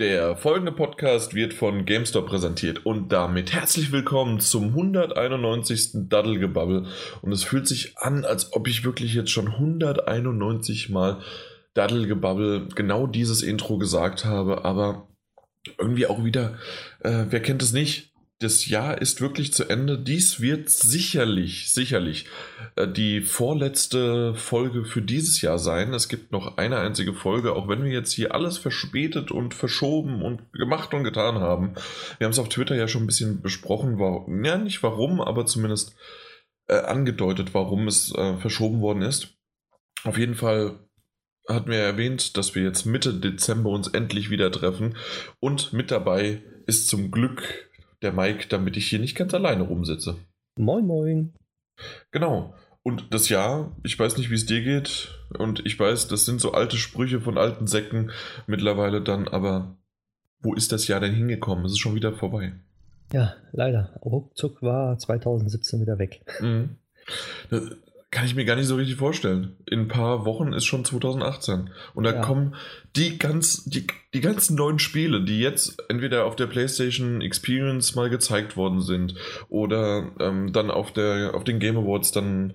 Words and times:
Der 0.00 0.36
folgende 0.36 0.72
Podcast 0.72 1.34
wird 1.36 1.54
von 1.54 1.84
GameStop 1.84 2.26
präsentiert 2.26 2.84
und 2.84 3.12
damit 3.12 3.52
herzlich 3.52 3.92
willkommen 3.92 4.40
zum 4.40 4.70
191. 4.70 6.08
Daddelgebabbel. 6.08 6.86
Und 7.22 7.30
es 7.30 7.44
fühlt 7.44 7.68
sich 7.68 7.96
an, 7.98 8.24
als 8.24 8.54
ob 8.54 8.66
ich 8.66 8.84
wirklich 8.84 9.14
jetzt 9.14 9.30
schon 9.30 9.46
191 9.46 10.90
Mal 10.90 11.20
Daddelgebabbel 11.74 12.70
genau 12.74 13.06
dieses 13.06 13.42
Intro 13.42 13.78
gesagt 13.78 14.24
habe, 14.24 14.64
aber 14.64 15.06
irgendwie 15.78 16.08
auch 16.08 16.24
wieder, 16.24 16.58
äh, 16.98 17.26
wer 17.30 17.40
kennt 17.40 17.62
es 17.62 17.72
nicht? 17.72 18.13
Das 18.40 18.66
Jahr 18.68 19.00
ist 19.00 19.20
wirklich 19.20 19.52
zu 19.52 19.68
Ende. 19.68 19.98
Dies 19.98 20.40
wird 20.40 20.68
sicherlich, 20.68 21.72
sicherlich 21.72 22.26
äh, 22.76 22.88
die 22.88 23.20
vorletzte 23.20 24.34
Folge 24.34 24.84
für 24.84 25.02
dieses 25.02 25.40
Jahr 25.40 25.58
sein. 25.58 25.94
Es 25.94 26.08
gibt 26.08 26.32
noch 26.32 26.56
eine 26.56 26.78
einzige 26.78 27.14
Folge, 27.14 27.54
auch 27.54 27.68
wenn 27.68 27.84
wir 27.84 27.92
jetzt 27.92 28.12
hier 28.12 28.34
alles 28.34 28.58
verspätet 28.58 29.30
und 29.30 29.54
verschoben 29.54 30.22
und 30.22 30.52
gemacht 30.52 30.92
und 30.94 31.04
getan 31.04 31.36
haben. 31.36 31.74
Wir 32.18 32.26
haben 32.26 32.32
es 32.32 32.38
auf 32.38 32.48
Twitter 32.48 32.74
ja 32.74 32.88
schon 32.88 33.04
ein 33.04 33.06
bisschen 33.08 33.40
besprochen, 33.40 33.98
warum, 33.98 34.44
ja 34.44 34.58
nicht 34.58 34.82
warum, 34.82 35.20
aber 35.20 35.46
zumindest 35.46 35.94
äh, 36.66 36.76
angedeutet, 36.76 37.54
warum 37.54 37.86
es 37.86 38.12
äh, 38.14 38.36
verschoben 38.38 38.80
worden 38.80 39.02
ist. 39.02 39.34
Auf 40.02 40.18
jeden 40.18 40.34
Fall 40.34 40.80
hatten 41.48 41.70
wir 41.70 41.78
erwähnt, 41.78 42.36
dass 42.36 42.54
wir 42.54 42.62
jetzt 42.62 42.84
Mitte 42.84 43.14
Dezember 43.14 43.70
uns 43.70 43.88
endlich 43.88 44.30
wieder 44.30 44.50
treffen 44.50 44.96
und 45.40 45.72
mit 45.72 45.90
dabei 45.90 46.42
ist 46.66 46.88
zum 46.88 47.10
Glück 47.10 47.70
der 48.04 48.12
Mike, 48.12 48.46
damit 48.48 48.76
ich 48.76 48.86
hier 48.86 49.00
nicht 49.00 49.16
ganz 49.16 49.34
alleine 49.34 49.64
rumsitze. 49.64 50.16
Moin, 50.56 50.86
moin. 50.86 51.32
Genau. 52.12 52.54
Und 52.82 53.12
das 53.14 53.30
Jahr, 53.30 53.74
ich 53.82 53.98
weiß 53.98 54.18
nicht, 54.18 54.30
wie 54.30 54.34
es 54.34 54.46
dir 54.46 54.62
geht. 54.62 55.08
Und 55.38 55.64
ich 55.64 55.78
weiß, 55.80 56.06
das 56.08 56.26
sind 56.26 56.40
so 56.40 56.52
alte 56.52 56.76
Sprüche 56.76 57.20
von 57.20 57.38
alten 57.38 57.66
Säcken 57.66 58.10
mittlerweile 58.46 59.00
dann, 59.00 59.26
aber 59.26 59.76
wo 60.40 60.54
ist 60.54 60.70
das 60.70 60.86
Jahr 60.86 61.00
denn 61.00 61.14
hingekommen? 61.14 61.64
Es 61.64 61.72
ist 61.72 61.78
schon 61.78 61.94
wieder 61.94 62.12
vorbei. 62.12 62.52
Ja, 63.12 63.34
leider. 63.52 63.98
Ruckzuck 64.04 64.62
war 64.62 64.98
2017 64.98 65.80
wieder 65.80 65.98
weg. 65.98 66.20
Mhm. 66.40 66.76
Kann 68.14 68.26
ich 68.26 68.36
mir 68.36 68.44
gar 68.44 68.54
nicht 68.54 68.68
so 68.68 68.76
richtig 68.76 68.94
vorstellen. 68.94 69.56
In 69.68 69.80
ein 69.80 69.88
paar 69.88 70.24
Wochen 70.24 70.52
ist 70.52 70.66
schon 70.66 70.84
2018. 70.84 71.70
Und 71.94 72.04
da 72.04 72.14
ja. 72.14 72.20
kommen 72.20 72.54
die, 72.94 73.18
ganz, 73.18 73.64
die, 73.64 73.88
die 74.14 74.20
ganzen 74.20 74.54
neuen 74.54 74.78
Spiele, 74.78 75.24
die 75.24 75.40
jetzt 75.40 75.82
entweder 75.88 76.24
auf 76.24 76.36
der 76.36 76.46
PlayStation 76.46 77.20
Experience 77.20 77.96
mal 77.96 78.08
gezeigt 78.10 78.56
worden 78.56 78.80
sind 78.82 79.16
oder 79.48 80.12
ähm, 80.20 80.52
dann 80.52 80.70
auf, 80.70 80.92
der, 80.92 81.34
auf 81.34 81.42
den 81.42 81.58
Game 81.58 81.76
Awards 81.76 82.12
dann 82.12 82.54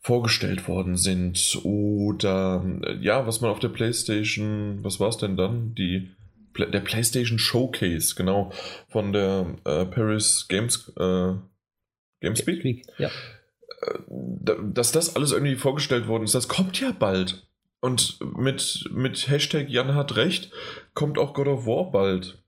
vorgestellt 0.00 0.66
worden 0.66 0.96
sind. 0.96 1.56
Oder 1.62 2.64
ja, 3.00 3.28
was 3.28 3.40
man 3.40 3.52
auf 3.52 3.60
der 3.60 3.68
PlayStation, 3.68 4.82
was 4.82 4.98
war 4.98 5.10
es 5.10 5.18
denn 5.18 5.36
dann? 5.36 5.72
Die, 5.76 6.10
der 6.58 6.80
PlayStation 6.80 7.38
Showcase, 7.38 8.16
genau, 8.16 8.50
von 8.88 9.12
der 9.12 9.54
äh, 9.64 9.84
Paris 9.84 10.46
Games, 10.48 10.92
äh, 10.98 11.34
Gamespeak. 12.20 12.62
Gamespeak 12.62 12.82
ja 12.98 13.10
dass 14.08 14.92
das 14.92 15.16
alles 15.16 15.32
irgendwie 15.32 15.56
vorgestellt 15.56 16.08
worden 16.08 16.24
ist, 16.24 16.34
das 16.34 16.48
kommt 16.48 16.80
ja 16.80 16.92
bald. 16.92 17.46
Und 17.80 18.18
mit, 18.36 18.88
mit 18.90 19.28
Hashtag 19.28 19.68
Jan 19.68 19.94
hat 19.94 20.16
recht, 20.16 20.50
kommt 20.94 21.18
auch 21.18 21.34
God 21.34 21.48
of 21.48 21.66
War 21.66 21.90
bald. 21.90 22.38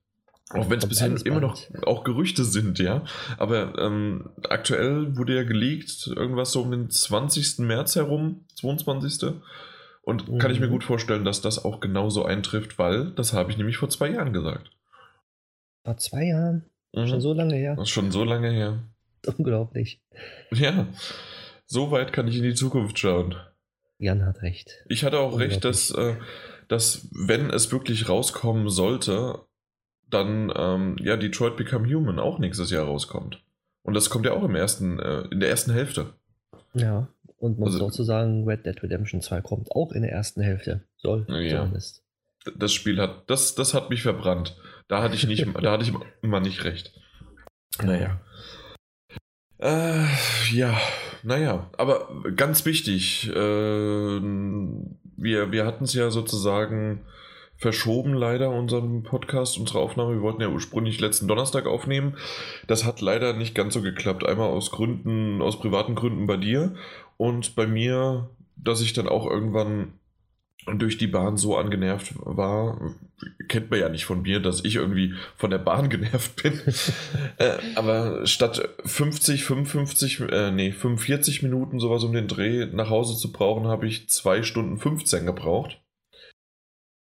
Auch 0.50 0.70
wenn 0.70 0.78
es 0.78 0.86
bisher 0.86 1.14
immer 1.26 1.40
noch 1.40 1.58
auch 1.84 2.04
Gerüchte 2.04 2.42
sind, 2.42 2.78
ja. 2.78 3.04
Aber 3.36 3.78
ähm, 3.78 4.30
aktuell 4.48 5.14
wurde 5.16 5.36
ja 5.36 5.42
geleakt, 5.42 6.06
irgendwas 6.06 6.52
so 6.52 6.62
um 6.62 6.70
den 6.70 6.90
20. 6.90 7.58
März 7.58 7.96
herum, 7.96 8.46
22. 8.54 9.34
Und 10.00 10.26
mhm. 10.26 10.38
kann 10.38 10.50
ich 10.50 10.58
mir 10.58 10.68
mhm. 10.68 10.72
gut 10.72 10.84
vorstellen, 10.84 11.26
dass 11.26 11.42
das 11.42 11.62
auch 11.62 11.80
genauso 11.80 12.24
eintrifft, 12.24 12.78
weil 12.78 13.10
das 13.10 13.34
habe 13.34 13.50
ich 13.50 13.58
nämlich 13.58 13.76
vor 13.76 13.90
zwei 13.90 14.08
Jahren 14.08 14.32
gesagt. 14.32 14.70
Vor 15.84 15.98
zwei 15.98 16.24
Jahren? 16.24 16.64
Mhm. 16.94 17.08
Schon 17.08 17.20
so 17.20 17.34
lange 17.34 17.54
her? 17.54 17.76
Schon 17.84 18.10
so 18.10 18.24
lange 18.24 18.50
her. 18.50 18.78
Unglaublich. 19.38 20.00
Ja, 20.52 20.88
so 21.66 21.90
weit 21.90 22.12
kann 22.12 22.28
ich 22.28 22.36
in 22.36 22.42
die 22.42 22.54
Zukunft 22.54 22.98
schauen. 22.98 23.36
Jan 23.98 24.24
hat 24.24 24.42
recht. 24.42 24.84
Ich 24.88 25.04
hatte 25.04 25.18
auch 25.18 25.38
recht, 25.38 25.64
dass, 25.64 25.90
äh, 25.90 26.16
dass 26.68 27.08
wenn 27.12 27.50
es 27.50 27.72
wirklich 27.72 28.08
rauskommen 28.08 28.68
sollte, 28.70 29.40
dann 30.08 30.52
ähm, 30.54 30.96
ja 31.00 31.16
Detroit 31.16 31.56
Become 31.56 31.92
Human 31.92 32.18
auch 32.18 32.38
nächstes 32.38 32.70
Jahr 32.70 32.84
rauskommt. 32.84 33.42
Und 33.82 33.94
das 33.94 34.10
kommt 34.10 34.26
ja 34.26 34.32
auch 34.32 34.44
im 34.44 34.54
ersten, 34.54 34.98
äh, 34.98 35.22
in 35.30 35.40
der 35.40 35.48
ersten 35.48 35.72
Hälfte. 35.72 36.14
Ja, 36.74 37.08
und 37.38 37.58
man 37.58 37.68
also, 37.68 37.78
muss 37.78 37.92
auch 37.92 37.94
zu 37.94 38.04
sagen, 38.04 38.44
Red 38.44 38.66
Dead 38.66 38.82
Redemption 38.82 39.22
2 39.22 39.40
kommt 39.40 39.70
auch 39.72 39.92
in 39.92 40.02
der 40.02 40.12
ersten 40.12 40.40
Hälfte. 40.40 40.82
Soll 40.96 41.26
ja. 41.28 41.58
zumindest. 41.58 42.02
Das 42.56 42.72
Spiel 42.72 43.00
hat, 43.00 43.28
das, 43.30 43.54
das 43.54 43.74
hat 43.74 43.90
mich 43.90 44.02
verbrannt. 44.02 44.56
Da 44.88 45.02
hatte 45.02 45.14
ich 45.14 45.26
nicht, 45.26 45.46
da 45.62 45.72
hatte 45.72 45.84
ich 45.84 45.92
immer 46.22 46.40
nicht 46.40 46.64
recht. 46.64 46.92
Naja. 47.82 48.20
Äh, 49.58 50.04
ja, 50.52 50.76
naja, 51.22 51.68
aber 51.76 52.08
ganz 52.36 52.64
wichtig, 52.64 53.28
äh, 53.28 54.20
wir, 55.16 55.52
wir 55.52 55.66
hatten 55.66 55.84
es 55.84 55.94
ja 55.94 56.10
sozusagen 56.10 57.00
verschoben 57.56 58.14
leider 58.14 58.50
unseren 58.50 59.02
Podcast, 59.02 59.58
unsere 59.58 59.80
Aufnahme. 59.80 60.14
Wir 60.14 60.22
wollten 60.22 60.40
ja 60.40 60.48
ursprünglich 60.48 61.00
letzten 61.00 61.26
Donnerstag 61.26 61.66
aufnehmen. 61.66 62.16
Das 62.68 62.84
hat 62.84 63.00
leider 63.00 63.32
nicht 63.32 63.56
ganz 63.56 63.74
so 63.74 63.82
geklappt. 63.82 64.24
Einmal 64.24 64.48
aus 64.48 64.70
Gründen, 64.70 65.42
aus 65.42 65.58
privaten 65.58 65.96
Gründen 65.96 66.28
bei 66.28 66.36
dir 66.36 66.76
und 67.16 67.56
bei 67.56 67.66
mir, 67.66 68.30
dass 68.56 68.80
ich 68.80 68.92
dann 68.92 69.08
auch 69.08 69.28
irgendwann 69.28 69.92
durch 70.76 70.98
die 70.98 71.06
Bahn 71.06 71.36
so 71.36 71.56
angenervt 71.56 72.14
war, 72.16 72.94
kennt 73.48 73.70
man 73.70 73.80
ja 73.80 73.88
nicht 73.88 74.04
von 74.04 74.22
mir, 74.22 74.40
dass 74.40 74.64
ich 74.64 74.76
irgendwie 74.76 75.14
von 75.36 75.50
der 75.50 75.58
Bahn 75.58 75.88
genervt 75.90 76.42
bin. 76.42 76.60
äh, 77.38 77.58
aber 77.74 78.26
statt 78.26 78.68
50, 78.84 79.44
55, 79.44 80.20
äh, 80.30 80.50
nee, 80.50 80.72
45 80.72 81.42
Minuten 81.42 81.80
sowas 81.80 82.04
um 82.04 82.12
den 82.12 82.28
Dreh 82.28 82.66
nach 82.66 82.90
Hause 82.90 83.16
zu 83.16 83.32
brauchen, 83.32 83.66
habe 83.66 83.86
ich 83.86 84.08
2 84.08 84.42
Stunden 84.42 84.78
15 84.78 85.24
gebraucht. 85.24 85.80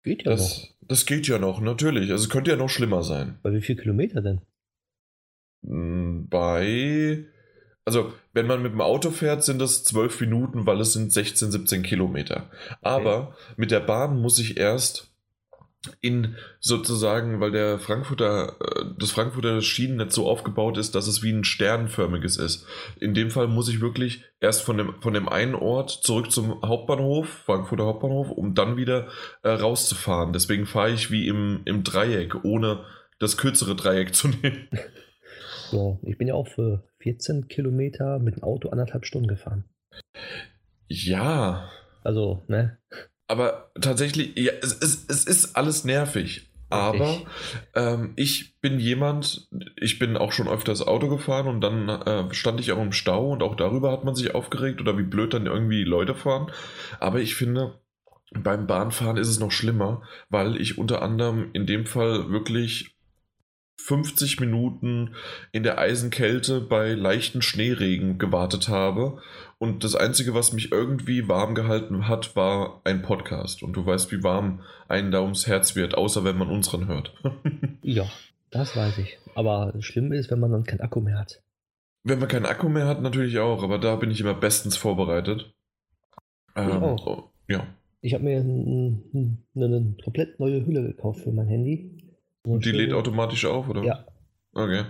Geht 0.04 0.24
ja 0.24 0.32
das, 0.32 0.62
noch. 0.62 0.88
Das 0.88 1.06
geht 1.06 1.28
ja 1.28 1.38
noch, 1.38 1.62
natürlich. 1.62 2.12
Also 2.12 2.24
es 2.24 2.30
könnte 2.30 2.52
ja 2.52 2.58
noch 2.58 2.70
schlimmer 2.70 3.04
sein. 3.04 3.40
Bei 3.44 3.54
wie 3.54 3.62
viel 3.62 3.76
Kilometer 3.76 4.22
denn? 4.22 4.42
Hm, 5.64 6.28
bei 6.30 7.26
also, 7.84 8.14
wenn 8.34 8.48
man 8.48 8.62
mit 8.62 8.74
dem 8.74 8.82
Auto 8.82 9.10
fährt, 9.10 9.44
sind 9.44 9.60
das 9.60 9.84
12 9.84 10.22
Minuten, 10.22 10.66
weil 10.68 10.80
es 10.82 10.94
sind 10.94 11.12
16, 11.12 11.52
17 11.52 11.84
Kilometer. 11.84 12.50
Aber 12.82 13.30
okay. 13.30 13.54
mit 13.58 13.72
der 13.72 13.80
Bahn 13.80 14.22
muss 14.22 14.38
ich 14.38 14.58
erst 14.58 15.12
in 16.00 16.36
sozusagen, 16.60 17.40
weil 17.40 17.52
der 17.52 17.80
Frankfurter, 17.80 18.56
äh, 18.60 18.86
das 19.00 19.12
Frankfurter 19.12 19.62
Schienennetz 19.62 20.14
so 20.14 20.30
aufgebaut 20.30 20.78
ist, 20.78 20.94
dass 20.94 21.08
es 21.08 21.24
wie 21.24 21.32
ein 21.32 21.44
sternförmiges 21.44 22.38
ist. 22.38 22.68
In 23.00 23.16
dem 23.16 23.32
Fall 23.32 23.48
muss 23.48 23.68
ich 23.68 23.82
wirklich 23.82 24.24
erst 24.40 24.62
von 24.62 24.78
dem, 24.78 24.94
von 25.02 25.16
dem 25.16 25.28
einen 25.28 25.56
Ort 25.56 25.90
zurück 25.90 26.32
zum 26.32 26.62
Hauptbahnhof, 26.62 27.28
Frankfurter 27.46 27.86
Hauptbahnhof, 27.86 28.30
um 28.30 28.54
dann 28.54 28.78
wieder 28.78 29.08
äh, 29.42 29.50
rauszufahren. 29.50 30.34
Deswegen 30.34 30.68
fahre 30.68 30.92
ich 30.92 31.10
wie 31.10 31.28
im, 31.28 31.62
im 31.66 31.84
Dreieck, 31.84 32.44
ohne 32.44 32.86
das 33.18 33.38
kürzere 33.38 33.76
Dreieck 33.76 34.14
zu 34.14 34.28
nehmen. 34.28 34.68
So, 35.72 36.00
ich 36.04 36.18
bin 36.18 36.28
ja 36.28 36.34
auch 36.34 36.50
für 36.50 36.84
14 37.00 37.48
Kilometer 37.48 38.20
mit 38.20 38.36
dem 38.36 38.44
Auto 38.44 38.70
anderthalb 38.70 39.06
Stunden 39.06 39.30
gefahren. 39.30 39.64
Ja. 40.90 41.70
Also, 42.04 42.44
ne? 42.48 42.78
Aber 43.28 43.72
tatsächlich, 43.80 44.38
ja, 44.38 44.52
es, 44.62 44.74
es, 44.74 45.06
es 45.08 45.24
ist 45.24 45.56
alles 45.56 45.86
nervig. 45.86 46.52
Aber 46.70 47.22
ähm, 47.74 48.14
ich 48.18 48.60
bin 48.60 48.80
jemand, 48.80 49.50
ich 49.78 49.98
bin 49.98 50.18
auch 50.18 50.34
schon 50.34 50.48
öfters 50.48 50.86
Auto 50.86 51.08
gefahren 51.08 51.48
und 51.48 51.62
dann 51.62 51.88
äh, 51.90 52.34
stand 52.34 52.60
ich 52.60 52.72
auch 52.72 52.82
im 52.82 52.94
Stau 52.94 53.32
und 53.32 53.44
auch 53.44 53.56
darüber 53.56 53.92
hat 53.92 54.04
man 54.04 54.16
sich 54.16 54.36
aufgeregt 54.36 54.82
oder 54.82 54.98
wie 54.98 55.04
blöd 55.04 55.34
dann 55.34 55.46
irgendwie 55.46 55.84
Leute 55.84 56.16
fahren. 56.16 56.52
Aber 57.00 57.20
ich 57.20 57.36
finde, 57.36 57.80
beim 58.34 58.68
Bahnfahren 58.68 59.18
ist 59.18 59.28
es 59.28 59.40
noch 59.40 59.52
schlimmer, 59.52 60.02
weil 60.30 60.60
ich 60.60 60.78
unter 60.78 61.02
anderem 61.02 61.50
in 61.54 61.66
dem 61.66 61.86
Fall 61.86 62.30
wirklich 62.30 62.96
50 63.78 64.40
Minuten 64.40 65.16
in 65.52 65.64
der 65.64 65.78
Eisenkälte 65.78 66.62
bei 66.62 66.94
leichten 66.94 67.42
Schneeregen 67.42 68.18
gewartet 68.18 68.70
habe. 68.70 69.20
Und 69.58 69.84
das 69.84 69.96
Einzige, 69.96 70.34
was 70.34 70.54
mich 70.54 70.72
irgendwie 70.72 71.28
warm 71.28 71.56
gehalten 71.56 72.08
hat, 72.08 72.36
war 72.36 72.82
ein 72.84 73.02
Podcast. 73.02 73.64
Und 73.64 73.74
du 73.74 73.86
weißt, 73.86 74.12
wie 74.12 74.24
warm 74.24 74.62
einen 74.88 75.12
da 75.12 75.22
ums 75.22 75.48
Herz 75.48 75.76
wird, 75.76 75.96
außer 75.96 76.24
wenn 76.24 76.38
man 76.38 76.50
unseren 76.50 76.88
hört. 76.88 77.14
ja, 77.82 78.06
das 78.50 78.76
weiß 78.76 78.98
ich. 79.00 79.18
Aber 79.36 79.74
schlimm 79.80 80.12
ist, 80.12 80.32
wenn 80.32 80.40
man 80.40 80.52
dann 80.52 80.64
keinen 80.64 80.82
Akku 80.82 81.02
mehr 81.02 81.20
hat. 81.20 81.42
Wenn 82.04 82.20
man 82.20 82.28
keinen 82.28 82.46
Akku 82.46 82.70
mehr 82.70 82.88
hat, 82.88 83.02
natürlich 83.02 83.40
auch. 83.40 83.64
Aber 83.64 83.78
da 83.78 83.96
bin 83.96 84.12
ich 84.12 84.20
immer 84.20 84.34
bestens 84.34 84.78
vorbereitet. 84.78 85.54
Ähm, 86.56 86.70
ich 86.70 86.76
auch. 86.76 87.08
Oh, 87.08 87.24
ja. 87.48 87.68
Ich 88.02 88.16
habe 88.16 88.24
mir 88.24 88.40
eine, 88.40 89.00
eine 89.56 89.96
komplett 90.04 90.40
neue 90.40 90.66
Hülle 90.66 90.82
gekauft 90.82 91.22
für 91.22 91.32
mein 91.32 91.48
Handy 91.48 92.01
und 92.44 92.66
die 92.66 92.72
lädt 92.72 92.94
automatisch 92.94 93.46
auf, 93.46 93.70
oder? 93.70 93.84
Ja. 93.84 94.06
Okay. 94.54 94.86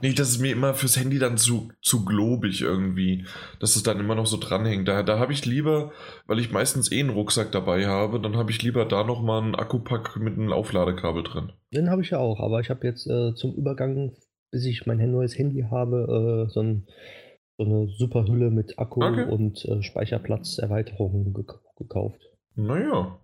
Nicht, 0.00 0.18
dass 0.18 0.28
es 0.28 0.38
mir 0.38 0.52
immer 0.52 0.72
fürs 0.72 0.98
Handy 0.98 1.18
dann 1.18 1.36
zu, 1.36 1.70
zu 1.82 2.04
globig 2.04 2.62
irgendwie, 2.62 3.26
dass 3.60 3.76
es 3.76 3.82
dann 3.82 4.00
immer 4.00 4.14
noch 4.14 4.26
so 4.26 4.38
dranhängt. 4.38 4.88
Da, 4.88 5.02
da 5.02 5.18
habe 5.18 5.32
ich 5.32 5.44
lieber, 5.44 5.92
weil 6.26 6.38
ich 6.38 6.50
meistens 6.50 6.90
eh 6.90 7.00
einen 7.00 7.10
Rucksack 7.10 7.52
dabei 7.52 7.86
habe, 7.86 8.20
dann 8.20 8.36
habe 8.36 8.50
ich 8.50 8.62
lieber 8.62 8.86
da 8.86 9.04
nochmal 9.04 9.42
einen 9.42 9.54
Akkupack 9.54 10.16
mit 10.16 10.34
einem 10.38 10.52
Aufladekabel 10.52 11.24
drin. 11.24 11.52
Den 11.74 11.90
habe 11.90 12.02
ich 12.02 12.10
ja 12.10 12.18
auch, 12.18 12.40
aber 12.40 12.60
ich 12.60 12.70
habe 12.70 12.86
jetzt 12.86 13.06
äh, 13.06 13.34
zum 13.34 13.54
Übergang, 13.54 14.12
bis 14.50 14.64
ich 14.64 14.86
mein 14.86 14.98
neues 15.10 15.36
Handy 15.36 15.66
habe, 15.70 16.46
äh, 16.48 16.50
so, 16.50 16.60
ein, 16.60 16.86
so, 17.58 17.64
eine 17.64 17.88
super 17.88 18.24
Hülle 18.26 18.50
mit 18.50 18.78
Akku 18.78 19.04
okay. 19.04 19.24
und 19.24 19.64
äh, 19.66 19.82
Speicherplatzerweiterung 19.82 21.34
gek 21.34 21.52
gekauft. 21.76 22.20
Naja, 22.54 23.18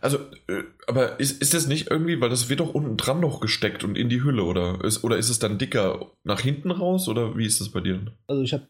also, 0.00 0.18
äh, 0.48 0.62
aber 0.86 1.20
ist, 1.20 1.40
ist 1.40 1.54
das 1.54 1.68
nicht 1.68 1.90
irgendwie, 1.90 2.20
weil 2.20 2.30
das 2.30 2.48
wird 2.48 2.60
doch 2.60 2.74
unten 2.74 2.96
dran 2.96 3.20
noch 3.20 3.40
gesteckt 3.40 3.84
und 3.84 3.96
in 3.96 4.08
die 4.08 4.22
Hülle, 4.22 4.44
oder 4.44 4.82
ist, 4.84 5.04
oder 5.04 5.16
ist 5.16 5.30
es 5.30 5.38
dann 5.38 5.58
dicker 5.58 6.12
nach 6.24 6.40
hinten 6.40 6.70
raus, 6.70 7.08
oder 7.08 7.36
wie 7.36 7.46
ist 7.46 7.60
das 7.60 7.70
bei 7.70 7.80
dir? 7.80 8.00
Also 8.26 8.42
ich 8.42 8.52
habe, 8.52 8.66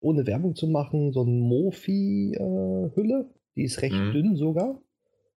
ohne 0.00 0.26
Werbung 0.26 0.54
zu 0.54 0.66
machen, 0.66 1.12
so 1.12 1.22
eine 1.22 1.32
Mofi-Hülle, 1.32 3.28
äh, 3.28 3.34
die 3.56 3.64
ist 3.64 3.82
recht 3.82 3.94
mhm. 3.94 4.12
dünn 4.12 4.36
sogar 4.36 4.80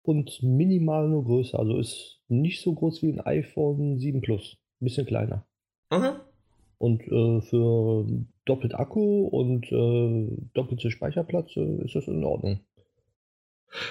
und 0.02 0.42
minimal 0.42 1.08
nur 1.08 1.24
größer, 1.24 1.58
also 1.58 1.78
ist 1.78 2.20
nicht 2.28 2.62
so 2.62 2.74
groß 2.74 3.02
wie 3.02 3.12
ein 3.12 3.20
iPhone 3.20 3.98
7 3.98 4.20
Plus, 4.20 4.58
ein 4.80 4.84
bisschen 4.84 5.06
kleiner. 5.06 5.46
Okay. 5.90 6.12
Und 6.78 7.02
äh, 7.02 7.40
für 7.42 8.06
doppelt 8.44 8.74
Akku 8.74 9.26
und 9.26 9.70
äh, 9.70 10.48
doppelte 10.54 10.90
Speicherplatz 10.90 11.56
äh, 11.56 11.84
ist 11.84 11.94
das 11.94 12.08
in 12.08 12.24
Ordnung. 12.24 12.60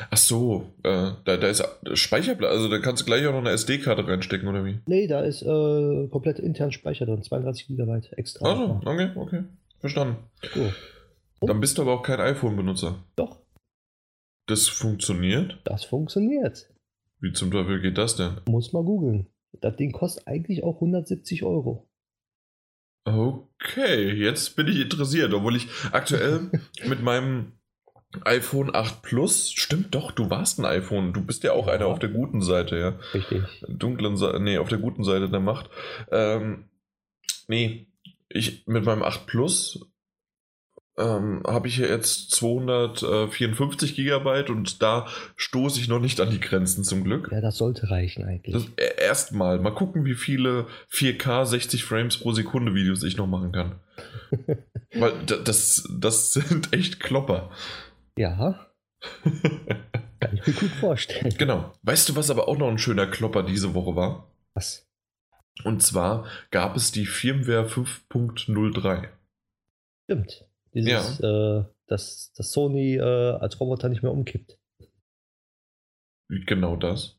Ach 0.10 0.18
so, 0.18 0.74
äh, 0.84 1.12
da, 1.26 1.38
da 1.38 1.48
ist 1.48 1.64
Speicherplatz, 1.94 2.52
also 2.52 2.70
da 2.70 2.80
kannst 2.80 3.02
du 3.02 3.06
gleich 3.06 3.26
auch 3.26 3.32
noch 3.32 3.40
eine 3.40 3.52
SD-Karte 3.52 4.08
reinstecken, 4.08 4.48
oder 4.48 4.64
wie? 4.64 4.80
Nee, 4.86 5.08
da 5.08 5.22
ist 5.22 5.42
äh, 5.42 6.08
komplett 6.10 6.40
intern 6.40 6.72
Speicher 6.72 7.06
drin, 7.06 7.24
32 7.24 7.68
GB 7.68 8.02
extra. 8.18 8.52
Achso, 8.52 8.82
okay, 8.86 9.12
okay. 9.16 9.44
Verstanden. 9.80 10.18
Cool. 10.56 10.74
Dann 11.42 11.60
bist 11.60 11.78
du 11.78 11.82
aber 11.82 11.94
auch 11.94 12.04
kein 12.04 12.20
iPhone-Benutzer. 12.20 13.04
Doch. 13.16 13.42
Das 14.48 14.68
funktioniert? 14.68 15.60
Das 15.64 15.84
funktioniert. 15.84 16.70
Wie 17.20 17.34
zum 17.34 17.52
Teufel 17.52 17.82
geht 17.82 17.98
das 17.98 18.16
denn? 18.16 18.42
Muss 18.48 18.74
mal 18.74 18.84
googeln. 18.84 19.28
Das 19.60 19.76
Ding 19.76 19.92
kostet 19.92 20.28
eigentlich 20.28 20.64
auch 20.64 20.76
170 20.76 21.44
Euro. 21.44 21.88
Okay, 23.06 24.12
jetzt 24.14 24.56
bin 24.56 24.68
ich 24.68 24.80
interessiert, 24.80 25.34
obwohl 25.34 25.56
ich 25.56 25.68
aktuell 25.92 26.52
mit 26.88 27.02
meinem 27.02 27.54
iPhone 28.26 28.74
8 28.74 29.02
Plus, 29.02 29.52
stimmt 29.52 29.96
doch, 29.96 30.12
du 30.12 30.30
warst 30.30 30.60
ein 30.60 30.66
iPhone, 30.66 31.14
du 31.14 31.22
bist 31.22 31.44
ja 31.44 31.54
auch 31.54 31.68
ja. 31.68 31.74
einer 31.74 31.88
auf 31.88 32.00
der 32.00 32.10
guten 32.10 32.42
Seite, 32.42 32.78
ja. 32.78 32.94
Richtig. 33.14 33.44
Dunklen 33.68 34.18
Seite, 34.18 34.40
nee, 34.40 34.58
auf 34.58 34.70
der 34.70 34.80
guten 34.80 35.04
Seite 35.04 35.30
der 35.30 35.40
Macht. 35.40 35.70
Ähm, 36.12 36.66
nee, 37.48 37.88
ich 38.30 38.68
mit 38.68 38.86
meinem 38.86 39.04
8 39.04 39.28
Plus 39.28 39.92
ähm, 40.98 41.42
habe 41.48 41.68
ich 41.68 41.78
jetzt 41.78 42.32
254 42.32 43.96
Gigabyte 43.96 44.50
und 44.50 44.82
da 44.82 45.08
stoße 45.36 45.80
ich 45.80 45.88
noch 45.88 46.00
nicht 46.00 46.20
an 46.20 46.30
die 46.30 46.40
Grenzen 46.40 46.84
zum 46.84 47.04
Glück. 47.04 47.30
Ja, 47.32 47.42
das 47.42 47.58
sollte 47.58 47.90
reichen 47.90 48.26
eigentlich. 48.26 48.56
Äh, 48.76 49.02
Erstmal, 49.02 49.60
mal 49.60 49.74
gucken, 49.74 50.06
wie 50.06 50.16
viele 50.16 50.68
4K 50.92 51.46
60 51.46 51.84
Frames 51.84 52.18
pro 52.18 52.34
Sekunde 52.34 52.76
Videos 52.76 53.04
ich 53.04 53.18
noch 53.18 53.28
machen 53.28 53.52
kann. 53.52 53.76
Weil 54.94 55.14
das, 55.26 55.88
das 55.98 56.34
sind 56.34 56.74
echt 56.74 57.00
Klopper. 57.00 57.50
Ja. 58.18 58.68
Kann 60.20 60.34
ich 60.34 60.46
mir 60.46 60.54
gut 60.54 60.70
vorstellen. 60.80 61.34
Genau. 61.38 61.74
Weißt 61.84 62.10
du, 62.10 62.16
was 62.16 62.30
aber 62.30 62.48
auch 62.48 62.58
noch 62.58 62.70
ein 62.70 62.78
schöner 62.78 63.08
Klopper 63.08 63.44
diese 63.44 63.74
Woche 63.74 63.96
war? 63.96 64.32
Was? 64.54 64.88
Und 65.64 65.82
zwar 65.84 66.26
gab 66.52 66.76
es 66.76 66.92
die 66.92 67.06
Firmware 67.06 67.68
5.03. 67.68 69.10
Stimmt. 70.06 70.46
Dieses, 70.74 71.20
ja. 71.20 71.60
äh, 71.60 71.66
dass, 71.88 72.32
dass 72.34 72.52
Sony 72.52 72.96
äh, 72.96 73.02
als 73.02 73.60
Roboter 73.60 73.90
nicht 73.90 74.04
mehr 74.04 74.12
umkippt. 74.12 74.58
Genau 76.30 76.76
das. 76.78 77.18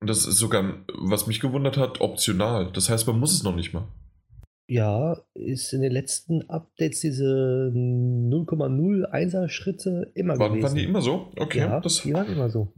Und 0.00 0.08
das 0.08 0.26
ist 0.26 0.36
sogar, 0.36 0.84
was 0.94 1.26
mich 1.26 1.40
gewundert 1.40 1.76
hat, 1.76 2.00
optional. 2.00 2.70
Das 2.72 2.88
heißt, 2.88 3.06
man 3.06 3.18
muss 3.18 3.32
es 3.32 3.42
noch 3.42 3.56
nicht 3.56 3.72
mal. 3.72 3.88
Ja, 4.66 5.18
ist 5.34 5.72
in 5.72 5.82
den 5.82 5.92
letzten 5.92 6.48
Updates 6.48 7.00
diese 7.00 7.70
0,01er 7.74 9.48
Schritte 9.48 10.10
immer 10.14 10.38
waren, 10.38 10.52
gewesen. 10.52 10.64
Waren 10.64 10.76
die 10.76 10.84
immer 10.84 11.02
so? 11.02 11.30
Okay. 11.36 11.58
Ja, 11.58 11.80
das... 11.80 12.02
die 12.02 12.14
waren 12.14 12.32
immer 12.32 12.48
so. 12.48 12.72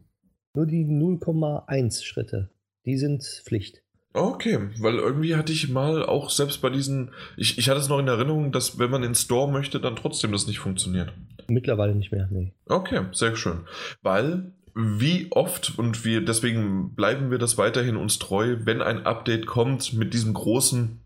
Nur 0.54 0.66
die 0.66 0.84
0,1 0.84 2.02
Schritte, 2.02 2.50
die 2.86 2.96
sind 2.96 3.22
Pflicht. 3.22 3.82
Okay, 4.14 4.58
weil 4.80 4.94
irgendwie 4.94 5.36
hatte 5.36 5.52
ich 5.52 5.68
mal 5.68 6.04
auch 6.04 6.30
selbst 6.30 6.62
bei 6.62 6.70
diesen, 6.70 7.10
ich, 7.36 7.58
ich 7.58 7.68
hatte 7.68 7.80
es 7.80 7.90
noch 7.90 7.98
in 7.98 8.08
Erinnerung, 8.08 8.50
dass 8.50 8.78
wenn 8.78 8.90
man 8.90 9.02
in 9.02 9.14
Store 9.14 9.52
möchte, 9.52 9.78
dann 9.78 9.94
trotzdem 9.94 10.32
das 10.32 10.46
nicht 10.46 10.58
funktioniert. 10.58 11.12
Mittlerweile 11.48 11.94
nicht 11.94 12.12
mehr, 12.12 12.26
nee. 12.32 12.54
Okay, 12.66 13.02
sehr 13.12 13.36
schön. 13.36 13.60
Weil 14.00 14.52
wie 14.74 15.28
oft 15.30 15.78
und 15.78 16.04
wir 16.04 16.24
deswegen 16.24 16.94
bleiben 16.94 17.30
wir 17.30 17.38
das 17.38 17.58
weiterhin 17.58 17.96
uns 17.96 18.18
treu, 18.18 18.56
wenn 18.64 18.82
ein 18.82 19.04
Update 19.04 19.46
kommt 19.46 19.92
mit 19.92 20.14
diesem 20.14 20.32
großen 20.32 21.00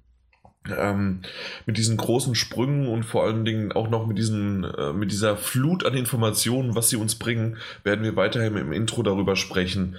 ähm, 0.68 1.22
mit 1.66 1.78
diesen 1.78 1.96
großen 1.96 2.34
Sprüngen 2.34 2.86
und 2.88 3.04
vor 3.04 3.24
allen 3.24 3.44
Dingen 3.44 3.72
auch 3.72 3.88
noch 3.88 4.06
mit, 4.06 4.18
diesen, 4.18 4.64
äh, 4.64 4.92
mit 4.92 5.10
dieser 5.10 5.36
Flut 5.36 5.84
an 5.84 5.94
Informationen, 5.94 6.74
was 6.74 6.90
sie 6.90 6.96
uns 6.96 7.14
bringen, 7.16 7.56
werden 7.82 8.04
wir 8.04 8.16
weiterhin 8.16 8.56
im 8.56 8.72
Intro 8.72 9.02
darüber 9.02 9.36
sprechen. 9.36 9.96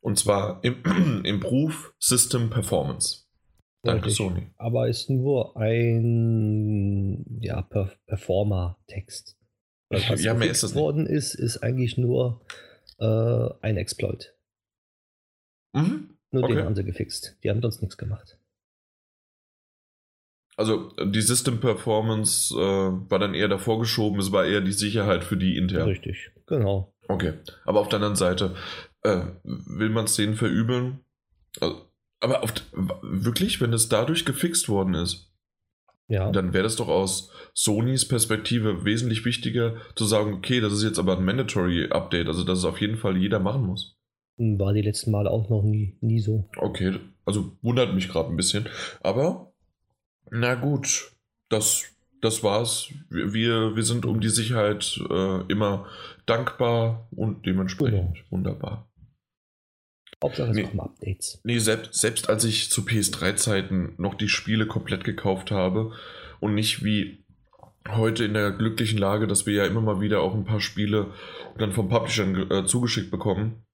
Und 0.00 0.18
zwar 0.18 0.60
im 0.62 1.22
Improve 1.24 1.74
System 1.98 2.50
Performance. 2.50 3.26
Danke, 3.82 4.06
Richtig. 4.06 4.26
Sony. 4.26 4.46
Aber 4.56 4.88
ist 4.88 5.08
nur 5.08 5.56
ein 5.56 7.24
ja, 7.40 7.62
per 7.62 7.92
Performer-Text. 8.06 9.36
Was 9.90 10.22
ja, 10.22 10.34
mehr 10.34 10.50
ist 10.50 10.62
das 10.62 10.74
worden 10.74 11.06
ist, 11.06 11.34
ist 11.34 11.58
eigentlich 11.58 11.96
nur 11.96 12.44
äh, 12.98 13.48
ein 13.62 13.76
Exploit. 13.76 14.34
Mhm. 15.72 16.10
Nur 16.30 16.44
okay. 16.44 16.56
den 16.56 16.64
haben 16.64 16.74
sie 16.74 16.84
gefixt. 16.84 17.38
Die 17.42 17.50
haben 17.50 17.62
sonst 17.62 17.80
nichts 17.80 17.96
gemacht. 17.96 18.37
Also 20.58 20.90
die 21.04 21.20
System 21.20 21.60
Performance 21.60 22.52
äh, 22.52 22.58
war 22.58 23.20
dann 23.20 23.32
eher 23.32 23.46
davor 23.46 23.78
geschoben, 23.78 24.18
es 24.18 24.32
war 24.32 24.44
eher 24.44 24.60
die 24.60 24.72
Sicherheit 24.72 25.22
für 25.22 25.36
die 25.36 25.56
intern. 25.56 25.86
Richtig, 25.86 26.32
genau. 26.48 26.92
Okay, 27.06 27.34
aber 27.64 27.78
auf 27.78 27.88
der 27.88 27.98
anderen 27.98 28.16
Seite, 28.16 28.56
äh, 29.04 29.20
will 29.44 29.88
man 29.88 30.06
es 30.06 30.16
denen 30.16 30.34
verübeln? 30.34 30.98
Also, 31.60 31.82
aber 32.18 32.42
auf, 32.42 32.52
wirklich, 33.02 33.60
wenn 33.60 33.72
es 33.72 33.88
dadurch 33.88 34.24
gefixt 34.24 34.68
worden 34.68 34.94
ist, 34.94 35.32
ja. 36.08 36.32
dann 36.32 36.52
wäre 36.52 36.64
das 36.64 36.74
doch 36.74 36.88
aus 36.88 37.30
Sonys 37.54 38.08
Perspektive 38.08 38.84
wesentlich 38.84 39.24
wichtiger 39.24 39.76
zu 39.94 40.06
sagen, 40.06 40.34
okay, 40.34 40.60
das 40.60 40.72
ist 40.72 40.82
jetzt 40.82 40.98
aber 40.98 41.16
ein 41.16 41.24
Mandatory 41.24 41.88
Update, 41.90 42.26
also 42.26 42.42
dass 42.42 42.58
es 42.58 42.64
auf 42.64 42.80
jeden 42.80 42.96
Fall 42.96 43.16
jeder 43.16 43.38
machen 43.38 43.62
muss. 43.62 43.96
War 44.38 44.72
die 44.72 44.82
letzten 44.82 45.12
Male 45.12 45.30
auch 45.30 45.48
noch 45.50 45.62
nie, 45.62 45.96
nie 46.00 46.18
so. 46.18 46.48
Okay, 46.56 46.98
also 47.24 47.52
wundert 47.62 47.94
mich 47.94 48.08
gerade 48.08 48.28
ein 48.28 48.36
bisschen. 48.36 48.68
Aber 49.02 49.47
na 50.30 50.54
gut, 50.54 51.12
das, 51.48 51.84
das 52.20 52.42
war's. 52.42 52.92
Wir, 53.10 53.76
wir 53.76 53.82
sind 53.82 54.06
um 54.06 54.20
die 54.20 54.28
Sicherheit 54.28 55.00
äh, 55.10 55.42
immer 55.48 55.86
dankbar 56.26 57.08
und 57.10 57.46
dementsprechend 57.46 58.14
genau. 58.14 58.26
wunderbar. 58.30 58.88
Hauptsache 60.22 60.50
es 60.50 60.56
nee, 60.56 60.64
kommen 60.64 60.80
Updates. 60.80 61.40
Nee, 61.44 61.58
selbst, 61.58 61.94
selbst 61.94 62.28
als 62.28 62.44
ich 62.44 62.70
zu 62.70 62.82
PS3-Zeiten 62.82 63.94
noch 63.98 64.14
die 64.14 64.28
Spiele 64.28 64.66
komplett 64.66 65.04
gekauft 65.04 65.50
habe 65.50 65.92
und 66.40 66.54
nicht 66.54 66.82
wie 66.82 67.24
heute 67.88 68.24
in 68.24 68.34
der 68.34 68.50
glücklichen 68.50 68.98
Lage, 68.98 69.26
dass 69.26 69.46
wir 69.46 69.54
ja 69.54 69.64
immer 69.64 69.80
mal 69.80 70.00
wieder 70.00 70.20
auch 70.20 70.34
ein 70.34 70.44
paar 70.44 70.60
Spiele 70.60 71.12
dann 71.56 71.72
vom 71.72 71.88
Publisher 71.88 72.50
äh, 72.50 72.66
zugeschickt 72.66 73.10
bekommen, 73.10 73.64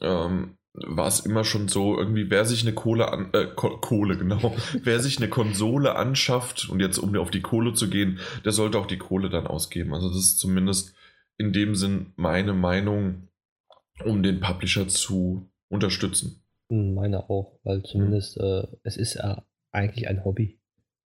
ähm, 0.00 0.56
war 0.74 1.06
es 1.06 1.20
immer 1.20 1.44
schon 1.44 1.68
so, 1.68 1.98
irgendwie, 1.98 2.30
wer 2.30 2.44
sich 2.44 2.62
eine 2.62 2.74
Kohle 2.74 3.12
an, 3.12 3.30
äh, 3.32 3.46
Ko 3.54 3.78
Kohle, 3.78 4.16
genau, 4.16 4.54
wer 4.82 5.00
sich 5.00 5.18
eine 5.18 5.28
Konsole 5.28 5.96
anschafft 5.96 6.68
und 6.68 6.80
jetzt 6.80 6.98
um 6.98 7.14
auf 7.16 7.30
die 7.30 7.42
Kohle 7.42 7.74
zu 7.74 7.90
gehen, 7.90 8.20
der 8.44 8.52
sollte 8.52 8.78
auch 8.78 8.86
die 8.86 8.98
Kohle 8.98 9.28
dann 9.28 9.46
ausgeben. 9.46 9.94
Also 9.94 10.08
das 10.08 10.18
ist 10.18 10.38
zumindest 10.38 10.94
in 11.36 11.52
dem 11.52 11.74
Sinn 11.74 12.12
meine 12.16 12.54
Meinung, 12.54 13.28
um 14.04 14.22
den 14.22 14.40
Publisher 14.40 14.88
zu 14.88 15.50
unterstützen. 15.68 16.42
Hm, 16.70 16.94
meine 16.94 17.28
auch, 17.28 17.58
weil 17.64 17.82
zumindest 17.82 18.38
mhm. 18.38 18.44
äh, 18.44 18.66
es 18.82 18.96
ist 18.96 19.16
äh, 19.16 19.36
eigentlich 19.72 20.08
ein 20.08 20.24
Hobby. 20.24 20.58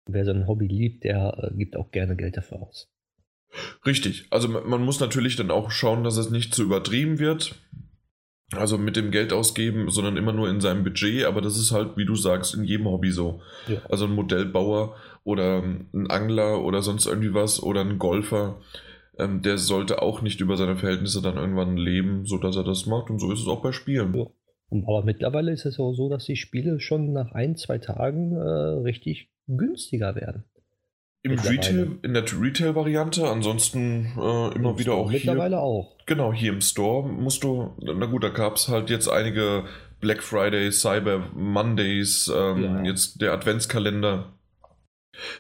Wer 0.07 0.27
sein 0.27 0.47
Hobby 0.47 0.67
liebt, 0.67 1.05
der 1.05 1.51
äh, 1.53 1.57
gibt 1.57 1.77
auch 1.77 1.91
gerne 1.91 2.17
Geld 2.17 2.37
dafür 2.37 2.61
aus. 2.61 2.91
Richtig. 3.87 4.27
Also 4.31 4.49
man 4.49 4.83
muss 4.83 5.01
natürlich 5.01 5.37
dann 5.37 5.51
auch 5.51 5.71
schauen, 5.71 6.05
dass 6.05 6.17
es 6.17 6.31
nicht 6.31 6.55
zu 6.55 6.63
übertrieben 6.63 7.19
wird. 7.19 7.55
Also 8.59 8.79
mit 8.79 8.97
dem 8.97 9.11
Geld 9.11 9.33
ausgeben, 9.33 9.91
sondern 9.91 10.17
immer 10.17 10.33
nur 10.33 10.49
in 10.49 10.61
seinem 10.61 10.85
Budget, 10.85 11.25
aber 11.25 11.41
das 11.41 11.59
ist 11.59 11.73
halt, 11.73 11.97
wie 11.97 12.05
du 12.05 12.15
sagst, 12.15 12.55
in 12.55 12.65
jedem 12.65 12.87
Hobby 12.87 13.11
so. 13.11 13.41
Ja. 13.69 13.79
Also 13.89 14.07
ein 14.07 14.15
Modellbauer 14.15 14.95
oder 15.25 15.63
ein 15.63 16.11
Angler 16.11 16.63
oder 16.63 16.83
sonst 16.83 17.07
irgendwie 17.07 17.35
was 17.35 17.63
oder 17.63 17.81
ein 17.81 17.99
Golfer, 17.99 18.61
ähm, 19.19 19.43
der 19.43 19.59
sollte 19.59 20.03
auch 20.03 20.23
nicht 20.23 20.41
über 20.41 20.57
seine 20.57 20.77
Verhältnisse 20.77 21.23
dann 21.23 21.37
irgendwann 21.37 21.77
leben, 21.77 22.27
sodass 22.27 22.57
er 22.57 22.65
das 22.65 22.87
macht 22.87 23.11
und 23.11 23.19
so 23.19 23.33
ist 23.33 23.41
es 23.41 23.49
auch 23.49 23.63
bei 23.63 23.73
Spielen. 23.73 24.15
Ja. 24.15 24.27
Aber 24.87 25.05
mittlerweile 25.05 25.53
ist 25.53 25.67
es 25.67 25.79
auch 25.79 25.93
so, 25.93 26.09
dass 26.09 26.25
die 26.25 26.37
Spiele 26.37 26.81
schon 26.81 27.13
nach 27.13 27.33
ein, 27.33 27.57
zwei 27.57 27.79
Tagen 27.79 28.33
äh, 28.33 28.41
richtig 28.41 29.31
günstiger 29.47 30.15
werden. 30.17 30.45
Im 31.25 31.39
Retail, 31.39 31.99
in 32.03 32.13
der 32.13 32.23
Retail-Variante, 32.23 33.27
ansonsten 33.27 34.13
äh, 34.15 34.55
immer 34.55 34.71
Im 34.71 34.79
wieder 34.79 34.93
Store 34.93 34.97
auch 34.99 35.11
hier. 35.11 35.21
Mittlerweile 35.21 35.59
auch. 35.59 35.97
Genau, 36.05 36.35
hier 36.35 36.53
im 36.53 36.61
Store 36.61 37.09
musst 37.09 37.43
du, 37.45 37.75
na 37.81 38.05
gut, 38.05 38.23
da 38.23 38.29
gab 38.29 38.57
es 38.57 38.69
halt 38.69 38.91
jetzt 38.91 39.09
einige 39.09 39.65
Black 40.01 40.23
Fridays, 40.23 40.83
Cyber 40.83 41.31
Mondays, 41.35 42.31
ähm, 42.35 42.63
ja. 42.63 42.83
jetzt 42.83 43.23
der 43.23 43.33
Adventskalender. 43.33 44.35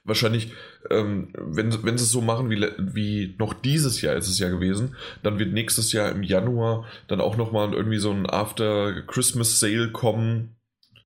Wahrscheinlich, 0.04 0.52
ähm, 0.88 1.34
wenn, 1.36 1.70
wenn 1.84 1.98
sie 1.98 2.04
es 2.04 2.12
so 2.12 2.22
machen 2.22 2.48
wie, 2.48 2.66
wie 2.78 3.34
noch 3.38 3.52
dieses 3.52 4.00
Jahr 4.00 4.14
ist 4.14 4.28
es 4.28 4.38
ja 4.38 4.48
gewesen, 4.48 4.96
dann 5.22 5.38
wird 5.38 5.52
nächstes 5.52 5.92
Jahr 5.92 6.10
im 6.10 6.22
Januar 6.22 6.86
dann 7.08 7.20
auch 7.20 7.36
nochmal 7.36 7.74
irgendwie 7.74 7.98
so 7.98 8.10
ein 8.10 8.24
After 8.24 9.02
Christmas 9.02 9.60
Sale 9.60 9.92
kommen. 9.92 10.56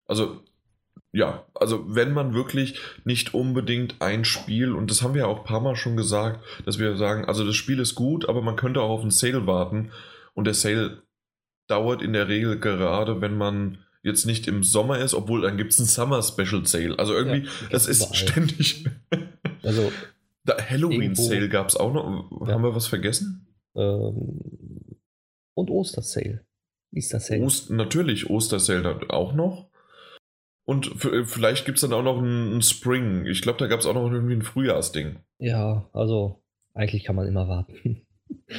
Also, 0.06 0.40
ja, 1.12 1.46
also 1.54 1.84
wenn 1.94 2.12
man 2.12 2.34
wirklich 2.34 2.78
nicht 3.04 3.34
unbedingt 3.34 3.96
ein 4.00 4.24
Spiel, 4.24 4.72
und 4.72 4.90
das 4.90 5.02
haben 5.02 5.14
wir 5.14 5.22
ja 5.22 5.26
auch 5.26 5.38
ein 5.38 5.44
paar 5.44 5.60
Mal 5.60 5.76
schon 5.76 5.96
gesagt, 5.96 6.44
dass 6.64 6.78
wir 6.78 6.96
sagen, 6.96 7.24
also 7.24 7.46
das 7.46 7.56
Spiel 7.56 7.78
ist 7.78 7.94
gut, 7.94 8.28
aber 8.28 8.42
man 8.42 8.56
könnte 8.56 8.82
auch 8.82 8.90
auf 8.90 9.00
einen 9.02 9.10
Sale 9.10 9.46
warten. 9.46 9.90
Und 10.34 10.44
der 10.44 10.54
Sale 10.54 11.02
dauert 11.66 12.02
in 12.02 12.12
der 12.12 12.28
Regel 12.28 12.58
gerade, 12.58 13.20
wenn 13.20 13.36
man 13.36 13.78
jetzt 14.02 14.26
nicht 14.26 14.46
im 14.46 14.62
Sommer 14.62 14.98
ist, 14.98 15.14
obwohl 15.14 15.42
dann 15.42 15.56
gibt 15.56 15.72
es 15.72 15.78
einen 15.78 15.88
Summer 15.88 16.22
Special 16.22 16.66
Sale. 16.66 16.98
Also 16.98 17.14
irgendwie, 17.14 17.46
ja, 17.46 17.52
das 17.70 17.86
ist 17.86 18.00
überall. 18.00 18.14
ständig. 18.14 18.84
also 19.62 19.90
Halloween 20.46 21.14
Sale 21.14 21.48
gab 21.48 21.68
es 21.68 21.76
auch 21.76 21.92
noch. 21.92 22.30
Ja. 22.46 22.54
Haben 22.54 22.62
wir 22.62 22.74
was 22.74 22.86
vergessen? 22.86 23.46
Ähm, 23.74 24.40
und 25.54 25.70
Ostersale. 25.70 26.44
Easter 26.92 27.20
Sale. 27.20 27.42
Ost, 27.42 27.70
natürlich, 27.70 28.30
Ostersale 28.30 29.10
auch 29.10 29.34
noch. 29.34 29.67
Und 30.68 30.92
vielleicht 30.98 31.64
gibt 31.64 31.78
es 31.78 31.80
dann 31.80 31.94
auch 31.94 32.02
noch 32.02 32.18
einen 32.18 32.60
Spring. 32.60 33.24
Ich 33.24 33.40
glaube, 33.40 33.58
da 33.58 33.68
gab 33.68 33.80
es 33.80 33.86
auch 33.86 33.94
noch 33.94 34.12
irgendwie 34.12 34.34
ein 34.34 34.42
Frühjahrsding. 34.42 35.16
Ja, 35.38 35.88
also 35.94 36.42
eigentlich 36.74 37.04
kann 37.04 37.16
man 37.16 37.26
immer 37.26 37.48
warten. 37.48 38.02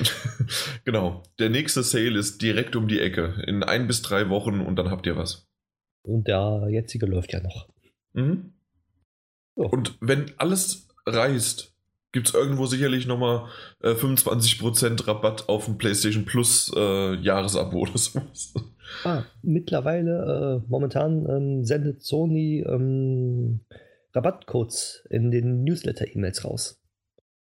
genau. 0.86 1.22
Der 1.38 1.52
nächste 1.52 1.84
Sale 1.84 2.18
ist 2.18 2.42
direkt 2.42 2.76
um 2.76 2.88
die 2.88 3.00
Ecke. 3.00 3.44
In 3.46 3.62
ein 3.62 3.86
bis 3.86 4.02
drei 4.02 4.28
Wochen 4.28 4.60
und 4.60 4.76
dann 4.78 4.90
habt 4.90 5.06
ihr 5.06 5.18
was. 5.18 5.48
Und 6.02 6.28
der 6.28 6.66
jetzige 6.72 7.06
läuft 7.06 7.32
ja 7.32 7.42
noch. 7.42 7.68
Mhm. 8.14 8.54
So. 9.56 9.66
Und 9.66 9.96
wenn 10.02 10.32
alles 10.38 10.88
reißt, 11.06 11.76
gibt 12.12 12.30
es 12.30 12.34
irgendwo 12.34 12.66
sicherlich 12.66 13.06
nochmal 13.06 13.50
äh, 13.84 13.92
25% 13.92 15.06
Rabatt 15.06 15.48
auf 15.48 15.68
ein 15.68 15.78
PlayStation 15.78 16.26
Plus 16.26 16.72
äh, 16.76 17.14
Jahresabo 17.18 17.82
oder 17.82 17.92
sowas. 18.00 18.56
Ah, 19.04 19.24
mittlerweile, 19.42 20.62
äh, 20.64 20.70
momentan 20.70 21.28
ähm, 21.30 21.66
sendet 21.66 22.04
Sony 22.04 22.64
ähm, 22.68 23.62
Rabattcodes 24.14 25.06
in 25.10 25.32
den 25.32 25.64
Newsletter-E-Mails 25.64 26.46
raus. 26.46 26.82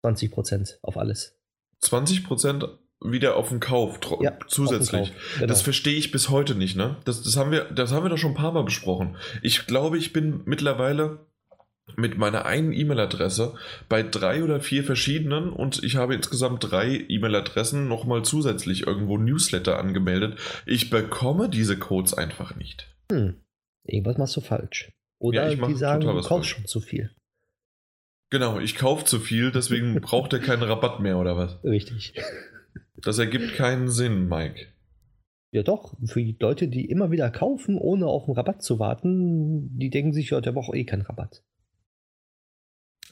20% 0.02 0.78
auf 0.82 0.96
alles. 0.96 1.38
20% 1.82 2.68
wieder 3.04 3.36
auf 3.36 3.50
den 3.50 3.60
Kauf 3.60 4.00
ja, 4.20 4.38
zusätzlich. 4.48 5.12
Kauf, 5.12 5.34
genau. 5.34 5.46
Das 5.46 5.62
verstehe 5.62 5.96
ich 5.96 6.10
bis 6.10 6.30
heute 6.30 6.54
nicht, 6.54 6.76
ne? 6.76 6.96
Das, 7.04 7.22
das, 7.22 7.36
haben 7.36 7.50
wir, 7.50 7.64
das 7.64 7.92
haben 7.92 8.04
wir 8.04 8.10
doch 8.10 8.18
schon 8.18 8.32
ein 8.32 8.36
paar 8.36 8.52
Mal 8.52 8.64
besprochen. 8.64 9.16
Ich 9.42 9.66
glaube, 9.66 9.98
ich 9.98 10.12
bin 10.12 10.42
mittlerweile 10.46 11.26
mit 11.94 12.18
meiner 12.18 12.44
einen 12.46 12.72
E-Mail-Adresse 12.72 13.54
bei 13.88 14.02
drei 14.02 14.42
oder 14.42 14.60
vier 14.60 14.82
verschiedenen 14.82 15.50
und 15.50 15.82
ich 15.84 15.96
habe 15.96 16.14
insgesamt 16.14 16.70
drei 16.70 17.04
E-Mail-Adressen 17.08 17.86
nochmal 17.86 18.24
zusätzlich 18.24 18.86
irgendwo 18.86 19.18
Newsletter 19.18 19.78
angemeldet. 19.78 20.38
Ich 20.66 20.90
bekomme 20.90 21.48
diese 21.48 21.78
Codes 21.78 22.14
einfach 22.14 22.56
nicht. 22.56 22.92
Hm. 23.10 23.36
Irgendwas 23.84 24.18
machst 24.18 24.36
du 24.36 24.40
falsch. 24.40 24.90
Oder 25.18 25.50
ja, 25.50 25.66
die 25.66 25.74
sagen, 25.74 26.02
du 26.02 26.20
kaufst 26.20 26.50
schon 26.50 26.66
zu 26.66 26.80
viel. 26.80 27.14
Genau, 28.30 28.58
ich 28.58 28.76
kaufe 28.76 29.04
zu 29.04 29.20
viel, 29.20 29.52
deswegen 29.52 30.00
braucht 30.00 30.32
er 30.32 30.40
keinen 30.40 30.64
Rabatt 30.64 31.00
mehr, 31.00 31.18
oder 31.18 31.36
was? 31.36 31.62
Richtig. 31.62 32.14
Das 32.96 33.18
ergibt 33.18 33.54
keinen 33.54 33.88
Sinn, 33.88 34.28
Mike. 34.28 34.66
Ja 35.52 35.62
doch, 35.62 35.94
für 36.04 36.22
die 36.22 36.36
Leute, 36.38 36.68
die 36.68 36.86
immer 36.86 37.10
wieder 37.10 37.30
kaufen, 37.30 37.78
ohne 37.78 38.06
auf 38.06 38.24
einen 38.24 38.36
Rabatt 38.36 38.62
zu 38.62 38.78
warten, 38.78 39.78
die 39.78 39.90
denken 39.90 40.12
sich, 40.12 40.30
ja, 40.30 40.40
der 40.40 40.52
braucht 40.52 40.74
eh 40.74 40.84
keinen 40.84 41.02
Rabatt. 41.02 41.44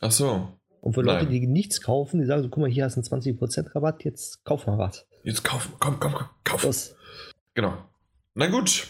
Ach 0.00 0.12
so. 0.12 0.48
Und 0.80 0.92
für 0.92 1.02
Nein. 1.02 1.20
Leute, 1.20 1.30
die 1.30 1.46
nichts 1.46 1.80
kaufen, 1.80 2.20
die 2.20 2.26
sagen 2.26 2.42
so, 2.42 2.48
guck 2.48 2.60
mal, 2.60 2.70
hier 2.70 2.84
hast 2.84 2.96
du 2.96 3.00
einen 3.00 3.22
20% 3.22 3.74
Rabatt, 3.74 4.04
jetzt 4.04 4.44
kauf 4.44 4.66
mal 4.66 4.76
was. 4.76 5.06
Jetzt 5.22 5.42
kauf, 5.42 5.70
komm, 5.78 5.98
komm, 5.98 6.12
komm, 6.12 6.28
kauf. 6.44 6.64
Was? 6.64 6.94
Genau. 7.54 7.74
Na 8.34 8.48
gut. 8.48 8.88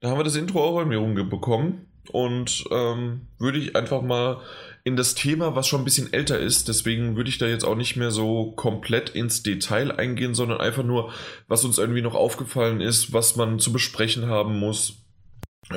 Da 0.00 0.10
haben 0.10 0.18
wir 0.18 0.24
das 0.24 0.36
Intro 0.36 0.62
auch 0.62 0.78
irgendwie 0.78 0.98
rumbekommen 0.98 1.86
und 2.10 2.64
ähm, 2.70 3.28
würde 3.38 3.58
ich 3.58 3.74
einfach 3.74 4.02
mal 4.02 4.42
in 4.84 4.96
das 4.96 5.14
Thema, 5.14 5.56
was 5.56 5.66
schon 5.66 5.80
ein 5.80 5.84
bisschen 5.84 6.12
älter 6.12 6.38
ist. 6.38 6.68
Deswegen 6.68 7.16
würde 7.16 7.30
ich 7.30 7.38
da 7.38 7.46
jetzt 7.46 7.64
auch 7.64 7.74
nicht 7.74 7.96
mehr 7.96 8.10
so 8.10 8.52
komplett 8.52 9.08
ins 9.08 9.42
Detail 9.42 9.92
eingehen, 9.92 10.34
sondern 10.34 10.60
einfach 10.60 10.84
nur, 10.84 11.10
was 11.48 11.64
uns 11.64 11.78
irgendwie 11.78 12.02
noch 12.02 12.14
aufgefallen 12.14 12.80
ist, 12.80 13.12
was 13.12 13.36
man 13.36 13.58
zu 13.58 13.72
besprechen 13.72 14.26
haben 14.26 14.58
muss 14.58 15.05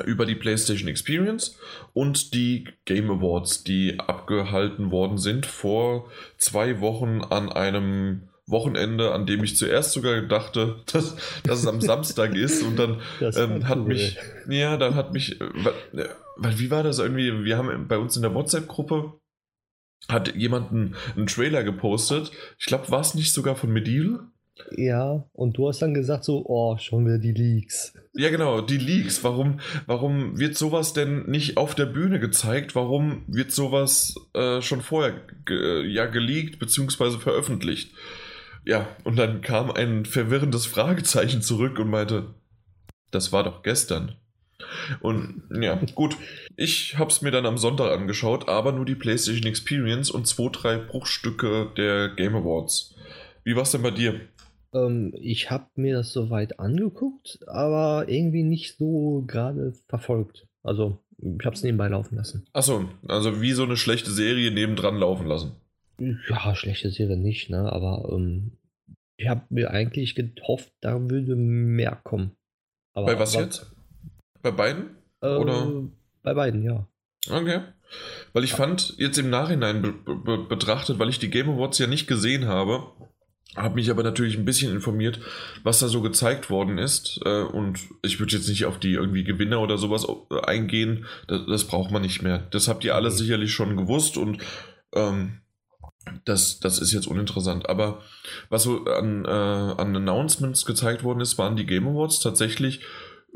über 0.06 0.26
die 0.26 0.34
PlayStation 0.34 0.88
Experience 0.88 1.58
und 1.92 2.34
die 2.34 2.68
Game 2.84 3.10
Awards, 3.10 3.64
die 3.64 3.98
abgehalten 3.98 4.90
worden 4.90 5.18
sind 5.18 5.46
vor 5.46 6.10
zwei 6.38 6.80
Wochen 6.80 7.22
an 7.22 7.50
einem 7.50 8.28
Wochenende, 8.46 9.12
an 9.12 9.26
dem 9.26 9.44
ich 9.44 9.56
zuerst 9.56 9.92
sogar 9.92 10.20
dachte, 10.22 10.82
dass, 10.92 11.16
dass 11.44 11.60
es 11.60 11.66
am 11.66 11.80
Samstag 11.80 12.34
ist 12.34 12.62
und 12.62 12.76
dann 12.76 13.00
ähm, 13.20 13.68
hat 13.68 13.78
cool. 13.78 13.88
mich, 13.88 14.18
ja, 14.48 14.76
dann 14.76 14.94
hat 14.94 15.12
mich, 15.12 15.40
äh, 15.40 16.08
weil 16.36 16.58
wie 16.58 16.70
war 16.70 16.82
das 16.82 16.98
irgendwie? 16.98 17.44
Wir 17.44 17.58
haben 17.58 17.88
bei 17.88 17.98
uns 17.98 18.16
in 18.16 18.22
der 18.22 18.34
WhatsApp-Gruppe 18.34 19.20
hat 20.08 20.34
jemand 20.34 20.70
einen, 20.70 20.96
einen, 21.14 21.26
Trailer 21.26 21.62
gepostet. 21.62 22.32
Ich 22.58 22.66
glaube, 22.66 22.90
war 22.90 23.00
es 23.00 23.14
nicht 23.14 23.32
sogar 23.32 23.54
von 23.54 23.70
Medieval? 23.70 24.20
Ja, 24.76 25.24
und 25.32 25.56
du 25.56 25.68
hast 25.68 25.80
dann 25.82 25.94
gesagt 25.94 26.24
so, 26.24 26.44
oh, 26.46 26.76
schon 26.78 27.06
wieder 27.06 27.18
die 27.18 27.32
Leaks. 27.32 27.94
Ja, 28.14 28.30
genau, 28.30 28.60
die 28.60 28.78
Leaks. 28.78 29.22
Warum, 29.24 29.60
warum 29.86 30.38
wird 30.38 30.56
sowas 30.56 30.92
denn 30.92 31.26
nicht 31.26 31.56
auf 31.56 31.74
der 31.74 31.86
Bühne 31.86 32.20
gezeigt? 32.20 32.74
Warum 32.74 33.22
wird 33.26 33.52
sowas 33.52 34.14
äh, 34.34 34.60
schon 34.62 34.80
vorher 34.80 35.20
ge 35.44 35.86
ja, 35.86 36.06
geleakt 36.06 36.58
bzw. 36.58 37.18
veröffentlicht? 37.18 37.92
Ja, 38.64 38.88
und 39.04 39.16
dann 39.16 39.40
kam 39.40 39.70
ein 39.70 40.04
verwirrendes 40.04 40.66
Fragezeichen 40.66 41.42
zurück 41.42 41.78
und 41.78 41.88
meinte, 41.88 42.34
das 43.10 43.32
war 43.32 43.44
doch 43.44 43.62
gestern. 43.62 44.16
Und 45.00 45.42
ja, 45.50 45.80
gut. 45.94 46.16
Ich 46.56 46.98
habe 46.98 47.10
es 47.10 47.22
mir 47.22 47.30
dann 47.30 47.46
am 47.46 47.58
Sonntag 47.58 47.90
angeschaut, 47.92 48.48
aber 48.48 48.72
nur 48.72 48.84
die 48.84 48.94
PlayStation 48.94 49.46
Experience 49.46 50.10
und 50.10 50.26
zwei, 50.26 50.50
drei 50.52 50.76
Bruchstücke 50.76 51.72
der 51.76 52.10
Game 52.10 52.36
Awards. 52.36 52.94
Wie 53.44 53.56
war 53.56 53.62
es 53.62 53.70
denn 53.70 53.82
bei 53.82 53.90
dir? 53.90 54.20
Ähm, 54.72 55.12
ich 55.16 55.50
habe 55.50 55.66
mir 55.74 55.96
das 55.96 56.12
soweit 56.12 56.58
angeguckt, 56.60 57.40
aber 57.46 58.08
irgendwie 58.08 58.42
nicht 58.42 58.76
so 58.76 59.24
gerade 59.26 59.72
verfolgt. 59.88 60.46
Also, 60.62 60.98
ich 61.18 61.44
habe 61.44 61.54
es 61.54 61.62
nebenbei 61.62 61.88
laufen 61.88 62.16
lassen. 62.16 62.46
Achso, 62.52 62.88
also 63.06 63.40
wie 63.40 63.52
so 63.52 63.64
eine 63.64 63.76
schlechte 63.76 64.10
Serie 64.10 64.50
nebendran 64.50 64.96
laufen 64.96 65.26
lassen. 65.26 65.52
Ja, 65.98 66.54
schlechte 66.54 66.90
Serie 66.90 67.16
nicht, 67.16 67.50
ne? 67.50 67.70
Aber 67.70 68.10
ähm, 68.12 68.52
ich 69.16 69.28
habe 69.28 69.42
mir 69.50 69.70
eigentlich 69.70 70.14
gehofft, 70.14 70.72
da 70.80 71.10
würde 71.10 71.36
mehr 71.36 72.00
kommen. 72.02 72.32
Aber, 72.94 73.06
Bei 73.06 73.18
was 73.18 73.34
aber, 73.34 73.44
jetzt? 73.44 73.70
Bei 74.42 74.50
beiden? 74.50 74.96
Äh, 75.20 75.36
Oder? 75.36 75.88
Bei 76.22 76.34
beiden, 76.34 76.62
ja. 76.62 76.86
Okay. 77.28 77.60
Weil 78.32 78.44
ich 78.44 78.52
fand, 78.52 78.94
jetzt 78.98 79.18
im 79.18 79.30
Nachhinein 79.30 79.82
be 79.82 79.92
be 79.92 80.38
betrachtet, 80.38 80.98
weil 80.98 81.08
ich 81.08 81.18
die 81.18 81.28
Game 81.28 81.50
Awards 81.50 81.78
ja 81.78 81.86
nicht 81.86 82.06
gesehen 82.06 82.46
habe, 82.46 82.86
habe 83.56 83.74
mich 83.74 83.90
aber 83.90 84.02
natürlich 84.02 84.36
ein 84.36 84.44
bisschen 84.44 84.72
informiert, 84.72 85.20
was 85.64 85.80
da 85.80 85.88
so 85.88 86.02
gezeigt 86.02 86.50
worden 86.50 86.78
ist. 86.78 87.20
Äh, 87.24 87.42
und 87.42 87.80
ich 88.02 88.20
würde 88.20 88.36
jetzt 88.36 88.48
nicht 88.48 88.64
auf 88.64 88.78
die 88.78 88.92
irgendwie 88.92 89.24
Gewinner 89.24 89.60
oder 89.60 89.76
sowas 89.76 90.06
äh, 90.30 90.40
eingehen. 90.42 91.06
Das, 91.26 91.46
das 91.46 91.64
braucht 91.64 91.90
man 91.90 92.02
nicht 92.02 92.22
mehr. 92.22 92.46
Das 92.50 92.68
habt 92.68 92.84
ihr 92.84 92.94
alle 92.94 93.10
sicherlich 93.10 93.52
schon 93.52 93.76
gewusst 93.76 94.16
und 94.16 94.38
ähm, 94.94 95.40
das, 96.24 96.60
das 96.60 96.78
ist 96.78 96.92
jetzt 96.92 97.06
uninteressant. 97.06 97.68
Aber 97.68 98.02
was 98.48 98.62
so 98.62 98.84
an, 98.84 99.24
äh, 99.24 99.28
an 99.28 99.96
Announcements 99.96 100.64
gezeigt 100.64 101.02
worden 101.02 101.20
ist, 101.20 101.36
waren 101.38 101.56
die 101.56 101.66
Game 101.66 101.88
Awards 101.88 102.20
tatsächlich 102.20 102.80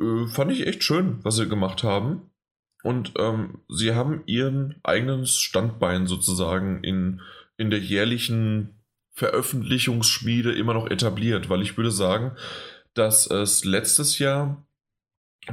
äh, 0.00 0.26
fand 0.28 0.52
ich 0.52 0.66
echt 0.66 0.82
schön, 0.82 1.18
was 1.22 1.36
sie 1.36 1.48
gemacht 1.48 1.82
haben. 1.82 2.30
Und 2.82 3.14
ähm, 3.18 3.62
sie 3.68 3.94
haben 3.94 4.22
ihren 4.26 4.76
eigenen 4.82 5.26
Standbein 5.26 6.06
sozusagen 6.06 6.84
in, 6.84 7.22
in 7.56 7.70
der 7.70 7.80
jährlichen 7.80 8.73
Veröffentlichungsschmiede 9.14 10.52
immer 10.52 10.74
noch 10.74 10.90
etabliert, 10.90 11.48
weil 11.48 11.62
ich 11.62 11.76
würde 11.76 11.90
sagen, 11.90 12.32
dass 12.94 13.28
es 13.30 13.64
letztes 13.64 14.18
Jahr 14.18 14.64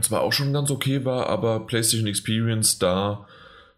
zwar 0.02 0.22
auch 0.22 0.34
schon 0.34 0.54
ganz 0.54 0.72
okay 0.72 1.06
war, 1.06 1.28
aber 1.28 1.66
PlayStation 1.66 2.08
Experience 2.08 2.80
da 2.80 3.28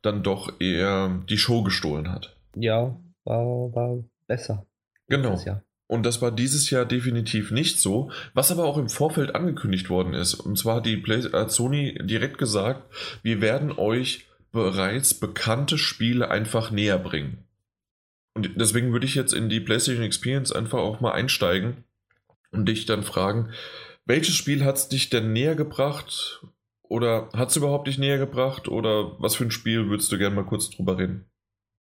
dann 0.01 0.23
doch 0.23 0.59
eher 0.59 1.23
die 1.29 1.37
Show 1.37 1.63
gestohlen 1.63 2.11
hat. 2.11 2.35
Ja, 2.55 2.95
war, 3.23 3.45
war 3.73 4.03
besser. 4.27 4.65
Genau. 5.07 5.39
Und 5.87 6.05
das 6.05 6.21
war 6.21 6.31
dieses 6.31 6.69
Jahr 6.69 6.85
definitiv 6.85 7.51
nicht 7.51 7.79
so, 7.79 8.09
was 8.33 8.51
aber 8.51 8.65
auch 8.65 8.77
im 8.77 8.89
Vorfeld 8.89 9.35
angekündigt 9.35 9.89
worden 9.89 10.13
ist. 10.13 10.33
Und 10.33 10.57
zwar 10.57 10.77
hat 10.77 10.85
die 10.85 10.97
Play 10.97 11.19
äh, 11.19 11.49
Sony 11.49 11.97
direkt 12.01 12.37
gesagt, 12.37 12.83
wir 13.21 13.41
werden 13.41 13.71
euch 13.71 14.27
bereits 14.51 15.13
bekannte 15.13 15.77
Spiele 15.77 16.29
einfach 16.31 16.71
näher 16.71 16.99
bringen. 16.99 17.42
Und 18.35 18.59
deswegen 18.59 18.91
würde 18.91 19.05
ich 19.05 19.15
jetzt 19.15 19.33
in 19.33 19.49
die 19.49 19.59
PlayStation 19.59 20.03
Experience 20.03 20.51
einfach 20.51 20.79
auch 20.79 21.01
mal 21.01 21.11
einsteigen 21.11 21.83
und 22.51 22.67
dich 22.67 22.85
dann 22.85 23.03
fragen, 23.03 23.51
welches 24.05 24.35
Spiel 24.35 24.63
hat 24.65 24.77
es 24.77 24.89
dich 24.89 25.09
denn 25.09 25.33
näher 25.33 25.55
gebracht? 25.55 26.45
Oder 26.81 27.29
hat 27.33 27.49
es 27.49 27.55
überhaupt 27.55 27.87
dich 27.87 27.97
näher 27.97 28.17
gebracht? 28.17 28.67
Oder 28.67 29.19
was 29.19 29.35
für 29.35 29.45
ein 29.45 29.51
Spiel 29.51 29.89
würdest 29.89 30.11
du 30.11 30.17
gerne 30.17 30.35
mal 30.35 30.45
kurz 30.45 30.69
drüber 30.69 30.97
reden? 30.97 31.25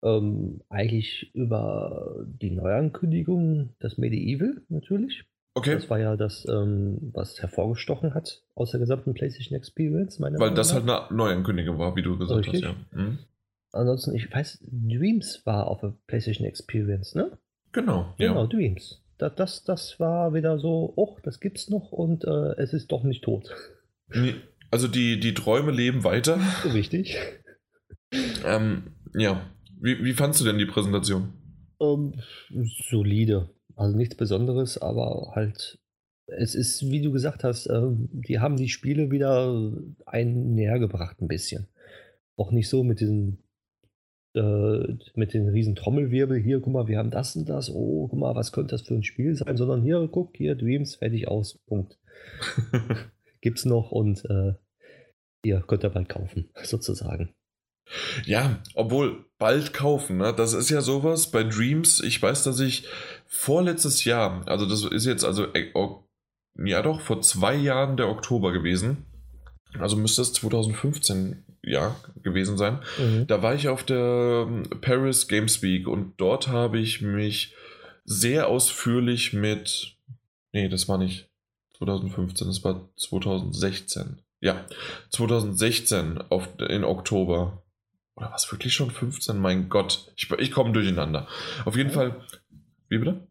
Ähm, 0.02 0.60
eigentlich 0.68 1.30
über 1.34 2.24
die 2.26 2.50
Neuankündigung, 2.50 3.70
das 3.80 3.98
Medieval 3.98 4.62
natürlich. 4.68 5.24
Okay. 5.54 5.74
Das 5.74 5.88
war 5.88 5.98
ja 5.98 6.16
das, 6.16 6.46
ähm, 6.48 6.98
was 7.12 7.40
hervorgestochen 7.40 8.12
hat 8.12 8.42
aus 8.54 8.72
der 8.72 8.80
gesamten 8.80 9.14
PlayStation 9.14 9.56
Experience. 9.56 10.20
Weil 10.20 10.32
Meinung 10.38 10.54
das 10.54 10.74
halt 10.74 10.88
eine 10.88 11.16
Neuankündigung 11.16 11.78
war, 11.78 11.96
wie 11.96 12.02
du 12.02 12.18
gesagt 12.18 12.46
Richtig. 12.46 12.64
hast, 12.64 12.74
ja. 12.92 13.00
Mhm. 13.00 13.18
Ansonsten, 13.75 14.14
ich 14.14 14.33
weiß, 14.33 14.64
Dreams 14.71 15.43
war 15.45 15.66
auf 15.66 15.81
der 15.81 15.95
PlayStation 16.07 16.47
Experience, 16.47 17.14
ne? 17.14 17.37
Genau. 17.73 18.14
Genau, 18.19 18.43
ja. 18.43 18.47
Dreams. 18.47 19.02
Das, 19.19 19.35
das, 19.35 19.64
das 19.64 20.00
war 20.00 20.33
wieder 20.33 20.59
so, 20.59 20.93
oh, 20.97 21.16
das 21.23 21.40
gibt's 21.40 21.69
noch 21.69 21.90
und 21.90 22.25
äh, 22.25 22.54
es 22.57 22.73
ist 22.73 22.93
doch 22.93 23.02
nicht 23.02 23.25
tot. 23.25 23.50
Nee, 24.09 24.35
also 24.71 24.87
die, 24.87 25.19
die 25.19 25.35
Träume 25.35 25.73
leben 25.73 26.04
weiter. 26.04 26.38
Richtig. 26.73 27.16
ähm, 28.45 28.95
ja. 29.14 29.40
Wie, 29.81 30.04
wie 30.04 30.12
fandst 30.14 30.40
du 30.40 30.45
denn 30.45 30.59
die 30.59 30.66
Präsentation? 30.66 31.33
Ähm, 31.81 32.14
solide. 32.88 33.50
Also 33.76 33.97
nichts 33.97 34.16
Besonderes, 34.16 34.78
aber 34.78 35.33
halt, 35.35 35.78
es 36.26 36.54
ist, 36.54 36.90
wie 36.90 37.02
du 37.02 37.11
gesagt 37.11 37.45
hast, 37.45 37.66
äh, 37.66 37.83
die 38.12 38.38
haben 38.38 38.57
die 38.57 38.69
Spiele 38.69 39.11
wieder 39.11 39.52
ein 40.07 40.54
näher 40.54 40.78
gebracht 40.78 41.21
ein 41.21 41.28
bisschen. 41.28 41.66
Auch 42.37 42.50
nicht 42.50 42.69
so 42.69 42.85
mit 42.85 43.00
diesen 43.00 43.43
äh, 44.34 44.96
mit 45.14 45.34
den 45.34 45.48
riesen 45.48 45.76
Trommelwirbel, 45.76 46.38
hier, 46.38 46.60
guck 46.60 46.72
mal, 46.72 46.88
wir 46.88 46.98
haben 46.98 47.10
das 47.10 47.36
und 47.36 47.48
das, 47.48 47.70
oh, 47.70 48.08
guck 48.08 48.18
mal, 48.18 48.34
was 48.34 48.52
könnte 48.52 48.74
das 48.74 48.82
für 48.82 48.94
ein 48.94 49.04
Spiel 49.04 49.34
sein, 49.34 49.56
sondern 49.56 49.82
hier, 49.82 50.08
guck, 50.10 50.36
hier, 50.36 50.54
Dreams, 50.54 50.96
fertig 50.96 51.28
aus, 51.28 51.58
Punkt. 51.66 51.98
Gibt's 53.40 53.64
noch 53.64 53.90
und 53.90 54.24
äh, 54.28 54.54
ihr 55.44 55.60
könnt 55.60 55.84
ihr 55.84 55.90
bald 55.90 56.08
kaufen, 56.08 56.50
sozusagen. 56.62 57.32
Ja, 58.24 58.62
obwohl 58.74 59.26
bald 59.38 59.74
kaufen, 59.74 60.16
ne? 60.16 60.32
das 60.34 60.54
ist 60.54 60.70
ja 60.70 60.80
sowas 60.80 61.30
bei 61.30 61.44
Dreams. 61.44 62.00
Ich 62.00 62.20
weiß, 62.20 62.44
dass 62.44 62.58
ich 62.60 62.88
vorletztes 63.26 64.04
Jahr, 64.04 64.42
also 64.48 64.66
das 64.66 64.84
ist 64.84 65.04
jetzt 65.04 65.24
also, 65.24 65.44
äh, 65.52 65.70
ja 66.64 66.82
doch, 66.82 67.00
vor 67.00 67.20
zwei 67.20 67.54
Jahren 67.54 67.96
der 67.96 68.08
Oktober 68.08 68.52
gewesen. 68.52 69.04
Also 69.78 69.97
müsste 69.97 70.23
es 70.23 70.33
2015 70.35 71.45
ja, 71.62 71.97
gewesen 72.23 72.57
sein. 72.57 72.81
Mhm. 72.99 73.26
Da 73.26 73.43
war 73.43 73.54
ich 73.54 73.69
auf 73.69 73.83
der 73.85 74.47
ähm, 74.49 74.62
Paris 74.81 75.28
Games 75.28 75.62
Week 75.62 75.88
und 75.88 76.14
dort 76.19 76.49
habe 76.49 76.78
ich 76.78 77.00
mich 77.00 77.54
sehr 78.04 78.49
ausführlich 78.49 79.33
mit. 79.33 79.97
Nee, 80.52 80.69
das 80.69 80.88
war 80.88 80.99
nicht 80.99 81.31
2015, 81.78 82.47
das 82.47 82.62
war 82.64 82.88
2016. 82.97 84.21
Ja, 84.40 84.64
2016 85.11 86.19
auf, 86.28 86.49
in 86.69 86.85
Oktober 86.85 87.64
oder 88.16 88.31
was 88.31 88.50
wirklich 88.52 88.75
schon 88.75 88.90
15? 88.90 89.38
Mein 89.38 89.69
Gott, 89.69 90.12
ich, 90.16 90.31
ich 90.31 90.50
komme 90.52 90.73
durcheinander. 90.73 91.26
Auf 91.64 91.76
jeden 91.76 91.90
Fall. 91.90 92.23
Wie 92.88 92.99
bitte? 92.99 93.26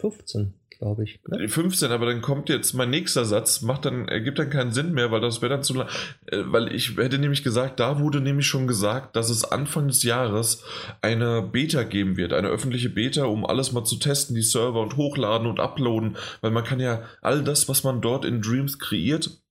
15, 0.00 0.40
hm, 0.40 0.54
glaube 0.78 1.04
ich. 1.04 1.20
Ne? 1.28 1.48
15, 1.48 1.90
aber 1.92 2.06
dann 2.06 2.20
kommt 2.20 2.48
jetzt 2.48 2.74
mein 2.74 2.90
nächster 2.90 3.24
Satz, 3.24 3.62
macht 3.62 3.84
dann, 3.84 4.08
ergibt 4.08 4.38
dann 4.38 4.50
keinen 4.50 4.72
Sinn 4.72 4.92
mehr, 4.92 5.10
weil 5.10 5.20
das 5.20 5.42
wäre 5.42 5.54
dann 5.54 5.62
zu 5.62 5.74
lang. 5.74 5.88
Äh, 6.26 6.42
weil 6.46 6.72
ich 6.74 6.96
hätte 6.96 7.18
nämlich 7.18 7.42
gesagt, 7.42 7.80
da 7.80 8.00
wurde 8.00 8.20
nämlich 8.20 8.46
schon 8.46 8.66
gesagt, 8.66 9.16
dass 9.16 9.30
es 9.30 9.44
Anfang 9.44 9.88
des 9.88 10.02
Jahres 10.02 10.62
eine 11.00 11.42
Beta 11.42 11.82
geben 11.82 12.16
wird, 12.16 12.32
eine 12.32 12.48
öffentliche 12.48 12.90
Beta, 12.90 13.24
um 13.24 13.46
alles 13.46 13.72
mal 13.72 13.84
zu 13.84 13.96
testen, 13.96 14.36
die 14.36 14.42
Server 14.42 14.80
und 14.80 14.96
hochladen 14.96 15.46
und 15.46 15.60
uploaden, 15.60 16.16
weil 16.40 16.50
man 16.50 16.64
kann 16.64 16.80
ja 16.80 17.02
all 17.22 17.42
das, 17.42 17.68
was 17.68 17.84
man 17.84 18.00
dort 18.00 18.24
in 18.24 18.42
Dreams 18.42 18.78
kreiert, 18.78 19.43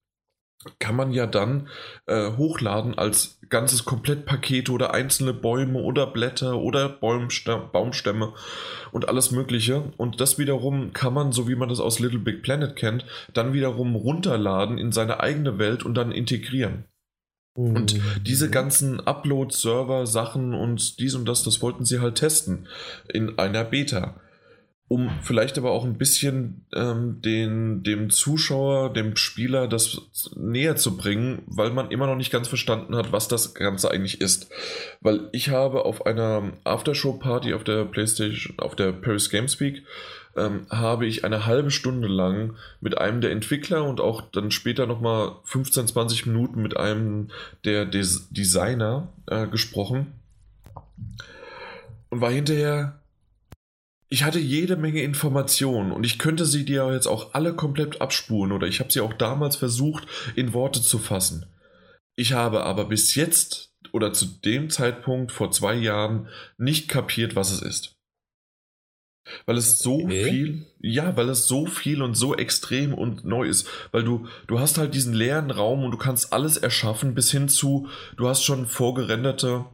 kann 0.78 0.96
man 0.96 1.12
ja 1.12 1.26
dann 1.26 1.68
äh, 2.06 2.32
hochladen 2.32 2.96
als 2.96 3.38
ganzes 3.48 3.84
Komplettpaket 3.84 4.70
oder 4.70 4.94
einzelne 4.94 5.34
Bäume 5.34 5.80
oder 5.80 6.06
Blätter 6.06 6.58
oder 6.58 6.88
Baumstämme 6.88 8.32
und 8.92 9.08
alles 9.08 9.30
Mögliche. 9.30 9.92
Und 9.96 10.20
das 10.20 10.38
wiederum 10.38 10.92
kann 10.92 11.12
man, 11.12 11.32
so 11.32 11.48
wie 11.48 11.54
man 11.54 11.68
das 11.68 11.80
aus 11.80 11.98
Little 11.98 12.18
Big 12.18 12.42
Planet 12.42 12.76
kennt, 12.76 13.04
dann 13.32 13.52
wiederum 13.52 13.94
runterladen 13.94 14.78
in 14.78 14.92
seine 14.92 15.20
eigene 15.20 15.58
Welt 15.58 15.84
und 15.84 15.94
dann 15.94 16.12
integrieren. 16.12 16.84
Und 17.56 18.00
diese 18.26 18.50
ganzen 18.50 18.98
Upload-Server-Sachen 18.98 20.54
und 20.54 20.98
dies 20.98 21.14
und 21.14 21.24
das, 21.26 21.44
das 21.44 21.62
wollten 21.62 21.84
sie 21.84 22.00
halt 22.00 22.16
testen 22.16 22.66
in 23.08 23.38
einer 23.38 23.62
Beta 23.62 24.20
um 24.86 25.10
vielleicht 25.22 25.56
aber 25.56 25.70
auch 25.70 25.84
ein 25.84 25.96
bisschen 25.96 26.66
ähm, 26.74 27.22
den, 27.22 27.82
dem 27.82 28.10
Zuschauer, 28.10 28.92
dem 28.92 29.16
Spieler 29.16 29.66
das 29.66 30.02
näher 30.36 30.76
zu 30.76 30.96
bringen, 30.96 31.42
weil 31.46 31.70
man 31.70 31.90
immer 31.90 32.06
noch 32.06 32.16
nicht 32.16 32.30
ganz 32.30 32.48
verstanden 32.48 32.94
hat, 32.94 33.10
was 33.10 33.26
das 33.26 33.54
Ganze 33.54 33.90
eigentlich 33.90 34.20
ist. 34.20 34.50
Weil 35.00 35.28
ich 35.32 35.48
habe 35.48 35.86
auf 35.86 36.04
einer 36.04 36.52
Aftershow-Party 36.64 37.54
auf 37.54 37.64
der 37.64 37.84
PlayStation, 37.86 38.58
auf 38.58 38.76
der 38.76 38.92
Paris 38.92 39.30
Games 39.30 39.58
Week, 39.58 39.84
ähm, 40.36 40.66
habe 40.68 41.06
ich 41.06 41.24
eine 41.24 41.46
halbe 41.46 41.70
Stunde 41.70 42.08
lang 42.08 42.54
mit 42.80 42.98
einem 42.98 43.20
der 43.20 43.30
Entwickler 43.30 43.84
und 43.84 44.00
auch 44.00 44.20
dann 44.20 44.50
später 44.50 44.86
nochmal 44.86 45.32
15, 45.44 45.88
20 45.88 46.26
Minuten 46.26 46.60
mit 46.60 46.76
einem 46.76 47.28
der 47.64 47.86
Des 47.86 48.28
Designer 48.30 49.08
äh, 49.26 49.46
gesprochen 49.46 50.12
und 52.10 52.20
war 52.20 52.30
hinterher 52.30 52.98
ich 54.08 54.22
hatte 54.22 54.38
jede 54.38 54.76
Menge 54.76 55.02
Informationen 55.02 55.92
und 55.92 56.04
ich 56.04 56.18
könnte 56.18 56.44
sie 56.44 56.64
dir 56.64 56.92
jetzt 56.92 57.06
auch 57.06 57.34
alle 57.34 57.54
komplett 57.54 58.00
abspulen 58.00 58.52
oder 58.52 58.66
ich 58.66 58.80
habe 58.80 58.92
sie 58.92 59.00
auch 59.00 59.14
damals 59.14 59.56
versucht 59.56 60.06
in 60.36 60.52
Worte 60.52 60.82
zu 60.82 60.98
fassen. 60.98 61.46
Ich 62.16 62.32
habe 62.32 62.62
aber 62.64 62.86
bis 62.86 63.14
jetzt 63.14 63.72
oder 63.92 64.12
zu 64.12 64.26
dem 64.26 64.70
Zeitpunkt 64.70 65.32
vor 65.32 65.50
zwei 65.50 65.74
Jahren 65.74 66.28
nicht 66.58 66.88
kapiert, 66.88 67.36
was 67.36 67.50
es 67.50 67.62
ist. 67.62 67.94
Weil 69.46 69.56
es 69.56 69.78
so 69.78 70.02
okay. 70.02 70.24
viel, 70.24 70.66
ja, 70.80 71.16
weil 71.16 71.30
es 71.30 71.46
so 71.46 71.66
viel 71.66 72.02
und 72.02 72.14
so 72.14 72.36
extrem 72.36 72.92
und 72.92 73.24
neu 73.24 73.48
ist. 73.48 73.66
Weil 73.90 74.04
du, 74.04 74.26
du 74.46 74.60
hast 74.60 74.76
halt 74.76 74.94
diesen 74.94 75.14
leeren 75.14 75.50
Raum 75.50 75.82
und 75.82 75.92
du 75.92 75.96
kannst 75.96 76.32
alles 76.32 76.58
erschaffen 76.58 77.14
bis 77.14 77.30
hin 77.30 77.48
zu, 77.48 77.88
du 78.16 78.28
hast 78.28 78.44
schon 78.44 78.66
vorgerenderte 78.66 79.64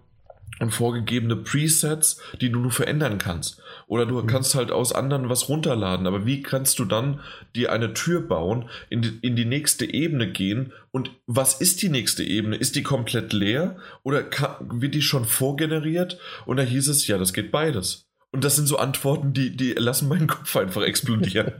und 0.58 0.72
vorgegebene 0.72 1.36
Presets, 1.36 2.20
die 2.40 2.50
du 2.50 2.58
nur 2.58 2.70
verändern 2.70 3.18
kannst. 3.18 3.62
Oder 3.86 4.06
du 4.06 4.20
mhm. 4.20 4.26
kannst 4.26 4.54
halt 4.54 4.70
aus 4.70 4.92
anderen 4.92 5.28
was 5.28 5.48
runterladen. 5.48 6.06
Aber 6.06 6.26
wie 6.26 6.42
kannst 6.42 6.78
du 6.78 6.84
dann 6.84 7.20
dir 7.56 7.72
eine 7.72 7.94
Tür 7.94 8.20
bauen, 8.20 8.68
in 8.88 9.02
die, 9.02 9.18
in 9.22 9.36
die 9.36 9.44
nächste 9.44 9.92
Ebene 9.92 10.30
gehen? 10.30 10.72
Und 10.90 11.10
was 11.26 11.60
ist 11.60 11.82
die 11.82 11.88
nächste 11.88 12.22
Ebene? 12.24 12.56
Ist 12.56 12.76
die 12.76 12.82
komplett 12.82 13.32
leer? 13.32 13.76
Oder 14.02 14.22
kann, 14.22 14.80
wird 14.80 14.94
die 14.94 15.02
schon 15.02 15.24
vorgeneriert? 15.24 16.18
Und 16.46 16.58
da 16.58 16.62
hieß 16.62 16.88
es, 16.88 17.06
ja, 17.06 17.16
das 17.16 17.32
geht 17.32 17.50
beides. 17.50 18.10
Und 18.32 18.44
das 18.44 18.56
sind 18.56 18.66
so 18.66 18.76
Antworten, 18.76 19.32
die, 19.32 19.56
die 19.56 19.72
lassen 19.72 20.08
meinen 20.08 20.28
Kopf 20.28 20.56
einfach 20.56 20.82
explodieren. 20.82 21.52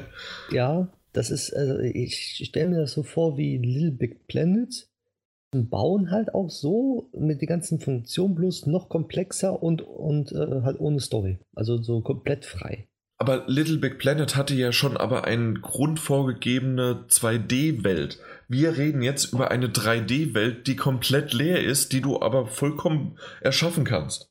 ja, 0.50 0.88
das 1.12 1.30
ist, 1.30 1.54
also 1.54 1.78
ich 1.78 2.42
stelle 2.44 2.70
mir 2.70 2.80
das 2.80 2.92
so 2.92 3.02
vor 3.02 3.36
wie 3.36 3.58
Little 3.58 3.90
Big 3.90 4.26
Planet 4.28 4.88
bauen 5.64 6.10
halt 6.10 6.34
auch 6.34 6.50
so 6.50 7.08
mit 7.12 7.40
den 7.40 7.48
ganzen 7.48 7.80
Funktionen 7.80 8.34
bloß 8.34 8.66
noch 8.66 8.88
komplexer 8.88 9.62
und, 9.62 9.82
und 9.82 10.32
äh, 10.32 10.62
halt 10.62 10.78
ohne 10.78 11.00
Story. 11.00 11.38
Also 11.54 11.82
so 11.82 12.00
komplett 12.00 12.44
frei. 12.44 12.86
Aber 13.18 13.44
Little 13.46 13.78
Big 13.78 13.98
Planet 13.98 14.36
hatte 14.36 14.54
ja 14.54 14.72
schon 14.72 14.96
aber 14.96 15.24
eine 15.24 15.54
grundvorgegebene 15.54 17.06
2D-Welt. 17.08 18.18
Wir 18.46 18.76
reden 18.76 19.00
jetzt 19.00 19.32
über 19.32 19.50
eine 19.50 19.68
3D-Welt, 19.68 20.66
die 20.66 20.76
komplett 20.76 21.32
leer 21.32 21.64
ist, 21.64 21.92
die 21.92 22.02
du 22.02 22.20
aber 22.20 22.46
vollkommen 22.46 23.18
erschaffen 23.40 23.84
kannst. 23.84 24.30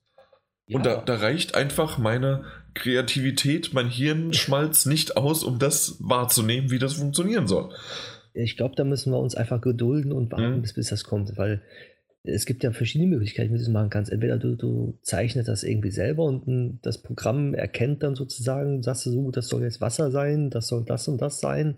Ja. 0.67 0.77
Und 0.77 0.85
da, 0.85 1.01
da 1.01 1.15
reicht 1.15 1.55
einfach 1.55 1.97
meine 1.97 2.45
Kreativität, 2.75 3.73
mein 3.73 3.89
Hirnschmalz 3.89 4.85
nicht 4.85 5.17
aus, 5.17 5.43
um 5.43 5.57
das 5.57 5.97
wahrzunehmen, 5.99 6.69
wie 6.69 6.79
das 6.79 6.93
funktionieren 6.93 7.47
soll 7.47 7.73
ich 8.35 8.57
glaube, 8.57 8.75
da 8.75 8.83
müssen 8.83 9.11
wir 9.11 9.19
uns 9.19 9.35
einfach 9.35 9.61
gedulden 9.61 10.11
und 10.11 10.31
warten, 10.31 10.57
mhm. 10.57 10.61
bis, 10.61 10.73
bis 10.73 10.89
das 10.89 11.03
kommt, 11.03 11.37
weil 11.37 11.61
es 12.27 12.45
gibt 12.45 12.63
ja 12.63 12.71
verschiedene 12.71 13.09
Möglichkeiten, 13.09 13.53
wie 13.53 13.57
du 13.57 13.63
es 13.63 13.69
machen 13.69 13.89
kannst. 13.89 14.11
Entweder 14.11 14.37
du, 14.37 14.55
du 14.55 14.97
zeichnest 15.01 15.47
das 15.47 15.63
irgendwie 15.63 15.91
selber 15.91 16.23
und 16.23 16.79
das 16.81 17.01
Programm 17.01 17.53
erkennt 17.53 18.03
dann 18.03 18.15
sozusagen, 18.15 18.81
sagst 18.81 19.05
du 19.05 19.11
so, 19.11 19.31
das 19.31 19.47
soll 19.47 19.63
jetzt 19.63 19.81
Wasser 19.81 20.11
sein, 20.11 20.49
das 20.49 20.67
soll 20.67 20.83
das 20.85 21.07
und 21.07 21.21
das 21.21 21.39
sein. 21.39 21.75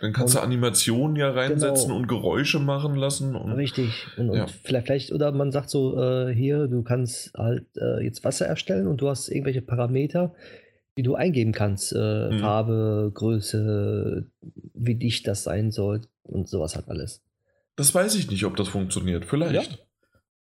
Dann 0.00 0.12
kannst 0.12 0.34
und, 0.34 0.40
du 0.40 0.44
Animationen 0.44 1.16
ja 1.16 1.30
reinsetzen 1.30 1.88
genau, 1.88 1.98
und 1.98 2.08
Geräusche 2.08 2.58
machen 2.58 2.94
lassen. 2.94 3.34
Und, 3.34 3.52
richtig. 3.52 4.06
Und, 4.16 4.32
ja. 4.32 4.42
und 4.42 4.50
vielleicht, 4.50 4.86
vielleicht, 4.86 5.12
oder 5.12 5.32
man 5.32 5.52
sagt 5.52 5.70
so, 5.70 6.00
äh, 6.00 6.34
hier, 6.34 6.66
du 6.66 6.82
kannst 6.82 7.32
halt 7.36 7.66
äh, 7.76 8.02
jetzt 8.02 8.24
Wasser 8.24 8.46
erstellen 8.46 8.86
und 8.86 9.00
du 9.00 9.08
hast 9.08 9.28
irgendwelche 9.28 9.62
Parameter, 9.62 10.34
die 11.00 11.02
du 11.02 11.14
eingeben 11.14 11.52
kannst. 11.52 11.92
Äh, 11.92 12.28
mhm. 12.30 12.40
Farbe, 12.40 13.10
Größe, 13.14 14.26
wie 14.74 14.94
dicht 14.96 15.26
das 15.26 15.44
sein 15.44 15.70
soll 15.70 16.02
und 16.24 16.46
sowas 16.46 16.76
hat 16.76 16.90
alles. 16.90 17.22
Das 17.76 17.94
weiß 17.94 18.16
ich 18.16 18.30
nicht, 18.30 18.44
ob 18.44 18.56
das 18.56 18.68
funktioniert. 18.68 19.24
Vielleicht. 19.24 19.54
Ja. 19.54 19.60
Geht 19.62 19.80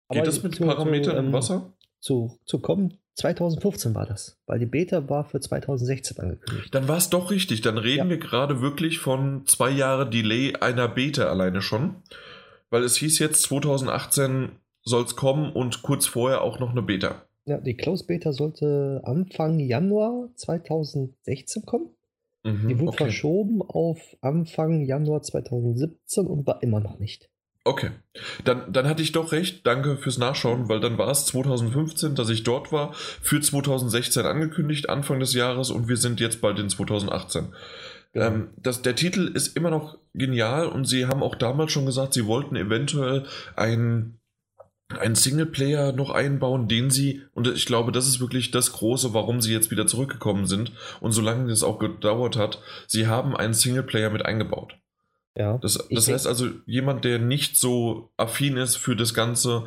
Aber 0.10 0.22
das 0.22 0.44
mit 0.44 0.54
zu, 0.54 0.64
Parametern 0.64 1.18
im 1.18 1.26
ähm, 1.26 1.34
Wasser? 1.34 1.74
Zu, 2.00 2.38
zu 2.46 2.60
kommen, 2.60 3.00
2015 3.16 3.96
war 3.96 4.06
das, 4.06 4.38
weil 4.46 4.60
die 4.60 4.68
Beta 4.68 5.10
war 5.10 5.26
für 5.26 5.40
2016 5.40 6.20
angekündigt. 6.20 6.76
Dann 6.76 6.88
war 6.88 6.98
es 6.98 7.10
doch 7.10 7.32
richtig. 7.32 7.62
Dann 7.62 7.80
reden 7.80 8.04
ja. 8.04 8.10
wir 8.10 8.18
gerade 8.20 8.62
wirklich 8.62 9.00
von 9.00 9.48
zwei 9.48 9.72
Jahre 9.72 10.08
Delay 10.08 10.54
einer 10.58 10.88
Beta 10.88 11.24
alleine 11.24 11.64
schon. 11.64 11.96
Weil 12.70 12.84
es 12.84 12.98
hieß 12.98 13.18
jetzt 13.18 13.42
2018 13.44 14.52
soll 14.84 15.06
es 15.06 15.16
kommen 15.16 15.52
und 15.52 15.82
kurz 15.82 16.06
vorher 16.06 16.42
auch 16.42 16.60
noch 16.60 16.70
eine 16.70 16.84
Beta. 16.84 17.24
Ja, 17.46 17.60
die 17.60 17.76
Close 17.76 18.06
Beta 18.06 18.34
sollte 18.34 19.02
Anfang 19.04 19.60
Januar 19.60 20.30
2016 20.36 21.66
kommen. 21.66 21.90
Mhm, 22.44 22.68
die 22.68 22.80
wurde 22.80 22.90
okay. 22.90 23.06
verschoben 23.06 23.62
auf 23.62 24.00
Anfang 24.22 24.82
Januar 24.82 25.22
2017 25.22 26.26
und 26.26 26.48
war 26.48 26.62
immer 26.64 26.80
noch 26.80 27.00
nicht. 27.00 27.30
Okay, 27.68 27.90
dann, 28.44 28.72
dann 28.72 28.88
hatte 28.88 29.02
ich 29.02 29.12
doch 29.12 29.32
recht. 29.32 29.66
Danke 29.66 29.98
fürs 29.98 30.20
Nachschauen, 30.20 30.70
weil 30.70 30.80
dann 30.80 31.00
war 31.00 31.10
es 31.10 31.26
2015, 31.26 32.14
dass 32.14 32.30
ich 32.30 32.44
dort 32.44 32.72
war, 32.72 32.94
für 32.94 33.42
2016 33.42 34.24
angekündigt, 34.24 34.88
Anfang 34.88 35.20
des 35.20 35.34
Jahres 35.34 35.72
und 35.72 35.88
wir 35.88 35.98
sind 35.98 36.20
jetzt 36.20 36.42
bald 36.42 36.60
in 36.60 36.70
2018. 36.70 37.48
Ja. 38.14 38.28
Ähm, 38.28 38.50
das, 38.58 38.84
der 38.84 38.96
Titel 38.96 39.32
ist 39.34 39.58
immer 39.58 39.72
noch 39.72 39.98
genial 40.14 40.68
und 40.68 40.86
sie 40.86 41.08
haben 41.08 41.24
auch 41.24 41.34
damals 41.34 41.72
schon 41.72 41.88
gesagt, 41.88 42.14
sie 42.14 42.28
wollten 42.28 42.56
eventuell 42.56 43.26
ein 43.56 44.20
einen 44.90 45.16
Singleplayer 45.16 45.92
noch 45.92 46.12
einbauen, 46.12 46.68
den 46.68 46.90
sie, 46.92 47.24
und 47.34 47.48
ich 47.48 47.66
glaube, 47.66 47.92
das 47.92 48.08
ist 48.08 48.20
wirklich 48.20 48.52
das 48.52 48.72
Große, 48.72 49.14
warum 49.14 49.42
sie 49.42 49.52
jetzt 49.52 49.72
wieder 49.72 49.88
zurückgekommen 49.88 50.46
sind 50.46 50.72
und 51.02 51.12
so 51.12 51.22
lange 51.22 51.52
es 51.52 51.64
auch 51.64 51.80
gedauert 51.80 52.38
hat, 52.38 52.62
sie 52.88 53.08
haben 53.08 53.36
einen 53.36 53.54
Singleplayer 53.54 54.10
mit 54.12 54.26
eingebaut. 54.26 54.78
Ja. 55.38 55.58
Das, 55.58 55.86
das 55.90 56.08
heißt 56.08 56.28
also, 56.28 56.50
jemand, 56.66 57.04
der 57.04 57.20
nicht 57.20 57.58
so 57.58 58.12
affin 58.16 58.58
ist 58.58 58.78
für 58.78 58.96
das 58.96 59.14
Ganze, 59.14 59.66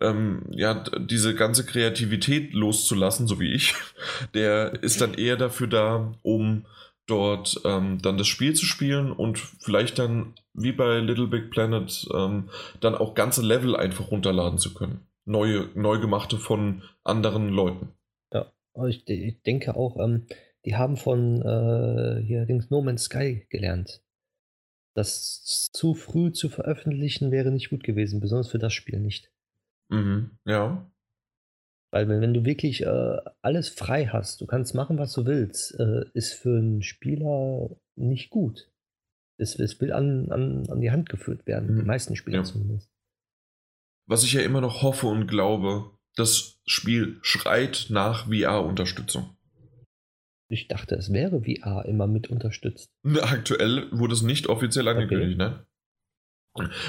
ähm, 0.00 0.42
ja, 0.50 0.84
diese 0.98 1.34
ganze 1.34 1.64
Kreativität 1.64 2.52
loszulassen, 2.52 3.26
so 3.26 3.40
wie 3.40 3.52
ich, 3.52 3.74
der 4.34 4.82
ist 4.82 5.00
dann 5.00 5.14
eher 5.14 5.36
dafür 5.36 5.66
da, 5.66 6.12
um 6.22 6.66
dort 7.08 7.60
ähm, 7.64 7.98
dann 8.00 8.18
das 8.18 8.28
Spiel 8.28 8.54
zu 8.54 8.66
spielen 8.66 9.10
und 9.10 9.38
vielleicht 9.38 9.98
dann, 9.98 10.34
wie 10.52 10.72
bei 10.72 10.98
Little 11.00 11.26
Big 11.26 11.50
Planet, 11.50 12.06
ähm, 12.14 12.50
dann 12.80 12.94
auch 12.94 13.14
ganze 13.14 13.42
Level 13.42 13.74
einfach 13.74 14.10
runterladen 14.10 14.58
zu 14.58 14.74
können. 14.74 15.06
Neue, 15.24 15.68
neu 15.74 15.98
gemachte 15.98 16.36
von 16.36 16.82
anderen 17.04 17.48
Leuten. 17.48 17.92
Ja, 18.32 18.52
ich, 18.86 19.06
ich 19.08 19.42
denke 19.42 19.76
auch, 19.76 19.98
ähm, 19.98 20.26
die 20.64 20.76
haben 20.76 20.96
von 20.96 21.42
äh, 21.42 22.22
hier 22.22 22.46
Dings 22.46 22.70
No 22.70 22.82
Man's 22.82 23.04
Sky 23.04 23.46
gelernt. 23.50 24.02
Das 24.94 25.70
zu 25.72 25.94
früh 25.94 26.32
zu 26.32 26.48
veröffentlichen 26.48 27.30
wäre 27.30 27.50
nicht 27.50 27.70
gut 27.70 27.84
gewesen, 27.84 28.20
besonders 28.20 28.50
für 28.50 28.58
das 28.58 28.72
Spiel 28.72 29.00
nicht. 29.00 29.30
Mhm, 29.90 30.38
ja. 30.44 30.90
Weil 31.90 32.08
wenn, 32.08 32.20
wenn 32.20 32.34
du 32.34 32.44
wirklich 32.44 32.82
äh, 32.82 33.16
alles 33.40 33.68
frei 33.68 34.06
hast, 34.06 34.40
du 34.40 34.46
kannst 34.46 34.74
machen, 34.74 34.98
was 34.98 35.12
du 35.12 35.24
willst, 35.24 35.78
äh, 35.78 36.04
ist 36.12 36.34
für 36.34 36.58
einen 36.58 36.82
Spieler 36.82 37.70
nicht 37.96 38.30
gut. 38.30 38.70
Es, 39.38 39.58
es 39.58 39.80
will 39.80 39.92
an, 39.92 40.30
an, 40.30 40.68
an 40.68 40.80
die 40.80 40.90
Hand 40.90 41.08
geführt 41.08 41.46
werden, 41.46 41.74
mhm. 41.74 41.80
die 41.80 41.86
meisten 41.86 42.16
Spieler 42.16 42.38
ja. 42.38 42.44
zumindest. 42.44 42.90
Was 44.06 44.24
ich 44.24 44.32
ja 44.32 44.42
immer 44.42 44.60
noch 44.60 44.82
hoffe 44.82 45.06
und 45.06 45.26
glaube, 45.26 45.90
das 46.16 46.60
Spiel 46.66 47.18
schreit 47.22 47.86
nach 47.90 48.26
VR-Unterstützung. 48.26 49.36
Ich 50.50 50.66
dachte, 50.66 50.94
es 50.94 51.12
wäre 51.12 51.42
VR 51.42 51.84
immer 51.84 52.06
mit 52.06 52.28
unterstützt. 52.28 52.90
Aktuell 53.20 53.86
wurde 53.92 54.14
es 54.14 54.22
nicht 54.22 54.46
offiziell 54.46 54.88
angekündigt, 54.88 55.40
okay. 55.40 55.50
ne? 55.50 55.66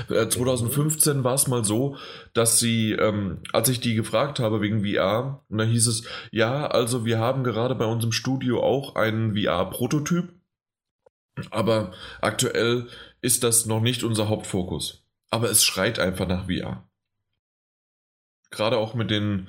2015 0.08 1.24
war 1.24 1.36
es 1.36 1.48
mal 1.48 1.64
so, 1.64 1.98
dass 2.34 2.60
sie, 2.60 2.94
ähm, 2.94 3.40
als 3.54 3.70
ich 3.70 3.80
die 3.80 3.96
gefragt 3.96 4.40
habe 4.40 4.62
wegen 4.62 4.86
VR, 4.86 5.44
und 5.50 5.58
da 5.58 5.64
hieß 5.64 5.88
es, 5.88 6.04
ja, 6.32 6.68
also 6.68 7.06
wir 7.06 7.20
haben 7.20 7.44
gerade 7.44 7.76
bei 7.76 7.86
uns 7.86 8.04
im 8.04 8.12
Studio 8.12 8.62
auch 8.64 8.96
einen 8.96 9.36
VR-Prototyp, 9.36 10.34
aber 11.52 11.94
aktuell 12.22 12.88
ist 13.22 13.44
das 13.44 13.66
noch 13.66 13.82
nicht 13.82 14.04
unser 14.04 14.30
Hauptfokus. 14.30 15.04
Aber 15.30 15.50
es 15.50 15.64
schreit 15.64 16.00
einfach 16.00 16.28
nach 16.28 16.46
VR. 16.46 16.88
Gerade 18.52 18.78
auch 18.78 18.96
mit 18.96 19.12
den, 19.12 19.48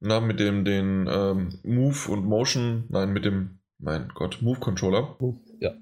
na, 0.00 0.20
mit 0.20 0.40
dem, 0.40 0.64
den 0.64 1.06
ähm, 1.10 1.60
Move 1.62 2.10
und 2.10 2.24
Motion, 2.24 2.84
nein, 2.88 3.12
mit 3.12 3.24
dem, 3.24 3.58
mein 3.78 4.08
Gott, 4.14 4.40
Move 4.40 4.58
Controller. 4.58 5.16
Ja. 5.60 5.72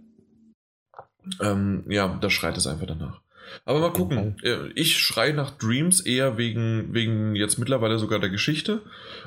Ähm, 1.41 1.85
ja, 1.89 2.19
da 2.21 2.31
schreit 2.31 2.57
es 2.57 2.67
einfach 2.67 2.87
danach. 2.87 3.21
Aber 3.65 3.81
mal 3.81 3.93
gucken. 3.93 4.37
Ich 4.75 4.99
schreie 4.99 5.35
nach 5.35 5.51
Dreams 5.51 6.01
eher 6.01 6.39
wegen, 6.39 6.93
wegen 6.93 7.35
jetzt 7.37 7.59
mittlerweile 7.59 7.99
sogar 7.99 8.19
der 8.19 8.31
Geschichte. 8.31 8.83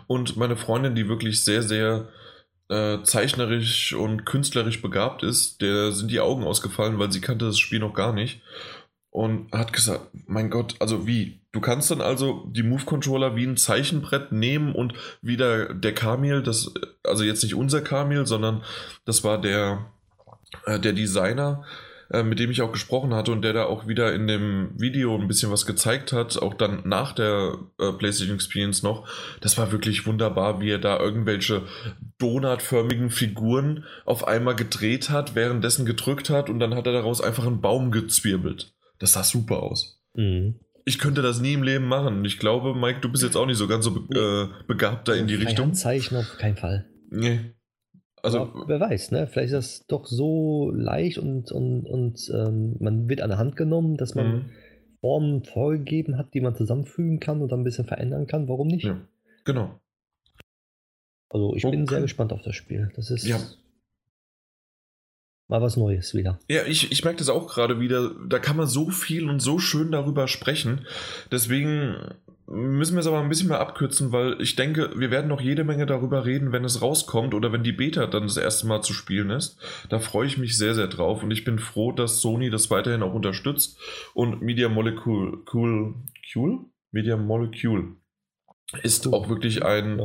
Und 0.07 0.37
meine 0.37 0.55
Freundin, 0.55 0.95
die 0.95 1.07
wirklich 1.07 1.43
sehr, 1.43 1.61
sehr 1.61 2.09
äh, 2.69 3.03
zeichnerisch 3.03 3.93
und 3.93 4.25
künstlerisch 4.25 4.81
begabt 4.81 5.23
ist, 5.23 5.61
der 5.61 5.91
sind 5.91 6.09
die 6.11 6.19
Augen 6.19 6.43
ausgefallen, 6.43 6.99
weil 6.99 7.11
sie 7.11 7.21
kannte 7.21 7.45
das 7.45 7.59
Spiel 7.59 7.79
noch 7.79 7.93
gar 7.93 8.13
nicht. 8.13 8.41
Und 9.09 9.51
hat 9.51 9.73
gesagt, 9.73 10.07
mein 10.25 10.49
Gott, 10.49 10.75
also 10.79 11.05
wie? 11.05 11.41
Du 11.51 11.61
kannst 11.61 11.91
dann 11.91 12.01
also 12.01 12.49
die 12.51 12.63
Move-Controller 12.63 13.35
wie 13.35 13.45
ein 13.45 13.57
Zeichenbrett 13.57 14.31
nehmen 14.31 14.73
und 14.73 14.95
wieder 15.21 15.71
der 15.75 15.93
Kamil, 15.93 16.41
das, 16.41 16.73
also 17.03 17.23
jetzt 17.23 17.43
nicht 17.43 17.53
unser 17.53 17.81
Kamil, 17.81 18.25
sondern 18.25 18.63
das 19.05 19.23
war 19.23 19.39
der, 19.39 19.85
äh, 20.65 20.79
der 20.79 20.93
Designer, 20.93 21.63
äh, 22.13 22.23
mit 22.23 22.39
dem 22.39 22.51
ich 22.51 22.61
auch 22.61 22.71
gesprochen 22.71 23.13
hatte 23.13 23.31
und 23.31 23.41
der 23.41 23.53
da 23.53 23.65
auch 23.65 23.87
wieder 23.87 24.13
in 24.13 24.27
dem 24.27 24.69
Video 24.79 25.15
ein 25.15 25.27
bisschen 25.27 25.51
was 25.51 25.65
gezeigt 25.65 26.13
hat, 26.13 26.41
auch 26.41 26.53
dann 26.53 26.81
nach 26.85 27.11
der 27.11 27.57
äh, 27.79 27.91
PlayStation 27.91 28.35
Experience 28.35 28.83
noch. 28.83 29.07
Das 29.41 29.57
war 29.57 29.71
wirklich 29.71 30.05
wunderbar, 30.05 30.61
wie 30.61 30.69
er 30.69 30.77
da 30.77 30.99
irgendwelche 30.99 31.63
donutförmigen 32.19 33.09
Figuren 33.09 33.85
auf 34.05 34.27
einmal 34.27 34.55
gedreht 34.55 35.09
hat, 35.09 35.33
währenddessen 35.33 35.87
gedrückt 35.87 36.29
hat 36.29 36.49
und 36.51 36.59
dann 36.59 36.75
hat 36.75 36.85
er 36.85 36.93
daraus 36.93 37.19
einfach 37.19 37.47
einen 37.47 37.61
Baum 37.61 37.89
gezwirbelt. 37.91 38.73
Das 38.99 39.13
sah 39.13 39.23
super 39.23 39.63
aus. 39.63 39.99
Mhm. 40.13 40.59
Ich 40.85 40.99
könnte 40.99 41.21
das 41.21 41.39
nie 41.39 41.53
im 41.53 41.63
Leben 41.63 41.85
machen. 41.85 42.23
Ich 42.25 42.37
glaube, 42.37 42.75
Mike, 42.75 42.99
du 42.99 43.09
bist 43.09 43.23
jetzt 43.23 43.37
auch 43.37 43.45
nicht 43.47 43.57
so 43.57 43.67
ganz 43.67 43.85
so 43.85 43.91
be 43.91 44.51
äh, 44.51 44.65
begabt 44.67 45.07
da 45.07 45.13
in 45.13 45.27
die 45.27 45.35
Richtung. 45.35 45.73
Zeichen 45.73 46.17
auf 46.17 46.37
keinen 46.37 46.57
Fall. 46.57 46.85
Nee. 47.09 47.53
Also, 48.23 48.39
Aber 48.39 48.67
wer 48.67 48.79
weiß, 48.79 49.11
ne? 49.11 49.27
Vielleicht 49.27 49.51
ist 49.51 49.81
das 49.81 49.87
doch 49.87 50.07
so 50.07 50.71
leicht 50.71 51.17
und, 51.17 51.51
und, 51.51 51.85
und 51.85 52.31
ähm, 52.33 52.77
man 52.79 53.09
wird 53.09 53.21
an 53.21 53.29
der 53.29 53.37
Hand 53.37 53.57
genommen, 53.57 53.97
dass 53.97 54.15
man 54.15 54.27
mhm. 54.27 54.45
Formen 55.01 55.43
vorgegeben 55.43 56.17
hat, 56.17 56.33
die 56.33 56.39
man 56.39 56.55
zusammenfügen 56.55 57.19
kann 57.19 57.41
und 57.41 57.51
dann 57.51 57.59
ein 57.59 57.63
bisschen 57.65 57.85
verändern 57.85 58.25
kann. 58.25 58.47
Warum 58.47 58.67
nicht? 58.67 58.85
Ja, 58.85 59.01
genau. 59.43 59.77
Also 61.29 61.53
ich 61.55 61.65
okay. 61.65 61.75
bin 61.75 61.85
sehr 61.85 61.99
gespannt 61.99 62.31
auf 62.31 62.41
das 62.43 62.55
Spiel. 62.55 62.91
Das 62.95 63.11
ist 63.11 63.27
ja. 63.27 63.39
Mal 65.47 65.61
was 65.61 65.77
Neues 65.77 66.13
wieder. 66.13 66.39
Ja, 66.49 66.63
ich, 66.65 66.91
ich 66.91 67.03
merke 67.03 67.19
das 67.19 67.29
auch 67.29 67.47
gerade 67.47 67.79
wieder. 67.79 68.11
Da 68.27 68.39
kann 68.39 68.57
man 68.57 68.67
so 68.67 68.89
viel 68.89 69.29
und 69.29 69.41
so 69.41 69.59
schön 69.59 69.91
darüber 69.91 70.27
sprechen. 70.27 70.85
Deswegen 71.31 71.95
müssen 72.47 72.95
wir 72.95 72.99
es 72.99 73.07
aber 73.07 73.19
ein 73.19 73.29
bisschen 73.29 73.47
mehr 73.47 73.59
abkürzen, 73.59 74.11
weil 74.11 74.41
ich 74.41 74.55
denke, 74.55 74.91
wir 74.95 75.11
werden 75.11 75.27
noch 75.27 75.41
jede 75.41 75.63
Menge 75.63 75.85
darüber 75.85 76.25
reden, 76.25 76.51
wenn 76.51 76.65
es 76.65 76.81
rauskommt 76.81 77.33
oder 77.33 77.51
wenn 77.51 77.63
die 77.63 77.71
Beta 77.71 78.05
dann 78.05 78.23
das 78.23 78.37
erste 78.37 78.67
Mal 78.67 78.81
zu 78.81 78.93
spielen 78.93 79.29
ist. 79.29 79.57
Da 79.89 79.99
freue 79.99 80.27
ich 80.27 80.37
mich 80.37 80.57
sehr, 80.57 80.75
sehr 80.75 80.87
drauf 80.87 81.23
und 81.23 81.31
ich 81.31 81.45
bin 81.45 81.57
froh, 81.57 81.91
dass 81.91 82.19
Sony 82.19 82.49
das 82.49 82.69
weiterhin 82.69 83.03
auch 83.03 83.13
unterstützt 83.13 83.79
und 84.13 84.41
Media 84.41 84.69
Molecule, 84.69 85.39
cool, 85.53 85.95
cool? 86.35 86.59
Media 86.91 87.17
Molecule 87.17 87.95
ist 88.81 89.11
auch 89.11 89.29
wirklich 89.29 89.63
ein, 89.63 90.01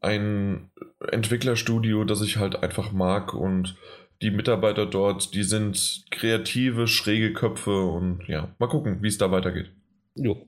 ein 0.00 0.70
Entwicklerstudio, 1.00 2.04
das 2.04 2.22
ich 2.22 2.36
halt 2.36 2.62
einfach 2.62 2.92
mag 2.92 3.34
und 3.34 3.76
die 4.22 4.30
Mitarbeiter 4.30 4.86
dort, 4.86 5.34
die 5.34 5.42
sind 5.42 6.04
kreative, 6.10 6.86
schräge 6.86 7.32
Köpfe 7.32 7.84
und 7.84 8.26
ja, 8.28 8.54
mal 8.58 8.68
gucken, 8.68 9.02
wie 9.02 9.08
es 9.08 9.18
da 9.18 9.30
weitergeht. 9.30 9.72
Jo, 10.14 10.46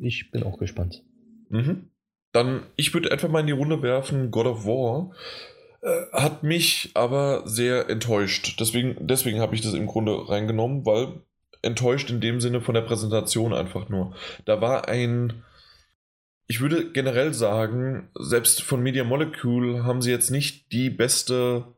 ich 0.00 0.30
bin 0.30 0.44
auch 0.44 0.58
gespannt. 0.58 1.02
Mhm. 1.48 1.90
Dann, 2.32 2.62
ich 2.76 2.94
würde 2.94 3.10
etwa 3.10 3.28
mal 3.28 3.40
in 3.40 3.46
die 3.46 3.52
Runde 3.52 3.82
werfen, 3.82 4.30
God 4.30 4.46
of 4.46 4.64
War 4.64 5.12
äh, 5.82 6.06
hat 6.12 6.42
mich 6.42 6.90
aber 6.94 7.42
sehr 7.46 7.88
enttäuscht. 7.88 8.60
Deswegen, 8.60 9.06
deswegen 9.06 9.40
habe 9.40 9.54
ich 9.54 9.60
das 9.60 9.74
im 9.74 9.86
Grunde 9.86 10.28
reingenommen, 10.28 10.84
weil 10.84 11.22
enttäuscht 11.62 12.10
in 12.10 12.20
dem 12.20 12.40
Sinne 12.40 12.60
von 12.60 12.74
der 12.74 12.82
Präsentation 12.82 13.52
einfach 13.52 13.88
nur. 13.88 14.14
Da 14.44 14.60
war 14.60 14.88
ein, 14.88 15.44
ich 16.46 16.60
würde 16.60 16.92
generell 16.92 17.34
sagen, 17.34 18.08
selbst 18.14 18.62
von 18.62 18.82
Media 18.82 19.04
Molecule 19.04 19.84
haben 19.84 20.02
sie 20.02 20.10
jetzt 20.10 20.30
nicht 20.30 20.72
die 20.72 20.90
beste 20.90 21.75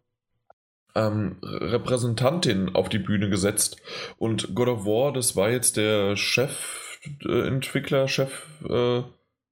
ähm, 0.98 1.36
Repräsentantin 1.42 2.74
auf 2.74 2.88
die 2.88 2.98
Bühne 2.98 3.30
gesetzt. 3.30 3.76
Und 4.18 4.54
God 4.54 4.68
of 4.68 4.84
War, 4.84 5.12
das 5.12 5.36
war 5.36 5.50
jetzt 5.50 5.76
der 5.76 6.16
Chef 6.16 6.84
Entwickler, 7.24 8.08
Chef, 8.08 8.46
äh, 8.68 9.02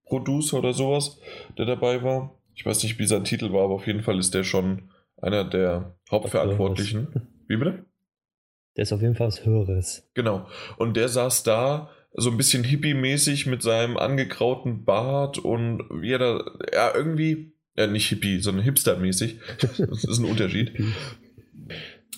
oder 0.09 0.73
sowas, 0.73 1.19
der 1.59 1.67
dabei 1.67 2.03
war. 2.03 2.39
Ich 2.55 2.65
weiß 2.65 2.83
nicht, 2.83 2.99
wie 2.99 3.07
sein 3.07 3.25
Titel 3.25 3.53
war, 3.53 3.65
aber 3.65 3.75
auf 3.75 3.87
jeden 3.87 4.03
Fall 4.03 4.19
ist 4.19 4.35
der 4.35 4.45
schon 4.45 4.91
einer 5.21 5.45
der 5.45 5.97
Hauptverantwortlichen. 6.11 7.09
Wie 7.49 7.57
bitte? 7.57 7.85
Der 8.77 8.83
ist 8.83 8.93
auf 8.93 9.03
jeden 9.03 9.15
Fall 9.15 9.29
was 9.29 9.45
Höheres. 9.45 10.09
Genau. 10.15 10.47
Und 10.77 10.97
der 10.97 11.09
saß 11.09 11.43
da 11.43 11.91
so 12.13 12.31
ein 12.31 12.37
bisschen 12.37 12.65
hippie-mäßig 12.65 13.47
mit 13.47 13.63
seinem 13.63 13.97
angegrauten 13.97 14.85
Bart 14.85 15.39
und 15.39 15.85
wie 15.91 16.13
er 16.13 16.19
da, 16.19 16.45
ja, 16.73 16.95
irgendwie, 16.95 17.53
ja, 17.77 17.87
nicht 17.87 18.09
hippie, 18.09 18.41
sondern 18.41 18.65
hipster-mäßig. 18.65 19.37
Das 19.61 20.05
ist 20.05 20.19
ein 20.19 20.25
Unterschied. 20.25 20.73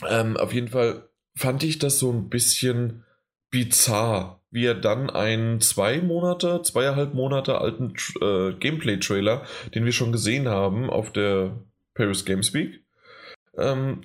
Ähm, 0.08 0.36
auf 0.36 0.52
jeden 0.52 0.68
Fall 0.68 1.08
fand 1.34 1.62
ich 1.62 1.78
das 1.78 1.98
so 1.98 2.12
ein 2.12 2.28
bisschen 2.28 3.04
bizarr, 3.50 4.42
wie 4.50 4.66
er 4.66 4.74
dann 4.74 5.10
einen 5.10 5.60
zwei 5.60 6.00
Monate, 6.00 6.62
zweieinhalb 6.62 7.14
Monate 7.14 7.60
alten 7.60 7.94
äh, 8.20 8.52
Gameplay-Trailer, 8.54 9.44
den 9.74 9.84
wir 9.84 9.92
schon 9.92 10.12
gesehen 10.12 10.48
haben 10.48 10.90
auf 10.90 11.12
der 11.12 11.58
Paris 11.94 12.24
Games 12.24 12.54
Week, 12.54 12.84
ähm, 13.56 14.02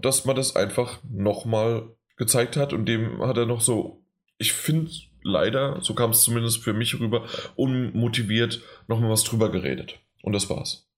dass 0.00 0.24
man 0.24 0.36
das 0.36 0.56
einfach 0.56 1.00
nochmal 1.08 1.88
gezeigt 2.16 2.56
hat 2.56 2.72
und 2.72 2.86
dem 2.86 3.22
hat 3.22 3.36
er 3.36 3.46
noch 3.46 3.60
so, 3.60 4.04
ich 4.38 4.52
finde 4.52 4.90
leider, 5.22 5.80
so 5.80 5.94
kam 5.94 6.10
es 6.10 6.22
zumindest 6.22 6.62
für 6.62 6.72
mich 6.72 6.98
rüber, 7.00 7.26
unmotiviert 7.56 8.62
nochmal 8.88 9.10
was 9.10 9.24
drüber 9.24 9.50
geredet. 9.50 10.00
Und 10.22 10.32
das 10.32 10.48
war's. 10.48 10.88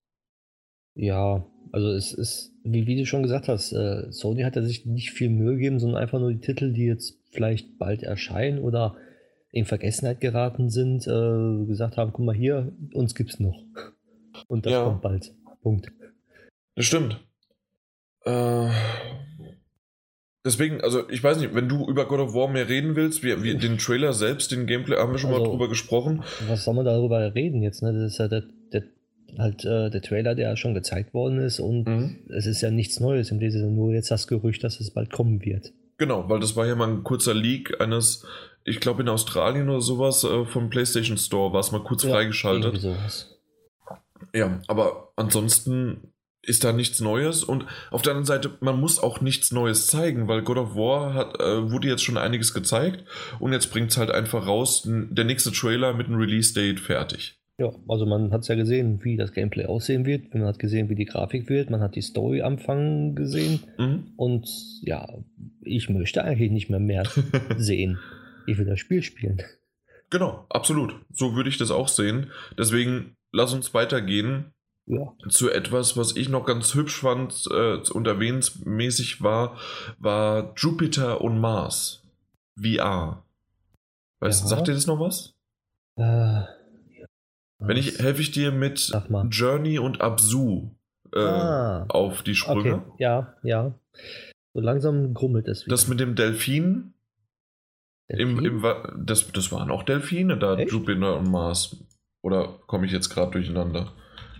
Ja, 0.94 1.44
also 1.72 1.90
es 1.90 2.12
ist, 2.12 2.52
wie, 2.64 2.86
wie 2.86 2.96
du 2.96 3.06
schon 3.06 3.22
gesagt 3.22 3.48
hast, 3.48 3.72
äh, 3.72 4.10
Sony 4.10 4.42
hat 4.42 4.56
ja 4.56 4.62
sich 4.62 4.86
nicht 4.86 5.10
viel 5.10 5.28
Mühe 5.28 5.54
gegeben, 5.54 5.78
sondern 5.78 6.02
einfach 6.02 6.18
nur 6.18 6.32
die 6.32 6.40
Titel, 6.40 6.72
die 6.72 6.86
jetzt 6.86 7.18
vielleicht 7.30 7.78
bald 7.78 8.02
erscheinen 8.02 8.58
oder 8.58 8.96
in 9.52 9.64
Vergessenheit 9.64 10.20
geraten 10.20 10.68
sind, 10.70 11.06
äh, 11.06 11.66
gesagt 11.66 11.96
haben, 11.96 12.12
guck 12.12 12.24
mal 12.24 12.34
hier, 12.34 12.72
uns 12.92 13.14
gibt's 13.14 13.40
noch. 13.40 13.64
Und 14.48 14.66
das 14.66 14.72
ja. 14.72 14.84
kommt 14.84 15.02
bald. 15.02 15.34
Punkt. 15.62 15.90
Das 16.74 16.84
stimmt. 16.84 17.18
Äh, 18.24 18.68
deswegen, 20.44 20.80
also 20.82 21.08
ich 21.08 21.22
weiß 21.22 21.38
nicht, 21.38 21.54
wenn 21.54 21.68
du 21.68 21.88
über 21.88 22.06
God 22.06 22.20
of 22.20 22.34
War 22.34 22.48
mehr 22.48 22.68
reden 22.68 22.96
willst, 22.96 23.22
wir, 23.22 23.42
wir 23.42 23.56
den 23.56 23.78
Trailer 23.78 24.12
selbst, 24.12 24.52
den 24.52 24.66
Gameplay, 24.66 24.96
haben 24.96 25.12
wir 25.12 25.18
schon 25.18 25.30
also, 25.30 25.42
mal 25.42 25.50
drüber 25.50 25.68
gesprochen. 25.68 26.22
Was 26.48 26.64
soll 26.64 26.74
man 26.74 26.84
darüber 26.84 27.34
reden 27.34 27.62
jetzt? 27.62 27.82
Ne? 27.82 27.92
Das 27.92 28.12
ist 28.12 28.18
ja 28.18 28.28
der, 28.28 28.42
der, 28.72 28.82
halt 29.38 29.64
äh, 29.64 29.90
der 29.90 30.02
Trailer, 30.02 30.34
der 30.34 30.56
schon 30.56 30.74
gezeigt 30.74 31.14
worden 31.14 31.38
ist 31.38 31.60
und 31.60 31.86
mhm. 31.86 32.18
es 32.28 32.46
ist 32.46 32.60
ja 32.60 32.70
nichts 32.70 33.00
Neues 33.00 33.30
im 33.30 33.38
Sinne, 33.38 33.70
nur 33.70 33.92
jetzt 33.92 34.10
das 34.10 34.26
Gerücht, 34.26 34.64
dass 34.64 34.80
es 34.80 34.90
bald 34.90 35.10
kommen 35.10 35.44
wird. 35.44 35.72
Genau, 35.98 36.28
weil 36.28 36.40
das 36.40 36.56
war 36.56 36.66
ja 36.66 36.74
mal 36.74 36.88
ein 36.88 37.04
kurzer 37.04 37.34
Leak 37.34 37.80
eines, 37.80 38.26
ich 38.64 38.80
glaube 38.80 39.02
in 39.02 39.08
Australien 39.08 39.68
oder 39.68 39.80
sowas, 39.80 40.24
äh, 40.24 40.44
vom 40.44 40.70
PlayStation 40.70 41.16
Store 41.16 41.52
war 41.52 41.60
es 41.60 41.72
mal 41.72 41.82
kurz 41.82 42.02
ja, 42.02 42.10
freigeschaltet. 42.10 42.86
Ja, 44.34 44.60
aber 44.66 45.12
ansonsten 45.16 46.12
ist 46.42 46.64
da 46.64 46.72
nichts 46.72 47.00
Neues 47.00 47.42
und 47.42 47.66
auf 47.90 48.02
der 48.02 48.12
anderen 48.12 48.26
Seite, 48.26 48.56
man 48.60 48.78
muss 48.78 49.02
auch 49.02 49.20
nichts 49.20 49.52
Neues 49.52 49.88
zeigen, 49.88 50.28
weil 50.28 50.42
God 50.42 50.58
of 50.58 50.76
War 50.76 51.14
hat, 51.14 51.40
äh, 51.40 51.70
wurde 51.70 51.88
jetzt 51.88 52.04
schon 52.04 52.16
einiges 52.16 52.54
gezeigt 52.54 53.04
und 53.40 53.52
jetzt 53.52 53.72
bringt 53.72 53.90
es 53.90 53.96
halt 53.96 54.10
einfach 54.10 54.46
raus, 54.46 54.82
der 54.86 55.24
nächste 55.24 55.50
Trailer 55.50 55.92
mit 55.94 56.06
einem 56.06 56.18
Release-Date 56.18 56.80
fertig. 56.80 57.35
Ja, 57.58 57.72
also 57.88 58.04
man 58.04 58.32
hat 58.32 58.42
es 58.42 58.48
ja 58.48 58.54
gesehen, 58.54 59.02
wie 59.02 59.16
das 59.16 59.32
Gameplay 59.32 59.64
aussehen 59.64 60.04
wird, 60.04 60.34
man 60.34 60.44
hat 60.44 60.58
gesehen, 60.58 60.90
wie 60.90 60.94
die 60.94 61.06
Grafik 61.06 61.48
wird, 61.48 61.70
man 61.70 61.80
hat 61.80 61.94
die 61.94 62.02
Story 62.02 62.42
anfangen 62.42 63.14
gesehen 63.14 63.60
mhm. 63.78 64.12
und 64.16 64.46
ja, 64.82 65.08
ich 65.62 65.88
möchte 65.88 66.22
eigentlich 66.22 66.50
nicht 66.50 66.68
mehr 66.68 66.80
mehr 66.80 67.04
sehen. 67.56 67.98
Ich 68.46 68.58
will 68.58 68.66
das 68.66 68.78
Spiel 68.78 69.02
spielen. 69.02 69.42
Genau, 70.10 70.44
absolut. 70.50 70.94
So 71.12 71.34
würde 71.34 71.48
ich 71.48 71.56
das 71.56 71.70
auch 71.70 71.88
sehen. 71.88 72.30
Deswegen 72.58 73.16
lass 73.32 73.54
uns 73.54 73.72
weitergehen 73.72 74.52
ja. 74.86 75.12
zu 75.28 75.50
etwas, 75.50 75.96
was 75.96 76.14
ich 76.14 76.28
noch 76.28 76.44
ganz 76.44 76.74
hübsch 76.74 77.00
fand 77.00 77.48
äh, 77.50 77.78
und 77.90 78.06
erwähnensmäßig 78.06 79.22
war, 79.22 79.56
war 79.98 80.52
Jupiter 80.56 81.22
und 81.22 81.40
Mars. 81.40 82.02
VR. 82.60 83.24
Weißt, 84.20 84.42
ja. 84.42 84.48
Sagt 84.48 84.68
dir 84.68 84.74
das 84.74 84.86
noch 84.86 85.00
was? 85.00 85.34
Äh, 85.96 86.42
wenn 87.58 87.76
ich 87.76 87.98
helfe 87.98 88.20
ich 88.20 88.30
dir 88.30 88.52
mit 88.52 88.92
Journey 89.30 89.78
und 89.78 90.00
Absu 90.00 90.70
äh, 91.14 91.18
ah, 91.20 91.86
auf 91.88 92.22
die 92.22 92.34
Sprünge. 92.34 92.84
Okay. 92.86 92.92
Ja, 92.98 93.34
ja. 93.42 93.74
So 94.54 94.60
langsam 94.60 95.14
grummelt 95.14 95.48
es 95.48 95.64
wieder. 95.64 95.74
Das 95.74 95.88
mit 95.88 96.00
dem 96.00 96.14
Delfin. 96.14 96.94
Delfin? 98.10 98.36
Im, 98.38 98.44
im, 98.44 98.64
das, 99.04 99.30
das 99.32 99.50
waren 99.52 99.70
auch 99.70 99.82
Delfine 99.82 100.38
da, 100.38 100.56
Echt? 100.56 100.72
Jupiter 100.72 101.18
und 101.18 101.30
Mars. 101.30 101.76
Oder 102.22 102.58
komme 102.66 102.86
ich 102.86 102.92
jetzt 102.92 103.08
gerade 103.10 103.32
durcheinander? 103.32 103.92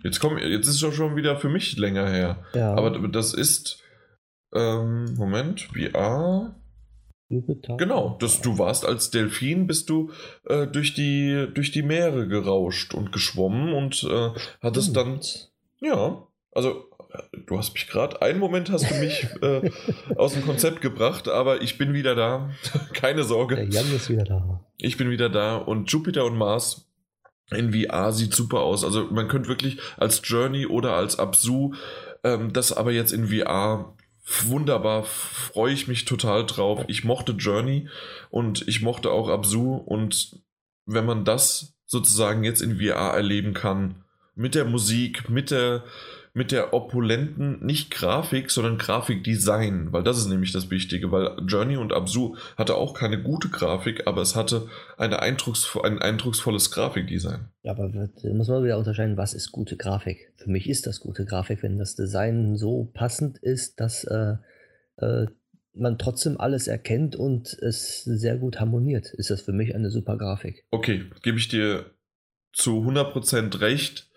Jetzt, 0.03 0.21
komm, 0.21 0.39
jetzt 0.39 0.69
ist 0.69 0.83
es 0.83 0.95
schon 0.95 1.17
wieder 1.17 1.37
für 1.37 1.49
mich 1.49 1.77
länger 1.77 2.09
her. 2.09 2.45
Ja. 2.55 2.75
Aber 2.75 2.91
das 3.09 3.35
ist. 3.35 3.83
Ähm, 4.55 5.15
Moment, 5.15 5.69
VR. 5.73 6.55
Genau, 7.29 8.17
das, 8.21 8.41
du 8.41 8.59
warst 8.59 8.87
als 8.87 9.11
Delfin, 9.11 9.67
bist 9.67 9.91
du 9.91 10.11
äh, 10.45 10.67
durch, 10.67 10.95
die, 10.95 11.49
durch 11.53 11.73
die 11.73 11.83
Meere 11.83 12.29
gerauscht 12.29 12.95
und 12.95 13.11
geschwommen 13.11 13.73
und 13.73 14.05
äh, 14.05 14.31
hattest 14.61 14.95
dann. 14.97 15.21
Ja, 15.81 16.27
also 16.53 16.85
du 17.47 17.59
hast 17.59 17.75
mich 17.75 17.89
gerade, 17.89 18.23
einen 18.23 18.39
Moment 18.39 18.71
hast 18.71 18.91
du 18.91 18.95
mich 18.97 19.27
äh, 19.43 19.71
aus 20.17 20.35
dem 20.35 20.45
Konzept 20.45 20.81
gebracht, 20.81 21.29
aber 21.29 21.63
ich 21.63 21.79
bin 21.79 21.95
wieder 21.95 22.15
da. 22.15 22.51
Keine 22.93 23.25
Sorge. 23.25 23.57
Der 23.57 23.69
Jan 23.69 23.93
ist 23.95 24.09
wieder 24.09 24.25
da. 24.25 24.65
Ich 24.79 24.97
bin 24.97 25.11
wieder 25.11 25.29
da 25.29 25.57
und 25.57 25.91
Jupiter 25.91 26.25
und 26.25 26.37
Mars 26.37 26.89
in 27.51 27.73
VR 27.73 28.13
sieht 28.13 28.35
super 28.35 28.61
aus. 28.61 28.85
Also 28.85 29.07
man 29.11 29.29
könnte 29.29 29.49
wirklich 29.49 29.79
als 29.97 30.21
Journey 30.25 30.67
oder 30.67 30.95
als 30.95 31.19
Absu 31.19 31.73
ähm, 32.27 32.53
das 32.53 32.73
aber 32.73 32.93
jetzt 32.93 33.13
in 33.13 33.29
VR 33.29 33.96
wunderbar, 34.27 35.05
freue 35.05 35.73
ich 35.73 35.89
mich 35.89 36.05
total 36.05 36.45
drauf. 36.47 36.85
Ich 36.89 37.05
mochte 37.05 37.33
Journey 37.33 37.89
und 38.31 38.67
ich 38.67 38.83
mochte 38.83 39.11
auch 39.11 39.29
Absu 39.29 39.77
und 39.77 40.43
wenn 40.85 41.07
man 41.07 41.25
das 41.25 41.75
sozusagen 41.87 42.43
jetzt 42.45 42.61
in 42.61 42.79
VR 42.79 43.15
erleben 43.15 43.55
kann, 43.55 44.05
mit 44.35 44.55
der 44.55 44.65
Musik, 44.65 45.31
mit 45.31 45.51
der, 45.51 45.85
mit 46.37 46.53
der 46.53 46.75
opulenten, 46.75 47.65
nicht 47.65 47.91
Grafik, 47.91 48.51
sondern 48.51 48.77
Grafikdesign, 48.77 49.95
weil 49.95 50.03
das 50.03 50.19
ist 50.19 50.27
nämlich 50.27 50.53
das 50.53 50.71
Wichtige, 50.71 51.11
weil 51.11 51.35
Journey 51.47 51.79
und 51.79 51.95
Absu 51.95 52.37
hatte 52.59 52.75
auch 52.75 52.93
keine 52.93 53.23
gute 53.23 53.49
Grafik, 53.49 54.07
aber 54.07 54.21
es 54.21 54.37
hatte 54.37 54.69
eine 54.99 55.23
eindrucksvo 55.23 55.81
ein 55.81 55.99
eindrucksvolles 55.99 56.71
Grafikdesign. 56.71 57.49
Ja, 57.63 57.73
aber 57.73 57.89
da 57.89 58.35
muss 58.35 58.49
man 58.49 58.63
wieder 58.65 58.77
unterscheiden, 58.77 59.17
was 59.17 59.33
ist 59.33 59.51
gute 59.51 59.79
Grafik? 59.79 60.31
Für 60.37 60.51
mich 60.51 60.69
ist 60.69 60.87
das 60.87 61.01
gute 61.01 61.25
Grafik, 61.25 61.63
wenn 61.63 61.79
das 61.79 61.97
Design 61.97 62.57
so 62.57 62.91
passend 62.93 63.39
ist, 63.39 63.81
dass 63.81 64.05
äh, 64.05 64.35
äh, 64.99 65.29
man 65.73 65.97
trotzdem 65.97 66.39
alles 66.39 66.69
erkennt 66.69 67.17
und 67.17 67.55
es 67.63 68.05
sehr 68.05 68.37
gut 68.37 68.61
harmoniert, 68.61 69.07
ist 69.15 69.31
das 69.31 69.41
für 69.41 69.53
mich 69.53 69.75
eine 69.75 69.89
super 69.89 70.19
Grafik. 70.19 70.67
Okay, 70.71 71.07
gebe 71.23 71.39
ich 71.39 71.49
dir 71.49 71.93
zu 72.53 72.83
100% 72.83 73.59
recht. 73.61 74.11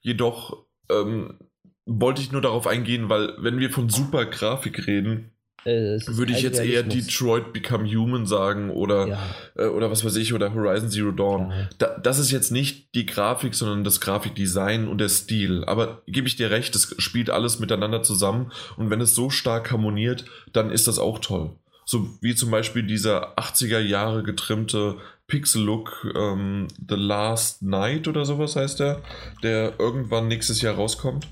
Jedoch 0.00 0.66
ähm, 0.88 1.38
wollte 1.86 2.22
ich 2.22 2.32
nur 2.32 2.40
darauf 2.40 2.66
eingehen, 2.66 3.08
weil 3.08 3.34
wenn 3.38 3.58
wir 3.58 3.70
von 3.70 3.88
super 3.88 4.24
Grafik 4.26 4.86
reden, 4.86 5.30
äh, 5.64 5.98
würde 6.06 6.32
ich 6.32 6.42
jetzt 6.42 6.60
eher 6.60 6.82
Detroit 6.82 7.52
Become 7.52 7.88
Human 7.88 8.26
sagen 8.26 8.70
oder, 8.70 9.06
ja. 9.06 9.22
äh, 9.56 9.66
oder 9.66 9.90
was 9.90 10.04
weiß 10.04 10.16
ich, 10.16 10.34
oder 10.34 10.52
Horizon 10.52 10.90
Zero 10.90 11.10
Dawn. 11.10 11.50
Ja. 11.50 11.68
Da, 11.78 11.98
das 11.98 12.18
ist 12.18 12.30
jetzt 12.30 12.52
nicht 12.52 12.94
die 12.94 13.06
Grafik, 13.06 13.54
sondern 13.54 13.82
das 13.82 14.00
Grafikdesign 14.00 14.88
und 14.88 14.98
der 14.98 15.08
Stil. 15.08 15.64
Aber 15.64 16.02
gebe 16.06 16.28
ich 16.28 16.36
dir 16.36 16.50
recht, 16.50 16.74
es 16.74 16.94
spielt 16.98 17.30
alles 17.30 17.60
miteinander 17.60 18.02
zusammen 18.02 18.52
und 18.76 18.90
wenn 18.90 19.00
es 19.00 19.14
so 19.14 19.30
stark 19.30 19.70
harmoniert, 19.72 20.26
dann 20.52 20.70
ist 20.70 20.86
das 20.86 20.98
auch 20.98 21.18
toll. 21.18 21.52
So 21.86 22.08
wie 22.20 22.34
zum 22.34 22.50
Beispiel 22.50 22.82
dieser 22.82 23.38
80er 23.38 23.78
Jahre 23.78 24.22
getrimmte 24.22 24.96
Pixel-Look 25.26 26.12
ähm, 26.14 26.68
The 26.88 26.96
Last 26.96 27.62
Night 27.62 28.08
oder 28.08 28.24
sowas 28.24 28.56
heißt 28.56 28.80
der, 28.80 29.00
der 29.42 29.78
irgendwann 29.78 30.28
nächstes 30.28 30.60
Jahr 30.60 30.74
rauskommt. 30.74 31.26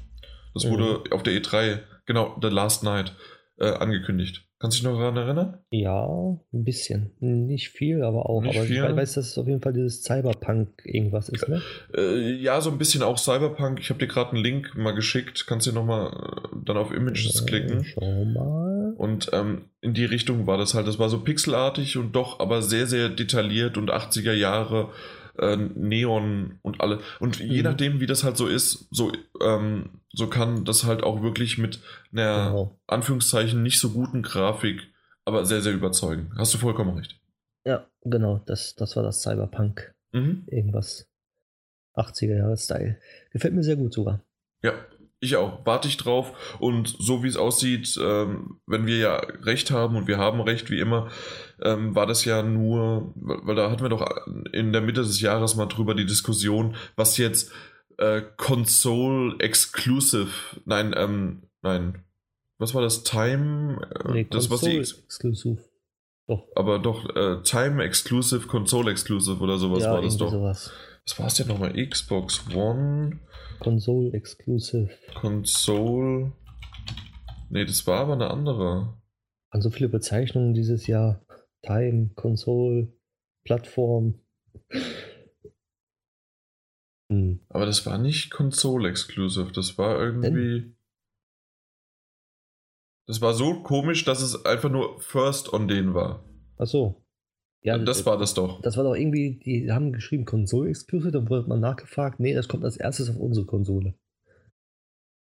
Das 0.55 0.69
wurde 0.69 1.01
mhm. 1.07 1.13
auf 1.13 1.23
der 1.23 1.35
E3, 1.35 1.81
genau, 2.07 2.37
The 2.41 2.49
Last 2.49 2.85
Night, 2.85 3.15
äh, 3.59 3.71
angekündigt. 3.71 4.47
Kannst 4.63 4.79
du 4.79 4.83
dich 4.83 4.93
noch 4.93 5.01
daran 5.01 5.17
erinnern? 5.17 5.59
Ja, 5.71 6.07
ein 6.07 6.63
bisschen. 6.63 7.11
Nicht 7.19 7.71
viel, 7.71 8.05
aber 8.05 8.31
auch. 8.31 8.43
Nicht 8.43 8.57
aber 8.57 8.67
viel. 8.67 8.77
ich 8.77 8.97
weiß, 8.97 9.15
dass 9.15 9.31
es 9.31 9.37
auf 9.37 9.49
jeden 9.49 9.61
Fall 9.61 9.73
dieses 9.73 10.05
Cyberpunk 10.05 10.69
irgendwas 10.85 11.29
ist, 11.31 11.49
ne? 11.49 11.61
Äh, 11.97 12.35
ja, 12.37 12.61
so 12.61 12.71
ein 12.71 12.79
bisschen 12.79 13.03
auch 13.03 13.19
Cyberpunk. 13.19 13.81
Ich 13.81 13.91
habe 13.91 13.99
dir 13.99 14.07
gerade 14.07 14.31
einen 14.31 14.45
Link 14.45 14.77
mal 14.77 14.93
geschickt. 14.93 15.49
Kannst 15.49 15.67
du 15.67 15.73
nochmal 15.73 16.13
äh, 16.13 16.57
dann 16.65 16.77
auf 16.77 16.93
Images 16.93 17.43
äh, 17.43 17.45
klicken. 17.45 17.85
Schau 17.85 18.25
mal. 18.25 18.95
Und 18.99 19.31
ähm, 19.33 19.63
in 19.81 19.95
die 19.95 20.05
Richtung 20.05 20.47
war 20.47 20.59
das 20.59 20.75
halt. 20.75 20.87
Das 20.87 21.01
war 21.01 21.09
so 21.09 21.25
pixelartig 21.25 21.97
und 21.97 22.13
doch 22.13 22.39
aber 22.39 22.63
sehr, 22.63 22.87
sehr 22.87 23.09
detailliert 23.09 23.77
und 23.77 23.91
80er 23.91 24.33
Jahre 24.33 24.91
äh, 25.39 25.57
Neon 25.57 26.59
und 26.63 26.81
alle. 26.81 27.01
Und 27.21 27.41
mhm. 27.41 27.51
je 27.51 27.63
nachdem, 27.63 28.01
wie 28.01 28.07
das 28.07 28.25
halt 28.25 28.37
so 28.37 28.47
ist, 28.47 28.89
so, 28.91 29.13
ähm, 29.41 30.01
so 30.13 30.29
kann 30.29 30.65
das 30.65 30.85
halt 30.85 31.03
auch 31.03 31.23
wirklich 31.23 31.59
mit 31.59 31.81
einer 32.13 32.47
genau. 32.47 32.81
Anführungszeichen 32.87 33.63
nicht 33.63 33.81
so 33.81 33.91
guten 33.91 34.23
Grafik, 34.23 34.93
aber 35.25 35.45
sehr, 35.45 35.63
sehr 35.63 35.73
überzeugen. 35.73 36.33
Hast 36.37 36.53
du 36.55 36.59
vollkommen 36.59 36.97
recht. 36.97 37.19
Ja, 37.65 37.87
genau, 38.03 38.43
das, 38.47 38.75
das 38.75 38.97
war 38.97 39.03
das 39.03 39.23
Cyberpunk. 39.23 39.95
Mhm. 40.13 40.45
Irgendwas 40.47 41.09
80er 41.95 42.37
Jahre 42.37 42.57
Style. 42.57 42.99
Gefällt 43.31 43.55
mir 43.55 43.63
sehr 43.63 43.77
gut 43.77 43.93
sogar. 43.95 44.25
Ja, 44.63 44.75
Ich 45.23 45.37
auch, 45.37 45.65
warte 45.65 45.87
ich 45.87 45.97
drauf. 45.97 46.33
Und 46.59 46.97
so 46.99 47.23
wie 47.23 47.29
es 47.29 47.37
aussieht, 47.37 47.97
ähm, 48.03 48.59
wenn 48.67 48.87
wir 48.87 48.97
ja 48.97 49.17
recht 49.17 49.71
haben 49.71 49.95
und 49.95 50.09
wir 50.09 50.19
haben 50.19 50.41
recht, 50.41 50.69
wie 50.69 50.81
immer, 50.81 51.11
ähm, 51.63 51.95
war 51.95 52.07
das 52.07 52.25
ja 52.25 52.43
nur, 52.43 53.13
weil, 53.15 53.55
da 53.55 53.71
hatten 53.71 53.83
wir 53.83 53.89
doch 53.89 54.05
in 54.53 54.73
der 54.73 54.81
Mitte 54.83 55.03
des 55.03 55.21
Jahres 55.21 55.55
mal 55.55 55.67
drüber 55.67 55.95
die 55.95 56.07
Diskussion, 56.07 56.75
was 56.97 57.19
jetzt 57.19 57.53
äh, 57.99 58.23
Console 58.37 59.37
Exclusive, 59.39 60.33
nein, 60.65 60.93
ähm, 60.97 61.43
nein, 61.63 62.03
was 62.59 62.75
war 62.75 62.83
das? 62.83 63.05
Time? 63.05 63.79
Äh, 64.05 64.13
nee, 64.13 64.27
das 64.29 64.49
Console 64.49 64.81
was 64.81 64.89
die 64.95 65.03
Exclusive. 65.05 65.59
Doch. 66.27 66.49
Aber 66.57 66.81
doch, 66.81 67.15
äh, 67.15 67.43
Time 67.45 67.85
Exclusive, 67.85 68.49
Console 68.49 68.91
Exclusive 68.91 69.41
oder 69.41 69.57
sowas 69.59 69.85
ja, 69.85 69.93
war 69.93 70.03
das 70.03 70.17
doch. 70.17 70.33
Sowas. 70.33 70.73
Was 71.07 71.19
war 71.19 71.27
es 71.27 71.35
denn 71.35 71.49
nochmal? 71.49 71.73
Xbox 71.75 72.47
One. 72.55 73.21
Console 73.59 74.13
Exclusive. 74.13 74.91
Console. 75.15 76.33
Nee, 77.51 77.65
das 77.65 77.87
war 77.87 78.01
aber 78.01 78.15
eine 78.15 78.31
andere. 78.31 79.01
An 79.51 79.61
so 79.61 79.71
viele 79.71 79.89
Bezeichnungen 79.89 80.55
dieses 80.55 80.87
Jahr. 80.87 81.25
Time, 81.63 82.11
Console, 82.15 82.93
Plattform. 83.45 84.21
Hm. 87.11 87.41
Aber 87.49 87.67
das 87.67 87.85
war 87.85 87.99
nicht 87.99 88.31
Console 88.31 88.89
Exclusive, 88.89 89.53
das 89.53 89.77
war 89.79 89.99
irgendwie. 89.99 90.61
Denn? 90.61 90.77
Das 93.07 93.21
war 93.21 93.35
so 93.35 93.63
komisch, 93.63 94.05
dass 94.05 94.23
es 94.23 94.47
einfach 94.47 94.71
nur 94.71 95.01
First 95.01 95.53
on 95.53 95.69
den 95.69 95.93
war. 95.95 96.25
Ach 96.57 96.67
so. 96.67 97.02
Ja, 97.63 97.79
das 97.79 98.05
war 98.05 98.19
das 98.19 98.35
doch. 98.35 98.61
Das 98.63 98.77
war 98.77 98.85
doch 98.85 98.95
irgendwie, 98.95 99.39
die 99.45 99.71
haben 99.71 99.93
geschrieben 99.93 100.25
Console 100.25 100.69
Exclusive, 100.69 101.13
dann 101.13 101.31
wurde 101.31 101.49
man 101.49 101.61
nachgefragt, 101.61 102.19
nee, 102.19 102.35
das 102.35 102.49
kommt 102.49 102.65
als 102.65 102.77
erstes 102.77 103.09
auf 103.09 103.17
unsere 103.17 103.47
Konsole. 103.47 103.95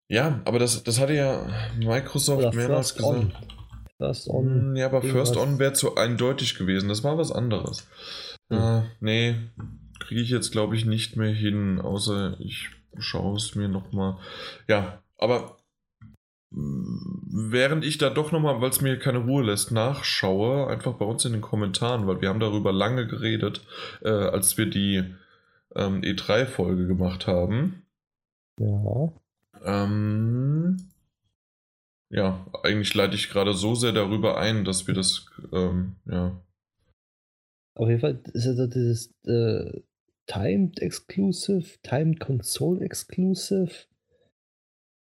Ja, 0.09 0.41
aber 0.45 0.59
das, 0.59 0.83
das 0.85 1.01
hatte 1.01 1.15
ja 1.15 1.47
Microsoft 1.79 2.39
Oder 2.39 2.55
mehrmals 2.55 2.95
gesagt. 2.95 3.19
On. 3.19 3.33
First 3.99 4.29
On. 4.29 4.47
Hm, 4.47 4.77
ja, 4.77 4.87
aber 4.87 5.03
First 5.03 5.37
On 5.37 5.59
wäre 5.59 5.73
zu 5.73 5.97
eindeutig 5.97 6.57
gewesen. 6.57 6.89
Das 6.89 7.05
war 7.05 7.19
was 7.19 7.33
anderes. 7.33 7.87
Hm. 8.51 8.59
Äh, 8.59 8.83
nee, 9.01 9.35
kriege 9.99 10.23
ich 10.23 10.31
jetzt, 10.31 10.53
glaube 10.53 10.77
ich, 10.77 10.87
nicht 10.87 11.17
mehr 11.17 11.33
hin, 11.33 11.81
außer 11.81 12.37
ich 12.39 12.71
schaue 12.97 13.37
es 13.37 13.55
mir 13.55 13.69
nochmal. 13.69 14.17
Ja, 14.69 15.03
aber 15.19 15.58
während 16.51 17.85
ich 17.85 17.99
da 17.99 18.11
doch 18.11 18.33
nochmal, 18.33 18.61
weil 18.61 18.71
es 18.71 18.81
mir 18.81 18.99
keine 18.99 19.19
Ruhe 19.19 19.45
lässt, 19.45 19.71
nachschaue, 19.71 20.69
einfach 20.69 20.95
bei 20.95 21.05
uns 21.05 21.25
in 21.25 21.33
den 21.33 21.43
Kommentaren, 21.43 22.07
weil 22.07 22.21
wir 22.21 22.29
haben 22.29 22.41
darüber 22.41 22.73
lange 22.73 23.07
geredet, 23.07 23.67
äh, 24.03 24.09
als 24.09 24.57
wir 24.57 24.67
die 24.67 25.05
ähm, 25.77 26.01
E3-Folge 26.01 26.87
gemacht 26.87 27.27
haben. 27.27 27.83
Ja. 28.59 29.13
Ähm, 29.65 30.79
ja, 32.11 32.47
eigentlich 32.63 32.95
leite 32.95 33.17
ich 33.17 33.29
gerade 33.29 33.53
so 33.53 33.75
sehr 33.75 33.93
darüber 33.93 34.39
ein, 34.39 34.65
dass 34.65 34.87
wir 34.87 34.95
das, 34.95 35.27
ähm, 35.53 35.97
ja. 36.07 36.41
Auf 37.75 37.89
jeden 37.89 38.01
Fall 38.01 38.21
ist 38.33 38.47
also 38.47 38.67
dieses 38.67 39.15
äh, 39.27 39.83
Timed 40.27 40.81
Exclusive, 40.81 41.79
Timed 41.83 42.19
Console 42.19 42.85
Exclusive 42.85 43.87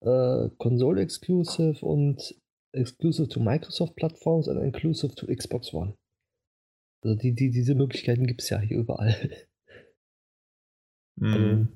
äh, 0.00 0.48
Console 0.58 1.00
Exclusive 1.02 1.84
und 1.84 2.34
Exclusive 2.72 3.28
to 3.28 3.40
Microsoft 3.40 3.96
Plattforms 3.96 4.48
und 4.48 4.62
Exclusive 4.62 5.14
to 5.14 5.26
Xbox 5.26 5.74
One. 5.74 5.94
Also 7.02 7.16
die, 7.16 7.34
die, 7.34 7.50
diese 7.50 7.74
Möglichkeiten 7.74 8.26
gibt 8.26 8.42
es 8.42 8.50
ja 8.50 8.60
hier 8.60 8.78
überall. 8.78 9.14
Mm. 11.16 11.26
Also, 11.32 11.66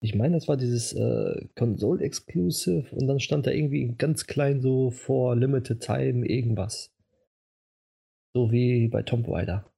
ich 0.00 0.14
meine, 0.14 0.34
das 0.34 0.46
war 0.46 0.56
dieses 0.56 0.92
äh, 0.92 1.48
Console 1.56 2.04
Exclusive 2.04 2.94
und 2.94 3.08
dann 3.08 3.18
stand 3.18 3.46
da 3.46 3.50
irgendwie 3.50 3.94
ganz 3.96 4.26
klein 4.26 4.60
so 4.60 4.90
vor 4.90 5.34
Limited 5.34 5.80
Time 5.80 6.26
irgendwas. 6.26 6.92
So 8.34 8.52
wie 8.52 8.88
bei 8.88 9.02
Tomb 9.02 9.28
Raider. 9.28 9.72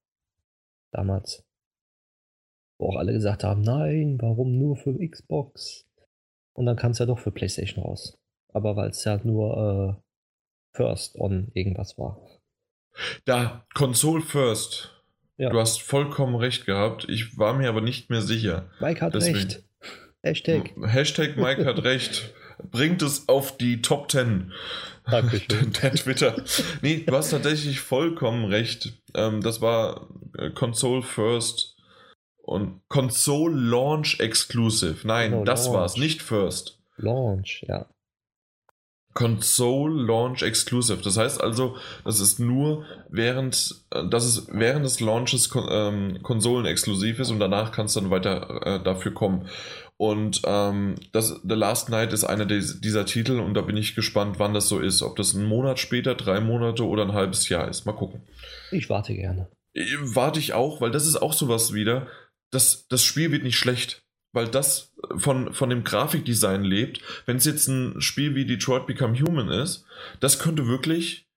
Damals. 0.92 1.44
Wo 2.78 2.88
auch 2.88 2.96
alle 2.96 3.12
gesagt 3.12 3.44
haben, 3.44 3.62
nein, 3.62 4.18
warum 4.20 4.58
nur 4.58 4.76
für 4.76 4.98
Xbox? 4.98 5.89
Und 6.52 6.66
dann 6.66 6.76
kam 6.76 6.92
es 6.92 6.98
ja 6.98 7.06
doch 7.06 7.18
für 7.18 7.30
PlayStation 7.30 7.84
raus. 7.84 8.18
Aber 8.52 8.76
weil 8.76 8.90
es 8.90 9.04
ja 9.04 9.20
nur 9.22 9.98
äh, 9.98 10.76
First 10.76 11.16
on 11.16 11.50
irgendwas 11.54 11.98
war. 11.98 12.20
Da, 13.24 13.64
Console 13.74 14.22
First. 14.22 15.02
Ja. 15.36 15.50
Du 15.50 15.58
hast 15.58 15.80
vollkommen 15.80 16.34
recht 16.34 16.66
gehabt. 16.66 17.06
Ich 17.08 17.38
war 17.38 17.54
mir 17.54 17.68
aber 17.68 17.80
nicht 17.80 18.10
mehr 18.10 18.20
sicher. 18.20 18.68
Mike 18.80 19.00
hat 19.00 19.14
Deswegen. 19.14 19.36
recht. 19.38 19.64
Hashtag. 20.22 20.74
Hashtag 20.86 21.36
Mike 21.36 21.64
hat 21.64 21.82
recht. 21.82 22.34
Bringt 22.70 23.00
es 23.00 23.26
auf 23.28 23.56
die 23.56 23.80
Top 23.80 24.10
10. 24.10 24.52
Dankeschön. 25.10 25.72
Der 25.82 25.94
Twitter. 25.94 26.44
Nee, 26.82 27.04
du 27.06 27.16
hast 27.16 27.30
tatsächlich 27.30 27.80
vollkommen 27.80 28.44
recht. 28.44 29.00
Ähm, 29.14 29.40
das 29.40 29.62
war 29.62 30.08
äh, 30.36 30.50
Console 30.50 31.02
First 31.02 31.69
und 32.50 32.80
Console 32.88 33.54
Launch 33.54 34.18
Exclusive. 34.18 35.06
Nein, 35.06 35.30
genau, 35.30 35.44
das 35.44 35.66
Launch. 35.66 35.76
war's, 35.76 35.96
nicht 35.96 36.20
First. 36.20 36.80
Launch, 36.96 37.64
ja. 37.68 37.86
Console 39.14 40.02
Launch 40.02 40.42
Exclusive. 40.42 41.00
Das 41.00 41.16
heißt 41.16 41.40
also, 41.40 41.76
das 42.04 42.18
ist 42.18 42.40
nur 42.40 42.84
während, 43.08 43.76
äh, 43.92 44.04
dass 44.08 44.24
es 44.24 44.48
während 44.50 44.84
des 44.84 44.98
Launches 44.98 45.48
ähm, 45.70 46.22
Konsolen 46.22 46.66
exklusiv 46.66 47.20
ist 47.20 47.30
und 47.30 47.38
danach 47.38 47.70
kannst 47.70 47.94
du 47.94 48.00
dann 48.00 48.10
weiter 48.10 48.66
äh, 48.66 48.82
dafür 48.82 49.14
kommen. 49.14 49.48
Und 49.96 50.42
ähm, 50.44 50.96
das, 51.12 51.40
The 51.44 51.54
Last 51.54 51.88
Night 51.88 52.12
ist 52.12 52.24
einer 52.24 52.46
dieser 52.46 53.06
Titel 53.06 53.38
und 53.38 53.54
da 53.54 53.60
bin 53.60 53.76
ich 53.76 53.94
gespannt, 53.94 54.40
wann 54.40 54.54
das 54.54 54.68
so 54.68 54.80
ist. 54.80 55.02
Ob 55.02 55.14
das 55.14 55.36
einen 55.36 55.46
Monat 55.46 55.78
später, 55.78 56.16
drei 56.16 56.40
Monate 56.40 56.84
oder 56.84 57.04
ein 57.04 57.12
halbes 57.12 57.48
Jahr 57.48 57.68
ist. 57.68 57.86
Mal 57.86 57.92
gucken. 57.92 58.22
Ich 58.72 58.90
warte 58.90 59.14
gerne. 59.14 59.48
Äh, 59.72 59.84
warte 60.00 60.40
ich 60.40 60.52
auch, 60.52 60.80
weil 60.80 60.90
das 60.90 61.06
ist 61.06 61.22
auch 61.22 61.32
sowas 61.32 61.72
wieder 61.72 62.08
das, 62.50 62.86
das 62.88 63.04
Spiel 63.04 63.32
wird 63.32 63.42
nicht 63.42 63.58
schlecht, 63.58 64.04
weil 64.32 64.48
das 64.48 64.92
von, 65.16 65.52
von 65.52 65.70
dem 65.70 65.84
Grafikdesign 65.84 66.62
lebt. 66.62 67.00
Wenn 67.26 67.36
es 67.36 67.44
jetzt 67.44 67.68
ein 67.68 68.00
Spiel 68.00 68.34
wie 68.34 68.46
Detroit 68.46 68.86
Become 68.86 69.18
Human 69.20 69.48
ist, 69.48 69.84
das 70.20 70.38
könnte 70.38 70.66
wirklich 70.66 71.28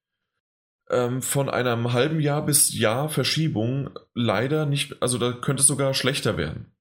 ähm, 0.90 1.22
von 1.22 1.50
einem 1.50 1.94
halben 1.94 2.20
Jahr 2.20 2.46
bis 2.46 2.78
Jahr 2.78 3.10
Verschiebung 3.10 3.90
leider 4.14 4.66
nicht, 4.66 5.02
also 5.02 5.18
da 5.18 5.32
könnte 5.32 5.62
es 5.62 5.68
sogar 5.68 5.94
schlechter 5.94 6.38
werden. 6.38 6.72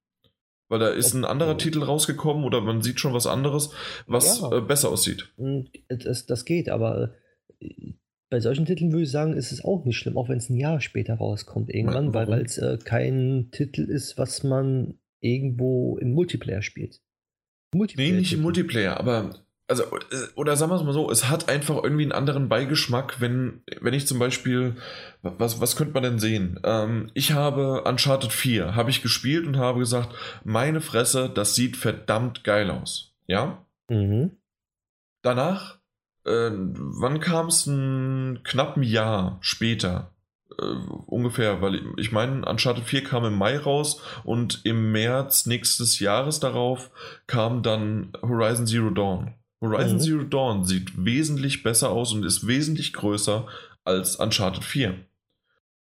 Weil 0.68 0.78
da 0.78 0.88
ist 0.88 1.12
ein 1.12 1.26
anderer 1.26 1.58
Titel 1.58 1.82
rausgekommen 1.82 2.44
oder 2.44 2.62
man 2.62 2.80
sieht 2.80 2.98
schon 2.98 3.12
was 3.12 3.26
anderes, 3.26 3.70
was 4.06 4.40
ja. 4.40 4.56
äh, 4.56 4.60
besser 4.62 4.88
aussieht. 4.88 5.30
Hm, 5.36 5.68
das, 5.88 6.24
das 6.24 6.46
geht, 6.46 6.70
aber 6.70 7.14
äh, 7.60 7.92
bei 8.32 8.40
solchen 8.40 8.64
Titeln 8.64 8.92
würde 8.92 9.02
ich 9.02 9.10
sagen, 9.10 9.34
ist 9.34 9.52
es 9.52 9.62
auch 9.62 9.84
nicht 9.84 9.98
schlimm, 9.98 10.16
auch 10.16 10.30
wenn 10.30 10.38
es 10.38 10.48
ein 10.48 10.56
Jahr 10.56 10.80
später 10.80 11.16
rauskommt 11.16 11.68
irgendwann, 11.68 12.06
ja, 12.06 12.14
weil 12.14 12.40
es 12.40 12.56
äh, 12.56 12.78
kein 12.82 13.48
Titel 13.52 13.82
ist, 13.82 14.16
was 14.16 14.42
man 14.42 14.94
irgendwo 15.20 15.98
im 15.98 16.14
Multiplayer 16.14 16.62
spielt. 16.62 17.02
Multiplayer 17.74 18.10
nee, 18.10 18.18
nicht 18.20 18.32
im 18.32 18.40
Multiplayer, 18.40 18.98
aber 18.98 19.34
also, 19.68 19.82
äh, 19.84 20.28
oder 20.34 20.56
sagen 20.56 20.72
wir 20.72 20.76
es 20.76 20.82
mal 20.82 20.94
so, 20.94 21.10
es 21.10 21.28
hat 21.28 21.50
einfach 21.50 21.82
irgendwie 21.82 22.04
einen 22.04 22.12
anderen 22.12 22.48
Beigeschmack, 22.48 23.20
wenn, 23.20 23.60
wenn 23.82 23.92
ich 23.92 24.06
zum 24.06 24.18
Beispiel, 24.18 24.76
was, 25.20 25.60
was 25.60 25.76
könnte 25.76 25.92
man 25.92 26.02
denn 26.02 26.18
sehen? 26.18 26.58
Ähm, 26.64 27.10
ich 27.12 27.32
habe 27.32 27.82
Uncharted 27.84 28.32
4, 28.32 28.74
habe 28.74 28.88
ich 28.88 29.02
gespielt 29.02 29.46
und 29.46 29.58
habe 29.58 29.80
gesagt, 29.80 30.14
meine 30.42 30.80
Fresse, 30.80 31.28
das 31.28 31.54
sieht 31.54 31.76
verdammt 31.76 32.44
geil 32.44 32.70
aus. 32.70 33.14
Ja? 33.26 33.66
Mhm. 33.90 34.30
Danach 35.20 35.81
äh, 36.24 36.50
wann 36.52 37.20
kam 37.20 37.48
es? 37.48 37.66
Ein 37.66 38.40
knappen 38.44 38.82
Jahr 38.82 39.38
später. 39.40 40.12
Äh, 40.58 40.64
ungefähr, 41.06 41.60
weil 41.62 41.76
ich, 41.76 41.82
ich 41.96 42.12
meine, 42.12 42.44
Uncharted 42.46 42.84
4 42.84 43.04
kam 43.04 43.24
im 43.24 43.36
Mai 43.36 43.58
raus 43.58 44.00
und 44.24 44.60
im 44.64 44.92
März 44.92 45.46
nächstes 45.46 45.98
Jahres 45.98 46.40
darauf 46.40 46.90
kam 47.26 47.62
dann 47.62 48.12
Horizon 48.22 48.66
Zero 48.66 48.90
Dawn. 48.90 49.34
Horizon 49.60 49.96
mhm. 49.96 50.00
Zero 50.00 50.22
Dawn 50.24 50.64
sieht 50.64 51.04
wesentlich 51.04 51.62
besser 51.62 51.90
aus 51.90 52.12
und 52.12 52.24
ist 52.24 52.46
wesentlich 52.46 52.92
größer 52.92 53.46
als 53.84 54.16
Uncharted 54.16 54.64
4. 54.64 54.94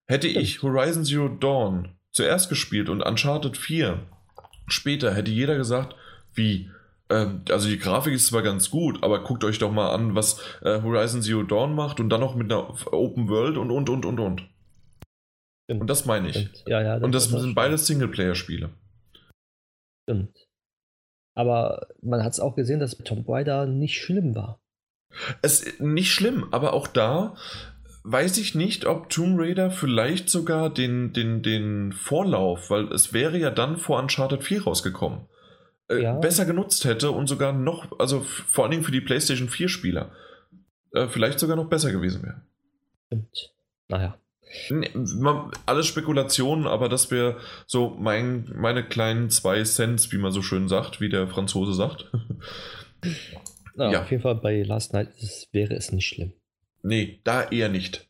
Hätte 0.06 0.28
ich 0.28 0.62
Horizon 0.62 1.04
Zero 1.04 1.28
Dawn 1.28 1.96
zuerst 2.12 2.48
gespielt 2.48 2.88
und 2.88 3.02
Uncharted 3.02 3.56
4 3.56 4.00
später, 4.68 5.12
hätte 5.12 5.30
jeder 5.30 5.56
gesagt, 5.56 5.94
wie, 6.34 6.70
also 7.08 7.68
die 7.68 7.78
Grafik 7.78 8.14
ist 8.14 8.26
zwar 8.26 8.42
ganz 8.42 8.70
gut, 8.70 9.02
aber 9.02 9.22
guckt 9.22 9.44
euch 9.44 9.58
doch 9.58 9.70
mal 9.70 9.90
an, 9.90 10.14
was 10.14 10.40
äh, 10.62 10.80
Horizon 10.82 11.22
Zero 11.22 11.42
Dawn 11.42 11.74
macht 11.74 12.00
und 12.00 12.08
dann 12.08 12.20
noch 12.20 12.34
mit 12.34 12.50
einer 12.50 12.68
Open 12.92 13.28
World 13.28 13.58
und 13.58 13.70
und 13.70 13.88
und 13.90 14.06
und 14.06 14.20
und. 14.20 14.48
Stimmt. 15.64 15.82
Und 15.82 15.86
das 15.88 16.06
meine 16.06 16.28
ich. 16.28 16.50
Ja, 16.66 16.82
ja, 16.82 16.94
das 16.94 17.02
und 17.02 17.14
das 17.14 17.24
sind 17.28 17.54
beide 17.54 17.76
Singleplayer-Spiele. 17.76 18.70
Stimmt. 20.04 20.46
Aber 21.36 21.88
man 22.02 22.22
hat 22.22 22.32
es 22.32 22.40
auch 22.40 22.54
gesehen, 22.54 22.80
dass 22.80 22.96
Tomb 22.96 23.28
Raider 23.28 23.66
nicht 23.66 24.00
schlimm 24.00 24.34
war. 24.34 24.60
Es 25.42 25.78
nicht 25.80 26.12
schlimm, 26.12 26.46
aber 26.52 26.72
auch 26.72 26.86
da 26.86 27.36
weiß 28.02 28.38
ich 28.38 28.54
nicht, 28.54 28.84
ob 28.84 29.08
Tomb 29.08 29.38
Raider 29.38 29.70
vielleicht 29.70 30.28
sogar 30.28 30.72
den, 30.72 31.12
den, 31.12 31.42
den 31.42 31.92
Vorlauf, 31.92 32.70
weil 32.70 32.92
es 32.92 33.12
wäre 33.12 33.38
ja 33.38 33.50
dann 33.50 33.78
vor 33.78 33.98
Uncharted 33.98 34.42
4 34.42 34.64
rausgekommen 34.64 35.26
äh, 35.88 36.02
ja. 36.02 36.18
besser 36.18 36.44
genutzt 36.44 36.84
hätte 36.84 37.10
und 37.10 37.26
sogar 37.26 37.52
noch, 37.52 37.98
also 37.98 38.20
vor 38.20 38.64
allen 38.64 38.70
Dingen 38.70 38.84
für 38.84 38.92
die 38.92 39.00
PlayStation 39.00 39.48
4 39.48 39.68
Spieler, 39.68 40.12
äh, 40.92 41.08
vielleicht 41.08 41.38
sogar 41.38 41.56
noch 41.56 41.68
besser 41.68 41.92
gewesen 41.92 42.22
wäre. 42.22 42.42
Stimmt. 43.06 43.54
Naja. 43.88 44.18
Alles 45.66 45.86
Spekulationen, 45.86 46.66
aber 46.66 46.88
das 46.88 47.10
wäre 47.10 47.38
so 47.66 47.90
mein, 47.98 48.52
meine 48.54 48.84
kleinen 48.84 49.30
zwei 49.30 49.62
Cents, 49.64 50.12
wie 50.12 50.18
man 50.18 50.32
so 50.32 50.42
schön 50.42 50.68
sagt, 50.68 51.00
wie 51.00 51.08
der 51.08 51.26
Franzose 51.26 51.74
sagt. 51.74 52.10
Ja, 53.76 53.90
ja. 53.90 54.02
Auf 54.02 54.10
jeden 54.10 54.22
Fall 54.22 54.36
bei 54.36 54.62
Last 54.62 54.92
Night 54.92 55.08
ist, 55.18 55.48
wäre 55.52 55.74
es 55.74 55.90
nicht 55.90 56.06
schlimm. 56.06 56.32
Nee, 56.82 57.20
da 57.24 57.42
eher 57.42 57.68
nicht. 57.68 58.08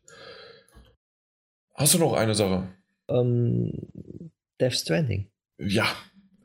Hast 1.74 1.94
du 1.94 1.98
noch 1.98 2.12
eine 2.12 2.34
Sache? 2.34 2.68
Ähm, 3.08 3.72
Death 4.60 4.74
Stranding. 4.74 5.30
Ja, 5.58 5.86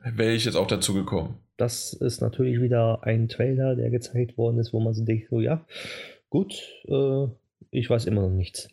wäre 0.02 0.32
ich 0.32 0.44
jetzt 0.44 0.56
auch 0.56 0.66
dazu 0.66 0.94
gekommen. 0.94 1.36
Das 1.56 1.92
ist 1.92 2.20
natürlich 2.20 2.60
wieder 2.60 3.04
ein 3.04 3.28
Trailer, 3.28 3.76
der 3.76 3.90
gezeigt 3.90 4.38
worden 4.38 4.58
ist, 4.58 4.72
wo 4.72 4.80
man 4.80 4.94
so 4.94 5.04
denkt, 5.04 5.28
so 5.30 5.40
ja, 5.40 5.64
gut, 6.30 6.54
äh, 6.88 7.26
ich 7.70 7.90
weiß 7.90 8.06
immer 8.06 8.22
noch 8.22 8.30
nichts. 8.30 8.68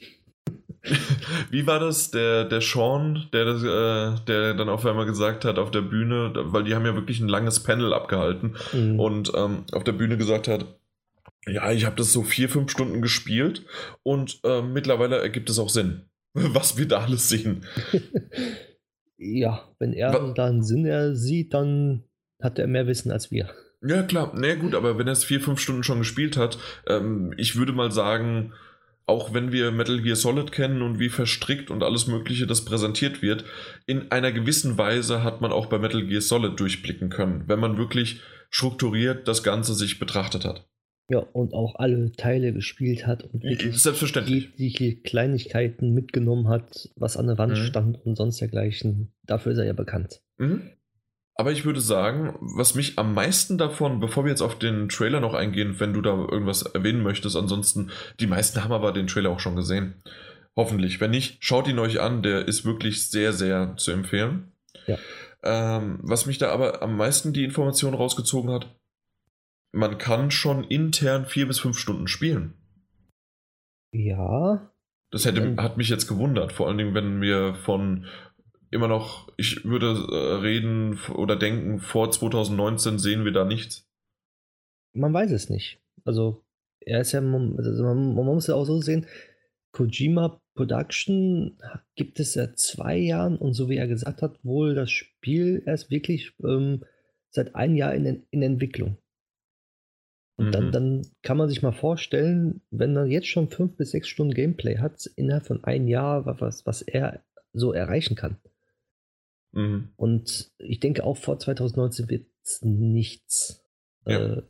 Wie 1.52 1.68
war 1.68 1.80
das, 1.80 2.12
der, 2.12 2.46
der 2.46 2.62
Sean, 2.62 3.28
der, 3.34 3.46
das, 3.46 3.62
äh, 3.62 4.26
der 4.26 4.54
dann 4.54 4.70
auf 4.70 4.86
einmal 4.86 5.06
gesagt 5.06 5.44
hat 5.44 5.60
auf 5.60 5.72
der 5.72 5.82
Bühne, 5.82 6.32
weil 6.34 6.64
die 6.64 6.76
haben 6.76 6.86
ja 6.86 6.96
wirklich 6.96 7.20
ein 7.20 7.28
langes 7.28 7.62
Panel 7.62 7.94
abgehalten 7.94 8.56
mhm. 8.72 9.00
und 9.00 9.32
ähm, 9.36 9.66
auf 9.74 9.84
der 9.84 9.92
Bühne 9.92 10.18
gesagt 10.18 10.48
hat, 10.48 10.66
ja, 11.46 11.72
ich 11.72 11.86
habe 11.86 11.96
das 11.96 12.12
so 12.12 12.24
vier, 12.24 12.50
fünf 12.50 12.72
Stunden 12.72 13.02
gespielt 13.02 13.66
und 14.04 14.40
äh, 14.44 14.62
mittlerweile 14.62 15.20
ergibt 15.20 15.50
es 15.50 15.60
auch 15.60 15.70
Sinn, 15.70 16.04
was 16.34 16.78
wir 16.78 16.88
da 16.88 17.00
alles 17.00 17.30
sehen. 17.30 17.66
ja, 19.18 19.68
wenn 19.80 19.94
er 19.94 20.14
was? 20.14 20.34
da 20.36 20.46
einen 20.46 20.64
Sinn 20.64 21.16
sieht, 21.16 21.54
dann 21.54 22.04
hat 22.42 22.60
er 22.60 22.68
mehr 22.68 22.88
Wissen 22.88 23.12
als 23.12 23.32
wir. 23.32 23.50
Ja, 23.82 24.04
klar. 24.04 24.32
Na 24.34 24.42
nee, 24.42 24.56
gut, 24.56 24.76
aber 24.76 24.98
wenn 24.98 25.08
er 25.08 25.14
es 25.14 25.24
vier, 25.24 25.40
fünf 25.40 25.60
Stunden 25.60 25.84
schon 25.84 26.00
gespielt 26.00 26.38
hat, 26.38 26.58
ähm, 26.88 27.34
ich 27.38 27.56
würde 27.56 27.74
mal 27.74 27.92
sagen, 27.92 28.54
auch 29.06 29.34
wenn 29.34 29.52
wir 29.52 29.72
Metal 29.72 30.02
Gear 30.02 30.16
Solid 30.16 30.52
kennen 30.52 30.82
und 30.82 31.00
wie 31.00 31.10
verstrickt 31.10 31.72
und 31.72 31.84
alles 31.84 32.08
Mögliche 32.08 32.48
das 32.48 32.66
präsentiert 32.66 33.22
wird, 33.22 33.46
in 33.86 34.12
einer 34.12 34.32
gewissen 34.32 34.78
Weise 34.78 35.24
hat 35.24 35.42
man 35.42 35.52
auch 35.52 35.68
bei 35.68 35.80
Metal 35.80 36.06
Gear 36.06 36.22
Solid 36.22 36.60
durchblicken 36.60 37.10
können, 37.10 37.44
wenn 37.48 37.60
man 37.60 37.78
wirklich 37.78 38.22
strukturiert 38.50 39.28
das 39.28 39.44
Ganze 39.44 39.74
sich 39.74 40.00
betrachtet 40.00 40.44
hat. 40.44 40.68
Ja, 41.10 41.20
und 41.20 41.54
auch 41.54 41.76
alle 41.76 42.12
Teile 42.12 42.52
gespielt 42.52 43.08
hat 43.08 43.24
und 43.24 43.42
wirklich 43.44 43.82
Selbstverständlich. 43.82 44.50
jegliche 44.58 44.98
Kleinigkeiten 44.98 45.94
mitgenommen 45.94 46.50
hat, 46.50 46.90
was 46.98 47.16
an 47.16 47.28
der 47.28 47.38
Wand 47.38 47.54
mhm. 47.54 47.64
stand 47.64 48.06
und 48.06 48.18
sonst 48.18 48.42
dergleichen. 48.42 49.14
Dafür 49.26 49.54
ist 49.54 49.58
er 49.58 49.66
ja 49.66 49.74
bekannt. 49.74 50.22
Mhm. 50.38 50.72
Aber 51.40 51.52
ich 51.52 51.66
würde 51.66 51.80
sagen, 51.80 52.36
was 52.42 52.74
mich 52.74 52.98
am 52.98 53.14
meisten 53.14 53.60
davon, 53.60 54.00
bevor 54.00 54.26
wir 54.26 54.32
jetzt 54.32 54.42
auf 54.42 54.58
den 54.58 54.90
Trailer 54.90 55.20
noch 55.20 55.36
eingehen, 55.36 55.80
wenn 55.80 55.94
du 55.94 56.02
da 56.02 56.10
irgendwas 56.10 56.64
erwähnen 56.64 57.04
möchtest, 57.04 57.36
ansonsten, 57.36 57.92
die 58.20 58.26
meisten 58.26 58.64
haben 58.64 58.74
aber 58.74 58.92
den 58.92 59.06
Trailer 59.06 59.30
auch 59.30 59.40
schon 59.40 59.56
gesehen. 59.56 60.02
Hoffentlich. 60.56 61.00
Wenn 61.00 61.12
nicht, 61.12 61.38
schaut 61.40 61.68
ihn 61.68 61.78
euch 61.78 62.02
an, 62.02 62.24
der 62.24 62.48
ist 62.48 62.66
wirklich 62.66 63.08
sehr, 63.10 63.32
sehr 63.32 63.76
zu 63.78 63.92
empfehlen. 63.92 64.52
Ja. 64.88 64.98
Ähm, 65.44 66.00
was 66.02 66.26
mich 66.26 66.40
da 66.40 66.50
aber 66.50 66.82
am 66.82 66.98
meisten 66.98 67.32
die 67.32 67.44
Information 67.44 67.94
rausgezogen 67.94 68.52
hat, 68.52 68.76
man 69.72 69.98
kann 69.98 70.32
schon 70.32 70.64
intern 70.64 71.26
vier 71.26 71.48
bis 71.48 71.60
fünf 71.60 71.78
Stunden 71.78 72.08
spielen. 72.08 72.54
Ja. 73.94 74.72
Das 75.12 75.26
hätte, 75.26 75.56
hat 75.58 75.78
mich 75.78 75.90
jetzt 75.90 76.08
gewundert, 76.08 76.52
vor 76.52 76.68
allen 76.68 76.78
Dingen, 76.78 76.94
wenn 76.94 77.22
wir 77.22 77.56
von 77.56 78.06
immer 78.72 78.88
noch, 78.90 79.32
ich 79.38 79.64
würde 79.64 79.88
äh, 79.88 80.42
reden 80.42 81.00
oder 81.16 81.38
denken, 81.38 81.80
vor 81.80 82.12
2019 82.12 83.00
sehen 83.00 83.24
wir 83.24 83.32
da 83.32 83.46
nichts. 83.46 83.88
Man 84.94 85.14
weiß 85.14 85.32
es 85.32 85.50
nicht. 85.50 85.80
Also, 86.04 86.44
er 86.82 87.02
ist 87.02 87.14
ja, 87.14 87.20
also 87.20 87.84
man, 87.84 88.16
man 88.16 88.26
muss 88.26 88.48
ja 88.48 88.56
auch 88.56 88.66
so 88.66 88.82
sehen, 88.82 89.06
Kojima 89.72 90.42
Production 90.56 91.58
gibt 91.96 92.20
es 92.20 92.34
seit 92.34 92.58
zwei 92.58 92.98
Jahren 92.98 93.38
und 93.38 93.54
so 93.54 93.70
wie 93.70 93.78
er 93.78 93.88
gesagt 93.88 94.22
hat, 94.22 94.44
wohl 94.44 94.74
das 94.74 94.92
Spiel 94.92 95.62
erst 95.66 95.92
wirklich 95.92 96.34
ähm, 96.44 96.84
seit 97.30 97.56
einem 97.56 97.76
Jahr 97.76 97.94
in, 97.94 98.26
in 98.32 98.42
Entwicklung. 98.42 98.98
Und 100.38 100.48
mhm. 100.48 100.52
dann, 100.52 100.72
dann 100.72 101.08
kann 101.24 101.38
man 101.38 101.50
sich 101.50 101.64
mal 101.64 101.72
vorstellen, 101.72 102.62
wenn 102.70 102.96
er 102.96 103.06
jetzt 103.06 103.28
schon 103.28 103.50
fünf 103.50 103.76
bis 103.76 103.92
sechs 103.92 104.08
Stunden 104.08 104.34
Gameplay 104.34 104.78
hat, 104.78 105.10
innerhalb 105.16 105.48
von 105.48 105.64
einem 105.64 105.88
Jahr, 105.88 106.26
was, 106.40 106.66
was 106.66 106.84
er 106.84 107.24
so 107.54 107.74
erreichen 107.74 108.16
kann. 108.16 108.38
Mhm. 109.52 109.90
Und 109.96 110.52
ich 110.60 110.80
denke 110.80 111.04
auch 111.04 111.18
vor 111.18 111.40
2019 111.40 112.10
wird 112.10 112.28
es 112.44 112.62
nichts 112.62 113.64
ja. 114.06 114.38
äh, 114.38 114.42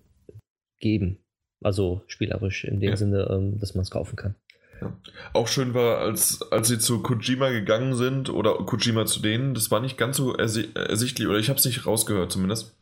geben. 0.80 1.20
Also 1.62 2.04
spielerisch 2.08 2.66
in 2.66 2.80
dem 2.80 2.92
ja. 2.92 2.98
Sinne, 2.98 3.28
ähm, 3.32 3.58
dass 3.58 3.74
man 3.74 3.84
es 3.84 3.90
kaufen 3.90 4.18
kann. 4.18 4.36
Ja. 4.82 4.96
Auch 5.34 5.48
schön 5.48 5.74
war, 5.74 6.00
als, 6.00 6.42
als 6.52 6.68
sie 6.68 6.78
zu 6.78 7.02
Kojima 7.02 7.50
gegangen 7.50 7.96
sind 7.96 8.30
oder 8.30 8.54
Kojima 8.58 9.06
zu 9.06 9.22
denen, 9.22 9.54
das 9.56 9.72
war 9.72 9.80
nicht 9.80 9.98
ganz 9.98 10.18
so 10.18 10.36
ersichtlich 10.36 11.28
oder 11.28 11.40
ich 11.40 11.50
habe 11.50 11.58
es 11.58 11.66
nicht 11.66 11.86
rausgehört 11.86 12.32
zumindest. 12.32 12.76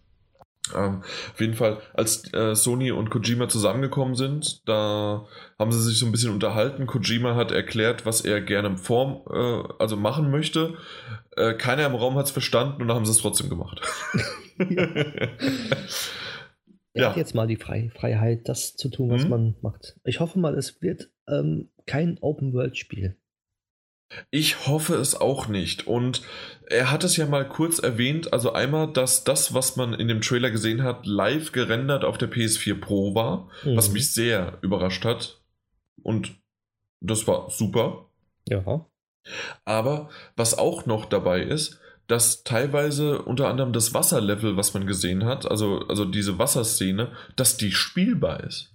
Ähm, 0.74 1.02
auf 1.32 1.40
jeden 1.40 1.54
Fall, 1.54 1.80
als 1.94 2.32
äh, 2.34 2.56
Sony 2.56 2.92
und 2.92 3.10
Kojima 3.10 3.48
zusammengekommen 3.48 4.16
sind, 4.16 4.68
da 4.68 5.26
haben 5.60 5.72
sie 5.72 5.82
sich 5.82 6.00
so 6.00 6.06
ein 6.06 6.12
bisschen 6.12 6.32
unterhalten. 6.32 6.88
Kojima 6.88 7.36
hat 7.36 7.52
erklärt, 7.52 8.06
was 8.06 8.22
er 8.22 8.42
gerne 8.42 8.70
im 8.70 8.78
Form, 8.78 9.22
äh, 9.32 9.74
also 9.80 9.96
machen 9.96 10.32
möchte. 10.32 10.76
Äh, 11.36 11.54
keiner 11.54 11.86
im 11.86 11.96
Raum 11.96 12.16
hat 12.16 12.26
es 12.26 12.32
verstanden 12.32 12.82
und 12.82 12.88
dann 12.88 12.98
haben 12.98 13.06
sie 13.06 13.12
es 13.12 13.20
trotzdem 13.20 13.50
gemacht. 13.50 13.82
ja. 14.70 14.88
Er 16.94 17.02
ja. 17.02 17.10
hat 17.10 17.18
jetzt 17.18 17.36
mal 17.36 17.46
die 17.46 17.58
Fre 17.58 17.90
Freiheit, 17.94 18.48
das 18.48 18.76
zu 18.78 18.88
tun, 18.90 19.10
was 19.10 19.26
mhm. 19.26 19.30
man 19.30 19.56
macht. 19.62 19.98
Ich 20.06 20.22
hoffe 20.22 20.40
mal, 20.40 20.56
es 20.58 20.82
wird 20.82 21.10
ähm, 21.28 21.70
kein 21.86 22.18
Open-World-Spiel. 22.22 23.18
Ich 24.32 24.68
hoffe 24.68 24.96
es 24.96 25.16
auch 25.16 25.48
nicht. 25.48 25.88
Und 25.88 26.22
er 26.68 26.92
hat 26.92 27.04
es 27.04 27.18
ja 27.18 27.26
mal 27.26 27.48
kurz 27.48 27.80
erwähnt, 27.80 28.34
also 28.34 28.54
einmal, 28.54 28.92
dass 28.92 29.24
das, 29.24 29.54
was 29.54 29.76
man 29.76 29.94
in 29.94 30.08
dem 30.08 30.22
Trailer 30.22 30.52
gesehen 30.52 30.84
hat, 30.84 31.06
live 31.06 31.52
gerendert 31.52 32.04
auf 32.04 32.18
der 32.18 32.32
PS4 32.32 32.80
Pro 32.80 33.16
war, 33.16 33.50
mhm. 33.64 33.76
was 33.76 33.92
mich 33.92 34.12
sehr 34.12 34.58
überrascht 34.62 35.06
hat. 35.06 35.42
Und 36.02 36.36
das 37.02 37.28
war 37.28 37.50
super. 37.50 38.10
Ja. 38.48 38.86
Aber 39.64 40.10
was 40.36 40.58
auch 40.58 40.86
noch 40.86 41.06
dabei 41.06 41.42
ist, 41.42 41.80
dass 42.08 42.44
teilweise 42.44 43.24
unter 43.24 43.48
anderem 43.48 43.74
das 43.74 43.94
Wasserlevel, 43.94 44.58
was 44.58 44.74
man 44.74 44.86
gesehen 44.86 45.26
hat, 45.26 45.50
also, 45.50 45.80
also 45.88 46.06
diese 46.06 46.38
Wasserszene, 46.38 47.12
dass 47.36 47.58
die 47.58 47.72
spielbar 47.72 48.44
ist. 48.44 48.75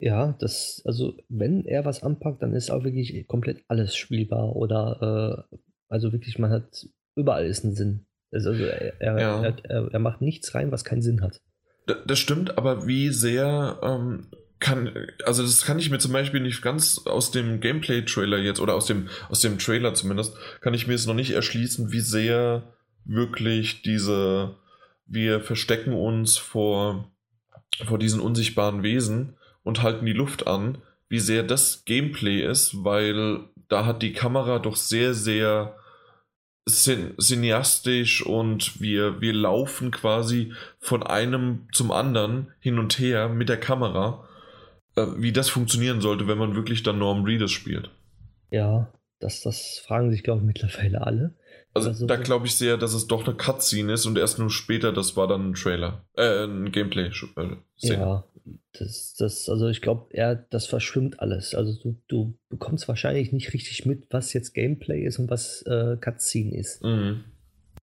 Ja, 0.00 0.34
das, 0.40 0.82
also 0.86 1.14
wenn 1.28 1.66
er 1.66 1.84
was 1.84 2.02
anpackt, 2.02 2.42
dann 2.42 2.54
ist 2.54 2.70
auch 2.70 2.84
wirklich 2.84 3.26
komplett 3.28 3.62
alles 3.68 3.94
spielbar 3.94 4.56
oder 4.56 5.46
äh, 5.50 5.56
also 5.88 6.12
wirklich, 6.12 6.38
man 6.38 6.50
hat 6.50 6.86
überall 7.16 7.44
ist 7.46 7.64
ein 7.64 7.74
Sinn. 7.74 8.06
Also, 8.32 8.52
er, 8.52 8.94
ja. 9.00 9.42
er, 9.42 9.56
er, 9.64 9.88
er, 9.92 9.98
macht 9.98 10.22
nichts 10.22 10.54
rein, 10.54 10.72
was 10.72 10.84
keinen 10.84 11.02
Sinn 11.02 11.20
hat. 11.20 11.42
Das 12.06 12.18
stimmt, 12.18 12.56
aber 12.56 12.86
wie 12.86 13.10
sehr 13.10 13.78
ähm, 13.82 14.28
kann, 14.60 14.92
also 15.24 15.42
das 15.42 15.64
kann 15.64 15.78
ich 15.78 15.90
mir 15.90 15.98
zum 15.98 16.12
Beispiel 16.12 16.40
nicht 16.40 16.62
ganz 16.62 17.06
aus 17.06 17.30
dem 17.30 17.60
Gameplay-Trailer 17.60 18.38
jetzt 18.38 18.60
oder 18.60 18.74
aus 18.74 18.86
dem, 18.86 19.08
aus 19.28 19.40
dem 19.40 19.58
Trailer 19.58 19.94
zumindest, 19.94 20.36
kann 20.60 20.74
ich 20.74 20.86
mir 20.86 20.94
es 20.94 21.06
noch 21.06 21.14
nicht 21.14 21.32
erschließen, 21.32 21.90
wie 21.92 22.00
sehr 22.00 22.74
wirklich 23.04 23.82
diese, 23.82 24.54
wir 25.06 25.40
verstecken 25.40 25.92
uns 25.92 26.38
vor, 26.38 27.10
vor 27.84 27.98
diesen 27.98 28.20
unsichtbaren 28.20 28.82
Wesen 28.82 29.36
und 29.62 29.82
halten 29.82 30.06
die 30.06 30.12
Luft 30.12 30.46
an, 30.46 30.78
wie 31.08 31.20
sehr 31.20 31.42
das 31.42 31.84
Gameplay 31.84 32.42
ist, 32.42 32.84
weil 32.84 33.40
da 33.68 33.84
hat 33.84 34.02
die 34.02 34.12
Kamera 34.12 34.58
doch 34.58 34.76
sehr, 34.76 35.14
sehr 35.14 35.76
cineastisch 36.68 38.24
und 38.24 38.80
wir, 38.80 39.20
wir 39.20 39.32
laufen 39.32 39.90
quasi 39.90 40.52
von 40.78 41.02
einem 41.02 41.66
zum 41.72 41.90
anderen 41.90 42.52
hin 42.60 42.78
und 42.78 42.98
her 42.98 43.28
mit 43.28 43.48
der 43.48 43.58
Kamera, 43.58 44.28
äh, 44.96 45.06
wie 45.16 45.32
das 45.32 45.48
funktionieren 45.48 46.00
sollte, 46.00 46.28
wenn 46.28 46.38
man 46.38 46.54
wirklich 46.54 46.82
dann 46.82 46.98
Norm 46.98 47.24
Reedus 47.24 47.50
spielt. 47.50 47.90
Ja, 48.50 48.92
das, 49.18 49.42
das 49.42 49.82
fragen 49.86 50.10
sich, 50.10 50.22
glaube 50.22 50.40
ich, 50.40 50.46
mittlerweile 50.46 51.02
alle. 51.02 51.34
Also, 51.72 51.88
also 51.90 52.06
da 52.06 52.16
glaube 52.16 52.46
ich 52.46 52.56
sehr, 52.56 52.76
dass 52.76 52.94
es 52.94 53.06
doch 53.06 53.26
eine 53.26 53.36
Cutscene 53.36 53.92
ist 53.92 54.06
und 54.06 54.18
erst 54.18 54.38
nur 54.38 54.50
später, 54.50 54.92
das 54.92 55.16
war 55.16 55.28
dann 55.28 55.50
ein 55.50 55.54
Trailer, 55.54 56.04
äh, 56.16 56.44
ein 56.44 56.72
Gameplay-Szene. 56.72 57.58
Ja, 57.78 58.24
das, 58.72 59.14
das, 59.14 59.48
also 59.48 59.68
ich 59.68 59.80
glaube, 59.80 60.08
er, 60.10 60.34
das 60.34 60.66
verschwimmt 60.66 61.20
alles. 61.20 61.54
Also 61.54 61.78
du, 61.82 62.00
du 62.08 62.38
bekommst 62.48 62.88
wahrscheinlich 62.88 63.32
nicht 63.32 63.52
richtig 63.52 63.86
mit, 63.86 64.06
was 64.10 64.32
jetzt 64.32 64.52
Gameplay 64.54 65.04
ist 65.04 65.18
und 65.18 65.30
was 65.30 65.62
äh, 65.62 65.96
Cutscene 65.96 66.56
ist. 66.56 66.82
Mhm. 66.82 67.24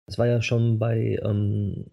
Das 0.07 0.17
war 0.17 0.27
ja 0.27 0.41
schon 0.41 0.79
bei 0.79 1.19
ähm, 1.23 1.91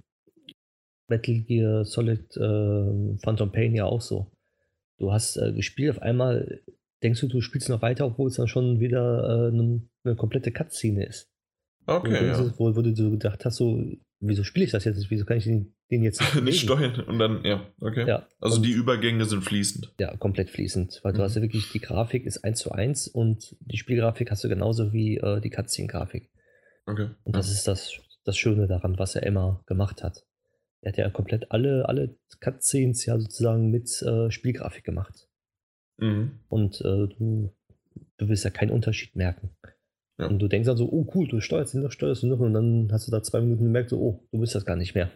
Metal 1.09 1.41
Gear 1.41 1.85
Solid 1.85 2.37
äh, 2.37 3.19
Phantom 3.23 3.53
Pain 3.53 3.75
ja 3.75 3.85
auch 3.85 4.01
so. 4.01 4.31
Du 4.99 5.13
hast 5.13 5.37
äh, 5.37 5.53
gespielt, 5.53 5.97
auf 5.97 6.03
einmal 6.03 6.61
denkst 7.03 7.21
du, 7.21 7.29
du 7.29 7.41
spielst 7.41 7.69
noch 7.69 7.83
weiter, 7.83 8.07
obwohl 8.07 8.29
es 8.29 8.37
dann 8.37 8.49
schon 8.49 8.81
wieder 8.81 9.51
eine, 9.53 9.83
äh, 10.05 10.09
eine 10.09 10.17
komplette 10.17 10.53
Cutscene 10.53 11.07
ist. 11.07 11.31
Okay. 11.87 12.27
Ja. 12.27 12.59
Wo, 12.59 12.77
wo, 12.77 12.83
du 12.83 12.95
so 12.95 13.11
gedacht 13.11 13.45
hast, 13.45 13.57
so, 13.57 13.83
wieso 14.21 14.45
spiele 14.45 14.67
ich 14.67 14.73
das 14.73 14.85
jetzt? 14.85 15.11
Wieso 15.11 15.25
kann 15.25 15.39
ich 15.39 15.45
den, 15.45 15.75
den 15.91 16.03
jetzt 16.03 16.21
nicht, 16.21 16.35
nicht 16.43 16.61
steuern? 16.61 17.01
Und 17.01 17.19
dann, 17.19 17.45
ja, 17.45 17.67
okay. 17.81 18.07
Ja, 18.07 18.27
also 18.41 18.61
die 18.61 18.73
Übergänge 18.73 19.25
sind 19.25 19.43
fließend. 19.43 19.95
Ja, 19.99 20.17
komplett 20.17 20.51
fließend, 20.51 21.01
weil 21.03 21.13
mhm. 21.13 21.17
du 21.17 21.23
hast 21.23 21.37
ja 21.37 21.43
wirklich, 21.43 21.71
die 21.73 21.81
Grafik 21.81 22.27
ist 22.27 22.45
1 22.45 22.59
zu 22.59 22.73
1 22.73 23.09
und 23.09 23.57
die 23.61 23.79
Spielgrafik 23.79 24.31
hast 24.31 24.45
du 24.45 24.49
genauso 24.49 24.93
wie 24.93 25.17
äh, 25.17 25.41
die 25.41 25.51
Cutscene-Grafik. 25.51 26.31
Okay. 26.87 27.11
Und 27.25 27.37
das 27.37 27.49
ja. 27.49 27.55
ist 27.55 27.69
das, 27.69 27.93
das 28.25 28.37
Schöne 28.37 28.67
daran, 28.67 28.99
was 28.99 29.15
er 29.15 29.23
immer 29.25 29.63
gemacht 29.67 30.03
hat. 30.03 30.25
Er 30.81 30.93
hat 30.93 30.99
ja 30.99 31.11
komplett 31.11 31.51
alle, 31.51 31.89
alle 31.89 32.17
Cutscenes 32.41 33.05
ja 33.05 33.19
sozusagen 33.19 33.71
mit 33.71 34.01
äh, 34.03 34.31
Spielgrafik 34.31 34.85
gemacht. 34.85 35.29
Mhm. 35.99 36.39
Und 36.49 36.81
äh, 36.81 37.09
du, 37.09 37.53
du 38.17 38.29
wirst 38.29 38.45
ja 38.45 38.51
keinen 38.51 38.71
Unterschied 38.71 39.17
merken. 39.17 39.51
Ja. 40.19 40.27
Und 40.27 40.41
du 40.41 40.49
denkst 40.49 40.67
dann 40.67 40.77
so, 40.77 40.91
oh 40.91 41.07
cool, 41.15 41.29
du 41.29 41.41
steuerst 41.41 41.75
ihn 41.75 41.83
noch, 41.83 41.93
steuerst 41.93 42.23
ihn 42.23 42.29
noch 42.29 42.41
und 42.41 42.53
dann 42.53 42.89
hast 42.93 43.07
du 43.07 43.13
da 43.13 43.23
zwei 43.23 43.41
Minuten 43.41 43.65
gemerkt, 43.65 43.91
so, 43.91 44.01
oh, 44.01 44.29
du 44.33 44.39
bist 44.41 44.55
das 44.55 44.65
gar 44.65 44.77
nicht 44.77 44.95
mehr. 44.95 45.11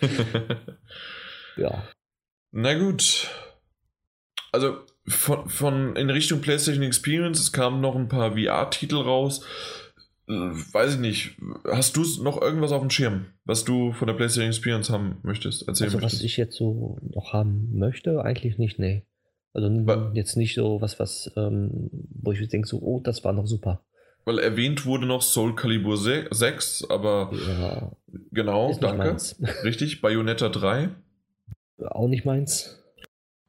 ja. 1.56 1.84
Na 2.52 2.74
gut. 2.78 3.28
Also 4.52 4.78
von, 5.06 5.48
von 5.48 5.96
in 5.96 6.10
Richtung 6.10 6.40
PlayStation 6.40 6.84
Experience, 6.84 7.40
es 7.40 7.52
kamen 7.52 7.80
noch 7.80 7.96
ein 7.96 8.08
paar 8.08 8.36
VR-Titel 8.36 8.96
raus. 8.96 9.44
Weiß 10.26 10.94
ich 10.94 11.00
nicht. 11.00 11.36
Hast 11.70 11.96
du 11.96 12.04
noch 12.22 12.40
irgendwas 12.40 12.72
auf 12.72 12.80
dem 12.80 12.88
Schirm, 12.90 13.26
was 13.44 13.64
du 13.64 13.92
von 13.92 14.06
der 14.06 14.14
PlayStation 14.14 14.48
Experience 14.48 14.88
haben 14.88 15.18
möchtest? 15.22 15.68
Erzähl 15.68 15.86
also, 15.86 15.98
möchtest. 15.98 16.20
was 16.20 16.24
ich 16.24 16.36
jetzt 16.38 16.56
so 16.56 16.98
noch 17.02 17.32
haben 17.34 17.70
möchte, 17.74 18.22
eigentlich 18.22 18.56
nicht, 18.56 18.78
nee. 18.78 19.04
Also 19.52 19.68
jetzt 20.14 20.36
nicht 20.36 20.54
so 20.54 20.80
was, 20.80 20.98
was, 20.98 21.30
ähm, 21.36 21.90
wo 22.10 22.32
ich 22.32 22.48
denke, 22.48 22.66
so, 22.66 22.80
oh, 22.80 23.00
das 23.00 23.22
war 23.22 23.32
noch 23.32 23.46
super. 23.46 23.84
Weil 24.24 24.38
erwähnt 24.38 24.86
wurde 24.86 25.06
noch 25.06 25.22
Soul 25.22 25.54
Calibur 25.54 25.96
6, 25.96 26.86
aber 26.88 27.30
ja, 27.32 27.92
genau, 28.32 28.76
danke. 28.80 29.16
Richtig, 29.64 30.00
Bayonetta 30.00 30.48
3. 30.48 30.88
Auch 31.78 32.08
nicht 32.08 32.24
meins. 32.24 32.80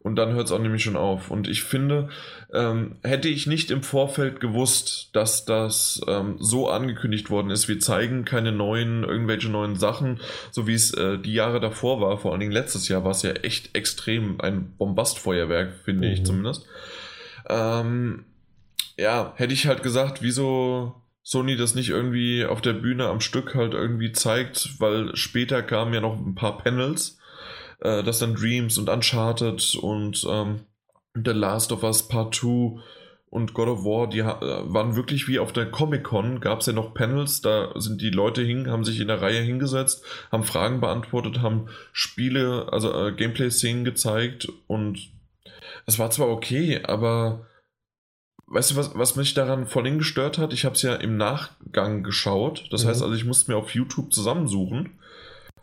Und 0.05 0.17
dann 0.17 0.34
hört 0.34 0.45
es 0.45 0.51
auch 0.51 0.59
nämlich 0.59 0.84
schon 0.84 0.97
auf. 0.97 1.32
Und 1.32 1.47
ich 1.47 1.63
finde, 1.63 2.09
ähm, 2.53 2.97
hätte 3.01 3.28
ich 3.28 3.47
nicht 3.47 3.71
im 3.71 3.82
Vorfeld 3.82 4.39
gewusst, 4.39 5.09
dass 5.13 5.45
das 5.45 5.99
ähm, 6.07 6.36
so 6.39 6.69
angekündigt 6.69 7.32
worden 7.32 7.49
ist, 7.49 7.67
wir 7.67 7.80
zeigen 7.80 8.23
keine 8.23 8.51
neuen, 8.51 9.03
irgendwelche 9.03 9.49
neuen 9.49 9.76
Sachen, 9.78 10.19
so 10.51 10.67
wie 10.67 10.76
es 10.76 10.93
äh, 10.93 11.17
die 11.17 11.34
Jahre 11.34 11.59
davor 11.59 12.01
war, 12.01 12.19
vor 12.19 12.34
allen 12.34 12.39
Dingen 12.39 12.51
letztes 12.51 12.88
Jahr 12.88 13.03
war 13.03 13.11
es 13.11 13.23
ja 13.23 13.32
echt 13.32 13.76
extrem 13.76 14.39
ein 14.41 14.76
Bombastfeuerwerk, 14.78 15.73
finde 15.84 16.07
mhm. 16.07 16.13
ich 16.13 16.23
zumindest. 16.23 16.67
Ähm, 17.49 18.26
ja, 18.97 19.34
hätte 19.36 19.53
ich 19.53 19.67
halt 19.67 19.84
gesagt, 19.84 20.21
wieso 20.21 20.95
Sony 21.23 21.55
das 21.55 21.76
nicht 21.76 21.89
irgendwie 21.89 22.45
auf 22.45 22.61
der 22.61 22.73
Bühne 22.73 23.07
am 23.07 23.21
Stück 23.21 23.55
halt 23.55 23.73
irgendwie 23.73 24.11
zeigt, 24.11 24.80
weil 24.80 25.15
später 25.15 25.63
kamen 25.63 25.93
ja 25.93 26.01
noch 26.01 26.15
ein 26.17 26.36
paar 26.36 26.57
Panels 26.57 27.17
äh, 27.82 28.03
dass 28.03 28.19
dann 28.19 28.36
Dreams 28.36 28.78
und 28.78 28.89
Uncharted 28.89 29.76
und 29.76 30.26
ähm, 30.30 30.61
The 31.13 31.32
Last 31.32 31.71
of 31.71 31.84
Us 31.84 32.07
Part 32.07 32.36
2 32.36 32.82
und 33.30 33.53
God 33.53 33.67
of 33.67 33.84
War, 33.84 34.07
die 34.07 34.19
äh, 34.19 34.26
waren 34.26 34.95
wirklich 34.95 35.28
wie 35.28 35.39
auf 35.39 35.53
der 35.53 35.69
Comic-Con, 35.69 36.39
gab 36.39 36.61
es 36.61 36.67
ja 36.67 36.73
noch 36.73 36.93
Panels, 36.93 37.41
da 37.41 37.71
sind 37.76 38.01
die 38.01 38.09
Leute 38.09 38.41
hin, 38.41 38.69
haben 38.69 38.86
sich 38.86 38.99
in 38.99 39.07
der 39.07 39.21
Reihe 39.21 39.41
hingesetzt, 39.41 40.03
haben 40.32 40.43
Fragen 40.43 40.80
beantwortet, 40.80 41.41
haben 41.41 41.67
Spiele, 41.91 42.69
also 42.71 42.93
äh, 42.93 43.11
Gameplay-Szenen 43.11 43.84
gezeigt 43.84 44.47
und 44.67 44.99
es 45.86 45.99
war 45.99 46.09
zwar 46.11 46.30
okay, 46.30 46.82
aber 46.84 47.45
weißt 48.48 48.72
du, 48.72 48.76
was, 48.76 48.98
was 48.98 49.16
mich 49.16 49.34
daran 49.34 49.68
vorhin 49.68 49.98
gestört 49.98 50.38
hat? 50.38 50.54
Ich 50.54 50.66
habe 50.66 50.76
es 50.76 50.82
ja 50.82 50.96
im 50.96 51.18
Nachgang 51.18 52.04
geschaut, 52.04 52.66
das 52.72 52.84
mhm. 52.84 52.89
heißt 52.89 53.04
also, 53.04 53.16
ich 53.16 53.26
musste 53.26 53.52
mir 53.52 53.58
auf 53.58 53.72
YouTube 53.72 54.14
zusammensuchen 54.14 54.91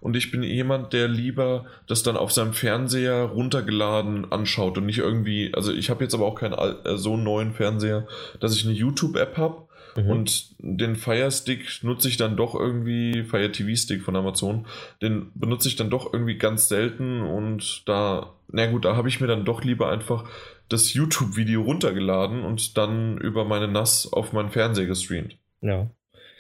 und 0.02 0.16
ich 0.16 0.32
bin 0.32 0.42
jemand, 0.42 0.92
der 0.92 1.06
lieber 1.06 1.64
das 1.86 2.02
dann 2.02 2.16
auf 2.16 2.32
seinem 2.32 2.54
Fernseher 2.54 3.22
runtergeladen 3.22 4.32
anschaut 4.32 4.76
und 4.76 4.86
nicht 4.86 4.98
irgendwie, 4.98 5.54
also 5.54 5.72
ich 5.72 5.90
habe 5.90 6.02
jetzt 6.02 6.12
aber 6.12 6.26
auch 6.26 6.34
keinen 6.34 6.54
äh, 6.54 6.98
so 6.98 7.16
neuen 7.16 7.52
Fernseher, 7.52 8.08
dass 8.40 8.56
ich 8.56 8.64
eine 8.64 8.74
YouTube-App 8.74 9.36
habe 9.36 9.62
mhm. 9.94 10.10
und 10.10 10.46
den 10.58 10.96
Fire 10.96 11.30
Stick 11.30 11.84
nutze 11.84 12.08
ich 12.08 12.16
dann 12.16 12.36
doch 12.36 12.56
irgendwie, 12.56 13.22
Fire 13.22 13.52
TV 13.52 13.76
Stick 13.76 14.02
von 14.02 14.16
Amazon, 14.16 14.66
den 15.00 15.30
benutze 15.36 15.68
ich 15.68 15.76
dann 15.76 15.88
doch 15.88 16.12
irgendwie 16.12 16.36
ganz 16.36 16.68
selten 16.68 17.22
und 17.22 17.88
da, 17.88 18.32
na 18.48 18.66
gut, 18.66 18.84
da 18.84 18.96
habe 18.96 19.08
ich 19.08 19.20
mir 19.20 19.28
dann 19.28 19.44
doch 19.44 19.62
lieber 19.62 19.88
einfach 19.88 20.24
das 20.72 20.94
YouTube-Video 20.94 21.62
runtergeladen 21.62 22.44
und 22.44 22.76
dann 22.76 23.18
über 23.18 23.44
meine 23.44 23.68
NAS 23.68 24.12
auf 24.12 24.32
meinen 24.32 24.50
Fernseher 24.50 24.86
gestreamt. 24.86 25.36
Ja. 25.60 25.90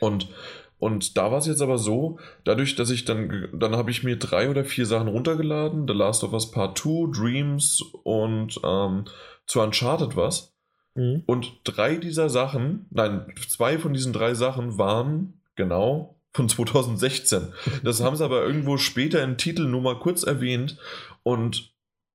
Und 0.00 0.28
und 0.82 1.16
da 1.16 1.30
war 1.30 1.38
es 1.38 1.46
jetzt 1.46 1.62
aber 1.62 1.78
so, 1.78 2.18
dadurch, 2.42 2.74
dass 2.74 2.90
ich 2.90 3.04
dann, 3.04 3.48
dann 3.52 3.76
habe 3.76 3.92
ich 3.92 4.02
mir 4.02 4.16
drei 4.16 4.50
oder 4.50 4.64
vier 4.64 4.84
Sachen 4.84 5.06
runtergeladen, 5.06 5.86
The 5.86 5.94
Last 5.94 6.24
of 6.24 6.32
Us 6.32 6.50
Part 6.50 6.76
2, 6.76 7.16
Dreams 7.16 7.80
und 8.02 8.60
ähm, 8.64 9.04
zu 9.46 9.60
Uncharted 9.60 10.16
was. 10.16 10.52
Mhm. 10.96 11.22
Und 11.26 11.52
drei 11.62 11.98
dieser 11.98 12.28
Sachen, 12.28 12.86
nein, 12.90 13.32
zwei 13.48 13.78
von 13.78 13.94
diesen 13.94 14.12
drei 14.12 14.34
Sachen 14.34 14.76
waren 14.76 15.40
genau 15.54 16.16
von 16.32 16.48
2016. 16.48 17.52
Das 17.84 18.00
haben 18.02 18.16
sie 18.16 18.24
aber 18.24 18.44
irgendwo 18.44 18.76
später 18.76 19.22
im 19.22 19.36
Titel 19.36 19.68
nur 19.68 19.82
mal 19.82 20.00
kurz 20.00 20.24
erwähnt. 20.24 20.78
Und 21.22 21.71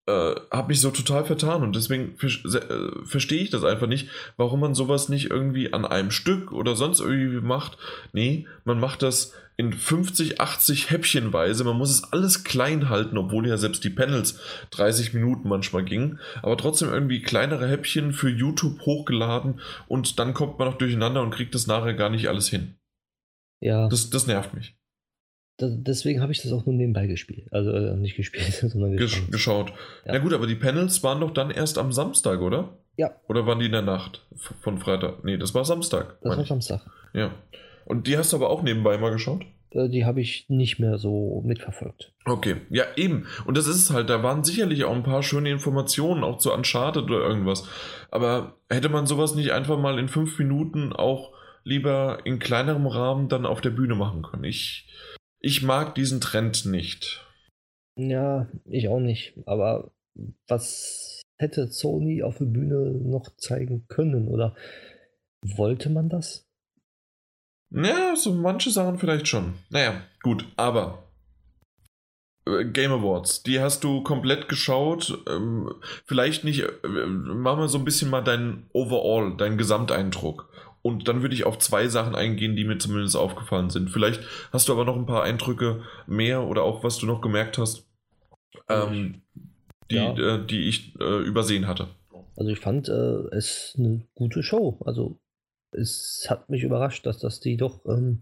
äh, 0.07 0.35
habe 0.51 0.69
mich 0.69 0.79
so 0.79 0.89
total 0.89 1.25
vertan 1.25 1.63
und 1.63 1.75
deswegen 1.75 2.15
äh, 2.21 3.05
verstehe 3.05 3.41
ich 3.41 3.49
das 3.49 3.63
einfach 3.63 3.87
nicht, 3.87 4.09
warum 4.37 4.61
man 4.61 4.73
sowas 4.73 5.09
nicht 5.09 5.29
irgendwie 5.29 5.73
an 5.73 5.85
einem 5.85 6.11
Stück 6.11 6.53
oder 6.53 6.75
sonst 6.75 7.01
irgendwie 7.01 7.41
macht. 7.41 7.77
Nee, 8.13 8.47
man 8.63 8.79
macht 8.79 9.03
das 9.03 9.33
in 9.57 9.73
50, 9.73 10.39
80 10.39 10.91
Häppchenweise. 10.91 11.63
Man 11.63 11.77
muss 11.77 11.89
es 11.89 12.13
alles 12.13 12.43
klein 12.43 12.89
halten, 12.89 13.17
obwohl 13.17 13.47
ja 13.47 13.57
selbst 13.57 13.83
die 13.83 13.89
Panels 13.89 14.39
30 14.71 15.13
Minuten 15.13 15.49
manchmal 15.49 15.83
gingen. 15.83 16.19
Aber 16.41 16.55
trotzdem 16.57 16.89
irgendwie 16.89 17.21
kleinere 17.21 17.67
Häppchen 17.67 18.13
für 18.13 18.29
YouTube 18.29 18.81
hochgeladen 18.81 19.59
und 19.87 20.19
dann 20.19 20.33
kommt 20.33 20.57
man 20.57 20.69
noch 20.69 20.77
durcheinander 20.77 21.21
und 21.21 21.31
kriegt 21.31 21.53
das 21.53 21.67
nachher 21.67 21.95
gar 21.95 22.09
nicht 22.09 22.29
alles 22.29 22.47
hin. 22.47 22.75
Ja. 23.59 23.89
Das, 23.89 24.09
das 24.09 24.27
nervt 24.27 24.53
mich 24.53 24.77
deswegen 25.59 26.21
habe 26.21 26.31
ich 26.31 26.41
das 26.41 26.51
auch 26.51 26.65
nur 26.65 26.75
nebenbei 26.75 27.07
gespielt. 27.07 27.47
Also 27.51 27.71
äh, 27.71 27.95
nicht 27.95 28.15
gespielt, 28.15 28.53
sondern 28.53 28.95
Gesch 28.97 29.29
geschaut. 29.29 29.69
Ja. 30.05 30.13
Na 30.13 30.19
gut, 30.19 30.33
aber 30.33 30.47
die 30.47 30.55
Panels 30.55 31.03
waren 31.03 31.21
doch 31.21 31.31
dann 31.31 31.51
erst 31.51 31.77
am 31.77 31.91
Samstag, 31.91 32.41
oder? 32.41 32.77
Ja. 32.97 33.11
Oder 33.27 33.45
waren 33.45 33.59
die 33.59 33.67
in 33.67 33.71
der 33.71 33.83
Nacht 33.83 34.25
von 34.61 34.79
Freitag? 34.79 35.23
Nee, 35.23 35.37
das 35.37 35.53
war 35.53 35.65
Samstag. 35.65 36.17
Das 36.21 36.35
war 36.35 36.41
ich. 36.41 36.47
Samstag. 36.47 36.81
Ja. 37.13 37.31
Und 37.85 38.07
die 38.07 38.17
hast 38.17 38.33
du 38.33 38.37
aber 38.37 38.49
auch 38.49 38.63
nebenbei 38.63 38.97
mal 38.97 39.11
geschaut? 39.11 39.45
Äh, 39.71 39.89
die 39.89 40.05
habe 40.05 40.21
ich 40.21 40.45
nicht 40.49 40.79
mehr 40.79 40.97
so 40.97 41.41
mitverfolgt. 41.45 42.11
Okay, 42.25 42.57
ja, 42.69 42.85
eben. 42.95 43.27
Und 43.45 43.57
das 43.57 43.67
ist 43.67 43.77
es 43.77 43.91
halt, 43.91 44.09
da 44.09 44.23
waren 44.23 44.43
sicherlich 44.43 44.83
auch 44.83 44.95
ein 44.95 45.03
paar 45.03 45.23
schöne 45.23 45.49
Informationen, 45.49 46.23
auch 46.23 46.37
zu 46.37 46.53
Uncharted 46.53 47.03
oder 47.03 47.19
irgendwas. 47.19 47.67
Aber 48.11 48.55
hätte 48.69 48.89
man 48.89 49.05
sowas 49.05 49.35
nicht 49.35 49.51
einfach 49.51 49.77
mal 49.77 49.99
in 49.99 50.09
fünf 50.09 50.37
Minuten 50.39 50.93
auch 50.93 51.31
lieber 51.63 52.19
in 52.23 52.39
kleinerem 52.39 52.87
Rahmen 52.87 53.29
dann 53.29 53.45
auf 53.45 53.61
der 53.61 53.69
Bühne 53.69 53.95
machen 53.95 54.23
können? 54.23 54.43
Ich 54.43 54.87
ich 55.47 55.63
mag 55.63 55.95
diesen 55.95 56.19
Trend 56.19 56.65
nicht. 56.65 57.25
Ja, 57.95 58.49
ich 58.65 58.89
auch 58.89 58.99
nicht. 58.99 59.33
Aber 59.45 59.93
was 60.47 61.21
hätte 61.37 61.67
Sony 61.67 62.21
auf 62.21 62.37
der 62.37 62.45
Bühne 62.45 62.91
noch 62.91 63.33
zeigen 63.37 63.85
können? 63.87 64.27
Oder 64.27 64.55
wollte 65.41 65.89
man 65.89 66.09
das? 66.09 66.45
Ja, 67.71 68.15
so 68.17 68.33
manche 68.33 68.71
Sachen 68.71 68.99
vielleicht 68.99 69.29
schon. 69.29 69.53
Naja, 69.69 70.01
gut, 70.21 70.45
aber 70.57 71.07
äh, 72.45 72.65
Game 72.65 72.91
Awards, 72.91 73.43
die 73.43 73.61
hast 73.61 73.85
du 73.85 74.03
komplett 74.03 74.49
geschaut. 74.49 75.17
Ähm, 75.29 75.73
vielleicht 76.05 76.43
nicht, 76.43 76.59
äh, 76.59 76.87
machen 77.05 77.61
wir 77.61 77.69
so 77.69 77.77
ein 77.77 77.85
bisschen 77.85 78.09
mal 78.09 78.21
deinen 78.21 78.69
Overall, 78.73 79.37
deinen 79.37 79.57
Gesamteindruck. 79.57 80.49
Und 80.87 81.09
dann 81.09 81.21
würde 81.21 81.35
ich 81.35 81.43
auf 81.43 81.59
zwei 81.59 81.89
Sachen 81.89 82.15
eingehen, 82.15 82.55
die 82.55 82.63
mir 82.63 82.77
zumindest 82.77 83.17
aufgefallen 83.17 83.69
sind. 83.69 83.89
Vielleicht 83.89 84.21
hast 84.53 84.69
du 84.69 84.71
aber 84.71 84.85
noch 84.85 84.95
ein 84.95 85.05
paar 85.05 85.23
Eindrücke 85.23 85.83
mehr 86.07 86.43
oder 86.43 86.63
auch 86.63 86.81
was 86.81 86.97
du 86.97 87.05
noch 87.05 87.19
gemerkt 87.19 87.57
hast, 87.57 87.85
ähm, 88.69 89.21
die, 89.91 89.95
ja. 89.95 90.13
äh, 90.13 90.45
die 90.45 90.69
ich 90.69 90.95
äh, 91.01 91.21
übersehen 91.23 91.67
hatte. 91.67 91.89
Also 92.37 92.51
ich 92.51 92.59
fand 92.59 92.87
äh, 92.87 93.35
es 93.35 93.75
eine 93.77 94.07
gute 94.15 94.43
Show. 94.43 94.79
Also 94.85 95.19
es 95.71 96.25
hat 96.29 96.49
mich 96.49 96.63
überrascht, 96.63 97.05
dass 97.05 97.19
das 97.19 97.41
die 97.41 97.57
doch 97.57 97.85
ähm, 97.85 98.21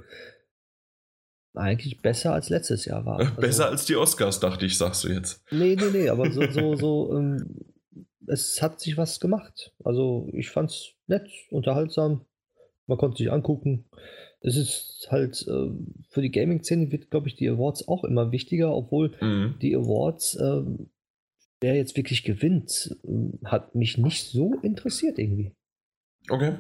eigentlich 1.54 2.02
besser 2.02 2.34
als 2.34 2.50
letztes 2.50 2.86
Jahr 2.86 3.06
war. 3.06 3.20
Also, 3.20 3.36
besser 3.36 3.70
als 3.70 3.86
die 3.86 3.96
Oscars, 3.96 4.40
dachte 4.40 4.66
ich, 4.66 4.76
sagst 4.76 5.04
du 5.04 5.10
jetzt. 5.10 5.44
Nee, 5.52 5.76
nee, 5.76 5.92
nee, 5.94 6.10
aber 6.10 6.32
so, 6.32 6.50
so, 6.50 6.76
so 6.78 7.16
ähm, 7.16 7.60
es 8.26 8.60
hat 8.60 8.80
sich 8.80 8.98
was 8.98 9.20
gemacht. 9.20 9.72
Also 9.84 10.28
ich 10.34 10.50
fand 10.50 10.72
es 10.72 10.94
nett, 11.06 11.30
unterhaltsam. 11.52 12.26
Man 12.88 12.98
konnte 12.98 13.18
sich 13.18 13.32
angucken. 13.32 13.86
Es 14.42 14.58
ist 14.58 15.08
halt 15.10 15.46
äh, 15.48 15.72
für 16.10 16.22
die 16.22 16.32
Gaming-Szene 16.32 16.92
wird, 16.92 17.10
glaube 17.10 17.28
ich, 17.28 17.36
die 17.36 17.50
Awards 17.50 17.88
auch 17.88 18.04
immer 18.04 18.32
wichtiger, 18.32 18.76
obwohl 18.76 19.16
mhm. 19.22 19.56
die 19.62 19.76
Awards, 19.76 20.36
äh, 20.36 20.62
wer 21.62 21.76
jetzt 21.76 21.98
wirklich 21.98 22.24
gewinnt, 22.24 22.96
äh, 23.04 23.46
hat 23.46 23.74
mich 23.74 23.98
nicht 23.98 24.26
so 24.26 24.54
interessiert 24.62 25.18
irgendwie. 25.18 25.54
Okay. 26.30 26.54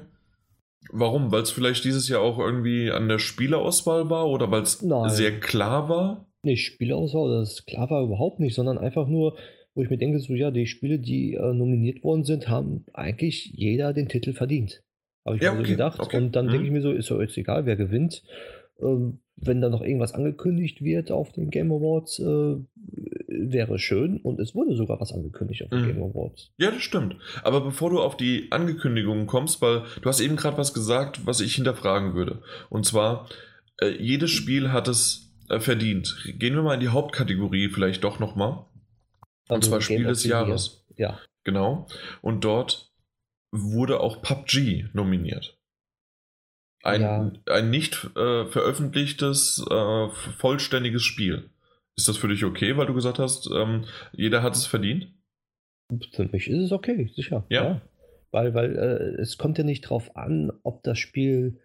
Warum? 0.91 1.31
Weil 1.31 1.41
es 1.41 1.51
vielleicht 1.51 1.83
dieses 1.83 2.09
Jahr 2.09 2.21
auch 2.21 2.39
irgendwie 2.39 2.91
an 2.91 3.07
der 3.07 3.19
Spielerauswahl 3.19 4.09
war 4.09 4.27
oder 4.27 4.51
weil 4.51 4.61
es 4.61 4.79
sehr 4.79 5.39
klar 5.39 5.89
war? 5.89 6.27
Nee, 6.43 6.57
Spielerauswahl, 6.57 7.39
das 7.39 7.65
klar 7.65 7.89
war 7.89 8.03
überhaupt 8.03 8.39
nicht, 8.39 8.53
sondern 8.53 8.77
einfach 8.77 9.07
nur, 9.07 9.35
wo 9.73 9.81
ich 9.81 9.89
mir 9.89 9.97
denke, 9.97 10.19
so 10.19 10.33
ja, 10.33 10.51
die 10.51 10.67
Spiele, 10.67 10.99
die 10.99 11.33
äh, 11.33 11.53
nominiert 11.53 12.03
worden 12.03 12.23
sind, 12.23 12.47
haben 12.49 12.85
eigentlich 12.93 13.51
jeder 13.55 13.93
den 13.93 14.09
Titel 14.09 14.33
verdient. 14.33 14.83
Habe 15.25 15.37
ich 15.37 15.41
ja, 15.41 15.51
mir 15.51 15.59
okay, 15.59 15.67
so 15.67 15.73
gedacht. 15.73 15.99
Okay. 15.99 16.17
Und 16.17 16.35
dann 16.35 16.47
mhm. 16.47 16.51
denke 16.51 16.65
ich 16.67 16.71
mir 16.71 16.81
so, 16.81 16.91
ist 16.91 17.09
ja 17.09 17.19
jetzt 17.19 17.37
egal, 17.37 17.65
wer 17.65 17.75
gewinnt. 17.75 18.23
Ähm, 18.81 19.19
wenn 19.37 19.59
da 19.59 19.69
noch 19.69 19.81
irgendwas 19.81 20.13
angekündigt 20.13 20.81
wird 20.81 21.11
auf 21.11 21.31
den 21.31 21.49
Game 21.49 21.71
Awards, 21.71 22.19
äh, 22.19 22.55
wäre 23.27 23.79
schön. 23.79 24.17
Und 24.17 24.39
es 24.39 24.55
wurde 24.55 24.75
sogar 24.75 24.99
was 24.99 25.11
angekündigt 25.11 25.63
auf 25.63 25.69
den 25.69 25.81
mhm. 25.81 25.87
Game 25.87 26.03
Awards. 26.03 26.51
Ja, 26.57 26.71
das 26.71 26.81
stimmt. 26.81 27.17
Aber 27.43 27.61
bevor 27.61 27.89
du 27.89 28.01
auf 28.01 28.15
die 28.15 28.51
Ankündigungen 28.51 29.27
kommst, 29.27 29.61
weil 29.61 29.83
du 30.01 30.07
hast 30.07 30.21
eben 30.21 30.35
gerade 30.35 30.57
was 30.57 30.73
gesagt, 30.73 31.25
was 31.25 31.41
ich 31.41 31.55
hinterfragen 31.55 32.13
würde. 32.13 32.41
Und 32.69 32.85
zwar, 32.85 33.27
äh, 33.81 33.89
jedes 33.89 34.31
Spiel 34.31 34.71
hat 34.71 34.87
es 34.87 35.33
äh, 35.49 35.59
verdient. 35.59 36.15
Gehen 36.37 36.55
wir 36.55 36.63
mal 36.63 36.75
in 36.75 36.79
die 36.79 36.89
Hauptkategorie 36.89 37.69
vielleicht 37.69 38.03
doch 38.03 38.19
nochmal. 38.19 38.65
Und 39.47 39.57
also 39.57 39.69
zwar 39.69 39.81
Spiel 39.81 40.05
des 40.05 40.23
Jahres. 40.23 40.85
Ja. 40.95 41.19
Genau. 41.43 41.87
Und 42.21 42.43
dort 42.43 42.91
wurde 43.51 43.99
auch 43.99 44.21
PUBG 44.21 44.89
nominiert. 44.93 45.57
Ein, 46.83 47.01
ja. 47.01 47.31
ein 47.47 47.69
nicht 47.71 48.11
äh, 48.15 48.45
veröffentlichtes, 48.45 49.65
äh, 49.69 50.09
vollständiges 50.37 51.03
Spiel. 51.03 51.49
Ist 51.97 52.07
das 52.07 52.17
für 52.17 52.27
dich 52.27 52.43
okay, 52.43 52.77
weil 52.77 52.85
du 52.85 52.93
gesagt 52.93 53.19
hast, 53.19 53.49
ähm, 53.51 53.85
jeder 54.11 54.43
hat 54.43 54.53
es 54.53 54.67
verdient? 54.67 55.07
Für 56.11 56.25
mich 56.25 56.47
ist 56.47 56.63
es 56.65 56.71
okay, 56.71 57.11
sicher. 57.15 57.45
Ja. 57.49 57.63
ja. 57.63 57.81
Weil, 58.31 58.53
weil 58.53 58.77
äh, 58.77 59.21
es 59.21 59.37
kommt 59.37 59.57
ja 59.57 59.63
nicht 59.63 59.81
drauf 59.81 60.15
an, 60.15 60.51
ob 60.63 60.83
das 60.83 60.99
Spiel 60.99 61.59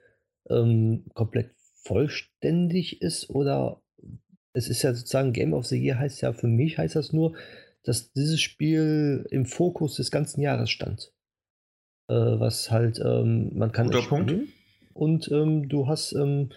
ähm, 0.49 1.05
komplett 1.15 1.53
vollständig 1.83 3.03
ist 3.03 3.29
oder 3.31 3.83
es 4.53 4.69
ist 4.69 4.83
ja 4.83 4.95
sozusagen 4.95 5.33
Game 5.33 5.53
of 5.53 5.67
the 5.67 5.81
Year 5.81 5.99
heißt 5.99 6.21
ja 6.23 6.33
für 6.33 6.47
mich 6.47 6.79
heißt 6.79 6.97
das 6.97 7.13
nur, 7.13 7.37
dass 7.85 8.13
dieses 8.13 8.41
Spiel 8.41 9.27
im 9.31 9.47
Fokus 9.47 9.97
des 9.97 10.11
ganzen 10.11 10.41
Jahres 10.41 10.71
stand. 10.71 11.13
Äh, 12.11 12.41
was 12.41 12.73
halt, 12.73 12.99
ähm, 12.99 13.53
man 13.55 13.71
kann 13.71 13.87
Guter 13.87 14.03
Punkt. 14.09 14.35
Und 14.95 15.31
ähm, 15.31 15.69
du 15.69 15.87
hast 15.87 16.13
ähm, 16.13 16.51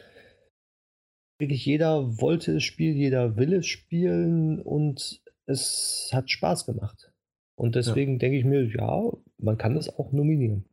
wirklich 1.37 1.63
jeder 1.63 2.19
wollte 2.19 2.55
es 2.55 2.63
spielen, 2.63 2.97
jeder 2.97 3.37
will 3.37 3.53
es 3.53 3.67
spielen 3.67 4.59
und 4.59 5.21
es 5.45 6.09
hat 6.11 6.31
Spaß 6.31 6.65
gemacht. 6.65 7.11
Und 7.55 7.75
deswegen 7.75 8.13
ja. 8.13 8.17
denke 8.17 8.39
ich 8.39 8.45
mir, 8.45 8.63
ja, 8.63 9.11
man 9.37 9.59
kann 9.59 9.75
das 9.75 9.89
auch 9.89 10.11
nominieren. 10.11 10.65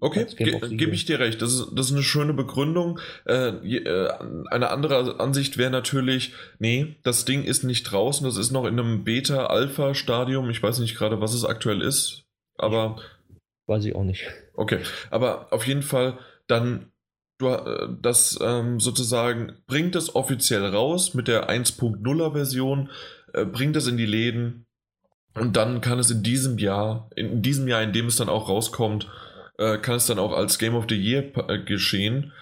Okay, 0.00 0.26
ge 0.36 0.58
gebe 0.76 0.96
ich 0.96 1.04
dir 1.04 1.20
recht. 1.20 1.40
Das 1.40 1.52
ist, 1.52 1.68
das 1.76 1.86
ist 1.86 1.92
eine 1.92 2.02
schöne 2.02 2.34
Begründung. 2.34 2.98
Äh, 3.24 3.50
äh, 3.50 4.08
eine 4.50 4.70
andere 4.70 5.20
Ansicht 5.20 5.56
wäre 5.56 5.70
natürlich, 5.70 6.32
nee, 6.58 6.96
das 7.04 7.24
Ding 7.24 7.44
ist 7.44 7.62
nicht 7.62 7.84
draußen, 7.84 8.26
das 8.26 8.36
ist 8.36 8.50
noch 8.50 8.64
in 8.64 8.80
einem 8.80 9.04
Beta-Alpha-Stadium. 9.04 10.50
Ich 10.50 10.60
weiß 10.60 10.80
nicht 10.80 10.96
gerade, 10.96 11.20
was 11.20 11.32
es 11.32 11.44
aktuell 11.44 11.80
ist, 11.80 12.24
aber. 12.58 12.96
Weiß 13.66 13.84
ich 13.84 13.94
auch 13.94 14.04
nicht. 14.04 14.26
Okay, 14.54 14.80
aber 15.10 15.52
auf 15.52 15.66
jeden 15.66 15.82
Fall 15.82 16.18
dann 16.46 16.92
du, 17.42 17.48
äh, 17.48 17.88
das 18.00 18.38
ähm, 18.40 18.80
sozusagen 18.80 19.52
bringt 19.66 19.96
es 19.96 20.14
offiziell 20.14 20.64
raus 20.64 21.14
mit 21.14 21.28
der 21.28 21.50
1.0er 21.50 22.32
Version, 22.32 22.90
äh, 23.34 23.44
bringt 23.44 23.76
es 23.76 23.86
in 23.86 23.96
die 23.96 24.06
Läden 24.06 24.66
und 25.34 25.56
dann 25.56 25.80
kann 25.80 25.98
es 25.98 26.10
in 26.10 26.22
diesem 26.22 26.58
Jahr, 26.58 27.10
in 27.16 27.42
diesem 27.42 27.68
Jahr, 27.68 27.82
in 27.82 27.92
dem 27.92 28.06
es 28.06 28.16
dann 28.16 28.28
auch 28.28 28.48
rauskommt, 28.48 29.08
äh, 29.58 29.78
kann 29.78 29.96
es 29.96 30.06
dann 30.06 30.18
auch 30.18 30.32
als 30.32 30.58
Game 30.58 30.74
of 30.74 30.86
the 30.88 30.96
Year 30.96 31.24
äh, 31.48 31.58
geschehen. 31.58 32.32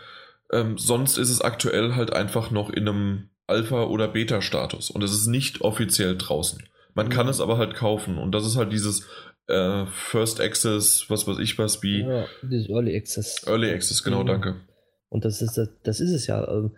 Ähm, 0.53 0.79
sonst 0.79 1.17
ist 1.17 1.31
es 1.31 1.41
aktuell 1.41 1.95
halt 1.95 2.13
einfach 2.13 2.51
noch 2.51 2.71
in 2.71 2.89
einem 2.89 3.31
Alpha- 3.47 3.85
oder 3.85 4.09
Beta-Status 4.09 4.91
und 4.91 5.03
es 5.03 5.13
ist 5.13 5.27
nicht 5.27 5.61
offiziell 5.61 6.17
draußen. 6.17 6.63
Man 6.95 7.07
mhm. 7.07 7.11
kann 7.11 7.29
es 7.29 7.41
aber 7.41 7.59
halt 7.59 7.75
kaufen 7.75 8.19
und 8.19 8.33
das 8.33 8.45
ist 8.45 8.57
halt 8.57 8.73
dieses 8.73 9.07
äh, 9.51 9.87
First 9.87 10.41
Access, 10.41 11.07
was 11.09 11.27
weiß 11.27 11.39
ich 11.39 11.59
was, 11.59 11.83
wie. 11.83 12.03
Ja, 12.03 12.27
dieses 12.43 12.69
Early 12.69 12.97
Access. 12.97 13.47
Early 13.47 13.71
Access, 13.71 14.03
genau, 14.03 14.23
mhm. 14.23 14.29
danke. 14.29 14.61
Und 15.09 15.25
das 15.25 15.43
ist, 15.43 15.61
das 15.83 16.01
ist 16.01 16.13
es 16.13 16.27
ja. 16.27 16.49
Ähm, 16.49 16.77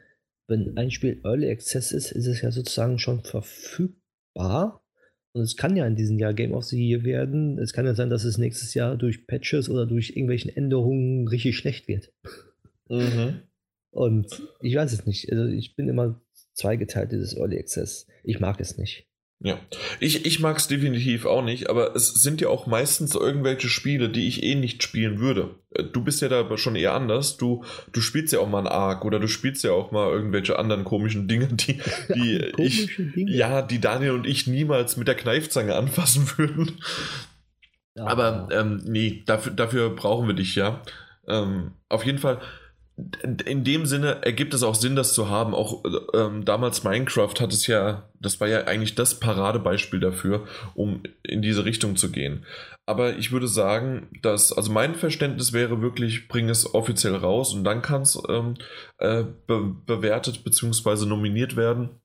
wenn 0.49 0.77
ein 0.77 0.91
Spiel 0.91 1.20
Early 1.25 1.51
Access 1.51 1.93
ist, 1.93 2.12
ist 2.12 2.27
es 2.27 2.43
ja 2.43 2.51
sozusagen 2.51 2.99
schon 2.99 3.23
verfügbar. 3.23 4.85
Und 5.35 5.43
es 5.43 5.57
kann 5.57 5.77
ja 5.77 5.87
in 5.87 5.97
diesem 5.97 6.18
Jahr 6.18 6.35
Game 6.35 6.53
of 6.53 6.64
the 6.64 6.79
Year 6.79 7.05
werden. 7.05 7.59
Es 7.59 7.73
kann 7.73 7.87
ja 7.87 7.95
sein, 7.95 8.11
dass 8.11 8.25
es 8.25 8.37
nächstes 8.37 8.75
Jahr 8.75 8.97
durch 8.97 9.27
Patches 9.27 9.70
oder 9.70 9.87
durch 9.87 10.11
irgendwelchen 10.11 10.55
Änderungen 10.55 11.27
richtig 11.29 11.57
schlecht 11.57 11.89
wird. 11.89 12.12
Mhm. 12.89 13.43
Und 13.91 14.43
ich 14.61 14.75
weiß 14.75 14.93
es 14.93 15.07
nicht. 15.07 15.31
Also 15.31 15.47
ich 15.47 15.75
bin 15.75 15.89
immer 15.89 16.20
zweigeteilt, 16.55 17.12
dieses 17.12 17.35
Early 17.37 17.59
Access. 17.59 18.07
Ich 18.25 18.41
mag 18.41 18.61
es 18.61 18.77
nicht. 18.77 19.07
Ja, 19.45 19.59
ich, 19.99 20.24
ich 20.24 20.38
mag 20.38 20.57
es 20.59 20.68
definitiv 20.68 21.26
auch 21.26 21.43
nicht, 21.43 21.68
aber 21.68 21.97
es 21.97 22.14
sind 22.14 22.40
ja 22.40 22.49
auch 22.49 22.68
meistens 22.68 23.16
irgendwelche 23.16 23.68
Spiele, 23.68 24.09
die 24.09 24.28
ich 24.28 24.45
eh 24.45 24.55
nicht 24.55 24.84
spielen 24.84 25.18
würde. 25.18 25.57
Äh, 25.70 25.82
du 25.82 26.05
bist 26.05 26.22
ja 26.22 26.28
da 26.28 26.57
schon 26.57 26.76
eher 26.76 26.95
anders. 26.95 27.38
Du, 27.38 27.64
du 27.93 28.01
spielst 28.01 28.32
ja 28.32 28.38
auch 28.38 28.49
mal 28.49 28.61
ein 28.61 28.68
Arc 28.68 29.05
oder 29.05 29.18
du 29.18 29.26
spielst 29.26 29.64
ja 29.64 29.72
auch 29.72 29.90
mal 29.90 30.12
irgendwelche 30.12 30.61
anderen 30.61 30.84
komischen 30.84 31.26
Dinge, 31.26 31.49
die, 31.49 31.80
die 32.14 32.53
ich, 32.57 32.97
Dinge. 32.97 33.32
ja, 33.32 33.62
die 33.62 33.80
Daniel 33.80 34.12
und 34.12 34.28
ich 34.28 34.47
niemals 34.47 34.97
mit 34.97 35.09
der 35.09 35.16
Kneifzange 35.16 35.74
anfassen 35.74 36.30
würden. 36.36 36.78
Ja. 37.97 38.07
Aber 38.07 38.49
ähm, 38.53 38.80
nee, 38.84 39.24
dafür, 39.26 39.53
dafür 39.53 39.90
brauchen 39.90 40.28
wir 40.28 40.34
dich 40.34 40.55
ja. 40.55 40.82
Ähm, 41.26 41.72
auf 41.88 42.07
jeden 42.07 42.18
Fall, 42.18 42.40
in 42.97 43.64
dem 43.64 43.86
Sinne 43.86 44.22
ergibt 44.22 44.53
es 44.53 44.62
auch 44.62 44.74
Sinn, 44.74 44.97
das 44.97 45.14
zu 45.14 45.30
haben. 45.30 45.55
Auch 45.55 45.82
ähm, 46.14 46.45
damals 46.45 46.84
Minecraft 46.84 47.34
hat 47.40 47.53
es 47.53 47.66
ja, 47.66 48.11
das 48.20 48.40
war 48.40 48.49
ja 48.49 48.64
eigentlich 48.64 48.95
das 48.95 49.18
Paradebeispiel 49.18 49.99
dafür, 49.99 50.47
um 50.74 51.03
in 51.22 51.40
diese 51.40 51.64
Richtung 51.64 51.97
zu 51.97 52.11
gehen. 52.12 52.45
Aber 52.84 53.16
ich 53.16 53.32
würde 53.32 53.49
sagen, 53.49 54.09
dass, 54.22 54.53
also 54.53 54.70
mein 54.72 54.95
Verständnis 54.95 55.53
wäre 55.53 55.80
wirklich, 55.80 56.28
bring 56.28 56.49
es 56.49 56.74
offiziell 56.74 57.14
raus 57.14 57.55
und 57.55 57.64
dann 57.64 57.80
kann 57.80 58.03
es 58.03 58.20
ähm, 58.28 58.55
äh, 58.99 59.24
be 59.47 59.74
bewertet 59.86 60.45
bzw. 60.45 61.07
nominiert 61.07 61.57
werden. 61.57 62.01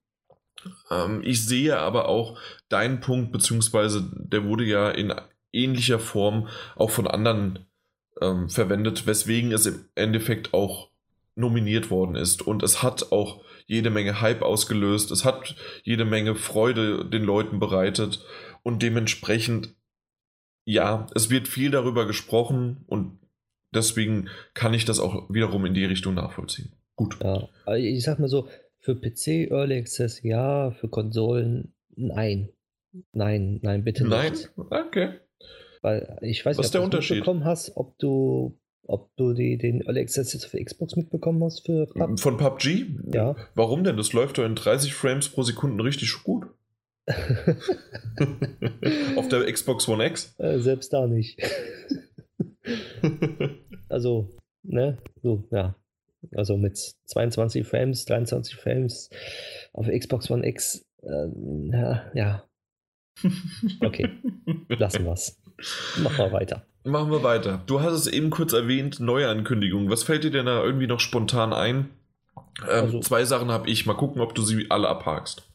Ähm, 0.89 1.21
ich 1.23 1.45
sehe 1.45 1.77
aber 1.77 2.07
auch 2.07 2.39
deinen 2.69 3.01
Punkt, 3.01 3.31
beziehungsweise 3.31 4.09
der 4.13 4.45
wurde 4.45 4.63
ja 4.63 4.89
in 4.89 5.13
ähnlicher 5.51 5.99
Form 5.99 6.47
auch 6.75 6.91
von 6.91 7.07
anderen 7.07 7.66
ähm, 8.21 8.49
verwendet, 8.49 9.05
weswegen 9.05 9.51
es 9.51 9.65
im 9.65 9.85
Endeffekt 9.95 10.53
auch 10.53 10.89
nominiert 11.35 11.91
worden 11.91 12.15
ist. 12.15 12.41
Und 12.41 12.63
es 12.63 12.81
hat 12.83 13.11
auch 13.11 13.43
jede 13.67 13.89
Menge 13.89 14.21
Hype 14.21 14.41
ausgelöst, 14.41 15.11
es 15.11 15.25
hat 15.25 15.55
jede 15.83 16.05
Menge 16.05 16.35
Freude 16.35 17.05
den 17.05 17.23
Leuten 17.23 17.59
bereitet 17.59 18.25
und 18.63 18.81
dementsprechend, 18.81 19.75
ja, 20.65 21.07
es 21.15 21.29
wird 21.29 21.47
viel 21.47 21.71
darüber 21.71 22.07
gesprochen 22.07 22.83
und 22.87 23.19
deswegen 23.73 24.29
kann 24.53 24.73
ich 24.73 24.85
das 24.85 24.99
auch 24.99 25.29
wiederum 25.29 25.65
in 25.65 25.73
die 25.73 25.85
Richtung 25.85 26.15
nachvollziehen. 26.15 26.71
Gut. 26.95 27.17
Ja, 27.21 27.47
ich 27.75 28.03
sag 28.03 28.19
mal 28.19 28.29
so, 28.29 28.47
für 28.79 28.95
PC 28.95 29.51
Early 29.51 29.77
Access 29.77 30.23
ja, 30.23 30.71
für 30.71 30.87
Konsolen 30.87 31.73
nein. 31.95 32.49
Nein, 33.11 33.59
nein, 33.61 33.83
bitte 33.83 34.07
nicht. 34.07 34.49
Nein? 34.55 34.83
Okay. 34.87 35.19
Weil 35.81 36.17
ich 36.21 36.45
weiß 36.45 36.57
nicht, 36.57 36.75
ob 36.75 36.91
du 36.91 36.97
mitbekommen 36.97 37.45
hast, 37.45 37.75
ob 37.75 37.97
du, 37.99 38.57
ob 38.87 39.15
du 39.15 39.33
die, 39.33 39.57
den 39.57 39.81
Early 39.81 40.01
Access 40.01 40.33
jetzt 40.33 40.45
für 40.45 40.63
Xbox 40.63 40.95
mitbekommen 40.95 41.43
hast 41.43 41.65
für 41.65 41.87
PUBG. 41.87 42.21
Von 42.21 42.37
PUBG? 42.37 42.85
Ja. 43.13 43.35
Warum 43.55 43.83
denn? 43.83 43.97
Das 43.97 44.13
läuft 44.13 44.37
doch 44.37 44.45
in 44.45 44.55
30 44.55 44.93
Frames 44.93 45.29
pro 45.29 45.43
Sekunde 45.43 45.83
richtig 45.83 46.23
gut. 46.23 46.47
Auf 49.15 49.29
der 49.29 49.51
Xbox 49.51 49.87
One 49.87 50.05
X? 50.05 50.35
Äh, 50.39 50.59
selbst 50.59 50.91
da 50.91 51.07
nicht. 51.07 51.39
also, 53.89 54.35
ne, 54.63 54.97
so, 55.21 55.47
ja. 55.51 55.75
Also 56.35 56.57
mit 56.57 56.77
22 57.05 57.65
Frames, 57.65 58.05
23 58.05 58.55
Frames 58.55 59.09
auf 59.73 59.87
Xbox 59.87 60.29
One 60.29 60.45
X, 60.45 60.85
äh, 61.03 61.27
ja, 61.71 62.11
ja. 62.13 62.43
Okay, 63.81 64.09
lassen 64.67 65.05
wir's. 65.05 65.39
Machen 65.97 66.17
wir 66.17 66.31
weiter. 66.31 66.65
Machen 66.83 67.11
wir 67.11 67.23
weiter. 67.23 67.61
Du 67.65 67.81
hast 67.81 67.93
es 67.93 68.07
eben 68.07 68.29
kurz 68.29 68.53
erwähnt, 68.53 68.99
Neuankündigungen. 68.99 69.89
Was 69.89 70.03
fällt 70.03 70.23
dir 70.23 70.31
denn 70.31 70.45
da 70.45 70.63
irgendwie 70.63 70.87
noch 70.87 70.99
spontan 70.99 71.51
ein? 71.51 71.89
Ähm, 72.61 72.85
also, 72.85 72.99
zwei 73.01 73.25
Sachen 73.25 73.51
habe 73.51 73.69
ich. 73.69 73.85
Mal 73.85 73.95
gucken, 73.95 74.21
ob 74.21 74.35
du 74.35 74.41
sie 74.41 74.67
alle 74.69 74.87
abhakst. 74.87 75.47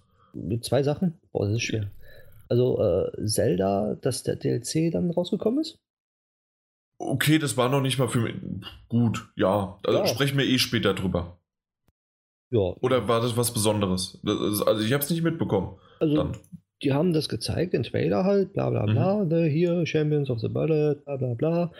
Zwei 0.62 0.82
Sachen? 0.82 1.18
Boah, 1.32 1.46
das 1.46 1.56
ist 1.56 1.62
schwer. 1.62 1.90
Also 2.48 2.80
äh, 2.82 3.26
Zelda, 3.26 3.96
dass 4.00 4.24
der 4.24 4.36
DLC 4.36 4.92
dann 4.92 5.10
rausgekommen 5.10 5.60
ist? 5.60 5.78
Okay, 6.98 7.38
das 7.38 7.56
war 7.56 7.68
noch 7.68 7.80
nicht 7.80 7.98
mal 7.98 8.08
für 8.08 8.20
mich. 8.20 8.34
Gut, 8.88 9.28
ja. 9.36 9.78
Also 9.84 10.00
ja. 10.00 10.06
sprechen 10.06 10.38
wir 10.38 10.44
eh 10.44 10.58
später 10.58 10.94
drüber. 10.94 11.38
Ja. 12.50 12.60
Oder 12.60 13.08
war 13.08 13.20
das 13.22 13.36
was 13.36 13.52
Besonderes? 13.52 14.20
Das, 14.22 14.62
also 14.62 14.84
ich 14.84 14.92
habe 14.92 15.02
es 15.02 15.10
nicht 15.10 15.22
mitbekommen. 15.22 15.78
Also 15.98 16.14
dann 16.14 16.36
die 16.82 16.92
haben 16.92 17.12
das 17.12 17.28
gezeigt, 17.28 17.74
den 17.74 17.82
Trailer 17.82 18.24
halt, 18.24 18.52
bla 18.52 18.70
bla 18.70 18.84
bla, 18.86 19.22
mhm. 19.22 19.28
ne, 19.28 19.44
hier 19.46 19.86
Champions 19.86 20.30
of 20.30 20.40
the 20.40 20.48
Bullet, 20.48 20.96
bla 21.04 21.16
bla 21.16 21.34
bla. 21.34 21.72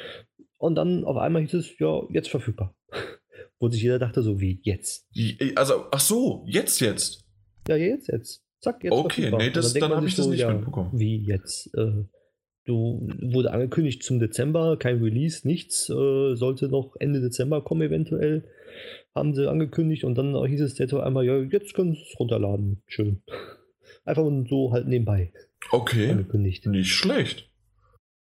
Und 0.59 0.76
dann 0.76 1.05
auf 1.05 1.16
einmal 1.16 1.42
hieß 1.42 1.55
es, 1.55 1.78
ja, 1.78 2.03
jetzt 2.11 2.28
verfügbar. 2.28 2.74
Wo 3.59 3.68
sich 3.68 3.82
jeder 3.82 3.98
dachte, 3.98 4.22
so 4.22 4.40
wie 4.40 4.61
jetzt. 4.62 5.09
Also, 5.57 5.86
ach 5.90 6.00
so, 6.00 6.44
jetzt, 6.46 6.80
jetzt. 6.80 7.24
Ja, 7.68 7.76
jetzt, 7.76 8.09
jetzt. 8.09 8.44
Zack, 8.61 8.82
jetzt. 8.84 8.92
Okay, 8.92 9.22
verfügbar. 9.22 9.40
nee, 9.40 9.50
das, 9.50 9.72
dann, 9.72 9.80
dann 9.80 9.96
habe 9.96 10.07
ich 10.07 10.14
das 10.14 10.24
so, 10.24 10.30
nicht 10.30 10.40
ja, 10.40 10.53
mitbekommen. 10.53 10.90
Wie 10.92 11.24
jetzt? 11.26 11.72
Äh, 11.74 12.05
du 12.64 13.09
wurde 13.22 13.53
angekündigt 13.53 14.03
zum 14.03 14.20
Dezember, 14.20 14.76
kein 14.76 15.03
Release, 15.03 15.46
nichts. 15.46 15.88
Äh, 15.90 16.34
sollte 16.34 16.68
noch 16.68 16.94
Ende 16.98 17.20
Dezember 17.20 17.62
kommen, 17.62 17.82
eventuell. 17.82 18.44
Haben 19.14 19.34
sie 19.34 19.48
angekündigt 19.48 20.05
und 20.05 20.16
dann 20.16 20.34
hieß 20.46 20.61
es 20.61 20.78
jetzt 20.78 20.94
auf 20.94 21.03
einmal, 21.03 21.24
ja, 21.24 21.38
jetzt 21.38 21.74
können 21.74 21.94
sie 21.94 22.00
es 22.00 22.18
runterladen. 22.18 22.82
Schön. 22.86 23.22
Einfach 24.05 24.24
so 24.48 24.72
halt 24.72 24.88
nebenbei. 24.88 25.32
Okay. 25.70 26.11
Angekündigt. 26.11 26.66
Nicht 26.66 26.92
schlecht. 26.92 27.48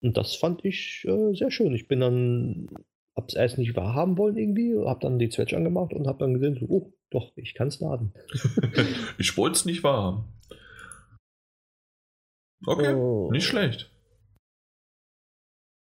Und 0.03 0.17
das 0.17 0.37
fand 0.37 0.65
ich 0.65 1.05
äh, 1.07 1.35
sehr 1.35 1.51
schön. 1.51 1.75
Ich 1.75 1.89
bin 1.89 2.01
dann, 2.01 2.69
hab's 3.15 3.35
erst 3.35 3.59
nicht 3.59 3.77
wahrhaben 3.77 4.17
wollen 4.19 4.37
irgendwie, 4.37 4.77
hab 4.85 5.01
dann 5.01 5.19
die 5.19 5.31
Switch 5.31 5.55
angemacht 5.55 5.93
und 5.93 6.07
hab 6.07 6.19
dann 6.19 6.35
gesehen, 6.35 6.57
so, 6.59 6.67
oh, 6.67 6.93
doch, 7.11 7.33
ich 7.37 7.55
kann's 7.55 7.81
laden. 7.81 8.13
ich 9.19 9.37
wollte 9.37 9.57
es 9.57 9.65
nicht 9.65 9.83
wahrhaben. 9.83 10.25
Okay, 12.67 12.95
oh. 12.95 13.31
nicht 13.31 13.47
schlecht. 13.47 13.91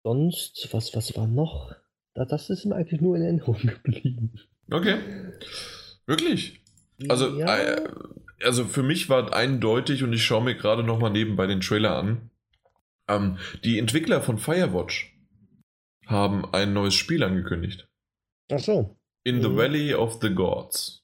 Sonst, 0.03 0.69
was, 0.71 0.95
was 0.95 1.15
war 1.17 1.27
noch? 1.27 1.75
Das 2.13 2.49
ist 2.49 2.65
mir 2.65 2.75
eigentlich 2.75 3.01
nur 3.01 3.15
in 3.15 3.23
Erinnerung 3.23 3.57
geblieben. 3.83 4.33
Okay. 4.71 4.99
Wirklich? 6.05 6.63
Also, 7.07 7.37
ja. 7.37 7.57
äh, 7.57 7.89
also 8.43 8.65
für 8.65 8.83
mich 8.83 9.09
war 9.09 9.33
eindeutig, 9.33 10.03
und 10.03 10.13
ich 10.13 10.23
schaue 10.23 10.43
mir 10.43 10.55
gerade 10.55 10.83
nochmal 10.83 11.11
nebenbei 11.11 11.47
den 11.47 11.61
Trailer 11.61 11.97
an, 11.97 12.29
ähm, 13.07 13.37
die 13.63 13.79
Entwickler 13.79 14.21
von 14.21 14.37
Firewatch 14.37 15.13
haben 16.05 16.45
ein 16.53 16.73
neues 16.73 16.95
Spiel 16.95 17.23
angekündigt. 17.23 17.87
Ach 18.51 18.59
so. 18.59 18.97
In 19.23 19.41
the 19.41 19.49
mhm. 19.49 19.57
Valley 19.57 19.93
of 19.93 20.19
the 20.21 20.33
Gods. 20.33 21.03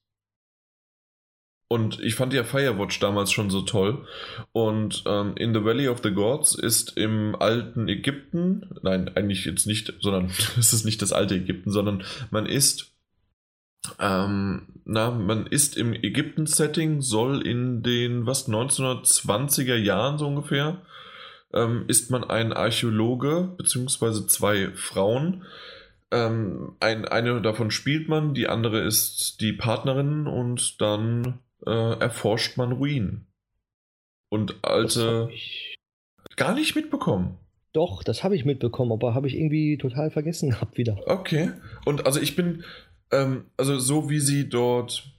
Und 1.67 1.99
ich 1.99 2.15
fand 2.15 2.31
ja 2.33 2.43
Firewatch 2.43 2.99
damals 2.99 3.31
schon 3.31 3.49
so 3.49 3.61
toll. 3.61 4.07
Und 4.51 5.03
ähm, 5.07 5.35
In 5.35 5.53
the 5.53 5.63
Valley 5.63 5.87
of 5.87 6.01
the 6.03 6.11
Gods 6.11 6.55
ist 6.55 6.95
im 6.95 7.35
alten 7.35 7.87
Ägypten, 7.87 8.69
nein, 8.83 9.09
eigentlich 9.15 9.45
jetzt 9.45 9.65
nicht, 9.65 9.93
sondern 9.99 10.25
es 10.57 10.73
ist 10.73 10.85
nicht 10.85 11.01
das 11.01 11.11
alte 11.11 11.35
Ägypten, 11.35 11.71
sondern 11.71 12.03
man 12.29 12.45
ist, 12.45 12.94
ähm, 13.99 14.67
na, 14.85 15.11
man 15.11 15.47
ist 15.47 15.77
im 15.77 15.93
Ägypten-Setting, 15.93 17.01
soll 17.01 17.45
in 17.45 17.81
den, 17.83 18.25
was, 18.25 18.47
1920er 18.47 19.75
Jahren 19.75 20.17
so 20.17 20.27
ungefähr, 20.27 20.81
ähm, 21.53 21.85
ist 21.87 22.11
man 22.11 22.23
ein 22.23 22.53
Archäologe, 22.53 23.53
beziehungsweise 23.57 24.27
zwei 24.27 24.71
Frauen. 24.75 25.45
Ähm, 26.11 26.75
ein, 26.79 27.05
eine 27.05 27.41
davon 27.41 27.71
spielt 27.71 28.09
man, 28.09 28.33
die 28.33 28.47
andere 28.47 28.81
ist 28.81 29.41
die 29.41 29.53
Partnerin 29.53 30.27
und 30.27 30.79
dann 30.81 31.39
äh, 31.65 31.99
erforscht 31.99 32.57
man 32.57 32.71
Ruinen. 32.71 33.27
Und 34.29 34.55
alte. 34.63 35.29
Gar 36.35 36.55
nicht 36.55 36.75
mitbekommen. 36.75 37.37
Doch, 37.75 38.03
das 38.03 38.23
habe 38.23 38.37
ich 38.37 38.45
mitbekommen, 38.45 38.93
aber 38.93 39.13
habe 39.13 39.27
ich 39.27 39.35
irgendwie 39.35 39.77
total 39.77 40.09
vergessen 40.09 40.51
gehabt 40.51 40.77
wieder. 40.77 40.97
Okay. 41.07 41.51
Und 41.83 42.05
also 42.05 42.21
ich 42.21 42.35
bin, 42.35 42.63
ähm, 43.11 43.45
also 43.57 43.79
so 43.79 44.09
wie 44.09 44.19
sie 44.19 44.49
dort 44.49 45.15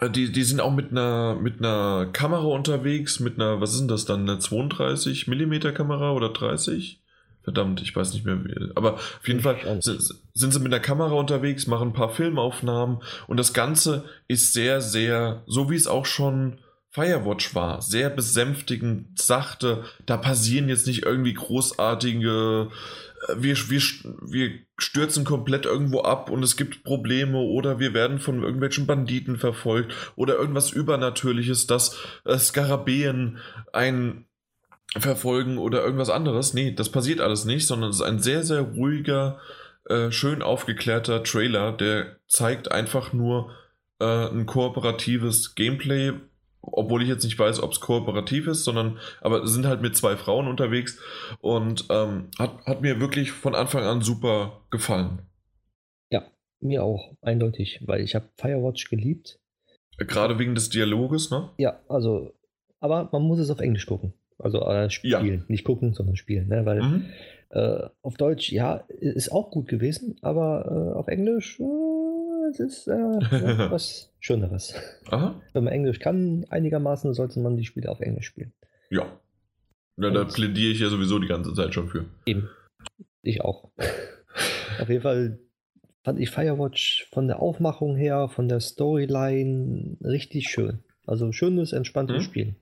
äh, 0.00 0.10
die, 0.10 0.32
die 0.32 0.42
sind 0.42 0.60
auch 0.60 0.72
mit 0.72 0.90
einer, 0.90 1.36
mit 1.36 1.58
einer 1.58 2.06
Kamera 2.12 2.44
unterwegs, 2.44 3.20
mit 3.20 3.36
einer, 3.36 3.60
was 3.60 3.72
ist 3.72 3.80
denn 3.80 3.88
das 3.88 4.04
dann, 4.04 4.28
eine 4.28 4.38
32 4.38 5.26
mm 5.26 5.74
Kamera 5.74 6.12
oder 6.12 6.30
30? 6.30 7.00
Verdammt, 7.42 7.80
ich 7.80 7.94
weiß 7.94 8.12
nicht 8.12 8.24
mehr 8.24 8.44
wie. 8.44 8.54
Aber 8.74 8.94
auf 8.94 9.28
jeden 9.28 9.40
Fall 9.40 9.56
sind, 9.80 10.02
sind, 10.34 10.52
sie 10.52 10.58
mit 10.58 10.72
einer 10.74 10.82
Kamera 10.82 11.14
unterwegs, 11.14 11.68
machen 11.68 11.90
ein 11.90 11.94
paar 11.94 12.10
Filmaufnahmen 12.10 12.98
und 13.28 13.36
das 13.36 13.52
Ganze 13.52 14.04
ist 14.26 14.52
sehr, 14.52 14.80
sehr, 14.80 15.44
so 15.46 15.70
wie 15.70 15.76
es 15.76 15.86
auch 15.86 16.06
schon 16.06 16.58
Firewatch 16.90 17.54
war, 17.54 17.82
sehr 17.82 18.10
besänftigend, 18.10 19.20
sachte. 19.20 19.84
Da 20.06 20.16
passieren 20.16 20.68
jetzt 20.68 20.88
nicht 20.88 21.04
irgendwie 21.04 21.34
großartige 21.34 22.70
wir, 23.34 23.56
wir, 23.56 23.80
wir 24.22 24.50
stürzen 24.78 25.24
komplett 25.24 25.66
irgendwo 25.66 26.02
ab 26.02 26.30
und 26.30 26.42
es 26.42 26.56
gibt 26.56 26.84
Probleme 26.84 27.38
oder 27.38 27.78
wir 27.78 27.94
werden 27.94 28.18
von 28.18 28.42
irgendwelchen 28.42 28.86
Banditen 28.86 29.36
verfolgt 29.36 29.94
oder 30.16 30.36
irgendwas 30.36 30.70
Übernatürliches, 30.70 31.66
dass 31.66 31.96
äh, 32.24 32.38
Skarabäen 32.38 33.38
ein 33.72 34.26
verfolgen 34.96 35.58
oder 35.58 35.82
irgendwas 35.82 36.10
anderes. 36.10 36.54
Nee, 36.54 36.72
das 36.72 36.90
passiert 36.90 37.20
alles 37.20 37.44
nicht, 37.44 37.66
sondern 37.66 37.90
es 37.90 37.96
ist 37.96 38.02
ein 38.02 38.20
sehr, 38.20 38.42
sehr 38.42 38.60
ruhiger, 38.60 39.38
äh, 39.88 40.10
schön 40.10 40.42
aufgeklärter 40.42 41.22
Trailer, 41.22 41.72
der 41.72 42.16
zeigt 42.28 42.72
einfach 42.72 43.12
nur 43.12 43.50
äh, 44.00 44.28
ein 44.28 44.46
kooperatives 44.46 45.54
Gameplay, 45.54 46.12
obwohl 46.72 47.02
ich 47.02 47.08
jetzt 47.08 47.24
nicht 47.24 47.38
weiß, 47.38 47.62
ob 47.62 47.72
es 47.72 47.80
kooperativ 47.80 48.46
ist, 48.46 48.64
sondern 48.64 48.98
aber 49.20 49.46
sind 49.46 49.66
halt 49.66 49.82
mit 49.82 49.96
zwei 49.96 50.16
Frauen 50.16 50.48
unterwegs 50.48 51.00
und 51.40 51.86
ähm, 51.90 52.28
hat, 52.38 52.66
hat 52.66 52.82
mir 52.82 53.00
wirklich 53.00 53.32
von 53.32 53.54
Anfang 53.54 53.84
an 53.84 54.02
super 54.02 54.60
gefallen. 54.70 55.22
Ja, 56.10 56.24
mir 56.60 56.84
auch, 56.84 57.14
eindeutig, 57.22 57.80
weil 57.86 58.00
ich 58.00 58.14
habe 58.14 58.28
Firewatch 58.36 58.88
geliebt. 58.88 59.38
Gerade 59.98 60.38
wegen 60.38 60.54
des 60.54 60.68
Dialoges, 60.68 61.30
ne? 61.30 61.50
Ja, 61.58 61.80
also, 61.88 62.32
aber 62.80 63.08
man 63.12 63.22
muss 63.22 63.38
es 63.38 63.50
auf 63.50 63.60
Englisch 63.60 63.86
gucken. 63.86 64.12
Also 64.38 64.60
äh, 64.60 64.90
spielen, 64.90 65.38
ja. 65.38 65.44
nicht 65.48 65.64
gucken, 65.64 65.94
sondern 65.94 66.16
spielen, 66.16 66.48
ne? 66.48 66.66
weil 66.66 66.82
mhm. 66.82 67.06
äh, 67.50 67.88
auf 68.02 68.16
Deutsch, 68.16 68.52
ja, 68.52 68.84
ist 68.88 69.32
auch 69.32 69.50
gut 69.50 69.66
gewesen, 69.66 70.18
aber 70.20 70.92
äh, 70.94 70.98
auf 70.98 71.08
Englisch, 71.08 71.58
äh, 71.58 72.05
es 72.50 72.60
ist 72.60 72.88
äh, 72.88 72.92
was 73.70 74.12
Schöneres. 74.20 74.74
Aha. 75.10 75.40
Wenn 75.52 75.64
man 75.64 75.72
Englisch 75.72 75.98
kann, 75.98 76.44
einigermaßen, 76.50 77.14
sollte 77.14 77.40
man 77.40 77.56
die 77.56 77.64
Spiele 77.64 77.90
auf 77.90 78.00
Englisch 78.00 78.26
spielen. 78.26 78.52
Ja. 78.90 79.06
ja 79.96 80.10
da 80.10 80.24
plädiere 80.24 80.72
ich 80.72 80.80
ja 80.80 80.88
sowieso 80.88 81.18
die 81.18 81.28
ganze 81.28 81.54
Zeit 81.54 81.74
schon 81.74 81.88
für. 81.88 82.06
Eben. 82.26 82.48
Ich 83.22 83.40
auch. 83.42 83.70
auf 84.80 84.88
jeden 84.88 85.02
Fall 85.02 85.38
fand 86.04 86.20
ich 86.20 86.30
Firewatch 86.30 87.08
von 87.12 87.26
der 87.26 87.40
Aufmachung 87.40 87.96
her, 87.96 88.28
von 88.28 88.48
der 88.48 88.60
Storyline 88.60 89.96
richtig 90.04 90.48
schön. 90.48 90.84
Also 91.04 91.32
schönes, 91.32 91.72
entspanntes 91.72 92.18
mhm. 92.18 92.22
Spiel. 92.22 92.56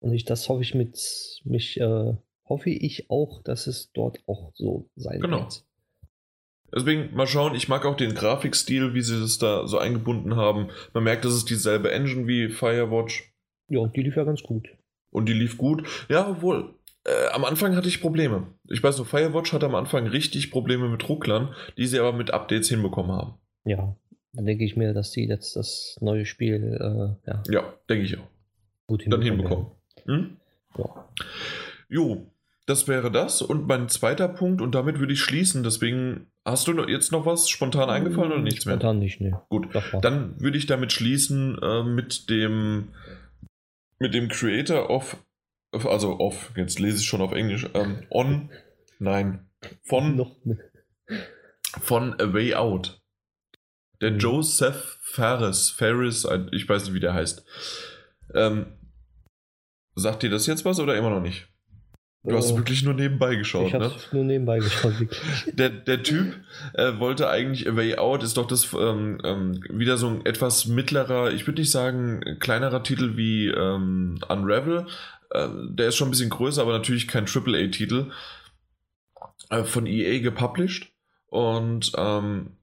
Und 0.00 0.12
ich, 0.12 0.24
das 0.24 0.48
hoffe 0.48 0.62
ich 0.62 0.74
mit 0.74 0.98
mich, 1.44 1.80
äh, 1.80 2.14
hoffe 2.44 2.70
ich 2.70 3.10
auch, 3.10 3.42
dass 3.42 3.66
es 3.66 3.92
dort 3.92 4.20
auch 4.26 4.52
so 4.54 4.88
sein 4.96 5.20
genau. 5.20 5.40
wird. 5.40 5.65
Deswegen 6.74 7.14
mal 7.14 7.26
schauen, 7.26 7.54
ich 7.54 7.68
mag 7.68 7.84
auch 7.84 7.96
den 7.96 8.14
Grafikstil, 8.14 8.94
wie 8.94 9.02
sie 9.02 9.20
das 9.20 9.38
da 9.38 9.66
so 9.66 9.78
eingebunden 9.78 10.36
haben. 10.36 10.68
Man 10.92 11.04
merkt, 11.04 11.24
das 11.24 11.34
ist 11.34 11.48
dieselbe 11.50 11.92
Engine 11.92 12.26
wie 12.26 12.48
Firewatch. 12.48 13.32
Ja, 13.68 13.86
die 13.86 14.02
lief 14.02 14.16
ja 14.16 14.24
ganz 14.24 14.42
gut. 14.42 14.68
Und 15.10 15.28
die 15.28 15.32
lief 15.32 15.56
gut. 15.56 15.86
Ja, 16.08 16.28
obwohl, 16.28 16.74
äh, 17.04 17.28
am 17.32 17.44
Anfang 17.44 17.76
hatte 17.76 17.88
ich 17.88 18.00
Probleme. 18.00 18.48
Ich 18.68 18.82
weiß 18.82 18.96
nur, 18.98 19.06
Firewatch 19.06 19.52
hatte 19.52 19.66
am 19.66 19.74
Anfang 19.74 20.06
richtig 20.06 20.50
Probleme 20.50 20.88
mit 20.88 21.08
Rucklern, 21.08 21.54
die 21.76 21.86
sie 21.86 21.98
aber 21.98 22.12
mit 22.12 22.32
Updates 22.32 22.68
hinbekommen 22.68 23.12
haben. 23.12 23.34
Ja, 23.64 23.96
dann 24.32 24.46
denke 24.46 24.64
ich 24.64 24.76
mir, 24.76 24.92
dass 24.92 25.12
sie 25.12 25.26
jetzt 25.26 25.56
das 25.56 25.96
neue 26.00 26.26
Spiel, 26.26 26.76
äh, 26.80 27.30
ja. 27.30 27.42
Ja, 27.48 27.74
denke 27.88 28.04
ich 28.04 28.18
auch. 28.18 28.26
Gut 28.86 29.02
hinbekommen. 29.02 29.26
Dann 29.26 29.36
hinbekommen. 29.36 29.66
Hm? 30.04 30.36
Ja. 30.78 31.08
Jo, 31.88 32.26
das 32.66 32.88
wäre 32.88 33.10
das. 33.10 33.42
Und 33.42 33.66
mein 33.66 33.88
zweiter 33.88 34.28
Punkt, 34.28 34.60
und 34.60 34.74
damit 34.74 34.98
würde 34.98 35.12
ich 35.12 35.20
schließen, 35.20 35.62
deswegen 35.62 36.26
hast 36.44 36.66
du 36.68 36.72
jetzt 36.86 37.12
noch 37.12 37.24
was 37.24 37.48
spontan 37.48 37.88
eingefallen 37.88 38.32
oder 38.32 38.42
nichts 38.42 38.66
mehr? 38.66 38.74
Spontan 38.74 38.98
nicht, 38.98 39.20
ne. 39.20 39.40
Gut, 39.48 39.68
dann 40.02 40.40
würde 40.40 40.58
ich 40.58 40.66
damit 40.66 40.92
schließen 40.92 41.58
äh, 41.62 41.82
mit 41.84 42.28
dem 42.28 42.88
mit 43.98 44.14
dem 44.14 44.28
Creator 44.28 44.90
of, 44.90 45.16
also 45.72 46.18
of, 46.18 46.52
jetzt 46.56 46.78
lese 46.78 46.98
ich 46.98 47.06
schon 47.06 47.22
auf 47.22 47.32
Englisch, 47.32 47.66
ähm, 47.74 48.02
on, 48.10 48.50
nein, 48.98 49.48
von, 49.84 50.16
noch 50.16 50.36
von 51.80 52.20
A 52.20 52.32
Way 52.32 52.54
Out. 52.54 53.00
Der 54.00 54.12
mhm. 54.12 54.18
Joseph 54.18 54.98
Ferris, 55.02 55.70
Ferris, 55.70 56.26
ich 56.52 56.68
weiß 56.68 56.84
nicht, 56.84 56.94
wie 56.94 57.00
der 57.00 57.14
heißt. 57.14 57.44
Ähm, 58.34 58.66
sagt 59.94 60.22
dir 60.22 60.30
das 60.30 60.46
jetzt 60.46 60.64
was 60.66 60.78
oder 60.78 60.96
immer 60.96 61.10
noch 61.10 61.22
nicht? 61.22 61.48
Du 62.28 62.36
hast 62.36 62.52
oh. 62.52 62.56
wirklich 62.56 62.82
nur 62.82 62.94
nebenbei 62.94 63.36
geschaut, 63.36 63.68
ich 63.68 63.72
ne? 63.74 63.92
nur 64.12 64.24
nebenbei 64.24 64.58
geschaut, 64.58 64.98
wirklich. 64.98 65.20
Der, 65.54 65.70
der 65.70 66.02
Typ 66.02 66.34
äh, 66.74 66.98
wollte 66.98 67.28
eigentlich 67.28 67.68
A 67.68 67.76
Way 67.76 67.98
Out, 67.98 68.22
ist 68.22 68.36
doch 68.36 68.46
das 68.46 68.72
ähm, 68.72 69.18
ähm, 69.24 69.60
wieder 69.70 69.96
so 69.96 70.08
ein 70.08 70.26
etwas 70.26 70.66
mittlerer, 70.66 71.32
ich 71.32 71.46
würde 71.46 71.60
nicht 71.60 71.70
sagen 71.70 72.38
kleinerer 72.40 72.82
Titel 72.82 73.16
wie 73.16 73.46
ähm, 73.48 74.18
Unravel. 74.28 74.86
Äh, 75.30 75.48
der 75.70 75.88
ist 75.88 75.96
schon 75.96 76.08
ein 76.08 76.10
bisschen 76.10 76.30
größer, 76.30 76.62
aber 76.62 76.72
natürlich 76.72 77.06
kein 77.06 77.26
AAA-Titel. 77.26 78.10
Äh, 79.50 79.64
von 79.64 79.86
EA 79.86 80.20
gepublished. 80.20 80.92
Und 81.26 81.92
ähm, 81.96 82.56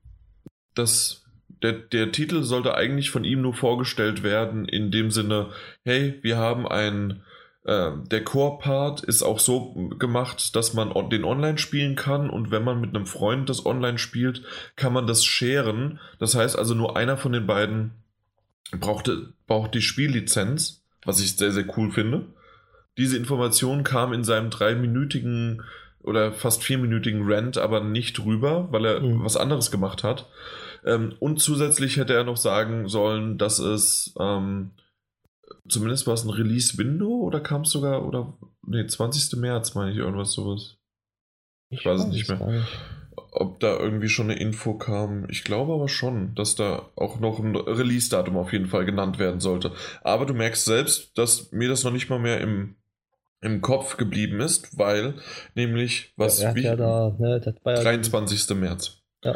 das, 0.75 1.23
der, 1.61 1.73
der 1.73 2.11
Titel 2.11 2.43
sollte 2.43 2.75
eigentlich 2.75 3.09
von 3.09 3.23
ihm 3.23 3.41
nur 3.41 3.53
vorgestellt 3.53 4.23
werden, 4.23 4.65
in 4.65 4.91
dem 4.91 5.11
Sinne, 5.11 5.51
hey, 5.83 6.19
wir 6.21 6.37
haben 6.37 6.67
ein 6.67 7.23
äh, 7.65 7.91
der 8.11 8.23
Core-Part 8.23 9.03
ist 9.03 9.23
auch 9.23 9.39
so 9.39 9.73
gemacht, 9.97 10.55
dass 10.55 10.73
man 10.73 10.91
den 11.09 11.23
online 11.23 11.57
spielen 11.57 11.95
kann 11.95 12.29
und 12.29 12.51
wenn 12.51 12.63
man 12.63 12.81
mit 12.81 12.95
einem 12.95 13.05
Freund 13.05 13.49
das 13.49 13.65
online 13.65 13.97
spielt, 13.97 14.43
kann 14.75 14.93
man 14.93 15.07
das 15.07 15.23
sharen. 15.23 15.99
Das 16.19 16.35
heißt 16.35 16.57
also 16.57 16.73
nur 16.73 16.97
einer 16.97 17.17
von 17.17 17.31
den 17.31 17.47
beiden 17.47 17.91
braucht, 18.71 19.09
braucht 19.47 19.73
die 19.75 19.81
Spiellizenz, 19.81 20.83
was 21.05 21.19
ich 21.19 21.37
sehr, 21.37 21.51
sehr 21.51 21.65
cool 21.77 21.91
finde. 21.91 22.25
Diese 22.97 23.17
Information 23.17 23.83
kam 23.83 24.13
in 24.13 24.23
seinem 24.23 24.49
dreiminütigen 24.49 25.63
oder 26.01 26.33
fast 26.33 26.63
vierminütigen 26.63 27.21
Rant 27.23 27.57
aber 27.57 27.81
nicht 27.81 28.23
rüber, 28.23 28.67
weil 28.71 28.85
er 28.85 28.99
mhm. 28.99 29.23
was 29.23 29.37
anderes 29.37 29.71
gemacht 29.71 30.03
hat. 30.03 30.27
Ähm, 30.85 31.13
und 31.19 31.39
zusätzlich 31.39 31.97
hätte 31.97 32.13
er 32.13 32.25
noch 32.25 32.37
sagen 32.37 32.89
sollen, 32.89 33.37
dass 33.37 33.59
es 33.59 34.13
ähm, 34.19 34.71
zumindest 35.67 36.07
war 36.07 36.13
es 36.13 36.23
ein 36.23 36.29
Release-Window 36.29 37.21
oder 37.21 37.39
kam 37.39 37.61
es 37.61 37.69
sogar, 37.69 38.05
oder 38.05 38.37
nee, 38.65 38.85
20. 38.85 39.39
März 39.39 39.75
meine 39.75 39.91
ich, 39.91 39.97
irgendwas 39.97 40.33
sowas. 40.33 40.77
Ich, 41.69 41.79
ich 41.79 41.85
weiß 41.85 42.01
es 42.01 42.07
nicht 42.07 42.29
mehr. 42.29 42.45
Nicht. 42.45 42.67
Ob 43.31 43.59
da 43.59 43.77
irgendwie 43.77 44.09
schon 44.09 44.29
eine 44.29 44.39
Info 44.39 44.75
kam. 44.75 45.27
Ich 45.29 45.43
glaube 45.43 45.73
aber 45.73 45.87
schon, 45.87 46.35
dass 46.35 46.55
da 46.55 46.89
auch 46.95 47.19
noch 47.19 47.39
ein 47.39 47.55
Release-Datum 47.55 48.37
auf 48.37 48.53
jeden 48.53 48.67
Fall 48.67 48.85
genannt 48.85 49.19
werden 49.19 49.39
sollte. 49.39 49.71
Aber 50.03 50.25
du 50.25 50.33
merkst 50.33 50.65
selbst, 50.65 51.17
dass 51.17 51.51
mir 51.51 51.69
das 51.69 51.83
noch 51.83 51.91
nicht 51.91 52.09
mal 52.09 52.19
mehr 52.19 52.41
im 52.41 52.75
im 53.43 53.61
Kopf 53.61 53.97
geblieben 53.97 54.39
ist, 54.39 54.77
weil 54.77 55.15
nämlich 55.53 56.13
was 56.15 56.41
ja, 56.41 56.55
wie 56.55 56.63
ja 56.63 56.75
da, 56.75 57.15
ne, 57.19 57.39
23. 57.39 58.49
Ja, 58.49 58.55
März. 58.55 59.03
Ja, 59.23 59.35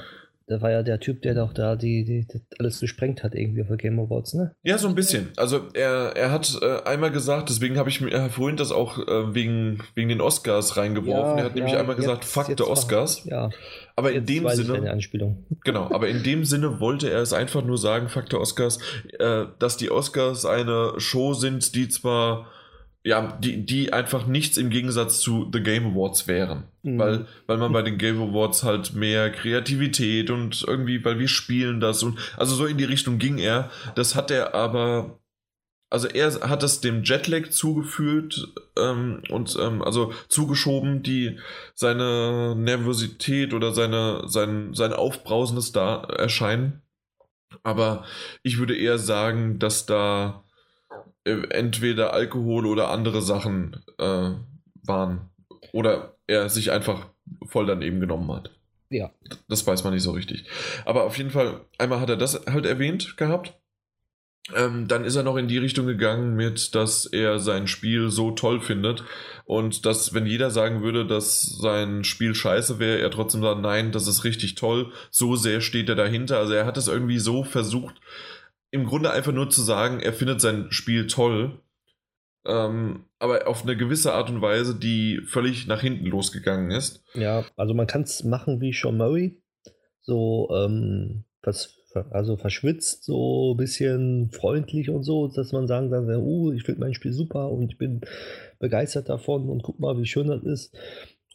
der 0.49 0.61
war 0.61 0.71
ja 0.71 0.81
der 0.81 0.99
Typ, 0.99 1.21
der 1.21 1.33
doch 1.33 1.53
da 1.53 1.75
die, 1.75 2.05
die, 2.05 2.25
die 2.25 2.41
alles 2.59 2.79
gesprengt 2.79 3.23
hat 3.23 3.35
irgendwie 3.35 3.63
für 3.63 3.75
Game 3.75 3.99
Awards, 3.99 4.33
ne? 4.33 4.55
Ja, 4.63 4.77
so 4.77 4.87
ein 4.87 4.95
bisschen. 4.95 5.29
Also 5.35 5.67
er, 5.73 6.15
er 6.15 6.31
hat 6.31 6.57
äh, 6.61 6.83
einmal 6.83 7.11
gesagt, 7.11 7.49
deswegen 7.49 7.77
habe 7.77 7.89
ich 7.89 7.99
mir 7.99 8.11
äh, 8.11 8.29
vorhin 8.29 8.55
das 8.55 8.71
auch 8.71 8.97
äh, 8.97 9.33
wegen, 9.33 9.79
wegen 9.93 10.09
den 10.09 10.21
Oscars 10.21 10.77
reingeworfen. 10.77 11.37
Ja, 11.37 11.37
er 11.37 11.43
hat 11.45 11.55
nämlich 11.55 11.75
einmal 11.75 11.95
gesagt, 11.95 12.23
jetzt, 12.23 12.33
fuck 12.33 12.45
the 12.47 12.63
Oscars. 12.63 13.25
ja. 13.25 13.49
Aber 13.95 14.11
in 14.11 14.25
dem 14.27 14.47
Sinne. 14.49 14.99
Genau, 15.63 15.91
aber 15.91 16.07
in 16.07 16.21
dem 16.21 16.45
Sinne 16.45 16.79
wollte 16.79 17.09
er 17.09 17.21
es 17.21 17.33
einfach 17.33 17.63
nur 17.63 17.79
sagen, 17.79 18.09
fuck 18.09 18.25
the 18.29 18.37
Oscars, 18.37 18.79
äh, 19.17 19.45
dass 19.59 19.75
die 19.77 19.89
Oscars 19.89 20.45
eine 20.45 20.93
Show 20.97 21.33
sind, 21.33 21.73
die 21.73 21.89
zwar 21.89 22.45
ja, 23.07 23.37
die, 23.39 23.65
die 23.65 23.93
einfach 23.93 24.27
nichts 24.27 24.57
im 24.57 24.69
Gegensatz 24.69 25.21
zu 25.21 25.49
The 25.53 25.61
Game 25.61 25.93
Awards 25.93 26.27
wären. 26.27 26.65
Mhm. 26.83 26.99
Weil, 26.99 27.27
weil 27.45 27.57
man 27.57 27.71
bei 27.71 27.81
den 27.81 27.97
Game 27.97 28.21
Awards 28.21 28.63
halt 28.63 28.95
mehr 28.95 29.31
Kreativität 29.31 30.29
und 30.29 30.65
irgendwie, 30.67 31.05
weil 31.05 31.17
wir 31.17 31.29
spielen 31.29 31.79
das 31.79 32.03
und 32.03 32.19
also 32.35 32.53
so 32.55 32.65
in 32.65 32.77
die 32.77 32.83
Richtung 32.83 33.17
ging 33.17 33.37
er. 33.37 33.71
Das 33.95 34.15
hat 34.15 34.29
er 34.29 34.55
aber, 34.55 35.21
also 35.89 36.09
er 36.09 36.49
hat 36.49 36.63
das 36.63 36.81
dem 36.81 37.03
Jetlag 37.03 37.49
zugefühlt 37.49 38.45
ähm, 38.77 39.23
und 39.29 39.57
ähm, 39.57 39.81
also 39.81 40.11
zugeschoben, 40.27 41.01
die 41.01 41.39
seine 41.75 42.55
Nervosität 42.57 43.53
oder 43.53 43.71
seine, 43.71 44.23
sein, 44.25 44.73
sein 44.73 44.91
aufbrausendes 44.91 45.71
da 45.71 46.03
erscheinen. 46.03 46.81
Aber 47.63 48.03
ich 48.43 48.57
würde 48.57 48.75
eher 48.75 48.97
sagen, 48.97 49.59
dass 49.59 49.85
da 49.85 50.43
entweder 51.49 52.13
Alkohol 52.13 52.65
oder 52.65 52.89
andere 52.89 53.21
Sachen 53.21 53.81
äh, 53.97 54.31
waren. 54.83 55.29
Oder 55.73 56.15
er 56.27 56.49
sich 56.49 56.71
einfach 56.71 57.07
voll 57.45 57.65
daneben 57.65 57.99
genommen 57.99 58.31
hat. 58.31 58.51
Ja. 58.89 59.11
Das 59.49 59.65
weiß 59.67 59.83
man 59.83 59.93
nicht 59.93 60.03
so 60.03 60.11
richtig. 60.11 60.45
Aber 60.85 61.03
auf 61.03 61.17
jeden 61.17 61.31
Fall, 61.31 61.61
einmal 61.77 61.99
hat 61.99 62.09
er 62.09 62.17
das 62.17 62.45
halt 62.45 62.65
erwähnt 62.65 63.17
gehabt. 63.17 63.53
Ähm, 64.55 64.87
dann 64.87 65.03
ist 65.03 65.17
er 65.17 65.23
noch 65.23 65.35
in 65.35 65.49
die 65.49 65.57
Richtung 65.57 65.87
gegangen 65.87 66.35
mit, 66.35 66.73
dass 66.73 67.05
er 67.05 67.39
sein 67.39 67.67
Spiel 67.67 68.09
so 68.09 68.31
toll 68.31 68.61
findet 68.61 69.03
und 69.43 69.85
dass, 69.85 70.13
wenn 70.13 70.25
jeder 70.25 70.51
sagen 70.51 70.81
würde, 70.81 71.05
dass 71.05 71.41
sein 71.41 72.05
Spiel 72.05 72.33
scheiße 72.33 72.79
wäre, 72.79 72.99
er 72.99 73.11
trotzdem 73.11 73.41
sagt, 73.41 73.59
nein, 73.59 73.91
das 73.91 74.07
ist 74.07 74.23
richtig 74.23 74.55
toll, 74.55 74.93
so 75.11 75.35
sehr 75.35 75.59
steht 75.59 75.89
er 75.89 75.95
dahinter. 75.95 76.37
Also 76.37 76.53
er 76.53 76.65
hat 76.65 76.77
es 76.77 76.87
irgendwie 76.87 77.19
so 77.19 77.43
versucht, 77.43 77.95
im 78.71 78.85
Grunde 78.85 79.11
einfach 79.11 79.31
nur 79.31 79.49
zu 79.49 79.61
sagen, 79.61 79.99
er 79.99 80.13
findet 80.13 80.41
sein 80.41 80.67
Spiel 80.71 81.07
toll, 81.07 81.59
ähm, 82.45 83.05
aber 83.19 83.47
auf 83.47 83.63
eine 83.63 83.77
gewisse 83.77 84.13
Art 84.13 84.29
und 84.29 84.41
Weise, 84.41 84.75
die 84.75 85.21
völlig 85.25 85.67
nach 85.67 85.81
hinten 85.81 86.05
losgegangen 86.05 86.71
ist. 86.71 87.03
Ja, 87.13 87.45
also 87.55 87.73
man 87.73 87.87
kann 87.87 88.03
es 88.03 88.23
machen 88.23 88.61
wie 88.61 88.73
Sean 88.73 88.97
Murray, 88.97 89.41
so 90.01 90.49
ähm, 90.53 91.25
was, 91.41 91.75
also 92.11 92.37
verschwitzt, 92.37 93.03
so 93.03 93.53
ein 93.53 93.57
bisschen 93.57 94.31
freundlich 94.31 94.89
und 94.89 95.03
so, 95.03 95.27
dass 95.27 95.51
man 95.51 95.67
sagen 95.67 95.89
kann, 95.89 96.07
uh, 96.07 96.51
ich 96.51 96.63
finde 96.63 96.81
mein 96.81 96.93
Spiel 96.93 97.13
super 97.13 97.49
und 97.49 97.71
ich 97.71 97.77
bin 97.77 98.01
begeistert 98.59 99.09
davon 99.09 99.49
und 99.49 99.63
guck 99.63 99.79
mal, 99.79 99.97
wie 99.97 100.05
schön 100.05 100.27
das 100.27 100.43
ist. 100.43 100.75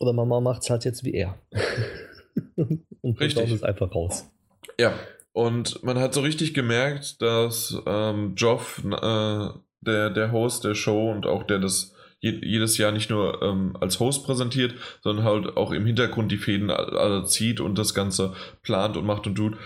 Oder 0.01 0.13
Mama 0.13 0.41
macht 0.41 0.63
es 0.63 0.71
halt 0.71 0.85
jetzt 0.85 1.05
wie 1.05 1.15
er. 1.15 1.39
und 3.01 3.21
Richtig. 3.21 3.53
es 3.53 3.63
einfach 3.63 3.95
raus. 3.95 4.31
Ja, 4.79 4.95
und 5.33 5.83
man 5.83 5.99
hat 5.99 6.15
so 6.15 6.21
richtig 6.21 6.55
gemerkt, 6.55 7.23
dass 7.23 7.77
ähm, 7.87 8.35
Joff, 8.37 8.83
äh, 8.85 9.49
der, 9.81 10.11
der 10.11 10.33
Host 10.33 10.65
der 10.65 10.75
Show 10.75 11.11
und 11.11 11.27
auch 11.27 11.45
der 11.45 11.59
das 11.59 11.95
jedes 12.21 12.79
Jahr 12.79 12.93
nicht 12.93 13.11
nur 13.11 13.43
ähm, 13.43 13.77
als 13.81 13.99
Host 13.99 14.25
präsentiert, 14.25 14.75
sondern 15.01 15.25
halt 15.25 15.57
auch 15.57 15.73
im 15.73 15.85
Hintergrund 15.85 16.31
die 16.31 16.37
Fäden 16.37 16.71
alle 16.71 17.25
zieht 17.25 17.59
und 17.59 17.77
das 17.77 17.95
Ganze 17.95 18.33
plant 18.63 18.97
und 18.97 19.05
macht 19.05 19.27
und 19.27 19.35
tut. 19.35 19.57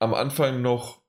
Am 0.00 0.12
Anfang 0.12 0.60
noch 0.60 1.00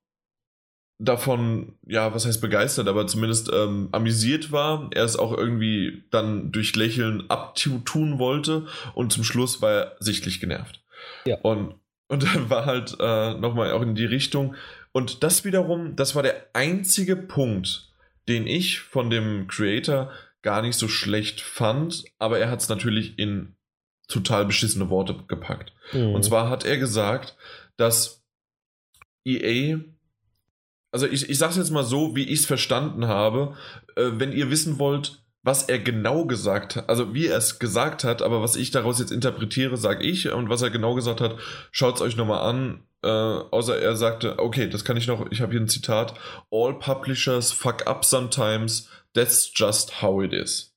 davon, 0.99 1.73
ja, 1.87 2.13
was 2.13 2.27
heißt 2.27 2.39
begeistert, 2.39 2.87
aber 2.87 3.07
zumindest 3.07 3.49
ähm, 3.51 3.89
amüsiert 3.91 4.51
war. 4.51 4.89
Er 4.91 5.03
es 5.03 5.17
auch 5.17 5.35
irgendwie 5.35 6.03
dann 6.11 6.51
durch 6.51 6.75
Lächeln 6.75 7.23
abtun 7.29 8.19
wollte 8.19 8.67
und 8.93 9.11
zum 9.11 9.23
Schluss 9.23 9.61
war 9.63 9.71
er 9.71 9.95
sichtlich 9.99 10.39
genervt. 10.39 10.83
Ja. 11.25 11.37
Und 11.41 11.75
und 12.11 12.23
dann 12.23 12.49
war 12.49 12.65
halt 12.65 12.97
äh, 12.99 13.33
nochmal 13.35 13.71
auch 13.71 13.81
in 13.81 13.95
die 13.95 14.05
Richtung. 14.05 14.55
Und 14.91 15.23
das 15.23 15.45
wiederum, 15.45 15.95
das 15.95 16.13
war 16.13 16.23
der 16.23 16.45
einzige 16.51 17.15
Punkt, 17.15 17.89
den 18.27 18.47
ich 18.47 18.81
von 18.81 19.09
dem 19.09 19.47
Creator 19.47 20.11
gar 20.41 20.61
nicht 20.61 20.75
so 20.75 20.89
schlecht 20.89 21.39
fand, 21.39 22.03
aber 22.19 22.37
er 22.37 22.51
hat 22.51 22.59
es 22.59 22.67
natürlich 22.67 23.17
in 23.17 23.55
total 24.09 24.45
beschissene 24.45 24.89
Worte 24.89 25.23
gepackt. 25.29 25.73
Mhm. 25.93 26.13
Und 26.13 26.25
zwar 26.25 26.49
hat 26.49 26.65
er 26.65 26.77
gesagt, 26.77 27.37
dass 27.77 28.25
EA, 29.23 29.79
also 30.91 31.07
ich, 31.07 31.29
ich 31.29 31.37
sage 31.37 31.51
es 31.51 31.57
jetzt 31.57 31.71
mal 31.71 31.85
so, 31.85 32.13
wie 32.13 32.25
ich 32.25 32.41
es 32.41 32.45
verstanden 32.45 33.07
habe, 33.07 33.55
äh, 33.95 34.09
wenn 34.15 34.33
ihr 34.33 34.49
wissen 34.49 34.79
wollt, 34.79 35.20
was 35.43 35.63
er 35.63 35.79
genau 35.79 36.25
gesagt 36.25 36.75
hat, 36.75 36.89
also 36.89 37.13
wie 37.13 37.27
er 37.27 37.37
es 37.37 37.57
gesagt 37.57 38.03
hat, 38.03 38.21
aber 38.21 38.41
was 38.41 38.55
ich 38.55 38.71
daraus 38.71 38.99
jetzt 38.99 39.11
interpretiere, 39.11 39.75
sage 39.75 40.03
ich. 40.05 40.31
Und 40.31 40.49
was 40.49 40.61
er 40.61 40.69
genau 40.69 40.93
gesagt 40.93 41.19
hat, 41.19 41.37
schaut 41.71 41.95
es 41.95 42.01
euch 42.01 42.15
nochmal 42.15 42.47
an. 42.47 42.83
Äh, 43.03 43.07
außer 43.07 43.79
er 43.79 43.95
sagte, 43.95 44.37
okay, 44.37 44.69
das 44.69 44.85
kann 44.85 44.97
ich 44.97 45.07
noch, 45.07 45.31
ich 45.31 45.41
habe 45.41 45.51
hier 45.51 45.61
ein 45.61 45.67
Zitat. 45.67 46.13
All 46.51 46.77
publishers 46.77 47.51
fuck 47.51 47.87
up 47.87 48.05
sometimes, 48.05 48.87
that's 49.13 49.51
just 49.55 50.03
how 50.03 50.21
it 50.21 50.33
is. 50.33 50.75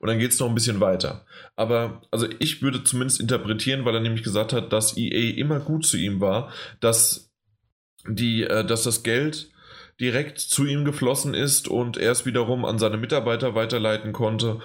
Und 0.00 0.08
dann 0.08 0.18
geht 0.18 0.32
es 0.32 0.40
noch 0.40 0.48
ein 0.48 0.54
bisschen 0.54 0.80
weiter. 0.80 1.24
Aber, 1.54 2.02
also 2.10 2.26
ich 2.40 2.62
würde 2.62 2.82
zumindest 2.82 3.20
interpretieren, 3.20 3.84
weil 3.84 3.94
er 3.94 4.00
nämlich 4.00 4.24
gesagt 4.24 4.52
hat, 4.52 4.72
dass 4.72 4.96
EA 4.96 5.36
immer 5.36 5.60
gut 5.60 5.86
zu 5.86 5.96
ihm 5.96 6.20
war, 6.20 6.50
dass 6.80 7.30
die, 8.08 8.42
äh, 8.42 8.64
dass 8.64 8.82
das 8.82 9.04
Geld 9.04 9.50
direkt 10.00 10.38
zu 10.40 10.64
ihm 10.64 10.84
geflossen 10.84 11.34
ist 11.34 11.68
und 11.68 11.98
er 11.98 12.12
es 12.12 12.24
wiederum 12.24 12.64
an 12.64 12.78
seine 12.78 12.96
Mitarbeiter 12.96 13.54
weiterleiten 13.54 14.12
konnte, 14.12 14.60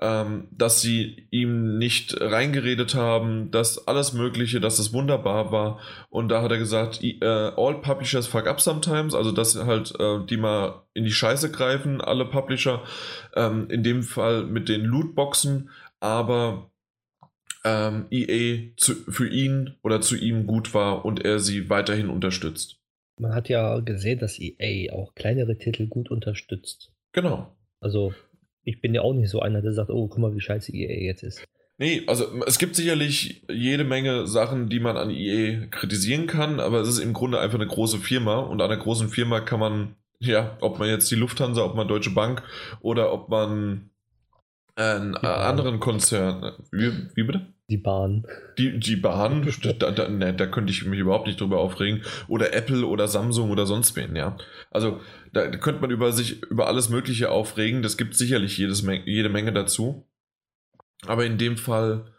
ähm, 0.00 0.48
dass 0.50 0.80
sie 0.80 1.28
ihm 1.30 1.78
nicht 1.78 2.20
reingeredet 2.20 2.96
haben, 2.96 3.50
dass 3.52 3.86
alles 3.86 4.12
Mögliche, 4.12 4.60
dass 4.60 4.80
es 4.80 4.92
wunderbar 4.92 5.52
war. 5.52 5.78
Und 6.08 6.28
da 6.28 6.42
hat 6.42 6.50
er 6.50 6.58
gesagt, 6.58 7.02
äh, 7.02 7.22
all 7.22 7.80
publishers 7.80 8.26
fuck 8.26 8.48
up 8.48 8.60
sometimes, 8.60 9.14
also 9.14 9.30
dass 9.30 9.54
halt 9.56 9.94
äh, 10.00 10.26
die 10.26 10.36
mal 10.36 10.82
in 10.92 11.04
die 11.04 11.12
Scheiße 11.12 11.52
greifen, 11.52 12.00
alle 12.00 12.24
Publisher, 12.24 12.82
ähm, 13.36 13.68
in 13.70 13.84
dem 13.84 14.02
Fall 14.02 14.44
mit 14.44 14.68
den 14.68 14.84
Lootboxen, 14.84 15.70
aber 16.00 16.72
ähm, 17.62 18.06
EA 18.10 18.72
zu, 18.76 18.94
für 18.94 19.28
ihn 19.28 19.76
oder 19.82 20.00
zu 20.00 20.16
ihm 20.16 20.46
gut 20.46 20.74
war 20.74 21.04
und 21.04 21.24
er 21.24 21.38
sie 21.38 21.70
weiterhin 21.70 22.08
unterstützt 22.08 22.79
man 23.20 23.34
hat 23.34 23.48
ja 23.48 23.80
gesehen, 23.80 24.18
dass 24.18 24.38
EA 24.38 24.92
auch 24.92 25.14
kleinere 25.14 25.58
Titel 25.58 25.86
gut 25.86 26.10
unterstützt. 26.10 26.92
Genau. 27.12 27.54
Also, 27.80 28.14
ich 28.64 28.80
bin 28.80 28.94
ja 28.94 29.02
auch 29.02 29.14
nicht 29.14 29.30
so 29.30 29.40
einer, 29.40 29.62
der 29.62 29.72
sagt, 29.72 29.90
oh, 29.90 30.08
guck 30.08 30.18
mal, 30.18 30.34
wie 30.34 30.40
scheiße 30.40 30.72
EA 30.74 31.04
jetzt 31.04 31.22
ist. 31.22 31.44
Nee, 31.78 32.02
also 32.06 32.44
es 32.46 32.58
gibt 32.58 32.76
sicherlich 32.76 33.42
jede 33.50 33.84
Menge 33.84 34.26
Sachen, 34.26 34.68
die 34.68 34.80
man 34.80 34.98
an 34.98 35.10
EA 35.10 35.66
kritisieren 35.70 36.26
kann, 36.26 36.60
aber 36.60 36.80
es 36.80 36.88
ist 36.88 36.98
im 36.98 37.14
Grunde 37.14 37.40
einfach 37.40 37.58
eine 37.58 37.66
große 37.66 37.98
Firma 37.98 38.40
und 38.40 38.60
an 38.60 38.70
einer 38.70 38.80
großen 38.80 39.08
Firma 39.08 39.40
kann 39.40 39.60
man, 39.60 39.96
ja, 40.18 40.58
ob 40.60 40.78
man 40.78 40.90
jetzt 40.90 41.10
die 41.10 41.14
Lufthansa, 41.14 41.64
ob 41.64 41.76
man 41.76 41.88
Deutsche 41.88 42.10
Bank 42.10 42.42
oder 42.82 43.14
ob 43.14 43.30
man 43.30 43.88
einen 44.76 45.16
ja. 45.22 45.36
anderen 45.36 45.80
Konzern, 45.80 46.52
wie, 46.70 46.92
wie 47.14 47.22
bitte? 47.22 47.46
Die 47.70 47.76
Bahn. 47.76 48.26
Die, 48.58 48.80
die 48.80 48.96
Bahn, 48.96 49.48
da, 49.78 49.92
da, 49.92 50.08
ne, 50.08 50.34
da 50.34 50.46
könnte 50.46 50.72
ich 50.72 50.84
mich 50.84 50.98
überhaupt 50.98 51.28
nicht 51.28 51.40
drüber 51.40 51.60
aufregen. 51.60 52.02
Oder 52.26 52.52
Apple 52.52 52.84
oder 52.84 53.06
Samsung 53.06 53.50
oder 53.50 53.64
sonst 53.64 53.94
wen, 53.94 54.16
ja. 54.16 54.36
Also 54.72 55.00
da 55.32 55.48
könnte 55.50 55.80
man 55.80 55.92
über 55.92 56.12
sich, 56.12 56.42
über 56.42 56.66
alles 56.66 56.88
Mögliche 56.88 57.30
aufregen. 57.30 57.82
Das 57.82 57.96
gibt 57.96 58.16
sicherlich 58.16 58.58
jedes, 58.58 58.84
jede 59.04 59.28
Menge 59.28 59.52
dazu. 59.52 60.08
Aber 61.06 61.24
in 61.24 61.38
dem 61.38 61.56
Fall 61.56 62.12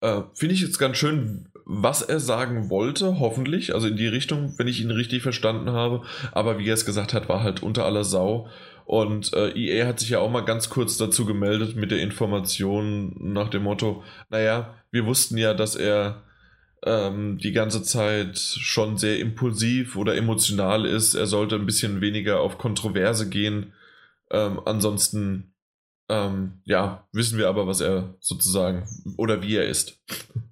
äh, 0.00 0.22
finde 0.34 0.54
ich 0.54 0.60
jetzt 0.60 0.78
ganz 0.78 0.96
schön, 0.96 1.48
was 1.72 2.02
er 2.02 2.18
sagen 2.18 2.68
wollte, 2.68 3.20
hoffentlich. 3.20 3.74
Also 3.74 3.86
in 3.86 3.96
die 3.96 4.08
Richtung, 4.08 4.54
wenn 4.58 4.66
ich 4.66 4.80
ihn 4.80 4.90
richtig 4.90 5.22
verstanden 5.22 5.70
habe. 5.70 6.02
Aber 6.32 6.58
wie 6.58 6.68
er 6.68 6.74
es 6.74 6.84
gesagt 6.84 7.14
hat, 7.14 7.28
war 7.28 7.44
halt 7.44 7.62
unter 7.62 7.84
aller 7.84 8.02
Sau. 8.02 8.48
Und 8.86 9.32
äh, 9.34 9.50
EA 9.50 9.86
hat 9.86 10.00
sich 10.00 10.10
ja 10.10 10.18
auch 10.18 10.30
mal 10.30 10.44
ganz 10.44 10.68
kurz 10.68 10.96
dazu 10.96 11.24
gemeldet 11.24 11.76
mit 11.76 11.92
der 11.92 12.00
Information 12.00 13.14
nach 13.20 13.48
dem 13.48 13.62
Motto, 13.62 14.02
naja, 14.30 14.74
wir 14.90 15.06
wussten 15.06 15.38
ja, 15.38 15.54
dass 15.54 15.76
er 15.76 16.24
ähm, 16.84 17.38
die 17.38 17.52
ganze 17.52 17.84
Zeit 17.84 18.36
schon 18.36 18.98
sehr 18.98 19.20
impulsiv 19.20 19.94
oder 19.94 20.16
emotional 20.16 20.86
ist. 20.86 21.14
Er 21.14 21.26
sollte 21.26 21.54
ein 21.54 21.66
bisschen 21.66 22.00
weniger 22.00 22.40
auf 22.40 22.58
Kontroverse 22.58 23.28
gehen. 23.28 23.74
Ähm, 24.32 24.60
ansonsten, 24.64 25.49
ähm, 26.10 26.60
ja, 26.64 27.06
wissen 27.12 27.38
wir 27.38 27.48
aber, 27.48 27.66
was 27.66 27.80
er 27.80 28.16
sozusagen 28.20 28.84
oder 29.16 29.42
wie 29.42 29.56
er 29.56 29.66
ist. 29.66 30.02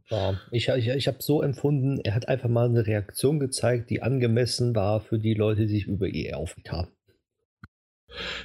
Ja, 0.08 0.40
ich, 0.52 0.68
ich, 0.68 0.88
ich 0.88 1.08
habe 1.08 1.18
so 1.20 1.42
empfunden, 1.42 2.00
er 2.00 2.14
hat 2.14 2.28
einfach 2.28 2.48
mal 2.48 2.68
eine 2.68 2.86
Reaktion 2.86 3.40
gezeigt, 3.40 3.90
die 3.90 4.00
angemessen 4.00 4.74
war 4.74 5.00
für 5.00 5.18
die 5.18 5.34
Leute, 5.34 5.62
die 5.62 5.74
sich 5.74 5.86
über 5.86 6.06
EA 6.06 6.36
aufgeregt 6.36 6.72
haben. 6.72 6.88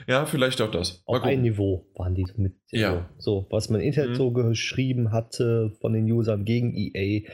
Ja, 0.07 0.25
vielleicht 0.25 0.61
auch 0.61 0.71
das. 0.71 1.03
Mal 1.07 1.19
Auf 1.19 1.23
ein 1.23 1.41
Niveau 1.41 1.87
waren 1.95 2.15
die 2.15 2.25
mit. 2.35 2.55
Ja. 2.71 3.09
So, 3.17 3.47
was 3.49 3.69
man 3.69 3.79
im 3.79 3.87
Internet 3.87 4.11
mhm. 4.11 4.15
so 4.15 4.31
geschrieben 4.31 5.11
hatte 5.11 5.71
von 5.79 5.93
den 5.93 6.11
Usern 6.11 6.43
gegen 6.43 6.73
EA, 6.75 7.29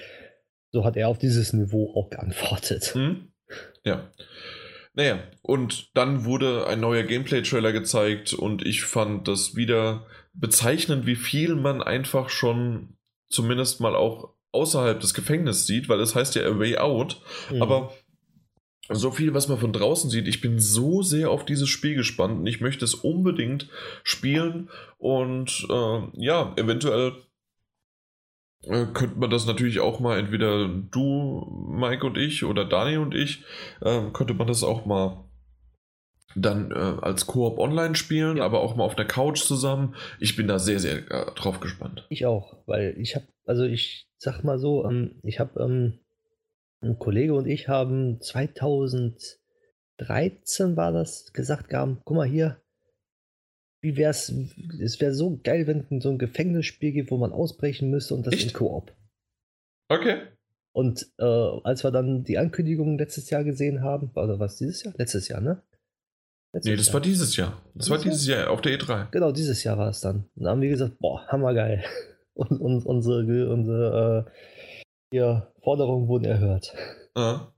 so 0.71 0.86
hat 0.86 0.95
er 0.95 1.07
auf 1.07 1.17
dieses 1.17 1.53
Niveau 1.53 1.95
auch 1.95 2.09
geantwortet. 2.09 2.93
Mhm. 2.95 3.32
Ja. 3.84 4.11
Naja, 4.99 5.23
und 5.43 5.95
dann 5.95 6.25
wurde 6.25 6.67
ein 6.67 6.81
neuer 6.81 7.03
Gameplay-Trailer 7.03 7.71
gezeigt 7.71 8.33
und 8.33 8.65
ich 8.65 8.81
fand 8.81 9.29
das 9.29 9.55
wieder 9.55 10.05
bezeichnend, 10.33 11.05
wie 11.05 11.15
viel 11.15 11.55
man 11.55 11.81
einfach 11.81 12.27
schon 12.27 12.97
zumindest 13.29 13.79
mal 13.79 13.95
auch 13.95 14.33
außerhalb 14.51 14.99
des 14.99 15.13
Gefängnisses 15.13 15.67
sieht, 15.67 15.87
weil 15.87 16.01
es 16.01 16.15
heißt 16.15 16.35
ja 16.35 16.45
A 16.45 16.59
Way 16.59 16.79
Out, 16.79 17.21
mhm. 17.49 17.61
aber 17.61 17.93
so 18.89 19.11
viel, 19.11 19.33
was 19.33 19.47
man 19.47 19.57
von 19.57 19.71
draußen 19.71 20.09
sieht. 20.09 20.27
Ich 20.27 20.41
bin 20.41 20.59
so 20.59 21.01
sehr 21.01 21.31
auf 21.31 21.45
dieses 21.45 21.69
Spiel 21.69 21.95
gespannt 21.95 22.39
und 22.39 22.47
ich 22.47 22.59
möchte 22.59 22.83
es 22.83 22.93
unbedingt 22.93 23.69
spielen. 24.03 24.69
Und 24.97 25.65
äh, 25.69 26.01
ja, 26.15 26.51
eventuell 26.57 27.13
äh, 28.64 28.86
könnte 28.93 29.18
man 29.18 29.30
das 29.30 29.45
natürlich 29.45 29.80
auch 29.80 29.99
mal, 29.99 30.20
entweder 30.20 30.68
du, 30.68 31.45
Mike 31.70 32.05
und 32.05 32.18
ich 32.18 32.43
oder 32.43 32.66
Dani 32.66 32.97
und 32.97 33.16
ich, 33.16 33.43
äh, 33.82 34.10
könnte 34.12 34.34
man 34.34 34.47
das 34.47 34.64
auch 34.64 34.86
mal 34.86 35.26
dann 36.36 36.72
äh, 36.72 36.97
als 37.01 37.26
Koop 37.26 37.57
online 37.57 37.95
spielen, 37.95 38.38
ja. 38.38 38.45
aber 38.45 38.62
auch 38.62 38.76
mal 38.76 38.84
auf 38.84 38.95
der 38.95 39.07
Couch 39.07 39.41
zusammen. 39.41 39.95
Ich 40.20 40.36
bin 40.36 40.47
da 40.47 40.60
sehr, 40.60 40.80
sehr 40.80 41.10
äh, 41.10 41.32
drauf 41.36 41.60
gespannt. 41.60 42.05
Ich 42.10 42.26
auch, 42.26 42.57
weil 42.66 42.95
ich 42.99 43.16
habe, 43.16 43.26
also 43.45 43.64
ich 43.64 44.07
sag 44.18 44.43
mal 44.43 44.60
so, 44.60 44.86
ähm, 44.86 45.20
ich 45.24 45.39
habe 45.39 45.62
ähm, 45.62 45.99
ein 46.82 46.99
Kollege 46.99 47.34
und 47.34 47.47
ich 47.47 47.68
haben 47.68 48.22
2013 48.22 50.76
war 50.76 50.91
das 50.91 51.34
gesagt 51.34 51.74
haben, 51.74 52.01
guck 52.05 52.18
mal 52.18 52.28
hier, 52.28 52.62
wie 53.82 53.97
wär's, 53.97 54.34
es 54.82 54.99
wäre 54.99 55.13
so 55.13 55.39
geil, 55.43 55.67
wenn 55.67 55.86
es 55.89 56.03
so 56.03 56.09
ein 56.09 56.17
Gefängnisspiel 56.17 56.91
gibt, 56.91 57.11
wo 57.11 57.17
man 57.17 57.32
ausbrechen 57.32 57.89
müsste 57.89 58.15
und 58.15 58.27
das 58.27 58.34
Echt? 58.34 58.47
in 58.47 58.53
Koop. 58.53 58.93
Okay. 59.89 60.21
Und 60.73 61.07
äh, 61.17 61.23
als 61.23 61.84
wir 61.84 61.91
dann 61.91 62.23
die 62.23 62.38
Ankündigung 62.38 62.97
letztes 62.97 63.30
Jahr 63.30 63.43
gesehen 63.43 63.82
haben, 63.82 64.11
oder 64.15 64.39
was 64.39 64.57
dieses 64.57 64.84
Jahr? 64.84 64.93
Letztes 64.97 65.27
Jahr, 65.27 65.41
ne? 65.41 65.63
Letztes 66.53 66.69
nee, 66.69 66.77
das 66.77 66.88
Jahr. 66.88 66.93
war 66.93 67.01
dieses 67.01 67.36
Jahr. 67.36 67.61
Das 67.73 67.73
dieses 67.73 67.89
war 67.89 67.97
dieses 67.97 68.27
Jahr? 68.27 68.39
Jahr 68.39 68.49
auf 68.51 68.61
der 68.61 68.77
E3. 68.77 69.11
Genau, 69.11 69.32
dieses 69.32 69.63
Jahr 69.63 69.77
war 69.77 69.89
es 69.89 70.01
dann. 70.01 70.25
Und 70.36 70.43
dann 70.43 70.51
haben 70.51 70.61
wir 70.61 70.69
gesagt, 70.69 70.99
boah, 70.99 71.25
hammergeil. 71.27 71.84
Und, 72.36 72.61
und 72.61 72.86
unsere, 72.86 73.49
unsere 73.51 74.32
äh, 75.11 75.41
Forderungen 75.61 76.07
wurden 76.07 76.23
erhört. 76.23 76.73
Ja. 77.13 77.53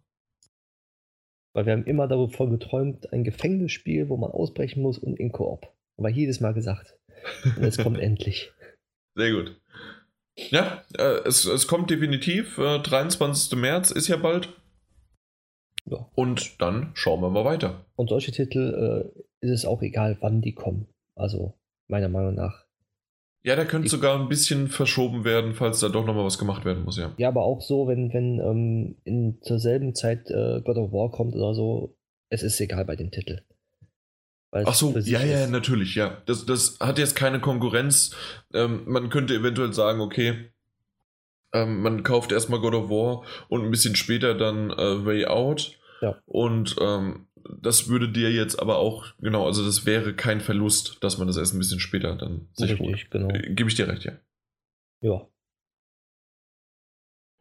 Weil 1.54 1.66
wir 1.68 1.74
haben 1.74 1.86
immer 1.86 2.08
davon 2.08 2.50
geträumt, 2.50 3.14
ein 3.14 3.24
Gefängnisspiel, 3.24 4.10
wo 4.10 4.18
man 4.18 4.32
ausbrechen 4.32 4.82
muss 4.82 4.98
und 4.98 5.20
in 5.20 5.32
Koop. 5.32 5.72
Aber 5.98 6.10
jedes 6.10 6.40
Mal 6.40 6.54
gesagt. 6.54 6.98
Und 7.44 7.64
es 7.64 7.78
kommt 7.78 8.00
endlich. 8.02 8.52
Sehr 9.16 9.32
gut. 9.32 9.60
Ja, 10.36 10.84
äh, 10.98 11.22
es, 11.26 11.46
es 11.46 11.68
kommt 11.68 11.90
definitiv. 11.90 12.58
Äh, 12.58 12.80
23. 12.80 13.58
März 13.58 13.92
ist 13.92 14.08
ja 14.08 14.18
bald. 14.18 14.50
Ja. 15.86 16.10
Und 16.16 16.62
dann 16.62 16.92
schauen 16.94 17.22
wir 17.22 17.30
mal 17.30 17.46
weiter. 17.46 17.86
Und 17.96 18.10
solche 18.10 18.32
Titel 18.32 19.12
äh, 19.14 19.46
ist 19.46 19.52
es 19.52 19.66
auch 19.66 19.82
egal, 19.82 20.18
wann 20.22 20.42
die 20.42 20.54
kommen. 20.54 20.88
Also 21.16 21.54
meiner 21.88 22.10
Meinung 22.10 22.36
nach 22.36 22.66
ja, 23.44 23.56
da 23.56 23.66
könnte 23.66 23.90
sogar 23.90 24.20
ein 24.20 24.30
bisschen 24.30 24.68
verschoben 24.68 25.26
werden, 25.26 25.56
falls 25.56 25.80
da 25.80 25.90
doch 25.90 26.06
nochmal 26.06 26.26
was 26.26 26.38
gemacht 26.38 26.64
werden 26.64 26.84
muss, 26.84 26.98
ja. 26.98 27.12
Ja, 27.18 27.30
aber 27.30 27.44
auch 27.44 27.62
so, 27.62 27.88
wenn, 27.88 28.14
wenn 28.14 28.40
ähm, 28.40 28.96
in, 29.04 29.42
zur 29.42 29.60
selben 29.60 29.96
Zeit 29.96 30.30
äh, 30.30 30.62
God 30.64 30.78
of 30.78 30.92
War 30.92 31.10
kommt 31.10 31.36
oder 31.36 31.56
so, 31.56 31.98
es 32.30 32.44
ist 32.44 32.62
egal 32.62 32.86
bei 32.86 32.96
dem 32.96 33.10
Titel. 33.10 33.42
Ach 34.52 34.74
so, 34.74 34.98
ja, 34.98 35.24
ja, 35.24 35.48
natürlich, 35.48 35.96
ja. 35.96 36.22
Das, 36.26 36.46
das 36.46 36.78
hat 36.80 36.98
jetzt 36.98 37.16
keine 37.16 37.40
Konkurrenz. 37.40 38.14
Ähm, 38.54 38.84
man 38.86 39.10
könnte 39.10 39.34
eventuell 39.34 39.74
sagen, 39.74 40.02
okay, 40.02 40.52
ähm, 41.54 41.82
man 41.82 42.04
kauft 42.04 42.32
erstmal 42.32 42.60
God 42.60 42.74
of 42.74 42.90
War 42.90 43.24
und 43.48 43.64
ein 43.64 43.72
bisschen 43.72 43.96
später 43.96 44.36
dann 44.36 44.72
äh, 44.72 45.06
Way 45.06 45.26
Out. 45.28 45.80
Ja. 46.02 46.22
Und 46.26 46.76
ähm, 46.82 47.28
das 47.62 47.88
würde 47.88 48.10
dir 48.10 48.32
jetzt 48.32 48.60
aber 48.60 48.78
auch, 48.78 49.06
genau, 49.20 49.46
also 49.46 49.66
das 49.66 49.86
wäre 49.86 50.14
kein 50.14 50.42
Verlust, 50.42 50.98
dass 51.02 51.18
man 51.18 51.28
das 51.28 51.38
erst 51.38 51.54
ein 51.54 51.60
bisschen 51.60 51.80
später 51.80 52.16
dann 52.16 52.50
sich 52.54 52.72
Richtig, 52.72 52.88
holt. 52.88 53.12
Genau. 53.12 53.30
Äh, 53.30 53.54
Gebe 53.54 53.70
ich 53.70 53.76
dir 53.76 53.88
recht, 53.88 54.04
ja. 54.04 54.14
Ja. 55.02 55.28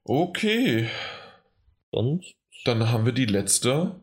Okay. 0.04 0.88
Sonst? 1.92 2.34
Dann 2.64 2.90
haben 2.90 3.04
wir 3.04 3.12
die 3.12 3.26
letzte 3.26 4.00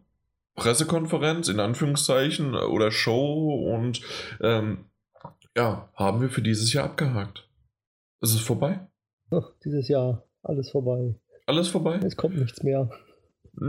Pressekonferenz 0.58 1.48
in 1.48 1.62
Anführungszeichen 1.62 2.56
oder 2.56 2.92
Show 2.92 3.72
und 3.74 4.02
ähm, 4.42 4.86
ja, 5.56 5.90
haben 5.96 6.20
wir 6.20 6.30
für 6.30 6.42
dieses 6.42 6.74
Jahr 6.74 6.86
abgehakt. 6.86 7.48
Es 8.22 8.32
ist 8.32 8.42
vorbei. 8.42 8.80
Ach, 9.32 9.52
dieses 9.64 9.88
Jahr 9.88 10.24
alles 10.44 10.72
vorbei. 10.72 11.16
Alles 11.46 11.70
vorbei? 11.70 12.00
Es 12.04 12.18
kommt 12.18 12.38
nichts 12.38 12.64
mehr. 12.64 12.90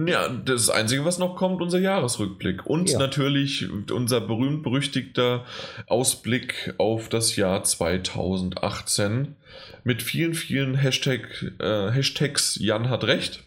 Ja, 0.07 0.28
das 0.28 0.68
Einzige, 0.68 1.05
was 1.05 1.18
noch 1.18 1.36
kommt, 1.36 1.62
unser 1.62 1.78
Jahresrückblick. 1.78 2.66
Und 2.66 2.91
ja. 2.91 2.99
natürlich 2.99 3.70
unser 3.91 4.20
berühmt-berüchtigter 4.20 5.45
Ausblick 5.86 6.74
auf 6.76 7.09
das 7.09 7.36
Jahr 7.36 7.64
2018 7.64 9.36
mit 9.84 10.03
vielen, 10.03 10.34
vielen 10.34 10.74
Hashtag, 10.74 11.55
äh, 11.59 11.91
Hashtags 11.91 12.59
Jan 12.61 12.91
hat 12.91 13.05
recht. 13.05 13.45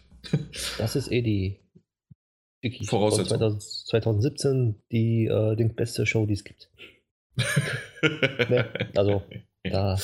Das 0.78 0.96
ist 0.96 1.12
eh 1.12 1.22
die, 1.22 1.58
die 2.62 2.86
Voraussetzung. 2.86 3.58
2017 3.60 4.82
die, 4.90 5.26
äh, 5.26 5.56
die 5.56 5.64
beste 5.64 6.06
Show, 6.06 6.26
die 6.26 6.34
es 6.34 6.44
gibt. 6.44 6.70
ne? 8.48 8.68
Also, 8.94 9.22
da 9.64 9.96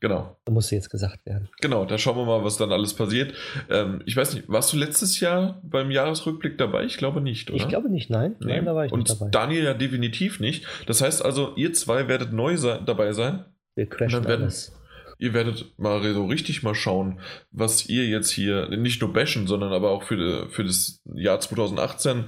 Genau. 0.00 0.34
Da 0.46 0.52
muss 0.52 0.70
jetzt 0.70 0.88
gesagt 0.88 1.26
werden. 1.26 1.50
Genau, 1.60 1.84
da 1.84 1.98
schauen 1.98 2.16
wir 2.16 2.24
mal, 2.24 2.42
was 2.42 2.56
dann 2.56 2.72
alles 2.72 2.94
passiert. 2.94 3.34
Ähm, 3.68 4.02
ich 4.06 4.16
weiß 4.16 4.34
nicht, 4.34 4.48
warst 4.48 4.72
du 4.72 4.78
letztes 4.78 5.20
Jahr 5.20 5.60
beim 5.62 5.90
Jahresrückblick 5.90 6.56
dabei? 6.56 6.84
Ich 6.84 6.96
glaube 6.96 7.20
nicht, 7.20 7.50
oder? 7.50 7.58
Ich 7.58 7.68
glaube 7.68 7.90
nicht, 7.90 8.08
nein. 8.08 8.34
Nee. 8.40 8.54
Nein, 8.54 8.64
da 8.64 8.74
war 8.74 8.86
ich 8.86 8.92
Und 8.92 9.00
nicht 9.00 9.20
dabei. 9.20 9.30
Daniel 9.30 9.64
ja 9.64 9.74
definitiv 9.74 10.40
nicht. 10.40 10.64
Das 10.86 11.02
heißt 11.02 11.22
also, 11.22 11.54
ihr 11.56 11.74
zwei 11.74 12.08
werdet 12.08 12.32
neu 12.32 12.56
sein, 12.56 12.86
dabei 12.86 13.12
sein. 13.12 13.44
Wir 13.74 13.86
crashen 13.86 14.26
alles. 14.26 14.72
Ihr 15.20 15.34
werdet 15.34 15.78
mal 15.78 16.02
so 16.12 16.26
richtig 16.26 16.62
mal 16.62 16.74
schauen, 16.74 17.20
was 17.50 17.86
ihr 17.86 18.06
jetzt 18.06 18.30
hier, 18.30 18.68
nicht 18.68 19.00
nur 19.00 19.12
bashen, 19.12 19.46
sondern 19.46 19.72
aber 19.72 19.90
auch 19.90 20.02
für, 20.02 20.48
für 20.48 20.64
das 20.64 21.00
Jahr 21.14 21.38
2018, 21.40 22.24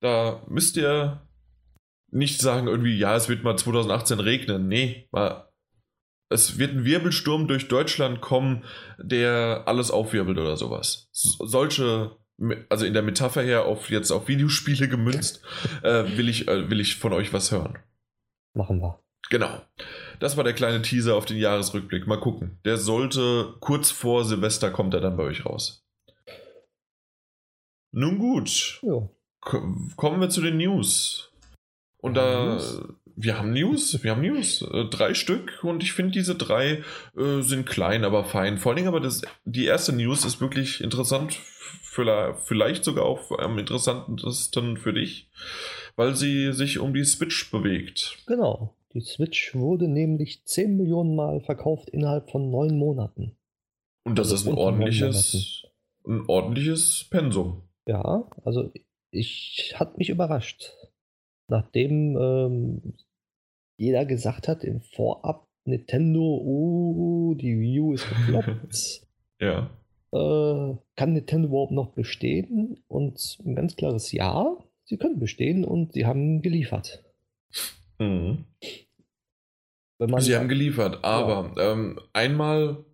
da 0.00 0.42
müsst 0.48 0.76
ihr 0.76 1.26
nicht 2.10 2.40
sagen 2.40 2.68
irgendwie, 2.68 2.96
ja, 2.96 3.16
es 3.16 3.28
wird 3.28 3.42
mal 3.42 3.56
2018 3.56 4.20
regnen. 4.20 4.68
Nee, 4.68 5.08
mal 5.10 5.46
es 6.28 6.58
wird 6.58 6.72
ein 6.72 6.84
Wirbelsturm 6.84 7.46
durch 7.46 7.68
Deutschland 7.68 8.20
kommen, 8.20 8.64
der 8.98 9.62
alles 9.66 9.90
aufwirbelt 9.90 10.38
oder 10.38 10.56
sowas. 10.56 11.08
Solche, 11.12 12.16
also 12.68 12.84
in 12.84 12.94
der 12.94 13.02
Metapher 13.02 13.42
her 13.42 13.64
auf 13.64 13.90
jetzt 13.90 14.10
auf 14.10 14.28
Videospiele 14.28 14.88
gemünzt, 14.88 15.42
äh, 15.82 16.04
will, 16.16 16.28
ich, 16.28 16.48
äh, 16.48 16.68
will 16.68 16.80
ich 16.80 16.96
von 16.96 17.12
euch 17.12 17.32
was 17.32 17.52
hören. 17.52 17.78
Machen 18.54 18.80
wir. 18.80 19.00
Genau. 19.30 19.62
Das 20.18 20.36
war 20.36 20.44
der 20.44 20.52
kleine 20.52 20.82
Teaser 20.82 21.14
auf 21.14 21.26
den 21.26 21.36
Jahresrückblick. 21.36 22.06
Mal 22.06 22.20
gucken. 22.20 22.58
Der 22.64 22.78
sollte 22.78 23.54
kurz 23.60 23.90
vor 23.90 24.24
Silvester 24.24 24.70
kommt 24.70 24.94
er 24.94 25.00
dann 25.00 25.16
bei 25.16 25.24
euch 25.24 25.44
raus. 25.44 25.84
Nun 27.92 28.18
gut. 28.18 28.80
Jo. 28.82 29.10
Kommen 29.40 30.20
wir 30.20 30.28
zu 30.28 30.40
den 30.40 30.56
News. 30.56 31.30
Und 31.98 32.14
da 32.14 32.60
wir 33.16 33.38
haben 33.38 33.52
News, 33.52 34.02
wir 34.04 34.10
haben 34.10 34.20
News. 34.20 34.62
Äh, 34.62 34.84
drei 34.84 35.14
Stück 35.14 35.64
und 35.64 35.82
ich 35.82 35.94
finde, 35.94 36.12
diese 36.12 36.34
drei 36.34 36.84
äh, 37.16 37.40
sind 37.40 37.66
klein, 37.66 38.04
aber 38.04 38.24
fein. 38.24 38.58
Vor 38.58 38.70
allen 38.70 38.76
Dingen 38.76 38.88
aber 38.88 39.00
das, 39.00 39.22
die 39.44 39.64
erste 39.64 39.92
News 39.94 40.24
ist 40.24 40.40
wirklich 40.40 40.82
interessant, 40.82 41.38
vielleicht 42.44 42.84
sogar 42.84 43.06
auch 43.06 43.36
am 43.38 43.58
interessantesten 43.58 44.76
für 44.76 44.92
dich, 44.92 45.30
weil 45.96 46.14
sie 46.14 46.52
sich 46.52 46.78
um 46.78 46.92
die 46.92 47.04
Switch 47.04 47.50
bewegt. 47.50 48.18
Genau. 48.26 48.75
Die 48.96 49.02
Switch 49.02 49.54
wurde 49.54 49.88
nämlich 49.88 50.42
10 50.46 50.78
Millionen 50.78 51.16
Mal 51.16 51.42
verkauft 51.42 51.90
innerhalb 51.90 52.30
von 52.30 52.50
neun 52.50 52.78
Monaten. 52.78 53.36
Und 54.04 54.18
das 54.18 54.30
also 54.30 54.36
ist 54.36 54.48
ein 54.48 54.58
ordentliches, 54.58 55.66
ein 56.06 56.24
ordentliches 56.26 57.06
Pensum. 57.10 57.60
Ja, 57.86 58.26
also 58.42 58.72
ich 59.10 59.74
hat 59.76 59.98
mich 59.98 60.08
überrascht. 60.08 60.72
Nachdem 61.46 62.16
ähm, 62.16 62.94
jeder 63.76 64.06
gesagt 64.06 64.48
hat 64.48 64.64
im 64.64 64.80
Vorab, 64.80 65.46
Nintendo, 65.66 66.22
oh, 66.22 67.34
die 67.34 67.60
Wii 67.60 67.80
U 67.80 67.92
ist 67.92 68.08
gefloppt. 68.08 69.06
ja. 69.42 69.70
Äh, 70.10 70.76
kann 70.96 71.12
Nintendo 71.12 71.48
überhaupt 71.48 71.72
noch 71.72 71.92
bestehen? 71.92 72.82
Und 72.88 73.36
ein 73.44 73.54
ganz 73.54 73.76
klares 73.76 74.10
Ja, 74.12 74.56
sie 74.84 74.96
können 74.96 75.18
bestehen 75.18 75.66
und 75.66 75.92
sie 75.92 76.06
haben 76.06 76.40
geliefert. 76.40 77.04
Mhm. 77.98 78.46
Sie 80.18 80.36
haben 80.36 80.48
geliefert, 80.48 81.00
aber 81.02 81.52
ja. 81.56 81.72
ähm, 81.72 82.00
einmal 82.12 82.84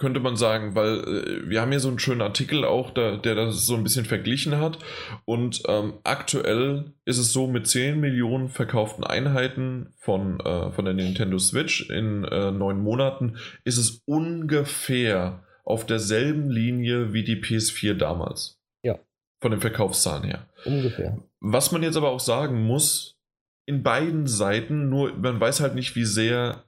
könnte 0.00 0.18
man 0.18 0.34
sagen, 0.34 0.74
weil 0.74 0.98
äh, 1.00 1.48
wir 1.48 1.60
haben 1.60 1.70
hier 1.70 1.78
so 1.78 1.88
einen 1.88 2.00
schönen 2.00 2.22
Artikel 2.22 2.64
auch, 2.64 2.90
da, 2.90 3.16
der 3.16 3.36
das 3.36 3.66
so 3.66 3.76
ein 3.76 3.84
bisschen 3.84 4.06
verglichen 4.06 4.58
hat. 4.58 4.78
Und 5.26 5.62
ähm, 5.68 5.98
aktuell 6.02 6.94
ist 7.04 7.18
es 7.18 7.32
so, 7.32 7.46
mit 7.46 7.68
10 7.68 8.00
Millionen 8.00 8.48
verkauften 8.48 9.04
Einheiten 9.04 9.92
von, 9.98 10.40
äh, 10.40 10.72
von 10.72 10.86
der 10.86 10.94
Nintendo 10.94 11.38
Switch 11.38 11.88
in 11.90 12.24
äh, 12.24 12.50
neun 12.50 12.80
Monaten 12.80 13.36
ist 13.64 13.76
es 13.76 14.02
ungefähr 14.06 15.44
auf 15.64 15.86
derselben 15.86 16.50
Linie 16.50 17.12
wie 17.12 17.22
die 17.22 17.36
PS4 17.36 17.94
damals. 17.94 18.58
Ja. 18.82 18.98
Von 19.40 19.52
den 19.52 19.60
Verkaufszahlen 19.60 20.24
her. 20.24 20.48
Ungefähr. 20.64 21.18
Was 21.40 21.72
man 21.72 21.82
jetzt 21.82 21.96
aber 21.96 22.10
auch 22.10 22.20
sagen 22.20 22.62
muss, 22.62 23.19
in 23.66 23.82
beiden 23.82 24.26
Seiten, 24.26 24.88
nur 24.88 25.12
man 25.16 25.40
weiß 25.40 25.60
halt 25.60 25.74
nicht, 25.74 25.94
wie 25.96 26.04
sehr 26.04 26.64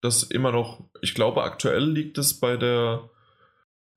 das 0.00 0.22
immer 0.22 0.52
noch, 0.52 0.84
ich 1.02 1.14
glaube, 1.14 1.42
aktuell 1.42 1.84
liegt 1.84 2.18
es 2.18 2.40
bei 2.40 2.56
der, 2.56 3.10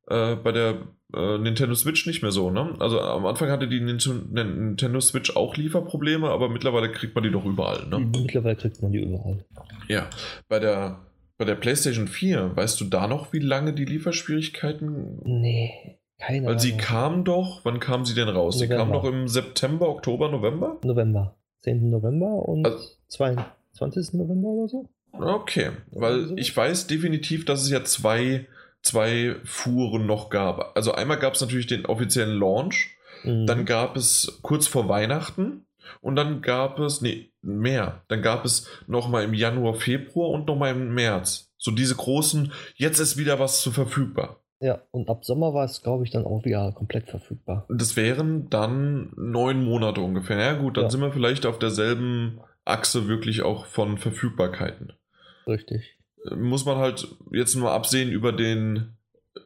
äh, 0.07 0.35
bei 0.35 0.51
der 0.51 0.87
äh, 1.13 1.37
Nintendo 1.37 1.75
Switch 1.75 2.05
nicht 2.05 2.21
mehr 2.21 2.31
so, 2.31 2.49
ne? 2.49 2.75
Also 2.79 2.99
am 2.99 3.25
Anfang 3.25 3.49
hatte 3.49 3.67
die 3.67 3.79
Nintendo 3.79 4.99
Switch 4.99 5.35
auch 5.35 5.55
Lieferprobleme, 5.55 6.29
aber 6.29 6.49
mittlerweile 6.49 6.91
kriegt 6.91 7.15
man 7.15 7.23
die 7.23 7.31
doch 7.31 7.45
überall, 7.45 7.87
ne? 7.87 7.99
Mittlerweile 7.99 8.55
kriegt 8.55 8.81
man 8.81 8.91
die 8.91 8.99
überall. 8.99 9.45
Ja, 9.87 10.09
bei 10.49 10.59
der, 10.59 11.05
bei 11.37 11.45
der 11.45 11.55
PlayStation 11.55 12.07
4, 12.07 12.55
weißt 12.55 12.81
du 12.81 12.85
da 12.85 13.07
noch, 13.07 13.31
wie 13.31 13.39
lange 13.39 13.73
die 13.73 13.85
Lieferschwierigkeiten. 13.85 15.19
Nee, 15.23 15.99
keine 16.19 16.47
Weil 16.47 16.59
sie 16.59 16.77
kam 16.77 17.23
doch, 17.23 17.61
wann 17.63 17.79
kam 17.79 18.05
sie 18.05 18.15
denn 18.15 18.29
raus? 18.29 18.55
November. 18.55 18.75
Sie 18.75 18.79
kam 18.79 18.91
doch 18.93 19.03
im 19.05 19.27
September, 19.27 19.89
Oktober, 19.89 20.29
November? 20.29 20.79
November. 20.83 21.35
10. 21.63 21.89
November 21.89 22.47
und 22.47 22.65
also, 22.65 22.85
22. 23.09 24.13
November 24.13 24.49
oder 24.49 24.67
so? 24.67 24.89
Okay, 25.13 25.71
weil 25.91 26.33
ich 26.37 26.55
weiß 26.55 26.87
definitiv, 26.87 27.45
dass 27.45 27.61
es 27.61 27.69
ja 27.69 27.83
zwei, 27.83 28.47
zwei 28.81 29.35
Fuhren 29.43 30.05
noch 30.05 30.29
gab. 30.29 30.75
Also 30.75 30.93
einmal 30.93 31.19
gab 31.19 31.35
es 31.35 31.41
natürlich 31.41 31.67
den 31.67 31.85
offiziellen 31.85 32.37
Launch, 32.37 32.97
mhm. 33.23 33.45
dann 33.45 33.65
gab 33.65 33.95
es 33.95 34.39
kurz 34.41 34.67
vor 34.67 34.89
Weihnachten 34.89 35.65
und 36.01 36.15
dann 36.15 36.41
gab 36.41 36.79
es, 36.79 37.01
nee, 37.01 37.31
mehr. 37.41 38.03
Dann 38.07 38.21
gab 38.21 38.45
es 38.45 38.67
nochmal 38.87 39.23
im 39.23 39.33
Januar, 39.33 39.75
Februar 39.75 40.29
und 40.29 40.47
nochmal 40.47 40.71
im 40.71 40.93
März. 40.93 41.51
So 41.57 41.71
diese 41.71 41.95
großen, 41.95 42.51
jetzt 42.75 42.99
ist 42.99 43.17
wieder 43.17 43.39
was 43.39 43.61
zu 43.61 43.71
verfügbar. 43.71 44.42
Ja, 44.63 44.81
und 44.91 45.09
ab 45.09 45.25
Sommer 45.25 45.53
war 45.53 45.65
es, 45.65 45.81
glaube 45.81 46.05
ich, 46.05 46.11
dann 46.11 46.23
auch 46.23 46.45
wieder 46.45 46.71
komplett 46.71 47.09
verfügbar. 47.09 47.65
Das 47.67 47.97
wären 47.97 48.49
dann 48.49 49.11
neun 49.17 49.61
Monate 49.61 49.99
ungefähr. 49.99 50.39
Ja 50.39 50.53
gut, 50.53 50.77
dann 50.77 50.85
ja. 50.85 50.89
sind 50.89 51.01
wir 51.01 51.11
vielleicht 51.11 51.45
auf 51.45 51.59
derselben 51.59 52.39
Achse 52.63 53.09
wirklich 53.09 53.41
auch 53.41 53.65
von 53.65 53.97
Verfügbarkeiten. 53.97 54.93
Richtig. 55.47 55.97
Muss 56.33 56.63
man 56.63 56.77
halt 56.77 57.09
jetzt 57.33 57.55
nur 57.55 57.71
absehen 57.71 58.09
über 58.09 58.31
den, 58.31 58.93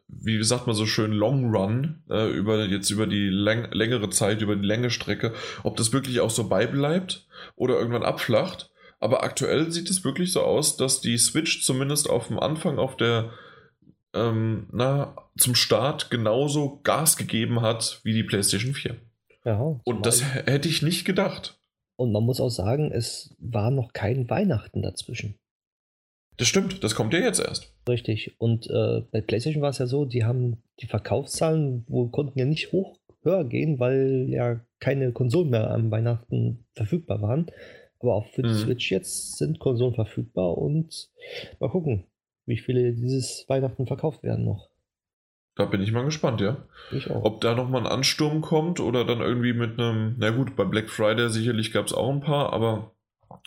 wie 0.07 0.43
sagt 0.43 0.68
man 0.68 0.76
so 0.76 0.86
schön, 0.86 1.13
Long 1.13 1.49
Run, 1.51 2.03
äh, 2.11 2.30
über 2.30 2.63
jetzt 2.65 2.91
über 2.91 3.07
die 3.07 3.30
läng 3.30 3.72
längere 3.72 4.11
Zeit, 4.11 4.43
über 4.43 4.55
die 4.55 4.68
Länge 4.68 4.91
Strecke, 4.91 5.34
ob 5.63 5.78
das 5.78 5.93
wirklich 5.93 6.20
auch 6.20 6.30
so 6.30 6.47
beibleibt 6.47 7.26
oder 7.55 7.80
irgendwann 7.80 8.03
abflacht. 8.03 8.70
Aber 8.99 9.24
aktuell 9.24 9.72
sieht 9.72 9.89
es 9.89 10.05
wirklich 10.05 10.32
so 10.32 10.41
aus, 10.41 10.78
dass 10.78 11.01
die 11.01 11.18
Switch 11.18 11.63
zumindest 11.63 12.07
auf 12.07 12.28
dem 12.28 12.39
Anfang 12.39 12.78
auf 12.78 12.97
der 12.97 13.32
ähm, 14.18 14.68
na, 14.72 15.15
zum 15.38 15.55
Start 15.55 16.09
genauso 16.09 16.80
Gas 16.84 17.18
gegeben 17.18 17.61
hat 17.61 18.01
wie 18.03 18.13
die 18.13 18.24
PlayStation 18.24 18.74
4. 18.74 18.95
Ja, 19.45 19.80
und 19.84 20.05
das 20.05 20.24
hätte 20.24 20.68
ich 20.68 20.82
nicht 20.82 21.05
gedacht. 21.05 21.59
Und 21.95 22.11
man 22.11 22.24
muss 22.24 22.41
auch 22.41 22.49
sagen, 22.49 22.91
es 22.91 23.36
war 23.39 23.72
noch 23.72 23.93
kein 23.93 24.30
Weihnachten 24.30 24.82
dazwischen. 24.82 25.36
Das 26.38 26.47
stimmt, 26.47 26.84
das 26.84 26.93
kommt 26.93 27.13
ja 27.13 27.20
jetzt 27.20 27.39
erst. 27.39 27.74
Richtig. 27.89 28.36
Und 28.39 28.70
äh, 28.70 29.01
bei 29.11 29.22
PlayStation 29.22 29.63
war 29.63 29.72
es 29.72 29.80
ja 29.80 29.88
so, 29.88 30.05
die 30.05 30.24
haben 30.24 30.61
die 30.80 30.86
Verkaufszahlen 30.86 31.86
wo 31.88 32.07
konnten 32.09 32.38
ja 32.38 32.45
nicht 32.45 32.72
hoch 32.72 32.99
höher 33.24 33.43
gehen, 33.43 33.80
weil 33.80 34.28
ja 34.30 34.59
keine 34.80 35.11
Konsolen 35.11 35.49
mehr 35.49 35.72
am 35.72 35.89
Weihnachten 35.89 36.65
verfügbar 36.74 37.22
waren. 37.22 37.47
Aber 37.99 38.13
auch 38.13 38.28
für 38.28 38.43
die 38.43 38.49
mhm. 38.49 38.57
Switch 38.57 38.91
jetzt 38.91 39.38
sind 39.38 39.57
Konsolen 39.57 39.95
verfügbar 39.95 40.57
und 40.57 41.09
mal 41.59 41.70
gucken, 41.70 42.03
wie 42.47 42.57
viele 42.57 42.93
dieses 42.93 43.45
Weihnachten 43.47 43.85
verkauft 43.85 44.23
werden 44.23 44.45
noch. 44.45 44.69
Da 45.55 45.65
bin 45.65 45.81
ich 45.81 45.91
mal 45.91 46.05
gespannt, 46.05 46.39
ja. 46.39 46.57
Ich 46.91 47.09
auch. 47.09 47.23
Ob 47.23 47.41
da 47.41 47.55
nochmal 47.55 47.81
ein 47.81 47.91
Ansturm 47.91 48.41
kommt 48.41 48.79
oder 48.79 49.05
dann 49.05 49.21
irgendwie 49.21 49.53
mit 49.53 49.79
einem, 49.79 50.15
na 50.17 50.29
gut, 50.29 50.55
bei 50.55 50.63
Black 50.63 50.89
Friday 50.89 51.29
sicherlich 51.29 51.73
gab 51.73 51.87
es 51.87 51.93
auch 51.93 52.11
ein 52.11 52.21
paar, 52.21 52.53
aber 52.53 52.91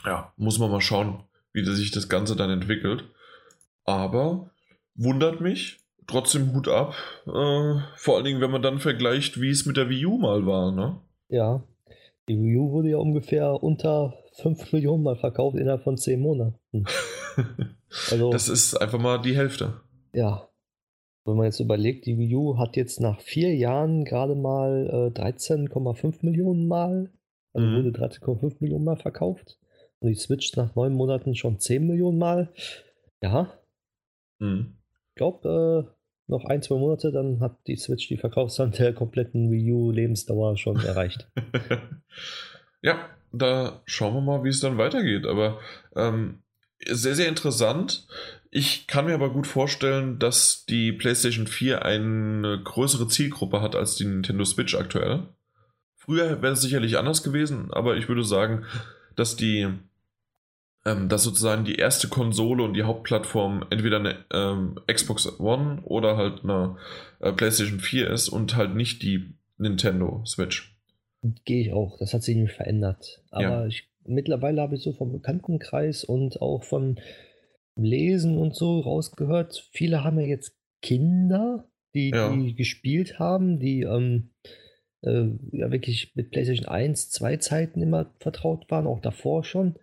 ja, 0.05 0.32
muss 0.36 0.59
man 0.59 0.70
mal 0.70 0.80
schauen, 0.80 1.22
wie 1.53 1.64
sich 1.64 1.92
das 1.92 2.09
Ganze 2.09 2.36
dann 2.36 2.51
entwickelt. 2.51 3.05
Aber 3.84 4.51
wundert 4.96 5.40
mich, 5.40 5.78
trotzdem 6.07 6.53
Hut 6.53 6.68
ab. 6.68 6.94
Äh, 7.26 7.80
vor 7.96 8.16
allen 8.16 8.24
Dingen, 8.24 8.40
wenn 8.40 8.51
man 8.51 8.62
dann 8.62 8.80
vergleicht, 8.80 9.40
wie 9.40 9.51
es 9.51 9.64
mit 9.64 9.76
der 9.76 9.88
Wii 9.88 10.07
U 10.07 10.18
mal 10.18 10.46
war, 10.46 10.72
ne? 10.72 11.01
Ja, 11.28 11.62
die 12.28 12.38
Wii 12.38 12.57
U 12.57 12.72
wurde 12.72 12.90
ja 12.90 12.98
ungefähr 12.98 13.62
unter 13.62 14.14
5 14.34 14.72
Millionen 14.72 15.05
Mal 15.05 15.16
verkauft 15.16 15.57
innerhalb 15.57 15.84
von 15.84 15.96
10 15.96 16.20
Monaten. 16.20 16.84
also, 18.11 18.30
das 18.30 18.49
ist 18.49 18.74
einfach 18.74 18.99
mal 18.99 19.18
die 19.18 19.36
Hälfte. 19.36 19.80
Ja. 20.12 20.49
Wenn 21.24 21.36
man 21.36 21.47
jetzt 21.47 21.61
überlegt, 21.61 22.07
die 22.07 22.18
Wii 22.18 22.34
U 22.34 22.59
hat 22.59 22.76
jetzt 22.76 23.01
nach 23.01 23.20
vier 23.20 23.55
Jahren 23.55 24.05
gerade 24.05 24.34
mal 24.34 25.12
äh, 25.14 25.20
13,5 25.20 26.24
Millionen 26.24 26.66
Mal, 26.66 27.11
also 27.53 27.66
mhm. 27.66 27.76
wurde 27.76 27.91
13,5 27.91 28.57
Millionen 28.61 28.84
Mal 28.84 28.97
verkauft. 28.97 29.59
Und 29.99 30.09
die 30.09 30.14
Switch 30.14 30.57
nach 30.57 30.74
neun 30.74 30.95
Monaten 30.95 31.34
schon 31.34 31.59
10 31.59 31.86
Millionen 31.86 32.18
Mal. 32.18 32.53
Ja. 33.22 33.53
Mhm. 34.38 34.78
Ich 35.11 35.14
glaube, 35.16 35.86
äh, 35.88 36.01
noch 36.30 36.45
ein, 36.47 36.62
zwei 36.62 36.76
Monate, 36.76 37.12
dann 37.12 37.41
hat 37.41 37.59
die 37.66 37.76
Switch 37.76 38.09
die 38.09 38.16
Verkaufszahlen 38.16 38.72
der 38.72 38.95
kompletten 38.95 39.51
Wii 39.51 39.72
U-Lebensdauer 39.72 40.57
schon 40.57 40.76
erreicht. 40.76 41.28
ja, 42.82 43.11
da 43.32 43.82
schauen 43.84 44.14
wir 44.14 44.20
mal, 44.20 44.45
wie 44.45 44.49
es 44.49 44.61
dann 44.61 44.78
weitergeht. 44.78 45.26
Aber 45.26 45.59
ähm, 45.95 46.43
sehr, 46.87 47.14
sehr 47.14 47.28
interessant. 47.28 48.07
Ich 48.51 48.87
kann 48.87 49.07
mir 49.07 49.14
aber 49.14 49.33
gut 49.33 49.47
vorstellen, 49.47 50.18
dass 50.18 50.64
die 50.66 50.93
PlayStation 50.93 51.47
4 51.47 51.85
eine 51.85 52.61
größere 52.62 53.07
Zielgruppe 53.07 53.62
hat 53.62 53.76
als 53.76 53.95
die 53.95 54.05
Nintendo 54.05 54.45
Switch 54.45 54.74
aktuell. 54.74 55.28
Früher 55.97 56.43
wäre 56.43 56.55
es 56.55 56.61
sicherlich 56.61 56.99
anders 56.99 57.22
gewesen, 57.22 57.72
aber 57.72 57.96
ich 57.96 58.09
würde 58.09 58.25
sagen, 58.25 58.64
dass 59.14 59.37
die 59.37 59.68
ähm, 60.87 61.09
dass 61.09 61.25
sozusagen 61.25 61.64
die 61.64 61.75
erste 61.75 62.09
Konsole 62.09 62.63
und 62.63 62.75
die 62.75 62.84
Hauptplattform 62.84 63.67
entweder 63.71 63.99
eine 63.99 64.25
ähm, 64.33 64.80
Xbox 64.91 65.38
One 65.38 65.83
oder 65.84 66.17
halt 66.17 66.42
eine 66.42 66.76
äh, 67.21 67.33
PlayStation 67.33 67.80
4 67.80 68.09
ist 68.09 68.30
und 68.30 68.57
halt 68.57 68.75
nicht 68.75 69.03
die 69.03 69.34
Nintendo 69.59 70.25
Switch. 70.26 70.75
Gehe 71.45 71.61
ich 71.61 71.72
auch. 71.72 71.99
Das 71.99 72.14
hat 72.14 72.22
sich 72.22 72.34
nämlich 72.34 72.54
verändert. 72.54 73.21
Aber 73.30 73.42
ja. 73.42 73.67
ich, 73.67 73.89
mittlerweile 74.11 74.61
habe 74.61 74.74
ich 74.74 74.82
so 74.82 74.92
vom 74.92 75.12
Bekanntenkreis 75.12 76.04
und 76.04 76.41
auch 76.42 76.64
von 76.64 77.00
Lesen 77.76 78.37
und 78.37 78.54
so 78.54 78.80
rausgehört, 78.80 79.68
viele 79.72 80.04
haben 80.04 80.18
ja 80.18 80.26
jetzt 80.26 80.57
Kinder, 80.82 81.68
die, 81.95 82.11
ja. 82.11 82.34
die 82.34 82.54
gespielt 82.54 83.18
haben, 83.18 83.58
die 83.58 83.82
ähm, 83.82 84.30
äh, 85.03 85.26
ja 85.53 85.70
wirklich 85.70 86.12
mit 86.14 86.30
PlayStation 86.30 86.68
1, 86.68 87.11
2 87.11 87.37
Zeiten 87.38 87.82
immer 87.82 88.14
vertraut 88.20 88.70
waren, 88.70 88.87
auch 88.87 89.00
davor 89.00 89.45
schon 89.45 89.76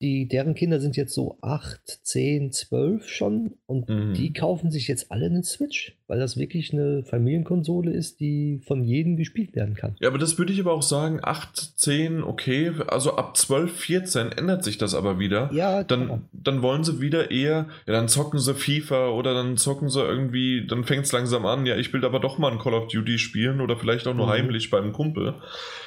die, 0.00 0.28
deren 0.28 0.54
Kinder 0.54 0.80
sind 0.80 0.96
jetzt 0.96 1.12
so 1.12 1.38
8, 1.40 1.80
10, 2.02 2.52
12 2.52 3.08
schon 3.08 3.54
und 3.66 3.88
mhm. 3.88 4.14
die 4.14 4.32
kaufen 4.32 4.70
sich 4.70 4.86
jetzt 4.86 5.10
alle 5.10 5.26
einen 5.26 5.42
Switch, 5.42 5.96
weil 6.06 6.20
das 6.20 6.36
wirklich 6.36 6.72
eine 6.72 7.02
Familienkonsole 7.02 7.90
ist, 7.90 8.20
die 8.20 8.60
von 8.64 8.84
jedem 8.84 9.16
gespielt 9.16 9.56
werden 9.56 9.74
kann. 9.74 9.96
Ja, 10.00 10.08
aber 10.08 10.18
das 10.18 10.38
würde 10.38 10.52
ich 10.52 10.60
aber 10.60 10.72
auch 10.72 10.82
sagen, 10.82 11.18
8, 11.22 11.78
10, 11.78 12.22
okay, 12.22 12.72
also 12.86 13.16
ab 13.16 13.36
12, 13.36 13.72
14 13.72 14.32
ändert 14.32 14.62
sich 14.62 14.78
das 14.78 14.94
aber 14.94 15.18
wieder. 15.18 15.50
Ja, 15.52 15.82
dann, 15.82 16.28
dann 16.32 16.62
wollen 16.62 16.84
sie 16.84 17.00
wieder 17.00 17.32
eher, 17.32 17.66
ja, 17.86 17.92
dann 17.92 18.08
zocken 18.08 18.38
sie 18.38 18.54
FIFA 18.54 19.08
oder 19.08 19.34
dann 19.34 19.56
zocken 19.56 19.88
sie 19.88 20.00
irgendwie, 20.00 20.64
dann 20.66 20.84
fängt 20.84 21.06
es 21.06 21.12
langsam 21.12 21.44
an, 21.44 21.66
ja, 21.66 21.76
ich 21.76 21.92
will 21.92 22.04
aber 22.04 22.20
doch 22.20 22.38
mal 22.38 22.52
ein 22.52 22.58
Call 22.58 22.74
of 22.74 22.86
Duty 22.86 23.18
spielen 23.18 23.60
oder 23.60 23.76
vielleicht 23.76 24.06
auch 24.06 24.14
nur 24.14 24.26
mhm. 24.26 24.30
heimlich 24.30 24.70
beim 24.70 24.92
Kumpel. 24.92 25.34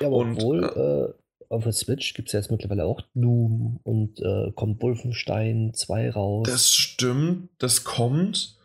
Ja, 0.01 0.07
aber 0.07 0.17
und, 0.17 0.35
obwohl, 0.35 0.63
äh, 0.63 1.05
äh 1.05 1.13
auf 1.51 1.63
der 1.63 1.73
Switch 1.73 2.13
gibt 2.13 2.29
es 2.29 2.33
ja 2.33 2.39
jetzt 2.39 2.51
mittlerweile 2.51 2.85
auch 2.85 3.01
Doom 3.13 3.79
und 3.83 4.19
äh, 4.19 4.51
kommt 4.55 4.81
Wolfenstein 4.81 5.73
2 5.73 6.11
raus. 6.11 6.47
Das 6.49 6.73
stimmt, 6.73 7.49
das 7.57 7.83
kommt. 7.83 8.57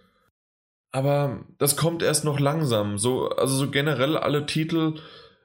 Aber 0.92 1.44
das 1.58 1.76
kommt 1.76 2.02
erst 2.02 2.24
noch 2.24 2.40
langsam. 2.40 2.96
So, 2.96 3.28
also 3.28 3.56
so 3.56 3.70
generell 3.70 4.16
alle 4.16 4.46
Titel, 4.46 4.94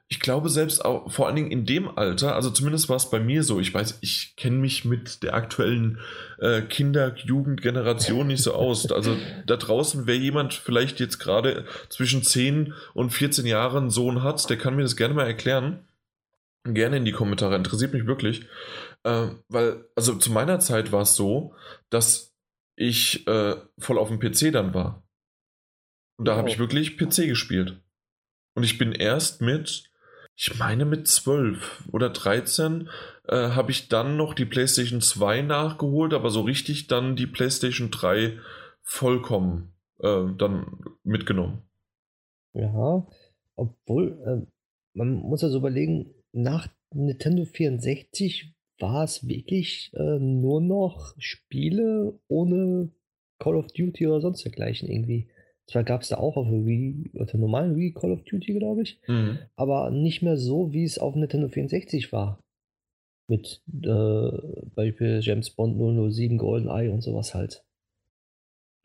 ich 0.08 0.20
glaube 0.20 0.48
selbst 0.48 0.84
auch 0.84 1.10
vor 1.10 1.26
allen 1.26 1.36
Dingen 1.36 1.50
in 1.50 1.66
dem 1.66 1.98
Alter, 1.98 2.36
also 2.36 2.50
zumindest 2.50 2.88
war 2.88 2.96
es 2.96 3.10
bei 3.10 3.18
mir 3.18 3.42
so, 3.42 3.60
ich 3.60 3.74
weiß, 3.74 3.98
ich 4.02 4.34
kenne 4.36 4.56
mich 4.56 4.84
mit 4.84 5.22
der 5.22 5.34
aktuellen 5.34 5.98
äh, 6.38 6.62
Kinder-Jugendgeneration 6.62 8.28
nicht 8.28 8.42
so 8.42 8.54
aus. 8.54 8.90
Also 8.92 9.16
da 9.46 9.56
draußen, 9.56 10.06
wer 10.06 10.16
jemand 10.16 10.54
vielleicht 10.54 11.00
jetzt 11.00 11.18
gerade 11.18 11.64
zwischen 11.88 12.22
10 12.22 12.72
und 12.94 13.10
14 13.10 13.44
Jahren 13.44 13.90
Sohn 13.90 14.22
hat, 14.22 14.48
der 14.48 14.58
kann 14.58 14.76
mir 14.76 14.82
das 14.82 14.96
gerne 14.96 15.14
mal 15.14 15.26
erklären 15.26 15.80
gerne 16.64 16.98
in 16.98 17.04
die 17.04 17.12
Kommentare, 17.12 17.56
interessiert 17.56 17.92
mich 17.92 18.06
wirklich. 18.06 18.46
Äh, 19.04 19.28
weil, 19.48 19.84
also 19.96 20.14
zu 20.14 20.30
meiner 20.30 20.60
Zeit 20.60 20.92
war 20.92 21.02
es 21.02 21.14
so, 21.14 21.54
dass 21.90 22.34
ich 22.76 23.26
äh, 23.26 23.56
voll 23.78 23.98
auf 23.98 24.08
dem 24.08 24.18
PC 24.18 24.52
dann 24.52 24.74
war. 24.74 25.06
Und 26.18 26.26
da 26.26 26.32
wow. 26.32 26.38
habe 26.38 26.50
ich 26.50 26.58
wirklich 26.58 26.96
PC 26.96 27.28
gespielt. 27.28 27.82
Und 28.54 28.64
ich 28.64 28.78
bin 28.78 28.92
erst 28.92 29.40
mit, 29.40 29.90
ich 30.36 30.58
meine 30.58 30.84
mit 30.84 31.08
12 31.08 31.88
oder 31.92 32.10
13, 32.10 32.88
äh, 33.28 33.50
habe 33.50 33.70
ich 33.70 33.88
dann 33.88 34.16
noch 34.16 34.34
die 34.34 34.44
PlayStation 34.44 35.00
2 35.00 35.42
nachgeholt, 35.42 36.14
aber 36.14 36.30
so 36.30 36.42
richtig 36.42 36.86
dann 36.86 37.16
die 37.16 37.26
PlayStation 37.26 37.90
3 37.90 38.38
vollkommen 38.82 39.74
äh, 40.00 40.26
dann 40.36 40.96
mitgenommen. 41.02 41.62
Ja, 42.54 43.06
obwohl, 43.56 44.18
äh, 44.26 44.46
man 44.94 45.14
muss 45.14 45.42
ja 45.42 45.48
so 45.48 45.58
überlegen, 45.58 46.14
nach 46.32 46.68
Nintendo 46.94 47.44
64 47.44 48.54
war 48.78 49.04
es 49.04 49.26
wirklich 49.26 49.92
äh, 49.94 50.18
nur 50.18 50.60
noch 50.60 51.14
Spiele 51.18 52.18
ohne 52.28 52.90
Call 53.38 53.56
of 53.56 53.68
Duty 53.68 54.06
oder 54.06 54.20
sonst 54.20 54.44
dergleichen 54.44 54.88
irgendwie. 54.88 55.28
Zwar 55.66 55.84
gab 55.84 56.02
es 56.02 56.08
da 56.08 56.18
auch 56.18 56.36
auf 56.36 56.48
der 56.48 56.66
Wii, 56.66 57.12
auf 57.18 57.30
der 57.30 57.40
normalen 57.40 57.76
Wii 57.76 57.92
Call 57.92 58.12
of 58.12 58.24
Duty, 58.24 58.54
glaube 58.54 58.82
ich, 58.82 59.00
mhm. 59.06 59.38
aber 59.54 59.90
nicht 59.90 60.22
mehr 60.22 60.36
so, 60.36 60.72
wie 60.72 60.84
es 60.84 60.98
auf 60.98 61.14
Nintendo 61.14 61.48
64 61.48 62.12
war. 62.12 62.42
Mit 63.28 63.62
äh, 63.82 64.66
Beispiel 64.74 65.20
James 65.22 65.50
Bond 65.50 65.78
007, 65.78 66.36
GoldenEye 66.38 66.90
und 66.90 67.02
sowas 67.02 67.34
halt. 67.34 67.64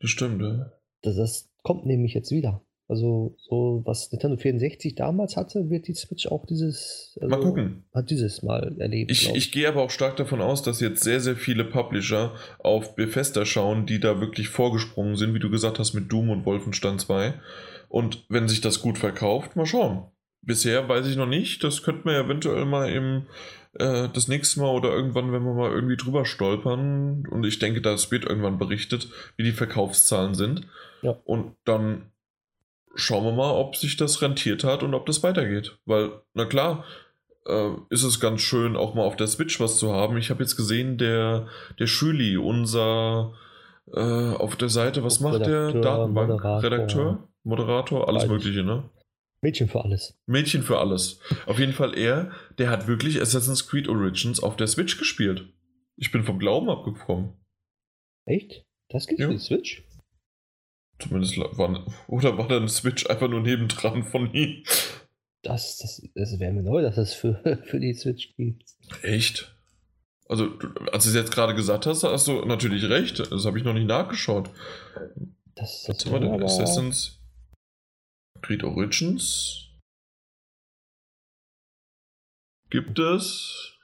Das 0.00 0.10
stimmt, 0.10 0.40
ja. 0.40 0.72
Das, 1.02 1.16
das 1.16 1.50
kommt 1.62 1.86
nämlich 1.86 2.14
jetzt 2.14 2.30
wieder. 2.30 2.64
Also, 2.88 3.36
so 3.38 3.82
was 3.84 4.10
Nintendo 4.10 4.38
64 4.38 4.94
damals 4.94 5.36
hatte, 5.36 5.68
wird 5.68 5.88
die 5.88 5.94
Switch 5.94 6.26
auch 6.26 6.46
dieses. 6.46 7.18
Also, 7.20 7.36
mal 7.36 7.42
gucken. 7.42 7.84
Hat 7.94 8.08
dieses 8.08 8.42
Mal 8.42 8.76
erlebt. 8.78 9.10
Ich, 9.10 9.34
ich 9.34 9.52
gehe 9.52 9.68
aber 9.68 9.82
auch 9.82 9.90
stark 9.90 10.16
davon 10.16 10.40
aus, 10.40 10.62
dass 10.62 10.80
jetzt 10.80 11.04
sehr, 11.04 11.20
sehr 11.20 11.36
viele 11.36 11.64
Publisher 11.64 12.34
auf 12.58 12.96
Bethesda 12.96 13.44
schauen, 13.44 13.84
die 13.84 14.00
da 14.00 14.22
wirklich 14.22 14.48
vorgesprungen 14.48 15.16
sind, 15.16 15.34
wie 15.34 15.38
du 15.38 15.50
gesagt 15.50 15.78
hast, 15.78 15.92
mit 15.92 16.10
Doom 16.10 16.30
und 16.30 16.46
Wolfenstein 16.46 16.98
2. 16.98 17.34
Und 17.90 18.24
wenn 18.30 18.48
sich 18.48 18.62
das 18.62 18.80
gut 18.80 18.96
verkauft, 18.96 19.54
mal 19.54 19.66
schauen. 19.66 20.06
Bisher 20.40 20.88
weiß 20.88 21.06
ich 21.08 21.16
noch 21.16 21.26
nicht. 21.26 21.62
Das 21.64 21.82
könnte 21.82 22.02
man 22.06 22.14
eventuell 22.14 22.64
mal 22.64 22.90
im 22.90 23.26
äh, 23.74 24.08
das 24.08 24.28
nächste 24.28 24.60
Mal 24.60 24.74
oder 24.74 24.90
irgendwann, 24.90 25.30
wenn 25.32 25.42
wir 25.42 25.52
mal 25.52 25.70
irgendwie 25.70 25.96
drüber 25.96 26.24
stolpern. 26.24 27.26
Und 27.30 27.44
ich 27.44 27.58
denke, 27.58 27.82
das 27.82 28.10
wird 28.10 28.24
irgendwann 28.24 28.58
berichtet, 28.58 29.10
wie 29.36 29.44
die 29.44 29.52
Verkaufszahlen 29.52 30.34
sind. 30.34 30.62
Ja. 31.02 31.18
Und 31.24 31.54
dann 31.64 32.10
schauen 32.98 33.24
wir 33.24 33.32
mal, 33.32 33.52
ob 33.52 33.76
sich 33.76 33.96
das 33.96 34.20
rentiert 34.20 34.64
hat 34.64 34.82
und 34.82 34.94
ob 34.94 35.06
das 35.06 35.22
weitergeht. 35.22 35.78
Weil, 35.86 36.10
na 36.34 36.44
klar, 36.44 36.84
äh, 37.46 37.70
ist 37.90 38.02
es 38.02 38.20
ganz 38.20 38.42
schön, 38.42 38.76
auch 38.76 38.94
mal 38.94 39.04
auf 39.04 39.16
der 39.16 39.28
Switch 39.28 39.58
was 39.60 39.78
zu 39.78 39.92
haben. 39.92 40.16
Ich 40.18 40.30
habe 40.30 40.42
jetzt 40.42 40.56
gesehen, 40.56 40.98
der, 40.98 41.46
der 41.78 41.86
Schüli, 41.86 42.36
unser 42.36 43.34
äh, 43.92 44.00
auf 44.00 44.56
der 44.56 44.68
Seite, 44.68 45.04
was 45.04 45.20
macht 45.20 45.36
Redakteur, 45.36 45.72
der? 45.72 45.80
Datenbank, 45.80 46.44
Redakteur, 46.44 47.28
Moderator, 47.44 48.08
alles. 48.08 48.26
Mögliche, 48.26 48.62
ne? 48.62 48.90
Mädchen 49.40 49.68
für 49.68 49.84
alles. 49.84 50.18
Mädchen 50.26 50.62
für 50.62 50.78
alles. 50.78 51.20
Auf 51.46 51.60
jeden 51.60 51.72
Fall 51.72 51.96
er, 51.96 52.32
der 52.58 52.70
hat 52.70 52.88
wirklich 52.88 53.20
Assassin's 53.20 53.68
Creed 53.68 53.88
Origins 53.88 54.42
auf 54.42 54.56
der 54.56 54.66
Switch 54.66 54.98
gespielt. 54.98 55.46
Ich 55.96 56.10
bin 56.10 56.24
vom 56.24 56.40
Glauben 56.40 56.68
abgekommen. 56.68 57.34
Echt? 58.24 58.64
Das 58.88 59.06
gibt's 59.06 59.20
ja. 59.20 59.28
für 59.28 59.34
die 59.34 59.40
Switch? 59.40 59.87
Zumindest 60.98 61.38
war, 61.38 61.86
oder 62.08 62.38
war 62.38 62.48
da 62.48 62.56
ein 62.56 62.68
Switch 62.68 63.06
einfach 63.06 63.28
nur 63.28 63.40
nebendran 63.40 64.04
von 64.04 64.32
ihm? 64.34 64.64
Das, 65.42 65.78
das, 65.78 66.02
das 66.14 66.40
wäre 66.40 66.52
mir 66.52 66.62
neu, 66.62 66.82
dass 66.82 66.98
es 66.98 67.14
für, 67.14 67.62
für 67.64 67.78
die 67.78 67.94
Switch 67.94 68.34
gibt. 68.36 68.64
Echt? 69.02 69.54
Also, 70.28 70.58
als 70.92 71.04
du 71.04 71.10
es 71.10 71.14
jetzt 71.14 71.32
gerade 71.32 71.54
gesagt 71.54 71.86
hast, 71.86 72.04
hast 72.04 72.26
du 72.26 72.44
natürlich 72.44 72.84
recht. 72.88 73.18
Das 73.18 73.46
habe 73.46 73.58
ich 73.58 73.64
noch 73.64 73.72
nicht 73.72 73.86
nachgeschaut. 73.86 74.50
Das, 75.54 75.84
das 75.84 76.04
Was 76.04 76.12
war 76.12 76.20
denn? 76.20 76.42
Assassin's 76.42 77.18
Creed 78.42 78.62
Origins? 78.62 79.68
Gibt 82.70 82.98
es 82.98 83.78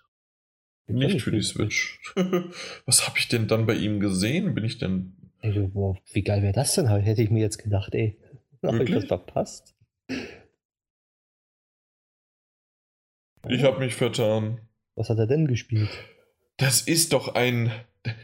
nicht 0.86 1.22
für 1.22 1.32
die 1.32 1.42
Switch. 1.42 1.98
Was 2.86 3.06
habe 3.06 3.18
ich 3.18 3.28
denn 3.28 3.48
dann 3.48 3.66
bei 3.66 3.74
ihm 3.74 4.00
gesehen? 4.00 4.54
Bin 4.54 4.64
ich 4.64 4.78
denn 4.78 5.23
Ey, 5.44 5.68
boah, 5.68 5.94
wie 6.14 6.22
geil 6.22 6.42
wäre 6.42 6.54
das 6.54 6.74
denn? 6.74 6.88
Hätte 6.88 7.20
ich 7.20 7.28
mir 7.30 7.40
jetzt 7.40 7.62
gedacht, 7.62 7.94
ey. 7.94 8.18
Habe 8.64 8.82
ich 8.82 8.90
das 8.90 9.04
verpasst? 9.04 9.74
Ich 13.46 13.62
habe 13.62 13.78
mich 13.78 13.94
vertan. 13.94 14.62
Was 14.94 15.10
hat 15.10 15.18
er 15.18 15.26
denn 15.26 15.46
gespielt? 15.46 15.90
Das 16.56 16.80
ist 16.80 17.12
doch 17.12 17.34
ein. 17.34 17.70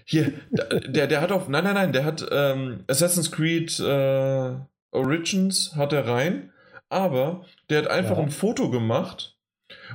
Hier, 0.07 0.33
der, 0.51 1.09
der 1.09 1.21
hat 1.21 1.31
auf. 1.31 1.47
Nein, 1.47 1.65
nein, 1.65 1.75
nein, 1.75 1.93
der 1.93 2.07
hat 2.07 2.27
ähm, 2.33 2.85
Assassin's 2.87 3.31
Creed 3.31 3.79
äh, 3.81 4.55
Origins 4.91 5.77
hat 5.77 5.93
er 5.93 6.07
rein, 6.07 6.53
aber 6.89 7.45
der 7.69 7.83
hat 7.83 7.89
einfach 7.89 8.17
ja. 8.17 8.23
ein 8.23 8.31
Foto 8.31 8.71
gemacht 8.71 9.39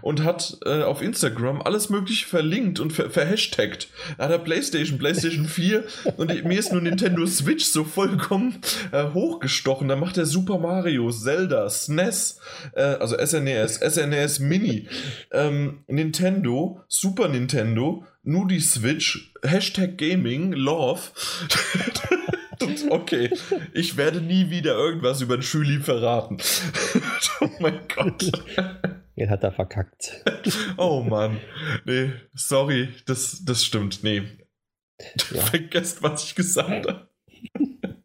und 0.01 0.23
hat 0.23 0.57
äh, 0.65 0.83
auf 0.83 1.01
Instagram 1.01 1.61
alles 1.61 1.89
Mögliche 1.89 2.27
verlinkt 2.27 2.79
und 2.79 2.93
ver 2.93 3.09
verhashtagt. 3.09 3.87
Da 4.17 4.25
hat 4.25 4.31
er 4.31 4.39
PlayStation, 4.39 4.97
PlayStation 4.97 5.45
4 5.47 5.83
und 6.17 6.31
ich, 6.31 6.43
mir 6.43 6.59
ist 6.59 6.71
nur 6.71 6.81
Nintendo 6.81 7.25
Switch 7.25 7.65
so 7.65 7.83
vollkommen 7.83 8.61
äh, 8.91 9.11
hochgestochen. 9.13 9.87
Da 9.87 9.95
macht 9.95 10.17
er 10.17 10.25
Super 10.25 10.59
Mario, 10.59 11.09
Zelda, 11.11 11.69
SNES, 11.69 12.39
e 12.75 12.79
äh, 12.79 12.97
also 12.99 13.15
SNES, 13.17 13.75
SNES 13.75 14.39
Mini, 14.39 14.87
ähm, 15.31 15.83
Nintendo, 15.87 16.81
Super 16.87 17.27
Nintendo, 17.27 18.05
nur 18.23 18.47
die 18.47 18.59
Switch, 18.59 19.33
Hashtag 19.43 19.97
Gaming, 19.97 20.51
Love. 20.53 21.01
okay, 22.89 23.29
ich 23.73 23.97
werde 23.97 24.21
nie 24.21 24.49
wieder 24.49 24.75
irgendwas 24.75 25.21
über 25.21 25.37
den 25.37 25.43
Schüli 25.43 25.79
verraten. 25.79 26.37
oh 27.41 27.49
mein 27.59 27.79
Gott. 27.93 28.31
Den 29.17 29.29
hat 29.29 29.43
er 29.43 29.51
verkackt. 29.51 30.23
oh 30.77 31.01
Mann. 31.01 31.37
Nee, 31.85 32.11
sorry, 32.33 32.89
das, 33.05 33.43
das 33.45 33.63
stimmt. 33.63 34.03
Nee. 34.03 34.23
Ja. 35.31 35.41
Vergesst, 35.45 36.03
was 36.03 36.25
ich 36.25 36.35
gesagt 36.35 36.87
habe. 36.87 37.09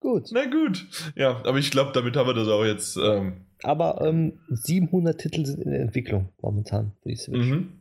gut. 0.00 0.28
Na 0.32 0.46
gut. 0.46 0.86
Ja, 1.14 1.42
aber 1.44 1.58
ich 1.58 1.70
glaube, 1.70 1.92
damit 1.92 2.16
haben 2.16 2.26
wir 2.26 2.34
das 2.34 2.48
auch 2.48 2.64
jetzt. 2.64 2.96
Ähm, 2.96 3.46
aber 3.62 4.02
ähm, 4.06 4.38
700 4.50 5.18
Titel 5.18 5.46
sind 5.46 5.62
in 5.62 5.70
der 5.70 5.80
Entwicklung 5.80 6.28
momentan 6.42 6.92
für 7.02 7.08
die 7.08 7.16
Switch. 7.16 7.38
Mhm. 7.38 7.80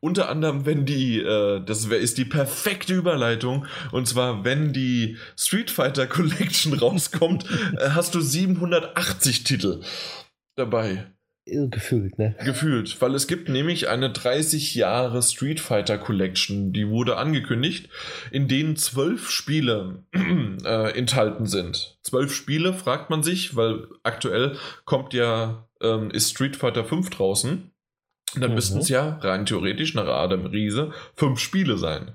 Unter 0.00 0.28
anderem, 0.28 0.66
wenn 0.66 0.84
die, 0.84 1.18
äh, 1.18 1.64
das 1.64 1.86
ist 1.86 2.18
die 2.18 2.26
perfekte 2.26 2.94
Überleitung, 2.94 3.66
und 3.90 4.06
zwar, 4.06 4.44
wenn 4.44 4.72
die 4.72 5.16
Street 5.36 5.70
Fighter 5.70 6.06
Collection 6.06 6.74
rauskommt, 6.74 7.46
äh, 7.78 7.90
hast 7.90 8.14
du 8.14 8.20
780 8.20 9.44
Titel 9.44 9.80
dabei. 10.56 11.06
Gefühlt, 11.46 12.18
ne? 12.18 12.34
Gefühlt, 12.42 13.02
weil 13.02 13.14
es 13.14 13.26
gibt 13.26 13.50
nämlich 13.50 13.88
eine 13.88 14.10
30 14.10 14.74
Jahre 14.74 15.22
Street 15.22 15.60
Fighter 15.60 15.98
Collection, 15.98 16.72
die 16.72 16.88
wurde 16.88 17.18
angekündigt, 17.18 17.90
in 18.30 18.48
denen 18.48 18.76
zwölf 18.76 19.28
Spiele 19.28 20.04
äh, 20.64 20.96
enthalten 20.96 21.44
sind. 21.44 21.98
Zwölf 22.00 22.34
Spiele, 22.34 22.72
fragt 22.72 23.10
man 23.10 23.22
sich, 23.22 23.56
weil 23.56 23.88
aktuell 24.04 24.56
kommt 24.86 25.12
ja, 25.12 25.68
ähm, 25.82 26.10
ist 26.10 26.30
Street 26.30 26.56
Fighter 26.56 26.86
5 26.86 27.10
draußen. 27.10 27.70
Dann 28.36 28.50
mhm. 28.50 28.54
müssten 28.54 28.78
es 28.78 28.88
ja 28.88 29.18
rein 29.20 29.44
theoretisch 29.46 29.94
nach 29.94 30.06
Adam 30.06 30.46
Riese 30.46 30.92
fünf 31.14 31.38
Spiele 31.40 31.76
sein. 31.76 32.14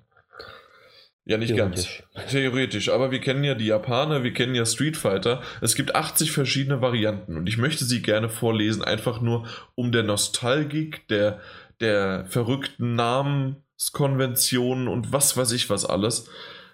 Ja, 1.30 1.38
nicht 1.38 1.56
ganz. 1.56 1.88
Theoretisch. 2.32 2.90
Aber 2.90 3.12
wir 3.12 3.20
kennen 3.20 3.44
ja 3.44 3.54
die 3.54 3.68
Japaner, 3.68 4.24
wir 4.24 4.34
kennen 4.34 4.56
ja 4.56 4.66
Street 4.66 4.98
Fighter. 4.98 5.44
Es 5.62 5.76
gibt 5.76 5.94
80 5.94 6.32
verschiedene 6.32 6.82
Varianten 6.82 7.38
und 7.38 7.48
ich 7.48 7.60
möchte 7.60 7.86
sie 7.86 8.02
gerne 8.02 8.30
vorlesen, 8.30 8.84
einfach 8.84 9.22
nur 9.22 9.46
um 9.76 9.92
der 9.92 10.02
Nostalgik, 10.02 11.08
der, 11.10 11.40
der 11.82 12.26
verrückten 12.26 12.96
Namenskonventionen 12.96 14.88
und 14.88 15.14
was 15.14 15.38
weiß 15.38 15.52
ich 15.52 15.70
was 15.70 15.86
alles. 15.86 16.28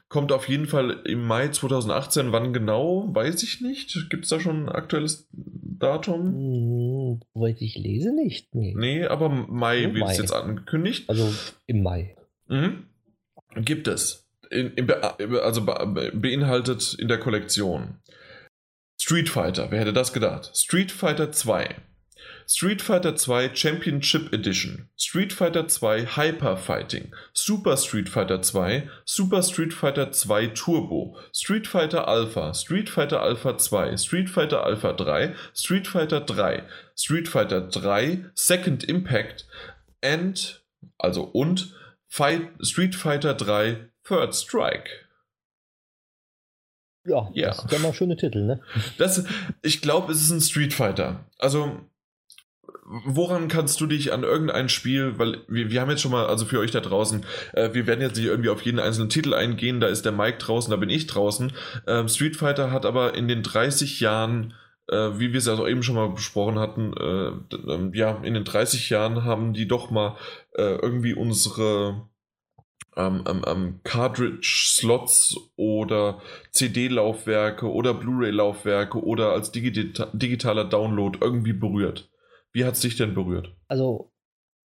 Kommt 0.07 0.31
auf 0.31 0.47
jeden 0.47 0.67
Fall 0.67 1.01
im 1.05 1.27
Mai 1.27 1.49
2018. 1.49 2.31
Wann 2.31 2.53
genau, 2.53 3.13
weiß 3.13 3.43
ich 3.43 3.59
nicht. 3.59 4.09
Gibt 4.09 4.23
es 4.23 4.29
da 4.29 4.39
schon 4.39 4.67
ein 4.67 4.69
aktuelles 4.69 5.27
Datum? 5.33 6.27
Hm, 6.27 7.19
soweit 7.33 7.61
ich 7.61 7.75
lese 7.75 8.15
nicht. 8.15 8.55
Nee, 8.55 8.73
nee 8.77 9.05
aber 9.05 9.27
Mai 9.27 9.93
wird 9.93 10.11
es 10.11 10.17
jetzt 10.17 10.33
angekündigt. 10.33 11.09
Also 11.09 11.33
im 11.65 11.83
Mai. 11.83 12.15
Mhm. 12.47 12.85
Gibt 13.57 13.89
es 13.89 14.24
in, 14.51 14.71
in, 14.73 14.91
also 14.91 15.61
beinhaltet 15.61 16.95
in 16.99 17.07
der 17.07 17.19
Kollektion 17.19 17.99
Street 18.97 19.29
Fighter, 19.29 19.67
wer 19.69 19.81
hätte 19.81 19.93
das 19.93 20.13
gedacht? 20.13 20.55
Street 20.55 20.91
Fighter 20.91 21.31
2, 21.31 21.75
Street 22.47 22.81
Fighter 22.81 23.15
2 23.15 23.53
Championship 23.53 24.33
Edition, 24.33 24.89
Street 24.97 25.33
Fighter 25.33 25.67
2 25.67 26.05
Hyper 26.15 26.57
Fighting, 26.57 27.11
Super 27.33 27.75
Street 27.77 28.07
Fighter 28.07 28.41
2, 28.41 28.89
Super 29.03 29.43
Street 29.43 29.73
Fighter 29.73 30.11
2 30.11 30.47
Turbo, 30.55 31.17
Street 31.33 31.67
Fighter 31.67 32.07
Alpha, 32.07 32.53
Street 32.53 32.89
Fighter 32.89 33.21
Alpha 33.21 33.57
2, 33.57 33.97
Street 33.97 34.29
Fighter 34.29 34.63
Alpha 34.63 34.93
3, 34.93 35.35
Street 35.53 35.87
Fighter 35.87 36.25
3, 36.25 36.63
Street 36.95 37.27
Fighter 37.27 37.69
3 37.69 38.25
Second 38.33 38.83
Impact 38.85 39.45
and 40.01 40.61
also 40.97 41.23
und 41.23 41.75
Fight, 42.07 42.49
Street 42.61 42.95
Fighter 42.95 43.35
3 43.35 43.89
Third 44.05 44.35
Strike. 44.35 44.89
Ja, 47.05 47.29
ja. 47.33 47.47
das 47.47 47.57
sind 47.57 47.71
ja 47.71 47.79
mal 47.79 47.93
schöne 47.93 48.17
Titel, 48.17 48.43
ne? 48.43 48.61
Das, 48.97 49.25
ich 49.61 49.81
glaube, 49.81 50.11
es 50.11 50.21
ist 50.21 50.31
ein 50.31 50.41
Street 50.41 50.73
Fighter. 50.73 51.25
Also, 51.37 51.79
woran 53.05 53.47
kannst 53.47 53.79
du 53.81 53.87
dich 53.87 54.11
an 54.11 54.23
irgendein 54.23 54.69
Spiel, 54.69 55.17
weil 55.17 55.43
wir, 55.47 55.69
wir 55.69 55.81
haben 55.81 55.89
jetzt 55.89 56.01
schon 56.01 56.11
mal, 56.11 56.25
also 56.25 56.45
für 56.45 56.59
euch 56.59 56.71
da 56.71 56.79
draußen, 56.79 57.25
äh, 57.53 57.73
wir 57.73 57.87
werden 57.87 58.01
jetzt 58.01 58.17
nicht 58.17 58.25
irgendwie 58.25 58.49
auf 58.49 58.63
jeden 58.63 58.79
einzelnen 58.79 59.09
Titel 59.09 59.33
eingehen, 59.33 59.79
da 59.79 59.87
ist 59.87 60.05
der 60.05 60.11
Mike 60.11 60.37
draußen, 60.39 60.71
da 60.71 60.77
bin 60.77 60.89
ich 60.89 61.07
draußen. 61.07 61.53
Ähm, 61.87 62.07
Street 62.07 62.35
Fighter 62.35 62.71
hat 62.71 62.85
aber 62.85 63.15
in 63.15 63.27
den 63.27 63.43
30 63.43 63.99
Jahren, 63.99 64.53
äh, 64.87 65.11
wie 65.17 65.31
wir 65.31 65.39
es 65.39 65.45
ja 65.45 65.53
also 65.53 65.67
eben 65.67 65.83
schon 65.83 65.95
mal 65.95 66.09
besprochen 66.09 66.57
hatten, 66.57 66.93
äh, 66.93 67.71
ähm, 67.71 67.91
ja, 67.93 68.19
in 68.23 68.33
den 68.33 68.45
30 68.45 68.89
Jahren 68.89 69.23
haben 69.23 69.53
die 69.53 69.67
doch 69.67 69.91
mal 69.91 70.15
äh, 70.53 70.75
irgendwie 70.75 71.13
unsere 71.13 72.07
ähm, 72.97 73.23
ähm, 73.45 73.79
Cartridge-Slots 73.83 75.37
oder 75.55 76.21
CD-Laufwerke 76.51 77.71
oder 77.71 77.93
Blu-ray-Laufwerke 77.93 79.03
oder 79.03 79.31
als 79.31 79.51
digita 79.51 80.07
digitaler 80.13 80.65
Download 80.65 81.17
irgendwie 81.21 81.53
berührt. 81.53 82.09
Wie 82.53 82.63
hat 82.65 82.75
es 82.75 82.81
dich 82.81 82.95
denn 82.95 83.13
berührt? 83.13 83.53
Also, 83.67 84.11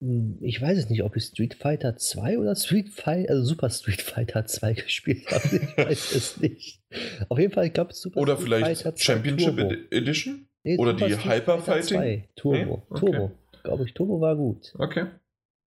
hm, 0.02 0.38
ich 0.42 0.60
weiß 0.60 0.76
es 0.78 0.90
nicht, 0.90 1.02
ob 1.02 1.16
ich 1.16 1.24
Street 1.24 1.54
Fighter 1.54 1.96
2 1.96 2.38
oder 2.38 2.54
Street 2.54 2.90
Fighter, 2.90 3.30
also 3.30 3.44
Super 3.44 3.70
Street 3.70 4.02
Fighter 4.02 4.44
2 4.44 4.72
gespielt 4.74 5.26
habe. 5.30 5.56
Ich 5.56 5.76
weiß 5.76 6.14
es 6.14 6.36
nicht. 6.40 6.82
Auf 7.28 7.38
jeden 7.38 7.52
Fall, 7.52 7.66
ich 7.66 7.72
glaube, 7.72 7.94
Super 7.94 8.20
Oder 8.20 8.34
Street 8.36 8.46
vielleicht 8.46 8.82
Fighter 8.82 8.94
2 8.94 9.04
Championship 9.04 9.56
Turbo. 9.56 9.74
Edition? 9.90 10.48
Nee, 10.64 10.76
oder 10.76 10.92
Super 10.92 11.06
die 11.06 11.12
Street 11.14 11.32
Hyper 11.32 11.58
Fighting? 11.60 11.98
2, 11.98 12.28
Turbo. 12.36 12.58
Nee? 12.58 12.82
Okay. 12.90 13.00
Turbo. 13.00 13.38
Glaube 13.64 13.84
ich, 13.84 13.94
Turbo 13.94 14.20
war 14.20 14.36
gut. 14.36 14.74
Okay. 14.78 15.06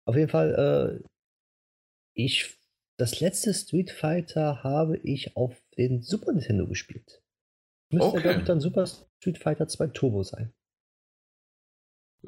Auf 0.06 0.16
jeden 0.16 0.28
Fall, 0.28 1.00
äh, 1.00 1.08
ich, 2.14 2.58
das 2.96 3.20
letzte 3.20 3.54
Street 3.54 3.90
Fighter 3.90 4.62
habe 4.62 4.98
ich 4.98 5.36
auf 5.36 5.62
den 5.76 6.02
Super 6.02 6.32
Nintendo 6.32 6.66
gespielt. 6.66 7.22
Müsste, 7.90 8.08
okay. 8.08 8.22
glaube 8.22 8.38
ich, 8.40 8.44
dann 8.44 8.60
Super 8.60 8.86
Street 8.86 9.38
Fighter 9.38 9.68
2 9.68 9.88
Turbo 9.88 10.22
sein. 10.22 10.52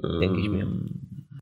Ähm, 0.02 0.20
Denke 0.20 0.40
ich 0.40 0.48
mir. 0.48 0.62
Ähm, 0.62 1.40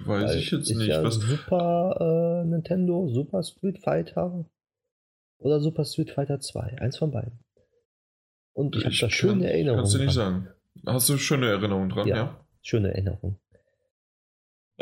weiß 0.00 0.30
Weil 0.30 0.38
ich 0.38 0.50
jetzt 0.50 0.74
nicht. 0.74 0.88
Ja 0.88 1.02
was? 1.02 1.14
Super 1.14 2.42
äh, 2.44 2.48
Nintendo, 2.48 3.08
Super 3.08 3.42
Street 3.42 3.78
Fighter 3.78 4.44
oder 5.38 5.60
Super 5.60 5.84
Street 5.84 6.10
Fighter 6.10 6.40
2. 6.40 6.78
Eins 6.78 6.98
von 6.98 7.10
beiden. 7.10 7.38
Und 8.54 8.76
ich, 8.76 8.84
ich 8.84 9.02
habe 9.02 9.10
da 9.10 9.10
schöne 9.10 9.50
Erinnerungen. 9.50 9.82
Kannst 9.82 9.94
du 9.94 9.98
nicht 9.98 10.16
dran. 10.16 10.44
sagen. 10.44 10.94
Hast 10.94 11.08
du 11.08 11.18
schöne 11.18 11.48
Erinnerungen 11.48 11.88
dran, 11.88 12.06
ja? 12.08 12.16
ja? 12.16 12.46
Schöne 12.62 12.88
Erinnerungen. 12.88 13.38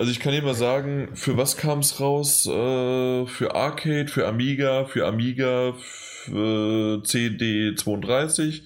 Also 0.01 0.13
ich 0.13 0.21
kann 0.21 0.33
dir 0.33 0.41
mal 0.41 0.55
sagen, 0.55 1.11
für 1.13 1.37
was 1.37 1.59
kam 1.59 1.81
es 1.81 2.01
raus? 2.01 2.47
Äh, 2.47 3.27
für 3.27 3.55
Arcade, 3.55 4.09
für 4.09 4.27
Amiga, 4.27 4.87
für 4.87 5.07
Amiga, 5.07 5.75
für 5.75 7.03
CD32, 7.05 8.63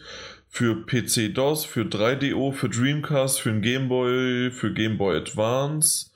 für 0.49 0.87
PC-DOS, 0.87 1.65
für 1.65 1.81
3DO, 1.81 2.53
für 2.53 2.69
Dreamcast, 2.69 3.41
für 3.41 3.51
den 3.51 3.63
Game 3.63 3.89
Boy, 3.89 4.53
für 4.53 4.73
Game 4.73 4.97
Boy 4.97 5.17
Advance, 5.17 6.13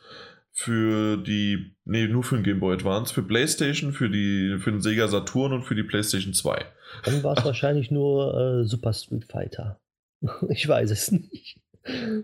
für 0.53 1.17
die, 1.17 1.75
nee, 1.85 2.07
nur 2.07 2.23
für 2.23 2.37
den 2.37 2.45
Game 2.45 2.61
Boy 2.61 2.75
Advance, 2.75 3.13
für 3.13 3.25
PlayStation, 3.25 3.91
für 3.91 4.09
die, 4.09 4.57
für 4.61 4.71
den 4.71 4.81
Sega 4.81 5.09
Saturn 5.09 5.53
und 5.53 5.65
für 5.65 5.75
die 5.75 5.83
PlayStation 5.83 6.33
2. 6.33 6.65
Dann 7.07 7.25
war 7.25 7.37
es 7.37 7.45
wahrscheinlich 7.45 7.91
nur 7.91 8.61
äh, 8.61 8.65
Super 8.69 8.93
Street 8.93 9.25
Fighter. 9.25 9.81
Ich 10.49 10.69
weiß 10.69 10.93
es 10.93 11.11
nicht. 11.11 11.59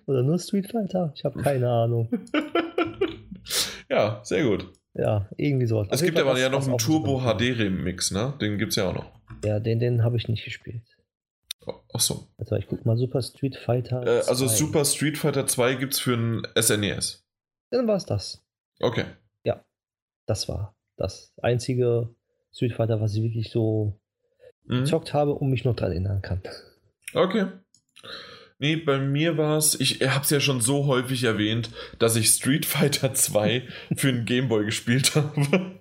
Oder 0.06 0.22
nur 0.22 0.38
Street 0.38 0.70
Fighter? 0.70 1.12
Ich 1.16 1.24
habe 1.24 1.42
keine 1.42 1.68
Ahnung. 1.68 2.08
ja, 3.90 4.20
sehr 4.24 4.44
gut. 4.44 4.72
Ja, 4.94 5.28
irgendwie 5.36 5.66
so. 5.66 5.84
Es 5.90 6.02
gibt 6.02 6.18
aber 6.18 6.38
ja 6.38 6.48
noch 6.48 6.66
einen 6.66 6.78
Turbo 6.78 7.20
HD 7.20 7.58
Remix, 7.58 8.10
ne? 8.10 8.34
Den 8.40 8.58
gibt 8.58 8.70
es 8.70 8.76
ja 8.76 8.88
auch 8.88 8.94
noch. 8.94 9.10
Ja, 9.44 9.58
den, 9.58 9.80
den 9.80 10.04
habe 10.04 10.16
ich 10.16 10.28
nicht 10.28 10.44
gespielt. 10.44 10.82
Ach 11.92 12.00
so. 12.00 12.28
Also 12.38 12.56
ich 12.56 12.66
guck 12.66 12.84
mal 12.84 12.96
Super 12.96 13.22
Street 13.22 13.56
Fighter. 13.56 14.06
Äh, 14.06 14.22
also 14.28 14.46
Super 14.46 14.84
Street 14.84 15.18
Fighter 15.18 15.46
2 15.46 15.74
gibt 15.74 15.94
es 15.94 16.00
für 16.00 16.14
ein 16.14 16.46
SNES. 16.60 17.24
Dann 17.70 17.86
war 17.88 17.96
es 17.96 18.04
das. 18.04 18.44
Okay. 18.80 19.04
Ja, 19.44 19.64
das 20.26 20.48
war 20.48 20.74
das 20.96 21.32
einzige 21.42 22.14
Street 22.52 22.74
Fighter, 22.74 23.00
was 23.00 23.14
ich 23.14 23.22
wirklich 23.22 23.50
so 23.50 23.98
mhm. 24.64 24.80
gezockt 24.80 25.14
habe 25.14 25.34
und 25.34 25.50
mich 25.50 25.64
noch 25.64 25.74
daran 25.74 25.92
erinnern 25.92 26.22
kann. 26.22 26.42
Okay. 27.14 27.46
Nee, 28.58 28.76
bei 28.76 28.98
mir 28.98 29.36
war 29.36 29.58
es, 29.58 29.78
ich 29.78 30.00
habe 30.02 30.22
es 30.22 30.30
ja 30.30 30.40
schon 30.40 30.60
so 30.60 30.86
häufig 30.86 31.24
erwähnt, 31.24 31.70
dass 31.98 32.16
ich 32.16 32.28
Street 32.28 32.66
Fighter 32.66 33.14
2 33.14 33.68
für 33.96 34.12
den 34.12 34.24
Gameboy 34.24 34.64
gespielt 34.64 35.14
habe. 35.14 35.80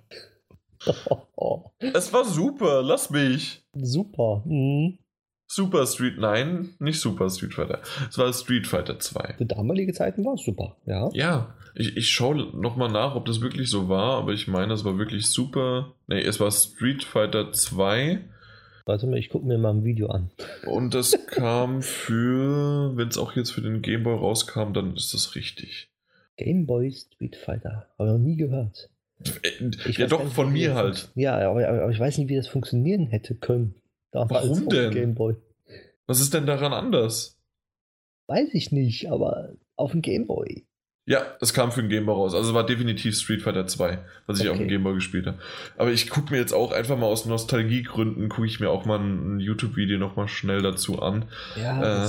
Es 1.78 2.12
war 2.12 2.26
super, 2.26 2.82
lass 2.82 3.08
mich. 3.08 3.64
Super. 3.72 4.42
Mhm. 4.44 4.98
Super 5.46 5.86
Street, 5.86 6.18
nein, 6.18 6.74
nicht 6.78 7.00
Super 7.00 7.30
Street 7.30 7.54
Fighter. 7.54 7.80
Es 8.08 8.18
war 8.18 8.32
Street 8.32 8.66
Fighter 8.66 8.98
2. 8.98 9.34
Für 9.38 9.46
damalige 9.46 9.92
Zeiten 9.92 10.24
war 10.24 10.34
es 10.34 10.44
super, 10.44 10.76
ja. 10.86 11.08
Ja, 11.12 11.54
ich, 11.74 11.96
ich 11.96 12.10
schaue 12.10 12.36
nochmal 12.56 12.90
nach, 12.90 13.14
ob 13.14 13.26
das 13.26 13.40
wirklich 13.40 13.70
so 13.70 13.88
war, 13.88 14.18
aber 14.18 14.32
ich 14.32 14.48
meine, 14.48 14.72
es 14.74 14.84
war 14.84 14.98
wirklich 14.98 15.26
super. 15.26 15.94
Nee, 16.06 16.20
es 16.20 16.40
war 16.40 16.50
Street 16.50 17.04
Fighter 17.04 17.52
2 17.52 18.24
Warte 18.86 19.06
mal, 19.06 19.18
ich 19.18 19.30
gucke 19.30 19.46
mir 19.46 19.56
mal 19.56 19.70
ein 19.70 19.84
Video 19.84 20.08
an. 20.08 20.30
Und 20.66 20.94
das 20.94 21.16
kam 21.26 21.80
für, 21.80 22.94
wenn 22.96 23.08
es 23.08 23.16
auch 23.16 23.34
jetzt 23.34 23.50
für 23.50 23.62
den 23.62 23.80
Gameboy 23.80 24.14
rauskam, 24.14 24.74
dann 24.74 24.94
ist 24.94 25.14
das 25.14 25.34
richtig. 25.34 25.90
Gameboy 26.36 26.92
Street 26.92 27.36
Fighter. 27.36 27.88
Habe 27.98 28.10
ich 28.10 28.12
noch 28.12 28.18
nie 28.18 28.36
gehört. 28.36 28.90
Äh, 29.42 29.70
ich 29.88 29.96
ja, 29.96 30.06
doch, 30.06 30.24
nicht, 30.24 30.34
von 30.34 30.52
mir 30.52 30.74
halt. 30.74 31.10
Ja, 31.14 31.38
aber, 31.48 31.66
aber, 31.66 31.90
ich 31.90 31.98
weiß 31.98 32.18
nicht, 32.18 32.28
wie 32.28 32.36
das 32.36 32.48
funktionieren 32.48 33.06
hätte 33.06 33.34
können. 33.34 33.74
Warum 34.12 34.68
denn? 34.68 34.92
Gameboy. 34.92 35.36
Was 36.06 36.20
ist 36.20 36.34
denn 36.34 36.46
daran 36.46 36.72
anders? 36.72 37.40
Weiß 38.26 38.52
ich 38.52 38.70
nicht, 38.70 39.10
aber 39.10 39.54
auf 39.76 39.92
dem 39.92 40.02
Gameboy. 40.02 40.66
Ja, 41.06 41.22
es 41.40 41.52
kam 41.52 41.70
für 41.70 41.82
den 41.82 41.90
Gameboy 41.90 42.14
raus. 42.14 42.34
Also 42.34 42.50
es 42.50 42.54
war 42.54 42.64
definitiv 42.64 43.14
Street 43.16 43.42
Fighter 43.42 43.66
2, 43.66 43.98
was 44.26 44.38
ich 44.38 44.46
okay. 44.46 44.52
auf 44.52 44.58
dem 44.58 44.68
Gameboy 44.68 44.94
gespielt 44.94 45.26
habe. 45.26 45.38
Aber 45.76 45.92
ich 45.92 46.08
gucke 46.08 46.32
mir 46.32 46.38
jetzt 46.38 46.54
auch 46.54 46.72
einfach 46.72 46.96
mal 46.96 47.06
aus 47.06 47.26
Nostalgiegründen, 47.26 48.30
gucke 48.30 48.46
ich 48.46 48.58
mir 48.58 48.70
auch 48.70 48.86
mal 48.86 48.98
ein, 48.98 49.38
YouTube-Video 49.38 49.98
nochmal 49.98 50.28
schnell 50.28 50.62
dazu 50.62 51.02
an. 51.02 51.26
Ja. 51.56 52.06
Äh, 52.06 52.08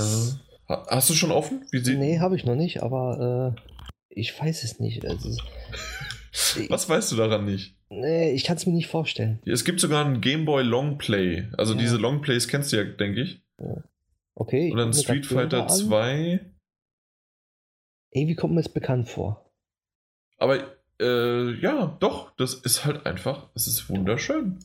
hast 0.66 1.10
du 1.10 1.14
schon 1.14 1.30
offen? 1.30 1.66
Wie 1.70 1.80
sie 1.80 1.96
nee, 1.96 2.20
habe 2.20 2.36
ich 2.36 2.46
noch 2.46 2.56
nicht, 2.56 2.82
aber 2.82 3.54
äh, 3.54 3.60
ich 4.08 4.38
weiß 4.40 4.64
es 4.64 4.80
nicht. 4.80 5.04
Also, 5.04 5.28
was 6.70 6.88
weißt 6.88 7.12
du 7.12 7.16
daran 7.16 7.44
nicht? 7.44 7.76
Nee, 7.90 8.32
ich 8.32 8.44
kann 8.44 8.56
es 8.56 8.64
mir 8.64 8.72
nicht 8.72 8.88
vorstellen. 8.88 9.40
Es 9.44 9.66
gibt 9.66 9.80
sogar 9.80 10.06
ein 10.06 10.22
Gameboy 10.22 10.62
Longplay. 10.62 11.48
Also 11.58 11.74
ja. 11.74 11.80
diese 11.80 11.98
Longplays 11.98 12.48
kennst 12.48 12.72
du 12.72 12.78
ja, 12.78 12.84
denke 12.84 13.20
ich. 13.20 13.42
Okay. 14.34 14.72
Und 14.72 14.78
dann 14.78 14.94
Street 14.94 15.26
Fighter 15.26 15.68
2. 15.68 16.40
Irgendwie 18.16 18.34
kommt 18.34 18.54
mir 18.54 18.62
das 18.62 18.72
bekannt 18.72 19.08
vor. 19.08 19.44
Aber 20.38 20.58
äh, 21.00 21.50
ja, 21.60 21.96
doch, 22.00 22.34
das 22.36 22.54
ist 22.54 22.86
halt 22.86 23.04
einfach, 23.04 23.48
es 23.54 23.66
ist 23.66 23.90
wunderschön. 23.90 24.58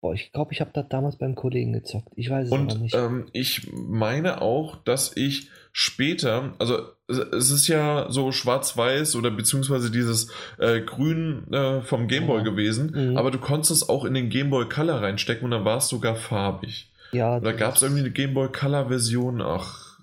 Boah, 0.00 0.14
ich 0.14 0.32
glaube, 0.32 0.52
ich 0.52 0.60
habe 0.60 0.70
das 0.72 0.88
damals 0.88 1.16
beim 1.16 1.34
Kollegen 1.34 1.72
gezockt. 1.72 2.08
Ich 2.14 2.30
weiß 2.30 2.46
es 2.46 2.52
Und, 2.52 2.80
nicht. 2.80 2.94
Ähm, 2.94 3.26
ich 3.32 3.68
meine 3.72 4.40
auch, 4.40 4.76
dass 4.84 5.16
ich 5.16 5.48
später, 5.72 6.54
also 6.58 6.78
es 7.08 7.50
ist 7.50 7.66
ja 7.66 8.06
so 8.08 8.30
schwarz-weiß 8.30 9.16
oder 9.16 9.32
beziehungsweise 9.32 9.90
dieses 9.90 10.30
äh, 10.58 10.80
Grün 10.80 11.52
äh, 11.52 11.82
vom 11.82 12.06
Gameboy 12.06 12.38
ja. 12.38 12.44
gewesen, 12.44 12.92
mhm. 12.94 13.16
aber 13.16 13.32
du 13.32 13.38
konntest 13.38 13.70
es 13.72 13.88
auch 13.88 14.04
in 14.04 14.14
den 14.14 14.28
Gameboy 14.28 14.68
Color 14.68 15.02
reinstecken 15.02 15.44
und 15.44 15.50
dann 15.50 15.64
war 15.64 15.78
es 15.78 15.88
sogar 15.88 16.14
farbig. 16.14 16.92
Ja. 17.10 17.40
Da 17.40 17.52
gab 17.52 17.74
es 17.74 17.82
irgendwie 17.82 18.02
eine 18.02 18.12
Gameboy 18.12 18.50
Color 18.50 18.88
Version. 18.88 19.40
Ach, 19.42 19.98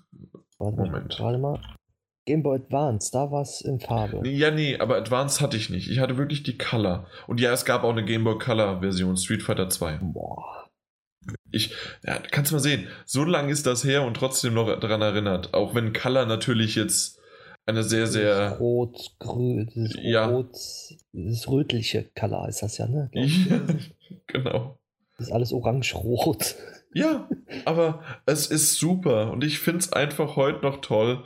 Moment. 0.58 1.18
Warte 1.18 1.38
mal. 1.38 1.60
Gameboy 2.30 2.58
Advance, 2.58 3.10
da 3.12 3.32
war 3.32 3.42
es 3.42 3.60
in 3.60 3.80
Farbe. 3.80 4.26
Ja, 4.28 4.52
nee, 4.52 4.78
aber 4.78 4.96
Advance 4.96 5.40
hatte 5.40 5.56
ich 5.56 5.68
nicht. 5.68 5.90
Ich 5.90 5.98
hatte 5.98 6.16
wirklich 6.16 6.44
die 6.44 6.56
Color. 6.56 7.08
Und 7.26 7.40
ja, 7.40 7.52
es 7.52 7.64
gab 7.64 7.82
auch 7.82 7.90
eine 7.90 8.04
Gameboy 8.04 8.38
Color 8.38 8.80
Version, 8.80 9.16
Street 9.16 9.42
Fighter 9.42 9.68
2. 9.68 9.98
Boah. 10.00 10.68
Ich, 11.50 11.74
ja, 12.06 12.20
kannst 12.30 12.52
mal 12.52 12.60
sehen, 12.60 12.86
so 13.04 13.24
lange 13.24 13.50
ist 13.50 13.66
das 13.66 13.84
her 13.84 14.04
und 14.04 14.14
trotzdem 14.14 14.54
noch 14.54 14.78
daran 14.78 15.02
erinnert. 15.02 15.54
Auch 15.54 15.74
wenn 15.74 15.92
Color 15.92 16.26
natürlich 16.26 16.76
jetzt 16.76 17.18
eine 17.66 17.82
sehr, 17.82 18.06
sehr. 18.06 18.58
Rot, 18.58 19.16
grün, 19.18 19.70
das 19.74 19.96
ja. 20.00 20.26
Rot, 20.26 20.54
das 21.12 21.48
rötliche 21.48 22.10
Color 22.16 22.48
ist 22.48 22.62
das 22.62 22.78
ja, 22.78 22.86
ne? 22.86 23.10
Ja, 23.12 23.60
genau. 24.28 24.78
Das 25.18 25.26
ist 25.26 25.32
alles 25.32 25.52
orange-rot. 25.52 26.54
Ja, 26.92 27.28
aber 27.64 28.02
es 28.26 28.46
ist 28.46 28.76
super 28.76 29.30
und 29.32 29.44
ich 29.44 29.58
finde 29.58 29.80
es 29.80 29.92
einfach 29.92 30.36
heute 30.36 30.60
noch 30.62 30.80
toll. 30.80 31.24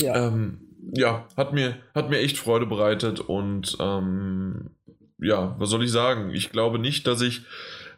Ja. 0.00 0.26
Ähm, 0.26 0.60
ja, 0.94 1.26
hat 1.36 1.52
mir, 1.52 1.76
hat 1.94 2.10
mir 2.10 2.18
echt 2.18 2.38
Freude 2.38 2.66
bereitet 2.66 3.20
und 3.20 3.76
ähm, 3.80 4.70
ja, 5.18 5.56
was 5.58 5.70
soll 5.70 5.84
ich 5.84 5.90
sagen? 5.90 6.30
Ich 6.34 6.50
glaube 6.50 6.78
nicht, 6.78 7.06
dass 7.06 7.20
ich 7.20 7.42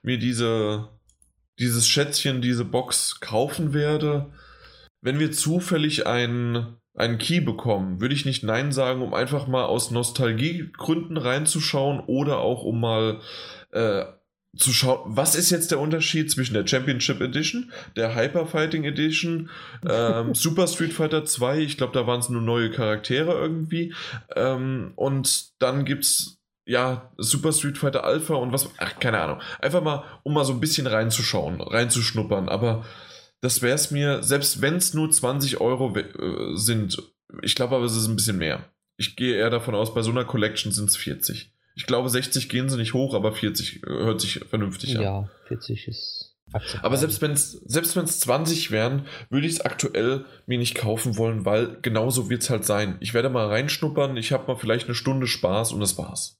mir 0.02 0.18
diese, 0.18 0.88
dieses 1.58 1.86
Schätzchen, 1.86 2.40
diese 2.40 2.64
Box 2.64 3.20
kaufen 3.20 3.74
werde. 3.74 4.32
Wenn 5.02 5.18
wir 5.18 5.30
zufällig 5.32 6.06
einen, 6.06 6.76
einen 6.94 7.18
Key 7.18 7.40
bekommen, 7.40 8.00
würde 8.00 8.14
ich 8.14 8.24
nicht 8.24 8.42
Nein 8.42 8.72
sagen, 8.72 9.02
um 9.02 9.14
einfach 9.14 9.46
mal 9.46 9.64
aus 9.64 9.90
Nostalgiegründen 9.90 11.16
reinzuschauen 11.16 12.00
oder 12.00 12.38
auch 12.38 12.64
um 12.64 12.80
mal 12.80 13.20
äh, 13.72 14.04
zu 14.56 14.72
schauen, 14.72 15.00
was 15.04 15.34
ist 15.34 15.50
jetzt 15.50 15.70
der 15.70 15.78
Unterschied 15.78 16.30
zwischen 16.30 16.54
der 16.54 16.66
Championship 16.66 17.20
Edition, 17.20 17.72
der 17.96 18.16
Hyper 18.16 18.46
Fighting 18.46 18.84
Edition, 18.84 19.48
ähm, 19.88 20.34
Super 20.34 20.66
Street 20.66 20.92
Fighter 20.92 21.24
2, 21.24 21.58
ich 21.60 21.76
glaube, 21.76 21.92
da 21.92 22.06
waren 22.06 22.20
es 22.20 22.28
nur 22.28 22.42
neue 22.42 22.70
Charaktere 22.70 23.32
irgendwie. 23.32 23.94
Ähm, 24.34 24.92
und 24.96 25.50
dann 25.60 25.84
gibt 25.84 26.04
es 26.04 26.40
ja, 26.66 27.10
Super 27.16 27.52
Street 27.52 27.78
Fighter 27.78 28.04
Alpha 28.04 28.34
und 28.34 28.52
was, 28.52 28.70
ach, 28.78 28.98
keine 29.00 29.20
Ahnung. 29.20 29.40
Einfach 29.60 29.82
mal, 29.82 30.04
um 30.22 30.34
mal 30.34 30.44
so 30.44 30.52
ein 30.52 30.60
bisschen 30.60 30.86
reinzuschauen, 30.86 31.60
reinzuschnuppern. 31.60 32.48
Aber 32.48 32.84
das 33.40 33.62
wäre 33.62 33.74
es 33.74 33.90
mir, 33.90 34.22
selbst 34.22 34.60
wenn 34.62 34.76
es 34.76 34.94
nur 34.94 35.10
20 35.10 35.60
Euro 35.60 35.96
äh, 35.96 36.56
sind, 36.56 37.02
ich 37.42 37.54
glaube 37.54 37.76
aber, 37.76 37.84
es 37.84 37.96
ist 37.96 38.06
ein 38.06 38.16
bisschen 38.16 38.38
mehr. 38.38 38.70
Ich 38.98 39.16
gehe 39.16 39.36
eher 39.36 39.50
davon 39.50 39.74
aus, 39.74 39.94
bei 39.94 40.02
so 40.02 40.10
einer 40.10 40.24
Collection 40.24 40.70
sind 40.70 40.90
es 40.90 40.96
40. 40.96 41.52
Ich 41.74 41.86
glaube, 41.86 42.08
60 42.08 42.48
gehen 42.48 42.68
sie 42.68 42.76
nicht 42.76 42.94
hoch, 42.94 43.14
aber 43.14 43.32
40 43.32 43.82
äh, 43.82 43.86
hört 43.86 44.20
sich 44.20 44.40
vernünftig 44.40 44.96
an. 44.96 45.02
Ja, 45.02 45.30
40 45.48 45.88
ist 45.88 46.36
akzeptabel. 46.52 46.86
Aber 46.86 46.96
selbst 46.96 47.22
wenn 47.22 47.32
es 47.32 47.52
selbst 47.52 47.96
wenn's 47.96 48.20
20 48.20 48.70
wären, 48.70 49.06
würde 49.28 49.46
ich 49.46 49.54
es 49.54 49.60
aktuell 49.60 50.24
mir 50.46 50.58
nicht 50.58 50.74
kaufen 50.74 51.16
wollen, 51.16 51.44
weil 51.44 51.78
genauso 51.82 52.28
wird 52.30 52.42
es 52.42 52.50
halt 52.50 52.64
sein. 52.64 52.96
Ich 53.00 53.14
werde 53.14 53.30
mal 53.30 53.46
reinschnuppern, 53.46 54.16
ich 54.16 54.32
habe 54.32 54.46
mal 54.46 54.56
vielleicht 54.56 54.86
eine 54.86 54.94
Stunde 54.94 55.26
Spaß 55.26 55.72
und 55.72 55.80
das 55.80 55.96
war's. 55.98 56.38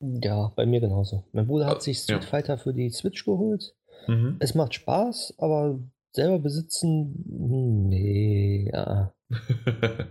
Ja, 0.00 0.52
bei 0.56 0.66
mir 0.66 0.80
genauso. 0.80 1.24
Mein 1.32 1.46
Bruder 1.46 1.66
hat 1.66 1.82
sich 1.82 1.98
Street 1.98 2.22
ja. 2.22 2.28
Fighter 2.28 2.58
für 2.58 2.74
die 2.74 2.90
Switch 2.90 3.24
geholt. 3.24 3.74
Mhm. 4.06 4.36
Es 4.40 4.54
macht 4.54 4.74
Spaß, 4.74 5.34
aber 5.38 5.80
selber 6.16 6.38
besitzen, 6.40 7.24
hm, 7.28 7.88
nee, 7.88 8.70
ja. 8.72 9.12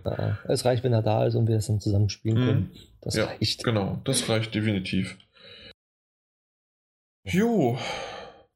ja. 0.04 0.38
Es 0.48 0.64
reicht, 0.64 0.84
wenn 0.84 0.92
er 0.92 1.02
da 1.02 1.26
ist 1.26 1.34
und 1.34 1.48
wir 1.48 1.56
es 1.56 1.66
dann 1.66 1.80
zusammen 1.80 2.08
spielen 2.08 2.36
können. 2.36 2.60
Mhm. 2.60 2.78
Das 3.02 3.16
ja, 3.16 3.26
reicht. 3.26 3.64
Genau, 3.64 4.00
das 4.04 4.28
reicht 4.28 4.54
definitiv. 4.54 5.18
Jo, 7.24 7.76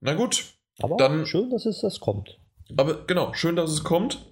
na 0.01 0.15
gut. 0.15 0.55
Aber 0.81 0.97
dann, 0.97 1.27
schön, 1.27 1.51
dass 1.51 1.67
es 1.67 1.81
das 1.81 2.01
kommt. 2.01 2.39
Aber 2.77 3.05
genau, 3.07 3.35
schön, 3.35 3.57
dass 3.57 3.71
es 3.71 3.85
kommt 3.85 4.30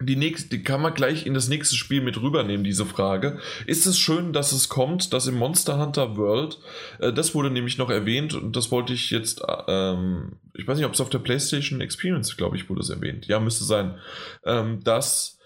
die 0.00 0.16
nächste, 0.16 0.50
die 0.50 0.62
kann 0.62 0.80
man 0.80 0.94
gleich 0.94 1.26
in 1.26 1.34
das 1.34 1.48
nächste 1.48 1.76
Spiel 1.76 2.00
mit 2.00 2.20
rübernehmen, 2.20 2.64
diese 2.64 2.86
Frage. 2.86 3.38
Ist 3.66 3.86
es 3.86 3.98
schön, 3.98 4.32
dass 4.32 4.52
es 4.52 4.68
kommt, 4.68 5.12
dass 5.12 5.26
im 5.26 5.36
Monster 5.36 5.78
Hunter 5.78 6.16
World, 6.16 6.58
äh, 7.00 7.12
das 7.12 7.34
wurde 7.34 7.50
nämlich 7.50 7.78
noch 7.78 7.90
erwähnt 7.90 8.34
und 8.34 8.54
das 8.56 8.70
wollte 8.70 8.92
ich 8.92 9.10
jetzt, 9.10 9.42
ähm, 9.66 10.38
ich 10.54 10.66
weiß 10.66 10.76
nicht, 10.76 10.86
ob 10.86 10.94
es 10.94 11.00
auf 11.00 11.10
der 11.10 11.18
PlayStation 11.18 11.80
Experience, 11.80 12.36
glaube 12.36 12.56
ich, 12.56 12.68
wurde 12.68 12.80
es 12.80 12.90
erwähnt. 12.90 13.26
Ja, 13.26 13.40
müsste 13.40 13.64
sein, 13.64 13.98
ähm, 14.44 14.82
dass 14.84 15.38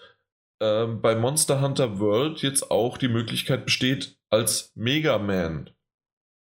ähm, 0.61 1.01
bei 1.01 1.15
Monster 1.15 1.61
Hunter 1.61 1.99
World 1.99 2.41
jetzt 2.41 2.69
auch 2.69 2.97
die 2.97 3.07
Möglichkeit 3.09 3.65
besteht, 3.65 4.17
als 4.29 4.71
Mega 4.75 5.17
Man, 5.17 5.69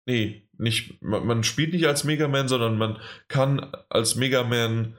nee, 0.06 0.48
nicht, 0.58 1.02
man, 1.02 1.26
man 1.26 1.44
spielt 1.44 1.74
nicht 1.74 1.88
als 1.88 2.04
Mega 2.04 2.28
Man, 2.28 2.48
sondern 2.48 2.78
man 2.78 3.00
kann 3.28 3.74
als 3.90 4.16
Mega 4.16 4.44
Man 4.44 4.96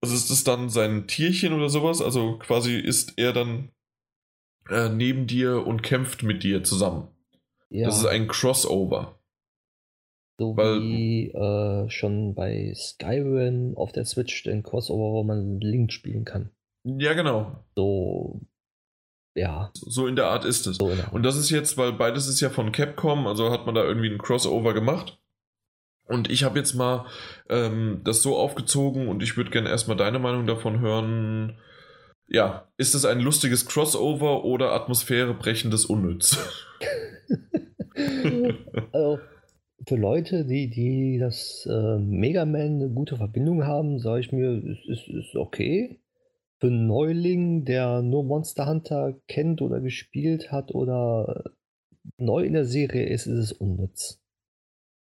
also 0.00 0.14
ist 0.14 0.30
das 0.30 0.44
dann 0.44 0.68
sein 0.68 1.06
Tierchen 1.06 1.52
oder 1.52 1.68
sowas? 1.68 2.00
Also 2.00 2.38
quasi 2.38 2.76
ist 2.76 3.14
er 3.16 3.32
dann 3.32 3.70
äh, 4.68 4.88
neben 4.88 5.26
dir 5.26 5.66
und 5.66 5.82
kämpft 5.82 6.22
mit 6.22 6.42
dir 6.42 6.62
zusammen. 6.62 7.08
Ja. 7.70 7.86
Das 7.86 7.98
ist 7.98 8.06
ein 8.06 8.28
Crossover. 8.28 9.18
So 10.40 10.56
Weil, 10.56 10.80
wie 10.80 11.30
äh, 11.30 11.90
schon 11.90 12.34
bei 12.34 12.72
Skyrim 12.74 13.76
auf 13.76 13.90
der 13.90 14.04
Switch 14.04 14.44
den 14.44 14.62
Crossover, 14.62 15.12
wo 15.12 15.24
man 15.24 15.58
Link 15.60 15.92
spielen 15.92 16.24
kann. 16.24 16.50
Ja, 16.84 17.14
genau. 17.14 17.64
So, 17.74 18.40
ja. 19.34 19.70
So 19.74 20.06
in 20.06 20.14
der 20.14 20.26
Art 20.26 20.44
ist 20.44 20.66
es. 20.68 20.76
So 20.76 20.92
und 21.10 21.22
das 21.24 21.36
ist 21.36 21.50
jetzt, 21.50 21.76
weil 21.76 21.92
beides 21.92 22.28
ist 22.28 22.40
ja 22.40 22.50
von 22.50 22.70
Capcom, 22.70 23.26
also 23.26 23.50
hat 23.50 23.66
man 23.66 23.74
da 23.74 23.82
irgendwie 23.82 24.10
ein 24.10 24.18
Crossover 24.18 24.74
gemacht. 24.74 25.18
Und 26.08 26.30
ich 26.30 26.42
habe 26.42 26.58
jetzt 26.58 26.74
mal 26.74 27.06
ähm, 27.50 28.00
das 28.02 28.22
so 28.22 28.36
aufgezogen 28.36 29.08
und 29.08 29.22
ich 29.22 29.36
würde 29.36 29.50
gerne 29.50 29.68
erstmal 29.68 29.96
deine 29.96 30.18
Meinung 30.18 30.46
davon 30.46 30.80
hören. 30.80 31.58
Ja, 32.26 32.66
ist 32.78 32.94
es 32.94 33.04
ein 33.04 33.20
lustiges 33.20 33.66
Crossover 33.66 34.44
oder 34.44 34.72
atmosphärebrechendes 34.72 35.84
Unnütz? 35.84 36.38
also, 38.92 39.18
für 39.86 39.96
Leute, 39.96 40.46
die, 40.46 40.70
die 40.70 41.18
das 41.18 41.68
äh, 41.70 41.98
Mega 41.98 42.46
Man 42.46 42.60
eine 42.60 42.88
gute 42.88 43.16
Verbindung 43.16 43.64
haben, 43.64 43.98
sage 43.98 44.20
ich 44.20 44.32
mir, 44.32 44.50
es 44.50 44.78
ist, 44.86 45.08
ist 45.08 45.36
okay. 45.36 46.00
Für 46.58 46.68
einen 46.68 46.86
Neuling, 46.86 47.64
der 47.66 48.02
nur 48.02 48.24
Monster 48.24 48.66
Hunter 48.66 49.14
kennt 49.28 49.60
oder 49.60 49.80
gespielt 49.80 50.50
hat 50.50 50.74
oder 50.74 51.44
neu 52.16 52.44
in 52.44 52.54
der 52.54 52.64
Serie 52.64 53.06
ist, 53.06 53.26
ist 53.26 53.38
es 53.38 53.52
unnütz 53.52 54.20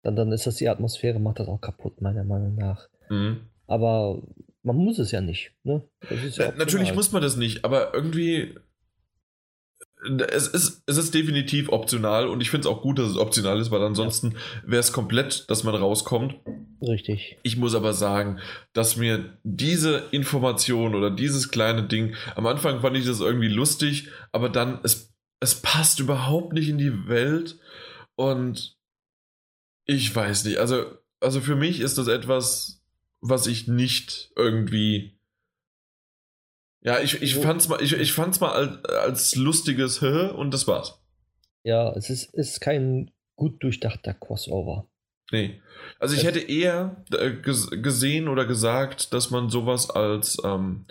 dann, 0.03 0.15
dann 0.15 0.31
ist 0.31 0.45
das 0.45 0.55
die 0.55 0.69
Atmosphäre, 0.69 1.19
macht 1.19 1.39
das 1.39 1.47
auch 1.47 1.61
kaputt, 1.61 2.01
meiner 2.01 2.25
Meinung 2.25 2.55
nach. 2.55 2.87
Mhm. 3.09 3.41
Aber 3.65 4.21
man 4.61 4.75
muss 4.75 4.99
es 4.99 5.11
ja 5.11 5.21
nicht. 5.21 5.53
Ne? 5.63 5.81
Ja 6.09 6.45
äh, 6.45 6.53
Natürlich 6.57 6.93
muss 6.93 7.11
man 7.11 7.21
das 7.21 7.37
nicht, 7.37 7.65
aber 7.65 7.93
irgendwie. 7.93 8.55
Es 10.27 10.49
ist, 10.49 10.83
es 10.85 10.97
ist 10.97 11.13
definitiv 11.13 11.69
optional 11.69 12.27
und 12.27 12.41
ich 12.41 12.49
finde 12.49 12.67
es 12.67 12.73
auch 12.73 12.81
gut, 12.81 12.99
dass 12.99 13.07
es 13.07 13.15
optional 13.15 13.57
ist, 13.61 13.71
weil 13.71 13.81
ansonsten 13.81 14.31
ja. 14.31 14.37
wäre 14.65 14.81
es 14.81 14.91
komplett, 14.91 15.49
dass 15.49 15.63
man 15.63 15.75
rauskommt. 15.75 16.35
Richtig. 16.81 17.37
Ich 17.43 17.55
muss 17.55 17.73
aber 17.73 17.93
sagen, 17.93 18.39
dass 18.73 18.97
mir 18.97 19.37
diese 19.43 20.03
Information 20.11 20.93
oder 20.93 21.09
dieses 21.09 21.51
kleine 21.51 21.83
Ding, 21.83 22.15
am 22.35 22.45
Anfang 22.47 22.81
fand 22.81 22.97
ich 22.97 23.05
das 23.05 23.21
irgendwie 23.21 23.47
lustig, 23.47 24.09
aber 24.33 24.49
dann, 24.49 24.81
es, 24.83 25.13
es 25.39 25.55
passt 25.55 26.01
überhaupt 26.01 26.51
nicht 26.51 26.67
in 26.67 26.77
die 26.77 27.07
Welt 27.07 27.57
und 28.15 28.75
ich 29.85 30.15
weiß 30.15 30.45
nicht. 30.45 30.57
Also, 30.57 30.85
also 31.19 31.41
für 31.41 31.55
mich 31.55 31.79
ist 31.79 31.97
das 31.97 32.07
etwas, 32.07 32.81
was 33.21 33.47
ich 33.47 33.67
nicht 33.67 34.31
irgendwie. 34.35 35.17
Ja, 36.81 36.99
ich, 36.99 37.21
ich 37.21 37.35
fand's 37.35 37.69
mal, 37.69 37.81
ich, 37.81 37.93
ich 37.93 38.11
fand's 38.11 38.39
mal 38.41 38.51
als, 38.51 38.85
als 38.85 39.35
lustiges 39.35 40.01
Hö 40.01 40.27
und 40.29 40.53
das 40.53 40.67
war's. 40.67 40.99
Ja, 41.63 41.93
es 41.93 42.09
ist, 42.09 42.33
ist 42.33 42.59
kein 42.59 43.11
gut 43.35 43.63
durchdachter 43.63 44.13
Crossover. 44.13 44.87
Nee. 45.31 45.61
Also 45.99 46.15
ich 46.15 46.25
hätte 46.25 46.39
eher 46.39 47.03
äh, 47.13 47.31
gesehen 47.31 48.27
oder 48.27 48.45
gesagt, 48.45 49.13
dass 49.13 49.31
man 49.31 49.49
sowas 49.49 49.89
als 49.89 50.37
ähm, 50.43 50.85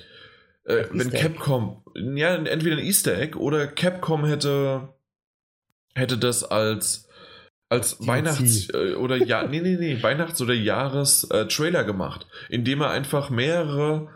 äh, 0.64 0.84
wenn 0.90 1.10
Capcom, 1.10 1.82
ja, 1.94 2.34
entweder 2.34 2.76
ein 2.76 2.84
Easter 2.84 3.18
Egg 3.18 3.36
oder 3.36 3.66
Capcom 3.66 4.24
hätte 4.24 4.88
hätte 5.94 6.18
das 6.18 6.44
als 6.44 7.08
als 7.72 7.98
DLC. 7.98 8.08
Weihnachts- 8.08 8.68
äh, 8.74 8.94
oder 8.94 9.16
ja, 9.16 9.46
nee, 9.46 9.60
nee, 9.60 9.76
nee, 9.78 10.02
Weihnachts- 10.02 10.42
oder 10.42 10.52
Jahres-Trailer 10.52 11.80
äh, 11.80 11.84
gemacht, 11.84 12.26
indem 12.50 12.82
er 12.82 12.90
einfach 12.90 13.30
mehrere, 13.30 14.08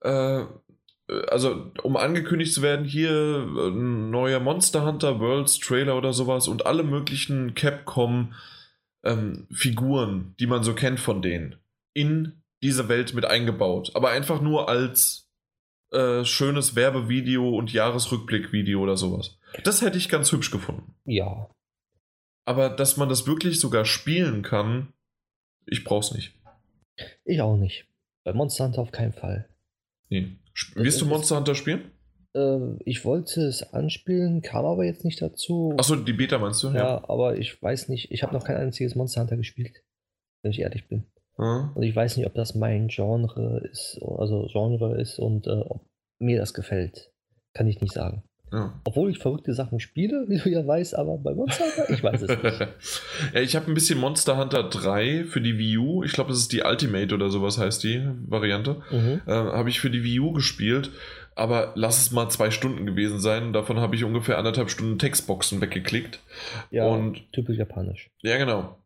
äh, 0.00 0.44
also 1.28 1.70
um 1.82 1.96
angekündigt 1.96 2.52
zu 2.52 2.62
werden, 2.62 2.84
hier 2.84 3.46
ein 3.46 4.10
neuer 4.10 4.40
Monster 4.40 4.84
Hunter 4.84 5.20
Worlds 5.20 5.60
Trailer 5.60 5.96
oder 5.96 6.12
sowas 6.12 6.48
und 6.48 6.66
alle 6.66 6.82
möglichen 6.82 7.54
Capcom 7.54 8.34
ähm, 9.04 9.46
Figuren, 9.52 10.34
die 10.40 10.46
man 10.46 10.64
so 10.64 10.74
kennt 10.74 10.98
von 10.98 11.22
denen, 11.22 11.56
in 11.94 12.42
diese 12.62 12.88
Welt 12.88 13.14
mit 13.14 13.24
eingebaut. 13.24 13.92
Aber 13.94 14.10
einfach 14.10 14.40
nur 14.40 14.68
als 14.68 15.28
äh, 15.92 16.24
schönes 16.24 16.74
Werbevideo 16.74 17.48
und 17.56 17.72
Jahresrückblickvideo 17.72 18.80
oder 18.80 18.96
sowas. 18.96 19.38
Das 19.62 19.82
hätte 19.82 19.98
ich 19.98 20.08
ganz 20.08 20.32
hübsch 20.32 20.50
gefunden. 20.50 20.94
Ja. 21.04 21.48
Aber 22.44 22.70
dass 22.70 22.96
man 22.96 23.08
das 23.08 23.26
wirklich 23.26 23.60
sogar 23.60 23.84
spielen 23.84 24.42
kann, 24.42 24.92
ich 25.66 25.84
brauch's 25.84 26.12
nicht. 26.12 26.34
Ich 27.24 27.40
auch 27.40 27.56
nicht. 27.56 27.86
Bei 28.24 28.32
Monster 28.32 28.64
Hunter 28.64 28.82
auf 28.82 28.92
keinen 28.92 29.12
Fall. 29.12 29.48
Nee. 30.08 30.36
Wirst 30.74 31.00
du 31.00 31.06
Monster 31.06 31.36
Hunter 31.36 31.54
spielen? 31.54 31.92
Äh, 32.34 32.76
ich 32.84 33.04
wollte 33.04 33.42
es 33.42 33.72
anspielen, 33.72 34.42
kam 34.42 34.64
aber 34.64 34.84
jetzt 34.84 35.04
nicht 35.04 35.22
dazu. 35.22 35.74
Achso, 35.78 35.96
die 35.96 36.12
Beta 36.12 36.38
meinst 36.38 36.62
du? 36.62 36.68
Ja, 36.68 36.74
ja. 36.74 37.08
aber 37.08 37.38
ich 37.38 37.60
weiß 37.62 37.88
nicht, 37.88 38.10
ich 38.10 38.22
habe 38.22 38.34
noch 38.34 38.44
kein 38.44 38.56
einziges 38.56 38.94
Monster 38.94 39.22
Hunter 39.22 39.36
gespielt, 39.36 39.82
wenn 40.42 40.50
ich 40.50 40.60
ehrlich 40.60 40.88
bin. 40.88 41.06
Mhm. 41.38 41.72
Und 41.74 41.82
ich 41.82 41.94
weiß 41.94 42.16
nicht, 42.16 42.26
ob 42.26 42.34
das 42.34 42.54
mein 42.54 42.88
Genre 42.88 43.66
ist, 43.70 43.98
also 44.02 44.46
Genre 44.50 45.00
ist 45.00 45.18
und 45.18 45.46
äh, 45.46 45.60
ob 45.60 45.86
mir 46.18 46.38
das 46.38 46.54
gefällt. 46.54 47.12
Kann 47.54 47.68
ich 47.68 47.80
nicht 47.80 47.92
sagen. 47.92 48.22
Ja. 48.52 48.78
Obwohl 48.84 49.10
ich 49.10 49.18
verrückte 49.18 49.54
Sachen 49.54 49.80
spiele, 49.80 50.26
wie 50.28 50.38
du 50.38 50.50
ja 50.50 50.66
weißt, 50.66 50.94
aber 50.94 51.16
bei 51.16 51.34
Monster 51.34 51.64
Hunter, 51.64 51.90
ich 51.90 52.02
weiß 52.02 52.22
es 52.22 52.28
nicht. 52.28 52.60
ja, 53.34 53.40
ich 53.40 53.56
habe 53.56 53.70
ein 53.70 53.74
bisschen 53.74 53.98
Monster 53.98 54.36
Hunter 54.36 54.64
3 54.64 55.24
für 55.24 55.40
die 55.40 55.58
Wii 55.58 55.78
U. 55.78 56.04
Ich 56.04 56.12
glaube, 56.12 56.30
das 56.30 56.38
ist 56.38 56.52
die 56.52 56.62
Ultimate 56.62 57.14
oder 57.14 57.30
sowas 57.30 57.56
heißt 57.58 57.82
die 57.82 58.06
Variante. 58.26 58.82
Mhm. 58.90 59.22
Äh, 59.26 59.32
habe 59.32 59.70
ich 59.70 59.80
für 59.80 59.90
die 59.90 60.04
Wii 60.04 60.20
U 60.20 60.32
gespielt. 60.32 60.90
Aber 61.34 61.72
lass 61.76 61.98
es 62.02 62.12
mal 62.12 62.28
zwei 62.28 62.50
Stunden 62.50 62.84
gewesen 62.84 63.18
sein. 63.18 63.54
Davon 63.54 63.80
habe 63.80 63.96
ich 63.96 64.04
ungefähr 64.04 64.36
anderthalb 64.36 64.70
Stunden 64.70 64.98
Textboxen 64.98 65.62
weggeklickt. 65.62 66.20
Ja, 66.70 66.84
und, 66.84 67.32
typisch 67.32 67.56
japanisch. 67.56 68.10
Ja, 68.20 68.36
genau. 68.36 68.76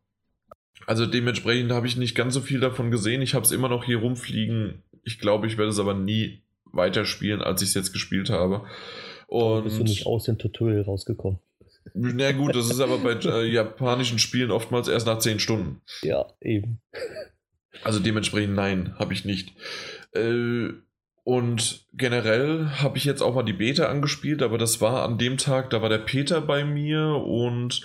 Also 0.85 1.05
dementsprechend 1.05 1.73
habe 1.73 1.87
ich 1.87 1.97
nicht 1.97 2.15
ganz 2.15 2.33
so 2.33 2.39
viel 2.39 2.61
davon 2.61 2.89
gesehen. 2.89 3.21
Ich 3.21 3.33
habe 3.33 3.43
es 3.43 3.51
immer 3.51 3.67
noch 3.67 3.83
hier 3.83 3.97
rumfliegen. 3.97 4.83
Ich 5.03 5.19
glaube, 5.19 5.47
ich 5.47 5.57
werde 5.57 5.71
es 5.71 5.79
aber 5.79 5.93
nie 5.93 6.41
weiterspielen, 6.71 7.41
als 7.41 7.61
ich 7.61 7.69
es 7.69 7.73
jetzt 7.73 7.91
gespielt 7.91 8.29
habe. 8.29 8.65
Und 9.27 9.65
bist 9.65 9.79
du 9.79 9.83
nicht 9.83 10.05
aus 10.05 10.23
dem 10.23 10.37
Tutorial 10.37 10.81
rausgekommen? 10.81 11.39
Na 11.93 12.31
gut, 12.31 12.55
das 12.55 12.69
ist 12.69 12.79
aber 12.79 12.97
bei 12.97 13.11
äh, 13.23 13.45
japanischen 13.45 14.19
Spielen 14.19 14.51
oftmals 14.51 14.87
erst 14.87 15.07
nach 15.07 15.19
10 15.19 15.39
Stunden. 15.39 15.81
Ja, 16.01 16.25
eben. 16.41 16.79
Also 17.83 17.99
dementsprechend 17.99 18.55
nein, 18.55 18.95
habe 18.97 19.13
ich 19.13 19.25
nicht. 19.25 19.53
Äh, 20.13 20.69
und 21.23 21.85
generell 21.93 22.67
habe 22.81 22.97
ich 22.97 23.03
jetzt 23.03 23.21
auch 23.21 23.35
mal 23.35 23.43
die 23.43 23.53
Beta 23.53 23.87
angespielt, 23.87 24.41
aber 24.41 24.57
das 24.57 24.79
war 24.79 25.03
an 25.03 25.17
dem 25.17 25.37
Tag, 25.37 25.69
da 25.69 25.81
war 25.81 25.89
der 25.89 25.97
Peter 25.97 26.39
bei 26.39 26.63
mir 26.63 27.05
und 27.07 27.81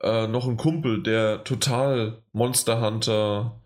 äh, 0.00 0.26
noch 0.26 0.48
ein 0.48 0.56
Kumpel, 0.56 1.02
der 1.02 1.44
total 1.44 2.22
Monster 2.32 2.80
Hunter 2.80 3.60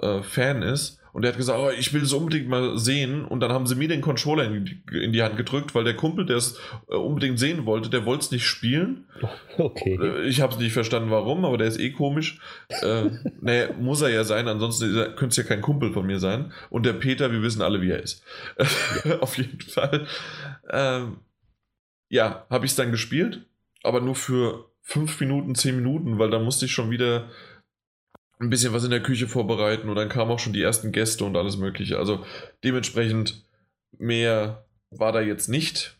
äh, 0.00 0.22
Fan 0.22 0.62
ist. 0.62 0.97
Und 1.12 1.24
er 1.24 1.30
hat 1.30 1.36
gesagt, 1.36 1.58
oh, 1.58 1.70
ich 1.70 1.92
will 1.92 2.02
es 2.02 2.12
unbedingt 2.12 2.48
mal 2.48 2.78
sehen. 2.78 3.24
Und 3.24 3.40
dann 3.40 3.52
haben 3.52 3.66
sie 3.66 3.74
mir 3.74 3.88
den 3.88 4.00
Controller 4.00 4.44
in 4.44 4.64
die, 4.64 4.80
in 5.04 5.12
die 5.12 5.22
Hand 5.22 5.36
gedrückt, 5.36 5.74
weil 5.74 5.84
der 5.84 5.94
Kumpel, 5.94 6.26
der 6.26 6.36
es 6.36 6.58
äh, 6.88 6.94
unbedingt 6.94 7.38
sehen 7.38 7.66
wollte, 7.66 7.90
der 7.90 8.04
wollte 8.04 8.24
es 8.24 8.30
nicht 8.30 8.46
spielen. 8.46 9.04
Okay. 9.58 9.98
Äh, 10.00 10.28
ich 10.28 10.40
habe 10.40 10.52
es 10.52 10.60
nicht 10.60 10.72
verstanden, 10.72 11.10
warum, 11.10 11.44
aber 11.44 11.58
der 11.58 11.66
ist 11.66 11.80
eh 11.80 11.90
komisch. 11.90 12.38
äh, 12.68 13.06
naja, 13.40 13.70
muss 13.80 14.00
er 14.02 14.10
ja 14.10 14.22
sein, 14.22 14.46
ansonsten 14.46 14.94
könnte 15.16 15.26
es 15.26 15.36
ja 15.36 15.42
kein 15.42 15.62
Kumpel 15.62 15.92
von 15.92 16.06
mir 16.06 16.20
sein. 16.20 16.52
Und 16.70 16.86
der 16.86 16.92
Peter, 16.92 17.32
wir 17.32 17.42
wissen 17.42 17.60
alle, 17.60 17.82
wie 17.82 17.90
er 17.90 18.00
ist. 18.00 18.22
Ja. 19.04 19.18
Auf 19.20 19.36
jeden 19.36 19.60
Fall. 19.60 20.06
Ähm, 20.70 21.16
ja, 22.08 22.46
habe 22.50 22.66
ich 22.66 22.72
es 22.72 22.76
dann 22.76 22.92
gespielt, 22.92 23.46
aber 23.82 24.00
nur 24.00 24.14
für 24.14 24.70
fünf 24.82 25.20
Minuten, 25.20 25.54
zehn 25.54 25.76
Minuten, 25.76 26.18
weil 26.18 26.30
da 26.30 26.38
musste 26.38 26.64
ich 26.64 26.72
schon 26.72 26.90
wieder 26.90 27.28
ein 28.40 28.50
bisschen 28.50 28.72
was 28.72 28.84
in 28.84 28.90
der 28.90 29.02
Küche 29.02 29.26
vorbereiten 29.26 29.88
und 29.88 29.96
dann 29.96 30.08
kamen 30.08 30.30
auch 30.30 30.38
schon 30.38 30.52
die 30.52 30.62
ersten 30.62 30.92
Gäste 30.92 31.24
und 31.24 31.36
alles 31.36 31.56
Mögliche. 31.56 31.98
Also 31.98 32.24
dementsprechend 32.62 33.44
mehr 33.98 34.64
war 34.90 35.12
da 35.12 35.20
jetzt 35.20 35.48
nicht. 35.48 35.96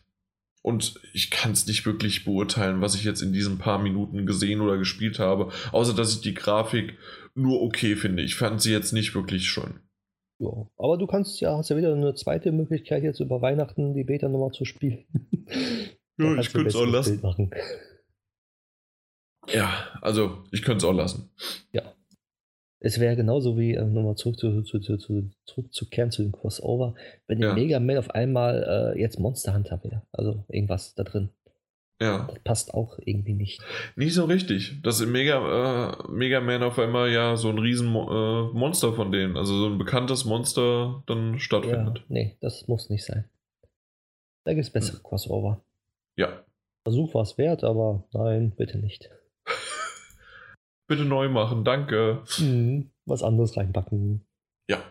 Und 0.61 0.99
ich 1.13 1.31
kann 1.31 1.53
es 1.53 1.67
nicht 1.67 1.85
wirklich 1.85 2.25
beurteilen, 2.25 2.81
was 2.81 2.93
ich 2.93 3.05
jetzt 3.05 3.21
in 3.21 3.31
diesen 3.31 3.59
paar 3.59 3.79
Minuten 3.79 4.25
gesehen 4.25 4.59
oder 4.59 4.77
gespielt 4.77 5.17
habe, 5.17 5.51
außer 5.71 5.93
dass 5.93 6.13
ich 6.13 6.21
die 6.21 6.33
Grafik 6.33 6.97
nur 7.33 7.61
okay 7.61 7.95
finde. 7.95 8.23
Ich 8.23 8.35
fand 8.35 8.61
sie 8.61 8.71
jetzt 8.71 8.91
nicht 8.91 9.15
wirklich 9.15 9.47
schön. 9.47 9.79
Ja, 10.39 10.67
aber 10.77 10.97
du 10.97 11.07
kannst 11.07 11.39
ja, 11.41 11.57
hast 11.57 11.69
ja 11.69 11.77
wieder 11.77 11.93
eine 11.93 12.13
zweite 12.13 12.51
Möglichkeit, 12.51 13.03
jetzt 13.03 13.19
über 13.19 13.41
Weihnachten 13.41 13.93
die 13.93 14.03
Beta 14.03 14.27
nochmal 14.27 14.51
zu 14.51 14.65
spielen. 14.65 15.05
ja, 16.17 16.37
ich 16.39 16.51
könnte 16.51 16.69
es 16.69 16.75
auch 16.75 16.85
lassen. 16.85 17.21
Ja, 19.47 19.87
also 20.01 20.43
ich 20.51 20.61
könnte 20.61 20.85
es 20.85 20.89
auch 20.89 20.95
lassen. 20.95 21.29
Ja. 21.71 21.93
Es 22.81 22.99
wäre 22.99 23.15
genauso 23.15 23.57
wie, 23.57 23.73
äh, 23.73 23.83
nochmal 23.83 24.15
zurück 24.15 24.39
zu, 24.39 24.61
zu, 24.63 24.79
zu, 24.79 24.97
zu, 24.97 25.29
zurückzukehren 25.45 26.11
zu 26.11 26.23
dem 26.23 26.31
Crossover, 26.31 26.95
wenn 27.27 27.39
ja. 27.39 27.53
Mega 27.53 27.79
Man 27.79 27.97
auf 27.97 28.11
einmal 28.11 28.93
äh, 28.95 28.99
jetzt 28.99 29.19
Monster 29.19 29.53
Hunter 29.53 29.83
wäre. 29.83 30.03
Also 30.11 30.45
irgendwas 30.47 30.95
da 30.95 31.03
drin. 31.03 31.29
Ja. 32.01 32.27
Das 32.29 32.39
passt 32.39 32.73
auch 32.73 32.97
irgendwie 33.03 33.33
nicht. 33.33 33.61
Nicht 33.97 34.13
so 34.13 34.23
richtig. 34.23 34.81
Dass 34.81 35.01
im 35.01 35.11
Mega, 35.11 35.91
äh, 35.91 36.09
Mega 36.09 36.39
Man 36.39 36.63
auf 36.63 36.79
einmal 36.79 37.11
ja 37.11 37.35
so 37.35 37.49
ein 37.49 37.59
riesen 37.59 37.87
äh, 37.87 38.53
Monster 38.53 38.93
von 38.93 39.11
denen, 39.11 39.35
also 39.35 39.53
so 39.57 39.67
ein 39.67 39.77
bekanntes 39.77 40.23
Monster 40.23 41.03
dann 41.07 41.37
stattfindet. 41.39 41.97
Ja, 41.97 42.03
nee, 42.07 42.37
das 42.39 42.69
muss 42.69 42.89
nicht 42.89 43.03
sein. 43.03 43.25
Da 44.45 44.53
gibt 44.53 44.65
es 44.65 44.71
bessere 44.71 44.97
hm. 44.97 45.03
Crossover. 45.03 45.61
Ja. 46.15 46.43
Versuch 46.83 47.13
war 47.13 47.23
es 47.23 47.37
wert, 47.37 47.65
aber 47.65 48.05
nein, 48.13 48.53
bitte 48.55 48.77
nicht. 48.77 49.09
Bitte 50.89 51.05
neu 51.05 51.29
machen, 51.29 51.63
danke. 51.63 52.23
Mhm, 52.39 52.89
was 53.05 53.21
anderes 53.21 53.55
reinpacken. 53.55 54.25
Ja. 54.67 54.83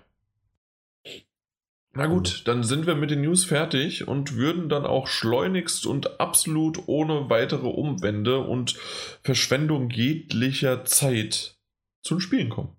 Na 1.93 2.07
gut, 2.07 2.47
dann 2.47 2.63
sind 2.63 2.87
wir 2.87 2.95
mit 2.95 3.11
den 3.11 3.23
News 3.23 3.45
fertig 3.45 4.07
und 4.07 4.37
würden 4.37 4.69
dann 4.69 4.87
auch 4.87 5.09
schleunigst 5.09 5.87
und 5.87 6.21
absolut 6.21 6.87
ohne 6.87 7.29
weitere 7.31 7.67
Umwände 7.67 8.39
und 8.39 8.77
Verschwendung 9.25 9.91
jeglicher 9.91 10.85
Zeit 10.85 11.59
zum 12.03 12.21
Spielen 12.21 12.51
kommen. 12.51 12.77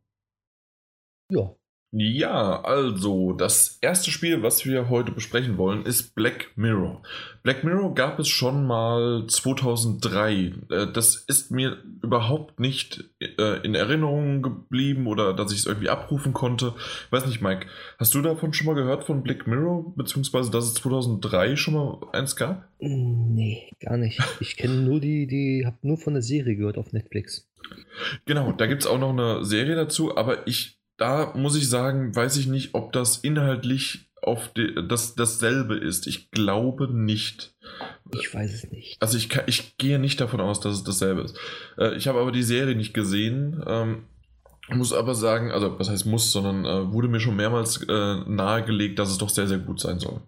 Ja. 1.29 1.53
Ja, 1.91 2.61
also 2.61 3.33
das 3.33 3.79
erste 3.81 4.11
Spiel, 4.11 4.43
was 4.43 4.63
wir 4.63 4.89
heute 4.89 5.11
besprechen 5.11 5.57
wollen, 5.57 5.87
ist 5.87 6.13
Black 6.13 6.51
Mirror. 6.55 7.01
Black 7.41 7.63
Mirror 7.63 7.95
gab 7.95 8.19
es 8.19 8.27
schon 8.27 8.67
mal 8.67 9.25
2003. 9.27 10.53
Äh, 10.69 10.91
das 10.93 11.15
ist 11.15 11.49
mir 11.49 11.77
überhaupt 12.03 12.59
nicht 12.59 13.05
äh, 13.19 13.65
in 13.65 13.73
Erinnerung 13.73 14.43
geblieben 14.43 15.07
oder 15.07 15.33
dass 15.33 15.51
ich 15.51 15.59
es 15.59 15.65
irgendwie 15.65 15.89
abrufen 15.89 16.31
konnte. 16.31 16.75
Weiß 17.09 17.25
nicht, 17.25 17.41
Mike, 17.41 17.65
hast 17.97 18.13
du 18.13 18.21
davon 18.21 18.53
schon 18.53 18.67
mal 18.67 18.75
gehört 18.75 19.05
von 19.05 19.23
Black 19.23 19.47
Mirror, 19.47 19.91
beziehungsweise 19.95 20.51
dass 20.51 20.65
es 20.65 20.75
2003 20.75 21.55
schon 21.55 21.73
mal 21.73 21.97
eins 22.11 22.35
gab? 22.35 22.69
Mm, 22.79 23.33
nee, 23.33 23.71
gar 23.79 23.97
nicht. 23.97 24.21
Ich 24.41 24.57
kenne 24.57 24.75
nur 24.75 24.99
die, 24.99 25.25
die 25.25 25.63
habe 25.65 25.77
nur 25.81 25.97
von 25.97 26.13
der 26.13 26.21
Serie 26.21 26.55
gehört 26.55 26.77
auf 26.77 26.93
Netflix. 26.93 27.49
Genau, 28.25 28.51
da 28.51 28.67
gibt 28.67 28.83
es 28.83 28.87
auch 28.87 28.99
noch 28.99 29.09
eine 29.09 29.43
Serie 29.43 29.75
dazu, 29.75 30.15
aber 30.15 30.47
ich 30.47 30.78
da 30.99 31.33
muss 31.35 31.55
ich 31.55 31.69
sagen, 31.69 32.15
weiß 32.15 32.37
ich 32.37 32.47
nicht, 32.47 32.73
ob 32.73 32.91
das 32.93 33.17
inhaltlich 33.17 34.09
auf 34.21 34.51
die, 34.53 34.75
das, 34.87 35.15
dasselbe 35.15 35.75
ist. 35.75 36.07
Ich 36.07 36.29
glaube 36.31 36.93
nicht. 36.93 37.55
Ich 38.13 38.33
weiß 38.33 38.53
es 38.53 38.71
nicht. 38.71 39.01
Also 39.01 39.17
ich, 39.17 39.29
ich 39.47 39.77
gehe 39.77 39.99
nicht 39.99 40.19
davon 40.19 40.41
aus, 40.41 40.59
dass 40.59 40.75
es 40.75 40.83
dasselbe 40.83 41.21
ist. 41.21 41.37
Äh, 41.77 41.95
ich 41.95 42.07
habe 42.07 42.19
aber 42.19 42.31
die 42.31 42.43
Serie 42.43 42.75
nicht 42.75 42.93
gesehen. 42.93 43.63
Ähm, 43.65 44.05
muss 44.69 44.93
aber 44.93 45.15
sagen, 45.15 45.51
also 45.51 45.79
was 45.79 45.89
heißt 45.89 46.05
muss, 46.05 46.31
sondern 46.31 46.65
äh, 46.65 46.93
wurde 46.93 47.07
mir 47.07 47.19
schon 47.19 47.35
mehrmals 47.35 47.81
äh, 47.87 48.15
nahegelegt, 48.27 48.99
dass 48.99 49.09
es 49.09 49.17
doch 49.17 49.29
sehr, 49.29 49.47
sehr 49.47 49.57
gut 49.57 49.79
sein 49.79 49.99
soll. 49.99 50.21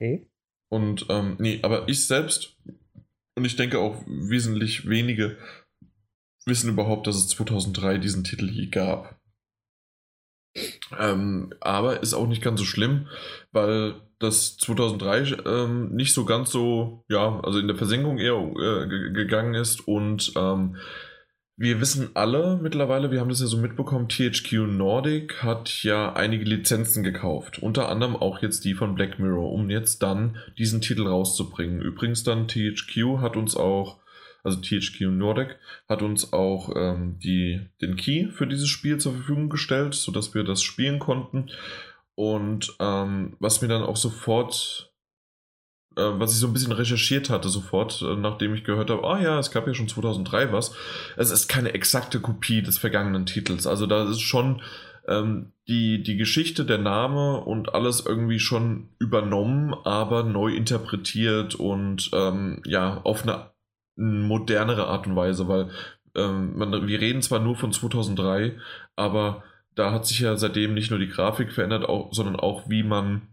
Okay. 0.00 0.26
Und 0.70 1.06
ähm, 1.08 1.36
nee, 1.38 1.60
aber 1.62 1.88
ich 1.88 2.06
selbst 2.06 2.56
und 3.36 3.44
ich 3.44 3.56
denke 3.56 3.78
auch 3.78 4.02
wesentlich 4.06 4.88
wenige 4.88 5.36
wissen 6.46 6.70
überhaupt, 6.70 7.06
dass 7.06 7.16
es 7.16 7.28
2003 7.28 7.98
diesen 7.98 8.24
Titel 8.24 8.50
je 8.50 8.66
gab. 8.66 9.17
Ähm, 10.98 11.52
aber 11.60 12.02
ist 12.02 12.14
auch 12.14 12.26
nicht 12.26 12.42
ganz 12.42 12.60
so 12.60 12.66
schlimm, 12.66 13.08
weil 13.52 13.94
das 14.18 14.56
2003 14.58 15.36
ähm, 15.46 15.94
nicht 15.94 16.12
so 16.12 16.24
ganz 16.24 16.50
so, 16.50 17.04
ja, 17.08 17.40
also 17.42 17.58
in 17.58 17.68
der 17.68 17.76
Versenkung 17.76 18.18
eher 18.18 18.34
äh, 18.34 18.86
gegangen 19.12 19.54
ist 19.54 19.86
und 19.86 20.32
ähm, 20.36 20.76
wir 21.60 21.80
wissen 21.80 22.10
alle 22.14 22.56
mittlerweile, 22.62 23.10
wir 23.10 23.18
haben 23.18 23.30
das 23.30 23.40
ja 23.40 23.46
so 23.46 23.56
mitbekommen, 23.56 24.08
THQ 24.08 24.68
Nordic 24.68 25.42
hat 25.42 25.82
ja 25.82 26.12
einige 26.12 26.44
Lizenzen 26.44 27.02
gekauft, 27.02 27.60
unter 27.60 27.88
anderem 27.88 28.14
auch 28.14 28.40
jetzt 28.42 28.64
die 28.64 28.74
von 28.74 28.94
Black 28.94 29.18
Mirror, 29.18 29.50
um 29.50 29.68
jetzt 29.68 30.04
dann 30.04 30.36
diesen 30.56 30.80
Titel 30.80 31.08
rauszubringen. 31.08 31.80
Übrigens 31.80 32.22
dann 32.22 32.46
THQ 32.46 33.18
hat 33.20 33.36
uns 33.36 33.56
auch 33.56 33.98
also 34.42 34.60
THQ 34.60 35.00
Nordic, 35.10 35.58
hat 35.88 36.02
uns 36.02 36.32
auch 36.32 36.74
ähm, 36.76 37.18
die, 37.18 37.60
den 37.80 37.96
Key 37.96 38.28
für 38.30 38.46
dieses 38.46 38.68
Spiel 38.68 38.98
zur 38.98 39.14
Verfügung 39.14 39.48
gestellt, 39.48 39.94
sodass 39.94 40.34
wir 40.34 40.44
das 40.44 40.62
spielen 40.62 40.98
konnten. 40.98 41.50
Und 42.14 42.74
ähm, 42.80 43.36
was 43.38 43.62
mir 43.62 43.68
dann 43.68 43.82
auch 43.82 43.96
sofort, 43.96 44.92
äh, 45.96 46.02
was 46.02 46.32
ich 46.32 46.38
so 46.38 46.48
ein 46.48 46.52
bisschen 46.52 46.72
recherchiert 46.72 47.30
hatte, 47.30 47.48
sofort, 47.48 48.02
äh, 48.02 48.16
nachdem 48.16 48.54
ich 48.54 48.64
gehört 48.64 48.90
habe, 48.90 49.04
ah 49.04 49.20
ja, 49.20 49.38
es 49.38 49.50
gab 49.50 49.66
ja 49.66 49.74
schon 49.74 49.88
2003 49.88 50.52
was. 50.52 50.74
Es 51.16 51.30
ist 51.30 51.48
keine 51.48 51.74
exakte 51.74 52.20
Kopie 52.20 52.62
des 52.62 52.78
vergangenen 52.78 53.26
Titels. 53.26 53.66
Also 53.66 53.86
da 53.86 54.08
ist 54.08 54.20
schon 54.20 54.62
ähm, 55.08 55.52
die, 55.68 56.02
die 56.02 56.16
Geschichte, 56.16 56.64
der 56.64 56.78
Name 56.78 57.40
und 57.40 57.74
alles 57.74 58.04
irgendwie 58.04 58.38
schon 58.38 58.88
übernommen, 58.98 59.74
aber 59.84 60.22
neu 60.22 60.54
interpretiert 60.54 61.54
und 61.54 62.10
ähm, 62.12 62.62
ja, 62.66 63.00
auf 63.04 63.22
eine 63.22 63.50
modernere 63.98 64.86
Art 64.86 65.06
und 65.06 65.16
Weise, 65.16 65.48
weil 65.48 65.70
ähm, 66.14 66.56
man, 66.56 66.86
wir 66.86 67.00
reden 67.00 67.22
zwar 67.22 67.40
nur 67.40 67.56
von 67.56 67.72
2003, 67.72 68.56
aber 68.96 69.42
da 69.74 69.92
hat 69.92 70.06
sich 70.06 70.20
ja 70.20 70.36
seitdem 70.36 70.74
nicht 70.74 70.90
nur 70.90 70.98
die 70.98 71.08
Grafik 71.08 71.52
verändert, 71.52 71.84
auch, 71.88 72.12
sondern 72.12 72.36
auch 72.36 72.68
wie 72.68 72.82
man 72.82 73.28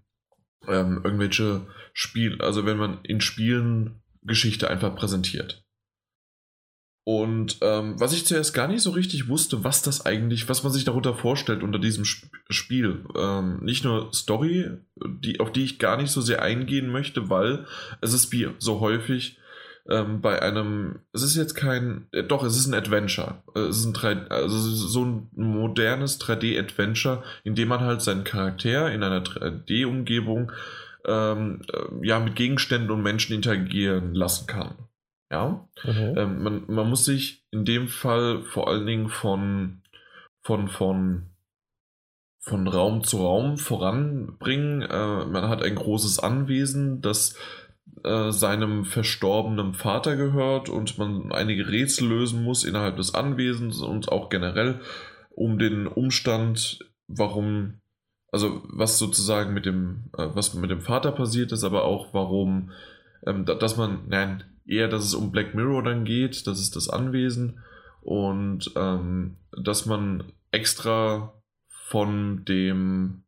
ähm, 0.67 1.01
irgendwelche 1.03 1.67
Spiele, 1.93 2.43
also 2.43 2.65
wenn 2.65 2.77
man 2.77 2.99
in 3.03 3.21
Spielen 3.21 4.01
Geschichte 4.23 4.69
einfach 4.69 4.95
präsentiert. 4.95 5.63
Und 7.07 7.59
ähm, 7.61 7.99
was 7.99 8.13
ich 8.13 8.25
zuerst 8.25 8.55
gar 8.55 8.67
nicht 8.67 8.81
so 8.81 8.89
richtig 8.89 9.27
wusste, 9.27 9.63
was 9.63 9.83
das 9.83 10.07
eigentlich, 10.07 10.49
was 10.49 10.63
man 10.63 10.73
sich 10.73 10.85
darunter 10.85 11.13
vorstellt 11.13 11.61
unter 11.61 11.77
diesem 11.77 12.01
Sp 12.01 12.33
Spiel. 12.49 13.05
Ähm, 13.15 13.59
nicht 13.63 13.83
nur 13.83 14.11
Story, 14.11 14.71
die, 14.95 15.39
auf 15.39 15.51
die 15.51 15.63
ich 15.63 15.77
gar 15.77 15.97
nicht 15.97 16.09
so 16.09 16.21
sehr 16.21 16.41
eingehen 16.41 16.89
möchte, 16.89 17.29
weil 17.29 17.67
es 18.01 18.13
ist 18.13 18.31
wie 18.31 18.49
so 18.57 18.79
häufig 18.79 19.37
ähm, 19.89 20.21
bei 20.21 20.41
einem, 20.41 20.99
es 21.13 21.21
ist 21.21 21.35
jetzt 21.35 21.53
kein, 21.53 22.07
äh, 22.11 22.23
doch, 22.23 22.43
es 22.43 22.57
ist 22.57 22.67
ein 22.67 22.73
Adventure. 22.73 23.43
Es 23.53 23.77
ist 23.77 23.85
ein 23.85 23.93
3, 23.93 24.27
also 24.29 24.57
so 24.57 25.05
ein 25.05 25.29
modernes 25.35 26.19
3D-Adventure, 26.19 27.23
in 27.43 27.55
dem 27.55 27.67
man 27.67 27.81
halt 27.81 28.01
seinen 28.01 28.23
Charakter 28.23 28.91
in 28.91 29.03
einer 29.03 29.23
3D-Umgebung 29.23 30.51
ähm, 31.05 31.61
äh, 31.71 32.07
ja, 32.07 32.19
mit 32.19 32.35
Gegenständen 32.35 32.89
und 32.89 33.03
Menschen 33.03 33.35
interagieren 33.35 34.15
lassen 34.15 34.47
kann. 34.47 34.75
Ja. 35.31 35.67
Mhm. 35.83 36.13
Ähm, 36.17 36.43
man, 36.43 36.63
man 36.67 36.89
muss 36.89 37.05
sich 37.05 37.45
in 37.51 37.65
dem 37.65 37.87
Fall 37.87 38.41
vor 38.43 38.67
allen 38.67 38.87
Dingen 38.87 39.09
von, 39.09 39.81
von, 40.41 40.67
von, 40.67 41.29
von 42.39 42.67
Raum 42.67 43.03
zu 43.03 43.17
Raum 43.17 43.57
voranbringen. 43.57 44.81
Äh, 44.81 45.25
man 45.25 45.47
hat 45.47 45.61
ein 45.61 45.75
großes 45.75 46.19
Anwesen, 46.19 47.01
das 47.01 47.35
äh, 48.05 48.31
seinem 48.31 48.85
verstorbenen 48.85 49.73
Vater 49.73 50.15
gehört 50.15 50.69
und 50.69 50.97
man 50.97 51.31
einige 51.31 51.67
Rätsel 51.67 52.07
lösen 52.07 52.43
muss 52.43 52.63
innerhalb 52.63 52.97
des 52.97 53.15
Anwesens 53.15 53.81
und 53.81 54.11
auch 54.11 54.29
generell 54.29 54.79
um 55.31 55.59
den 55.59 55.87
Umstand, 55.87 56.79
warum, 57.07 57.81
also 58.31 58.61
was 58.65 58.97
sozusagen 58.97 59.53
mit 59.53 59.65
dem, 59.65 60.11
äh, 60.17 60.27
was 60.33 60.53
mit 60.53 60.69
dem 60.69 60.81
Vater 60.81 61.11
passiert 61.11 61.51
ist, 61.51 61.63
aber 61.63 61.83
auch 61.83 62.13
warum, 62.13 62.71
ähm, 63.25 63.45
dass 63.45 63.75
man, 63.75 64.03
nein, 64.07 64.43
eher, 64.65 64.87
dass 64.87 65.03
es 65.03 65.13
um 65.15 65.31
Black 65.31 65.55
Mirror 65.55 65.83
dann 65.83 66.05
geht, 66.05 66.47
das 66.47 66.59
ist 66.59 66.75
das 66.75 66.89
Anwesen 66.89 67.59
und 68.01 68.71
ähm, 68.75 69.37
dass 69.51 69.85
man 69.85 70.31
extra 70.51 71.33
von 71.67 72.45
dem 72.45 73.24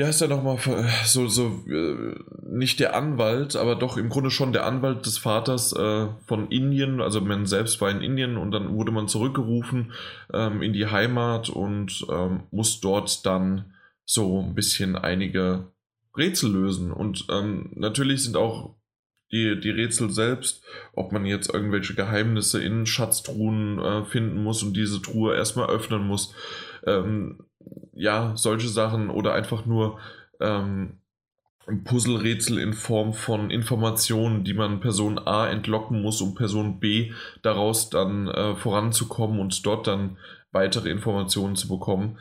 wie 0.00 0.04
heißt 0.06 0.22
er 0.22 0.28
nochmal, 0.28 0.56
so, 1.04 1.28
so, 1.28 1.62
äh, 1.68 2.14
nicht 2.48 2.80
der 2.80 2.96
Anwalt, 2.96 3.54
aber 3.54 3.76
doch 3.76 3.98
im 3.98 4.08
Grunde 4.08 4.30
schon 4.30 4.54
der 4.54 4.64
Anwalt 4.64 5.04
des 5.04 5.18
Vaters 5.18 5.74
äh, 5.74 6.06
von 6.24 6.48
Indien, 6.48 7.02
also 7.02 7.20
man 7.20 7.44
selbst 7.44 7.82
war 7.82 7.90
in 7.90 8.00
Indien 8.00 8.38
und 8.38 8.50
dann 8.50 8.74
wurde 8.74 8.92
man 8.92 9.08
zurückgerufen 9.08 9.92
ähm, 10.32 10.62
in 10.62 10.72
die 10.72 10.86
Heimat 10.86 11.50
und 11.50 12.06
ähm, 12.10 12.44
muss 12.50 12.80
dort 12.80 13.26
dann 13.26 13.74
so 14.06 14.40
ein 14.40 14.54
bisschen 14.54 14.96
einige 14.96 15.70
Rätsel 16.16 16.50
lösen. 16.50 16.92
Und 16.92 17.26
ähm, 17.30 17.70
natürlich 17.74 18.24
sind 18.24 18.38
auch 18.38 18.76
die, 19.30 19.60
die 19.60 19.68
Rätsel 19.68 20.08
selbst, 20.08 20.64
ob 20.94 21.12
man 21.12 21.26
jetzt 21.26 21.52
irgendwelche 21.52 21.94
Geheimnisse 21.94 22.62
in 22.62 22.86
Schatztruhen 22.86 23.78
äh, 23.78 24.04
finden 24.06 24.42
muss 24.42 24.62
und 24.62 24.74
diese 24.74 25.02
Truhe 25.02 25.36
erstmal 25.36 25.68
öffnen 25.68 26.06
muss. 26.06 26.34
Ähm, 26.86 27.44
ja, 27.92 28.32
solche 28.36 28.68
Sachen 28.68 29.10
oder 29.10 29.34
einfach 29.34 29.66
nur 29.66 29.98
ähm, 30.40 30.98
Puzzlerätsel 31.84 32.58
in 32.58 32.72
Form 32.72 33.12
von 33.12 33.50
Informationen, 33.50 34.44
die 34.44 34.54
man 34.54 34.80
Person 34.80 35.18
A 35.18 35.48
entlocken 35.48 36.02
muss, 36.02 36.20
um 36.20 36.34
Person 36.34 36.80
B 36.80 37.12
daraus 37.42 37.90
dann 37.90 38.28
äh, 38.28 38.56
voranzukommen 38.56 39.38
und 39.38 39.64
dort 39.66 39.86
dann 39.86 40.16
weitere 40.52 40.88
Informationen 40.90 41.56
zu 41.56 41.68
bekommen. 41.68 42.18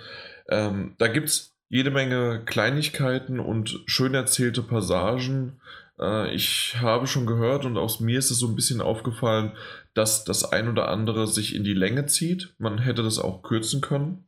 Ähm, 0.50 0.96
da 0.98 1.08
gibt 1.08 1.30
es 1.30 1.56
jede 1.70 1.92
Menge 1.92 2.44
Kleinigkeiten 2.46 3.40
und 3.40 3.80
schön 3.86 4.14
erzählte 4.14 4.62
Passagen, 4.62 5.60
äh, 6.00 6.34
ich 6.34 6.76
habe 6.80 7.08
schon 7.08 7.26
gehört 7.26 7.66
und 7.66 7.78
aus 7.78 8.00
mir 8.00 8.18
ist 8.18 8.32
es 8.32 8.40
so 8.40 8.48
ein 8.48 8.56
bisschen 8.56 8.82
aufgefallen, 8.82 9.52
dass 9.94 10.24
das 10.24 10.52
ein 10.52 10.70
oder 10.70 10.88
andere 10.90 11.28
sich 11.28 11.56
in 11.56 11.64
die 11.64 11.74
Länge 11.74 12.06
zieht. 12.06 12.54
Man 12.58 12.80
hätte 12.80 13.04
das 13.04 13.20
auch 13.20 13.44
kürzen 13.44 13.82
können. 13.82 14.26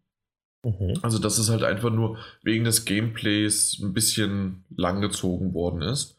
Mhm. 0.64 0.94
Also, 1.02 1.20
dass 1.20 1.38
es 1.38 1.50
halt 1.50 1.64
einfach 1.64 1.92
nur 1.92 2.18
wegen 2.44 2.66
des 2.66 2.86
Gameplays 2.86 3.80
ein 3.82 3.94
bisschen 3.94 4.64
langgezogen 4.76 5.54
worden 5.54 5.82
ist. 5.82 6.16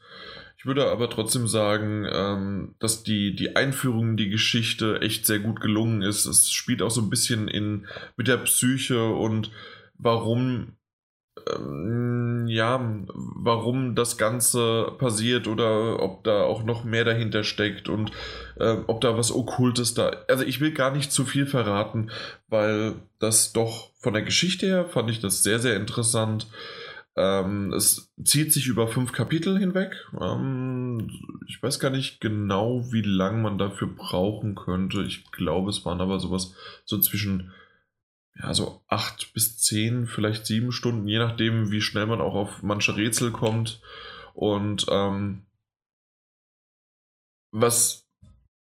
Ich 0.63 0.67
würde 0.67 0.91
aber 0.91 1.11
trotzdem 1.11 1.49
sagen, 1.49 2.07
ähm, 2.09 2.75
dass 2.79 3.03
die, 3.03 3.35
die 3.35 3.57
Einführung 3.57 4.11
in 4.11 4.17
die 4.17 4.31
Geschichte 4.31 5.01
echt 5.01 5.27
sehr 5.27 5.41
gut 5.41 5.61
gelungen 5.61 6.03
ist. 6.03 6.25
Es 6.27 6.53
spielt 6.53 6.83
auch 6.83 6.91
so 6.91 7.01
ein 7.01 7.11
bisschen 7.11 7.49
in, 7.49 7.89
mit 8.17 8.29
der 8.29 8.37
Psyche 8.37 9.07
und 9.07 9.51
warum 9.99 10.77
ähm, 11.49 12.47
ja, 12.49 12.81
warum 13.15 13.95
das 13.95 14.19
Ganze 14.19 14.93
passiert 14.99 15.49
oder 15.49 16.03
ob 16.03 16.25
da 16.25 16.43
auch 16.43 16.63
noch 16.63 16.85
mehr 16.85 17.05
dahinter 17.05 17.43
steckt 17.43 17.89
und 17.89 18.13
äh, 18.59 18.77
ob 18.87 19.01
da 19.01 19.17
was 19.17 19.33
Okkultes 19.33 19.95
da. 19.95 20.13
Also 20.29 20.45
ich 20.45 20.61
will 20.61 20.73
gar 20.73 20.91
nicht 20.91 21.11
zu 21.11 21.25
viel 21.25 21.47
verraten, 21.47 22.11
weil 22.49 22.95
das 23.19 23.53
doch 23.53 23.92
von 24.03 24.13
der 24.13 24.23
Geschichte 24.23 24.67
her 24.67 24.85
fand 24.85 25.11
ich 25.11 25.21
das 25.21 25.43
sehr, 25.43 25.59
sehr 25.59 25.77
interessant. 25.77 26.49
Ähm, 27.15 27.73
es 27.73 28.13
zieht 28.25 28.53
sich 28.53 28.67
über 28.67 28.89
fünf 28.89 29.13
Kapitel 29.13 29.59
hinweg. 29.59 29.95
Ähm, 30.21 31.11
ich 31.47 31.63
weiß 31.63 31.79
gar 31.79 31.91
nicht 31.91 32.21
genau, 32.21 32.93
wie 32.93 33.03
lang 33.03 33.43
man 33.43 33.59
dafür 33.59 33.89
brauchen 33.89 34.55
könnte. 34.55 35.03
Ich 35.03 35.31
glaube, 35.31 35.71
es 35.71 35.85
waren 35.85 36.01
aber 36.01 36.19
sowas 36.19 36.55
so 36.85 36.99
zwischen 36.99 37.53
ja, 38.35 38.55
so 38.55 38.83
acht 38.89 39.35
bis 39.35 39.59
zehn, 39.59 40.07
vielleicht 40.07 40.47
sieben 40.47 40.73
Stunden, 40.73 41.07
je 41.07 41.19
nachdem, 41.19 41.71
wie 41.71 41.83
schnell 41.83 42.07
man 42.07 42.21
auch 42.21 42.35
auf 42.35 42.63
manche 42.63 42.97
Rätsel 42.97 43.31
kommt. 43.31 43.81
Und 44.35 44.87
ähm, 44.91 45.43
was 47.51 48.02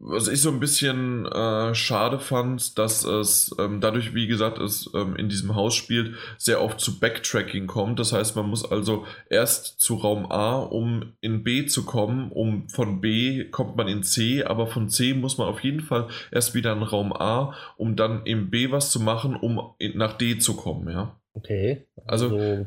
was 0.02 0.28
ich 0.28 0.40
so 0.40 0.50
ein 0.50 0.60
bisschen 0.60 1.26
äh, 1.26 1.74
schade 1.74 2.18
fand, 2.18 2.78
dass 2.78 3.04
es 3.04 3.54
ähm, 3.58 3.82
dadurch, 3.82 4.14
wie 4.14 4.26
gesagt, 4.26 4.58
es 4.58 4.90
ähm, 4.94 5.14
in 5.14 5.28
diesem 5.28 5.54
Haus 5.54 5.74
spielt, 5.74 6.16
sehr 6.38 6.62
oft 6.62 6.80
zu 6.80 6.98
Backtracking 6.98 7.66
kommt. 7.66 7.98
Das 7.98 8.14
heißt, 8.14 8.34
man 8.34 8.48
muss 8.48 8.64
also 8.64 9.04
erst 9.28 9.78
zu 9.80 9.96
Raum 9.96 10.24
A, 10.32 10.56
um 10.56 11.12
in 11.20 11.44
B 11.44 11.66
zu 11.66 11.84
kommen. 11.84 12.32
Um 12.32 12.68
von 12.70 13.02
B 13.02 13.44
kommt 13.44 13.76
man 13.76 13.88
in 13.88 14.02
C, 14.02 14.42
aber 14.42 14.66
von 14.66 14.88
C 14.88 15.12
muss 15.12 15.36
man 15.36 15.48
auf 15.48 15.62
jeden 15.62 15.80
Fall 15.80 16.08
erst 16.32 16.54
wieder 16.54 16.72
in 16.72 16.82
Raum 16.82 17.12
A, 17.12 17.54
um 17.76 17.94
dann 17.94 18.24
im 18.24 18.48
B 18.48 18.70
was 18.70 18.90
zu 18.90 19.00
machen, 19.00 19.36
um 19.36 19.74
in, 19.78 19.98
nach 19.98 20.14
D 20.16 20.38
zu 20.38 20.56
kommen. 20.56 20.90
Ja. 20.90 21.20
Okay. 21.34 21.86
Also, 22.06 22.34
also 22.34 22.66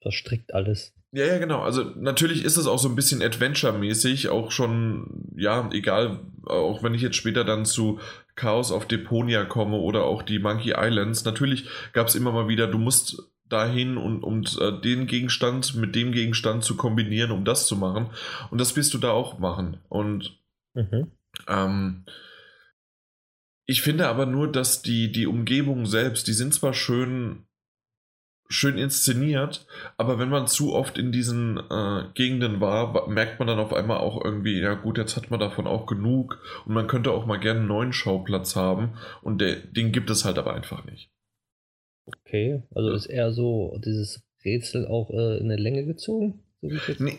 verstrickt 0.00 0.54
alles. 0.54 0.94
Ja, 1.14 1.26
ja, 1.26 1.38
genau. 1.38 1.60
Also 1.60 1.84
natürlich 1.94 2.44
ist 2.44 2.56
es 2.56 2.66
auch 2.66 2.80
so 2.80 2.88
ein 2.88 2.96
bisschen 2.96 3.22
Adventure-mäßig, 3.22 4.30
auch 4.30 4.50
schon, 4.50 5.30
ja, 5.36 5.70
egal, 5.70 6.18
auch 6.44 6.82
wenn 6.82 6.92
ich 6.92 7.02
jetzt 7.02 7.14
später 7.14 7.44
dann 7.44 7.64
zu 7.66 8.00
Chaos 8.34 8.72
auf 8.72 8.88
Deponia 8.88 9.44
komme 9.44 9.76
oder 9.76 10.06
auch 10.06 10.22
die 10.22 10.40
Monkey 10.40 10.74
Islands, 10.76 11.24
natürlich 11.24 11.68
gab 11.92 12.08
es 12.08 12.16
immer 12.16 12.32
mal 12.32 12.48
wieder, 12.48 12.66
du 12.66 12.78
musst 12.78 13.30
dahin 13.48 13.96
und 13.96 14.24
um 14.24 14.42
äh, 14.58 14.80
den 14.80 15.06
Gegenstand 15.06 15.76
mit 15.76 15.94
dem 15.94 16.10
Gegenstand 16.10 16.64
zu 16.64 16.76
kombinieren, 16.76 17.30
um 17.30 17.44
das 17.44 17.68
zu 17.68 17.76
machen. 17.76 18.10
Und 18.50 18.60
das 18.60 18.74
wirst 18.74 18.92
du 18.92 18.98
da 18.98 19.12
auch 19.12 19.38
machen. 19.38 19.78
Und 19.88 20.36
mhm. 20.74 21.12
ähm, 21.46 22.06
ich 23.66 23.82
finde 23.82 24.08
aber 24.08 24.26
nur, 24.26 24.50
dass 24.50 24.82
die, 24.82 25.12
die 25.12 25.28
Umgebung 25.28 25.86
selbst, 25.86 26.26
die 26.26 26.32
sind 26.32 26.54
zwar 26.54 26.74
schön 26.74 27.46
schön 28.54 28.78
inszeniert, 28.78 29.66
aber 29.96 30.18
wenn 30.18 30.28
man 30.28 30.46
zu 30.46 30.72
oft 30.72 30.96
in 30.96 31.12
diesen 31.12 31.58
äh, 31.58 32.04
Gegenden 32.14 32.60
war, 32.60 33.08
merkt 33.08 33.38
man 33.38 33.48
dann 33.48 33.58
auf 33.58 33.72
einmal 33.72 33.98
auch 33.98 34.24
irgendwie, 34.24 34.60
ja 34.60 34.74
gut, 34.74 34.96
jetzt 34.96 35.16
hat 35.16 35.30
man 35.30 35.40
davon 35.40 35.66
auch 35.66 35.86
genug 35.86 36.38
und 36.64 36.74
man 36.74 36.86
könnte 36.86 37.10
auch 37.10 37.26
mal 37.26 37.38
gerne 37.38 37.60
einen 37.60 37.68
neuen 37.68 37.92
Schauplatz 37.92 38.56
haben 38.56 38.94
und 39.22 39.40
der, 39.40 39.56
den 39.56 39.92
gibt 39.92 40.10
es 40.10 40.24
halt 40.24 40.38
aber 40.38 40.54
einfach 40.54 40.84
nicht. 40.84 41.10
Okay, 42.06 42.62
also 42.74 42.92
ist 42.92 43.06
eher 43.06 43.32
so 43.32 43.78
dieses 43.84 44.22
Rätsel 44.44 44.86
auch 44.86 45.10
äh, 45.10 45.38
in 45.38 45.48
der 45.48 45.58
Länge 45.58 45.84
gezogen? 45.84 46.43
Nee, 46.98 47.18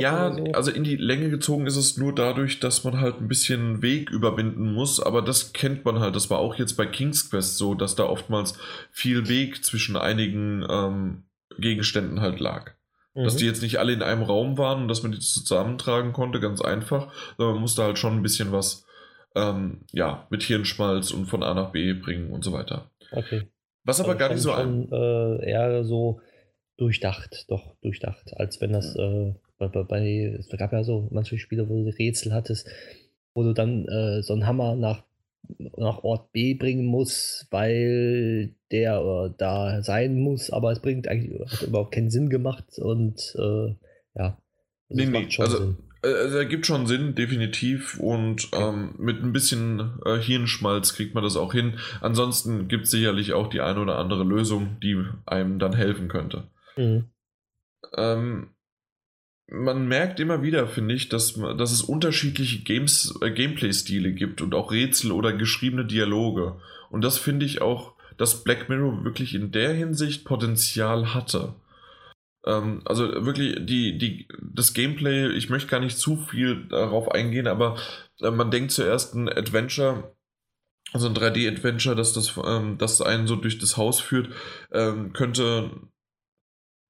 ja, 0.00 0.34
so. 0.34 0.44
also 0.52 0.70
in 0.70 0.84
die 0.84 0.96
Länge 0.96 1.30
gezogen 1.30 1.66
ist 1.66 1.76
es 1.76 1.96
nur 1.96 2.14
dadurch, 2.14 2.60
dass 2.60 2.84
man 2.84 3.00
halt 3.00 3.20
ein 3.20 3.28
bisschen 3.28 3.82
Weg 3.82 4.10
überwinden 4.10 4.72
muss, 4.72 5.00
aber 5.00 5.22
das 5.22 5.52
kennt 5.52 5.84
man 5.84 6.00
halt. 6.00 6.16
Das 6.16 6.30
war 6.30 6.38
auch 6.38 6.56
jetzt 6.56 6.74
bei 6.74 6.86
King's 6.86 7.30
Quest 7.30 7.58
so, 7.58 7.74
dass 7.74 7.94
da 7.94 8.04
oftmals 8.04 8.58
viel 8.90 9.28
Weg 9.28 9.64
zwischen 9.64 9.96
einigen 9.96 10.66
ähm, 10.68 11.22
Gegenständen 11.58 12.20
halt 12.20 12.40
lag. 12.40 12.72
Mhm. 13.14 13.24
Dass 13.24 13.36
die 13.36 13.46
jetzt 13.46 13.62
nicht 13.62 13.78
alle 13.78 13.92
in 13.92 14.02
einem 14.02 14.22
Raum 14.22 14.58
waren 14.58 14.82
und 14.82 14.88
dass 14.88 15.02
man 15.02 15.12
die 15.12 15.20
zusammentragen 15.20 16.12
konnte, 16.12 16.40
ganz 16.40 16.60
einfach, 16.60 17.12
sondern 17.36 17.54
man 17.54 17.62
musste 17.62 17.82
halt 17.82 17.98
schon 17.98 18.16
ein 18.16 18.22
bisschen 18.22 18.52
was 18.52 18.86
ähm, 19.34 19.80
ja, 19.92 20.26
mit 20.30 20.42
Hirnschmalz 20.42 21.10
und 21.10 21.26
von 21.26 21.42
A 21.42 21.54
nach 21.54 21.70
B 21.70 21.92
bringen 21.94 22.30
und 22.30 22.44
so 22.44 22.52
weiter. 22.52 22.90
Okay. 23.10 23.48
Was 23.84 24.00
aber 24.00 24.10
also 24.10 24.18
gar 24.18 24.28
nicht 24.28 24.42
so 24.42 24.52
schon, 24.52 24.92
äh, 24.92 25.50
eher 25.50 25.84
so 25.84 26.20
durchdacht, 26.82 27.44
doch 27.48 27.76
durchdacht, 27.80 28.36
als 28.36 28.60
wenn 28.60 28.72
das 28.72 28.96
äh, 28.96 29.32
bei, 29.58 29.68
bei, 29.68 30.36
es 30.36 30.48
gab 30.48 30.72
ja 30.72 30.82
so 30.82 31.08
manche 31.12 31.38
Spiele, 31.38 31.68
wo 31.68 31.84
du 31.84 31.90
Rätsel 31.96 32.32
hattest, 32.32 32.68
wo 33.34 33.44
du 33.44 33.52
dann 33.52 33.86
äh, 33.86 34.20
so 34.22 34.32
einen 34.32 34.48
Hammer 34.48 34.74
nach, 34.74 35.04
nach 35.76 36.02
Ort 36.02 36.32
B 36.32 36.54
bringen 36.54 36.84
musst, 36.84 37.46
weil 37.52 38.56
der 38.72 38.96
äh, 38.96 39.34
da 39.38 39.80
sein 39.84 40.20
muss, 40.20 40.50
aber 40.50 40.72
es 40.72 40.80
bringt 40.80 41.06
eigentlich 41.06 41.40
hat 41.48 41.62
überhaupt 41.62 41.94
keinen 41.94 42.10
Sinn 42.10 42.28
gemacht 42.28 42.64
und 42.78 43.36
äh, 43.38 43.76
ja. 44.16 44.38
Also 44.90 45.04
nee, 45.04 45.06
nee, 45.06 45.28
also, 45.38 45.58
Sinn. 45.58 45.76
Äh, 46.02 46.08
also 46.08 46.38
er 46.38 46.46
gibt 46.46 46.66
schon 46.66 46.88
Sinn, 46.88 47.14
definitiv. 47.14 48.00
Und 48.00 48.48
ähm, 48.52 48.94
mit 48.98 49.22
ein 49.22 49.32
bisschen 49.32 50.00
äh, 50.04 50.18
Hirnschmalz 50.18 50.94
kriegt 50.94 51.14
man 51.14 51.22
das 51.22 51.36
auch 51.36 51.52
hin. 51.52 51.78
Ansonsten 52.00 52.66
gibt 52.66 52.84
es 52.84 52.90
sicherlich 52.90 53.34
auch 53.34 53.48
die 53.48 53.60
eine 53.60 53.80
oder 53.80 53.98
andere 53.98 54.24
Lösung, 54.24 54.78
die 54.82 55.00
einem 55.26 55.60
dann 55.60 55.74
helfen 55.74 56.08
könnte. 56.08 56.44
Mhm. 56.76 57.10
Ähm, 57.96 58.54
man 59.48 59.86
merkt 59.86 60.18
immer 60.18 60.42
wieder, 60.42 60.66
finde 60.66 60.94
ich, 60.94 61.08
dass, 61.08 61.34
dass 61.34 61.72
es 61.72 61.82
unterschiedliche 61.82 62.60
Games, 62.62 63.14
äh, 63.20 63.30
Gameplay-Stile 63.30 64.12
gibt 64.12 64.40
und 64.40 64.54
auch 64.54 64.72
Rätsel 64.72 65.12
oder 65.12 65.32
geschriebene 65.32 65.84
Dialoge. 65.84 66.60
Und 66.90 67.02
das 67.02 67.18
finde 67.18 67.44
ich 67.44 67.60
auch, 67.60 67.94
dass 68.16 68.44
Black 68.44 68.68
Mirror 68.68 69.04
wirklich 69.04 69.34
in 69.34 69.50
der 69.52 69.74
Hinsicht 69.74 70.24
Potenzial 70.24 71.14
hatte. 71.14 71.54
Ähm, 72.46 72.82
also 72.84 73.24
wirklich, 73.24 73.56
die, 73.66 73.98
die, 73.98 74.28
das 74.40 74.72
Gameplay, 74.74 75.28
ich 75.32 75.50
möchte 75.50 75.68
gar 75.68 75.80
nicht 75.80 75.98
zu 75.98 76.16
viel 76.16 76.66
darauf 76.68 77.10
eingehen, 77.10 77.46
aber 77.46 77.76
äh, 78.20 78.30
man 78.30 78.50
denkt 78.50 78.72
zuerst 78.72 79.14
ein 79.14 79.28
Adventure, 79.28 80.16
also 80.92 81.08
ein 81.08 81.14
3D-Adventure, 81.14 81.94
dass 81.94 82.12
das, 82.12 82.38
ähm, 82.44 82.78
das 82.78 83.00
einen 83.00 83.26
so 83.26 83.36
durch 83.36 83.58
das 83.58 83.76
Haus 83.76 84.00
führt, 84.00 84.30
ähm, 84.72 85.12
könnte 85.12 85.70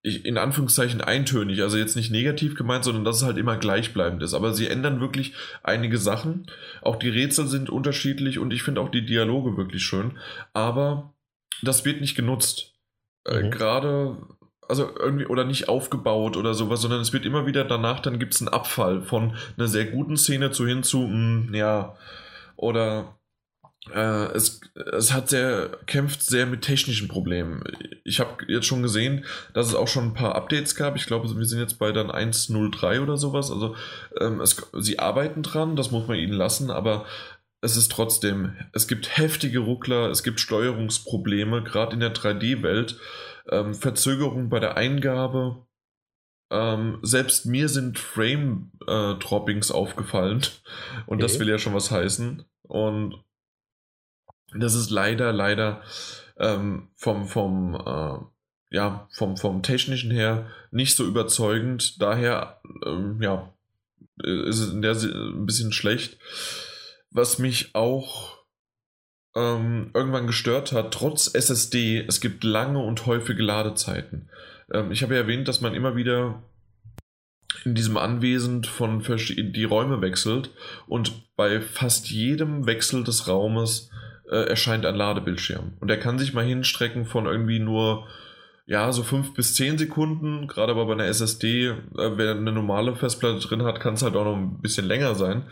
in 0.03 0.37
Anführungszeichen 0.37 1.01
eintönig, 1.01 1.63
also 1.63 1.79
jetzt 1.79 1.95
nicht 1.95 2.11
negativ 2.11 2.57
gemeint, 2.57 2.85
sondern 2.85 3.05
dass 3.05 3.19
es 3.19 3.23
halt 3.23 3.39
immer 3.39 3.57
gleichbleibend 3.57 4.23
ist. 4.23 4.35
Aber 4.35 4.53
sie 4.53 4.67
ändern 4.67 5.01
wirklich 5.01 5.33
einige 5.63 5.97
Sachen. 5.97 6.47
Auch 6.81 6.97
die 6.97 7.09
Rätsel 7.09 7.47
sind 7.47 7.71
unterschiedlich 7.71 8.41
und 8.41 8.53
ich 8.53 8.65
finde 8.65 8.81
auch 8.81 8.91
die 8.91 9.07
Dialoge 9.07 9.57
wirklich 9.57 9.85
schön. 9.85 10.19
Aber 10.53 11.15
das 11.63 11.85
wird 11.85 12.01
nicht 12.01 12.17
genutzt. 12.17 12.75
Äh, 13.25 13.45
mhm. 13.45 13.51
Gerade, 13.53 14.17
also 14.69 14.91
irgendwie, 14.99 15.27
oder 15.27 15.45
nicht 15.45 15.69
aufgebaut 15.69 16.37
oder 16.37 16.55
sowas, 16.55 16.81
sondern 16.81 17.01
es 17.01 17.13
wird 17.13 17.25
immer 17.25 17.47
wieder 17.47 17.65
danach, 17.65 18.01
dann 18.01 18.19
gibt 18.19 18.35
es 18.35 18.41
einen 18.41 18.49
Abfall 18.49 19.03
von 19.03 19.37
einer 19.57 19.69
sehr 19.69 19.85
guten 19.85 20.17
Szene 20.17 20.51
zu 20.51 20.67
hin 20.67 20.83
zu, 20.83 20.99
mh, 20.99 21.47
hm, 21.47 21.55
ja, 21.55 21.97
oder 22.57 23.19
äh, 23.91 24.27
es, 24.33 24.61
es 24.75 25.13
hat 25.13 25.29
sehr, 25.29 25.71
kämpft 25.87 26.23
sehr 26.23 26.47
mit 26.47 26.63
technischen 26.63 27.09
Problemen. 27.09 27.65
Ich 28.05 28.21
habe 28.21 28.45
jetzt 28.47 28.67
schon 28.67 28.83
gesehen, 28.83 29.25
dass 29.55 29.67
es 29.67 29.75
auch 29.75 29.89
schon 29.89 30.09
ein 30.09 30.15
paar 30.15 30.37
Updates 30.37 30.77
gab. 30.77 30.95
Ich 30.97 31.07
glaube, 31.07 31.29
wir 31.37 31.45
sind 31.45 31.59
jetzt 31.59 31.79
bei 31.79 31.91
dann 31.91 32.11
1.03 32.11 33.03
oder 33.03 33.17
sowas. 33.17 33.51
Also 33.51 33.75
ähm, 34.21 34.41
es, 34.41 34.71
sie 34.79 34.99
arbeiten 34.99 35.43
dran, 35.43 35.75
das 35.75 35.91
muss 35.91 36.07
man 36.07 36.19
ihnen 36.19 36.33
lassen, 36.33 36.71
aber 36.71 37.07
es 37.61 37.77
ist 37.77 37.93
trotzdem, 37.93 38.57
es 38.73 38.89
gibt 38.89 39.17
heftige 39.17 39.61
Ruckler, 39.61 40.11
es 40.11 40.23
gibt 40.23 40.41
Steuerungsprobleme, 40.41 41.63
gerade 41.63 41.95
in 41.95 42.01
der 42.01 42.15
3D-Welt, 42.15 42.99
ähm, 43.51 44.49
bei 44.49 44.61
der 44.61 44.77
Eingabe. 44.77 45.67
Ähm, 46.51 46.99
selbst 47.03 47.47
mir 47.47 47.69
sind 47.69 47.99
Frame-Droppings 47.99 49.71
äh, 49.71 49.73
aufgefallen 49.73 50.43
und 51.07 51.17
okay. 51.17 51.23
das 51.23 51.41
will 51.41 51.49
ja 51.49 51.59
schon 51.59 51.75
was 51.75 51.91
heißen. 51.91 52.45
Und 52.63 53.25
das 54.55 54.75
ist 54.75 54.91
leider, 54.91 55.33
leider 55.33 55.83
ähm, 56.39 56.89
vom, 56.97 57.27
vom, 57.27 57.75
äh, 57.75 58.75
ja, 58.75 59.09
vom, 59.11 59.37
vom 59.37 59.63
technischen 59.63 60.11
her 60.11 60.47
nicht 60.71 60.97
so 60.97 61.05
überzeugend. 61.07 62.01
Daher, 62.01 62.61
ähm, 62.87 63.21
ja, 63.21 63.53
ist 64.23 64.59
es 64.59 64.73
in 64.73 64.83
der 64.83 64.95
ein 64.95 65.47
bisschen 65.47 65.73
schlecht. 65.73 66.19
Was 67.11 67.39
mich 67.39 67.75
auch 67.75 68.39
ähm, 69.35 69.91
irgendwann 69.95 70.27
gestört 70.27 70.73
hat, 70.73 70.93
trotz 70.93 71.35
SSD, 71.35 72.05
es 72.07 72.21
gibt 72.21 72.45
lange 72.45 72.79
und 72.79 73.07
häufige 73.07 73.43
Ladezeiten. 73.43 74.31
Ähm, 74.73 74.91
ich 74.93 75.03
habe 75.03 75.15
ja 75.15 75.21
erwähnt, 75.23 75.49
dass 75.49 75.61
man 75.61 75.75
immer 75.75 75.97
wieder 75.97 76.43
in 77.65 77.75
diesem 77.75 77.97
Anwesen 77.97 78.65
von 78.65 79.01
die 79.03 79.65
Räume 79.65 80.01
wechselt 80.01 80.51
und 80.87 81.35
bei 81.37 81.61
fast 81.61 82.11
jedem 82.11 82.67
Wechsel 82.67 83.05
des 83.05 83.29
Raumes 83.29 83.91
äh, 84.31 84.49
erscheint 84.49 84.87
ein 84.87 84.95
Ladebildschirm. 84.95 85.75
Und 85.81 85.89
der 85.89 85.99
kann 85.99 86.19
sich 86.19 86.35
mal 86.35 86.45
hinstrecken 86.45 87.05
von 87.07 87.27
irgendwie 87.27 87.59
nur, 87.59 88.07
ja, 88.67 88.93
so 88.93 89.03
5 89.03 89.35
bis 89.35 89.55
10 89.55 89.79
Sekunden. 89.79 90.47
Gerade 90.47 90.73
aber 90.73 90.87
bei 90.87 90.93
einer 90.93 91.07
SSD, 91.07 91.67
äh, 91.67 91.75
wer 91.95 92.33
eine 92.33 92.53
normale 92.53 92.95
Festplatte 92.95 93.47
drin 93.47 93.65
hat, 93.65 93.81
kann 93.81 93.95
es 93.95 94.03
halt 94.03 94.17
auch 94.17 94.25
noch 94.25 94.37
ein 94.37 94.61
bisschen 94.61 94.87
länger 94.87 95.15
sein. 95.15 95.45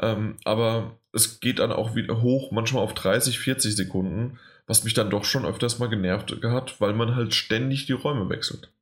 Ähm, 0.00 0.36
aber 0.44 0.98
es 1.12 1.40
geht 1.40 1.58
dann 1.58 1.72
auch 1.72 1.94
wieder 1.94 2.22
hoch, 2.22 2.50
manchmal 2.50 2.82
auf 2.82 2.94
30, 2.94 3.38
40 3.38 3.76
Sekunden, 3.76 4.38
was 4.66 4.84
mich 4.84 4.94
dann 4.94 5.10
doch 5.10 5.24
schon 5.24 5.44
öfters 5.44 5.78
mal 5.78 5.88
genervt 5.88 6.36
hat, 6.42 6.80
weil 6.80 6.94
man 6.94 7.14
halt 7.14 7.34
ständig 7.34 7.86
die 7.86 7.92
Räume 7.92 8.28
wechselt. 8.30 8.72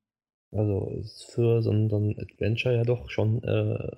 Also 0.53 0.93
ist 1.01 1.31
für 1.35 1.63
so 1.63 1.71
ein, 1.71 1.89
so 1.89 1.97
ein 1.97 2.17
Adventure 2.19 2.75
ja 2.77 2.85
doch 2.85 3.11
schon 3.11 3.43
äh, 3.43 3.97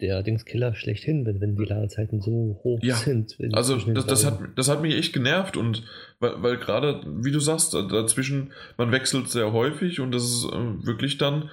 der 0.00 0.22
Dingskiller 0.22 0.74
schlechthin, 0.74 1.24
wenn, 1.24 1.40
wenn 1.40 1.56
die 1.56 1.64
Ladezeiten 1.64 2.20
so 2.20 2.60
hoch 2.62 2.80
ja, 2.82 2.96
sind. 2.96 3.36
Also 3.52 3.76
das, 3.76 4.06
das, 4.06 4.26
hat, 4.26 4.40
das 4.54 4.68
hat 4.68 4.82
mich 4.82 4.94
echt 4.94 5.12
genervt 5.12 5.56
und 5.56 5.84
weil, 6.20 6.42
weil 6.42 6.56
gerade, 6.58 7.02
wie 7.06 7.32
du 7.32 7.40
sagst, 7.40 7.72
dazwischen, 7.72 8.52
man 8.76 8.92
wechselt 8.92 9.28
sehr 9.30 9.52
häufig 9.52 10.00
und 10.00 10.12
das 10.12 10.24
ist 10.24 10.44
äh, 10.52 10.86
wirklich 10.86 11.16
dann 11.16 11.50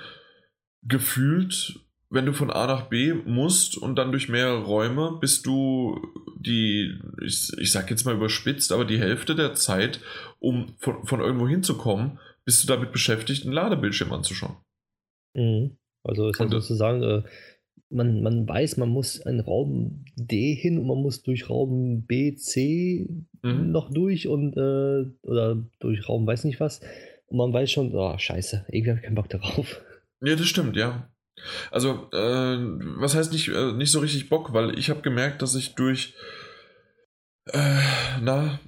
gefühlt, 0.81 1.79
wenn 2.09 2.25
du 2.25 2.33
von 2.33 2.51
A 2.51 2.67
nach 2.67 2.89
B 2.89 3.13
musst 3.13 3.77
und 3.77 3.95
dann 3.95 4.11
durch 4.11 4.27
mehrere 4.27 4.63
Räume, 4.63 5.17
bist 5.21 5.45
du 5.45 5.99
die, 6.37 6.99
ich, 7.23 7.51
ich 7.57 7.71
sag 7.71 7.89
jetzt 7.89 8.05
mal 8.05 8.15
überspitzt, 8.15 8.73
aber 8.73 8.83
die 8.83 8.99
Hälfte 8.99 9.35
der 9.35 9.53
Zeit, 9.53 10.01
um 10.39 10.75
von, 10.79 11.05
von 11.05 11.21
irgendwo 11.21 11.47
hinzukommen, 11.47 12.19
bist 12.43 12.61
du 12.61 12.67
damit 12.67 12.91
beschäftigt, 12.91 13.45
einen 13.45 13.53
Ladebildschirm 13.53 14.11
anzuschauen. 14.11 14.57
Mhm. 15.33 15.77
Also 16.03 16.27
ist 16.29 16.39
ja 16.39 16.49
sozusagen, 16.49 17.01
äh, 17.01 17.23
man, 17.93 18.21
man 18.21 18.47
weiß, 18.47 18.77
man 18.77 18.89
muss 18.89 19.21
einen 19.21 19.39
Raum 19.39 20.05
D 20.15 20.55
hin 20.55 20.79
und 20.79 20.87
man 20.87 20.97
muss 20.97 21.23
durch 21.23 21.49
Raum 21.49 22.05
B, 22.05 22.35
C 22.35 23.07
mhm. 23.41 23.71
noch 23.71 23.91
durch 23.91 24.27
und 24.27 24.57
äh, 24.57 25.05
oder 25.21 25.63
durch 25.79 26.09
Raum 26.09 26.25
weiß 26.25 26.43
nicht 26.45 26.59
was. 26.59 26.81
Und 27.27 27.37
man 27.37 27.53
weiß 27.53 27.71
schon, 27.71 27.93
oh, 27.95 28.17
scheiße, 28.17 28.65
irgendwie 28.69 28.89
habe 28.91 28.99
ich 28.99 29.05
keinen 29.05 29.15
Bock 29.15 29.29
darauf. 29.29 29.81
Ja, 30.21 30.35
das 30.35 30.47
stimmt, 30.47 30.75
ja. 30.75 31.09
Also, 31.71 32.07
äh, 32.13 32.57
was 32.99 33.15
heißt 33.15 33.31
nicht, 33.31 33.49
äh, 33.49 33.73
nicht 33.73 33.91
so 33.91 33.99
richtig 33.99 34.29
Bock, 34.29 34.53
weil 34.53 34.77
ich 34.77 34.89
habe 34.89 35.01
gemerkt, 35.01 35.41
dass 35.41 35.55
ich 35.55 35.75
durch, 35.75 36.13
äh, 37.47 37.79
na, 38.21 38.59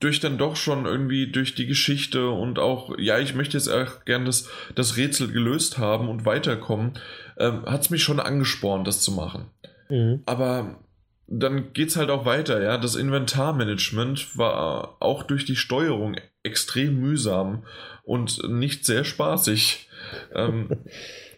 durch 0.00 0.20
dann 0.20 0.38
doch 0.38 0.56
schon 0.56 0.86
irgendwie 0.86 1.30
durch 1.30 1.54
die 1.54 1.66
Geschichte 1.66 2.30
und 2.30 2.58
auch, 2.58 2.96
ja, 2.98 3.18
ich 3.18 3.34
möchte 3.34 3.56
jetzt 3.56 3.68
auch 3.68 4.04
gern 4.04 4.24
das, 4.24 4.48
das 4.74 4.96
Rätsel 4.96 5.30
gelöst 5.30 5.78
haben 5.78 6.08
und 6.08 6.24
weiterkommen, 6.24 6.94
ähm, 7.38 7.64
hat 7.66 7.82
es 7.82 7.90
mich 7.90 8.02
schon 8.02 8.18
angespornt, 8.18 8.86
das 8.86 9.02
zu 9.02 9.12
machen. 9.12 9.50
Mhm. 9.90 10.22
Aber 10.24 10.78
dann 11.26 11.72
geht 11.74 11.90
es 11.90 11.96
halt 11.96 12.10
auch 12.10 12.24
weiter, 12.24 12.62
ja. 12.62 12.78
Das 12.78 12.96
Inventarmanagement 12.96 14.38
war 14.38 14.96
auch 15.00 15.22
durch 15.22 15.44
die 15.44 15.56
Steuerung 15.56 16.16
extrem 16.42 16.98
mühsam 16.98 17.64
und 18.04 18.48
nicht 18.48 18.86
sehr 18.86 19.04
spaßig. 19.04 19.88
ähm, 20.34 20.70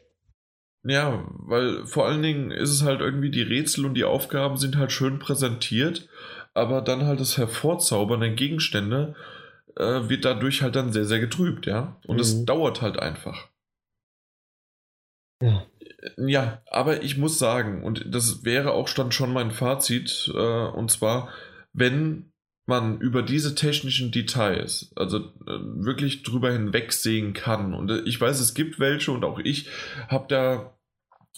ja, 0.85 1.25
weil 1.31 1.85
vor 1.87 2.07
allen 2.07 2.23
Dingen 2.23 2.53
ist 2.53 2.71
es 2.71 2.85
halt 2.85 3.01
irgendwie, 3.01 3.31
die 3.31 3.43
Rätsel 3.43 3.87
und 3.87 3.95
die 3.95 4.05
Aufgaben 4.05 4.57
sind 4.57 4.77
halt 4.77 4.93
schön 4.93 5.19
präsentiert 5.19 6.09
aber 6.55 6.81
dann 6.81 7.07
halt 7.07 7.21
das 7.21 7.37
Hervorzaubern 7.37 8.21
der 8.21 8.31
Gegenstände 8.31 9.15
äh, 9.77 10.09
wird 10.09 10.25
dadurch 10.25 10.63
halt 10.63 10.77
dann 10.77 10.93
sehr, 10.93 11.05
sehr 11.05 11.21
getrübt, 11.21 11.67
ja. 11.67 12.01
Und 12.07 12.21
es 12.21 12.35
mhm. 12.35 12.47
dauert 12.47 12.81
halt 12.81 12.99
einfach. 12.99 13.49
Ja. 15.43 15.67
Ja, 16.19 16.63
aber 16.71 17.03
ich 17.03 17.17
muss 17.17 17.39
sagen, 17.39 17.83
und 17.83 18.05
das 18.15 18.45
wäre 18.45 18.73
auch 18.73 18.89
dann 18.91 19.11
schon 19.11 19.33
mein 19.33 19.51
Fazit, 19.51 20.31
äh, 20.35 20.67
und 20.67 20.91
zwar, 20.91 21.31
wenn 21.73 22.31
man 22.67 22.99
über 23.01 23.23
diese 23.23 23.55
technischen 23.55 24.11
Details, 24.11 24.93
also 24.97 25.19
äh, 25.19 25.25
wirklich 25.47 26.23
drüber 26.23 26.53
hinwegsehen 26.53 27.33
kann. 27.35 27.75
Und 27.75 27.91
äh, 27.91 28.01
ich 28.01 28.21
weiß, 28.21 28.41
es 28.41 28.55
gibt 28.55 28.79
welche 28.79 29.13
und 29.13 29.25
auch 29.25 29.39
ich 29.39 29.69
habe 30.09 30.27
da 30.29 30.74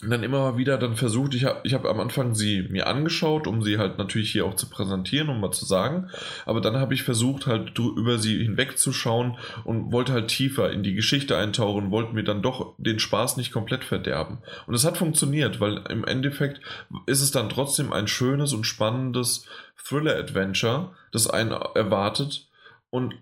dann 0.02 0.22
immer 0.22 0.58
wieder 0.58 0.76
dann 0.76 0.94
versucht, 0.94 1.34
ich 1.34 1.46
habe 1.46 1.60
ich 1.64 1.72
hab 1.72 1.86
am 1.86 2.00
Anfang 2.00 2.34
sie 2.34 2.62
mir 2.68 2.86
angeschaut, 2.86 3.46
um 3.46 3.62
sie 3.62 3.78
halt 3.78 3.96
natürlich 3.96 4.30
hier 4.30 4.44
auch 4.44 4.54
zu 4.54 4.68
präsentieren, 4.68 5.30
um 5.30 5.40
mal 5.40 5.52
zu 5.52 5.64
sagen, 5.64 6.10
aber 6.44 6.60
dann 6.60 6.76
habe 6.76 6.92
ich 6.92 7.02
versucht 7.02 7.46
halt 7.46 7.78
über 7.78 8.18
sie 8.18 8.42
hinwegzuschauen 8.42 9.38
und 9.64 9.92
wollte 9.92 10.12
halt 10.12 10.28
tiefer 10.28 10.70
in 10.70 10.82
die 10.82 10.94
Geschichte 10.94 11.38
eintauchen, 11.38 11.90
wollte 11.90 12.12
mir 12.12 12.24
dann 12.24 12.42
doch 12.42 12.74
den 12.76 12.98
Spaß 12.98 13.38
nicht 13.38 13.52
komplett 13.52 13.84
verderben. 13.84 14.38
Und 14.66 14.74
es 14.74 14.84
hat 14.84 14.98
funktioniert, 14.98 15.60
weil 15.60 15.78
im 15.88 16.04
Endeffekt 16.04 16.60
ist 17.06 17.22
es 17.22 17.30
dann 17.30 17.48
trotzdem 17.48 17.94
ein 17.94 18.06
schönes 18.06 18.52
und 18.52 18.64
spannendes 18.64 19.46
Thriller-Adventure, 19.82 20.94
das 21.10 21.26
einen 21.26 21.52
erwartet 21.52 22.50
und 22.90 23.14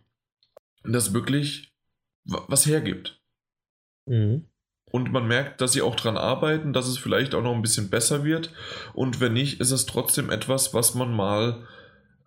das 0.83 1.15
wirklich 1.15 1.73
was 2.25 2.67
hergibt. 2.67 3.21
Mhm. 4.07 4.47
Und 4.95 5.11
man 5.11 5.27
merkt, 5.27 5.61
dass 5.61 5.73
sie 5.73 5.83
auch 5.83 5.97
dran 5.97 6.17
arbeiten, 6.17 6.73
dass 6.73 6.87
es 6.87 6.99
vielleicht 6.99 7.35
auch 7.35 7.43
noch 7.43 7.53
ein 7.53 7.63
bisschen 7.63 7.91
besser 7.91 8.23
wird. 8.23 8.51
Und 8.93 9.19
wenn 9.19 9.33
nicht, 9.33 9.59
ist 9.59 9.73
es 9.73 9.87
trotzdem 9.87 10.31
etwas, 10.31 10.73
was 10.73 10.95
man 10.95 11.13
mal 11.13 11.67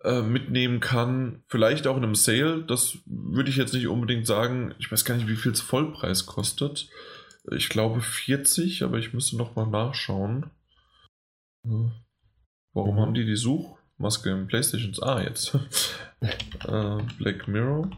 äh, 0.04 0.20
mitnehmen 0.20 0.78
kann. 0.78 1.42
Vielleicht 1.46 1.86
auch 1.86 1.96
in 1.96 2.04
einem 2.04 2.14
Sale. 2.14 2.62
Das 2.64 2.98
würde 3.06 3.48
ich 3.48 3.56
jetzt 3.56 3.72
nicht 3.72 3.88
unbedingt 3.88 4.26
sagen. 4.26 4.74
Ich 4.78 4.92
weiß 4.92 5.06
gar 5.06 5.14
nicht, 5.14 5.28
wie 5.28 5.36
viel 5.36 5.52
es 5.52 5.62
Vollpreis 5.62 6.26
kostet. 6.26 6.90
Ich 7.50 7.70
glaube 7.70 8.02
40, 8.02 8.82
aber 8.82 8.98
ich 8.98 9.14
müsste 9.14 9.38
noch 9.38 9.56
mal 9.56 9.66
nachschauen. 9.66 10.50
Hm. 11.64 11.92
Warum 12.74 12.96
mhm. 12.96 13.00
haben 13.00 13.14
die 13.14 13.24
die 13.24 13.36
Suchmaske 13.36 14.28
im 14.28 14.46
PlayStation? 14.46 14.92
Ah, 15.00 15.22
jetzt. 15.22 15.54
äh, 16.20 16.98
Black 17.16 17.48
Mirror. 17.48 17.90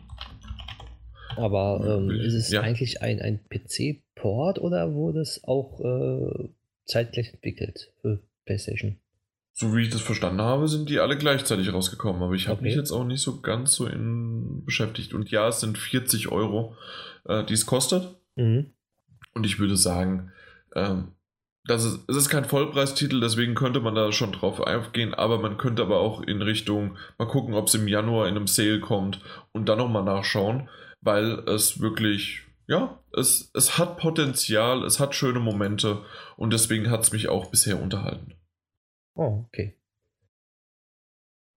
Aber 1.37 1.99
ähm, 1.99 2.11
ist 2.11 2.35
es 2.35 2.51
ja. 2.51 2.61
eigentlich 2.63 3.03
ein, 3.03 3.21
ein 3.21 3.41
PC-Port 3.49 4.59
oder 4.59 4.95
wurde 4.95 5.21
es 5.21 5.45
auch 5.45 5.81
äh, 5.81 6.49
zeitgleich 6.85 7.33
entwickelt 7.33 7.93
für 8.01 8.21
PlayStation? 8.45 8.97
So 9.53 9.77
wie 9.77 9.83
ich 9.83 9.91
das 9.91 10.01
verstanden 10.01 10.41
habe, 10.41 10.69
sind 10.69 10.89
die 10.89 11.01
alle 11.01 11.19
gleichzeitig 11.19 11.73
rausgekommen. 11.73 12.23
Aber 12.23 12.35
ich 12.35 12.49
habe 12.49 12.61
okay. 12.61 12.69
mich 12.69 12.77
jetzt 12.77 12.93
auch 12.93 13.05
nicht 13.05 13.21
so 13.21 13.41
ganz 13.41 13.75
so 13.75 13.87
in 13.87 14.65
beschäftigt. 14.65 15.13
Und 15.13 15.31
ja, 15.31 15.49
es 15.49 15.61
sind 15.61 15.77
40 15.77 16.29
Euro, 16.29 16.77
äh, 17.27 17.45
die 17.45 17.55
es 17.55 17.67
kostet. 17.67 18.17
Mhm. 18.37 18.71
Und 19.35 19.45
ich 19.47 19.59
würde 19.59 19.77
sagen, 19.77 20.33
ähm, 20.75 21.09
das 21.65 21.85
ist, 21.85 22.09
es 22.09 22.17
ist 22.17 22.29
kein 22.31 22.45
Vollpreistitel, 22.45 23.21
deswegen 23.21 23.55
könnte 23.55 23.81
man 23.81 23.95
da 23.95 24.13
schon 24.13 24.33
drauf 24.33 24.67
eingehen, 24.67 25.15
aber 25.15 25.39
man 25.39 25.59
könnte 25.59 25.83
aber 25.83 26.01
auch 26.01 26.23
in 26.23 26.43
Richtung 26.43 26.97
mal 27.19 27.29
gucken, 27.29 27.55
ob 27.55 27.69
es 27.69 27.75
im 27.75 27.87
Januar 27.87 28.29
in 28.29 28.37
einem 28.37 28.47
Sale 28.47 28.81
kommt 28.81 29.21
und 29.53 29.69
dann 29.69 29.79
nochmal 29.79 30.05
nachschauen, 30.05 30.69
weil 31.01 31.41
es 31.49 31.81
wirklich, 31.81 32.43
ja, 32.67 33.03
es, 33.17 33.51
es 33.55 33.79
hat 33.79 33.99
Potenzial, 33.99 34.85
es 34.85 35.01
hat 35.01 35.15
schöne 35.15 35.41
Momente 35.41 36.05
und 36.37 36.53
deswegen 36.53 36.91
hat 36.91 37.03
es 37.03 37.13
mich 37.13 37.29
auch 37.29 37.51
bisher 37.51 37.81
unterhalten. 37.81 38.35
Oh, 39.15 39.45
okay. 39.47 39.77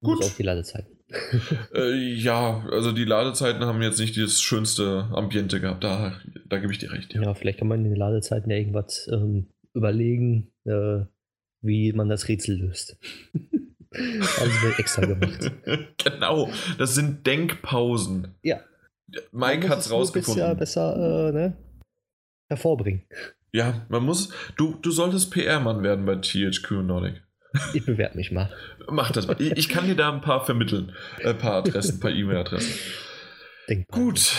Gut. 0.01 0.23
Auch 0.23 0.35
die 0.35 0.43
Ladezeiten. 0.43 0.97
äh, 1.75 1.93
ja, 1.93 2.65
also 2.71 2.91
die 2.91 3.05
Ladezeiten 3.05 3.65
haben 3.65 3.81
jetzt 3.81 3.99
nicht 3.99 4.17
das 4.17 4.41
schönste 4.41 5.09
Ambiente 5.13 5.61
gehabt, 5.61 5.83
da, 5.83 6.19
da 6.47 6.57
gebe 6.57 6.73
ich 6.73 6.79
dir 6.79 6.91
recht. 6.91 7.13
Ja. 7.13 7.21
ja, 7.21 7.33
vielleicht 7.33 7.59
kann 7.59 7.67
man 7.67 7.79
in 7.79 7.91
den 7.91 7.95
Ladezeiten 7.95 8.49
ja 8.49 8.57
irgendwas 8.57 9.07
ähm, 9.11 9.47
überlegen, 9.73 10.51
äh, 10.65 11.05
wie 11.61 11.93
man 11.93 12.09
das 12.09 12.27
Rätsel 12.27 12.57
löst. 12.57 12.97
also 13.91 14.61
wird 14.63 14.79
extra 14.79 15.05
gemacht. 15.05 15.51
genau, 16.03 16.49
das 16.77 16.95
sind 16.95 17.25
Denkpausen. 17.25 18.35
Ja. 18.41 18.59
Mike 19.31 19.69
hat 19.69 19.79
es 19.79 19.91
rausgefunden. 19.91 20.43
Ja 20.43 20.53
besser 20.53 20.95
äh, 20.95 21.31
ne, 21.31 21.57
hervorbringen. 22.49 23.03
Ja, 23.51 23.85
man 23.89 24.03
muss. 24.03 24.29
Du, 24.57 24.75
du 24.81 24.91
solltest 24.91 25.31
PR-Mann 25.31 25.83
werden 25.83 26.05
bei 26.05 26.15
THQ 26.15 26.71
Nordic. 26.83 27.21
Ich 27.75 27.85
bewerbe 27.85 28.17
mich 28.17 28.31
mal. 28.31 28.51
Mach 28.89 29.11
das 29.11 29.27
mal. 29.27 29.39
Ich, 29.39 29.69
kann 29.69 29.85
dir 29.85 29.95
da 29.95 30.11
ein 30.11 30.21
paar 30.21 30.43
vermitteln. 30.43 30.91
Ein 31.23 31.37
paar 31.37 31.53
Adressen, 31.53 31.97
ein 31.97 31.99
paar 31.99 32.09
E-Mail-Adressen. 32.09 32.73
Gut. 33.91 34.33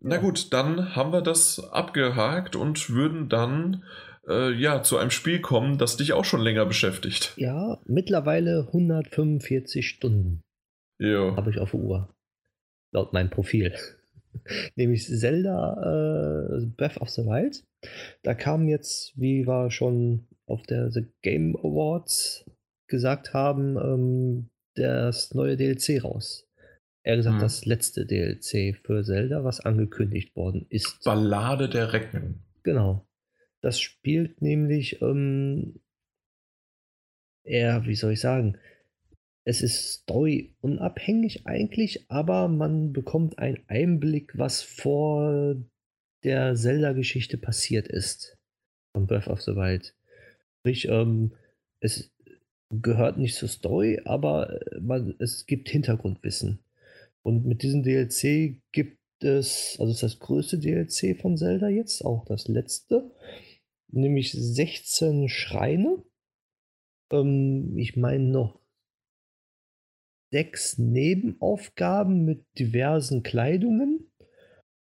Na 0.00 0.16
gut, 0.16 0.52
dann 0.52 0.94
haben 0.94 1.12
wir 1.12 1.22
das 1.22 1.58
abgehakt 1.72 2.54
und 2.54 2.88
würden 2.88 3.28
dann 3.28 3.84
äh, 4.28 4.52
ja 4.52 4.82
zu 4.82 4.96
einem 4.96 5.10
Spiel 5.10 5.40
kommen, 5.40 5.76
das 5.76 5.96
dich 5.96 6.12
auch 6.12 6.24
schon 6.24 6.40
länger 6.40 6.64
beschäftigt. 6.66 7.34
Ja, 7.36 7.78
mittlerweile 7.84 8.66
145 8.68 9.88
Stunden. 9.88 10.42
Ja. 10.98 11.36
Habe 11.36 11.50
ich 11.50 11.58
auf 11.58 11.72
der 11.72 11.80
Uhr. 11.80 12.14
Laut 12.92 13.12
meinem 13.12 13.30
Profil. 13.30 13.74
Nämlich 14.76 15.06
Zelda 15.06 16.56
äh, 16.62 16.66
Breath 16.76 17.00
of 17.00 17.10
the 17.10 17.22
Wild. 17.22 17.64
Da 18.22 18.34
kam 18.34 18.68
jetzt, 18.68 19.12
wie 19.16 19.46
wir 19.46 19.70
schon 19.70 20.26
auf 20.46 20.62
der 20.62 20.90
The 20.90 21.06
Game 21.22 21.56
Awards 21.56 22.44
gesagt 22.88 23.32
haben, 23.32 23.76
ähm, 23.76 24.50
das 24.74 25.34
neue 25.34 25.56
DLC 25.56 26.02
raus. 26.02 26.46
Er 27.02 27.16
gesagt, 27.16 27.36
hm. 27.36 27.42
das 27.42 27.64
letzte 27.64 28.04
DLC 28.04 28.76
für 28.76 29.02
Zelda, 29.04 29.42
was 29.42 29.60
angekündigt 29.60 30.36
worden 30.36 30.66
ist. 30.68 31.02
Ballade 31.04 31.68
der 31.68 31.92
Recken. 31.92 32.44
Genau. 32.62 33.06
Das 33.62 33.80
spielt 33.80 34.42
nämlich 34.42 35.00
ähm, 35.00 35.80
eher, 37.44 37.86
wie 37.86 37.94
soll 37.94 38.12
ich 38.12 38.20
sagen, 38.20 38.58
es 39.44 39.62
ist 39.62 40.02
story 40.02 40.54
unabhängig 40.60 41.46
eigentlich, 41.46 42.10
aber 42.10 42.48
man 42.48 42.92
bekommt 42.92 43.38
einen 43.38 43.60
Einblick, 43.68 44.36
was 44.36 44.62
vor 44.62 45.56
der 46.24 46.54
Zelda-Geschichte 46.54 47.38
passiert 47.38 47.88
ist. 47.88 48.38
Von 48.94 49.06
Breath 49.06 49.28
of 49.28 49.40
the 49.40 49.52
Wild. 49.52 49.94
Sprich, 50.58 50.88
ähm, 50.88 51.32
es 51.80 52.12
gehört 52.70 53.18
nicht 53.18 53.34
zur 53.34 53.48
Story, 53.48 54.00
aber 54.04 54.60
äh, 54.60 54.80
man, 54.80 55.14
es 55.18 55.46
gibt 55.46 55.68
Hintergrundwissen. 55.68 56.60
Und 57.22 57.46
mit 57.46 57.62
diesem 57.62 57.82
DLC 57.82 58.60
gibt 58.72 58.98
es, 59.22 59.76
also 59.78 59.92
ist 59.92 60.02
das 60.02 60.18
größte 60.18 60.58
DLC 60.58 61.18
von 61.20 61.36
Zelda 61.36 61.68
jetzt, 61.68 62.04
auch 62.04 62.24
das 62.24 62.48
letzte, 62.48 63.10
nämlich 63.88 64.32
16 64.32 65.28
Schreine. 65.28 66.02
Ähm, 67.12 67.76
ich 67.76 67.96
meine 67.96 68.24
noch 68.24 68.59
sechs 70.30 70.78
Nebenaufgaben 70.78 72.24
mit 72.24 72.44
diversen 72.58 73.22
Kleidungen 73.22 74.10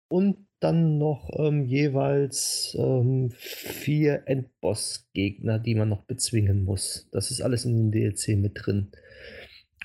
und 0.09 0.47
dann 0.59 0.97
noch 0.97 1.29
ähm, 1.37 1.65
jeweils 1.65 2.75
ähm, 2.79 3.29
vier 3.31 4.23
Endboss-Gegner, 4.25 5.59
die 5.59 5.75
man 5.75 5.89
noch 5.89 6.03
bezwingen 6.05 6.63
muss. 6.63 7.07
Das 7.11 7.29
ist 7.29 7.41
alles 7.41 7.65
in 7.65 7.75
den 7.77 7.91
DLC 7.91 8.29
mit 8.37 8.53
drin. 8.55 8.91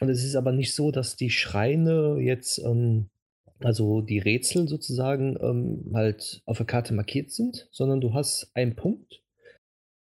Und 0.01 0.09
es 0.09 0.25
ist 0.25 0.35
aber 0.35 0.53
nicht 0.53 0.75
so, 0.75 0.91
dass 0.91 1.17
die 1.17 1.31
Schreine 1.31 2.19
jetzt, 2.21 2.59
ähm, 2.59 3.11
also 3.61 4.01
die 4.01 4.19
Rätsel 4.19 4.67
sozusagen, 4.67 5.37
ähm, 5.43 5.93
halt 5.95 6.43
auf 6.47 6.57
der 6.57 6.67
Karte 6.67 6.95
markiert 6.95 7.31
sind, 7.31 7.69
sondern 7.71 8.01
du 8.01 8.15
hast 8.15 8.51
einen 8.55 8.75
Punkt. 8.75 9.23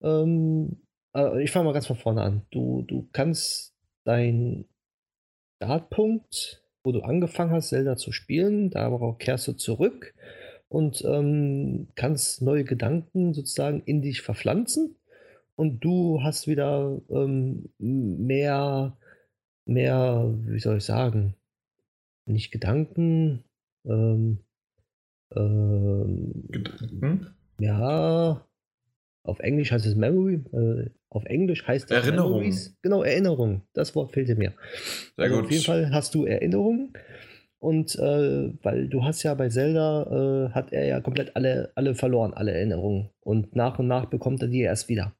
Ähm, 0.02 0.82
äh, 1.16 1.44
ich 1.44 1.52
fange 1.52 1.66
mal 1.66 1.74
ganz 1.74 1.86
von 1.86 1.96
vorne 1.96 2.24
an. 2.24 2.48
Du, 2.50 2.82
du 2.82 3.08
kannst 3.14 3.76
deinen 4.06 4.66
Startpunkt, 5.58 6.64
wo 6.84 6.92
du 6.92 7.02
angefangen 7.02 7.52
hast, 7.52 7.70
Zelda 7.70 7.98
zu 7.98 8.12
spielen, 8.12 8.70
darauf 8.70 9.18
kehrst 9.18 9.48
du 9.48 9.54
zurück 9.54 10.14
und 10.70 11.04
ähm, 11.04 11.88
kannst 11.96 12.42
neue 12.42 12.64
Gedanken 12.64 13.34
sozusagen 13.34 13.82
in 13.86 14.02
dich 14.02 14.22
verpflanzen 14.22 14.96
und 15.56 15.84
du 15.84 16.22
hast 16.22 16.48
wieder 16.48 17.02
ähm, 17.10 17.70
mehr, 17.80 18.98
mehr, 19.66 20.32
wie 20.46 20.60
soll 20.60 20.78
ich 20.78 20.86
sagen, 20.86 21.36
nicht 22.26 22.52
Gedanken, 22.52 23.44
ähm, 23.86 24.40
ähm, 25.36 26.44
Gedanken? 26.50 27.28
Ja, 27.60 28.46
auf 29.24 29.40
Englisch 29.40 29.72
heißt 29.72 29.88
es 29.88 29.96
Memory, 29.96 30.36
äh, 30.54 30.90
auf 31.10 31.26
Englisch 31.26 31.68
heißt 31.68 31.92
es 31.92 31.98
Erinnerung. 31.98 32.34
Memories. 32.34 32.78
Genau, 32.82 33.04
Erinnerung. 33.04 33.62
Das 33.74 33.96
Wort 33.96 34.14
fehlte 34.14 34.36
mir. 34.36 34.54
Sehr 35.16 35.26
also 35.26 35.36
gut. 35.36 35.46
Auf 35.46 35.52
jeden 35.52 35.64
Fall 35.64 35.92
hast 35.92 36.16
du 36.16 36.26
Erinnerungen 36.26 36.94
und 37.60 37.96
äh, 37.96 38.54
weil 38.64 38.88
du 38.88 39.04
hast 39.04 39.24
ja 39.24 39.34
bei 39.34 39.50
Zelda, 39.50 40.04
äh, 40.48 40.54
hat 40.54 40.72
er 40.72 40.86
ja 40.86 41.02
komplett 41.02 41.36
alle, 41.36 41.72
alle 41.76 41.96
verloren, 41.96 42.34
alle 42.34 42.52
Erinnerungen. 42.54 43.10
Und 43.22 43.56
nach 43.56 43.80
und 43.80 43.88
nach 43.88 44.06
bekommt 44.06 44.42
er 44.42 44.48
die 44.48 44.62
erst 44.62 44.90
wieder. 44.90 45.16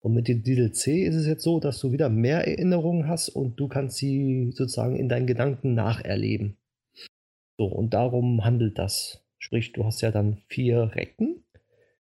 Und 0.00 0.14
mit 0.14 0.28
dem 0.28 0.44
DLC 0.44 0.88
ist 1.04 1.16
es 1.16 1.26
jetzt 1.26 1.42
so, 1.42 1.58
dass 1.58 1.80
du 1.80 1.90
wieder 1.90 2.08
mehr 2.08 2.46
Erinnerungen 2.46 3.08
hast 3.08 3.28
und 3.28 3.58
du 3.58 3.66
kannst 3.66 3.96
sie 3.96 4.52
sozusagen 4.52 4.96
in 4.96 5.08
deinen 5.08 5.26
Gedanken 5.26 5.74
nacherleben. 5.74 6.56
So, 7.58 7.66
und 7.66 7.92
darum 7.94 8.44
handelt 8.44 8.78
das. 8.78 9.24
Sprich, 9.38 9.72
du 9.72 9.84
hast 9.84 10.02
ja 10.02 10.12
dann 10.12 10.38
vier 10.48 10.94
Recken, 10.94 11.44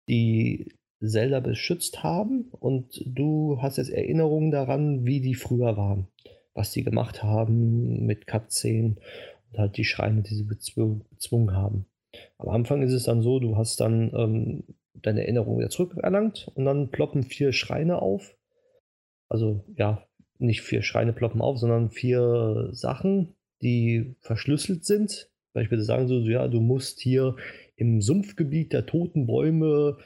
die 0.08 0.72
Zelda 1.02 1.40
beschützt 1.40 2.02
haben 2.02 2.48
und 2.50 3.02
du 3.06 3.58
hast 3.60 3.78
jetzt 3.78 3.90
Erinnerungen 3.90 4.50
daran, 4.50 5.06
wie 5.06 5.20
die 5.20 5.34
früher 5.34 5.76
waren. 5.76 6.08
Was 6.52 6.72
die 6.72 6.84
gemacht 6.84 7.22
haben 7.22 8.04
mit 8.04 8.26
Cutscene 8.26 8.96
und 9.52 9.58
halt 9.58 9.76
die 9.76 9.84
Schreine, 9.84 10.22
die 10.22 10.34
sie 10.34 10.44
bezwungen 10.44 11.52
haben. 11.52 11.86
Am 12.38 12.48
Anfang 12.48 12.82
ist 12.82 12.92
es 12.92 13.04
dann 13.04 13.22
so, 13.22 13.38
du 13.38 13.56
hast 13.56 13.80
dann 13.80 14.12
ähm, 14.14 14.64
deine 14.94 15.22
Erinnerung 15.22 15.58
wieder 15.58 15.70
zurückerlangt 15.70 16.50
und 16.54 16.64
dann 16.64 16.90
ploppen 16.90 17.22
vier 17.22 17.52
Schreine 17.52 18.02
auf. 18.02 18.36
Also 19.28 19.64
ja, 19.76 20.06
nicht 20.38 20.62
vier 20.62 20.82
Schreine 20.82 21.12
ploppen 21.12 21.40
auf, 21.40 21.58
sondern 21.58 21.90
vier 21.90 22.68
Sachen, 22.72 23.34
die 23.62 24.16
verschlüsselt 24.20 24.84
sind. 24.84 25.30
Würde 25.52 25.82
sagen, 25.82 26.08
so, 26.08 26.20
ja, 26.20 26.48
du 26.48 26.60
musst 26.60 27.00
hier 27.00 27.36
im 27.76 28.00
Sumpfgebiet 28.00 28.72
der 28.72 28.86
toten 28.86 29.26
Bäume 29.26 29.98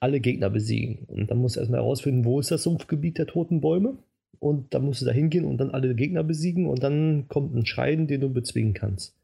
alle 0.00 0.20
Gegner 0.20 0.50
besiegen. 0.50 1.04
Und 1.06 1.30
dann 1.30 1.38
musst 1.38 1.56
du 1.56 1.60
erstmal 1.60 1.80
herausfinden, 1.80 2.24
wo 2.24 2.40
ist 2.40 2.50
das 2.50 2.62
Sumpfgebiet 2.62 3.18
der 3.18 3.26
toten 3.26 3.60
Bäume. 3.60 3.98
und 4.38 4.72
dann 4.72 4.86
musst 4.86 5.02
du 5.02 5.06
da 5.06 5.12
hingehen 5.12 5.44
und 5.44 5.58
dann 5.58 5.70
alle 5.70 5.94
Gegner 5.94 6.24
besiegen 6.24 6.66
und 6.66 6.82
dann 6.82 7.28
kommt 7.28 7.54
ein 7.54 7.66
Schrein, 7.66 8.06
den 8.06 8.22
du 8.22 8.32
bezwingen 8.32 8.72
kannst. 8.72 9.14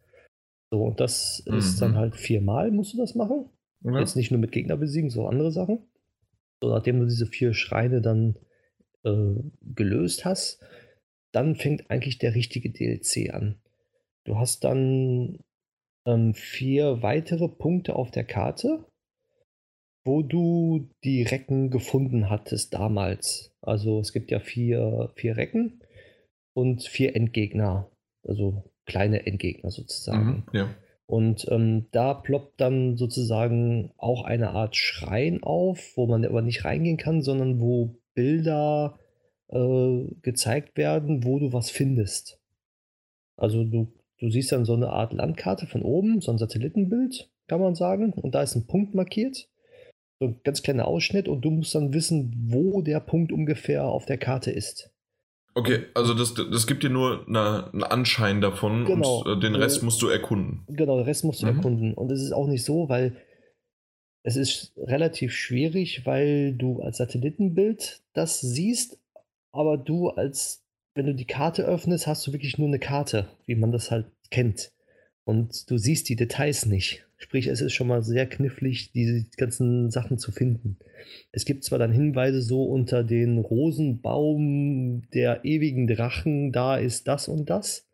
So, 0.70 0.82
und 0.82 1.00
das 1.00 1.42
mhm. 1.46 1.56
ist 1.56 1.80
dann 1.80 1.96
halt 1.96 2.16
viermal 2.16 2.70
musst 2.70 2.92
du 2.92 2.98
das 2.98 3.14
machen. 3.14 3.46
Ja. 3.82 3.98
Jetzt 3.98 4.16
nicht 4.16 4.30
nur 4.30 4.40
mit 4.40 4.52
Gegner 4.52 4.76
besiegen, 4.76 5.08
sondern 5.08 5.34
andere 5.34 5.52
Sachen. 5.52 5.78
So, 6.60 6.68
nachdem 6.68 7.00
du 7.00 7.06
diese 7.06 7.26
vier 7.26 7.54
Schreine 7.54 8.02
dann 8.02 8.36
äh, 9.04 9.34
gelöst 9.74 10.24
hast, 10.24 10.62
dann 11.32 11.54
fängt 11.54 11.90
eigentlich 11.90 12.18
der 12.18 12.34
richtige 12.34 12.70
DLC 12.70 13.32
an. 13.32 13.56
Du 14.24 14.38
hast 14.38 14.64
dann 14.64 15.38
ähm, 16.06 16.34
vier 16.34 17.02
weitere 17.02 17.48
Punkte 17.48 17.94
auf 17.94 18.10
der 18.10 18.24
Karte, 18.24 18.84
wo 20.06 20.22
du 20.22 20.88
die 21.04 21.22
Recken 21.22 21.70
gefunden 21.70 22.30
hattest 22.30 22.74
damals. 22.74 23.52
Also 23.60 24.00
es 24.00 24.12
gibt 24.12 24.30
ja 24.30 24.40
vier, 24.40 25.10
vier 25.14 25.36
Recken 25.36 25.82
und 26.54 26.82
vier 26.84 27.16
Endgegner, 27.16 27.90
also 28.22 28.64
kleine 28.86 29.26
Endgegner 29.26 29.70
sozusagen. 29.70 30.44
Mhm, 30.52 30.58
ja. 30.58 30.74
Und 31.06 31.46
ähm, 31.50 31.86
da 31.92 32.14
ploppt 32.14 32.60
dann 32.60 32.96
sozusagen 32.96 33.92
auch 33.96 34.24
eine 34.24 34.50
Art 34.50 34.74
Schrein 34.74 35.42
auf, 35.42 35.92
wo 35.96 36.06
man 36.06 36.24
aber 36.24 36.42
nicht 36.42 36.64
reingehen 36.64 36.96
kann, 36.96 37.22
sondern 37.22 37.60
wo 37.60 37.96
Bilder 38.14 38.98
äh, 39.48 40.04
gezeigt 40.22 40.76
werden, 40.76 41.24
wo 41.24 41.38
du 41.38 41.52
was 41.52 41.70
findest. 41.70 42.40
Also 43.36 43.64
du, 43.64 43.92
du 44.18 44.30
siehst 44.30 44.50
dann 44.50 44.64
so 44.64 44.74
eine 44.74 44.88
Art 44.88 45.12
Landkarte 45.12 45.66
von 45.66 45.82
oben, 45.82 46.20
so 46.20 46.32
ein 46.32 46.38
Satellitenbild, 46.38 47.30
kann 47.46 47.60
man 47.60 47.76
sagen, 47.76 48.12
und 48.12 48.34
da 48.34 48.42
ist 48.42 48.56
ein 48.56 48.66
Punkt 48.66 48.94
markiert. 48.94 49.48
So 50.18 50.28
ein 50.28 50.40
ganz 50.44 50.62
kleiner 50.62 50.86
Ausschnitt 50.86 51.28
und 51.28 51.42
du 51.42 51.50
musst 51.50 51.74
dann 51.74 51.92
wissen, 51.92 52.34
wo 52.48 52.80
der 52.80 53.00
Punkt 53.00 53.32
ungefähr 53.32 53.84
auf 53.84 54.06
der 54.06 54.18
Karte 54.18 54.50
ist. 54.50 54.90
Okay, 55.56 55.84
also 55.94 56.12
das, 56.12 56.34
das 56.34 56.66
gibt 56.66 56.82
dir 56.82 56.90
nur 56.90 57.26
eine, 57.26 57.70
einen 57.72 57.82
Anschein 57.82 58.42
davon 58.42 58.84
genau. 58.84 59.22
und 59.22 59.38
äh, 59.38 59.40
den 59.40 59.54
Rest 59.54 59.82
musst 59.82 60.02
du 60.02 60.08
erkunden. 60.08 60.64
Genau, 60.68 60.98
den 60.98 61.06
Rest 61.06 61.24
musst 61.24 61.40
du 61.40 61.46
mhm. 61.46 61.56
erkunden. 61.56 61.94
Und 61.94 62.12
es 62.12 62.20
ist 62.20 62.32
auch 62.32 62.46
nicht 62.46 62.62
so, 62.62 62.90
weil 62.90 63.16
es 64.22 64.36
ist 64.36 64.72
relativ 64.76 65.32
schwierig, 65.32 66.04
weil 66.04 66.52
du 66.52 66.80
als 66.80 66.98
Satellitenbild 66.98 68.02
das 68.12 68.40
siehst, 68.40 68.98
aber 69.50 69.78
du 69.78 70.10
als, 70.10 70.62
wenn 70.94 71.06
du 71.06 71.14
die 71.14 71.24
Karte 71.24 71.64
öffnest, 71.64 72.06
hast 72.06 72.26
du 72.26 72.32
wirklich 72.32 72.58
nur 72.58 72.68
eine 72.68 72.78
Karte, 72.78 73.28
wie 73.46 73.54
man 73.54 73.72
das 73.72 73.90
halt 73.90 74.10
kennt. 74.30 74.72
Und 75.24 75.70
du 75.70 75.78
siehst 75.78 76.10
die 76.10 76.16
Details 76.16 76.66
nicht. 76.66 77.05
Sprich, 77.18 77.46
es 77.46 77.62
ist 77.62 77.72
schon 77.72 77.88
mal 77.88 78.02
sehr 78.02 78.26
knifflig, 78.26 78.92
diese 78.92 79.26
ganzen 79.36 79.90
Sachen 79.90 80.18
zu 80.18 80.32
finden. 80.32 80.76
Es 81.32 81.44
gibt 81.46 81.64
zwar 81.64 81.78
dann 81.78 81.92
Hinweise 81.92 82.42
so 82.42 82.64
unter 82.64 83.04
den 83.04 83.38
Rosenbaum 83.38 85.08
der 85.14 85.44
ewigen 85.44 85.86
Drachen, 85.86 86.52
da 86.52 86.76
ist 86.76 87.08
das 87.08 87.28
und 87.28 87.48
das. 87.48 87.88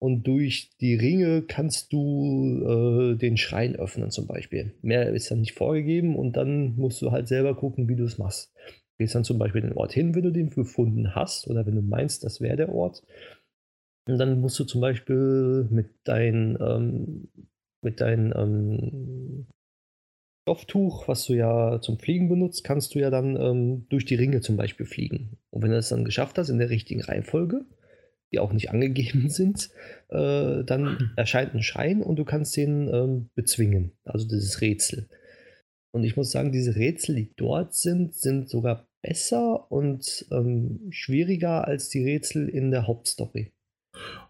Und 0.00 0.26
durch 0.26 0.70
die 0.80 0.96
Ringe 0.96 1.42
kannst 1.42 1.92
du 1.92 3.12
äh, 3.14 3.16
den 3.16 3.36
Schrein 3.36 3.76
öffnen 3.76 4.10
zum 4.10 4.26
Beispiel. 4.26 4.74
Mehr 4.82 5.12
ist 5.12 5.30
dann 5.30 5.38
nicht 5.38 5.52
vorgegeben 5.52 6.16
und 6.16 6.36
dann 6.36 6.74
musst 6.74 7.00
du 7.02 7.12
halt 7.12 7.28
selber 7.28 7.54
gucken, 7.54 7.88
wie 7.88 7.94
du 7.94 8.02
es 8.02 8.18
machst. 8.18 8.52
Gehst 8.98 9.14
dann 9.14 9.22
zum 9.22 9.38
Beispiel 9.38 9.60
den 9.60 9.74
Ort 9.74 9.92
hin, 9.92 10.16
wenn 10.16 10.24
du 10.24 10.32
den 10.32 10.50
gefunden 10.50 11.14
hast 11.14 11.46
oder 11.46 11.66
wenn 11.66 11.76
du 11.76 11.82
meinst, 11.82 12.24
das 12.24 12.40
wäre 12.40 12.56
der 12.56 12.74
Ort. 12.74 13.04
Und 14.08 14.18
dann 14.18 14.40
musst 14.40 14.58
du 14.58 14.64
zum 14.64 14.80
Beispiel 14.80 15.68
mit 15.70 15.90
deinen 16.02 16.58
ähm, 16.60 17.28
mit 17.82 18.00
deinem 18.00 18.32
ähm, 18.36 19.46
Stofftuch, 20.42 21.06
was 21.06 21.26
du 21.26 21.34
ja 21.34 21.80
zum 21.80 21.98
Fliegen 21.98 22.28
benutzt, 22.28 22.64
kannst 22.64 22.94
du 22.94 22.98
ja 22.98 23.10
dann 23.10 23.36
ähm, 23.36 23.86
durch 23.88 24.04
die 24.04 24.16
Ringe 24.16 24.40
zum 24.40 24.56
Beispiel 24.56 24.86
fliegen. 24.86 25.38
Und 25.50 25.62
wenn 25.62 25.70
du 25.70 25.76
das 25.76 25.90
dann 25.90 26.04
geschafft 26.04 26.36
hast 26.38 26.48
in 26.48 26.58
der 26.58 26.70
richtigen 26.70 27.00
Reihenfolge, 27.00 27.64
die 28.32 28.40
auch 28.40 28.52
nicht 28.52 28.70
angegeben 28.72 29.28
sind, 29.28 29.70
äh, 30.08 30.64
dann 30.64 31.12
erscheint 31.16 31.54
ein 31.54 31.62
Schein 31.62 32.02
und 32.02 32.16
du 32.16 32.24
kannst 32.24 32.56
den 32.56 32.88
ähm, 32.92 33.30
bezwingen. 33.34 33.92
Also 34.04 34.26
dieses 34.26 34.60
Rätsel. 34.60 35.08
Und 35.94 36.04
ich 36.04 36.16
muss 36.16 36.30
sagen, 36.30 36.52
diese 36.52 36.74
Rätsel, 36.74 37.14
die 37.16 37.32
dort 37.36 37.74
sind, 37.74 38.14
sind 38.14 38.48
sogar 38.48 38.88
besser 39.02 39.70
und 39.70 40.26
ähm, 40.30 40.88
schwieriger 40.90 41.66
als 41.66 41.88
die 41.88 42.02
Rätsel 42.02 42.48
in 42.48 42.70
der 42.70 42.86
Hauptstory. 42.86 43.52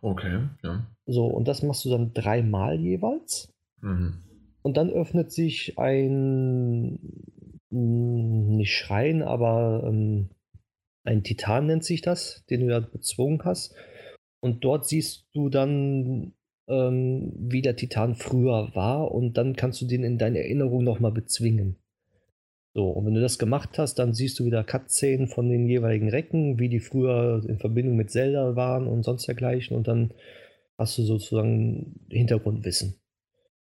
Okay, 0.01 0.49
ja. 0.63 0.87
So, 1.07 1.27
und 1.27 1.49
das 1.49 1.63
machst 1.63 1.85
du 1.85 1.91
dann 1.91 2.13
dreimal 2.13 2.79
jeweils. 2.81 3.53
Mhm. 3.81 4.15
Und 4.63 4.77
dann 4.77 4.91
öffnet 4.91 5.33
sich 5.33 5.79
ein, 5.79 6.99
hm, 7.71 8.57
nicht 8.57 8.75
Schrein, 8.75 9.23
aber 9.23 9.85
ähm, 9.87 10.31
ein 11.05 11.25
Titan 11.25 11.67
nennt 11.67 11.85
sich 11.85 12.01
das, 12.01 12.45
den 12.49 12.61
du 12.61 12.69
da 12.69 12.81
bezwungen 12.81 13.45
hast. 13.45 13.75
Und 14.41 14.65
dort 14.65 14.87
siehst 14.87 15.27
du 15.35 15.49
dann, 15.49 16.35
ähm, 16.69 17.33
wie 17.37 17.63
der 17.63 17.77
Titan 17.77 18.15
früher 18.15 18.71
war 18.75 19.11
und 19.13 19.37
dann 19.37 19.57
kannst 19.57 19.81
du 19.81 19.87
den 19.87 20.05
in 20.05 20.19
deiner 20.19 20.39
Erinnerung 20.39 20.85
nochmal 20.85 21.13
bezwingen. 21.13 21.77
So, 22.75 22.89
und 22.89 23.05
wenn 23.05 23.15
du 23.15 23.21
das 23.21 23.39
gemacht 23.39 23.79
hast, 23.79 23.99
dann 23.99 24.15
siehst 24.15 24.39
du 24.39 24.45
wieder 24.47 24.65
Cutscenen 24.65 25.29
von 25.29 25.51
den 25.51 25.67
jeweiligen 25.67 26.09
Recken, 26.09 26.59
wie 26.59 26.71
die 26.71 26.81
früher 26.81 27.43
in 27.47 27.59
Verbindung 27.59 27.97
mit 27.97 28.11
Zelda 28.11 28.57
waren 28.57 28.87
und 28.87 29.03
sonst 29.03 29.27
dergleichen. 29.27 29.77
Und 29.77 29.89
dann 29.89 30.15
hast 30.79 30.97
du 30.97 31.03
sozusagen 31.03 32.01
Hintergrundwissen. 32.11 32.99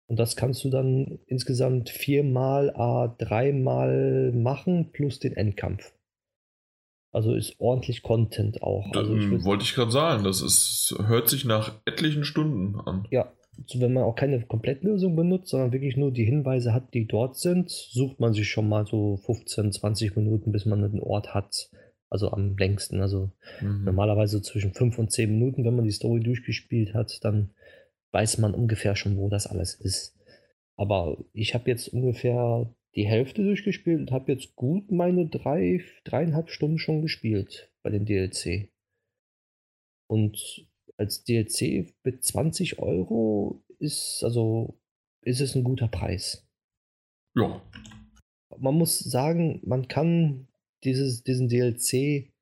Und 0.06 0.18
das 0.18 0.36
kannst 0.36 0.62
du 0.64 0.70
dann 0.70 1.18
insgesamt 1.26 1.90
viermal, 1.90 2.70
a 2.76 3.08
dreimal 3.18 4.32
machen, 4.32 4.92
plus 4.92 5.18
den 5.18 5.34
Endkampf. 5.34 5.92
Also 7.10 7.34
ist 7.34 7.58
ordentlich 7.58 8.02
Content 8.02 8.62
auch. 8.62 8.92
Also 8.92 9.16
ich 9.16 9.44
wollte 9.44 9.64
ich 9.64 9.74
gerade 9.74 9.92
sagen, 9.92 10.24
das 10.24 10.42
ist, 10.42 10.94
hört 11.06 11.28
sich 11.28 11.44
nach 11.44 11.80
etlichen 11.84 12.24
Stunden 12.24 12.78
an. 12.80 13.06
Ja, 13.10 13.32
also 13.62 13.80
wenn 13.80 13.92
man 13.92 14.04
auch 14.04 14.14
keine 14.14 14.40
Komplettlösung 14.42 15.16
benutzt, 15.16 15.48
sondern 15.48 15.72
wirklich 15.72 15.96
nur 15.96 16.12
die 16.12 16.24
Hinweise 16.24 16.72
hat, 16.72 16.94
die 16.94 17.06
dort 17.06 17.36
sind, 17.36 17.70
sucht 17.70 18.20
man 18.20 18.32
sich 18.32 18.48
schon 18.48 18.68
mal 18.68 18.86
so 18.86 19.16
15, 19.18 19.72
20 19.72 20.16
Minuten, 20.16 20.52
bis 20.52 20.66
man 20.66 20.84
einen 20.84 21.00
Ort 21.00 21.34
hat. 21.34 21.70
Also 22.10 22.30
am 22.30 22.56
längsten. 22.56 23.00
Also 23.00 23.32
mhm. 23.60 23.84
normalerweise 23.84 24.40
zwischen 24.42 24.72
5 24.72 24.98
und 24.98 25.10
10 25.10 25.30
Minuten, 25.30 25.64
wenn 25.64 25.74
man 25.74 25.84
die 25.84 25.90
Story 25.90 26.20
durchgespielt 26.20 26.94
hat, 26.94 27.18
dann 27.24 27.50
weiß 28.12 28.38
man 28.38 28.54
ungefähr 28.54 28.94
schon, 28.94 29.16
wo 29.16 29.28
das 29.28 29.46
alles 29.46 29.74
ist. 29.74 30.16
Aber 30.76 31.18
ich 31.32 31.54
habe 31.54 31.70
jetzt 31.70 31.88
ungefähr 31.88 32.72
die 32.94 33.06
Hälfte 33.06 33.42
durchgespielt 33.42 34.00
und 34.00 34.10
habe 34.12 34.32
jetzt 34.32 34.54
gut 34.54 34.90
meine 34.90 35.26
drei, 35.26 35.80
dreieinhalb 36.04 36.50
Stunden 36.50 36.78
schon 36.78 37.02
gespielt 37.02 37.72
bei 37.82 37.90
den 37.90 38.04
DLC. 38.04 38.70
Und 40.06 40.68
als 40.96 41.24
DLC 41.24 41.92
mit 42.04 42.24
20 42.24 42.78
Euro 42.78 43.62
ist, 43.78 44.22
also 44.24 44.78
ist 45.22 45.40
es 45.40 45.54
ein 45.54 45.64
guter 45.64 45.88
Preis. 45.88 46.46
Ja. 47.34 47.62
Man 48.56 48.74
muss 48.74 48.98
sagen, 48.98 49.60
man 49.64 49.88
kann 49.88 50.46
dieses, 50.84 51.24
diesen 51.24 51.48
DLC 51.48 52.32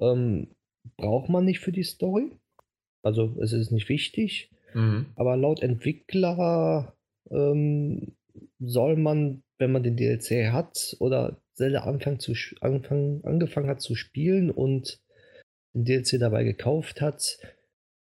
ähm, 0.00 0.48
braucht 0.96 1.28
man 1.28 1.44
nicht 1.44 1.60
für 1.60 1.72
die 1.72 1.84
Story. 1.84 2.32
Also 3.02 3.36
es 3.40 3.52
ist 3.52 3.70
nicht 3.70 3.88
wichtig. 3.88 4.50
Mhm. 4.74 5.06
Aber 5.14 5.36
laut 5.36 5.62
Entwickler 5.62 6.96
ähm, 7.30 8.16
soll 8.58 8.96
man, 8.96 9.42
wenn 9.58 9.72
man 9.72 9.82
den 9.82 9.96
DLC 9.96 10.52
hat 10.52 10.96
oder 10.98 11.40
Zelda 11.54 11.84
anfang 11.84 12.18
zu, 12.18 12.34
anfang, 12.60 13.22
angefangen 13.24 13.68
hat 13.68 13.80
zu 13.80 13.94
spielen 13.94 14.50
und 14.50 15.00
den 15.74 15.84
DLC 15.84 16.18
dabei 16.18 16.44
gekauft 16.44 17.00
hat, 17.00 17.38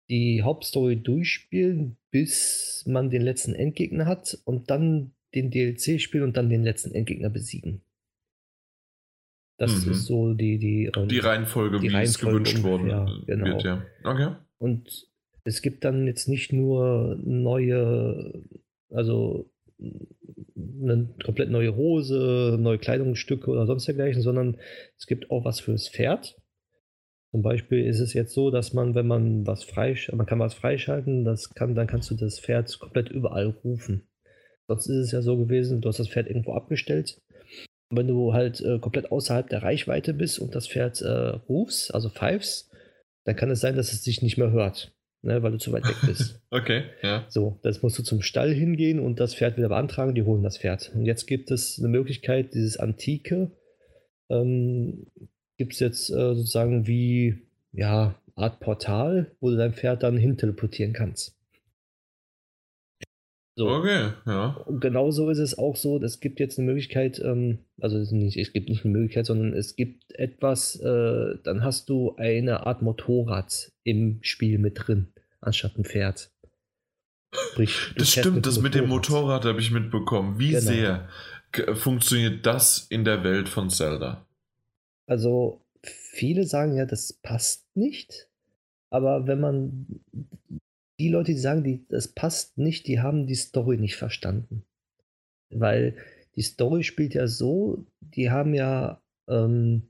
die 0.09 0.43
Hauptstory 0.43 0.97
durchspielen, 0.97 1.97
bis 2.11 2.85
man 2.87 3.11
den 3.11 3.23
letzten 3.23 3.55
Endgegner 3.55 4.07
hat 4.07 4.39
und 4.45 4.71
dann 4.71 5.13
den 5.35 5.51
DLC 5.51 6.01
spielen 6.01 6.25
und 6.25 6.37
dann 6.37 6.49
den 6.49 6.65
letzten 6.65 6.93
Endgegner 6.93 7.31
besiegen. 7.31 7.83
Das 9.59 9.85
mhm. 9.85 9.93
ist 9.93 10.07
so 10.07 10.35
die, 10.35 10.59
die, 10.59 10.91
ähm, 10.97 11.09
die 11.09 11.19
Reihenfolge, 11.19 11.79
die 11.79 11.89
wie 11.89 11.93
Reihenfolge 11.93 12.43
es 12.43 12.55
gewünscht 12.55 12.63
worden 12.63 13.25
genau. 13.27 13.47
wird, 13.47 13.65
ja. 13.65 13.85
Okay. 14.05 14.37
Und 14.59 15.09
es 15.45 15.63
gibt 15.63 15.85
dann 15.85 16.07
jetzt 16.07 16.29
nicht 16.29 16.53
nur 16.53 17.19
neue, 17.25 18.43
also 18.91 19.51
eine 19.79 21.09
komplett 21.25 21.51
neue 21.51 21.77
Hose, 21.77 22.57
neue 22.59 22.79
Kleidungsstücke 22.79 23.51
oder 23.51 23.67
sonst 23.67 23.87
dergleichen, 23.87 24.23
sondern 24.23 24.59
es 24.97 25.07
gibt 25.07 25.31
auch 25.31 25.45
was 25.45 25.61
fürs 25.61 25.89
Pferd. 25.89 26.37
Zum 27.31 27.43
Beispiel 27.43 27.85
ist 27.85 28.01
es 28.01 28.15
jetzt 28.15 28.33
so, 28.33 28.51
dass 28.51 28.73
man, 28.73 28.95
wenn 28.95 29.07
man 29.07 29.47
was 29.47 29.63
freisch 29.63 30.11
man 30.13 30.27
kann 30.27 30.39
was 30.39 30.55
freischalten, 30.55 31.25
das 31.25 31.51
kann, 31.51 31.75
dann 31.75 31.87
kannst 31.87 32.11
du 32.11 32.15
das 32.15 32.41
Pferd 32.41 32.79
komplett 32.79 33.11
überall 33.11 33.47
rufen. 33.65 34.09
Sonst 34.67 34.87
ist 34.87 35.07
es 35.07 35.13
ja 35.13 35.23
so 35.23 35.37
gewesen, 35.37 35.81
du 35.81 35.89
hast 35.89 35.99
das 35.99 36.09
Pferd 36.09 36.27
irgendwo 36.27 36.55
abgestellt. 36.55 37.21
Und 37.91 37.99
wenn 37.99 38.07
du 38.07 38.33
halt 38.33 38.61
äh, 38.61 38.79
komplett 38.79 39.11
außerhalb 39.11 39.49
der 39.49 39.63
Reichweite 39.63 40.15
bist 40.15 40.39
und 40.39 40.55
das 40.55 40.69
Pferd 40.69 41.01
äh, 41.01 41.37
rufst, 41.49 41.95
also 41.95 42.11
pfeifst, 42.11 42.71
dann 43.25 43.37
kann 43.37 43.51
es 43.51 43.61
sein, 43.61 43.77
dass 43.77 43.93
es 43.93 44.03
dich 44.03 44.23
nicht 44.23 44.39
mehr 44.39 44.51
hört, 44.51 44.95
ne, 45.23 45.43
weil 45.43 45.53
du 45.53 45.59
zu 45.59 45.73
weit 45.73 45.87
weg 45.87 45.97
bist. 46.07 46.41
okay, 46.51 46.85
ja. 47.03 47.27
So, 47.29 47.59
das 47.63 47.83
musst 47.83 47.99
du 47.99 48.03
zum 48.03 48.23
Stall 48.23 48.53
hingehen 48.53 49.01
und 49.01 49.21
das 49.21 49.35
Pferd 49.35 49.57
wieder 49.57 49.69
beantragen, 49.69 50.15
die 50.15 50.23
holen 50.23 50.43
das 50.43 50.59
Pferd. 50.59 50.93
Und 50.95 51.05
jetzt 51.05 51.27
gibt 51.27 51.51
es 51.51 51.79
eine 51.79 51.89
Möglichkeit, 51.89 52.55
dieses 52.55 52.79
antike 52.79 53.51
ähm, 54.31 55.07
gibt 55.59 55.75
es 55.75 55.81
jetzt 55.81 56.11
äh, 56.11 56.35
sozusagen 56.35 56.87
wie, 56.87 57.43
ja, 57.73 58.15
Art 58.35 58.61
Portal, 58.61 59.33
wo 59.41 59.51
du 59.51 59.57
dein 59.57 59.75
Pferd 59.75 60.03
dann 60.03 60.17
hin 60.17 60.39
teleportieren 60.39 60.93
kannst. 60.93 61.35
So. 63.57 63.69
Okay, 63.69 64.13
ja. 64.25 64.51
Und 64.67 64.81
genauso 64.81 65.29
ist 65.31 65.39
es 65.39 65.59
auch 65.59 65.75
so, 65.75 66.01
es 66.01 66.21
gibt 66.21 66.39
jetzt 66.39 66.59
eine 66.59 66.67
Möglichkeit, 66.67 67.19
ähm, 67.19 67.59
also 67.81 67.99
nicht, 68.15 68.37
es 68.37 68.53
gibt 68.53 68.69
nicht 68.69 68.85
eine 68.85 68.93
Möglichkeit, 68.93 69.27
sondern 69.27 69.53
es 69.53 69.75
gibt 69.75 70.15
etwas, 70.15 70.77
äh, 70.77 71.35
dann 71.43 71.65
hast 71.65 71.89
du 71.89 72.15
eine 72.17 72.67
Art 72.67 72.83
Motorrad 72.83 73.73
im 73.83 74.21
Spiel 74.23 74.59
mit 74.59 74.87
drin, 74.87 75.09
anstatt 75.41 75.77
ein 75.77 75.85
Pferd. 75.85 76.31
Sprich, 77.33 77.93
das 77.97 78.13
stimmt, 78.13 78.37
mit 78.37 78.47
das 78.47 78.61
mit 78.61 78.75
dem 78.77 78.89
Motorrad 78.89 79.45
habe 79.45 79.61
ich 79.61 79.73
mitbekommen. 79.73 80.39
Wie 80.39 80.51
genau. 80.51 80.61
sehr 80.61 81.09
funktioniert 81.75 82.47
das 82.47 82.87
in 82.91 83.05
der 83.05 83.25
Welt 83.25 83.49
von 83.49 83.71
Zelda? 83.71 84.28
Also, 85.09 85.65
viele 85.83 86.45
sagen 86.45 86.77
ja, 86.77 86.85
das 86.85 87.15
passt 87.15 87.67
nicht. 87.75 88.29
Aber 88.91 89.27
wenn 89.27 89.41
man 89.41 90.01
die 91.01 91.09
Leute, 91.09 91.33
die 91.33 91.39
sagen, 91.39 91.65
die, 91.65 91.87
das 91.89 92.09
passt 92.09 92.59
nicht, 92.59 92.87
die 92.87 93.01
haben 93.01 93.27
die 93.27 93.35
Story 93.35 93.79
nicht 93.79 93.97
verstanden. 93.97 94.65
Weil 95.51 95.97
die 96.37 96.43
Story 96.43 96.83
spielt 96.83 97.15
ja 97.15 97.27
so, 97.27 97.87
die 98.01 98.31
haben 98.31 98.55
ja 98.55 99.01
ähm, 99.29 99.89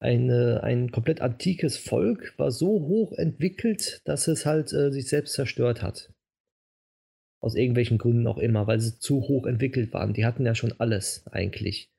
eine, 0.00 0.62
ein 0.62 0.92
komplett 0.92 1.20
antikes 1.20 1.76
Volk, 1.76 2.34
war 2.38 2.50
so 2.50 2.68
hoch 2.68 3.12
entwickelt, 3.12 4.00
dass 4.04 4.28
es 4.28 4.46
halt 4.46 4.72
äh, 4.72 4.92
sich 4.92 5.08
selbst 5.08 5.34
zerstört 5.34 5.82
hat. 5.82 6.12
Aus 7.42 7.54
irgendwelchen 7.54 7.98
Gründen 7.98 8.26
auch 8.26 8.38
immer, 8.38 8.66
weil 8.66 8.80
sie 8.80 8.98
zu 8.98 9.22
hoch 9.22 9.46
entwickelt 9.46 9.92
waren. 9.92 10.14
Die 10.14 10.24
hatten 10.24 10.46
ja 10.46 10.54
schon 10.54 10.72
alles 10.78 11.26
eigentlich. 11.26 11.90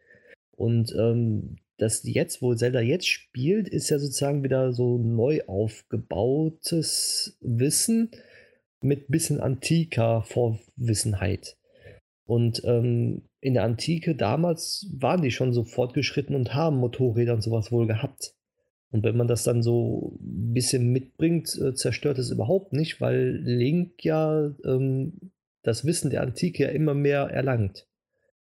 Und 0.51 0.93
ähm, 0.97 1.57
das 1.77 2.03
jetzt, 2.03 2.41
wo 2.41 2.55
Zelda 2.55 2.81
jetzt 2.81 3.07
spielt, 3.07 3.69
ist 3.69 3.89
ja 3.89 3.99
sozusagen 3.99 4.43
wieder 4.43 4.73
so 4.73 4.97
neu 4.97 5.41
aufgebautes 5.45 7.37
Wissen 7.41 8.11
mit 8.81 9.07
bisschen 9.09 9.39
antiker 9.39 10.23
Vorwissenheit. 10.23 11.57
Und 12.25 12.61
ähm, 12.65 13.23
in 13.39 13.53
der 13.53 13.63
Antike 13.63 14.15
damals 14.15 14.87
waren 14.97 15.21
die 15.21 15.31
schon 15.31 15.53
so 15.53 15.63
fortgeschritten 15.63 16.35
und 16.35 16.53
haben 16.53 16.77
Motorräder 16.77 17.33
und 17.33 17.41
sowas 17.41 17.71
wohl 17.71 17.87
gehabt. 17.87 18.33
Und 18.89 19.03
wenn 19.03 19.17
man 19.17 19.27
das 19.27 19.43
dann 19.43 19.61
so 19.61 20.17
ein 20.19 20.53
bisschen 20.53 20.91
mitbringt, 20.91 21.57
äh, 21.61 21.73
zerstört 21.73 22.17
es 22.17 22.31
überhaupt 22.31 22.73
nicht, 22.73 22.99
weil 22.99 23.37
Link 23.43 24.03
ja 24.03 24.53
ähm, 24.65 25.31
das 25.61 25.85
Wissen 25.85 26.09
der 26.09 26.21
Antike 26.21 26.63
ja 26.63 26.69
immer 26.69 26.93
mehr 26.93 27.23
erlangt. 27.23 27.87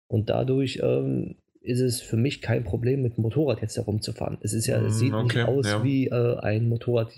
Und 0.07 0.29
dadurch 0.29 0.79
ähm, 0.81 1.35
ist 1.61 1.81
es 1.81 2.01
für 2.01 2.17
mich 2.17 2.41
kein 2.41 2.63
Problem, 2.63 3.01
mit 3.01 3.17
dem 3.17 3.23
Motorrad 3.23 3.61
jetzt 3.61 3.77
herumzufahren. 3.77 4.37
Es 4.41 4.53
ist 4.53 4.67
ja, 4.67 4.81
es 4.81 4.95
mm, 4.95 4.97
sieht 4.97 5.13
okay, 5.13 5.37
nicht 5.39 5.47
aus 5.47 5.67
ja. 5.67 5.83
wie 5.83 6.07
äh, 6.07 6.37
ein 6.39 6.69
Motorrad, 6.69 7.11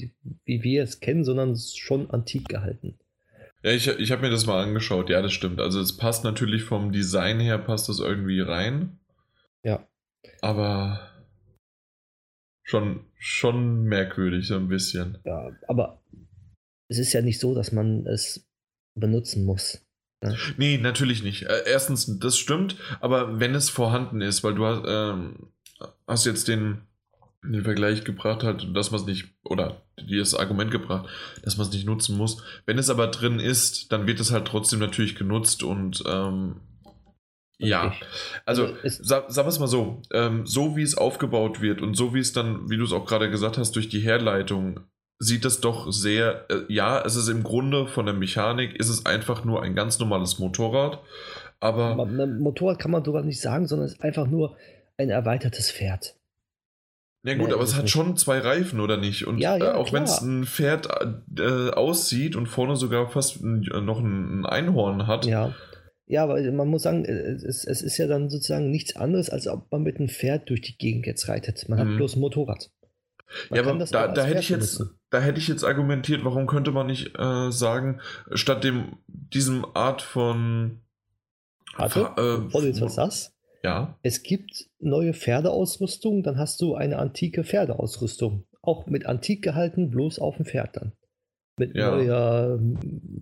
wie 0.46 0.64
wir 0.64 0.84
es 0.84 1.00
kennen, 1.00 1.24
sondern 1.24 1.56
schon 1.56 2.10
antik 2.10 2.48
gehalten. 2.48 2.98
Ja, 3.64 3.72
ich, 3.72 3.88
ich 3.88 4.12
habe 4.12 4.24
mir 4.24 4.32
das 4.32 4.48
mal 4.48 4.64
angeschaut. 4.64 5.10
Ja, 5.10 5.22
das 5.22 5.34
stimmt. 5.34 5.60
Also 5.60 5.80
es 5.80 5.96
passt 5.96 6.24
natürlich 6.24 6.64
vom 6.64 6.92
Design 6.92 7.40
her, 7.40 7.60
passt 7.60 7.90
das 7.90 8.00
irgendwie 8.00 8.42
rein. 8.42 9.00
Ja. 9.64 9.88
Aber 10.42 11.12
schon, 12.64 13.06
schon 13.20 13.84
merkwürdig, 13.84 14.48
so 14.48 14.56
ein 14.56 14.68
bisschen. 14.68 15.20
Ja, 15.26 15.52
aber 15.68 16.02
es 16.88 16.98
ist 16.98 17.14
ja 17.14 17.22
nicht 17.22 17.40
so, 17.40 17.54
dass 17.54 17.72
man 17.72 18.08
es 18.08 18.50
benutzen 18.96 19.46
muss. 19.46 19.86
Ja. 20.22 20.34
Nee, 20.57 20.77
natürlich 20.77 21.23
nicht. 21.23 21.43
Äh, 21.43 21.64
erstens, 21.65 22.19
das 22.19 22.38
stimmt, 22.38 22.76
aber 22.99 23.39
wenn 23.39 23.56
es 23.56 23.69
vorhanden 23.69 24.22
ist, 24.22 24.43
weil 24.43 24.53
du 24.53 24.65
hast, 24.65 24.84
ähm, 24.88 25.48
hast 26.07 26.26
jetzt 26.26 26.48
den, 26.48 26.81
den 27.43 27.64
Vergleich 27.64 28.03
gebracht, 28.03 28.43
halt, 28.43 28.68
dass 28.76 28.91
man 28.91 29.02
es 29.02 29.07
nicht, 29.07 29.30
oder 29.43 29.81
dir 29.99 30.19
das 30.19 30.35
Argument 30.35 30.69
gebracht, 30.69 31.10
dass 31.43 31.57
man 31.57 31.68
es 31.68 31.73
nicht 31.73 31.85
nutzen 31.88 32.18
muss. 32.18 32.43
Wenn 32.65 32.77
es 32.77 32.89
aber 32.89 33.07
drin 33.07 33.39
ist, 33.39 33.91
dann 33.91 34.06
wird 34.06 34.19
es 34.19 34.31
halt 34.31 34.48
trotzdem 34.48 34.80
natürlich 34.80 35.15
genutzt 35.15 35.64
und 35.64 36.03
ähm, 36.07 36.57
ja, 37.57 37.93
also, 38.45 38.65
also 38.84 39.03
sag, 39.03 39.26
sag 39.30 39.45
es 39.45 39.60
mal 39.60 39.68
so, 39.68 40.02
ähm, 40.11 40.48
so 40.48 40.76
wie 40.76 40.81
es 40.81 40.98
aufgebaut 40.98 41.61
wird 41.61 41.81
und 41.81 41.95
so 41.95 42.14
wie 42.14 42.19
es 42.19 42.34
dann, 42.34 42.69
wie 42.72 42.77
du 42.77 42.84
es 42.84 42.91
auch 42.91 43.06
gerade 43.06 43.30
gesagt 43.30 43.60
hast, 43.60 43.76
durch 43.76 43.88
die 43.88 43.99
Herleitung 43.99 44.80
sieht 45.22 45.45
das 45.45 45.61
doch 45.61 45.91
sehr, 45.91 46.45
äh, 46.49 46.61
ja, 46.68 47.03
es 47.06 47.15
ist 47.15 47.30
im 47.30 47.43
Grunde 47.43 47.88
von 47.88 48.06
der 48.06 48.15
Mechanik, 48.15 48.76
ist 48.76 48.89
es 48.89 49.06
einfach 49.06 49.45
nur 49.45 49.61
ein 49.61 49.76
ganz 49.76 49.99
normales 49.99 50.39
Motorrad, 50.39 50.99
aber... 51.60 52.06
Motorrad 52.06 52.80
kann 52.80 52.91
man 52.91 53.06
sogar 53.06 53.23
nicht 53.23 53.39
sagen, 53.39 53.68
sondern 53.68 53.85
es 53.85 53.93
ist 53.93 54.03
einfach 54.03 54.27
nur 54.27 54.57
ein 54.98 55.10
erweitertes 55.10 55.72
Pferd. 55.72 56.15
Ja 57.23 57.35
gut, 57.35 57.48
Mehr 57.48 57.56
aber 57.56 57.64
es 57.64 57.76
hat 57.76 57.84
nicht. 57.84 57.91
schon 57.91 58.18
zwei 58.18 58.39
Reifen, 58.39 58.80
oder 58.80 58.98
nicht? 58.98 59.27
Und 59.27 59.38
ja, 59.38 59.56
ja, 59.56 59.73
äh, 59.73 59.76
auch 59.76 59.93
wenn 59.93 60.03
es 60.03 60.22
ein 60.22 60.45
Pferd 60.45 60.89
äh, 61.38 61.69
aussieht 61.69 62.35
und 62.35 62.48
vorne 62.48 62.76
sogar 62.76 63.07
fast 63.10 63.43
ein, 63.43 63.61
noch 63.85 63.99
ein 63.99 64.45
Einhorn 64.45 65.06
hat. 65.06 65.26
Ja. 65.26 65.53
Ja, 66.07 66.23
aber 66.23 66.41
man 66.52 66.68
muss 66.68 66.81
sagen, 66.81 67.06
äh, 67.06 67.11
es, 67.11 67.64
es, 67.64 67.84
ist 67.84 67.98
ja 67.98 68.07
dann 68.07 68.31
sozusagen 68.31 68.72
nichts 68.72 68.95
anderes, 68.95 69.30
als 69.30 69.48
ob 69.48 69.72
man 69.72 69.84
mit 69.84 69.98
einem 69.98 70.10
Pferd 70.10 70.49
durch 70.49 70.61
die 70.61 70.77
Gegend 70.77 71.06
jetzt 71.06 71.30
reitet. 71.30 71.69
Man 71.69 71.77
mhm. 71.77 71.91
hat 71.91 71.98
bloß 71.98 72.15
ein 72.15 72.22
Motorrad. 72.22 72.72
Man 73.49 73.64
ja, 73.64 73.70
aber 73.70 73.86
da, 73.86 74.08
da 74.08 74.24
hätte 74.24 74.40
ich 74.40 74.49
jetzt, 74.49 74.84
da 75.10 75.20
hätte 75.20 75.40
ich 75.40 75.48
jetzt 75.48 75.64
argumentiert, 75.64 76.24
warum 76.24 76.48
könnte 76.48 76.72
man 76.72 76.88
nicht 76.88 77.18
äh, 77.18 77.52
sagen, 77.52 78.02
statt 78.34 78.64
dem 78.64 78.98
diesem 79.08 79.66
Art 79.74 80.02
von 80.02 80.82
Warte, 81.78 81.99
äh, 82.18 82.44
bevor 82.44 82.62
du 82.62 82.68
jetzt 82.68 82.82
was 82.82 82.95
sagst. 82.95 83.34
Ja. 83.64 83.98
Es 84.02 84.24
gibt 84.24 84.66
neue 84.80 85.14
Pferdeausrüstung, 85.14 86.24
dann 86.24 86.38
hast 86.38 86.62
du 86.62 86.76
eine 86.76 86.98
antike 86.98 87.44
Pferdeausrüstung. 87.44 88.45
Auch 88.62 88.88
mit 88.88 89.06
antik 89.06 89.44
gehalten, 89.44 89.90
bloß 89.90 90.20
auf 90.20 90.38
dem 90.38 90.45
Pferd 90.45 90.78
dann. 90.78 90.94
Mit 91.58 91.76
ja. 91.76 91.91
neuer, 91.91 92.60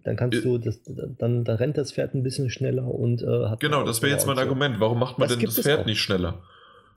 dann 0.03 0.15
kannst 0.15 0.45
du 0.45 0.57
das, 0.57 0.81
dann, 0.83 1.43
dann 1.43 1.57
rennt 1.57 1.77
das 1.77 1.91
Pferd 1.91 2.13
ein 2.13 2.23
bisschen 2.23 2.49
schneller 2.49 2.87
und 2.87 3.21
äh, 3.21 3.47
hat. 3.47 3.59
Genau, 3.59 3.83
das 3.83 4.01
wäre 4.01 4.13
jetzt 4.13 4.27
mein 4.27 4.37
Argument. 4.37 4.79
Warum 4.79 4.99
macht 4.99 5.17
man 5.17 5.27
das 5.27 5.37
denn 5.37 5.45
das 5.45 5.59
Pferd 5.59 5.85
nicht 5.85 6.01
schneller? 6.01 6.41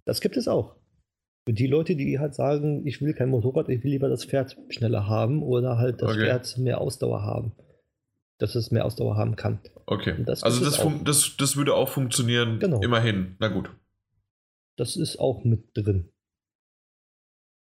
Das 0.05 0.21
gibt 0.21 0.37
es 0.37 0.47
auch. 0.47 0.77
Für 1.45 1.53
die 1.53 1.67
Leute, 1.67 1.97
die 1.97 2.19
halt 2.19 2.35
sagen, 2.35 2.87
ich 2.87 3.01
will 3.01 3.15
kein 3.15 3.29
Motorrad, 3.29 3.69
ich 3.69 3.83
will 3.83 3.91
lieber 3.91 4.09
das 4.09 4.25
Pferd 4.25 4.57
schneller 4.69 5.09
haben 5.09 5.43
oder 5.43 5.77
halt 5.79 6.01
das 6.01 6.11
okay. 6.11 6.21
Pferd 6.21 6.59
mehr 6.59 6.81
Ausdauer 6.81 7.23
haben. 7.23 7.53
Dass 8.39 8.55
es 8.55 8.71
mehr 8.71 8.85
Ausdauer 8.85 9.17
haben 9.17 9.37
kann. 9.37 9.61
Okay. 9.87 10.17
Das 10.25 10.43
also 10.43 10.65
das, 10.65 10.85
das, 11.05 11.37
das 11.37 11.57
würde 11.57 11.75
auch 11.75 11.89
funktionieren. 11.89 12.59
Genau. 12.59 12.81
Immerhin. 12.81 13.37
Na 13.41 13.49
gut. 13.49 13.71
Das 14.77 14.97
ist 14.97 15.19
auch 15.19 15.45
mit 15.45 15.77
drin. 15.77 16.09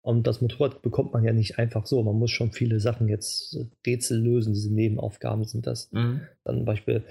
Und 0.02 0.26
das 0.26 0.40
Motorrad 0.40 0.82
bekommt 0.82 1.12
man 1.12 1.24
ja 1.24 1.32
nicht 1.32 1.58
einfach 1.58 1.86
so. 1.86 2.02
Man 2.02 2.16
muss 2.16 2.30
schon 2.30 2.52
viele 2.52 2.80
Sachen 2.80 3.08
jetzt 3.08 3.56
Rätsel 3.86 4.18
lösen. 4.20 4.54
Diese 4.54 4.72
Nebenaufgaben 4.72 5.44
sind 5.44 5.66
das. 5.66 5.92
Mhm. 5.92 6.22
Dann 6.44 6.56
zum 6.56 6.64
Beispiel. 6.64 7.04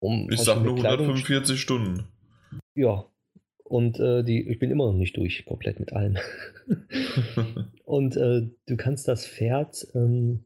Um 0.00 0.30
ich 0.30 0.40
sag 0.40 0.62
nur 0.62 0.76
145 0.76 1.60
Stunden. 1.60 2.08
Ja, 2.74 3.06
und 3.72 3.98
äh, 4.00 4.22
die, 4.22 4.46
ich 4.50 4.58
bin 4.58 4.70
immer 4.70 4.84
noch 4.84 4.98
nicht 4.98 5.16
durch, 5.16 5.46
komplett 5.46 5.80
mit 5.80 5.94
allem. 5.94 6.18
und 7.86 8.18
äh, 8.18 8.42
du 8.66 8.76
kannst 8.76 9.08
das 9.08 9.26
Pferd, 9.26 9.86
ähm, 9.94 10.44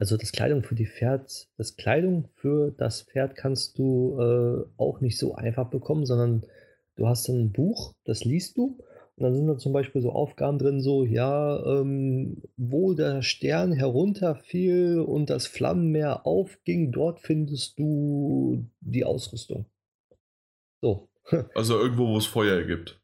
also 0.00 0.16
das 0.16 0.32
Kleidung 0.32 0.64
für 0.64 0.74
die 0.74 0.88
Pferd, 0.88 1.46
das 1.56 1.76
Kleidung 1.76 2.30
für 2.34 2.72
das 2.72 3.02
Pferd 3.02 3.36
kannst 3.36 3.78
du 3.78 4.18
äh, 4.18 4.64
auch 4.76 5.00
nicht 5.00 5.18
so 5.18 5.36
einfach 5.36 5.70
bekommen, 5.70 6.04
sondern 6.04 6.44
du 6.96 7.06
hast 7.06 7.28
ein 7.28 7.52
Buch, 7.52 7.94
das 8.04 8.24
liest 8.24 8.58
du. 8.58 8.76
Und 9.14 9.22
dann 9.22 9.36
sind 9.36 9.46
da 9.46 9.56
zum 9.56 9.72
Beispiel 9.72 10.02
so 10.02 10.10
Aufgaben 10.10 10.58
drin, 10.58 10.80
so, 10.80 11.04
ja, 11.04 11.64
ähm, 11.64 12.42
wo 12.56 12.94
der 12.94 13.22
Stern 13.22 13.72
herunterfiel 13.72 14.98
und 14.98 15.30
das 15.30 15.46
Flammenmeer 15.46 16.26
aufging, 16.26 16.90
dort 16.90 17.20
findest 17.20 17.78
du 17.78 18.66
die 18.80 19.04
Ausrüstung. 19.04 19.66
So, 20.80 21.08
Also 21.54 21.78
irgendwo, 21.78 22.08
wo 22.08 22.18
es 22.18 22.26
Feuer 22.26 22.62
gibt. 22.62 23.00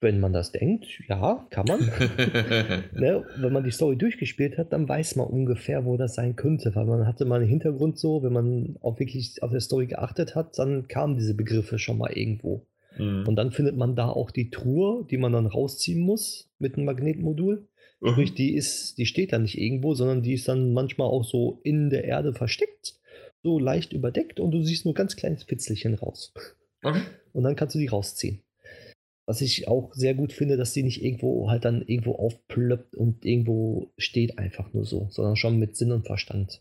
Wenn 0.00 0.20
man 0.20 0.32
das 0.32 0.52
denkt, 0.52 0.86
ja, 1.08 1.46
kann 1.50 1.66
man. 1.66 1.80
ne, 2.92 3.24
wenn 3.36 3.52
man 3.52 3.64
die 3.64 3.70
Story 3.70 3.96
durchgespielt 3.96 4.58
hat, 4.58 4.72
dann 4.72 4.88
weiß 4.88 5.16
man 5.16 5.26
ungefähr, 5.26 5.84
wo 5.84 5.96
das 5.96 6.14
sein 6.14 6.36
könnte, 6.36 6.74
weil 6.74 6.84
man 6.84 7.06
hatte 7.06 7.24
mal 7.24 7.40
einen 7.40 7.48
Hintergrund 7.48 7.98
so, 7.98 8.22
wenn 8.22 8.32
man 8.32 8.76
auch 8.82 8.98
wirklich 8.98 9.42
auf 9.42 9.50
der 9.50 9.60
Story 9.60 9.86
geachtet 9.86 10.34
hat, 10.34 10.58
dann 10.58 10.86
kamen 10.88 11.16
diese 11.16 11.34
Begriffe 11.34 11.78
schon 11.78 11.98
mal 11.98 12.12
irgendwo. 12.12 12.66
Mhm. 12.98 13.24
Und 13.26 13.36
dann 13.36 13.52
findet 13.52 13.76
man 13.76 13.96
da 13.96 14.08
auch 14.08 14.30
die 14.30 14.50
Truhe, 14.50 15.06
die 15.10 15.18
man 15.18 15.32
dann 15.32 15.46
rausziehen 15.46 16.00
muss 16.00 16.50
mit 16.58 16.76
einem 16.76 16.84
Magnetmodul. 16.84 17.66
Mhm. 18.00 18.08
Sprich, 18.08 18.34
die 18.34 18.54
ist, 18.54 18.98
die 18.98 19.06
steht 19.06 19.32
da 19.32 19.38
nicht 19.38 19.58
irgendwo, 19.58 19.94
sondern 19.94 20.22
die 20.22 20.34
ist 20.34 20.48
dann 20.48 20.72
manchmal 20.72 21.08
auch 21.08 21.24
so 21.24 21.60
in 21.62 21.88
der 21.88 22.04
Erde 22.04 22.34
versteckt 22.34 22.98
so 23.42 23.58
leicht 23.58 23.92
überdeckt 23.92 24.40
und 24.40 24.52
du 24.52 24.62
siehst 24.62 24.84
nur 24.84 24.94
ganz 24.94 25.16
kleines 25.16 25.44
Fitzelchen 25.44 25.94
raus. 25.94 26.32
Okay. 26.82 27.02
Und 27.32 27.44
dann 27.44 27.56
kannst 27.56 27.74
du 27.74 27.78
die 27.78 27.88
rausziehen. 27.88 28.42
Was 29.26 29.40
ich 29.40 29.68
auch 29.68 29.94
sehr 29.94 30.14
gut 30.14 30.32
finde, 30.32 30.56
dass 30.56 30.72
die 30.72 30.82
nicht 30.82 31.02
irgendwo 31.02 31.48
halt 31.48 31.64
dann 31.64 31.82
irgendwo 31.82 32.16
aufplöppt 32.16 32.96
und 32.96 33.24
irgendwo 33.24 33.92
steht 33.96 34.38
einfach 34.38 34.72
nur 34.72 34.84
so, 34.84 35.08
sondern 35.10 35.36
schon 35.36 35.58
mit 35.58 35.76
Sinn 35.76 35.92
und 35.92 36.06
Verstand. 36.06 36.60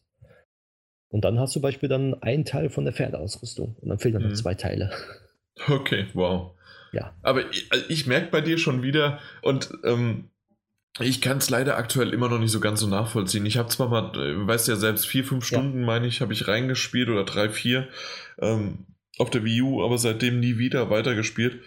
Und 1.10 1.26
dann 1.26 1.40
hast 1.40 1.52
du 1.52 1.54
zum 1.56 1.64
Beispiel 1.64 1.90
dann 1.90 2.22
einen 2.22 2.46
Teil 2.46 2.70
von 2.70 2.86
der 2.86 2.94
Pferdeausrüstung 2.94 3.76
und 3.82 3.90
dann 3.90 4.00
fehlen 4.00 4.14
dann 4.14 4.24
mhm. 4.24 4.30
noch 4.30 4.38
zwei 4.38 4.56
Teile. 4.56 4.92
Okay, 5.68 6.08
wow. 6.14 6.54
Ja. 6.92 7.16
Aber 7.22 7.50
ich, 7.52 7.72
also 7.72 7.86
ich 7.90 8.08
merke 8.08 8.32
bei 8.32 8.42
dir 8.42 8.58
schon 8.58 8.82
wieder 8.82 9.20
und 9.42 9.70
ähm, 9.84 10.31
ich 11.00 11.22
kann 11.22 11.38
es 11.38 11.50
leider 11.50 11.78
aktuell 11.78 12.14
immer 12.14 12.30
noch 12.30 12.40
nicht 12.40 12.52
so 12.52 12.60
ganz 12.60 12.82
so 12.82 12.88
nachvollziehen. 12.88 13.46
Ich 13.46 13.58
habe 13.58 13.70
zwar 13.70 13.90
mal, 13.90 14.12
äh, 14.16 14.48
weißt 14.48 14.68
ja 14.68 14.76
selbst, 14.76 15.08
vier, 15.08 15.24
fünf 15.24 15.46
Stunden, 15.46 15.82
ja. 15.82 15.86
meine 15.86 16.08
ich, 16.08 16.22
habe 16.22 16.34
ich 16.34 16.48
reingespielt 16.48 17.10
oder 17.10 17.24
drei, 17.24 17.50
vier 17.50 17.88
ähm, 18.40 18.86
auf 19.18 19.30
der 19.30 19.44
Wii 19.44 19.62
U, 19.62 19.84
aber 19.84 19.98
seitdem 19.98 20.40
nie 20.40 20.58
wieder 20.58 20.90
weitergespielt 20.90 21.62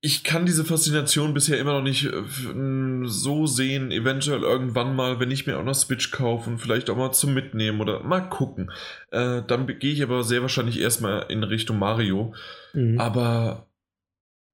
ich 0.00 0.22
kann 0.22 0.46
diese 0.46 0.64
Faszination 0.64 1.34
bisher 1.34 1.58
immer 1.58 1.72
noch 1.72 1.82
nicht 1.82 2.04
äh, 2.04 2.22
so 3.04 3.46
sehen. 3.46 3.90
Eventuell 3.90 4.42
irgendwann 4.42 4.94
mal, 4.94 5.18
wenn 5.18 5.32
ich 5.32 5.46
mir 5.46 5.58
auch 5.58 5.64
noch 5.64 5.74
Switch 5.74 6.12
kaufe 6.12 6.48
und 6.48 6.58
vielleicht 6.58 6.88
auch 6.88 6.96
mal 6.96 7.10
zum 7.10 7.34
Mitnehmen 7.34 7.80
oder 7.80 8.04
mal 8.04 8.20
gucken. 8.20 8.70
Äh, 9.10 9.42
dann 9.44 9.66
gehe 9.66 9.92
ich 9.92 10.04
aber 10.04 10.22
sehr 10.22 10.42
wahrscheinlich 10.42 10.80
erstmal 10.80 11.26
in 11.30 11.42
Richtung 11.42 11.80
Mario. 11.80 12.32
Mhm. 12.74 13.00
Aber 13.00 13.65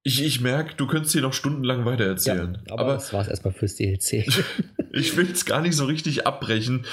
ich, 0.04 0.22
ich 0.22 0.40
merke, 0.40 0.74
du 0.76 0.86
könntest 0.86 1.12
hier 1.12 1.22
noch 1.22 1.32
stundenlang 1.32 1.84
weitererzählen. 1.84 2.58
Ja, 2.66 2.72
aber, 2.72 2.82
aber 2.82 2.92
das 2.94 3.12
war 3.12 3.22
es 3.22 3.28
erstmal 3.28 3.52
fürs 3.52 3.76
DLC. 3.76 4.26
ich 4.92 5.16
will 5.16 5.30
es 5.30 5.46
gar 5.46 5.62
nicht 5.62 5.76
so 5.76 5.84
richtig 5.84 6.26
abbrechen. 6.26 6.86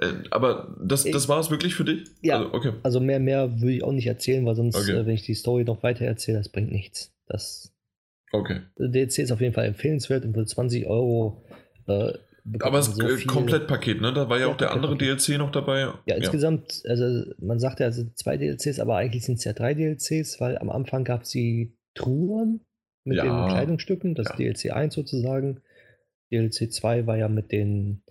Äh, 0.00 0.12
aber 0.30 0.74
das, 0.82 1.04
das 1.04 1.28
war 1.28 1.40
es 1.40 1.50
wirklich 1.50 1.74
für 1.74 1.84
dich? 1.84 2.08
Ja. 2.22 2.38
Also, 2.38 2.54
okay. 2.54 2.72
also 2.82 3.00
mehr, 3.00 3.20
mehr 3.20 3.60
würde 3.60 3.74
ich 3.74 3.84
auch 3.84 3.92
nicht 3.92 4.06
erzählen, 4.06 4.46
weil 4.46 4.54
sonst, 4.54 4.76
okay. 4.76 4.92
äh, 4.92 5.06
wenn 5.06 5.14
ich 5.14 5.24
die 5.24 5.34
Story 5.34 5.64
noch 5.64 5.82
weiter 5.82 6.06
erzähle, 6.06 6.38
das 6.38 6.48
bringt 6.48 6.72
nichts. 6.72 7.12
Das 7.26 7.70
okay. 8.32 8.60
DLC 8.78 9.18
ist 9.18 9.32
auf 9.32 9.42
jeden 9.42 9.54
Fall 9.54 9.66
empfehlenswert 9.66 10.24
und 10.24 10.32
für 10.32 10.46
20 10.46 10.86
Euro. 10.86 11.44
Äh, 11.86 12.12
aber 12.60 12.78
es 12.78 12.86
so 12.86 13.06
viel, 13.08 13.26
Komplettpaket, 13.26 14.00
ne? 14.00 14.12
Da 14.12 14.28
war 14.28 14.38
ja, 14.38 14.46
ja 14.46 14.52
auch 14.52 14.56
der 14.56 14.72
andere 14.72 14.96
DLC 14.96 15.38
noch 15.38 15.50
dabei. 15.50 15.80
Ja, 15.80 15.98
ja, 16.06 16.16
insgesamt, 16.16 16.82
also 16.86 17.24
man 17.38 17.58
sagt 17.58 17.80
ja, 17.80 17.86
also 17.86 18.04
zwei 18.14 18.36
DLCs, 18.36 18.80
aber 18.80 18.96
eigentlich 18.96 19.24
sind 19.24 19.38
es 19.38 19.44
ja 19.44 19.54
drei 19.54 19.74
DLCs, 19.74 20.40
weil 20.40 20.58
am 20.58 20.68
Anfang 20.68 21.04
gab 21.04 21.22
es 21.22 21.30
die 21.30 21.74
Truhen 21.94 22.64
mit 23.04 23.18
ja. 23.18 23.24
den 23.24 23.48
Kleidungsstücken, 23.48 24.14
das 24.14 24.34
DLC 24.36 24.72
1 24.72 24.94
sozusagen. 24.94 25.62
DLC 26.32 26.72
2 26.72 27.06
war 27.06 27.16
ja 27.16 27.28
mit 27.28 27.52
den, 27.52 28.02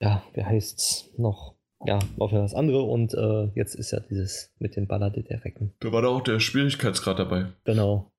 ja, 0.00 0.22
wie 0.34 0.44
heißt 0.44 0.78
es 0.78 1.14
noch? 1.16 1.56
Ja, 1.84 1.98
auf 2.18 2.30
das 2.30 2.54
andere 2.54 2.82
und 2.82 3.12
äh, 3.12 3.50
jetzt 3.54 3.74
ist 3.74 3.90
ja 3.90 4.00
dieses 4.00 4.50
mit 4.58 4.76
den 4.76 4.86
Ballade-Defekten. 4.86 5.74
Da 5.80 5.92
war 5.92 6.00
da 6.00 6.08
auch 6.08 6.22
der 6.22 6.40
Schwierigkeitsgrad 6.40 7.18
dabei. 7.18 7.52
Genau. 7.64 8.10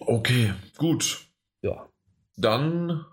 Okay, 0.00 0.54
gut. 0.78 1.28
Ja. 1.62 1.88
Dann 2.36 3.04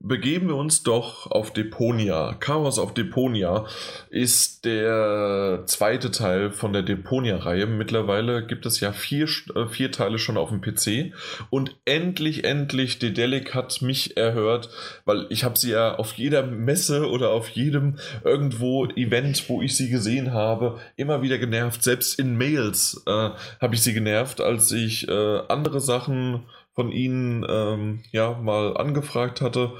begeben 0.00 0.48
wir 0.48 0.56
uns 0.56 0.82
doch 0.82 1.30
auf 1.30 1.52
Deponia. 1.52 2.34
Chaos 2.40 2.78
auf 2.78 2.94
Deponia 2.94 3.66
ist 4.08 4.64
der 4.64 5.64
zweite 5.66 6.10
Teil 6.10 6.50
von 6.50 6.72
der 6.72 6.82
Deponia-Reihe. 6.82 7.66
Mittlerweile 7.66 8.46
gibt 8.46 8.64
es 8.64 8.80
ja 8.80 8.92
vier, 8.92 9.28
äh, 9.54 9.66
vier 9.68 9.92
Teile 9.92 10.18
schon 10.18 10.38
auf 10.38 10.48
dem 10.48 10.62
PC. 10.62 11.12
Und 11.50 11.76
endlich, 11.84 12.44
endlich, 12.44 12.98
Dedelic 12.98 13.54
hat 13.54 13.82
mich 13.82 14.16
erhört, 14.16 14.70
weil 15.04 15.26
ich 15.28 15.44
habe 15.44 15.58
sie 15.58 15.72
ja 15.72 15.96
auf 15.96 16.14
jeder 16.14 16.44
Messe 16.44 17.08
oder 17.10 17.30
auf 17.30 17.50
jedem 17.50 17.98
irgendwo 18.24 18.86
Event, 18.86 19.48
wo 19.50 19.60
ich 19.60 19.76
sie 19.76 19.90
gesehen 19.90 20.32
habe, 20.32 20.78
immer 20.96 21.20
wieder 21.20 21.36
genervt. 21.36 21.82
Selbst 21.82 22.18
in 22.18 22.38
Mails 22.38 23.02
äh, 23.06 23.30
habe 23.60 23.74
ich 23.74 23.82
sie 23.82 23.92
genervt, 23.92 24.40
als 24.40 24.72
ich 24.72 25.06
äh, 25.08 25.40
andere 25.48 25.80
Sachen 25.80 26.44
von 26.74 26.92
Ihnen 26.92 27.44
ähm, 27.48 28.02
ja 28.12 28.38
mal 28.38 28.76
angefragt 28.76 29.40
hatte, 29.40 29.72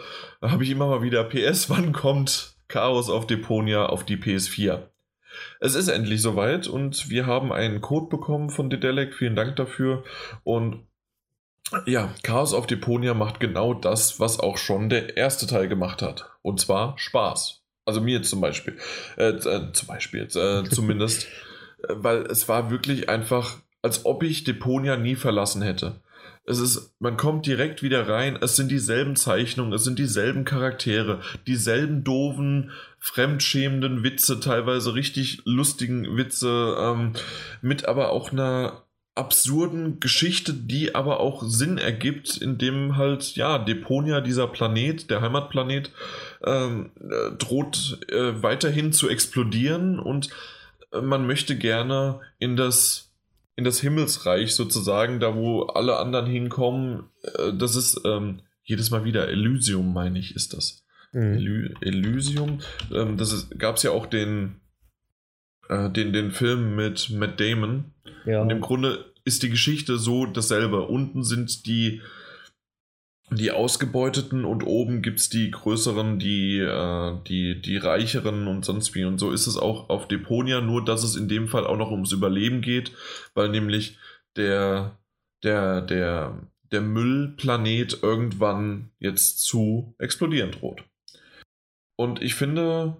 habe 0.42 0.64
ich 0.64 0.70
immer 0.70 0.88
mal 0.88 1.02
wieder 1.02 1.24
PS, 1.24 1.70
wann 1.70 1.92
kommt 1.92 2.54
Chaos 2.68 3.10
auf 3.10 3.26
Deponia 3.26 3.86
auf 3.86 4.04
die 4.04 4.16
PS4? 4.16 4.88
Es 5.60 5.74
ist 5.74 5.88
endlich 5.88 6.22
soweit 6.22 6.66
und 6.66 7.08
wir 7.10 7.26
haben 7.26 7.52
einen 7.52 7.80
Code 7.80 8.08
bekommen 8.08 8.50
von 8.50 8.70
Dedelic. 8.70 9.14
Vielen 9.14 9.36
Dank 9.36 9.56
dafür. 9.56 10.04
Und 10.44 10.86
ja, 11.86 12.12
Chaos 12.22 12.52
auf 12.52 12.66
Deponia 12.66 13.14
macht 13.14 13.38
genau 13.38 13.74
das, 13.74 14.18
was 14.18 14.40
auch 14.40 14.58
schon 14.58 14.88
der 14.88 15.16
erste 15.16 15.46
Teil 15.46 15.68
gemacht 15.68 16.02
hat. 16.02 16.30
Und 16.42 16.60
zwar 16.60 16.98
Spaß. 16.98 17.62
Also 17.84 18.00
mir 18.00 18.22
zum 18.22 18.40
Beispiel. 18.40 18.76
Äh, 19.16 19.30
äh, 19.30 19.72
zum 19.72 19.88
Beispiel, 19.88 20.22
äh, 20.22 20.64
zumindest. 20.70 21.28
weil 21.88 22.22
es 22.22 22.48
war 22.48 22.70
wirklich 22.70 23.08
einfach, 23.08 23.56
als 23.82 24.04
ob 24.04 24.22
ich 24.22 24.44
Deponia 24.44 24.96
nie 24.96 25.14
verlassen 25.14 25.62
hätte. 25.62 26.00
Es 26.44 26.58
ist, 26.58 26.94
man 26.98 27.16
kommt 27.16 27.46
direkt 27.46 27.82
wieder 27.82 28.08
rein, 28.08 28.38
es 28.40 28.56
sind 28.56 28.70
dieselben 28.70 29.14
Zeichnungen, 29.14 29.72
es 29.72 29.84
sind 29.84 29.98
dieselben 29.98 30.44
Charaktere, 30.44 31.20
dieselben 31.46 32.02
doofen, 32.02 32.70
fremdschämenden 32.98 34.02
Witze, 34.02 34.40
teilweise 34.40 34.94
richtig 34.94 35.42
lustigen 35.44 36.16
Witze, 36.16 36.76
ähm, 36.78 37.12
mit 37.62 37.84
aber 37.84 38.10
auch 38.10 38.32
einer 38.32 38.84
absurden 39.14 40.00
Geschichte, 40.00 40.54
die 40.54 40.94
aber 40.94 41.20
auch 41.20 41.42
Sinn 41.42 41.78
ergibt, 41.78 42.36
indem 42.38 42.96
halt, 42.96 43.36
ja, 43.36 43.58
Deponia, 43.58 44.20
dieser 44.20 44.46
Planet, 44.46 45.10
der 45.10 45.20
Heimatplanet, 45.20 45.92
ähm, 46.44 46.90
äh, 46.96 47.36
droht 47.36 47.98
äh, 48.08 48.42
weiterhin 48.42 48.92
zu 48.92 49.08
explodieren 49.08 49.98
und 49.98 50.30
man 50.92 51.26
möchte 51.26 51.56
gerne 51.56 52.20
in 52.38 52.56
das 52.56 53.09
in 53.60 53.64
das 53.64 53.80
Himmelsreich 53.80 54.54
sozusagen, 54.54 55.20
da 55.20 55.36
wo 55.36 55.64
alle 55.64 55.98
anderen 55.98 56.24
hinkommen. 56.24 57.10
Äh, 57.22 57.52
das 57.52 57.76
ist 57.76 58.00
ähm, 58.06 58.40
jedes 58.64 58.90
Mal 58.90 59.04
wieder 59.04 59.28
Elysium, 59.28 59.92
meine 59.92 60.18
ich, 60.18 60.34
ist 60.34 60.54
das. 60.54 60.82
Mhm. 61.12 61.34
Ely 61.34 61.74
Elysium. 61.82 62.60
Ähm, 62.90 63.18
das 63.18 63.50
gab 63.58 63.76
es 63.76 63.82
ja 63.82 63.90
auch 63.90 64.06
den, 64.06 64.62
äh, 65.68 65.90
den, 65.90 66.14
den 66.14 66.30
Film 66.30 66.74
mit 66.74 67.10
Matt 67.10 67.38
Damon. 67.38 67.92
Ja. 68.24 68.40
Und 68.40 68.48
im 68.48 68.62
Grunde 68.62 69.12
ist 69.24 69.42
die 69.42 69.50
Geschichte 69.50 69.98
so 69.98 70.24
dasselbe. 70.24 70.86
Unten 70.86 71.22
sind 71.22 71.66
die 71.66 72.00
die 73.30 73.52
Ausgebeuteten 73.52 74.44
und 74.44 74.64
oben 74.64 75.02
gibt 75.02 75.20
es 75.20 75.28
die 75.28 75.50
größeren, 75.50 76.18
die, 76.18 76.58
äh, 76.58 77.16
die, 77.26 77.60
die 77.60 77.76
reicheren 77.76 78.48
und 78.48 78.64
sonst 78.64 78.94
wie. 78.94 79.04
Und 79.04 79.18
so 79.18 79.30
ist 79.30 79.46
es 79.46 79.56
auch 79.56 79.88
auf 79.88 80.08
Deponia, 80.08 80.60
nur 80.60 80.84
dass 80.84 81.04
es 81.04 81.16
in 81.16 81.28
dem 81.28 81.48
Fall 81.48 81.66
auch 81.66 81.76
noch 81.76 81.90
ums 81.90 82.12
Überleben 82.12 82.60
geht, 82.60 82.92
weil 83.34 83.48
nämlich 83.48 83.98
der, 84.36 84.98
der, 85.42 85.80
der, 85.80 86.48
der 86.72 86.80
Müllplanet 86.80 88.02
irgendwann 88.02 88.90
jetzt 88.98 89.40
zu 89.40 89.94
explodieren 89.98 90.50
droht. 90.52 90.84
Und 91.96 92.22
ich 92.22 92.34
finde, 92.34 92.96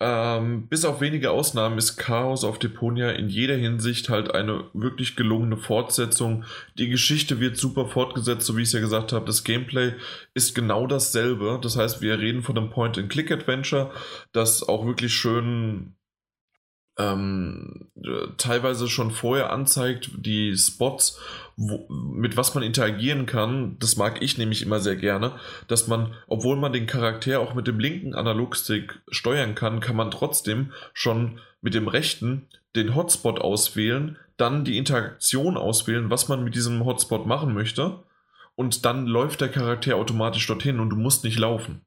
ähm, 0.00 0.66
bis 0.66 0.86
auf 0.86 1.02
wenige 1.02 1.30
Ausnahmen 1.30 1.76
ist 1.76 1.98
Chaos 1.98 2.42
auf 2.42 2.58
Deponia 2.58 3.10
in 3.10 3.28
jeder 3.28 3.56
Hinsicht 3.56 4.08
halt 4.08 4.34
eine 4.34 4.64
wirklich 4.72 5.14
gelungene 5.14 5.58
Fortsetzung. 5.58 6.44
Die 6.78 6.88
Geschichte 6.88 7.38
wird 7.38 7.58
super 7.58 7.86
fortgesetzt, 7.86 8.46
so 8.46 8.56
wie 8.56 8.62
ich 8.62 8.68
es 8.68 8.72
ja 8.72 8.80
gesagt 8.80 9.12
habe. 9.12 9.26
Das 9.26 9.44
Gameplay 9.44 9.92
ist 10.32 10.54
genau 10.54 10.86
dasselbe. 10.86 11.58
Das 11.62 11.76
heißt, 11.76 12.00
wir 12.00 12.18
reden 12.18 12.42
von 12.42 12.56
einem 12.56 12.70
Point-and-Click-Adventure, 12.70 13.90
das 14.32 14.66
auch 14.66 14.86
wirklich 14.86 15.12
schön 15.12 15.94
ähm, 17.00 17.86
teilweise 18.36 18.88
schon 18.88 19.10
vorher 19.10 19.52
anzeigt, 19.52 20.10
die 20.16 20.56
Spots, 20.56 21.18
wo, 21.56 21.86
mit 21.88 22.36
was 22.36 22.54
man 22.54 22.62
interagieren 22.62 23.26
kann. 23.26 23.76
Das 23.78 23.96
mag 23.96 24.22
ich 24.22 24.38
nämlich 24.38 24.62
immer 24.62 24.80
sehr 24.80 24.96
gerne, 24.96 25.32
dass 25.68 25.88
man, 25.88 26.14
obwohl 26.26 26.56
man 26.56 26.72
den 26.72 26.86
Charakter 26.86 27.40
auch 27.40 27.54
mit 27.54 27.66
dem 27.66 27.78
linken 27.78 28.14
Analogstick 28.14 29.00
steuern 29.10 29.54
kann, 29.54 29.80
kann 29.80 29.96
man 29.96 30.10
trotzdem 30.10 30.72
schon 30.92 31.40
mit 31.60 31.74
dem 31.74 31.88
rechten 31.88 32.46
den 32.76 32.94
Hotspot 32.94 33.40
auswählen, 33.40 34.16
dann 34.36 34.64
die 34.64 34.78
Interaktion 34.78 35.56
auswählen, 35.56 36.08
was 36.08 36.28
man 36.28 36.44
mit 36.44 36.54
diesem 36.54 36.84
Hotspot 36.84 37.26
machen 37.26 37.52
möchte. 37.52 37.98
Und 38.54 38.84
dann 38.84 39.06
läuft 39.06 39.40
der 39.40 39.48
Charakter 39.48 39.96
automatisch 39.96 40.46
dorthin 40.46 40.80
und 40.80 40.90
du 40.90 40.96
musst 40.96 41.24
nicht 41.24 41.38
laufen. 41.38 41.82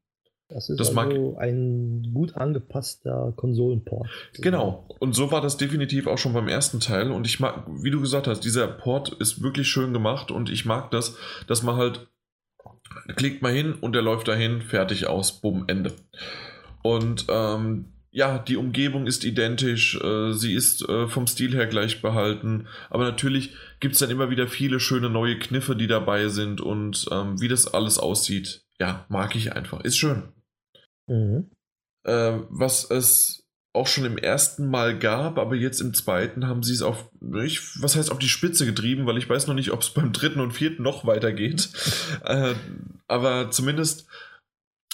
Das 0.53 0.69
ist 0.69 0.79
das 0.79 0.95
also 0.95 1.35
ein 1.37 2.11
gut 2.13 2.35
angepasster 2.35 3.33
Konsolenport. 3.35 4.07
Genau. 4.35 4.87
Und 4.99 5.15
so 5.15 5.31
war 5.31 5.41
das 5.41 5.57
definitiv 5.57 6.05
auch 6.05 6.19
schon 6.19 6.33
beim 6.33 6.47
ersten 6.47 6.79
Teil. 6.79 7.11
Und 7.11 7.25
ich 7.25 7.39
mag, 7.39 7.65
wie 7.67 7.89
du 7.89 7.99
gesagt 7.99 8.27
hast, 8.27 8.41
dieser 8.41 8.67
Port 8.67 9.13
ist 9.19 9.41
wirklich 9.41 9.67
schön 9.67 9.93
gemacht 9.93 10.29
und 10.29 10.51
ich 10.51 10.65
mag 10.65 10.91
das, 10.91 11.15
dass 11.47 11.63
man 11.63 11.75
halt 11.75 12.07
klickt 13.15 13.41
mal 13.41 13.51
hin 13.51 13.73
und 13.73 13.93
der 13.93 14.01
läuft 14.01 14.27
dahin, 14.27 14.61
fertig 14.61 15.07
aus, 15.07 15.41
bumm, 15.41 15.65
Ende. 15.67 15.93
Und 16.83 17.25
ähm, 17.29 17.85
ja, 18.11 18.37
die 18.37 18.57
Umgebung 18.57 19.07
ist 19.07 19.23
identisch, 19.23 19.99
äh, 19.99 20.33
sie 20.33 20.53
ist 20.53 20.87
äh, 20.87 21.07
vom 21.07 21.25
Stil 21.25 21.53
her 21.55 21.65
gleich 21.65 22.01
behalten, 22.01 22.67
aber 22.91 23.05
natürlich 23.05 23.55
gibt 23.79 23.95
es 23.95 23.99
dann 23.99 24.11
immer 24.11 24.29
wieder 24.29 24.47
viele 24.47 24.79
schöne 24.79 25.09
neue 25.09 25.39
Kniffe, 25.39 25.75
die 25.75 25.87
dabei 25.87 26.27
sind 26.27 26.61
und 26.61 27.07
ähm, 27.11 27.41
wie 27.41 27.47
das 27.47 27.73
alles 27.73 27.97
aussieht, 27.97 28.61
ja, 28.79 29.05
mag 29.09 29.35
ich 29.35 29.53
einfach. 29.53 29.81
Ist 29.81 29.97
schön. 29.97 30.23
Mhm. 31.07 31.49
Äh, 32.05 32.39
was 32.49 32.89
es 32.89 33.43
auch 33.73 33.87
schon 33.87 34.05
im 34.05 34.17
ersten 34.17 34.69
Mal 34.69 34.97
gab, 34.97 35.39
aber 35.39 35.55
jetzt 35.55 35.81
im 35.81 35.95
zweiten 35.95 36.47
haben 36.47 36.61
sie 36.61 36.73
es 36.73 36.83
auf, 36.83 37.09
ich, 37.43 37.81
was 37.81 37.95
heißt 37.95 38.11
auf 38.11 38.19
die 38.19 38.29
Spitze 38.29 38.67
getrieben, 38.67 39.07
weil 39.07 39.17
ich 39.17 39.27
weiß 39.27 39.47
noch 39.47 39.55
nicht, 39.55 39.71
ob 39.71 39.81
es 39.81 39.89
beim 39.89 40.13
dritten 40.13 40.39
und 40.39 40.51
vierten 40.51 40.83
noch 40.83 41.05
weitergeht. 41.07 41.69
äh, 42.23 42.53
aber 43.07 43.49
zumindest 43.49 44.07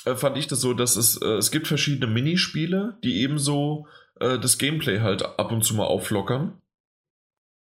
äh, 0.05 0.15
fand 0.15 0.37
ich 0.37 0.47
das 0.47 0.61
so, 0.61 0.73
dass 0.73 0.95
es, 0.95 1.21
äh, 1.21 1.35
es 1.35 1.51
gibt 1.51 1.67
verschiedene 1.67 2.11
Minispiele, 2.11 2.97
die 3.03 3.21
ebenso 3.21 3.85
äh, 4.19 4.39
das 4.39 4.57
Gameplay 4.57 5.01
halt 5.01 5.23
ab 5.23 5.51
und 5.51 5.63
zu 5.63 5.75
mal 5.75 5.85
auflockern. 5.85 6.61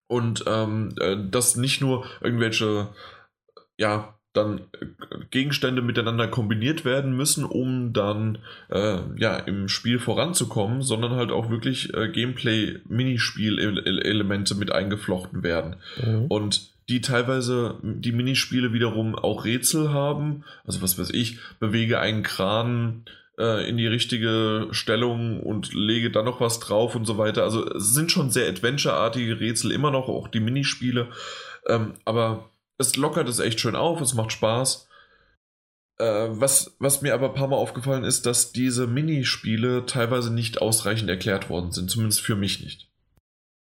Und 0.09 0.43
ähm, 0.47 0.93
äh, 0.99 1.17
dass 1.29 1.55
nicht 1.55 1.81
nur 1.81 2.05
irgendwelche, 2.21 2.93
ja, 3.77 4.16
dann 4.37 4.61
äh, 4.79 4.85
Gegenstände 5.31 5.81
miteinander 5.81 6.27
kombiniert 6.27 6.85
werden 6.85 7.17
müssen, 7.17 7.43
um 7.43 7.91
dann 7.91 8.37
äh, 8.69 8.99
ja 9.17 9.35
im 9.37 9.67
Spiel 9.67 9.99
voranzukommen, 9.99 10.81
sondern 10.81 11.11
halt 11.11 11.31
auch 11.31 11.49
wirklich 11.49 11.93
äh, 11.93 12.07
Gameplay-Minispiel-Elemente 12.09 14.55
mit 14.55 14.71
eingeflochten 14.71 15.43
werden. 15.43 15.75
Mhm. 16.01 16.27
Und 16.27 16.71
die 16.89 17.01
teilweise 17.01 17.75
die 17.83 18.13
Minispiele 18.13 18.71
wiederum 18.71 19.15
auch 19.15 19.43
Rätsel 19.43 19.91
haben. 19.91 20.45
Also 20.65 20.81
was 20.81 20.97
weiß 20.97 21.09
ich, 21.09 21.37
bewege 21.59 21.99
einen 21.99 22.23
Kran 22.23 23.03
äh, 23.37 23.67
in 23.67 23.77
die 23.77 23.87
richtige 23.87 24.67
Stellung 24.71 25.41
und 25.41 25.73
lege 25.73 26.11
dann 26.11 26.25
noch 26.25 26.39
was 26.39 26.59
drauf 26.59 26.95
und 26.95 27.05
so 27.05 27.17
weiter. 27.17 27.43
Also 27.43 27.69
es 27.73 27.93
sind 27.93 28.11
schon 28.11 28.29
sehr 28.29 28.47
adventure-artige 28.47 29.39
Rätsel, 29.39 29.71
immer 29.71 29.91
noch 29.91 30.07
auch 30.07 30.29
die 30.29 30.39
Minispiele. 30.39 31.07
Ähm, 31.67 31.95
aber 32.05 32.49
es 32.77 32.95
lockert 32.95 33.27
es 33.27 33.39
echt 33.39 33.59
schön 33.59 33.75
auf, 33.75 34.01
es 34.01 34.13
macht 34.13 34.31
Spaß. 34.31 34.87
Äh, 35.99 36.27
was, 36.29 36.75
was 36.79 37.01
mir 37.01 37.13
aber 37.13 37.29
ein 37.29 37.35
paar 37.35 37.47
Mal 37.47 37.55
aufgefallen 37.55 38.03
ist, 38.03 38.25
dass 38.25 38.51
diese 38.51 38.85
Minispiele 38.85 39.85
teilweise 39.85 40.31
nicht 40.31 40.61
ausreichend 40.61 41.09
erklärt 41.09 41.49
worden 41.49 41.71
sind, 41.71 41.89
zumindest 41.89 42.21
für 42.21 42.35
mich 42.35 42.63
nicht. 42.63 42.87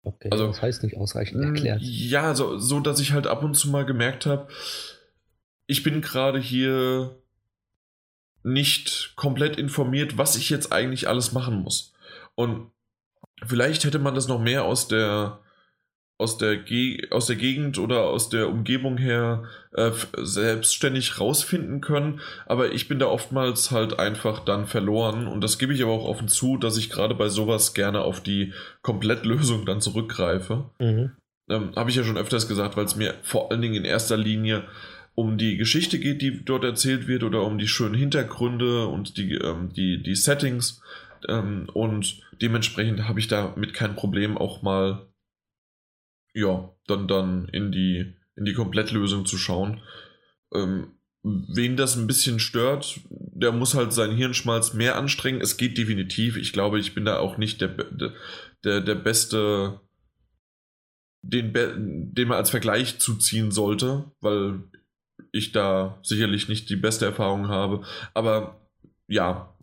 Okay, 0.02 0.28
also, 0.30 0.46
das 0.46 0.62
heißt 0.62 0.82
nicht 0.84 0.96
ausreichend 0.96 1.42
erklärt. 1.42 1.80
Ja, 1.82 2.34
so, 2.34 2.58
so 2.58 2.80
dass 2.80 3.00
ich 3.00 3.12
halt 3.12 3.26
ab 3.26 3.42
und 3.42 3.54
zu 3.54 3.70
mal 3.70 3.84
gemerkt 3.84 4.26
habe, 4.26 4.48
ich 5.66 5.82
bin 5.82 6.00
gerade 6.00 6.38
hier 6.38 7.20
nicht 8.42 9.14
komplett 9.16 9.56
informiert, 9.56 10.16
was 10.16 10.36
ich 10.36 10.50
jetzt 10.50 10.72
eigentlich 10.72 11.08
alles 11.08 11.32
machen 11.32 11.62
muss. 11.62 11.92
Und 12.36 12.70
vielleicht 13.44 13.84
hätte 13.84 13.98
man 13.98 14.14
das 14.14 14.28
noch 14.28 14.40
mehr 14.40 14.64
aus 14.64 14.86
der 14.86 15.40
aus 16.18 16.38
der, 16.38 16.56
Ge 16.56 17.10
aus 17.10 17.26
der 17.26 17.36
Gegend 17.36 17.78
oder 17.78 18.04
aus 18.04 18.30
der 18.30 18.48
Umgebung 18.48 18.96
her 18.96 19.44
äh, 19.72 19.90
selbstständig 20.16 21.20
rausfinden 21.20 21.80
können. 21.80 22.20
Aber 22.46 22.72
ich 22.72 22.88
bin 22.88 22.98
da 22.98 23.06
oftmals 23.06 23.70
halt 23.70 23.98
einfach 23.98 24.44
dann 24.44 24.66
verloren. 24.66 25.26
Und 25.26 25.42
das 25.42 25.58
gebe 25.58 25.74
ich 25.74 25.82
aber 25.82 25.92
auch 25.92 26.08
offen 26.08 26.28
zu, 26.28 26.56
dass 26.56 26.78
ich 26.78 26.88
gerade 26.88 27.14
bei 27.14 27.28
sowas 27.28 27.74
gerne 27.74 28.00
auf 28.00 28.22
die 28.22 28.54
Komplettlösung 28.82 29.66
dann 29.66 29.80
zurückgreife. 29.80 30.70
Mhm. 30.78 31.12
Ähm, 31.50 31.72
Habe 31.76 31.90
ich 31.90 31.96
ja 31.96 32.04
schon 32.04 32.18
öfters 32.18 32.48
gesagt, 32.48 32.76
weil 32.76 32.86
es 32.86 32.96
mir 32.96 33.14
vor 33.22 33.50
allen 33.50 33.62
Dingen 33.62 33.74
in 33.74 33.84
erster 33.84 34.16
Linie 34.16 34.64
um 35.14 35.38
die 35.38 35.56
Geschichte 35.56 35.98
geht, 35.98 36.22
die 36.22 36.44
dort 36.44 36.64
erzählt 36.64 37.08
wird, 37.08 37.22
oder 37.22 37.42
um 37.42 37.58
die 37.58 37.68
schönen 37.68 37.94
Hintergründe 37.94 38.86
und 38.86 39.16
die, 39.16 39.34
ähm, 39.34 39.70
die, 39.74 40.02
die 40.02 40.14
Settings. 40.14 40.82
Ähm, 41.28 41.68
und 41.72 42.22
dementsprechend 42.40 43.06
habe 43.06 43.20
ich 43.20 43.28
damit 43.28 43.74
kein 43.74 43.96
Problem, 43.96 44.36
auch 44.36 44.62
mal 44.62 45.06
ja, 46.36 46.70
dann, 46.86 47.08
dann 47.08 47.48
in 47.48 47.72
die, 47.72 48.14
in 48.36 48.44
die 48.44 48.52
Komplettlösung 48.52 49.24
zu 49.24 49.38
schauen. 49.38 49.80
Ähm, 50.54 50.92
wen 51.22 51.78
das 51.78 51.96
ein 51.96 52.06
bisschen 52.06 52.38
stört, 52.38 53.00
der 53.08 53.52
muss 53.52 53.74
halt 53.74 53.94
seinen 53.94 54.16
Hirnschmalz 54.16 54.74
mehr 54.74 54.96
anstrengen. 54.96 55.40
Es 55.40 55.56
geht 55.56 55.78
definitiv. 55.78 56.36
Ich 56.36 56.52
glaube, 56.52 56.78
ich 56.78 56.94
bin 56.94 57.06
da 57.06 57.18
auch 57.18 57.38
nicht 57.38 57.62
der, 57.62 57.74
der, 58.64 58.82
der 58.82 58.94
beste, 58.94 59.80
den, 61.22 61.54
den 62.14 62.28
man 62.28 62.36
als 62.36 62.50
Vergleich 62.50 62.98
zuziehen 62.98 63.50
sollte, 63.50 64.12
weil 64.20 64.62
ich 65.32 65.52
da 65.52 65.98
sicherlich 66.02 66.48
nicht 66.48 66.68
die 66.68 66.76
beste 66.76 67.06
Erfahrung 67.06 67.48
habe. 67.48 67.82
Aber 68.12 68.60
ja, 69.08 69.56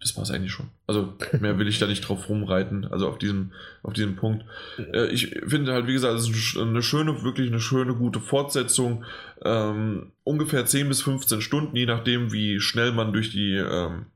das 0.00 0.16
war 0.16 0.22
es 0.22 0.30
eigentlich 0.30 0.52
schon. 0.52 0.70
Also 0.86 1.14
mehr 1.40 1.58
will 1.58 1.68
ich 1.68 1.78
da 1.78 1.86
nicht 1.86 2.00
drauf 2.00 2.28
rumreiten, 2.28 2.86
also 2.86 3.06
auf 3.08 3.18
diesem, 3.18 3.52
auf 3.82 3.92
diesem 3.92 4.16
Punkt. 4.16 4.44
Äh, 4.78 5.08
ich 5.08 5.28
finde 5.46 5.72
halt, 5.72 5.86
wie 5.86 5.92
gesagt, 5.92 6.18
es 6.18 6.28
ist 6.28 6.56
eine 6.56 6.82
schöne, 6.82 7.22
wirklich 7.22 7.48
eine 7.48 7.60
schöne, 7.60 7.94
gute 7.94 8.20
Fortsetzung. 8.20 9.04
Ähm, 9.44 10.12
ungefähr 10.24 10.64
10 10.64 10.88
bis 10.88 11.02
15 11.02 11.42
Stunden, 11.42 11.76
je 11.76 11.86
nachdem, 11.86 12.32
wie 12.32 12.60
schnell 12.60 12.92
man 12.92 13.12
durch 13.12 13.30
die, 13.30 13.54
ähm, 13.54 14.06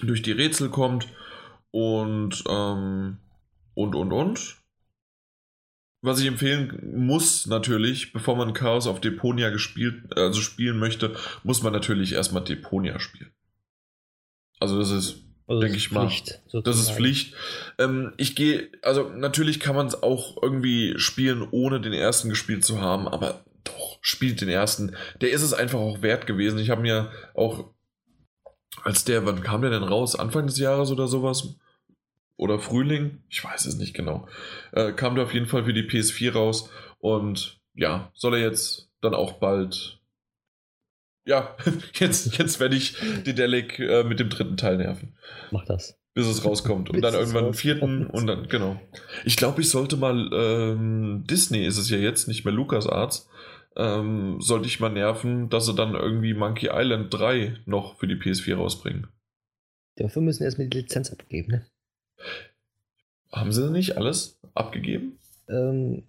durch 0.00 0.22
die 0.22 0.32
Rätsel 0.32 0.70
kommt. 0.70 1.08
Und, 1.70 2.42
ähm, 2.48 3.18
und, 3.74 3.94
und, 3.94 4.12
und. 4.12 4.56
Was 6.02 6.18
ich 6.18 6.26
empfehlen 6.26 6.94
muss, 6.96 7.46
natürlich, 7.46 8.14
bevor 8.14 8.34
man 8.34 8.54
Chaos 8.54 8.86
auf 8.86 9.02
Deponia 9.02 9.50
gespielt, 9.50 10.16
also 10.16 10.40
spielen 10.40 10.78
möchte, 10.78 11.14
muss 11.44 11.62
man 11.62 11.74
natürlich 11.74 12.14
erstmal 12.14 12.42
Deponia 12.42 12.98
spielen. 12.98 13.30
Also 14.60 14.78
das 14.78 14.90
ist, 14.90 15.16
also 15.48 15.60
denke 15.60 15.76
ich 15.76 15.90
mal, 15.90 16.06
Pflicht, 16.06 16.40
das 16.52 16.78
ist 16.78 16.92
Pflicht. 16.92 17.34
Ähm, 17.78 18.12
ich 18.18 18.36
gehe, 18.36 18.70
also 18.82 19.08
natürlich 19.08 19.58
kann 19.58 19.74
man 19.74 19.86
es 19.86 20.00
auch 20.00 20.40
irgendwie 20.40 20.94
spielen, 20.98 21.48
ohne 21.50 21.80
den 21.80 21.92
ersten 21.92 22.28
gespielt 22.28 22.64
zu 22.64 22.80
haben, 22.80 23.08
aber 23.08 23.44
doch, 23.64 23.98
spielt 24.00 24.40
den 24.40 24.48
ersten. 24.48 24.94
Der 25.20 25.30
ist 25.30 25.42
es 25.42 25.52
einfach 25.52 25.80
auch 25.80 26.02
wert 26.02 26.26
gewesen. 26.26 26.58
Ich 26.58 26.70
habe 26.70 26.82
mir 26.82 27.10
auch, 27.34 27.70
als 28.84 29.04
der, 29.04 29.26
wann 29.26 29.42
kam 29.42 29.62
der 29.62 29.70
denn 29.70 29.82
raus? 29.82 30.14
Anfang 30.14 30.46
des 30.46 30.58
Jahres 30.58 30.90
oder 30.90 31.08
sowas? 31.08 31.56
Oder 32.36 32.58
Frühling? 32.58 33.22
Ich 33.28 33.42
weiß 33.44 33.66
es 33.66 33.76
nicht 33.76 33.94
genau. 33.94 34.28
Äh, 34.72 34.92
kam 34.92 35.14
der 35.14 35.24
auf 35.24 35.34
jeden 35.34 35.46
Fall 35.46 35.64
für 35.64 35.74
die 35.74 35.88
PS4 35.88 36.32
raus 36.32 36.70
und 36.98 37.60
ja, 37.74 38.10
soll 38.14 38.34
er 38.34 38.40
jetzt 38.40 38.88
dann 39.00 39.14
auch 39.14 39.34
bald 39.34 39.99
ja, 41.30 41.56
jetzt, 41.94 42.36
jetzt 42.36 42.60
werde 42.60 42.76
ich 42.76 42.96
die 43.24 43.34
Delic 43.34 43.78
äh, 43.78 44.02
mit 44.02 44.18
dem 44.18 44.28
dritten 44.28 44.56
Teil 44.56 44.76
nerven. 44.76 45.14
Mach 45.52 45.64
das. 45.64 45.96
Bis 46.12 46.26
es 46.26 46.44
rauskommt. 46.44 46.90
Und 46.90 47.02
dann 47.02 47.14
irgendwann 47.14 47.44
den 47.44 47.54
vierten 47.54 48.06
und 48.06 48.26
dann, 48.26 48.48
genau. 48.48 48.80
Ich 49.24 49.36
glaube, 49.36 49.60
ich 49.60 49.70
sollte 49.70 49.96
mal, 49.96 50.28
ähm, 50.32 51.24
Disney 51.30 51.64
ist 51.64 51.78
es 51.78 51.88
ja 51.88 51.98
jetzt, 51.98 52.26
nicht 52.26 52.44
mehr 52.44 52.52
LucasArts, 52.52 53.28
ähm, 53.76 54.40
sollte 54.40 54.66
ich 54.66 54.80
mal 54.80 54.90
nerven, 54.90 55.48
dass 55.48 55.66
sie 55.66 55.74
dann 55.74 55.94
irgendwie 55.94 56.34
Monkey 56.34 56.68
Island 56.72 57.14
3 57.14 57.60
noch 57.64 57.96
für 57.98 58.08
die 58.08 58.16
PS4 58.16 58.56
rausbringen. 58.56 59.06
Dafür 59.96 60.20
müssen 60.20 60.42
erstmal 60.42 60.66
die 60.66 60.78
Lizenz 60.78 61.12
abgeben, 61.12 61.52
ne? 61.52 61.66
Haben 63.30 63.52
sie 63.52 63.70
nicht 63.70 63.96
alles 63.96 64.40
abgegeben? 64.54 65.20
Ähm, 65.48 66.02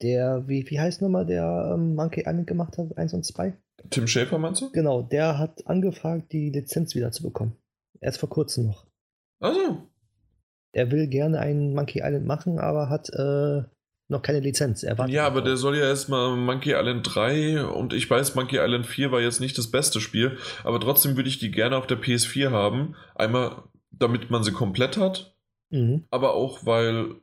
der, 0.00 0.46
wie, 0.46 0.64
wie 0.70 0.78
heißt 0.78 1.02
nochmal, 1.02 1.26
der 1.26 1.72
ähm, 1.74 1.96
Monkey 1.96 2.20
Island 2.20 2.46
gemacht 2.46 2.78
hat, 2.78 2.96
1 2.96 3.14
und 3.14 3.24
2? 3.24 3.54
Tim 3.90 4.06
Schäfer 4.06 4.38
meinst 4.38 4.60
du? 4.60 4.70
Genau, 4.72 5.02
der 5.02 5.38
hat 5.38 5.66
angefragt, 5.66 6.32
die 6.32 6.50
Lizenz 6.50 6.94
wieder 6.94 7.12
zu 7.12 7.22
bekommen. 7.22 7.56
Erst 8.00 8.18
vor 8.18 8.28
kurzem 8.28 8.66
noch. 8.66 8.86
Also. 9.40 9.88
Er 10.72 10.90
will 10.90 11.06
gerne 11.06 11.38
einen 11.38 11.74
Monkey 11.74 12.00
Island 12.00 12.26
machen, 12.26 12.58
aber 12.58 12.88
hat 12.88 13.08
äh, 13.10 13.62
noch 14.08 14.22
keine 14.22 14.40
Lizenz. 14.40 14.82
ja, 14.82 15.26
aber 15.26 15.42
der 15.42 15.56
soll 15.56 15.76
ja 15.76 15.84
erstmal 15.84 16.36
Monkey 16.36 16.72
Island 16.72 17.08
3 17.14 17.64
und 17.64 17.92
ich 17.92 18.08
weiß, 18.10 18.34
Monkey 18.34 18.58
Island 18.58 18.86
4 18.86 19.12
war 19.12 19.20
jetzt 19.20 19.40
nicht 19.40 19.56
das 19.56 19.70
beste 19.70 20.00
Spiel, 20.00 20.38
aber 20.62 20.80
trotzdem 20.80 21.16
würde 21.16 21.28
ich 21.28 21.38
die 21.38 21.50
gerne 21.50 21.76
auf 21.76 21.86
der 21.86 22.00
PS4 22.00 22.50
haben. 22.50 22.96
Einmal, 23.14 23.62
damit 23.90 24.30
man 24.30 24.42
sie 24.42 24.52
komplett 24.52 24.96
hat, 24.96 25.36
mhm. 25.70 26.04
aber 26.10 26.34
auch, 26.34 26.66
weil, 26.66 27.14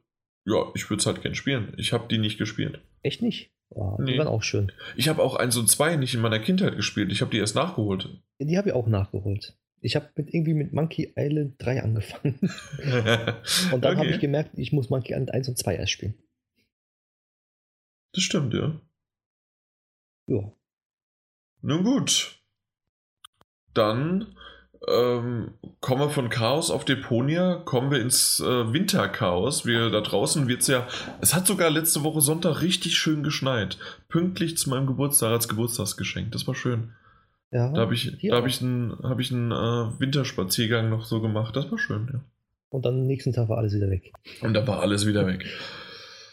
ja, 0.45 0.71
ich 0.73 0.89
würde 0.89 1.01
es 1.01 1.05
halt 1.05 1.21
gern 1.21 1.35
spielen. 1.35 1.73
Ich 1.77 1.93
habe 1.93 2.07
die 2.09 2.17
nicht 2.17 2.37
gespielt. 2.37 2.81
Echt 3.03 3.21
nicht? 3.21 3.51
Oh, 3.73 3.97
nee. 3.99 4.13
Die 4.13 4.17
waren 4.17 4.27
auch 4.27 4.43
schön. 4.43 4.71
Ich 4.97 5.07
habe 5.07 5.23
auch 5.23 5.35
1 5.35 5.55
und 5.57 5.69
2 5.69 5.95
nicht 5.95 6.13
in 6.13 6.19
meiner 6.19 6.39
Kindheit 6.39 6.75
gespielt. 6.75 7.11
Ich 7.11 7.21
habe 7.21 7.31
die 7.31 7.37
erst 7.37 7.55
nachgeholt. 7.55 8.09
Die 8.39 8.57
habe 8.57 8.69
ich 8.69 8.75
auch 8.75 8.87
nachgeholt. 8.87 9.57
Ich 9.79 9.95
habe 9.95 10.09
mit, 10.15 10.33
irgendwie 10.33 10.53
mit 10.53 10.73
Monkey 10.73 11.13
Island 11.15 11.55
3 11.59 11.83
angefangen. 11.83 12.39
und 13.71 13.83
dann 13.83 13.93
okay. 13.93 13.97
habe 13.97 14.09
ich 14.09 14.19
gemerkt, 14.19 14.51
ich 14.57 14.73
muss 14.73 14.89
Monkey 14.89 15.13
Island 15.13 15.33
1 15.33 15.49
und 15.49 15.57
2 15.57 15.75
erst 15.75 15.91
spielen. 15.93 16.15
Das 18.13 18.23
stimmt, 18.23 18.53
ja. 18.53 18.79
Ja. 20.27 20.51
Nun 21.61 21.83
gut. 21.83 22.41
Dann 23.73 24.35
ähm, 24.87 25.51
kommen 25.79 26.01
wir 26.01 26.09
von 26.09 26.29
Chaos 26.29 26.71
auf 26.71 26.85
Deponia, 26.85 27.61
kommen 27.65 27.91
wir 27.91 27.99
ins 27.99 28.39
äh, 28.39 28.73
Winterchaos. 28.73 29.65
Wir 29.65 29.89
da 29.89 30.01
draußen 30.01 30.47
wird 30.47 30.61
es 30.61 30.67
ja, 30.67 30.87
es 31.21 31.35
hat 31.35 31.45
sogar 31.45 31.69
letzte 31.69 32.03
Woche 32.03 32.21
Sonntag 32.21 32.61
richtig 32.61 32.97
schön 32.97 33.23
geschneit. 33.23 33.77
Pünktlich 34.09 34.57
zu 34.57 34.69
meinem 34.69 34.87
Geburtstag 34.87 35.31
als 35.31 35.47
Geburtstagsgeschenk. 35.47 36.31
Das 36.31 36.47
war 36.47 36.55
schön. 36.55 36.91
Ja, 37.51 37.71
da 37.71 37.81
habe 37.81 37.93
ich, 37.93 38.17
da 38.21 38.37
hab 38.37 38.47
ich 38.47 38.61
einen, 38.61 38.97
hab 39.03 39.19
ich 39.19 39.31
einen 39.31 39.51
äh, 39.51 39.99
Winterspaziergang 39.99 40.89
noch 40.89 41.05
so 41.05 41.21
gemacht. 41.21 41.55
Das 41.55 41.69
war 41.69 41.77
schön, 41.77 42.09
ja. 42.11 42.21
Und 42.69 42.85
dann 42.85 43.01
am 43.01 43.07
nächsten 43.07 43.33
Tag 43.33 43.49
war 43.49 43.57
alles 43.57 43.73
wieder 43.73 43.89
weg. 43.89 44.13
Und 44.41 44.53
da 44.53 44.65
war 44.65 44.79
alles 44.79 45.05
wieder 45.05 45.27
weg. 45.27 45.45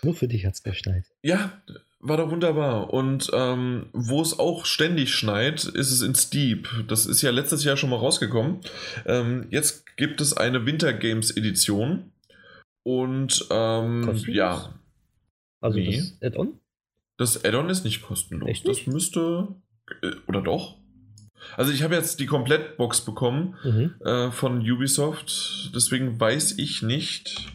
Nur 0.05 0.15
für 0.15 0.29
dich 0.29 0.47
hat 0.47 0.55
es 0.55 0.63
geschneit. 0.63 1.05
Ja, 1.23 1.61
war 2.01 2.17
doch 2.17 2.31
wunderbar. 2.31 2.93
Und 2.93 3.31
ähm, 3.33 3.87
wo 3.93 4.23
es 4.23 4.39
auch 4.39 4.67
ständig 4.67 5.15
schneit, 5.15 5.65
ist 5.65 5.91
es 5.91 6.03
in 6.03 6.15
Steep. 6.15 6.69
Das 6.87 7.07
ist 7.07 7.23
ja 7.23 7.31
letztes 7.31 7.65
Jahr 7.65 7.77
schon 7.77 7.91
mal 7.91 7.97
rausgekommen. 7.97 8.61
Ähm, 9.07 9.47
jetzt 9.51 9.97
gibt 9.97 10.21
es 10.21 10.37
eine 10.37 10.65
Winter 10.65 10.93
Games 10.93 11.37
Edition. 11.37 12.13
Und 12.85 13.47
ähm, 13.51 14.17
ja. 14.29 14.75
Also 15.61 15.79
nee. 15.79 15.97
das 15.97 16.17
Add-on? 16.23 16.61
Das 17.17 17.45
Add-on 17.45 17.69
ist 17.69 17.85
nicht 17.85 18.03
kostenlos. 18.03 18.49
Echt 18.49 18.67
nicht? 18.67 18.87
Das 18.87 18.93
müsste. 18.93 19.49
Äh, 20.03 20.13
oder 20.27 20.41
doch? 20.41 20.77
Also 21.57 21.73
ich 21.73 21.83
habe 21.83 21.95
jetzt 21.95 22.21
die 22.21 22.27
Komplettbox 22.27 23.01
bekommen 23.03 23.57
mhm. 23.65 23.95
äh, 24.05 24.31
von 24.31 24.61
Ubisoft. 24.61 25.73
Deswegen 25.75 26.19
weiß 26.19 26.59
ich 26.59 26.83
nicht 26.83 27.53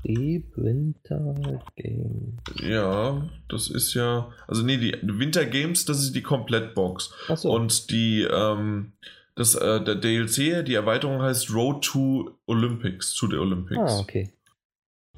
Steep 0.00 0.56
Winter 0.56 1.34
Games. 1.76 2.40
Ja, 2.62 3.28
das 3.48 3.68
ist 3.68 3.94
ja. 3.94 4.32
Also, 4.46 4.62
nee, 4.62 4.76
die 4.76 4.94
Winter 5.02 5.44
Games, 5.44 5.84
das 5.84 6.02
ist 6.02 6.14
die 6.14 6.22
Komplettbox. 6.22 7.12
So. 7.34 7.52
Und 7.52 7.90
die, 7.90 8.22
ähm, 8.22 8.92
das, 9.34 9.54
äh, 9.54 9.82
der 9.82 9.96
DLC, 9.96 10.64
die 10.64 10.74
Erweiterung 10.74 11.22
heißt 11.22 11.52
Road 11.52 11.84
to 11.84 12.30
Olympics, 12.46 13.12
zu 13.12 13.28
der 13.28 13.40
Olympics. 13.40 13.80
Ah, 13.80 14.00
okay. 14.00 14.32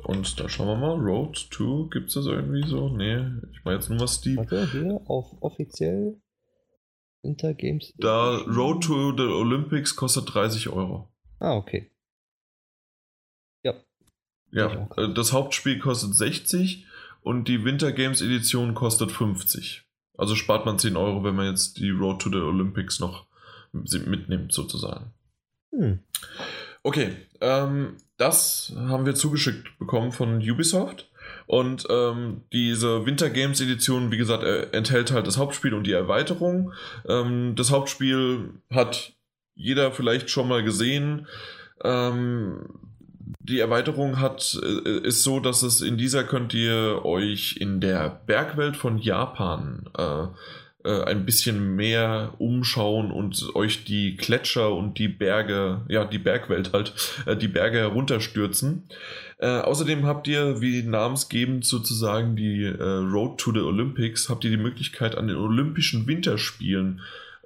Und 0.05 0.41
da 0.41 0.49
schauen 0.49 0.67
wir 0.67 0.77
mal, 0.77 0.97
Road 0.97 1.51
to, 1.51 1.89
gibt 1.89 2.09
es 2.09 2.15
das 2.15 2.27
irgendwie 2.27 2.67
so? 2.67 2.89
Nee, 2.89 3.19
ich 3.53 3.65
meine 3.65 3.77
jetzt 3.77 3.91
nur 3.91 4.01
was 4.01 4.17
Steep. 4.17 4.39
Warte, 4.39 4.71
hier 4.73 5.01
auf 5.07 5.37
offiziell 5.41 6.21
Winter 7.23 7.55
Games. 7.55 7.93
Da 7.99 8.39
Road 8.39 8.83
to 8.85 9.13
the 9.17 9.25
Olympics 9.25 9.95
kostet 9.95 10.35
30 10.35 10.71
Euro. 10.71 11.09
Ah, 11.39 11.55
okay. 11.55 11.91
Ja. 14.53 14.89
Äh, 14.97 15.13
das 15.15 15.33
Hauptspiel 15.33 15.79
kostet 15.79 16.15
60 16.15 16.87
und 17.23 17.49
die 17.49 17.65
Winter 17.65 17.93
Games 17.93 18.23
Edition 18.23 18.75
kostet 18.75 19.13
50. 19.13 19.85
Also 20.17 20.35
spart 20.35 20.67
man 20.67 20.79
10 20.79 20.97
Euro, 20.97 21.25
wenn 21.25 21.37
man 21.37 21.47
jetzt 21.47 21.79
die 21.79 21.91
Road 21.91 22.21
to 22.21 22.31
the 22.31 22.37
Olympics 22.37 23.01
noch 23.01 23.27
mitnimmt, 23.73 24.53
sozusagen. 24.53 25.13
Hm. 25.73 26.01
Okay, 26.83 27.17
ähm, 27.41 27.97
das 28.17 28.73
haben 28.77 29.07
wir 29.07 29.15
zugeschickt 29.15 29.79
bekommen 29.79 30.13
von 30.13 30.39
Ubisoft. 30.39 31.09
Und 31.47 31.87
ähm, 31.91 32.43
diese 32.53 33.07
Winter 33.07 33.31
Games 33.31 33.61
Edition, 33.61 34.11
wie 34.11 34.17
gesagt, 34.17 34.45
enthält 34.73 35.11
halt 35.11 35.27
das 35.27 35.37
Hauptspiel 35.37 35.75
und 35.75 35.85
die 35.85 35.93
Erweiterung. 35.93 36.73
Ähm, 37.09 37.55
das 37.57 37.71
Hauptspiel 37.71 38.55
hat 38.71 39.13
jeder 39.55 39.93
vielleicht 39.93 40.31
schon 40.31 40.49
mal 40.49 40.63
gesehen. 40.63 41.27
Ähm, 41.83 42.90
die 43.39 43.61
Erweiterung 43.61 44.21
hat, 44.21 44.59
äh, 44.63 45.07
ist 45.07 45.23
so, 45.23 45.41
dass 45.41 45.63
es 45.63 45.81
in 45.81 45.97
dieser 45.97 46.25
könnt 46.25 46.55
ihr 46.55 47.05
euch 47.05 47.57
in 47.59 47.81
der 47.81 48.21
Bergwelt 48.27 48.77
von 48.77 48.99
Japan 48.99 49.89
äh, 49.97 50.27
äh, 50.85 51.05
ein 51.05 51.27
bisschen 51.27 51.77
mehr 51.77 52.35
umschauen 52.39 53.11
und 53.11 53.55
euch 53.55 53.85
die 53.85 54.17
Gletscher 54.17 54.75
und 54.75 54.99
die 54.99 55.09
Berge, 55.09 55.83
ja, 55.89 56.07
die 56.07 56.19
Bergwelt 56.19 56.73
halt, 56.73 56.95
äh, 57.27 57.37
die 57.37 57.49
Berge 57.49 57.79
herunterstürzen. 57.79 58.85
Äh, 59.39 59.47
außerdem 59.47 60.07
habt 60.07 60.27
ihr, 60.27 60.61
wie 60.63 60.83
namensgebend 60.83 61.67
sozusagen 61.67 62.35
die 62.35 62.65
äh, 62.65 62.83
Road 62.83 63.39
to 63.39 63.53
the 63.53 63.61
Olympics, 63.61 64.29
habt 64.31 64.45
ihr 64.45 64.51
die 64.51 64.57
Möglichkeit 64.57 65.17
an 65.17 65.29
den 65.29 65.37
Olympischen 65.37 66.07
Winterspielen 66.07 67.01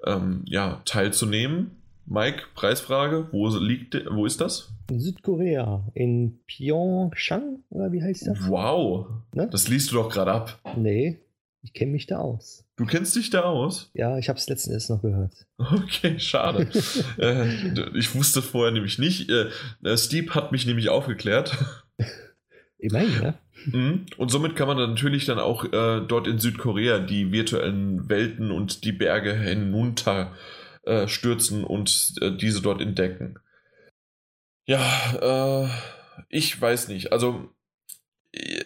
ähm, 0.04 0.42
ja, 0.44 0.80
teilzunehmen. 0.84 1.72
Mike, 2.06 2.44
Preisfrage, 2.54 3.28
wo 3.32 3.48
liegt, 3.48 3.94
wo 4.10 4.26
ist 4.26 4.40
das? 4.40 4.72
In 4.90 5.00
Südkorea, 5.00 5.90
in 5.94 6.38
Pyeongchang, 6.46 7.60
oder 7.70 7.92
wie 7.92 8.02
heißt 8.02 8.26
das? 8.26 8.48
Wow, 8.48 9.06
ne? 9.32 9.48
das 9.50 9.68
liest 9.68 9.90
du 9.90 9.96
doch 9.96 10.10
gerade 10.10 10.32
ab. 10.32 10.60
Nee, 10.76 11.18
ich 11.62 11.72
kenne 11.72 11.92
mich 11.92 12.06
da 12.06 12.18
aus. 12.18 12.64
Du 12.76 12.84
kennst 12.84 13.16
dich 13.16 13.30
da 13.30 13.42
aus? 13.42 13.90
Ja, 13.94 14.18
ich 14.18 14.28
habe 14.28 14.38
es 14.38 14.48
letzten 14.48 14.70
Endes 14.70 14.88
noch 14.88 15.00
gehört. 15.00 15.46
Okay, 15.56 16.18
schade. 16.18 16.68
äh, 17.18 17.96
ich 17.96 18.14
wusste 18.14 18.42
vorher 18.42 18.72
nämlich 18.72 18.98
nicht. 18.98 19.30
Äh, 19.30 19.48
äh 19.82 19.96
Steve 19.96 20.34
hat 20.34 20.52
mich 20.52 20.66
nämlich 20.66 20.90
aufgeklärt. 20.90 21.56
Immerhin, 22.78 23.22
ja. 23.22 23.34
Mhm. 23.66 24.06
Und 24.18 24.30
somit 24.30 24.56
kann 24.56 24.68
man 24.68 24.76
dann 24.76 24.90
natürlich 24.90 25.24
dann 25.24 25.38
auch 25.38 25.64
äh, 25.64 26.02
dort 26.06 26.26
in 26.26 26.38
Südkorea 26.38 26.98
die 26.98 27.32
virtuellen 27.32 28.10
Welten 28.10 28.50
und 28.50 28.84
die 28.84 28.92
Berge 28.92 29.32
hinunter 29.32 30.32
äh, 30.86 31.08
stürzen 31.08 31.64
und 31.64 32.14
äh, 32.20 32.30
diese 32.36 32.62
dort 32.62 32.80
entdecken. 32.80 33.38
Ja, 34.66 35.68
ich 36.30 36.58
weiß 36.58 36.88
nicht. 36.88 37.12
Also 37.12 37.50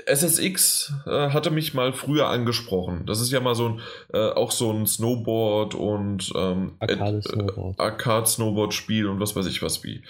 SSX 0.07 0.95
äh, 1.07 1.31
hatte 1.31 1.51
mich 1.51 1.75
mal 1.75 1.93
früher 1.93 2.29
angesprochen. 2.29 3.05
Das 3.07 3.21
ist 3.21 3.31
ja 3.31 3.41
mal 3.41 3.55
so 3.55 3.69
ein, 3.69 3.81
äh, 4.13 4.31
auch 4.31 4.51
so 4.51 4.73
ein 4.73 4.87
Snowboard 4.87 5.75
und 5.75 6.33
ähm, 6.35 6.77
Arcade-Snowboard. 6.79 7.79
Äh, 7.79 7.83
Arcade-Snowboard-Spiel 7.83 9.07
und 9.07 9.21
was 9.21 9.37
weiß 9.37 9.47
ich 9.47 9.63
was 9.63 9.85
wie. 9.85 10.03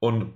Und 0.00 0.34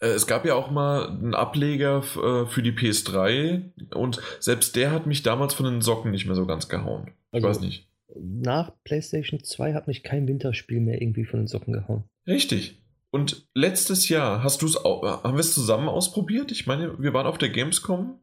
äh, 0.00 0.08
es 0.08 0.26
gab 0.26 0.44
ja 0.44 0.54
auch 0.54 0.70
mal 0.70 1.08
einen 1.08 1.34
Ableger 1.34 1.98
äh, 1.98 2.46
für 2.46 2.62
die 2.62 2.72
PS3 2.72 3.94
und 3.94 4.20
selbst 4.40 4.76
der 4.76 4.90
hat 4.90 5.06
mich 5.06 5.22
damals 5.22 5.54
von 5.54 5.66
den 5.66 5.80
Socken 5.80 6.10
nicht 6.10 6.26
mehr 6.26 6.36
so 6.36 6.46
ganz 6.46 6.68
gehauen. 6.68 7.12
Ich 7.32 7.36
also, 7.36 7.48
weiß 7.48 7.60
nicht. 7.60 7.86
Nach 8.18 8.72
PlayStation 8.84 9.42
2 9.42 9.74
hat 9.74 9.86
mich 9.86 10.02
kein 10.02 10.26
Winterspiel 10.26 10.80
mehr 10.80 11.00
irgendwie 11.00 11.24
von 11.24 11.40
den 11.40 11.46
Socken 11.46 11.72
gehauen. 11.72 12.04
Richtig. 12.26 12.82
Und 13.10 13.48
letztes 13.54 14.08
Jahr 14.08 14.42
hast 14.42 14.62
du 14.62 14.66
es 14.66 14.76
haben 14.76 15.34
wir 15.34 15.40
es 15.40 15.54
zusammen 15.54 15.88
ausprobiert? 15.88 16.52
Ich 16.52 16.66
meine, 16.66 16.98
wir 16.98 17.12
waren 17.12 17.26
auf 17.26 17.38
der 17.38 17.48
Gamescom. 17.50 18.20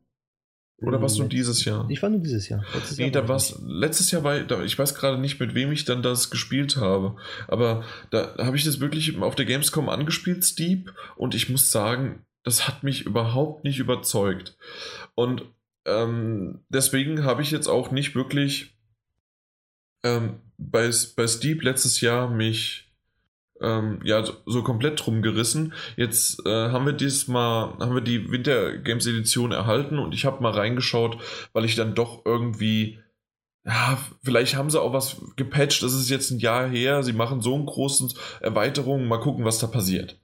Oder 0.80 1.02
warst 1.02 1.18
du 1.18 1.24
dieses 1.24 1.66
Jahr? 1.66 1.90
Ich 1.90 2.04
war 2.04 2.10
nur 2.10 2.20
dieses 2.20 2.50
Jahr. 2.50 2.64
Letztes 2.76 2.98
nee, 3.00 3.06
Jahr 3.06 3.24
da 3.24 3.28
war's, 3.28 3.60
letztes 3.66 4.12
Jahr 4.12 4.24
war 4.24 4.40
da, 4.42 4.64
ich 4.64 4.78
weiß 4.78 4.94
gerade 4.94 5.20
nicht, 5.20 5.40
mit 5.40 5.56
wem 5.56 5.72
ich 5.72 5.86
dann 5.86 6.04
das 6.04 6.30
gespielt 6.30 6.78
habe. 6.78 7.16
Aber 7.48 7.84
da 8.12 8.36
habe 8.38 8.56
ich 8.58 8.64
das 8.64 8.80
wirklich 8.80 9.20
auf 9.20 9.34
der 9.34 9.46
Gamescom 9.46 9.90
angespielt, 9.90 10.46
Steep, 10.46 10.94
und 11.16 11.34
ich 11.34 11.50
muss 11.50 11.72
sagen, 11.72 12.26
das 12.44 12.68
hat 12.68 12.84
mich 12.84 13.08
überhaupt 13.08 13.64
nicht 13.64 13.80
überzeugt. 13.80 14.56
Und 15.16 15.46
ähm, 15.86 16.64
deswegen 16.70 17.24
habe 17.24 17.42
ich 17.42 17.50
jetzt 17.50 17.68
auch 17.68 17.90
nicht 17.90 18.14
wirklich 18.14 18.77
ähm, 20.04 20.40
bei, 20.58 20.90
bei 21.16 21.28
Steep 21.28 21.64
letztes 21.64 22.02
Jahr 22.02 22.30
mich 22.30 22.88
ähm, 23.62 24.00
ja, 24.04 24.24
so 24.46 24.64
komplett 24.64 25.04
drum 25.06 25.22
gerissen. 25.22 25.74
Jetzt 25.96 26.46
äh, 26.46 26.70
haben 26.70 26.86
wir 26.86 26.94
diesmal, 26.94 27.78
haben 27.80 27.94
wir 27.94 28.02
die 28.02 28.32
Winter 28.32 28.78
Games 28.78 29.08
Edition 29.08 29.52
erhalten 29.52 30.00
und 30.00 30.14
ich 30.14 30.26
habe 30.26 30.42
mal 30.42 30.52
reingeschaut, 30.52 31.18
weil 31.54 31.66
ich 31.66 31.76
dann 31.76 31.96
doch 31.96 32.26
irgendwie, 32.26 33.00
ja, 33.66 33.98
vielleicht 34.24 34.56
haben 34.56 34.70
sie 34.70 34.82
auch 34.82 34.94
was 34.94 35.18
gepatcht, 35.36 35.84
das 35.84 35.94
ist 35.94 36.10
jetzt 36.10 36.32
ein 36.32 36.40
Jahr 36.40 36.68
her, 36.68 37.04
sie 37.04 37.14
machen 37.14 37.42
so 37.42 37.56
einen 37.56 37.66
großen 37.66 38.14
Erweiterung, 38.42 39.08
mal 39.08 39.20
gucken, 39.20 39.46
was 39.46 39.60
da 39.60 39.68
passiert. 39.68 40.20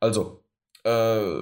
Also, 0.00 0.42
äh, 0.84 1.40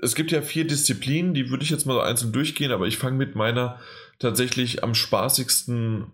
es 0.00 0.14
gibt 0.14 0.30
ja 0.30 0.42
vier 0.42 0.64
Disziplinen, 0.64 1.34
die 1.34 1.50
würde 1.50 1.64
ich 1.64 1.70
jetzt 1.70 1.86
mal 1.86 2.00
einzeln 2.00 2.32
durchgehen, 2.32 2.70
aber 2.70 2.86
ich 2.86 2.98
fange 2.98 3.16
mit 3.16 3.34
meiner 3.34 3.80
tatsächlich 4.20 4.84
am 4.84 4.94
spaßigsten 4.94 6.12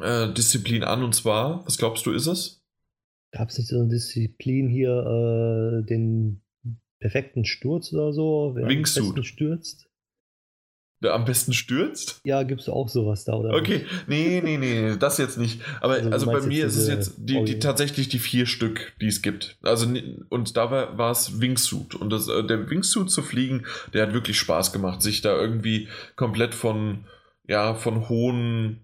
äh, 0.00 0.32
Disziplin 0.32 0.84
an 0.84 1.02
und 1.02 1.14
zwar, 1.14 1.64
was 1.66 1.78
glaubst 1.78 2.06
du, 2.06 2.12
ist 2.12 2.26
es? 2.26 2.62
Gab 3.32 3.48
es 3.48 3.58
nicht 3.58 3.68
so 3.68 3.80
eine 3.80 3.88
Disziplin 3.88 4.68
hier, 4.68 4.90
äh, 4.90 5.86
den 5.86 6.42
perfekten 7.00 7.44
Sturz 7.44 7.92
oder 7.92 8.12
so? 8.12 8.52
Wer 8.54 8.68
Wingsuit. 8.68 9.02
am 9.02 9.08
besten 9.08 9.24
stürzt? 9.24 9.88
Der 11.02 11.12
am 11.12 11.26
besten 11.26 11.52
stürzt? 11.52 12.20
Ja, 12.24 12.44
gibt 12.44 12.62
es 12.62 12.68
auch 12.70 12.88
sowas 12.88 13.24
da, 13.24 13.34
oder? 13.34 13.54
Okay, 13.54 13.84
nee, 14.06 14.40
nee, 14.42 14.56
nee, 14.56 14.96
das 14.96 15.18
jetzt 15.18 15.36
nicht. 15.36 15.60
Aber 15.82 15.94
also, 15.94 16.10
also 16.10 16.26
bei 16.26 16.40
mir 16.40 16.64
ist 16.64 16.76
es 16.76 16.88
jetzt 16.88 17.16
die, 17.18 17.44
die, 17.44 17.58
tatsächlich 17.58 18.08
die 18.08 18.18
vier 18.18 18.46
Stück, 18.46 18.94
die 19.02 19.08
es 19.08 19.20
gibt. 19.20 19.58
Also, 19.62 19.86
und 20.30 20.56
da 20.56 20.70
war, 20.70 20.96
war 20.96 21.10
es 21.10 21.40
Wingsuit. 21.42 21.94
Und 21.94 22.08
das, 22.10 22.28
äh, 22.28 22.42
der 22.44 22.70
Wingsuit 22.70 23.10
zu 23.10 23.20
fliegen, 23.20 23.66
der 23.92 24.06
hat 24.06 24.14
wirklich 24.14 24.38
Spaß 24.38 24.72
gemacht, 24.72 25.02
sich 25.02 25.20
da 25.20 25.38
irgendwie 25.38 25.88
komplett 26.16 26.54
von, 26.54 27.04
ja, 27.46 27.74
von 27.74 28.08
hohen 28.08 28.80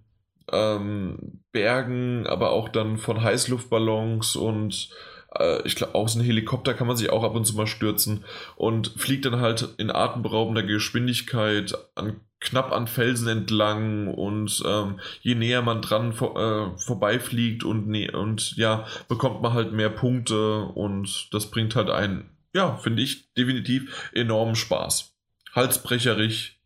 ähm, 0.53 1.41
Bergen, 1.53 2.27
aber 2.27 2.51
auch 2.51 2.69
dann 2.69 2.99
von 2.99 3.23
Heißluftballons 3.23 4.37
und 4.37 4.91
äh, 5.39 5.67
ich 5.67 5.77
glaube, 5.77 5.95
aus 5.95 6.17
einem 6.17 6.25
Helikopter 6.25 6.75
kann 6.75 6.87
man 6.87 6.97
sich 6.97 7.11
auch 7.11 7.23
ab 7.23 7.35
und 7.35 7.45
zu 7.45 7.57
mal 7.57 7.67
stürzen 7.67 8.25
und 8.57 8.89
fliegt 8.97 9.25
dann 9.25 9.41
halt 9.41 9.69
in 9.79 9.91
atemberaubender 9.91 10.63
Geschwindigkeit 10.63 11.77
an, 11.95 12.21
knapp 12.41 12.73
an 12.73 12.87
Felsen 12.87 13.29
entlang 13.29 14.09
und 14.09 14.63
ähm, 14.67 14.99
je 15.21 15.35
näher 15.35 15.63
man 15.63 15.83
dran 15.83 16.13
vor, 16.13 16.37
äh, 16.37 16.79
vorbeifliegt 16.79 17.65
und, 17.65 17.87
ne 17.89 18.11
und 18.11 18.57
ja, 18.57 18.87
bekommt 19.09 19.43
man 19.43 19.53
halt 19.53 19.73
mehr 19.73 19.91
Punkte 19.91 20.63
und 20.63 21.29
das 21.33 21.51
bringt 21.51 21.77
halt 21.77 21.91
einen, 21.91 22.31
ja, 22.55 22.77
finde 22.77 23.03
ich 23.03 23.33
definitiv 23.35 24.11
enormen 24.15 24.57
Spaß. 24.57 25.15
Halsbrecherig. 25.53 26.59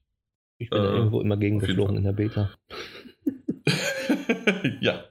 Ich 0.58 0.70
bin 0.70 0.80
äh, 0.80 0.86
irgendwo 0.86 1.20
immer 1.20 1.36
gegengeflogen 1.36 1.96
in 1.96 2.04
der 2.04 2.12
Beta. 2.12 2.50
ja. 4.80 5.04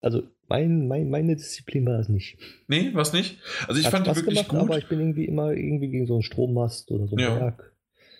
Also 0.00 0.22
mein, 0.48 0.88
mein, 0.88 1.08
meine 1.08 1.36
Disziplin 1.36 1.86
war 1.86 1.98
es 1.98 2.08
nicht. 2.08 2.36
Nee, 2.66 2.90
was 2.94 3.12
nicht? 3.12 3.38
Also 3.68 3.80
ich 3.80 3.86
Hat 3.86 3.92
fand 3.92 4.06
Spaß 4.06 4.18
die 4.18 4.22
wirklich 4.26 4.48
gemacht, 4.48 4.60
gut. 4.60 4.70
Aber 4.70 4.78
ich 4.78 4.88
bin 4.88 5.00
irgendwie 5.00 5.24
immer 5.26 5.52
irgendwie 5.52 5.88
gegen 5.88 6.06
so 6.06 6.14
einen 6.14 6.22
Strommast 6.22 6.90
oder 6.90 7.06
so 7.06 7.16
einen 7.16 7.26
ja. 7.26 7.38
Berg. 7.38 7.72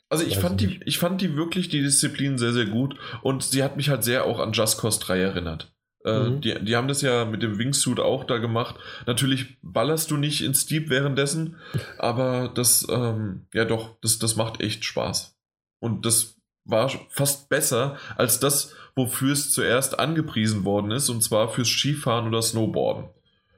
Also 0.09 0.27
ich 0.27 0.37
fand, 0.37 0.61
die, 0.61 0.79
ich 0.85 0.99
fand 0.99 1.23
die 1.23 1.37
wirklich, 1.37 1.71
die 1.71 1.81
Disziplin 1.81 2.37
sehr, 2.37 2.53
sehr 2.53 2.67
gut 2.67 2.97
und 3.23 3.43
sie 3.43 3.63
hat 3.63 3.79
mich 3.79 3.89
halt 3.89 4.05
sehr 4.05 4.27
auch 4.27 4.41
an 4.41 4.53
Just 4.53 4.79
Cause 4.79 5.01
3 5.01 5.19
erinnert. 5.19 5.73
Äh, 6.05 6.31
mhm. 6.31 6.41
die, 6.41 6.65
die 6.65 6.77
haben 6.77 6.89
das 6.89 7.01
ja 7.01 7.25
mit 7.25 7.43
dem 7.43 7.59
Wingsuit 7.59 8.01
auch 8.01 8.25
da 8.25 8.39
gemacht. 8.39 8.77
Natürlich 9.07 9.57
ballerst 9.63 10.11
du 10.11 10.17
nicht 10.17 10.43
ins 10.43 10.67
Deep 10.67 10.91
währenddessen, 10.91 11.57
aber 11.99 12.53
das, 12.55 12.87
ähm, 12.91 13.47
ja 13.55 13.65
doch, 13.65 13.97
das, 14.01 14.19
das 14.19 14.37
macht 14.37 14.61
echt 14.61 14.85
Spaß. 14.85 15.37
Und 15.81 16.05
das 16.05 16.41
war 16.65 16.91
fast 17.09 17.49
besser 17.49 17.97
als 18.17 18.39
das, 18.39 18.75
wofür 18.95 19.33
es 19.33 19.53
zuerst 19.53 19.99
angepriesen 19.99 20.65
worden 20.65 20.91
ist, 20.91 21.09
und 21.09 21.23
zwar 21.23 21.49
fürs 21.49 21.69
Skifahren 21.69 22.27
oder 22.29 22.43
Snowboarden. 22.43 23.05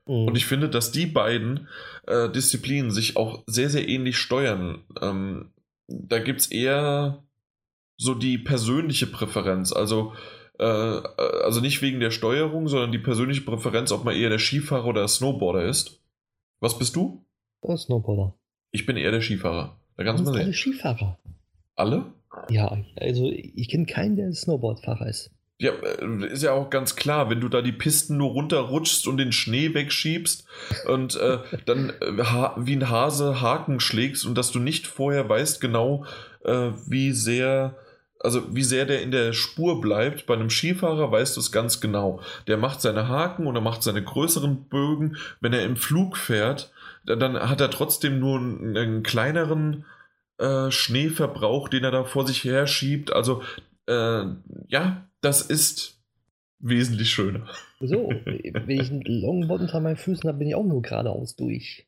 Mhm. 0.06 0.28
Und 0.28 0.36
ich 0.36 0.46
finde, 0.46 0.68
dass 0.68 0.92
die 0.92 1.06
beiden 1.06 1.68
äh, 2.06 2.30
Disziplinen 2.30 2.90
sich 2.90 3.16
auch 3.16 3.42
sehr, 3.46 3.70
sehr 3.70 3.88
ähnlich 3.88 4.18
steuern. 4.18 4.82
Ähm, 5.00 5.50
da 5.88 6.18
gibt 6.18 6.40
es 6.40 6.46
eher 6.50 7.22
so 7.96 8.14
die 8.14 8.38
persönliche 8.38 9.06
Präferenz. 9.06 9.72
Also, 9.72 10.14
äh, 10.58 10.64
also 10.64 11.60
nicht 11.60 11.82
wegen 11.82 12.00
der 12.00 12.10
Steuerung, 12.10 12.68
sondern 12.68 12.92
die 12.92 12.98
persönliche 12.98 13.42
Präferenz, 13.42 13.92
ob 13.92 14.04
man 14.04 14.16
eher 14.16 14.30
der 14.30 14.38
Skifahrer 14.38 14.86
oder 14.86 15.02
der 15.02 15.08
Snowboarder 15.08 15.64
ist. 15.64 16.00
Was 16.60 16.78
bist 16.78 16.96
du? 16.96 17.24
Der 17.62 17.76
Snowboarder. 17.76 18.34
Ich 18.70 18.86
bin 18.86 18.96
eher 18.96 19.10
der 19.10 19.20
Skifahrer. 19.20 19.78
Da 19.96 20.04
kannst 20.04 20.20
du 20.20 20.24
mal 20.24 20.34
sehen. 20.34 20.46
Alle 20.46 20.54
Skifahrer. 20.54 21.18
Alle? 21.76 22.12
Ja, 22.48 22.76
also 22.96 23.30
ich 23.30 23.68
kenne 23.68 23.86
keinen, 23.86 24.16
der 24.16 24.32
Snowboardfahrer 24.32 25.06
ist. 25.08 25.30
Ja, 25.58 25.72
äh, 25.72 26.26
ist 26.26 26.42
ja 26.42 26.52
auch 26.52 26.68
ganz 26.68 26.96
klar, 26.96 27.30
wenn 27.30 27.40
du 27.40 27.48
da 27.48 27.62
die 27.62 27.72
Pisten 27.72 28.16
nur 28.16 28.32
runterrutschst 28.32 29.06
und 29.06 29.18
den 29.18 29.32
Schnee 29.32 29.72
wegschiebst 29.72 30.46
und 30.88 31.16
äh, 31.16 31.38
dann 31.66 31.90
äh, 31.90 32.18
wie 32.56 32.76
ein 32.76 32.90
Hase 32.90 33.40
Haken 33.40 33.80
schlägst 33.80 34.26
und 34.26 34.36
dass 34.36 34.50
du 34.50 34.58
nicht 34.58 34.86
vorher 34.86 35.28
weißt 35.28 35.60
genau, 35.60 36.04
äh, 36.44 36.70
wie 36.86 37.12
sehr, 37.12 37.76
also 38.18 38.54
wie 38.54 38.64
sehr 38.64 38.84
der 38.84 39.02
in 39.02 39.12
der 39.12 39.32
Spur 39.32 39.80
bleibt. 39.80 40.26
Bei 40.26 40.34
einem 40.34 40.50
Skifahrer 40.50 41.12
weißt 41.12 41.36
du 41.36 41.40
es 41.40 41.52
ganz 41.52 41.80
genau. 41.80 42.20
Der 42.48 42.56
macht 42.56 42.80
seine 42.80 43.08
Haken 43.08 43.46
und 43.46 43.54
er 43.54 43.62
macht 43.62 43.84
seine 43.84 44.02
größeren 44.02 44.64
Bögen. 44.64 45.18
Wenn 45.40 45.52
er 45.52 45.64
im 45.64 45.76
Flug 45.76 46.16
fährt, 46.16 46.72
dann 47.06 47.38
hat 47.38 47.60
er 47.60 47.70
trotzdem 47.70 48.18
nur 48.18 48.38
einen, 48.38 48.76
einen 48.76 49.02
kleineren 49.04 49.84
äh, 50.38 50.70
Schneeverbrauch, 50.70 51.68
den 51.68 51.84
er 51.84 51.90
da 51.90 52.04
vor 52.04 52.26
sich 52.26 52.44
her 52.44 52.66
schiebt. 52.66 53.12
Also 53.12 53.42
äh, 53.86 54.24
ja, 54.68 55.08
das 55.20 55.42
ist 55.42 55.98
wesentlich 56.58 57.10
schöner. 57.10 57.46
So, 57.80 58.08
wenn 58.24 58.80
ich 58.80 58.90
ein 58.90 59.02
Longboard 59.02 59.62
unter 59.62 59.80
meinen 59.80 59.96
Füßen 59.96 60.28
habe, 60.28 60.38
bin 60.38 60.48
ich 60.48 60.54
auch 60.54 60.64
nur 60.64 60.82
geradeaus 60.82 61.36
durch. 61.36 61.86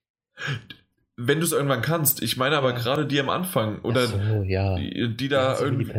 Wenn 1.16 1.38
du 1.38 1.46
es 1.46 1.52
irgendwann 1.52 1.82
kannst. 1.82 2.22
Ich 2.22 2.36
meine 2.36 2.56
aber 2.56 2.70
ja. 2.70 2.76
gerade 2.76 3.06
die 3.06 3.18
am 3.18 3.30
Anfang 3.30 3.80
oder 3.80 4.06
so, 4.06 4.42
ja. 4.42 4.76
die, 4.76 5.16
die, 5.16 5.28
da 5.28 5.58
irgendwie. 5.58 5.90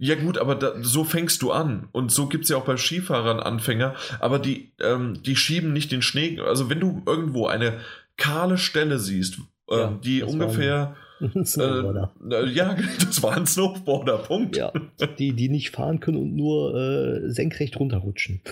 Ja 0.00 0.14
gut, 0.14 0.38
aber 0.38 0.54
da, 0.54 0.74
so 0.80 1.02
fängst 1.02 1.42
du 1.42 1.50
an. 1.50 1.88
Und 1.90 2.12
so 2.12 2.28
gibt 2.28 2.44
es 2.44 2.50
ja 2.50 2.56
auch 2.56 2.66
bei 2.66 2.76
Skifahrern 2.76 3.40
Anfänger. 3.40 3.96
Aber 4.20 4.38
die, 4.38 4.72
ähm, 4.80 5.22
die 5.24 5.34
schieben 5.34 5.72
nicht 5.72 5.90
den 5.90 6.02
Schnee. 6.02 6.38
Also 6.40 6.70
wenn 6.70 6.78
du 6.78 7.02
irgendwo 7.06 7.46
eine 7.46 7.80
kahle 8.16 8.58
Stelle 8.58 8.98
siehst, 8.98 9.38
äh, 9.68 9.76
ja, 9.76 9.98
die 10.04 10.22
ungefähr 10.22 10.94
Snowboarder. 11.44 12.12
Äh, 12.30 12.48
ja, 12.50 12.76
das 12.98 13.22
war 13.22 13.36
ein 13.36 13.46
Snowboarder, 13.46 14.18
Punkt. 14.18 14.56
Ja, 14.56 14.72
die, 15.18 15.32
die 15.32 15.48
nicht 15.48 15.70
fahren 15.70 16.00
können 16.00 16.18
und 16.18 16.34
nur 16.34 16.74
äh, 16.74 17.30
senkrecht 17.30 17.78
runterrutschen. 17.78 18.42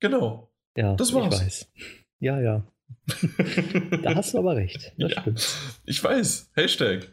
Genau. 0.00 0.52
Ja, 0.76 0.94
das 0.96 1.14
war's. 1.14 1.34
Ich 1.34 1.40
weiß. 1.40 1.72
Ja, 2.20 2.40
ja. 2.40 2.66
da 4.02 4.14
hast 4.14 4.34
du 4.34 4.38
aber 4.38 4.56
recht. 4.56 4.92
Das 4.98 5.12
ja, 5.12 5.20
stimmt. 5.20 5.56
Ich 5.84 6.02
weiß. 6.02 6.50
Hashtag. 6.54 7.08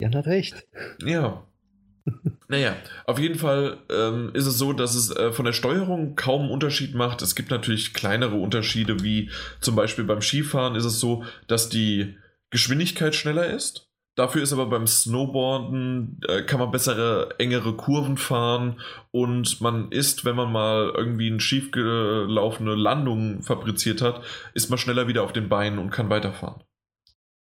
Jan 0.00 0.14
hat 0.14 0.26
recht. 0.26 0.66
Ja. 1.04 1.46
naja, 2.48 2.76
auf 3.06 3.18
jeden 3.18 3.38
Fall 3.38 3.78
ähm, 3.90 4.30
ist 4.34 4.46
es 4.46 4.58
so, 4.58 4.72
dass 4.72 4.94
es 4.94 5.14
äh, 5.14 5.32
von 5.32 5.44
der 5.44 5.52
Steuerung 5.52 6.16
kaum 6.16 6.42
einen 6.42 6.50
Unterschied 6.50 6.94
macht. 6.94 7.22
Es 7.22 7.34
gibt 7.34 7.50
natürlich 7.50 7.94
kleinere 7.94 8.34
Unterschiede, 8.34 9.02
wie 9.02 9.30
zum 9.60 9.76
Beispiel 9.76 10.04
beim 10.04 10.20
Skifahren 10.20 10.74
ist 10.74 10.84
es 10.84 10.98
so, 10.98 11.24
dass 11.46 11.68
die 11.68 12.16
Geschwindigkeit 12.50 13.14
schneller 13.14 13.46
ist. 13.46 13.91
Dafür 14.14 14.42
ist 14.42 14.52
aber 14.52 14.66
beim 14.66 14.86
Snowboarden, 14.86 16.20
äh, 16.28 16.42
kann 16.42 16.60
man 16.60 16.70
bessere, 16.70 17.34
engere 17.38 17.74
Kurven 17.74 18.18
fahren 18.18 18.80
und 19.10 19.60
man 19.62 19.90
ist, 19.90 20.26
wenn 20.26 20.36
man 20.36 20.52
mal 20.52 20.92
irgendwie 20.94 21.30
eine 21.30 21.40
schiefgelaufene 21.40 22.74
Landung 22.74 23.42
fabriziert 23.42 24.02
hat, 24.02 24.22
ist 24.52 24.68
man 24.68 24.78
schneller 24.78 25.08
wieder 25.08 25.22
auf 25.22 25.32
den 25.32 25.48
Beinen 25.48 25.78
und 25.78 25.90
kann 25.90 26.10
weiterfahren. 26.10 26.62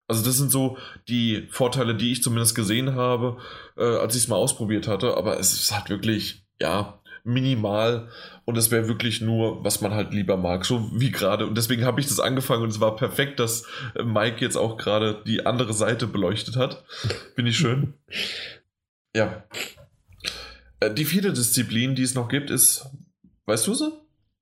Also 0.06 0.24
das 0.24 0.36
sind 0.36 0.50
so 0.50 0.76
die 1.08 1.46
Vorteile, 1.50 1.94
die 1.94 2.12
ich 2.12 2.22
zumindest 2.22 2.54
gesehen 2.56 2.94
habe, 2.94 3.38
äh, 3.78 3.84
als 3.84 4.16
ich 4.16 4.24
es 4.24 4.28
mal 4.28 4.36
ausprobiert 4.36 4.88
hatte. 4.88 5.16
Aber 5.16 5.38
es 5.38 5.52
ist 5.54 5.72
halt 5.72 5.88
wirklich, 5.88 6.44
ja, 6.60 7.00
minimal 7.24 8.08
und 8.50 8.58
es 8.58 8.70
wäre 8.70 8.88
wirklich 8.88 9.20
nur, 9.20 9.64
was 9.64 9.80
man 9.80 9.94
halt 9.94 10.12
lieber 10.12 10.36
mag, 10.36 10.64
so 10.64 10.90
wie 10.92 11.10
gerade. 11.10 11.46
Und 11.46 11.56
deswegen 11.56 11.84
habe 11.84 12.00
ich 12.00 12.08
das 12.08 12.20
angefangen 12.20 12.62
und 12.62 12.68
es 12.68 12.80
war 12.80 12.96
perfekt, 12.96 13.40
dass 13.40 13.66
Mike 14.04 14.40
jetzt 14.40 14.56
auch 14.56 14.76
gerade 14.76 15.22
die 15.26 15.46
andere 15.46 15.72
Seite 15.72 16.06
beleuchtet 16.06 16.56
hat. 16.56 16.84
Finde 17.34 17.50
ich 17.50 17.56
schön. 17.56 17.94
ja. 19.16 19.44
Äh, 20.80 20.92
die 20.92 21.04
vierte 21.04 21.32
Disziplin, 21.32 21.94
die 21.94 22.02
es 22.02 22.14
noch 22.14 22.28
gibt, 22.28 22.50
ist, 22.50 22.86
weißt 23.46 23.66
du 23.66 23.74
sie? 23.74 23.92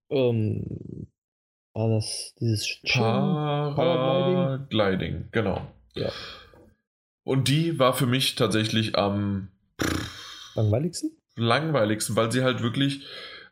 Um, 0.09 0.37
ähm, 0.37 1.07
war 1.75 1.91
das 1.91 2.35
dieses 2.41 2.79
Paragliding? 2.91 3.77
Paragliding, 3.77 5.29
genau. 5.31 5.71
Ja. 5.95 6.11
Und 7.25 7.49
die 7.49 7.79
war 7.79 7.93
für 7.93 8.07
mich 8.07 8.35
tatsächlich 8.35 8.97
am 8.97 9.49
langweiligsten? 10.55 11.19
langweiligsten, 11.39 12.17
weil 12.17 12.31
sie 12.33 12.43
halt 12.43 12.63
wirklich, 12.63 13.03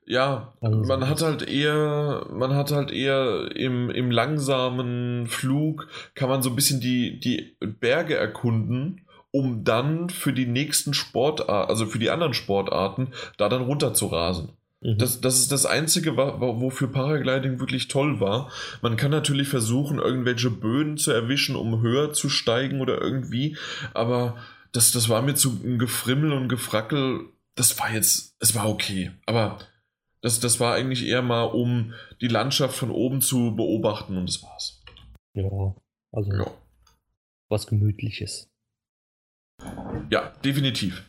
ja, 0.07 0.55
man 0.61 1.09
hat 1.09 1.23
halt 1.23 1.49
eher, 1.49 2.27
man 2.31 2.55
hat 2.55 2.71
halt 2.71 2.91
eher 2.91 3.51
im, 3.55 3.91
im 3.91 4.11
langsamen 4.11 5.27
Flug, 5.27 5.89
kann 6.15 6.29
man 6.29 6.43
so 6.43 6.51
ein 6.51 6.57
bisschen 6.57 6.81
die, 6.81 7.19
die 7.19 7.57
Berge 7.61 8.17
erkunden, 8.17 9.03
um 9.33 9.65
dann 9.65 10.09
für 10.09 10.33
die 10.33 10.47
nächsten 10.47 10.95
Sportarten, 10.95 11.71
also 11.71 11.87
für 11.87 11.99
die 11.99 12.11
anderen 12.11 12.35
Sportarten, 12.35 13.09
da 13.37 13.49
dann 13.49 13.63
runter 13.63 13.95
zu 13.95 14.07
rasen. 14.07 14.51
Mhm. 14.81 14.99
Das, 14.99 15.21
das 15.21 15.39
ist 15.41 15.51
das 15.51 15.67
Einzige, 15.67 16.17
wofür 16.17 16.89
Paragliding 16.89 17.59
wirklich 17.59 17.89
toll 17.89 18.21
war. 18.21 18.51
Man 18.83 18.97
kann 18.97 19.11
natürlich 19.11 19.49
versuchen, 19.49 19.99
irgendwelche 19.99 20.51
Böden 20.51 20.99
zu 20.99 21.11
erwischen, 21.11 21.57
um 21.57 21.83
höher 21.83 22.13
zu 22.13 22.29
steigen 22.29 22.81
oder 22.81 23.01
irgendwie, 23.01 23.57
aber 23.93 24.37
das, 24.73 24.93
das 24.93 25.09
war 25.09 25.23
mir 25.23 25.35
zu 25.35 25.59
ein 25.65 25.79
Gefrimmel 25.79 26.33
und 26.33 26.49
Gefrackel 26.49 27.27
das 27.57 27.79
war 27.81 27.93
jetzt, 27.93 28.37
es 28.39 28.55
war 28.55 28.69
okay, 28.69 29.11
aber 29.25 29.59
das, 30.23 30.41
das 30.41 30.61
war 30.61 30.75
eigentlich 30.75 31.07
eher 31.07 31.23
mal, 31.23 31.45
um 31.45 31.93
die 32.21 32.29
Landschaft 32.29 32.77
von 32.77 32.91
oben 32.91 33.21
zu 33.21 33.55
beobachten 33.55 34.17
und 34.17 34.29
das 34.29 34.43
war's. 34.43 34.83
Ja, 35.35 35.75
also 36.13 36.33
ja. 36.33 36.51
was 37.49 37.67
Gemütliches. 37.67 38.49
Ja, 40.11 40.33
definitiv. 40.45 41.05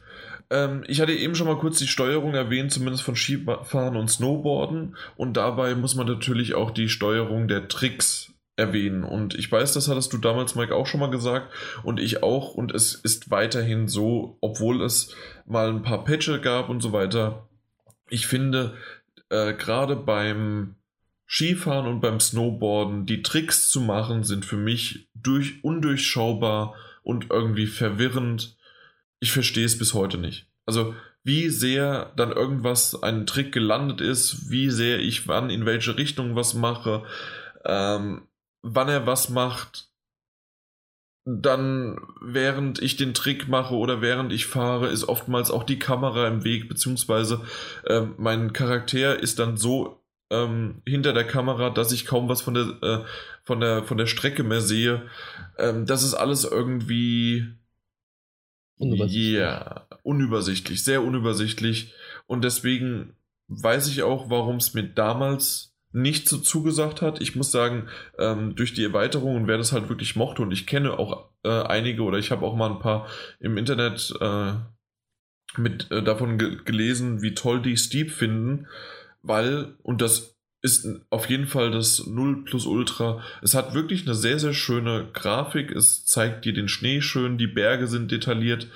Ähm, 0.50 0.84
ich 0.88 1.02
hatte 1.02 1.14
eben 1.14 1.36
schon 1.36 1.48
mal 1.48 1.58
kurz 1.58 1.80
die 1.80 1.88
Steuerung 1.88 2.34
erwähnt, 2.34 2.72
zumindest 2.72 3.04
von 3.04 3.16
Skifahren 3.16 3.96
und 3.96 4.10
Snowboarden. 4.10 4.96
Und 5.16 5.34
dabei 5.34 5.76
muss 5.76 5.96
man 5.96 6.08
natürlich 6.08 6.56
auch 6.56 6.72
die 6.72 6.90
Steuerung 6.90 7.48
der 7.48 7.68
Tricks 7.68 8.34
erwähnen. 8.56 9.04
Und 9.04 9.36
ich 9.36 9.52
weiß, 9.52 9.74
das 9.74 9.88
hattest 9.88 10.12
du 10.14 10.18
damals, 10.18 10.56
Mike, 10.56 10.74
auch 10.74 10.88
schon 10.88 11.00
mal 11.00 11.12
gesagt 11.12 11.54
und 11.84 12.00
ich 12.00 12.24
auch. 12.24 12.54
Und 12.54 12.74
es 12.74 12.96
ist 12.96 13.30
weiterhin 13.30 13.88
so, 13.88 14.38
obwohl 14.42 14.82
es 14.82 15.16
mal 15.46 15.70
ein 15.70 15.84
paar 15.84 16.04
Patches 16.04 16.42
gab 16.42 16.70
und 16.70 16.82
so 16.82 16.92
weiter. 16.92 17.48
Ich 18.10 18.26
finde, 18.26 18.76
äh, 19.30 19.54
gerade 19.54 19.96
beim 19.96 20.76
Skifahren 21.28 21.88
und 21.88 22.00
beim 22.00 22.20
Snowboarden, 22.20 23.06
die 23.06 23.22
Tricks 23.22 23.70
zu 23.70 23.82
machen, 23.82 24.24
sind 24.24 24.46
für 24.46 24.58
mich 24.58 25.10
durch, 25.14 25.64
undurchschaubar 25.64 26.76
und 27.04 27.30
irgendwie 27.30 27.68
verwirrend. 27.68 28.58
Ich 29.20 29.32
verstehe 29.32 29.66
es 29.66 29.78
bis 29.78 29.94
heute 29.94 30.18
nicht. 30.18 30.48
Also, 30.66 30.96
wie 31.24 31.50
sehr 31.50 32.14
dann 32.16 32.32
irgendwas, 32.32 33.04
ein 33.04 33.26
Trick 33.26 33.52
gelandet 33.52 34.00
ist, 34.00 34.50
wie 34.50 34.70
sehr 34.70 35.00
ich 35.00 35.28
wann 35.28 35.50
in 35.50 35.66
welche 35.66 35.98
Richtung 35.98 36.36
was 36.36 36.54
mache. 36.54 37.04
Ähm, 37.66 38.28
wann 38.62 38.88
er 38.88 39.06
was 39.06 39.30
macht, 39.30 39.90
dann 41.30 42.00
während 42.22 42.82
ich 42.82 42.96
den 42.96 43.14
Trick 43.14 43.50
mache 43.50 43.76
oder 43.76 44.02
während 44.02 44.32
ich 44.32 44.46
fahre, 44.46 44.88
ist 44.88 45.10
oftmals 45.10 45.52
auch 45.52 45.66
die 45.66 45.78
Kamera 45.78 46.26
im 46.26 46.46
Weg, 46.46 46.70
beziehungsweise 46.70 47.42
äh, 47.86 48.04
mein 48.18 48.54
Charakter 48.54 49.20
ist 49.20 49.38
dann 49.38 49.58
so 49.58 50.02
ähm, 50.30 50.82
hinter 50.86 51.12
der 51.12 51.26
Kamera, 51.26 51.70
dass 51.70 51.92
ich 51.92 52.06
kaum 52.06 52.30
was 52.30 52.42
von 52.42 52.54
der, 52.54 52.64
äh, 52.82 53.06
von 53.44 53.60
der, 53.60 53.84
von 53.84 53.98
der 53.98 54.06
Strecke 54.06 54.44
mehr 54.44 54.62
sehe. 54.62 55.04
Ähm, 55.58 55.86
das 55.86 56.04
ist 56.04 56.14
alles 56.14 56.46
irgendwie 56.46 57.46
unübersichtlich. 58.78 59.34
Yeah, 59.34 59.86
unübersichtlich, 60.04 60.84
sehr 60.86 61.04
unübersichtlich. 61.04 61.94
Und 62.26 62.46
deswegen 62.46 63.18
weiß 63.50 63.90
ich 63.90 64.04
auch, 64.04 64.30
warum 64.30 64.58
es 64.58 64.74
mir 64.74 64.84
damals 64.84 65.77
nicht 65.92 66.28
so 66.28 66.38
zugesagt 66.38 67.02
hat. 67.02 67.22
Ich 67.22 67.36
muss 67.36 67.52
sagen, 67.52 67.88
ähm, 68.20 68.56
durch 68.56 68.74
die 68.74 68.84
Erweiterung 68.84 69.36
und 69.36 69.48
wer 69.48 69.58
das 69.58 69.72
halt 69.72 69.90
wirklich 69.90 70.16
mochte 70.16 70.42
und 70.42 70.52
ich 70.52 70.68
kenne 70.68 70.98
auch 71.00 71.30
äh, 71.44 71.50
einige 71.50 72.04
oder 72.04 72.18
ich 72.18 72.32
habe 72.32 72.46
auch 72.46 72.56
mal 72.56 72.72
ein 72.72 72.80
paar 72.80 73.08
im 73.40 73.58
Internet 73.58 74.14
äh, 74.20 74.54
mit 75.58 75.90
äh, 75.92 76.04
davon 76.04 76.38
ge 76.38 76.58
gelesen, 76.66 77.22
wie 77.22 77.34
toll 77.34 77.62
die 77.62 77.78
Steep 77.78 78.12
finden, 78.12 78.68
weil, 79.22 79.76
und 79.82 80.02
das 80.02 80.38
ist 80.62 80.88
auf 81.10 81.30
jeden 81.30 81.48
Fall 81.48 81.72
das 81.72 82.08
0 82.08 82.44
plus 82.44 82.66
Ultra. 82.66 83.24
Es 83.42 83.54
hat 83.54 83.74
wirklich 83.74 84.06
eine 84.06 84.16
sehr, 84.16 84.40
sehr 84.40 84.54
schöne 84.54 85.08
Grafik. 85.14 85.72
Es 85.72 86.06
zeigt 86.06 86.46
dir 86.46 86.54
den 86.54 86.68
Schnee 86.68 87.02
schön, 87.02 87.38
die 87.38 87.48
Berge 87.48 87.88
sind 87.88 88.12
detailliert 88.12 88.68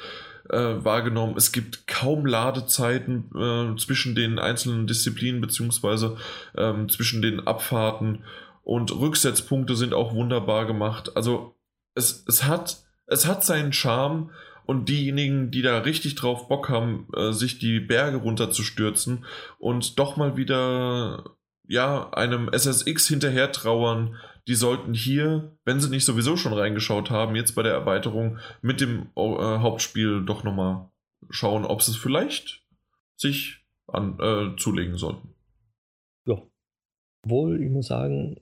äh, 0.52 0.84
wahrgenommen. 0.84 1.36
Es 1.38 1.52
gibt 1.52 1.88
kaum 1.88 2.26
Ladezeiten 2.26 3.30
äh, 3.36 3.76
zwischen 3.78 4.15
den 4.15 4.40
einzelnen 4.40 4.88
Disziplinen 4.88 5.41
beziehungsweise 5.41 6.18
ähm, 6.56 6.90
zwischen 6.90 7.22
den 7.22 7.48
Abfahrten. 7.48 8.23
und 8.64 8.91
Rücksetzpunkte 8.91 9.76
sind 9.76 9.94
auch 9.94 10.14
wunderbar 10.14 10.65
gemacht. 10.65 11.15
Also 11.15 11.56
es, 11.95 12.23
es, 12.28 12.44
hat, 12.44 12.84
es 13.07 13.28
hat 13.28 13.44
seinen 13.44 13.73
Charme 13.73 14.30
und 14.65 14.90
diejenigen, 14.90 15.52
die 15.52 15.61
da 15.61 15.80
richtig 15.80 16.15
drauf 16.15 16.48
Bock 16.48 16.69
haben, 16.69 17.07
äh, 17.15 17.32
sich 17.32 17.60
die 17.60 17.80
Berge 17.80 18.18
runterzustürzen 18.18 19.26
und 19.57 19.99
doch 19.99 20.18
mal 20.18 20.38
wieder 20.38 21.36
ja, 21.68 22.10
einem 22.11 22.49
SSX 22.52 23.07
hinterher 23.07 23.52
trauern, 23.52 24.18
die 24.47 24.55
sollten 24.55 24.93
hier, 24.93 25.57
wenn 25.65 25.80
sie 25.80 25.89
nicht 25.89 26.05
sowieso 26.05 26.35
schon 26.38 26.53
reingeschaut 26.53 27.09
haben, 27.09 27.35
jetzt 27.35 27.53
bei 27.53 27.63
der 27.63 27.73
Erweiterung 27.73 28.39
mit 28.61 28.81
dem 28.81 29.09
äh, 29.15 29.59
Hauptspiel 29.59 30.23
doch 30.26 30.43
nochmal 30.43 30.89
schauen, 31.30 31.65
ob 31.65 31.81
sie 31.81 31.91
es 31.91 31.97
vielleicht 31.97 32.63
sich 33.15 33.63
an, 33.88 34.18
äh, 34.19 34.55
zulegen 34.57 34.97
sollten. 34.97 35.35
Ja. 36.26 36.41
Wohl, 37.23 37.61
ich 37.61 37.69
muss 37.69 37.88
sagen, 37.88 38.39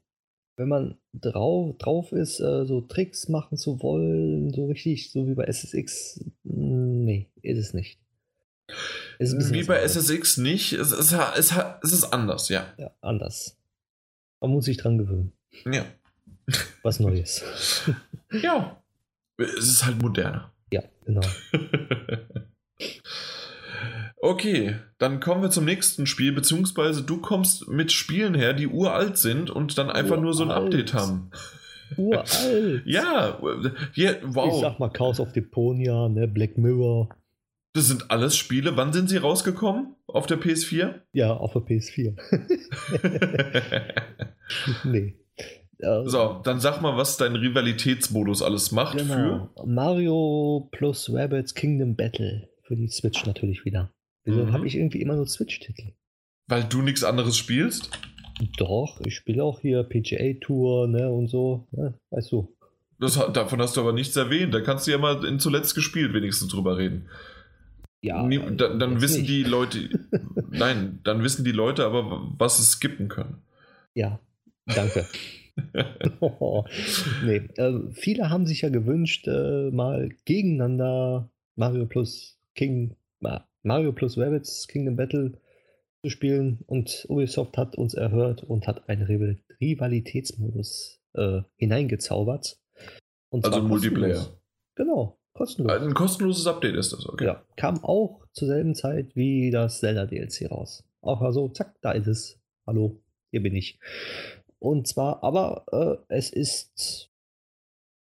wenn 0.56 0.70
man 0.70 0.98
drauf, 1.14 1.76
drauf 1.78 2.12
ist, 2.12 2.40
äh, 2.40 2.66
so 2.66 2.82
Tricks 2.82 3.30
machen 3.30 3.58
zu 3.58 3.82
wollen, 3.82 4.52
so 4.54 4.68
richtig, 4.68 5.12
so 5.12 5.28
wie 5.28 5.34
bei 5.34 5.46
SSX, 5.46 6.24
mm, 6.44 7.04
nee, 7.04 7.30
ist 7.42 7.58
es 7.58 7.74
nicht. 7.74 8.00
Ist 9.18 9.52
wie 9.52 9.64
bei 9.64 9.80
SSX 9.80 10.38
nicht, 10.38 10.74
es, 10.74 10.92
es, 10.92 11.12
es, 11.12 11.54
es 11.84 11.92
ist 11.92 12.14
anders, 12.14 12.50
ja. 12.50 12.66
Ja, 12.78 12.92
anders. 13.02 13.58
Man 14.42 14.52
muss 14.52 14.66
sich 14.66 14.78
dran 14.78 14.98
gewöhnen. 14.98 15.34
Ja. 15.66 15.86
Was 16.84 17.00
Neues. 17.00 17.44
ja. 18.32 18.82
Es 19.38 19.68
ist 19.68 19.86
halt 19.86 20.02
moderner. 20.02 20.52
Ja, 20.72 20.84
genau. 21.06 21.22
Okay, 24.22 24.76
dann 24.98 25.22
kommen 25.22 25.42
wir 25.42 25.50
zum 25.50 25.64
nächsten 25.64 26.06
Spiel, 26.06 26.34
beziehungsweise 26.34 27.04
du 27.04 27.22
kommst 27.22 27.70
mit 27.70 27.94
Spielen 27.94 28.36
her, 28.36 28.54
die 28.54 28.68
uralt 28.68 29.18
sind 29.18 29.50
und 29.50 29.78
dann 29.78 29.90
einfach 29.90 30.12
uralt. 30.12 30.24
nur 30.24 30.34
so 30.34 30.44
ein 30.44 30.52
Update 30.52 30.94
haben. 30.94 31.32
Uralt. 31.96 32.84
ja, 32.86 33.40
yeah, 33.98 34.18
wow. 34.24 34.54
Ich 34.54 34.60
sag 34.60 34.78
mal 34.78 34.90
Chaos 34.90 35.22
of 35.22 35.32
Deponia, 35.32 36.10
ne, 36.10 36.28
Black 36.28 36.58
Mirror. 36.58 37.08
Das 37.74 37.88
sind 37.88 38.12
alles 38.12 38.36
Spiele. 38.36 38.76
Wann 38.76 38.92
sind 38.92 39.10
sie 39.10 39.18
rausgekommen? 39.18 39.96
Auf 40.08 40.26
der 40.26 40.38
PS4? 40.40 40.96
Ja, 41.14 41.32
auf 41.32 41.54
der 41.54 41.62
PS4. 41.62 42.16
nee. 44.84 45.19
So, 45.82 46.42
dann 46.44 46.60
sag 46.60 46.82
mal, 46.82 46.98
was 46.98 47.16
dein 47.16 47.38
Rivalitätsmodus 47.38 48.42
alles 48.42 48.72
macht 48.74 48.98
genau. 48.98 49.50
für. 49.56 49.66
Mario 49.66 50.68
plus 50.72 51.10
Rabbits 51.14 51.56
Kingdom 51.56 51.96
Battle. 51.96 52.50
Für 52.64 52.76
die 52.76 52.90
Switch 52.90 53.26
natürlich 53.26 53.64
wieder. 53.64 53.92
Wieso 54.26 54.46
mhm. 54.46 54.54
habe 54.54 54.68
ich 54.68 54.76
irgendwie 54.76 55.02
immer 55.02 55.16
nur 55.16 55.26
Switch-Titel? 55.26 55.94
Weil 56.48 56.66
du 56.66 56.82
nichts 56.82 57.04
anderes 57.04 57.38
spielst? 57.38 57.90
Doch, 58.58 59.00
ich 59.06 59.16
spiele 59.16 59.44
auch 59.44 59.62
hier 59.62 59.84
PGA 59.84 60.34
Tour, 60.40 60.88
ne, 60.88 61.10
und 61.10 61.28
so, 61.28 61.68
ne, 61.72 61.94
weißt 62.12 62.32
du. 62.32 62.56
Das, 63.00 63.16
davon 63.34 63.62
hast 63.62 63.78
du 63.78 63.82
aber 63.82 63.94
nichts 63.94 64.16
erwähnt. 64.18 64.54
Da 64.54 64.62
kannst 64.62 64.86
du 64.86 64.92
ja 64.92 64.98
mal 64.98 65.24
in 65.26 65.40
zuletzt 65.40 65.76
gespielt 65.76 66.14
wenigstens 66.14 66.50
drüber 66.50 66.78
reden. 66.78 67.08
Ja. 68.02 68.24
Nie, 68.24 68.40
dann, 68.56 68.80
dann 68.80 69.02
wissen 69.02 69.22
nicht. 69.22 69.30
die 69.30 69.44
Leute, 69.44 69.90
nein, 70.50 71.00
dann 71.04 71.24
wissen 71.24 71.44
die 71.44 71.52
Leute 71.52 71.86
aber, 71.86 72.34
was 72.38 72.60
es 72.60 72.72
skippen 72.72 73.08
können. 73.08 73.42
Ja, 73.94 74.20
danke. 74.66 75.06
Oh, 76.20 76.64
nee, 77.24 77.42
äh, 77.56 77.80
viele 77.92 78.30
haben 78.30 78.46
sich 78.46 78.62
ja 78.62 78.70
gewünscht, 78.70 79.28
äh, 79.28 79.72
mal 79.72 80.10
gegeneinander 80.26 81.32
Mario 81.56 81.86
plus 81.86 82.40
King, 82.56 82.96
Mario 83.64 83.92
plus 83.92 84.18
Rabbits 84.18 84.68
Kingdom 84.68 84.96
Battle 84.96 85.34
zu 86.02 86.10
spielen 86.10 86.60
und 86.68 87.06
Ubisoft 87.10 87.58
hat 87.58 87.76
uns 87.76 87.94
erhört 87.94 88.44
und 88.44 88.68
hat 88.68 88.88
einen 88.88 89.04
Rivalitätsmodus 89.62 91.02
äh, 91.14 91.42
hineingezaubert. 91.58 92.58
also 93.32 93.62
Multiplayer. 93.62 94.40
Genau, 94.76 95.20
kostenlos. 95.34 95.82
Ein 95.82 95.94
kostenloses 95.94 96.48
Update 96.48 96.76
ist 96.76 96.94
das, 96.94 97.06
okay. 97.08 97.26
Ja, 97.26 97.46
kam 97.58 97.84
auch 97.84 98.26
zur 98.32 98.48
selben 98.48 98.76
Zeit 98.76 99.16
wie 99.16 99.52
das 99.52 99.80
Zelda 99.80 100.06
DLC 100.06 100.50
raus. 100.50 100.86
Auch 101.02 101.22
also, 101.22 101.50
zack, 101.50 101.76
da 101.82 101.92
ist 101.92 102.08
es. 102.08 102.40
Hallo, 102.66 103.02
hier 103.32 103.42
bin 103.42 103.56
ich. 103.56 103.80
Und 104.60 104.88
zwar, 104.88 105.24
aber 105.24 105.66
äh, 105.72 106.16
es 106.16 106.30
ist 106.30 107.10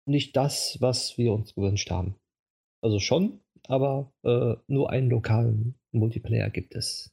nicht 0.06 0.36
das, 0.36 0.78
was 0.80 1.18
wir 1.18 1.32
uns 1.32 1.54
gewünscht 1.54 1.90
haben. 1.90 2.16
Also 2.82 2.98
schon, 2.98 3.40
aber 3.68 4.12
äh, 4.22 4.54
nur 4.68 4.90
einen 4.90 5.10
lokalen 5.10 5.74
Multiplayer 5.92 6.50
gibt 6.50 6.74
es. 6.74 7.12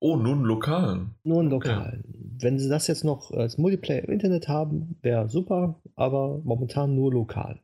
Oh, 0.00 0.16
nur 0.16 0.34
einen 0.34 0.44
lokalen? 0.44 1.14
Nur 1.24 1.40
einen 1.40 1.50
lokalen. 1.50 2.04
Okay. 2.08 2.18
Wenn 2.40 2.58
sie 2.58 2.68
das 2.68 2.86
jetzt 2.86 3.04
noch 3.04 3.32
als 3.32 3.58
Multiplayer 3.58 4.04
im 4.04 4.12
Internet 4.12 4.48
haben, 4.48 4.96
wäre 5.02 5.28
super, 5.28 5.80
aber 5.96 6.40
momentan 6.44 6.94
nur 6.94 7.12
lokal. 7.12 7.60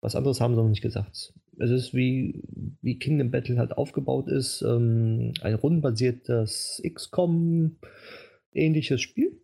Was 0.00 0.14
anderes 0.14 0.40
haben 0.40 0.54
sie 0.54 0.62
noch 0.62 0.68
nicht 0.68 0.82
gesagt. 0.82 1.34
Es 1.58 1.70
ist 1.70 1.92
wie, 1.92 2.42
wie 2.80 2.98
Kingdom 2.98 3.30
Battle 3.30 3.58
halt 3.58 3.76
aufgebaut 3.76 4.28
ist, 4.28 4.62
ähm, 4.62 5.34
ein 5.42 5.54
rundenbasiertes 5.54 6.80
XCOM 6.86 7.76
ähnliches 8.52 9.00
Spiel, 9.00 9.42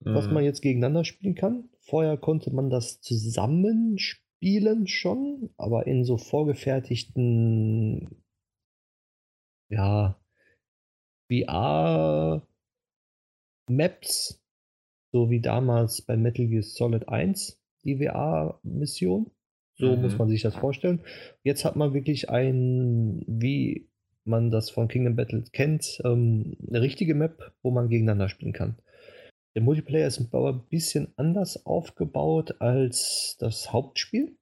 mhm. 0.00 0.14
was 0.14 0.30
man 0.30 0.44
jetzt 0.44 0.62
gegeneinander 0.62 1.04
spielen 1.04 1.34
kann. 1.34 1.68
Vorher 1.80 2.16
konnte 2.16 2.52
man 2.52 2.70
das 2.70 3.00
zusammenspielen 3.00 4.24
spielen 4.36 4.86
schon, 4.86 5.50
aber 5.56 5.86
in 5.86 6.04
so 6.04 6.18
vorgefertigten, 6.18 8.22
ja, 9.68 10.20
VR-Maps, 11.28 12.42
so 15.12 15.30
wie 15.30 15.40
damals 15.40 16.02
bei 16.02 16.16
Metal 16.16 16.46
Gear 16.46 16.62
Solid 16.62 17.08
1, 17.08 17.60
die 17.84 17.96
VR-Mission. 17.96 19.30
So 19.78 19.94
mhm. 19.94 20.02
muss 20.02 20.18
man 20.18 20.28
sich 20.28 20.42
das 20.42 20.54
vorstellen. 20.54 21.02
Jetzt 21.42 21.64
hat 21.64 21.76
man 21.76 21.92
wirklich 21.92 22.30
ein, 22.30 23.24
wie 23.26 23.88
man 24.24 24.50
das 24.50 24.70
von 24.70 24.88
Kingdom 24.88 25.16
Battle 25.16 25.44
kennt, 25.52 26.00
ähm, 26.04 26.56
eine 26.66 26.80
richtige 26.80 27.14
Map, 27.14 27.52
wo 27.62 27.70
man 27.70 27.88
gegeneinander 27.88 28.28
spielen 28.28 28.52
kann. 28.52 28.78
Der 29.56 29.62
Multiplayer 29.62 30.06
ist 30.06 30.20
aber 30.20 30.52
ein 30.52 30.68
bisschen 30.68 31.14
anders 31.16 31.64
aufgebaut 31.64 32.60
als 32.60 33.38
das 33.40 33.72
Hauptspiel. 33.72 34.36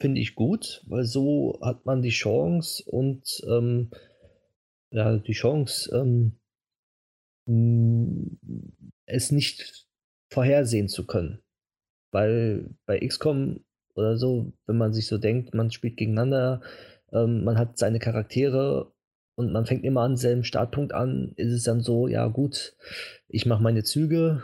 Finde 0.00 0.22
ich 0.22 0.34
gut, 0.34 0.82
weil 0.86 1.04
so 1.04 1.58
hat 1.60 1.84
man 1.84 2.00
die 2.00 2.08
Chance 2.08 2.82
und 2.90 3.42
ähm, 3.46 3.90
ja, 4.90 5.18
die 5.18 5.32
Chance, 5.32 5.94
ähm, 5.94 6.38
es 9.04 9.32
nicht 9.32 9.86
vorhersehen 10.32 10.88
zu 10.88 11.06
können. 11.06 11.42
Weil 12.10 12.70
bei 12.86 13.06
XCOM 13.06 13.66
oder 13.94 14.16
so, 14.16 14.54
wenn 14.66 14.78
man 14.78 14.94
sich 14.94 15.08
so 15.08 15.18
denkt, 15.18 15.52
man 15.52 15.70
spielt 15.70 15.98
gegeneinander, 15.98 16.62
ähm, 17.12 17.44
man 17.44 17.58
hat 17.58 17.76
seine 17.76 17.98
Charaktere 17.98 18.94
und 19.38 19.52
man 19.52 19.66
fängt 19.66 19.84
immer 19.84 20.00
an 20.00 20.16
selben 20.16 20.42
Startpunkt 20.42 20.92
an, 20.92 21.30
ist 21.36 21.52
es 21.52 21.62
dann 21.62 21.80
so, 21.80 22.08
ja 22.08 22.26
gut, 22.26 22.74
ich 23.28 23.46
mache 23.46 23.62
meine 23.62 23.84
Züge 23.84 24.42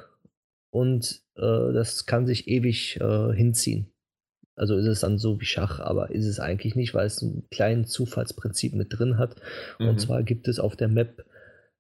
und 0.71 1.21
äh, 1.35 1.73
das 1.73 2.07
kann 2.07 2.29
sich 2.29 2.47
ewig 2.47 3.01
äh, 3.01 3.33
hinziehen. 3.33 3.93
Also 4.55 4.77
ist 4.77 4.87
es 4.87 5.01
dann 5.01 5.19
so 5.19 5.41
wie 5.41 5.47
Schach, 5.47 5.81
aber 5.81 6.13
ist 6.13 6.27
es 6.27 6.39
eigentlich 6.39 6.77
nicht, 6.77 6.95
weil 6.95 7.07
es 7.07 7.21
ein 7.23 7.43
kleines 7.51 7.91
Zufallsprinzip 7.91 8.75
mit 8.75 8.97
drin 8.97 9.19
hat. 9.19 9.35
Mhm. 9.81 9.89
Und 9.89 10.01
zwar 10.01 10.23
gibt 10.23 10.47
es 10.47 10.61
auf 10.61 10.77
der 10.77 10.87
Map 10.87 11.25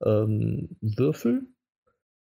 ähm, 0.04 0.70
Würfel, 0.80 1.42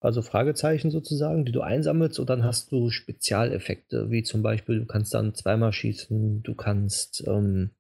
also 0.00 0.22
Fragezeichen 0.22 0.90
sozusagen, 0.90 1.44
die 1.44 1.52
du 1.52 1.60
einsammelst 1.60 2.18
und 2.18 2.28
dann 2.28 2.42
hast 2.42 2.72
du 2.72 2.90
Spezialeffekte, 2.90 4.10
wie 4.10 4.24
zum 4.24 4.42
Beispiel, 4.42 4.80
du 4.80 4.86
kannst 4.86 5.14
dann 5.14 5.36
zweimal 5.36 5.72
schießen, 5.72 6.42
du 6.42 6.54
kannst 6.56 7.22
ähm, 7.28 7.70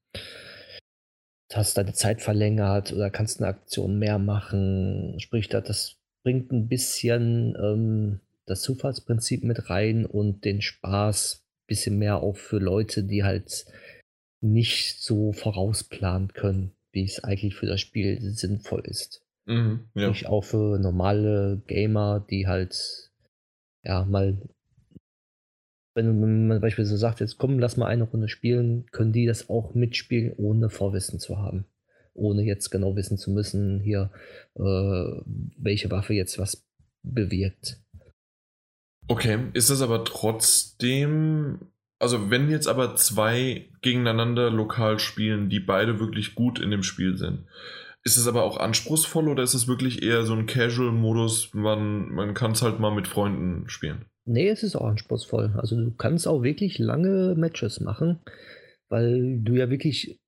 hast 1.56 1.76
deine 1.76 1.92
Zeit 1.92 2.22
verlängert 2.22 2.92
oder 2.92 3.10
kannst 3.10 3.40
eine 3.40 3.48
Aktion 3.48 3.98
mehr 3.98 4.18
machen. 4.18 5.18
Sprich, 5.18 5.48
das 5.48 5.96
bringt 6.22 6.52
ein 6.52 6.68
bisschen 6.68 7.56
ähm, 7.60 8.20
das 8.46 8.62
Zufallsprinzip 8.62 9.44
mit 9.44 9.70
rein 9.70 10.06
und 10.06 10.44
den 10.44 10.62
Spaß 10.62 11.42
ein 11.42 11.66
bisschen 11.66 11.98
mehr 11.98 12.22
auch 12.22 12.36
für 12.36 12.58
Leute, 12.58 13.04
die 13.04 13.24
halt 13.24 13.66
nicht 14.40 15.02
so 15.02 15.32
vorausplanen 15.32 16.32
können, 16.32 16.72
wie 16.92 17.04
es 17.04 17.22
eigentlich 17.22 17.54
für 17.54 17.66
das 17.66 17.80
Spiel 17.80 18.20
sinnvoll 18.20 18.82
ist. 18.86 19.22
Mhm, 19.46 19.88
ja. 19.94 20.08
Nicht 20.08 20.26
auch 20.26 20.44
für 20.44 20.78
normale 20.78 21.62
Gamer, 21.66 22.24
die 22.30 22.46
halt 22.46 23.10
ja 23.82 24.04
mal 24.04 24.36
wenn 26.08 26.48
man 26.48 26.60
beispielsweise 26.60 26.98
sagt, 26.98 27.20
jetzt 27.20 27.38
komm, 27.38 27.58
lass 27.58 27.76
mal 27.76 27.86
eine 27.86 28.04
Runde 28.04 28.28
spielen, 28.28 28.86
können 28.92 29.12
die 29.12 29.26
das 29.26 29.48
auch 29.48 29.74
mitspielen, 29.74 30.32
ohne 30.36 30.70
Vorwissen 30.70 31.20
zu 31.20 31.38
haben. 31.38 31.66
Ohne 32.14 32.42
jetzt 32.42 32.70
genau 32.70 32.96
wissen 32.96 33.18
zu 33.18 33.30
müssen, 33.30 33.80
hier, 33.80 34.10
äh, 34.54 34.62
welche 35.58 35.90
Waffe 35.90 36.14
jetzt 36.14 36.38
was 36.38 36.66
bewirkt. 37.02 37.80
Okay, 39.08 39.38
ist 39.54 39.70
das 39.70 39.80
aber 39.82 40.04
trotzdem, 40.04 41.72
also 41.98 42.30
wenn 42.30 42.50
jetzt 42.50 42.66
aber 42.68 42.94
zwei 42.96 43.68
gegeneinander 43.82 44.50
lokal 44.50 44.98
spielen, 44.98 45.48
die 45.48 45.60
beide 45.60 45.98
wirklich 45.98 46.34
gut 46.34 46.60
in 46.60 46.70
dem 46.70 46.82
Spiel 46.82 47.16
sind, 47.16 47.46
Ist 48.02 48.16
es 48.16 48.26
aber 48.26 48.44
auch 48.44 48.56
anspruchsvoll 48.56 49.28
oder 49.28 49.42
ist 49.42 49.54
es 49.54 49.68
wirklich 49.68 50.02
eher 50.02 50.24
so 50.24 50.34
ein 50.34 50.46
Casual-Modus, 50.46 51.52
man, 51.52 52.08
man 52.10 52.32
kann 52.34 52.52
es 52.52 52.62
halt 52.62 52.80
mal 52.80 52.94
mit 52.94 53.06
Freunden 53.06 53.68
spielen? 53.68 54.06
Nee, 54.24 54.48
es 54.48 54.62
ist 54.62 54.76
auch 54.76 54.86
anspruchsvoll. 54.86 55.54
Also 55.56 55.76
du 55.76 55.90
kannst 55.92 56.28
auch 56.28 56.42
wirklich 56.42 56.78
lange 56.78 57.34
Matches 57.36 57.80
machen, 57.80 58.20
weil 58.88 59.40
du 59.40 59.54
ja 59.54 59.70
wirklich 59.70 60.20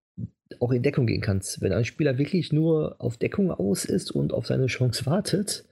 auch 0.60 0.72
in 0.72 0.82
Deckung 0.82 1.06
gehen 1.06 1.20
kannst. 1.20 1.60
Wenn 1.60 1.72
ein 1.72 1.84
Spieler 1.84 2.18
wirklich 2.18 2.52
nur 2.52 2.96
auf 2.98 3.16
Deckung 3.16 3.50
aus 3.50 3.84
ist 3.84 4.10
und 4.10 4.32
auf 4.32 4.46
seine 4.46 4.66
Chance 4.66 5.06
wartet, 5.06 5.64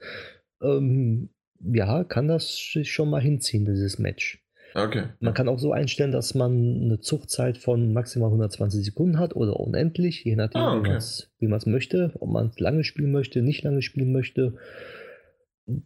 ähm, 0.61 1.29
ja, 1.63 2.03
kann 2.03 2.27
das 2.27 2.71
sich 2.73 2.91
schon 2.91 3.09
mal 3.09 3.21
hinziehen, 3.21 3.65
dieses 3.65 3.99
Match. 3.99 4.43
Okay. 4.73 5.03
Man 5.19 5.33
kann 5.33 5.49
auch 5.49 5.59
so 5.59 5.73
einstellen, 5.73 6.11
dass 6.11 6.33
man 6.33 6.81
eine 6.81 6.99
Zuchtzeit 6.99 7.57
von 7.57 7.91
maximal 7.93 8.29
120 8.29 8.85
Sekunden 8.85 9.19
hat 9.19 9.35
oder 9.35 9.59
unendlich, 9.59 10.23
je 10.23 10.35
nachdem, 10.35 10.61
ah, 10.61 10.77
okay. 10.77 10.97
wie 11.39 11.47
man 11.47 11.57
es 11.57 11.65
möchte. 11.65 12.11
Ob 12.19 12.29
man 12.29 12.47
es 12.47 12.59
lange 12.59 12.83
spielen 12.83 13.11
möchte, 13.11 13.41
nicht 13.41 13.63
lange 13.63 13.81
spielen 13.81 14.11
möchte. 14.13 14.53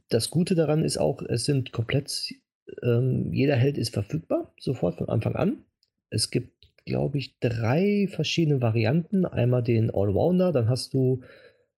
Das 0.10 0.30
Gute 0.30 0.56
daran 0.56 0.84
ist 0.84 0.98
auch, 0.98 1.22
es 1.22 1.46
sind 1.46 1.72
komplett, 1.72 2.34
ähm, 2.84 3.32
jeder 3.32 3.56
Held 3.56 3.78
ist 3.78 3.94
verfügbar, 3.94 4.54
sofort 4.60 4.96
von 4.96 5.10
Anfang 5.10 5.36
an. 5.36 5.66
Es 6.10 6.32
gibt, 6.32 6.54
glaube 6.86 7.18
ich, 7.18 7.40
drei 7.40 8.08
verschiedene 8.10 8.62
Varianten. 8.62 9.26
Einmal 9.26 9.64
den 9.64 9.90
Allrounder, 9.92 10.52
dann 10.52 10.70
hast 10.70 10.94
du 10.94 11.22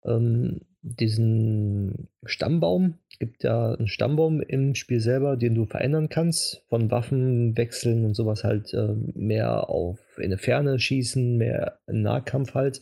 ähm, 0.05 0.61
diesen 0.81 2.07
Stammbaum. 2.23 2.95
Es 3.09 3.19
gibt 3.19 3.43
ja 3.43 3.73
einen 3.73 3.87
Stammbaum 3.87 4.41
im 4.41 4.75
Spiel 4.75 4.99
selber, 4.99 5.37
den 5.37 5.55
du 5.55 5.65
verändern 5.65 6.09
kannst. 6.09 6.63
Von 6.69 6.91
Waffen 6.91 7.57
wechseln 7.57 8.05
und 8.05 8.13
sowas 8.13 8.43
halt 8.43 8.73
äh, 8.73 8.93
mehr 9.13 9.69
auf 9.69 9.99
in 10.17 10.25
eine 10.25 10.37
Ferne 10.37 10.79
schießen, 10.79 11.37
mehr 11.37 11.79
Nahkampf 11.87 12.53
halt. 12.53 12.81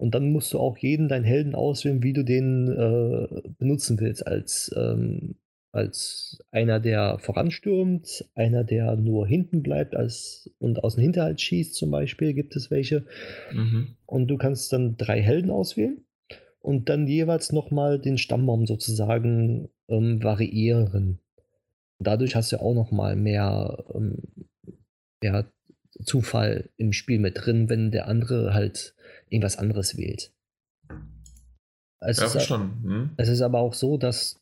Und 0.00 0.14
dann 0.14 0.32
musst 0.32 0.54
du 0.54 0.58
auch 0.58 0.78
jeden 0.78 1.08
deinen 1.08 1.26
Helden 1.26 1.54
auswählen, 1.54 2.02
wie 2.02 2.14
du 2.14 2.24
den 2.24 2.68
äh, 2.68 3.50
benutzen 3.58 4.00
willst. 4.00 4.26
Als, 4.26 4.74
ähm, 4.74 5.34
als 5.72 6.42
einer, 6.50 6.80
der 6.80 7.18
voranstürmt, 7.18 8.24
einer, 8.34 8.64
der 8.64 8.96
nur 8.96 9.26
hinten 9.26 9.62
bleibt 9.62 9.94
als, 9.94 10.50
und 10.58 10.82
aus 10.82 10.94
dem 10.94 11.02
Hinterhalt 11.02 11.38
schießt, 11.42 11.74
zum 11.74 11.90
Beispiel, 11.90 12.32
gibt 12.32 12.56
es 12.56 12.70
welche. 12.70 13.04
Mhm. 13.52 13.88
Und 14.06 14.28
du 14.28 14.38
kannst 14.38 14.72
dann 14.72 14.96
drei 14.96 15.20
Helden 15.20 15.50
auswählen 15.50 15.98
und 16.60 16.88
dann 16.88 17.06
jeweils 17.06 17.52
nochmal 17.52 17.98
den 17.98 18.16
Stammbaum 18.16 18.66
sozusagen 18.66 19.68
ähm, 19.88 20.22
variieren. 20.22 21.18
Dadurch 21.98 22.34
hast 22.36 22.52
du 22.52 22.56
auch 22.62 22.72
nochmal 22.72 23.16
mehr, 23.16 23.84
ähm, 23.94 24.16
mehr 25.22 25.44
Zufall 26.02 26.70
im 26.78 26.94
Spiel 26.94 27.18
mit 27.18 27.44
drin, 27.44 27.68
wenn 27.68 27.90
der 27.90 28.08
andere 28.08 28.54
halt 28.54 28.94
irgendwas 29.30 29.56
anderes 29.56 29.96
wählt. 29.96 30.32
Es, 32.00 32.18
ja, 32.18 32.26
ist, 32.26 32.50
hm? 32.50 33.10
es 33.16 33.28
ist 33.28 33.42
aber 33.42 33.58
auch 33.58 33.74
so, 33.74 33.96
dass 33.96 34.40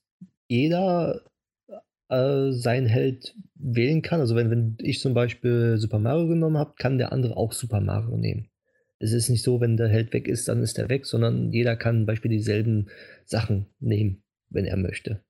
jeder 0.49 1.23
äh, 2.09 2.53
seinen 2.53 2.87
Held 2.87 3.35
wählen 3.55 4.03
kann. 4.03 4.21
Also 4.21 4.37
wenn, 4.37 4.51
wenn 4.51 4.77
ich 4.81 5.01
zum 5.01 5.15
Beispiel 5.15 5.77
Super 5.77 5.99
Mario 5.99 6.29
genommen 6.29 6.59
habe, 6.59 6.75
kann 6.79 6.99
der 6.99 7.13
andere 7.13 7.37
auch 7.37 7.53
Super 7.53 7.81
Mario 7.81 8.17
nehmen. 8.17 8.49
Es 9.01 9.13
ist 9.13 9.29
nicht 9.29 9.43
so, 9.43 9.61
wenn 9.61 9.77
der 9.77 9.89
Held 9.89 10.13
weg 10.13 10.27
ist, 10.27 10.49
dann 10.49 10.63
ist 10.63 10.79
er 10.79 10.89
weg, 10.89 11.07
sondern 11.07 11.53
jeder 11.53 11.77
kann 11.77 11.99
zum 11.99 12.07
Beispiel 12.07 12.31
dieselben 12.31 12.89
Sachen 13.25 13.67
nehmen, 13.79 14.23
wenn 14.51 14.65
er 14.65 14.77
möchte. 14.77 15.23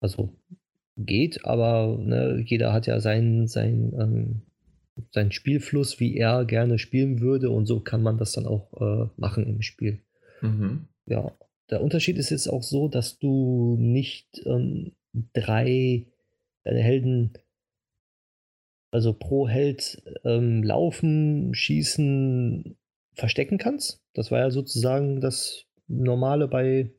Also 0.00 0.32
geht, 0.96 1.44
aber 1.44 1.98
ne, 1.98 2.42
jeder 2.44 2.72
hat 2.72 2.86
ja 2.86 3.00
seinen, 3.00 3.48
seinen, 3.48 3.92
ähm, 4.00 4.42
seinen 5.12 5.32
Spielfluss, 5.32 6.00
wie 6.00 6.16
er 6.16 6.44
gerne 6.44 6.78
spielen 6.78 7.20
würde 7.20 7.50
und 7.50 7.66
so 7.66 7.80
kann 7.80 8.02
man 8.02 8.18
das 8.18 8.32
dann 8.32 8.46
auch 8.46 8.72
äh, 8.80 9.08
machen 9.16 9.46
im 9.46 9.62
Spiel. 9.62 10.02
Mhm. 10.40 10.88
Ja, 11.06 11.32
der 11.70 11.82
Unterschied 11.82 12.18
ist 12.18 12.30
jetzt 12.30 12.48
auch 12.48 12.62
so, 12.62 12.88
dass 12.88 13.18
du 13.18 13.76
nicht 13.78 14.42
ähm, 14.46 14.92
drei 15.32 16.06
deine 16.64 16.80
Helden 16.80 17.32
also 18.90 19.12
pro 19.12 19.48
Held 19.48 20.02
ähm, 20.24 20.62
laufen, 20.62 21.54
schießen, 21.54 22.76
verstecken 23.14 23.58
kannst. 23.58 24.02
Das 24.14 24.30
war 24.30 24.38
ja 24.38 24.50
sozusagen 24.50 25.20
das 25.20 25.64
Normale 25.88 26.48
bei 26.48 26.90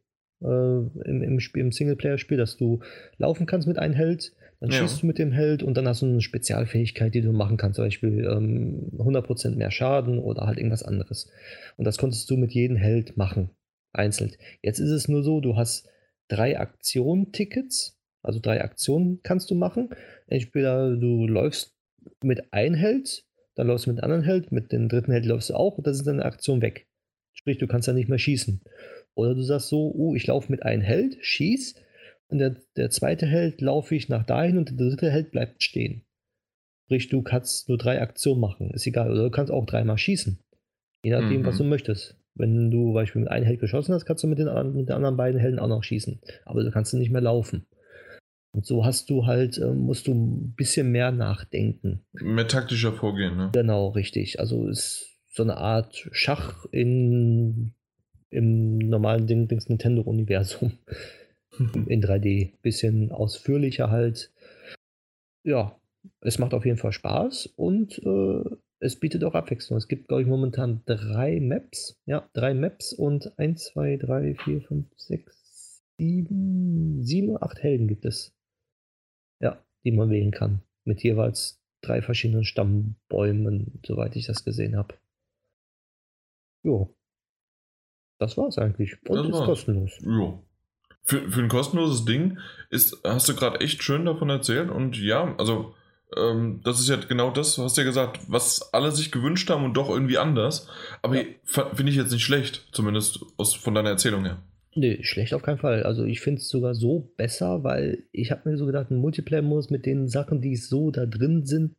äh, 0.42 0.46
im, 0.46 1.24
im, 1.24 1.40
Spiel, 1.40 1.64
im 1.64 1.72
Singleplayer-Spiel, 1.72 2.38
dass 2.38 2.58
du 2.58 2.82
laufen 3.18 3.46
kannst 3.46 3.68
mit 3.68 3.80
einem 3.80 3.96
Held, 3.96 4.34
dann 4.60 4.72
ja. 4.72 4.78
schießt 4.80 5.02
du 5.04 5.08
mit 5.08 5.18
dem 5.18 5.32
Held 5.32 5.64
und 5.64 5.76
dann 5.76 5.88
hast 5.88 6.02
du 6.02 6.06
eine 6.06 6.22
Spezialfähigkeit, 6.22 7.14
die 7.14 7.22
du 7.22 7.32
machen 7.32 7.58
kannst, 7.58 7.78
zum 7.78 7.86
Beispiel 7.86 8.26
ähm, 8.26 8.92
100% 8.98 9.56
mehr 9.56 9.72
Schaden 9.72 10.20
oder 10.20 10.48
halt 10.48 10.58
irgendwas 10.58 10.84
anderes. 10.84 11.32
Und 11.78 11.86
das 11.86 11.98
konntest 11.98 12.30
du 12.30 12.36
mit 12.36 12.52
jedem 12.52 12.76
Held 12.76 13.16
machen, 13.16 13.52
einzeln. 13.94 14.36
Jetzt 14.62 14.80
ist 14.80 14.92
es 14.92 15.08
nur 15.08 15.24
so, 15.24 15.40
du 15.40 15.56
hast 15.56 15.88
drei 16.28 16.60
Aktion-Tickets, 16.60 17.98
also 18.22 18.40
drei 18.40 18.62
Aktionen 18.62 19.22
kannst 19.24 19.50
du 19.50 19.56
machen. 19.56 19.90
Entweder 20.28 20.96
du 20.96 21.26
läufst 21.26 21.74
mit 22.22 22.52
einem 22.52 22.76
Held, 22.76 23.24
dann 23.56 23.68
läufst 23.68 23.86
du 23.86 23.92
mit 23.92 24.04
einem 24.04 24.12
anderen 24.12 24.26
Held, 24.26 24.52
mit 24.52 24.74
dem 24.74 24.90
dritten 24.90 25.12
Held 25.12 25.26
läufst 25.26 25.50
du 25.50 25.54
auch 25.54 25.78
und 25.78 25.88
das 25.88 25.98
ist 25.98 26.08
deine 26.08 26.26
Aktion 26.26 26.62
weg. 26.62 26.88
Sprich, 27.34 27.58
du 27.58 27.68
kannst 27.68 27.88
dann 27.88 27.96
nicht 27.96 28.10
mehr 28.10 28.20
schießen. 28.20 28.62
Oder 29.16 29.36
du 29.36 29.42
sagst 29.42 29.70
so, 29.70 29.94
oh, 29.96 30.16
ich 30.16 30.28
laufe 30.28 30.52
mit 30.52 30.64
einem 30.64 30.82
Held, 30.82 31.18
schieß, 31.22 31.76
und 32.30 32.38
der, 32.38 32.56
der 32.78 32.90
zweite 32.90 33.26
Held 33.26 33.60
laufe 33.62 33.96
ich 33.96 34.08
nach 34.08 34.26
dahin 34.26 34.58
und 34.58 34.70
der 34.70 34.78
dritte 34.78 35.10
Held 35.10 35.32
bleibt 35.32 35.64
stehen. 35.64 36.06
Sprich, 36.86 37.10
du 37.10 37.22
kannst 37.22 37.70
nur 37.70 37.78
drei 37.78 38.02
Aktionen 38.02 38.40
machen, 38.40 38.72
ist 38.72 38.88
egal. 38.88 39.12
Oder 39.12 39.24
du 39.24 39.32
kannst 39.32 39.52
auch 39.52 39.66
dreimal 39.66 39.98
schießen. 39.98 40.40
Je 41.04 41.12
nachdem, 41.12 41.42
mhm. 41.42 41.46
was 41.46 41.58
du 41.58 41.64
möchtest. 41.64 42.16
Wenn 42.36 42.72
du 42.72 42.86
zum 42.86 42.94
Beispiel 42.94 43.22
mit 43.22 43.32
einem 43.32 43.46
Held 43.46 43.60
geschossen 43.60 43.94
hast, 43.94 44.06
kannst 44.06 44.24
du 44.24 44.28
mit 44.28 44.40
den, 44.40 44.48
mit 44.76 44.90
den 44.90 44.96
anderen 44.96 45.18
beiden 45.18 45.40
Helden 45.40 45.60
auch 45.60 45.68
noch 45.68 45.84
schießen. 45.84 46.20
Aber 46.46 46.64
du 46.64 46.72
kannst 46.72 46.94
nicht 46.94 47.12
mehr 47.12 47.22
laufen. 47.22 47.66
Und 48.52 48.66
so 48.66 48.86
hast 48.86 49.10
du 49.10 49.26
halt, 49.26 49.58
äh, 49.58 49.74
musst 49.74 50.08
du 50.08 50.14
ein 50.14 50.54
bisschen 50.56 50.92
mehr 50.92 51.12
nachdenken. 51.12 52.02
Mehr 52.14 52.48
taktischer 52.48 52.94
Vorgehen, 52.94 53.38
ne? 53.38 53.50
Genau, 53.54 53.90
richtig. 53.90 54.40
Also 54.40 54.68
ist 54.68 55.20
so 55.28 55.44
eine 55.44 55.58
Art 55.58 56.10
Schach 56.12 56.66
in, 56.72 57.74
im 58.30 58.78
normalen 58.78 59.28
Ding, 59.28 59.48
Dings 59.48 59.70
Nintendo-Universum. 59.70 60.74
In 61.60 62.02
3D. 62.02 62.54
Bisschen 62.62 63.12
ausführlicher 63.12 63.90
halt. 63.92 64.32
Ja, 65.44 65.80
es 66.22 66.40
macht 66.40 66.54
auf 66.54 66.66
jeden 66.66 66.78
Fall 66.78 66.92
Spaß 66.92 67.48
und 67.56 68.00
äh, 68.00 68.58
es 68.80 69.00
bietet 69.00 69.24
auch 69.24 69.34
Abwechslung. 69.36 69.78
Es 69.78 69.88
gibt, 69.88 70.08
glaube 70.08 70.24
ich, 70.24 70.28
momentan 70.28 70.82
drei 70.86 71.40
Maps. 71.40 72.00
Ja, 72.06 72.30
drei 72.34 72.54
Maps 72.54 72.94
und 72.94 73.38
1, 73.38 73.66
2, 73.74 73.98
3, 73.98 74.36
4, 74.36 74.62
5, 74.62 74.88
6, 74.96 75.84
7, 75.98 77.04
7, 77.04 77.44
8 77.44 77.64
Helden 77.64 77.88
gibt 77.88 78.06
es. 78.06 78.34
Ja, 79.42 79.64
die 79.84 79.92
man 79.92 80.10
wählen 80.10 80.32
kann. 80.32 80.62
Mit 80.86 81.04
jeweils 81.04 81.62
drei 81.82 82.02
verschiedenen 82.02 82.46
Stammbäumen, 82.46 83.80
soweit 83.86 84.16
ich 84.16 84.26
das 84.26 84.44
gesehen 84.46 84.78
habe. 84.78 84.96
Jo. 86.64 86.96
Das 88.20 88.38
war's 88.38 88.58
eigentlich. 88.58 89.02
Und 89.08 89.16
das 89.16 89.26
ist 89.28 89.34
war's. 89.34 89.46
kostenlos. 89.46 90.00
Jo. 90.02 90.44
Für, 91.04 91.32
für 91.32 91.42
ein 91.42 91.50
kostenloses 91.50 92.06
Ding 92.06 92.38
ist, 92.70 92.98
hast 93.04 93.28
du 93.30 93.36
gerade 93.36 93.62
echt 93.62 93.84
schön 93.84 94.06
davon 94.06 94.30
erzählt 94.30 94.70
und 94.70 94.98
ja, 94.98 95.36
also 95.38 95.74
ähm, 96.18 96.62
das 96.64 96.80
ist 96.80 96.90
ja 96.90 96.98
genau 96.98 97.32
das, 97.32 97.56
du 97.56 97.64
hast 97.64 97.78
ja 97.78 97.84
gesagt, 97.84 98.20
was 98.28 98.74
alle 98.74 98.92
sich 98.92 99.12
gewünscht 99.12 99.50
haben 99.50 99.64
und 99.64 99.76
doch 99.76 99.90
irgendwie 99.90 100.18
anders. 100.18 100.68
Aber 101.02 101.16
ja. 101.16 101.24
finde 101.46 101.92
ich 101.92 101.98
jetzt 101.98 102.12
nicht 102.12 102.24
schlecht, 102.24 102.68
zumindest 102.72 103.20
aus, 103.38 103.54
von 103.54 103.76
deiner 103.76 103.90
Erzählung 103.90 104.26
her. 104.26 104.42
Nee, 104.76 105.04
schlecht 105.04 105.34
auf 105.34 105.42
keinen 105.42 105.58
Fall. 105.58 105.84
Also 105.84 106.06
ich 106.06 106.22
finde 106.22 106.42
es 106.42 106.50
sogar 106.50 106.76
so 106.76 107.12
besser, 107.18 107.64
weil 107.64 108.04
ich 108.12 108.32
habe 108.32 108.50
mir 108.50 108.58
so 108.58 108.66
gedacht, 108.66 108.92
ein 108.92 108.98
Multiplayer-Modus 108.98 109.72
mit 109.72 109.86
den 109.86 110.08
Sachen, 110.08 110.42
die 110.42 110.56
so 110.56 110.92
da 110.92 111.06
drin 111.06 111.46
sind, 111.46 111.76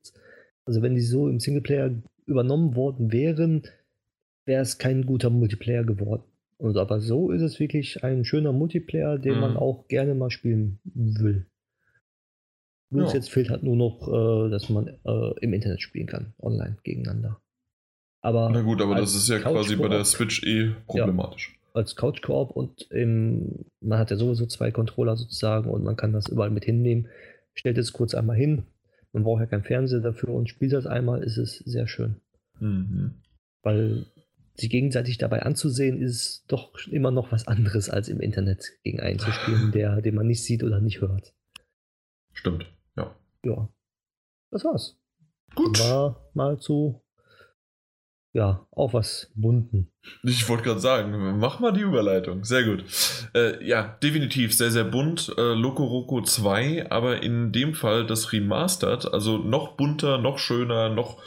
also 0.65 0.83
wenn 0.83 0.95
die 0.95 1.01
so 1.01 1.29
im 1.29 1.41
Singleplayer 1.41 2.03
übernommen 2.27 2.77
worden 2.77 3.13
wären, 3.13 3.63
wäre 4.45 4.63
es 4.63 4.79
kein 4.79 5.07
guter 5.07 5.31
Multiplayer 5.31 5.85
geworden. 5.85 6.25
Und 6.61 6.77
aber 6.77 7.01
so 7.01 7.31
ist 7.31 7.43
es 7.43 7.59
wirklich 7.59 8.05
ein 8.05 8.25
schöner 8.25 8.53
Multiplayer, 8.53 9.19
den 9.19 9.35
mhm. 9.35 9.41
man 9.41 9.57
auch 9.57 9.89
gerne 9.89 10.15
mal 10.15 10.31
spielen 10.31 10.79
will. 10.85 11.47
Bloß 12.91 13.13
ja. 13.13 13.19
jetzt 13.19 13.31
fehlt 13.31 13.51
halt 13.51 13.63
nur 13.63 13.77
noch, 13.77 14.09
äh, 14.09 14.51
dass 14.51 14.69
man 14.69 14.89
äh, 14.89 15.39
im 15.41 15.53
Internet 15.53 15.81
spielen 15.81 16.07
kann, 16.07 16.35
online 16.41 16.77
gegeneinander. 16.83 17.41
Aber 18.21 18.51
Na 18.51 18.61
gut, 18.61 18.83
aber 18.83 18.97
das 18.97 19.15
ist 19.15 19.29
ja 19.29 19.39
quasi 19.39 19.77
bei 19.77 19.89
der 19.89 20.05
Switch 20.05 20.43
eh 20.45 20.75
problematisch. 20.87 21.53
Ja 21.53 21.61
als 21.73 21.97
Couch 21.97 22.23
Koop 22.23 22.51
und 22.51 22.91
im, 22.91 23.65
man 23.81 23.99
hat 23.99 24.11
ja 24.11 24.17
sowieso 24.17 24.47
zwei 24.47 24.71
Controller 24.71 25.17
sozusagen 25.17 25.71
und 25.71 25.85
man 25.85 25.97
kann 25.97 26.13
das 26.13 26.29
überall 26.29 26.51
mit 26.51 26.65
hinnehmen. 26.65 27.09
Stellt 27.55 27.79
es 27.79 27.93
kurz 27.93 28.15
einmal 28.15 28.37
hin. 28.37 28.65
Man 29.13 29.25
braucht 29.25 29.41
ja 29.41 29.47
keinen 29.47 29.65
Fernseher 29.65 30.01
dafür 30.01 30.31
und 30.31 30.49
spielt 30.49 30.73
das 30.73 30.87
einmal, 30.87 31.23
ist 31.23 31.37
es 31.37 31.59
sehr 31.59 31.87
schön. 31.87 32.17
Mhm. 32.59 33.15
Weil 33.63 34.07
sich 34.61 34.71
gegenseitig 34.71 35.19
dabei 35.19 35.43
anzusehen, 35.43 36.01
ist 36.01 36.45
doch 36.49 36.73
immer 36.89 37.11
noch 37.11 37.33
was 37.33 37.47
anderes 37.47 37.91
als 37.91 38.09
im 38.09 38.21
Internet 38.21 38.65
gegen 38.83 39.01
einen 39.01 39.19
zu 39.19 39.33
spielen, 39.33 39.73
der, 39.73 40.01
den 40.01 40.15
man 40.15 40.27
nicht 40.27 40.45
sieht 40.45 40.63
oder 40.63 40.81
nicht 40.81 41.01
hört. 41.01 41.35
Stimmt, 42.33 42.67
ja. 42.97 43.15
Ja. 43.45 43.69
Das 44.51 44.65
war's. 44.65 44.99
Gut. 45.55 45.79
War 45.81 46.31
mal 46.35 46.59
zu 46.59 47.03
ja, 48.33 48.65
auch 48.71 48.95
was 48.95 49.33
bunten. 49.35 49.91
Ich 50.23 50.49
wollte 50.49 50.63
gerade 50.63 50.81
sagen, 50.81 51.39
mach 51.39 51.59
mal 51.59 51.73
die 51.73 51.81
Überleitung. 51.81 52.45
Sehr 52.45 52.63
gut. 52.63 52.85
Äh, 53.35 53.65
ja, 53.67 53.99
definitiv 54.03 54.57
sehr, 54.57 54.71
sehr 54.71 54.85
bunt. 54.85 55.35
Äh, 55.37 55.55
Loco 55.55 55.85
Roco 55.85 56.23
2, 56.23 56.91
aber 56.91 57.23
in 57.23 57.51
dem 57.51 57.75
Fall 57.75 58.07
das 58.07 58.33
Remastered, 58.33 59.13
also 59.13 59.39
noch 59.39 59.77
bunter, 59.77 60.19
noch 60.19 60.39
schöner, 60.39 60.91
noch 60.91 61.21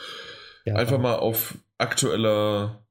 ja, 0.64 0.76
einfach 0.76 0.98
mal 0.98 1.16
auf 1.16 1.58
aktueller, 1.76 2.83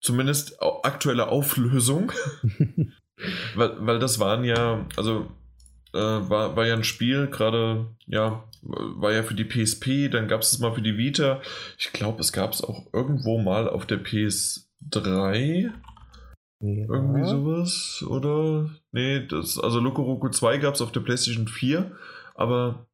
zumindest 0.00 0.58
aktuelle 0.82 1.28
Auflösung. 1.28 2.12
weil, 3.54 3.86
weil 3.86 3.98
das 3.98 4.18
waren 4.18 4.44
ja, 4.44 4.86
also 4.96 5.26
äh, 5.92 5.98
war, 5.98 6.56
war 6.56 6.66
ja 6.66 6.74
ein 6.74 6.84
Spiel, 6.84 7.28
gerade, 7.28 7.86
ja, 8.06 8.44
war 8.62 9.12
ja 9.12 9.22
für 9.22 9.34
die 9.34 9.44
PSP, 9.44 10.08
dann 10.10 10.28
gab 10.28 10.42
es 10.42 10.52
es 10.52 10.58
mal 10.58 10.72
für 10.72 10.82
die 10.82 10.96
Vita. 10.96 11.40
Ich 11.78 11.92
glaube, 11.92 12.20
es 12.20 12.32
gab 12.32 12.52
es 12.52 12.62
auch 12.62 12.92
irgendwo 12.92 13.38
mal 13.38 13.68
auf 13.68 13.86
der 13.86 14.02
PS3. 14.02 15.72
Ja. 16.62 16.84
Irgendwie 16.88 17.26
sowas, 17.26 18.04
oder? 18.06 18.70
Nee, 18.92 19.26
das, 19.26 19.58
also 19.58 19.80
Loco 19.80 20.02
Roco 20.02 20.28
2 20.28 20.58
gab 20.58 20.74
es 20.74 20.82
auf 20.82 20.92
der 20.92 21.00
PlayStation 21.00 21.48
4, 21.48 21.90
aber 22.34 22.86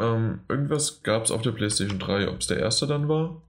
ähm, 0.00 0.40
irgendwas 0.48 1.02
gab 1.02 1.24
es 1.24 1.32
auf 1.32 1.42
der 1.42 1.50
PlayStation 1.50 1.98
3. 1.98 2.28
Ob 2.28 2.38
es 2.38 2.46
der 2.46 2.58
erste 2.58 2.86
dann 2.86 3.08
war? 3.08 3.42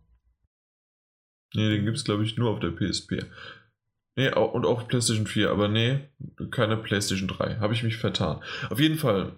Nee, 1.53 1.69
den 1.69 1.85
gibt 1.85 1.97
es, 1.97 2.03
glaube 2.03 2.23
ich, 2.23 2.37
nur 2.37 2.49
auf 2.49 2.59
der 2.59 2.71
PSP. 2.71 3.25
Nee, 4.15 4.33
und 4.33 4.65
auch 4.65 4.87
PlayStation 4.87 5.25
4, 5.25 5.51
aber 5.51 5.67
nee, 5.67 5.99
keine 6.51 6.77
PlayStation 6.77 7.27
3. 7.27 7.57
Habe 7.57 7.73
ich 7.73 7.83
mich 7.83 7.97
vertan. 7.97 8.41
Auf 8.69 8.79
jeden 8.79 8.97
Fall, 8.97 9.33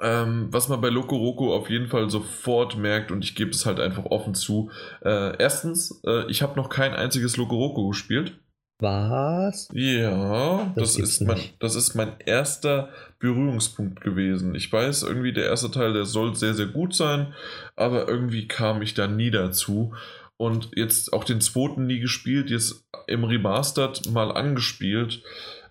ähm, 0.00 0.48
was 0.50 0.68
man 0.68 0.80
bei 0.80 0.88
Loco 0.88 1.16
Roco 1.16 1.54
auf 1.54 1.68
jeden 1.68 1.88
Fall 1.88 2.08
sofort 2.08 2.78
merkt, 2.78 3.10
und 3.10 3.22
ich 3.22 3.34
gebe 3.34 3.50
es 3.50 3.66
halt 3.66 3.78
einfach 3.78 4.06
offen 4.06 4.34
zu. 4.34 4.70
Äh, 5.04 5.36
erstens, 5.38 6.00
äh, 6.06 6.30
ich 6.30 6.42
habe 6.42 6.56
noch 6.56 6.70
kein 6.70 6.94
einziges 6.94 7.36
Loco 7.36 7.56
Roco 7.56 7.88
gespielt. 7.88 8.32
Was? 8.80 9.68
Ja, 9.74 10.72
das, 10.74 10.94
das 10.94 10.98
ist, 10.98 11.20
mein, 11.20 11.38
das 11.58 11.74
ist 11.74 11.94
mein 11.94 12.14
erster 12.24 12.88
Berührungspunkt 13.18 14.00
gewesen. 14.00 14.54
Ich 14.54 14.72
weiß, 14.72 15.02
irgendwie 15.02 15.34
der 15.34 15.44
erste 15.44 15.70
Teil, 15.70 15.92
der 15.92 16.06
soll 16.06 16.34
sehr, 16.34 16.54
sehr 16.54 16.66
gut 16.66 16.94
sein, 16.94 17.34
aber 17.76 18.08
irgendwie 18.08 18.48
kam 18.48 18.80
ich 18.80 18.94
da 18.94 19.06
nie 19.06 19.30
dazu 19.30 19.92
und 20.40 20.70
jetzt 20.74 21.12
auch 21.12 21.24
den 21.24 21.42
zweiten 21.42 21.86
nie 21.86 22.00
gespielt, 22.00 22.48
jetzt 22.48 22.88
im 23.06 23.24
Remastered 23.24 24.10
mal 24.10 24.32
angespielt, 24.32 25.22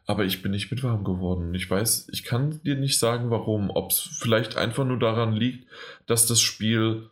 aber 0.05 0.25
ich 0.25 0.43
bin 0.43 0.51
nicht 0.51 0.69
mit 0.69 0.83
warm 0.83 1.03
geworden. 1.03 1.55
Ich 1.55 1.67
weiß, 1.67 2.09
ich 2.11 2.23
kann 2.23 2.61
dir 2.61 2.75
nicht 2.75 2.99
sagen, 2.99 3.31
warum. 3.31 3.71
Ob 3.71 3.89
es 3.89 3.97
vielleicht 4.19 4.57
einfach 4.57 4.85
nur 4.85 4.99
daran 4.99 5.33
liegt, 5.33 5.67
dass 6.05 6.27
das 6.27 6.39
Spiel 6.39 7.09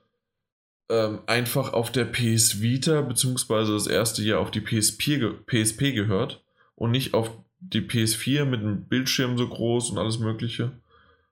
ähm, 0.90 1.22
einfach 1.26 1.74
auf 1.74 1.92
der 1.92 2.06
PS 2.06 2.61
Vita, 2.61 3.02
beziehungsweise 3.02 3.74
das 3.74 3.88
erste 3.88 4.22
Jahr 4.22 4.40
auf 4.40 4.52
die 4.52 4.61
PSP, 4.61 5.19
PSP 5.48 5.95
gehört 5.95 6.44
und 6.76 6.92
nicht 6.92 7.16
auf 7.16 7.32
die 7.60 7.82
PS4 7.82 8.45
mit 8.45 8.60
einem 8.60 8.84
Bildschirm 8.84 9.36
so 9.36 9.50
groß 9.50 9.90
und 9.90 9.98
alles 9.98 10.19
Mögliche. 10.19 10.74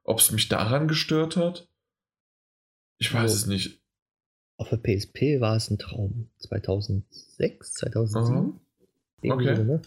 Ob 0.04 0.18
es 0.18 0.32
mich 0.32 0.50
daran 0.50 0.88
gestört 0.88 1.38
hat? 1.38 1.68
Ich 2.98 3.14
weiß 3.14 3.22
also, 3.22 3.36
es 3.36 3.46
nicht. 3.46 3.85
Auf 4.58 4.70
der 4.70 4.78
PSP 4.78 5.42
war 5.42 5.56
es 5.56 5.70
ein 5.70 5.78
Traum. 5.78 6.30
2006, 6.40 7.74
2007. 7.74 8.60
Mhm. 9.22 9.32
Okay. 9.32 9.56
So, 9.56 9.64
ne? 9.64 9.82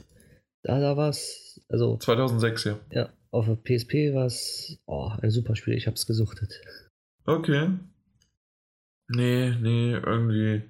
Da, 0.63 0.81
da 0.81 0.97
war 0.97 1.09
es, 1.09 1.61
also. 1.69 1.97
2006, 1.97 2.65
ja. 2.65 2.79
Ja, 2.91 3.09
auf 3.31 3.47
der 3.47 3.57
PSP 3.57 4.15
war 4.15 4.27
es 4.27 4.79
oh, 4.87 5.11
ein 5.21 5.31
super 5.31 5.57
Spiel. 5.57 5.75
Ich 5.75 5.87
habe 5.87 5.95
es 5.95 6.07
gesuchtet. 6.07 6.61
Okay. 7.25 7.71
Nee, 9.09 9.55
nee, 9.61 9.93
irgendwie 9.95 10.63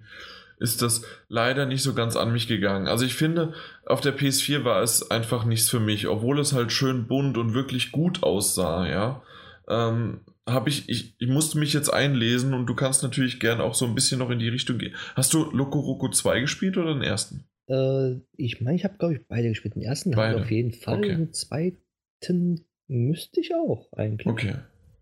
ist 0.58 0.82
das 0.82 1.02
leider 1.28 1.66
nicht 1.66 1.82
so 1.82 1.94
ganz 1.94 2.16
an 2.16 2.32
mich 2.32 2.48
gegangen. 2.48 2.88
Also 2.88 3.04
ich 3.04 3.14
finde, 3.14 3.52
auf 3.86 4.00
der 4.00 4.16
PS4 4.16 4.64
war 4.64 4.82
es 4.82 5.10
einfach 5.10 5.44
nichts 5.44 5.68
für 5.68 5.80
mich, 5.80 6.08
obwohl 6.08 6.38
es 6.40 6.52
halt 6.52 6.72
schön 6.72 7.06
bunt 7.06 7.38
und 7.38 7.54
wirklich 7.54 7.92
gut 7.92 8.22
aussah, 8.22 8.88
ja. 8.88 9.22
Ähm, 9.68 10.20
habe 10.48 10.68
ich, 10.68 10.88
ich, 10.88 11.14
ich 11.18 11.28
musste 11.28 11.58
mich 11.58 11.72
jetzt 11.72 11.92
einlesen 11.92 12.54
und 12.54 12.66
du 12.66 12.74
kannst 12.74 13.02
natürlich 13.02 13.40
gern 13.40 13.60
auch 13.60 13.74
so 13.74 13.86
ein 13.86 13.94
bisschen 13.94 14.18
noch 14.18 14.30
in 14.30 14.38
die 14.38 14.48
Richtung 14.48 14.78
gehen. 14.78 14.94
Hast 15.14 15.32
du 15.34 15.50
Loco 15.50 15.78
Roco 15.78 16.08
2 16.10 16.40
gespielt 16.40 16.76
oder 16.76 16.94
den 16.94 17.02
ersten? 17.02 17.44
Äh, 17.68 18.16
ich 18.36 18.60
meine, 18.60 18.76
ich 18.76 18.84
habe, 18.84 18.96
glaube 18.98 19.14
ich, 19.14 19.20
beide 19.28 19.48
gespielt. 19.48 19.74
Den 19.74 19.82
ersten 19.82 20.16
habe 20.16 20.36
ich 20.36 20.42
auf 20.42 20.50
jeden 20.50 20.72
Fall. 20.72 20.98
Okay. 20.98 21.08
Den 21.08 21.32
zweiten 21.32 22.64
müsste 22.88 23.40
ich 23.40 23.54
auch 23.54 23.92
eigentlich. 23.92 24.26
Okay. 24.26 24.54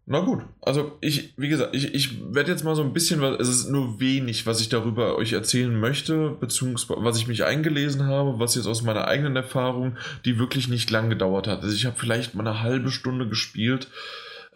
Na 0.09 0.21
gut, 0.21 0.45
also 0.63 0.97
ich, 1.01 1.37
wie 1.37 1.49
gesagt, 1.49 1.75
ich, 1.75 1.93
ich 1.93 2.33
werde 2.33 2.53
jetzt 2.53 2.63
mal 2.63 2.77
so 2.77 2.83
ein 2.83 2.93
bisschen, 2.93 3.25
es 3.25 3.49
ist 3.49 3.69
nur 3.69 3.99
wenig, 3.99 4.47
was 4.47 4.61
ich 4.61 4.69
darüber 4.69 5.17
euch 5.17 5.33
erzählen 5.33 5.75
möchte, 5.81 6.31
beziehungsweise 6.31 7.03
was 7.03 7.19
ich 7.19 7.27
mich 7.27 7.43
eingelesen 7.43 8.05
habe, 8.05 8.39
was 8.39 8.55
jetzt 8.55 8.69
aus 8.69 8.83
meiner 8.83 9.09
eigenen 9.09 9.35
Erfahrung, 9.35 9.97
die 10.25 10.39
wirklich 10.39 10.69
nicht 10.69 10.91
lang 10.91 11.11
gedauert 11.11 11.49
hat. 11.49 11.63
Also 11.63 11.75
ich 11.75 11.87
habe 11.87 11.97
vielleicht 11.99 12.37
mal 12.37 12.47
eine 12.47 12.63
halbe 12.63 12.93
Stunde 12.93 13.29
gespielt 13.29 13.89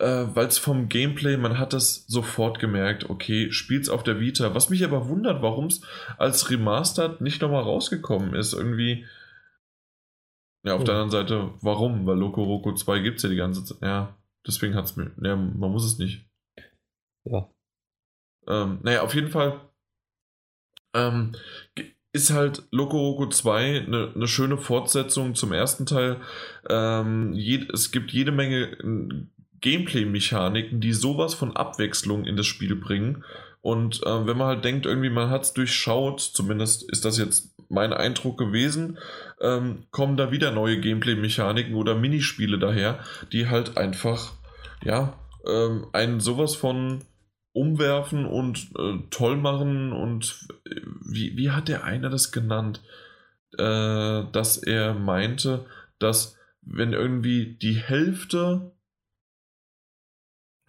äh, 0.00 0.34
weil 0.34 0.46
es 0.46 0.58
vom 0.58 0.88
Gameplay, 0.88 1.36
man 1.36 1.58
hat 1.58 1.72
das 1.72 2.06
sofort 2.06 2.58
gemerkt, 2.58 3.10
okay, 3.10 3.52
spielt's 3.52 3.88
auf 3.88 4.02
der 4.02 4.18
Vita. 4.18 4.54
Was 4.54 4.70
mich 4.70 4.84
aber 4.84 5.08
wundert, 5.08 5.42
warum 5.42 5.66
es 5.66 5.82
als 6.16 6.50
Remastered 6.50 7.20
nicht 7.20 7.42
nochmal 7.42 7.62
rausgekommen 7.62 8.34
ist. 8.34 8.54
Irgendwie. 8.54 9.06
Ja, 10.64 10.74
auf 10.74 10.82
oh. 10.82 10.84
der 10.84 10.94
anderen 10.94 11.10
Seite, 11.10 11.54
warum? 11.62 12.06
Weil 12.06 12.18
Loco 12.18 12.42
Roco 12.42 12.74
2 12.74 12.98
gibt 13.00 13.18
es 13.18 13.22
ja 13.22 13.28
die 13.28 13.36
ganze 13.36 13.64
Zeit. 13.64 13.78
Ja, 13.82 14.16
deswegen 14.46 14.74
hat 14.74 14.86
es 14.86 14.96
mir. 14.96 15.12
Ja, 15.22 15.36
man 15.36 15.70
muss 15.70 15.84
es 15.84 15.98
nicht. 15.98 16.26
Ja. 17.24 17.48
Ähm, 18.48 18.80
naja, 18.82 19.02
auf 19.02 19.14
jeden 19.14 19.30
Fall. 19.30 19.60
Ähm, 20.94 21.32
ist 22.12 22.32
halt 22.32 22.64
Loco 22.72 22.98
Roco 22.98 23.28
2 23.28 23.84
eine, 23.86 24.12
eine 24.14 24.26
schöne 24.26 24.58
Fortsetzung 24.58 25.34
zum 25.34 25.52
ersten 25.52 25.86
Teil. 25.86 26.20
Ähm, 26.68 27.32
je, 27.34 27.68
es 27.72 27.92
gibt 27.92 28.10
jede 28.12 28.32
Menge 28.32 29.28
Gameplay-Mechaniken, 29.60 30.80
die 30.80 30.92
sowas 30.92 31.34
von 31.34 31.56
Abwechslung 31.56 32.24
in 32.24 32.36
das 32.36 32.46
Spiel 32.46 32.76
bringen. 32.76 33.24
Und 33.62 34.02
äh, 34.04 34.26
wenn 34.26 34.38
man 34.38 34.48
halt 34.48 34.64
denkt, 34.64 34.86
irgendwie 34.86 35.10
man 35.10 35.28
hat 35.28 35.42
es 35.42 35.52
durchschaut, 35.52 36.20
zumindest 36.20 36.90
ist 36.90 37.04
das 37.04 37.18
jetzt 37.18 37.54
mein 37.68 37.92
Eindruck 37.92 38.38
gewesen, 38.38 38.98
ähm, 39.40 39.84
kommen 39.90 40.16
da 40.16 40.32
wieder 40.32 40.50
neue 40.50 40.80
Gameplay-Mechaniken 40.80 41.74
oder 41.74 41.94
Minispiele 41.94 42.58
daher, 42.58 43.00
die 43.32 43.48
halt 43.48 43.76
einfach, 43.76 44.32
ja, 44.82 45.18
ähm, 45.46 45.86
einen 45.92 46.20
sowas 46.20 46.56
von 46.56 47.04
umwerfen 47.52 48.26
und 48.26 48.70
äh, 48.78 48.98
toll 49.10 49.36
machen 49.36 49.92
und 49.92 50.46
äh, 50.66 50.80
wie, 51.04 51.36
wie 51.36 51.50
hat 51.50 51.68
der 51.68 51.84
eine 51.84 52.10
das 52.10 52.32
genannt, 52.32 52.80
äh, 53.58 54.24
dass 54.32 54.58
er 54.58 54.94
meinte, 54.94 55.66
dass 55.98 56.36
wenn 56.62 56.92
irgendwie 56.92 57.56
die 57.60 57.74
Hälfte 57.74 58.72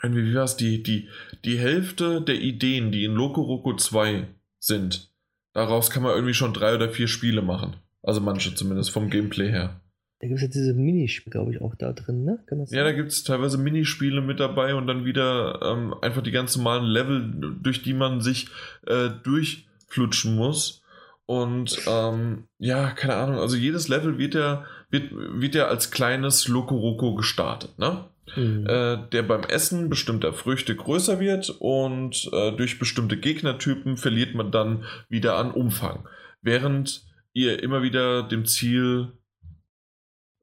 wie 0.04 0.34
war 0.34 0.44
es, 0.44 0.58
die, 0.58 0.84
die, 0.84 1.10
die 1.46 1.58
Hälfte 1.58 2.22
der 2.22 2.40
Ideen, 2.42 2.92
die 2.92 3.06
in 3.06 3.14
Loco 3.14 3.42
Roco 3.42 3.76
2 3.76 4.28
sind, 4.60 5.12
daraus 5.54 5.90
kann 5.90 6.04
man 6.04 6.14
irgendwie 6.14 6.34
schon 6.34 6.54
drei 6.54 6.76
oder 6.76 6.90
vier 6.90 7.08
Spiele 7.08 7.42
machen. 7.42 7.76
Also 8.04 8.22
manche 8.22 8.56
zumindest 8.56 8.92
vom 8.92 9.10
Gameplay 9.10 9.50
her. 9.50 9.82
Da 10.20 10.28
gibt 10.28 10.38
es 10.38 10.44
ja 10.44 10.48
diese 10.50 10.74
Minispiele, 10.76 11.32
glaube 11.32 11.52
ich, 11.52 11.62
auch 11.62 11.74
da 11.74 11.94
drin, 11.94 12.24
ne? 12.24 12.44
ja, 12.70 12.84
da 12.84 12.92
gibt 12.92 13.10
es 13.10 13.24
teilweise 13.24 13.58
Minispiele 13.58 14.22
mit 14.22 14.40
dabei 14.40 14.76
und 14.76 14.86
dann 14.86 15.04
wieder 15.04 15.60
ähm, 15.64 15.96
einfach 16.00 16.22
die 16.22 16.30
ganz 16.30 16.56
normalen 16.56 16.86
Level, 16.86 17.56
durch 17.60 17.82
die 17.82 17.96
man 17.96 18.22
sich 18.22 18.48
äh, 18.86 19.10
durchflutschen 19.24 20.36
muss. 20.36 20.84
Und 21.26 21.80
ähm, 21.88 22.44
ja, 22.60 22.92
keine 22.92 23.16
Ahnung, 23.16 23.40
also 23.40 23.56
jedes 23.56 23.88
Level 23.88 24.20
wird 24.20 24.36
ja, 24.36 24.66
wird, 24.92 25.12
wird 25.12 25.56
ja 25.56 25.68
als 25.68 25.90
kleines 25.90 26.48
Loco 26.48 26.76
Roco 26.76 27.16
gestartet, 27.16 27.80
ne? 27.80 28.06
Mhm. 28.36 28.66
äh, 28.68 28.98
der 29.12 29.24
beim 29.24 29.44
Essen 29.44 29.90
bestimmter 29.90 30.34
Früchte 30.34 30.76
größer 30.76 31.20
wird 31.20 31.50
und 31.60 32.30
äh, 32.32 32.52
durch 32.52 32.80
bestimmte 32.80 33.18
Gegnertypen 33.18 33.98
verliert 33.98 34.36
man 34.36 34.52
dann 34.52 34.86
wieder 35.10 35.38
an 35.38 35.52
Umfang. 35.52 36.08
Während 36.42 37.06
ihr 37.34 37.62
immer 37.62 37.82
wieder 37.82 38.24
dem 38.24 38.46
Ziel 38.46 39.14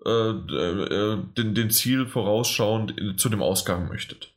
äh, 0.05 0.11
äh 0.11 1.19
den, 1.37 1.55
den 1.55 1.71
Ziel 1.71 2.07
vorausschauend 2.07 3.21
zu 3.21 3.29
dem 3.29 3.43
Ausgang 3.43 3.89
möchtet. 3.89 4.35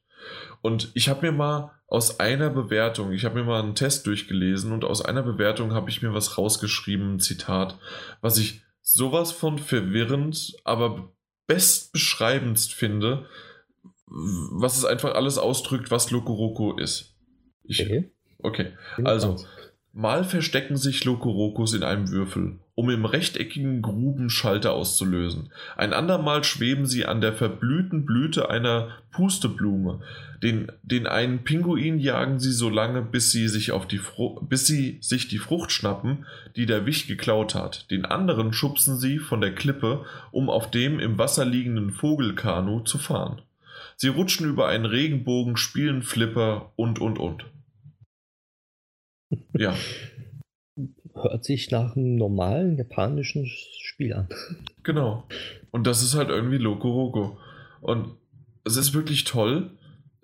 Und 0.62 0.92
ich 0.94 1.10
habe 1.10 1.26
mir 1.26 1.32
mal 1.32 1.72
aus 1.88 2.20
einer 2.20 2.50
Bewertung, 2.50 3.12
ich 3.12 3.26
habe 3.26 3.40
mir 3.40 3.46
mal 3.46 3.62
einen 3.62 3.76
Test 3.76 4.08
durchgelesen 4.08 4.72
und 4.72 4.86
aus 4.86 5.04
einer 5.04 5.24
Bewertung 5.24 5.74
habe 5.74 5.90
ich 5.90 6.02
mir 6.02 6.14
was 6.14 6.38
rausgeschrieben, 6.38 7.16
ein 7.16 7.20
Zitat, 7.20 7.78
was 8.22 8.38
ich 8.38 8.62
sowas 8.82 9.32
von 9.32 9.60
verwirrend, 9.60 10.56
aber 10.64 11.12
bestbeschreibendst 11.48 12.74
finde, 12.74 13.26
was 14.08 14.78
es 14.78 14.86
einfach 14.86 15.16
alles 15.16 15.38
ausdrückt, 15.38 15.92
was 15.92 16.12
Lokoroko 16.12 16.78
ist. 16.78 17.16
Ich, 17.64 17.82
okay. 17.82 18.12
okay. 18.40 18.74
Also, 19.04 19.38
Mal 19.94 20.24
verstecken 20.24 20.78
sich 20.78 21.04
Lokorokos 21.04 21.74
in 21.74 21.84
einem 21.84 22.10
Würfel, 22.10 22.60
um 22.76 22.90
im 22.90 23.06
rechteckigen 23.06 23.82
Gruben 23.82 24.30
Schalter 24.30 24.74
auszulösen. 24.74 25.52
Ein 25.76 25.94
andermal 25.94 26.44
schweben 26.44 26.86
sie 26.86 27.06
an 27.06 27.22
der 27.22 27.34
verblühten 27.34 28.06
Blüte 28.06 28.50
einer 28.50 28.90
Pusteblume. 29.12 30.02
Den, 30.42 30.72
den 30.82 31.06
einen 31.06 31.44
Pinguin 31.44 32.00
jagen 32.00 32.40
sie 32.40 32.52
so 32.52 32.70
lange, 32.70 33.02
bis 33.02 33.32
sie, 33.32 33.48
sich 33.48 33.72
auf 33.72 33.88
die 33.88 34.00
bis 34.42 34.66
sie 34.66 34.98
sich 35.02 35.28
die 35.28 35.38
Frucht 35.38 35.72
schnappen, 35.72 36.26
die 36.56 36.66
der 36.66 36.86
Wicht 36.86 37.08
geklaut 37.08 37.54
hat. 37.54 37.92
Den 37.92 38.06
anderen 38.06 38.54
schubsen 38.54 38.98
sie 38.98 39.20
von 39.20 39.42
der 39.42 39.54
Klippe, 39.54 40.06
um 40.32 40.50
auf 40.50 40.72
dem 40.72 41.00
im 41.00 41.18
Wasser 41.18 41.46
liegenden 41.46 41.92
Vogelkanu 41.92 42.80
zu 42.80 42.98
fahren. 42.98 43.42
Sie 43.98 44.08
rutschen 44.08 44.50
über 44.50 44.68
einen 44.68 44.86
Regenbogen, 44.86 45.58
spielen 45.58 46.02
Flipper 46.02 46.72
und 46.76 47.00
und 47.00 47.20
und. 47.20 47.46
Ja. 49.54 49.76
Hört 51.14 51.44
sich 51.44 51.72
nach 51.72 51.96
einem 51.96 52.16
normalen 52.16 52.78
japanischen 52.78 53.46
Spiel 53.48 54.14
an. 54.14 54.30
Genau. 54.84 55.28
Und 55.72 55.88
das 55.88 56.04
ist 56.04 56.16
halt 56.16 56.30
irgendwie 56.30 56.58
Loco. 56.58 57.38
Und 57.82 58.16
es 58.64 58.78
ist 58.78 58.94
wirklich 58.94 59.24
toll 59.24 59.72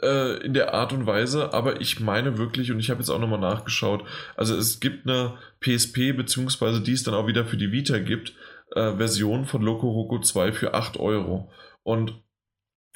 äh, 0.01 0.43
in 0.43 0.53
der 0.53 0.73
Art 0.73 0.93
und 0.93 1.05
Weise, 1.05 1.53
aber 1.53 1.81
ich 1.81 1.99
meine 1.99 2.37
wirklich, 2.37 2.71
und 2.71 2.79
ich 2.79 2.89
habe 2.89 2.99
jetzt 2.99 3.09
auch 3.09 3.19
nochmal 3.19 3.39
nachgeschaut, 3.39 4.03
also 4.35 4.55
es 4.55 4.79
gibt 4.79 5.07
eine 5.07 5.33
PSP, 5.59 6.13
beziehungsweise 6.13 6.81
die 6.81 6.93
es 6.93 7.03
dann 7.03 7.15
auch 7.15 7.27
wieder 7.27 7.45
für 7.45 7.57
die 7.57 7.71
Vita 7.71 7.99
gibt, 7.99 8.33
äh, 8.75 8.95
Version 8.95 9.45
von 9.45 9.61
Loco 9.61 9.89
Roco 9.89 10.19
2 10.19 10.51
für 10.51 10.73
8 10.73 10.97
Euro. 10.97 11.51
Und 11.83 12.21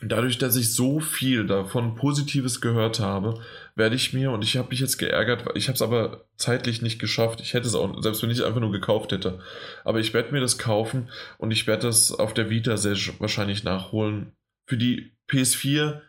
dadurch, 0.02 0.38
dass 0.38 0.56
ich 0.56 0.74
so 0.74 1.00
viel 1.00 1.46
davon 1.46 1.96
Positives 1.96 2.62
gehört 2.62 3.00
habe, 3.00 3.40
werde 3.76 3.96
ich 3.96 4.14
mir, 4.14 4.32
und 4.32 4.44
ich 4.44 4.58
habe 4.58 4.70
mich 4.70 4.80
jetzt 4.80 4.98
geärgert, 4.98 5.46
ich 5.56 5.68
habe 5.68 5.76
es 5.76 5.82
aber 5.82 6.26
zeitlich 6.38 6.82
nicht 6.82 7.00
geschafft. 7.00 7.40
Ich 7.42 7.54
hätte 7.54 7.68
es 7.68 7.76
auch, 7.76 8.02
selbst 8.02 8.24
wenn 8.24 8.32
ich 8.32 8.40
es 8.40 8.44
einfach 8.44 8.62
nur 8.62 8.72
gekauft 8.72 9.12
hätte. 9.12 9.40
Aber 9.84 10.00
ich 10.00 10.14
werde 10.14 10.32
mir 10.32 10.42
das 10.42 10.58
kaufen 10.58 11.10
und 11.38 11.52
ich 11.52 11.68
werde 11.68 11.88
das 11.88 12.12
auf 12.12 12.34
der 12.34 12.50
Vita 12.50 12.78
sehr 12.78 12.96
wahrscheinlich 13.20 13.64
nachholen. 13.64 14.32
Für 14.68 14.78
die 14.78 15.12
PS4 15.30 16.02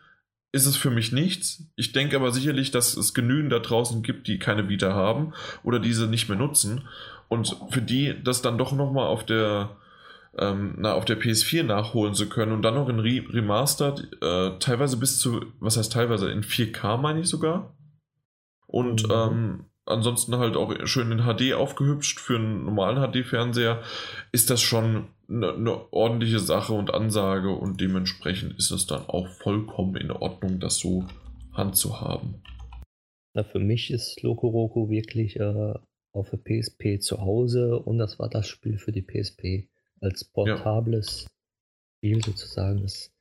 ist 0.51 0.65
es 0.65 0.75
für 0.75 0.91
mich 0.91 1.11
nichts. 1.11 1.63
Ich 1.75 1.91
denke 1.91 2.15
aber 2.15 2.31
sicherlich, 2.31 2.71
dass 2.71 2.95
es 2.95 3.13
genügend 3.13 3.51
da 3.51 3.59
draußen 3.59 4.03
gibt, 4.03 4.27
die 4.27 4.39
keine 4.39 4.69
Vita 4.69 4.93
haben 4.93 5.33
oder 5.63 5.79
diese 5.79 6.07
nicht 6.07 6.29
mehr 6.29 6.37
nutzen. 6.37 6.87
Und 7.27 7.57
für 7.69 7.81
die 7.81 8.15
das 8.23 8.41
dann 8.41 8.57
doch 8.57 8.71
nochmal 8.71 9.07
auf 9.07 9.25
der 9.25 9.75
ähm, 10.37 10.75
na, 10.77 10.93
auf 10.93 11.05
der 11.05 11.19
PS4 11.19 11.63
nachholen 11.63 12.13
zu 12.13 12.27
können 12.27 12.51
und 12.51 12.63
dann 12.63 12.75
noch 12.75 12.89
in 12.89 12.99
Re 12.99 13.23
Remastered, 13.29 14.17
äh, 14.21 14.57
teilweise 14.59 14.97
bis 14.97 15.19
zu, 15.19 15.45
was 15.59 15.77
heißt 15.77 15.91
teilweise, 15.91 16.31
in 16.31 16.41
4K 16.41 16.97
meine 16.97 17.21
ich 17.21 17.27
sogar. 17.27 17.75
Und 18.65 19.07
mhm. 19.07 19.13
ähm, 19.13 19.65
ansonsten 19.85 20.37
halt 20.37 20.55
auch 20.55 20.73
schön 20.85 21.11
in 21.11 21.25
HD 21.25 21.53
aufgehübscht 21.53 22.19
für 22.19 22.37
einen 22.37 22.65
normalen 22.65 23.11
HD-Fernseher, 23.11 23.81
ist 24.31 24.49
das 24.49 24.61
schon 24.61 25.07
eine, 25.29 25.53
eine, 25.53 25.93
ordentliche 25.93 26.39
Sache 26.39 26.73
und 26.73 26.93
Ansage 26.93 27.49
und 27.49 27.79
dementsprechend 27.79 28.57
ist 28.57 28.71
es 28.71 28.87
dann 28.87 29.07
auch 29.07 29.27
vollkommen 29.27 29.95
in 29.95 30.11
Ordnung, 30.11 30.59
das 30.59 30.77
so 30.77 31.05
handzuhaben. 31.53 32.41
Na, 33.35 33.43
für 33.43 33.59
mich 33.59 33.91
ist 33.91 34.21
Loco 34.23 34.47
Roco 34.47 34.89
wirklich 34.89 35.39
äh, 35.39 35.73
auf 36.13 36.29
der 36.29 36.37
PSP 36.37 36.99
zu 36.99 37.21
Hause 37.21 37.79
und 37.79 37.97
das 37.97 38.19
war 38.19 38.29
das 38.29 38.47
Spiel 38.47 38.77
für 38.77 38.91
die 38.91 39.01
PSP 39.01 39.69
als 40.03 40.25
portables 40.25 41.23
ja. 41.23 41.29
Spiel 41.97 42.23
sozusagen. 42.23 42.83
Es, 42.83 43.11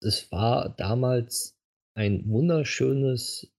es 0.00 0.32
war 0.32 0.74
damals 0.76 1.56
ein 1.94 2.28
wunderschönes 2.28 3.52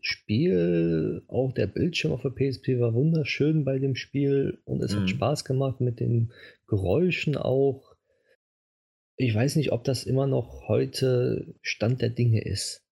Spiel. 0.00 1.22
Auch 1.28 1.52
der 1.52 1.68
Bildschirm 1.68 2.12
auf 2.12 2.22
der 2.22 2.30
PSP 2.30 2.80
war 2.80 2.94
wunderschön 2.94 3.64
bei 3.64 3.78
dem 3.78 3.94
Spiel 3.94 4.60
und 4.64 4.82
es 4.82 4.94
mhm. 4.94 5.00
hat 5.00 5.10
Spaß 5.10 5.44
gemacht 5.44 5.80
mit 5.80 6.00
den 6.00 6.32
Geräuschen 6.66 7.36
auch. 7.36 7.94
Ich 9.16 9.34
weiß 9.34 9.56
nicht, 9.56 9.72
ob 9.72 9.84
das 9.84 10.04
immer 10.04 10.26
noch 10.26 10.68
heute 10.68 11.54
Stand 11.62 12.02
der 12.02 12.10
Dinge 12.10 12.42
ist. 12.42 12.82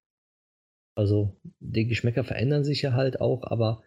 Also 0.94 1.40
die 1.58 1.86
Geschmäcker 1.86 2.24
verändern 2.24 2.62
sich 2.62 2.82
ja 2.82 2.92
halt 2.92 3.20
auch, 3.20 3.44
aber. 3.44 3.82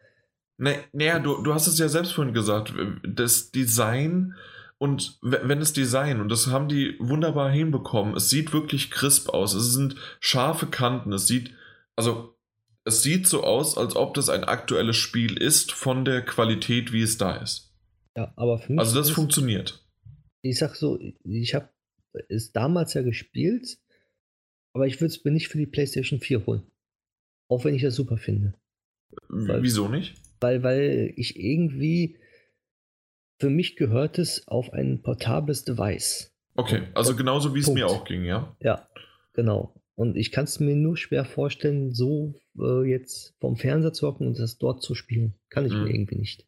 Naja, 0.58 1.20
du, 1.20 1.42
du 1.44 1.54
hast 1.54 1.68
es 1.68 1.78
ja 1.78 1.88
selbst 1.88 2.14
vorhin 2.14 2.34
gesagt. 2.34 2.74
Das 3.04 3.52
Design 3.52 4.34
und 4.84 5.18
wenn 5.22 5.62
das 5.62 5.72
Design, 5.72 6.20
und 6.20 6.28
das 6.28 6.48
haben 6.48 6.68
die 6.68 6.98
wunderbar 7.00 7.50
hinbekommen, 7.50 8.18
es 8.18 8.30
sieht 8.30 8.52
wirklich 8.52 8.92
crisp 8.92 9.30
aus, 9.30 9.54
es 9.54 9.72
sind 9.72 9.96
scharfe 10.20 10.66
Kanten, 10.66 11.14
es 11.14 11.26
sieht, 11.26 11.54
also 11.96 12.36
es 12.84 13.02
sieht 13.02 13.26
so 13.26 13.46
aus, 13.46 13.78
als 13.78 13.96
ob 13.96 14.14
das 14.14 14.28
ein 14.28 14.44
aktuelles 14.44 14.98
Spiel 14.98 15.38
ist 15.38 15.72
von 15.72 16.04
der 16.04 16.22
Qualität, 16.22 16.92
wie 16.92 17.02
es 17.02 17.18
da 17.18 17.38
ist. 17.38 17.74
Ja, 18.18 18.34
aber 18.36 18.60
für 18.60 18.74
mich. 18.74 18.80
Also 18.82 18.98
das 18.98 19.10
funktioniert. 19.10 19.88
Ich 20.42 20.60
sag 20.60 20.76
so, 20.76 21.00
ich 21.24 21.54
habe 21.56 21.70
es 22.28 22.52
damals 22.52 22.94
ja 22.94 23.04
gespielt, 23.04 23.78
aber 24.74 24.86
ich 24.86 25.00
würde 25.00 25.14
es 25.14 25.24
mir 25.24 25.32
nicht 25.32 25.48
für 25.48 25.60
die 25.60 25.66
PlayStation 25.66 26.20
4 26.20 26.46
holen. 26.46 26.64
Auch 27.48 27.64
wenn 27.64 27.74
ich 27.74 27.84
das 27.84 27.96
super 27.96 28.18
finde. 28.18 28.54
Weil, 29.30 29.64
Wieso 29.64 29.88
nicht? 29.88 30.16
Weil, 30.42 30.62
weil 30.62 31.14
ich 31.16 31.40
irgendwie 31.40 32.18
für 33.40 33.50
mich 33.50 33.76
gehört 33.76 34.20
es 34.20 34.48
auf 34.48 34.72
ein 34.74 35.02
portables 35.02 35.64
Device. 35.66 36.34
Okay, 36.56 36.84
also 36.94 37.16
genauso 37.16 37.56
wie 37.56 37.60
es 37.60 37.70
mir 37.70 37.88
auch 37.88 38.06
ging, 38.06 38.24
ja? 38.24 38.56
Ja, 38.62 38.88
genau. 39.34 39.74
Und 39.96 40.18
ich 40.18 40.32
kann 40.32 40.46
es 40.46 40.60
mir 40.60 40.76
nur 40.76 40.98
schwer 40.98 41.26
vorstellen, 41.26 41.94
so 41.94 42.34
äh, 42.60 42.84
jetzt 42.90 43.36
vom 43.40 43.56
Fernseher 43.56 43.94
zu 43.94 44.08
hocken 44.08 44.28
und 44.28 44.40
das 44.40 44.58
dort 44.58 44.82
zu 44.82 44.96
spielen. 44.96 45.36
Kann 45.50 45.66
ich 45.66 45.74
mhm. 45.74 45.84
mir 45.84 45.94
irgendwie 45.94 46.18
nicht. 46.18 46.48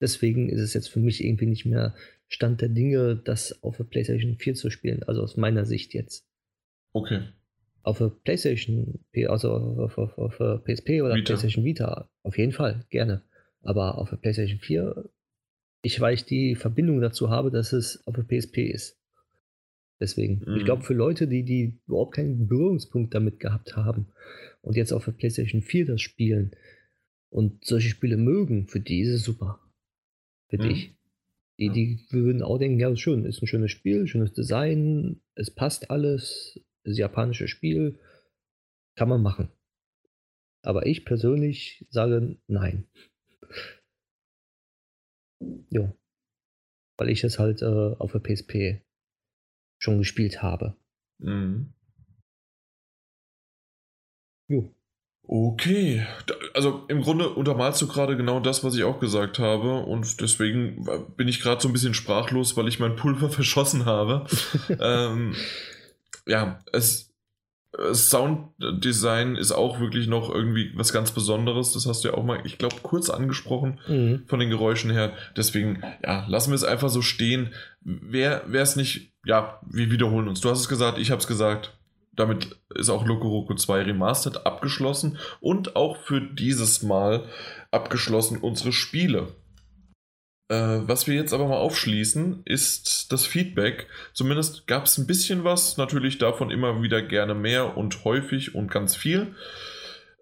Deswegen 0.00 0.48
ist 0.48 0.60
es 0.60 0.74
jetzt 0.74 0.88
für 0.88 1.00
mich 1.00 1.24
irgendwie 1.24 1.46
nicht 1.46 1.66
mehr 1.66 1.94
Stand 2.28 2.60
der 2.60 2.68
Dinge, 2.68 3.16
das 3.16 3.62
auf 3.62 3.76
der 3.76 3.84
PlayStation 3.84 4.36
4 4.36 4.54
zu 4.54 4.70
spielen. 4.70 5.02
Also 5.04 5.22
aus 5.22 5.36
meiner 5.36 5.64
Sicht 5.64 5.94
jetzt. 5.94 6.26
Okay. 6.92 7.22
Auf 7.82 7.98
der 7.98 8.08
PlayStation, 8.08 9.00
also 9.28 9.52
auf, 9.52 9.96
auf, 9.98 10.18
auf, 10.18 10.40
auf 10.40 10.64
PSP 10.64 11.02
oder 11.02 11.14
Vita. 11.14 11.26
PlayStation 11.26 11.64
Vita, 11.64 12.08
auf 12.22 12.36
jeden 12.36 12.52
Fall, 12.52 12.84
gerne. 12.90 13.22
Aber 13.62 13.98
auf 13.98 14.10
der 14.10 14.16
PlayStation 14.16 14.58
4 14.58 15.08
ich, 15.86 16.00
weil 16.00 16.14
ich 16.14 16.24
die 16.24 16.56
Verbindung 16.56 17.00
dazu 17.00 17.30
habe, 17.30 17.50
dass 17.50 17.72
es 17.72 18.04
auf 18.06 18.14
der 18.14 18.24
PSP 18.24 18.58
ist. 18.70 19.00
Deswegen. 20.00 20.42
Mhm. 20.44 20.56
Ich 20.56 20.64
glaube, 20.64 20.82
für 20.82 20.94
Leute, 20.94 21.28
die, 21.28 21.44
die 21.44 21.80
überhaupt 21.86 22.16
keinen 22.16 22.48
Berührungspunkt 22.48 23.14
damit 23.14 23.40
gehabt 23.40 23.76
haben 23.76 24.08
und 24.62 24.76
jetzt 24.76 24.92
auf 24.92 25.04
der 25.04 25.12
PlayStation 25.12 25.62
4 25.62 25.86
das 25.86 26.02
spielen 26.02 26.50
und 27.30 27.64
solche 27.64 27.88
Spiele 27.88 28.16
mögen, 28.16 28.66
für 28.66 28.80
die 28.80 29.00
ist 29.00 29.14
es 29.14 29.22
super. 29.22 29.60
Für 30.48 30.58
mhm. 30.58 30.68
dich. 30.68 30.92
Die, 31.58 31.70
die 31.70 32.00
würden 32.10 32.42
auch 32.42 32.58
denken, 32.58 32.78
ja, 32.78 32.94
schön, 32.96 33.24
ist 33.24 33.40
ein 33.40 33.46
schönes 33.46 33.70
Spiel, 33.70 34.06
schönes 34.06 34.32
Design, 34.34 35.22
es 35.34 35.50
passt 35.50 35.90
alles, 35.90 36.60
ist 36.82 36.98
japanisches 36.98 37.48
Spiel, 37.48 37.98
kann 38.94 39.08
man 39.08 39.22
machen. 39.22 39.48
Aber 40.62 40.84
ich 40.84 41.06
persönlich 41.06 41.86
sage 41.88 42.36
nein. 42.46 42.84
Ja. 45.70 45.92
Weil 46.98 47.10
ich 47.10 47.24
es 47.24 47.38
halt 47.38 47.62
äh, 47.62 47.94
auf 47.98 48.12
der 48.12 48.20
PSP 48.20 48.82
schon 49.78 49.98
gespielt 49.98 50.42
habe. 50.42 50.76
Mhm. 51.18 51.72
Jo. 54.48 54.72
Okay, 55.28 56.06
also 56.54 56.84
im 56.86 57.02
Grunde 57.02 57.30
untermalst 57.30 57.82
du 57.82 57.88
gerade 57.88 58.16
genau 58.16 58.38
das, 58.38 58.62
was 58.62 58.76
ich 58.76 58.84
auch 58.84 59.00
gesagt 59.00 59.40
habe 59.40 59.80
und 59.80 60.20
deswegen 60.20 60.86
bin 61.16 61.26
ich 61.26 61.40
gerade 61.40 61.60
so 61.60 61.68
ein 61.68 61.72
bisschen 61.72 61.94
sprachlos, 61.94 62.56
weil 62.56 62.68
ich 62.68 62.78
mein 62.78 62.94
Pulver 62.94 63.28
verschossen 63.30 63.86
habe. 63.86 64.26
ähm, 64.80 65.34
ja, 66.28 66.60
es, 66.72 67.05
Sounddesign 67.92 69.36
ist 69.36 69.52
auch 69.52 69.80
wirklich 69.80 70.06
noch 70.06 70.30
irgendwie 70.30 70.72
was 70.74 70.92
ganz 70.92 71.10
Besonderes. 71.10 71.72
Das 71.72 71.86
hast 71.86 72.04
du 72.04 72.08
ja 72.08 72.14
auch 72.14 72.24
mal, 72.24 72.40
ich 72.44 72.58
glaube, 72.58 72.76
kurz 72.82 73.10
angesprochen 73.10 73.80
mhm. 73.86 74.22
von 74.26 74.40
den 74.40 74.50
Geräuschen 74.50 74.90
her. 74.90 75.12
Deswegen, 75.36 75.82
ja, 76.02 76.26
lassen 76.28 76.50
wir 76.50 76.54
es 76.54 76.64
einfach 76.64 76.88
so 76.88 77.02
stehen. 77.02 77.52
Wer 77.82 78.44
es 78.52 78.76
nicht, 78.76 79.12
ja, 79.24 79.60
wir 79.68 79.90
wiederholen 79.90 80.28
uns. 80.28 80.40
Du 80.40 80.50
hast 80.50 80.60
es 80.60 80.68
gesagt, 80.68 80.98
ich 80.98 81.10
habe 81.10 81.20
es 81.20 81.26
gesagt. 81.26 81.72
Damit 82.14 82.56
ist 82.74 82.88
auch 82.88 83.04
Loco 83.04 83.28
Roco 83.28 83.54
2 83.54 83.82
Remastered 83.82 84.46
abgeschlossen 84.46 85.18
und 85.40 85.76
auch 85.76 85.98
für 85.98 86.22
dieses 86.22 86.82
Mal 86.82 87.24
abgeschlossen 87.70 88.38
unsere 88.38 88.72
Spiele. 88.72 89.28
Äh, 90.48 90.54
was 90.86 91.06
wir 91.06 91.14
jetzt 91.14 91.32
aber 91.32 91.48
mal 91.48 91.56
aufschließen, 91.56 92.42
ist 92.44 93.12
das 93.12 93.26
Feedback. 93.26 93.88
Zumindest 94.12 94.66
gab 94.66 94.84
es 94.84 94.96
ein 94.96 95.06
bisschen 95.06 95.42
was, 95.42 95.76
natürlich 95.76 96.18
davon 96.18 96.50
immer 96.50 96.82
wieder 96.82 97.02
gerne 97.02 97.34
mehr 97.34 97.76
und 97.76 98.04
häufig 98.04 98.54
und 98.54 98.70
ganz 98.70 98.94
viel. 98.94 99.34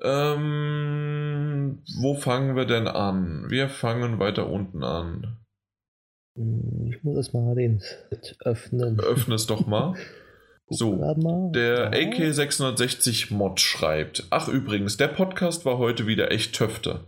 Ähm, 0.03 1.83
wo 1.99 2.15
fangen 2.15 2.57
wir 2.57 2.65
denn 2.65 2.89
an? 2.89 3.47
Wir 3.49 3.69
fangen 3.69 4.19
weiter 4.19 4.49
unten 4.49 4.83
an. 4.83 5.39
Hm, 6.37 6.91
ich 6.91 7.03
muss 7.03 7.17
erstmal 7.17 7.55
den 7.55 7.83
öffnen. 8.41 9.01
Öffne 9.01 9.35
es 9.35 9.47
doch 9.47 9.67
mal. 9.67 9.95
So, 10.71 10.97
der 11.53 11.93
AK660 11.93 13.35
Mod 13.35 13.61
schreibt: 13.61 14.27
Ach, 14.31 14.49
übrigens, 14.49 14.97
der 14.97 15.09
Podcast 15.09 15.67
war 15.67 15.77
heute 15.77 16.07
wieder 16.07 16.33
echt 16.33 16.55
Töfte. 16.55 17.05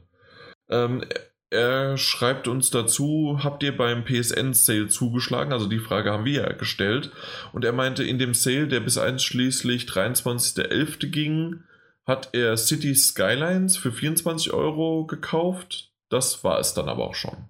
Ähm, 0.68 1.02
er 1.50 1.96
schreibt 1.96 2.48
uns 2.48 2.70
dazu, 2.70 3.38
habt 3.42 3.62
ihr 3.62 3.76
beim 3.76 4.04
PSN-Sale 4.04 4.88
zugeschlagen? 4.88 5.52
Also 5.52 5.68
die 5.68 5.78
Frage 5.78 6.10
haben 6.10 6.24
wir 6.24 6.42
ja 6.42 6.52
gestellt. 6.52 7.12
Und 7.52 7.64
er 7.64 7.72
meinte, 7.72 8.02
in 8.02 8.18
dem 8.18 8.34
Sale, 8.34 8.66
der 8.66 8.80
bis 8.80 8.98
einschließlich 8.98 9.84
23.11. 9.84 11.06
ging, 11.06 11.62
hat 12.04 12.30
er 12.32 12.56
City 12.56 12.94
Skylines 12.94 13.76
für 13.76 13.92
24 13.92 14.52
Euro 14.52 15.06
gekauft. 15.06 15.92
Das 16.08 16.42
war 16.44 16.58
es 16.58 16.74
dann 16.74 16.88
aber 16.88 17.06
auch 17.06 17.14
schon. 17.14 17.48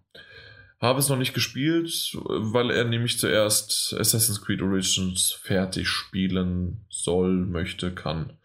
Habe 0.78 0.99
es 0.99 1.08
noch 1.08 1.16
nicht 1.16 1.34
gespielt, 1.34 2.16
weil 2.25 2.70
er 2.70 2.84
nämlich 2.84 3.18
zuerst 3.18 3.94
Assassin's 3.99 4.42
Creed 4.42 4.60
Origins 4.60 5.33
fertig 5.33 5.89
spielen 5.89 6.84
soll, 6.91 7.47
möchte, 7.47 7.94
kann. 7.94 8.39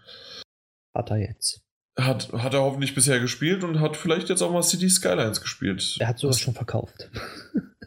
Hat 0.94 1.10
er 1.10 1.18
jetzt. 1.18 1.62
Hat, 2.00 2.32
hat 2.32 2.54
er 2.54 2.62
hoffentlich 2.62 2.96
bisher 2.96 3.20
gespielt 3.20 3.64
und 3.64 3.80
hat 3.82 3.98
vielleicht 3.98 4.30
jetzt 4.30 4.42
auch 4.42 4.52
mal 4.52 4.64
City 4.64 4.90
Skylines 4.90 5.42
gespielt. 5.42 5.98
Er 6.00 6.08
hat 6.08 6.20
sowas 6.20 6.40
schon 6.40 6.54
verkauft. 6.54 7.10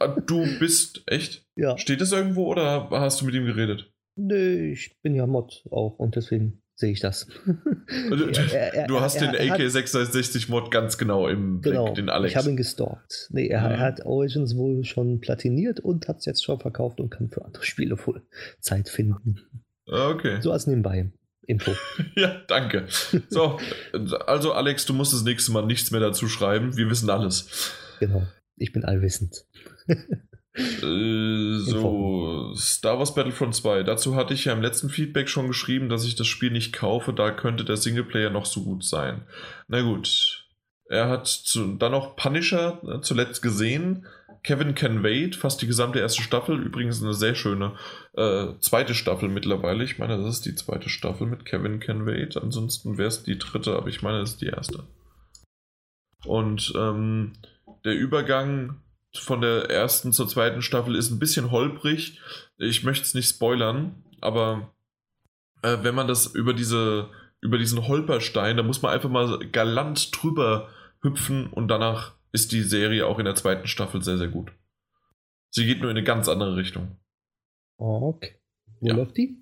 Ah, 0.01 0.09
du 0.09 0.45
bist 0.59 1.05
echt? 1.07 1.47
Ja. 1.55 1.79
Steht 1.79 2.01
das 2.01 2.11
irgendwo 2.11 2.47
oder 2.47 2.91
hast 2.91 3.21
du 3.21 3.27
mit 3.27 3.35
ihm 3.37 3.45
geredet? 3.45 3.93
Nö, 4.17 4.73
ich 4.73 5.01
bin 5.03 5.15
ja 5.15 5.25
Mod 5.25 5.63
auch 5.71 6.01
und 6.01 6.17
deswegen 6.17 6.65
sehe 6.75 6.93
ich 6.93 7.01
das. 7.01 7.29
Also, 8.11 8.27
er, 8.27 8.75
er, 8.75 8.87
du 8.87 9.01
hast 9.01 9.17
er, 9.17 9.31
den 9.31 9.53
AK660 9.53 10.51
Mod 10.51 10.71
ganz 10.71 10.97
genau 10.97 11.29
im 11.29 11.61
genau, 11.61 11.85
Blick, 11.85 11.97
den 11.97 12.09
Alex. 12.09 12.33
Ich 12.33 12.37
habe 12.37 12.49
ihn 12.49 12.57
gestalkt. 12.57 13.29
Nee, 13.31 13.49
er, 13.49 13.61
mhm. 13.61 13.79
hat 13.79 14.05
Origins 14.07 14.57
wohl 14.57 14.85
schon 14.85 15.21
platiniert 15.21 15.81
und 15.81 16.09
hat 16.09 16.19
es 16.19 16.25
jetzt 16.25 16.43
schon 16.43 16.59
verkauft 16.59 16.99
und 17.01 17.11
kann 17.11 17.29
für 17.29 17.45
andere 17.45 17.63
Spiele 17.63 17.99
wohl 18.07 18.23
Zeit 18.61 18.89
finden. 18.89 19.41
Ah, 19.87 20.09
okay. 20.09 20.41
So 20.41 20.51
als 20.51 20.67
nebenbei. 20.67 21.13
Info. 21.47 21.75
ja, 22.17 22.41
danke. 22.49 22.87
So, 23.29 23.59
also 24.27 24.53
Alex, 24.53 24.87
du 24.87 24.95
musst 24.95 25.13
das 25.13 25.23
nächste 25.23 25.53
Mal 25.53 25.67
nichts 25.67 25.91
mehr 25.91 26.01
dazu 26.01 26.29
schreiben. 26.29 26.77
Wir 26.77 26.89
wissen 26.91 27.11
alles. 27.11 27.73
Genau. 28.01 28.27
Ich 28.57 28.73
bin 28.73 28.85
allwissend. 28.85 29.45
Äh, 30.55 31.57
so, 31.59 32.55
Star 32.55 32.99
Wars 32.99 33.15
Battlefront 33.15 33.55
2. 33.55 33.83
Dazu 33.83 34.15
hatte 34.17 34.35
ich 34.35 34.45
ja 34.45 34.53
im 34.53 34.63
letzten 34.63 34.89
Feedback 34.89 35.29
schon 35.29 35.49
geschrieben, 35.49 35.89
dass 35.89 36.05
ich 36.05 36.15
das 36.15 36.27
Spiel 36.27 36.51
nicht 36.51 36.73
kaufe, 36.73 37.13
da 37.13 37.31
könnte 37.31 37.65
der 37.65 37.77
Singleplayer 37.77 38.31
noch 38.31 38.47
so 38.47 38.63
gut 38.63 38.85
sein. 38.85 39.23
Na 39.69 39.83
gut. 39.83 40.41
Er 40.89 41.09
hat 41.09 41.27
zu, 41.27 41.77
dann 41.77 41.93
noch 41.93 42.15
Punisher 42.15 42.81
äh, 42.87 43.01
zuletzt 43.01 43.43
gesehen. 43.43 44.07
Kevin 44.45 44.75
Can 44.75 45.03
Wait, 45.03 45.37
fast 45.37 45.63
die 45.63 45.67
gesamte 45.67 45.99
erste 45.99 46.23
Staffel. 46.23 46.63
Übrigens 46.63 47.03
eine 47.03 47.15
sehr 47.15 47.35
schöne 47.35 47.73
äh, 48.13 48.49
zweite 48.61 48.95
Staffel 48.95 49.31
mittlerweile. 49.31 49.83
Ich 49.83 49.99
meine, 49.99 50.19
das 50.19 50.37
ist 50.37 50.47
die 50.47 50.55
zweite 50.55 50.91
Staffel 50.91 51.27
mit 51.27 51.47
Kevin 51.47 51.81
Can 51.81 52.05
Wait. 52.05 52.37
Ansonsten 52.37 52.99
wäre 52.99 53.09
es 53.09 53.23
die 53.25 53.39
dritte, 53.39 53.75
aber 53.75 53.89
ich 53.89 54.03
meine, 54.03 54.21
das 54.21 54.33
ist 54.33 54.43
die 54.43 54.49
erste. 54.49 54.85
Und 56.27 56.75
ähm, 56.77 57.33
der 57.87 57.95
Übergang 57.95 58.81
von 59.15 59.41
der 59.41 59.71
ersten 59.71 60.13
zur 60.13 60.29
zweiten 60.29 60.61
Staffel 60.61 60.95
ist 60.95 61.11
ein 61.11 61.19
bisschen 61.19 61.51
holprig. 61.51 62.21
Ich 62.59 62.85
möchte 62.85 63.05
es 63.05 63.15
nicht 63.15 63.29
spoilern, 63.29 64.05
aber 64.21 64.75
äh, 65.63 65.79
wenn 65.83 65.95
man 65.95 66.07
das 66.07 66.27
über 66.27 66.53
diese 66.53 67.09
über 67.41 67.59
diesen 67.59 67.87
Holperstein, 67.87 68.57
da 68.57 68.63
muss 68.63 68.81
man 68.81 68.93
einfach 68.93 69.11
mal 69.11 69.39
galant 69.53 70.11
drüber 70.17 70.71
hüpfen 71.03 71.49
und 71.49 71.69
danach 71.69 72.15
ist 72.35 72.51
die 72.51 72.63
Serie 72.63 73.07
auch 73.07 73.21
in 73.21 73.25
der 73.25 73.37
zweiten 73.37 73.69
Staffel 73.69 74.03
sehr, 74.03 74.19
sehr 74.19 74.29
gut. 74.29 74.51
Sie 75.51 75.67
geht 75.67 75.81
nur 75.81 75.91
in 75.91 75.97
eine 75.97 76.05
ganz 76.05 76.29
andere 76.29 76.57
Richtung. 76.57 76.97
Okay. 77.77 78.35
Wo 78.81 78.89
ja. 78.89 78.95
läuft 78.97 79.17
die? 79.17 79.39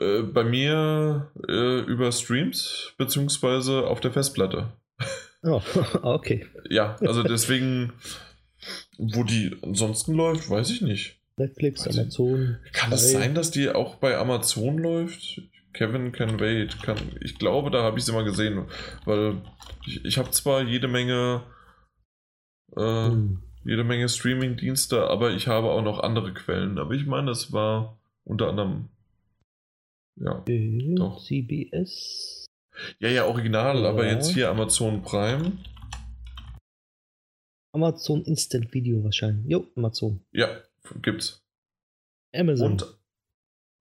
Äh, 0.00 0.22
bei 0.22 0.42
mir 0.42 1.30
äh, 1.46 1.80
über 1.80 2.10
Streams, 2.12 2.94
beziehungsweise 2.96 3.86
auf 3.86 4.00
der 4.00 4.12
Festplatte. 4.12 4.72
Oh, 5.46 5.60
okay. 6.00 6.46
Ja, 6.70 6.96
also 7.00 7.22
deswegen, 7.22 7.92
wo 8.96 9.24
die 9.24 9.54
ansonsten 9.60 10.14
läuft, 10.14 10.48
weiß 10.48 10.70
ich 10.70 10.80
nicht. 10.80 11.20
Netflix, 11.36 11.86
weiß 11.86 11.98
Amazon. 11.98 12.56
Ich, 12.64 12.72
kann 12.72 12.90
es 12.92 13.12
sein, 13.12 13.34
dass 13.34 13.50
die 13.50 13.68
auch 13.68 13.96
bei 13.96 14.16
Amazon 14.16 14.78
läuft? 14.78 15.42
Kevin 15.74 16.12
Can 16.12 16.40
Wait. 16.40 16.82
Kann, 16.82 16.96
ich 17.20 17.38
glaube, 17.38 17.70
da 17.70 17.82
habe 17.82 17.98
ich 17.98 18.04
sie 18.04 18.12
mal 18.12 18.24
gesehen, 18.24 18.66
weil 19.04 19.42
ich, 19.86 20.04
ich 20.04 20.18
habe 20.18 20.30
zwar 20.30 20.62
jede 20.62 20.88
Menge 20.88 21.42
äh, 22.76 22.80
hm. 22.80 23.42
jede 23.64 23.84
Menge 23.84 24.08
Streaming-Dienste, 24.08 25.08
aber 25.08 25.32
ich 25.32 25.46
habe 25.46 25.70
auch 25.70 25.82
noch 25.82 26.00
andere 26.00 26.32
Quellen. 26.32 26.78
Aber 26.78 26.94
ich 26.94 27.04
meine, 27.04 27.30
es 27.30 27.52
war 27.52 27.98
unter 28.24 28.48
anderem 28.48 28.88
ja, 30.16 30.42
äh, 30.46 30.94
doch. 30.94 31.22
CBS 31.22 32.44
ja, 32.98 33.08
ja, 33.08 33.26
original, 33.26 33.82
ja. 33.82 33.88
aber 33.88 34.06
jetzt 34.06 34.30
hier 34.30 34.50
Amazon 34.50 35.02
Prime. 35.02 35.52
Amazon 37.72 38.24
Instant 38.24 38.72
Video 38.72 39.02
wahrscheinlich. 39.02 39.50
Jo, 39.50 39.66
Amazon. 39.76 40.20
Ja, 40.32 40.48
gibt's. 41.02 41.42
Amazon. 42.32 42.72
Und, 42.72 42.98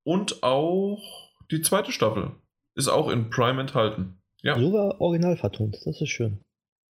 und 0.04 0.44
auch 0.44 1.23
die 1.53 1.61
zweite 1.61 1.91
Staffel 1.91 2.32
ist 2.75 2.88
auch 2.88 3.09
in 3.09 3.30
Prime 3.30 3.61
enthalten. 3.61 4.17
Ja. 4.41 4.59
Sogar 4.59 4.99
original 4.99 5.38
vertont, 5.38 5.77
das 5.85 6.01
ist 6.01 6.09
schön. 6.09 6.40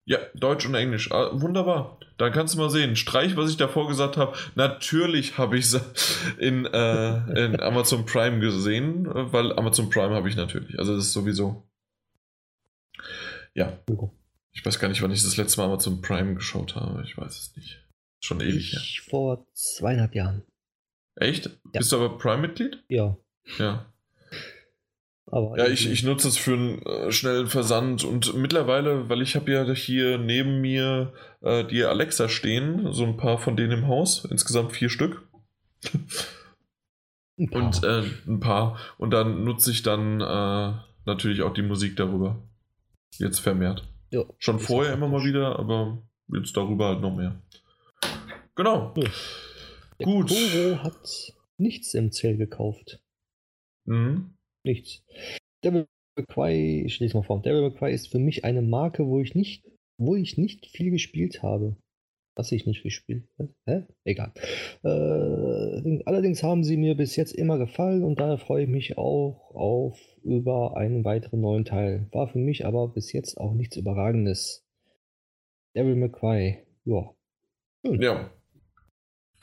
Ja, 0.06 0.18
Deutsch 0.34 0.66
und 0.66 0.74
Englisch. 0.74 1.10
Ah, 1.12 1.30
wunderbar. 1.32 1.98
Dann 2.18 2.30
kannst 2.32 2.54
du 2.54 2.58
mal 2.58 2.68
sehen. 2.68 2.94
Streich, 2.94 3.36
was 3.36 3.50
ich 3.50 3.56
davor 3.56 3.88
gesagt 3.88 4.18
habe. 4.18 4.36
Natürlich 4.54 5.38
habe 5.38 5.56
ich 5.56 5.64
es 5.66 5.80
in, 6.38 6.66
äh, 6.66 7.44
in 7.44 7.60
Amazon 7.60 8.04
Prime 8.04 8.38
gesehen, 8.40 9.06
weil 9.10 9.52
Amazon 9.58 9.88
Prime 9.88 10.14
habe 10.14 10.28
ich 10.28 10.36
natürlich. 10.36 10.78
Also 10.78 10.94
das 10.94 11.06
ist 11.06 11.12
sowieso 11.14 11.64
ja. 13.54 13.78
Ich 14.52 14.64
weiß 14.64 14.78
gar 14.78 14.88
nicht, 14.88 15.02
wann 15.02 15.10
ich 15.10 15.22
das 15.22 15.36
letzte 15.36 15.60
Mal 15.60 15.66
Amazon 15.66 16.00
Prime 16.00 16.34
geschaut 16.34 16.76
habe. 16.76 17.02
Ich 17.04 17.16
weiß 17.16 17.38
es 17.38 17.56
nicht. 17.56 17.80
Schon 18.20 18.40
ewig. 18.40 18.74
Ich 18.74 19.00
vor 19.02 19.46
zweieinhalb 19.52 20.14
Jahren. 20.14 20.42
Echt? 21.16 21.46
Ja. 21.46 21.78
Bist 21.78 21.92
du 21.92 21.96
aber 21.96 22.18
Prime-Mitglied? 22.18 22.82
Ja. 22.88 23.16
Ja. 23.58 23.92
Aber 25.26 25.56
ja, 25.58 25.66
ich, 25.66 25.90
ich 25.90 26.02
nutze 26.02 26.28
es 26.28 26.36
für 26.36 26.52
einen 26.52 26.82
äh, 26.82 27.10
schnellen 27.10 27.46
Versand 27.46 28.04
und 28.04 28.34
mittlerweile, 28.34 29.08
weil 29.08 29.22
ich 29.22 29.36
habe 29.36 29.50
ja 29.50 29.64
hier 29.72 30.18
neben 30.18 30.60
mir 30.60 31.12
äh, 31.40 31.64
die 31.64 31.82
Alexa 31.84 32.28
stehen, 32.28 32.92
so 32.92 33.04
ein 33.04 33.16
paar 33.16 33.38
von 33.38 33.56
denen 33.56 33.72
im 33.72 33.88
Haus, 33.88 34.26
insgesamt 34.30 34.72
vier 34.72 34.90
Stück. 34.90 35.22
Ein 37.36 37.48
und 37.48 37.82
äh, 37.82 38.04
ein 38.26 38.40
paar. 38.40 38.78
Und 38.98 39.10
dann 39.10 39.44
nutze 39.44 39.70
ich 39.70 39.82
dann 39.82 40.20
äh, 40.20 40.72
natürlich 41.04 41.42
auch 41.42 41.52
die 41.52 41.62
Musik 41.62 41.96
darüber. 41.96 42.42
Jetzt 43.18 43.40
vermehrt. 43.40 43.88
Ja, 44.10 44.24
Schon 44.38 44.60
vorher 44.60 44.92
immer 44.92 45.08
mal 45.08 45.24
wieder, 45.24 45.58
aber 45.58 46.02
jetzt 46.32 46.56
darüber 46.56 46.88
halt 46.88 47.00
noch 47.00 47.16
mehr. 47.16 47.42
Genau. 48.54 48.94
Ja. 48.96 49.10
Gut. 50.04 50.28
Toro 50.28 50.82
hat 50.82 51.32
nichts 51.56 51.94
im 51.94 52.12
Zell 52.12 52.36
gekauft. 52.36 53.00
Mhm. 53.84 54.33
Nichts. 54.64 55.04
Devil 55.62 55.86
May 56.16 56.26
Cry, 56.26 56.82
ich 56.86 56.98
lese 57.00 57.16
mal 57.16 57.22
vor. 57.22 57.42
Devil 57.42 57.70
May 57.78 57.92
ist 57.92 58.08
für 58.10 58.18
mich 58.18 58.44
eine 58.44 58.62
Marke, 58.62 59.06
wo 59.06 59.20
ich 59.20 59.34
nicht, 59.34 59.64
wo 59.98 60.14
ich 60.16 60.38
nicht 60.38 60.66
viel 60.66 60.90
gespielt 60.90 61.42
habe. 61.42 61.76
Was 62.36 62.50
ich 62.50 62.66
nicht 62.66 62.82
gespielt 62.82 63.28
habe. 63.38 63.86
Egal. 64.04 64.32
Äh, 64.82 66.02
allerdings 66.04 66.42
haben 66.42 66.64
sie 66.64 66.76
mir 66.76 66.96
bis 66.96 67.14
jetzt 67.14 67.32
immer 67.32 67.58
gefallen 67.58 68.02
und 68.02 68.18
daher 68.18 68.38
freue 68.38 68.64
ich 68.64 68.68
mich 68.68 68.98
auch 68.98 69.54
auf 69.54 70.00
über 70.24 70.76
einen 70.76 71.04
weiteren 71.04 71.42
neuen 71.42 71.64
Teil. 71.64 72.08
War 72.10 72.26
für 72.26 72.38
mich 72.38 72.66
aber 72.66 72.88
bis 72.88 73.12
jetzt 73.12 73.38
auch 73.38 73.54
nichts 73.54 73.76
Überragendes. 73.76 74.64
Devil 75.76 75.94
May 75.94 76.10
Cry. 76.10 76.58
Ja. 76.84 77.14
Schön. 77.84 78.02
Ja. 78.02 78.32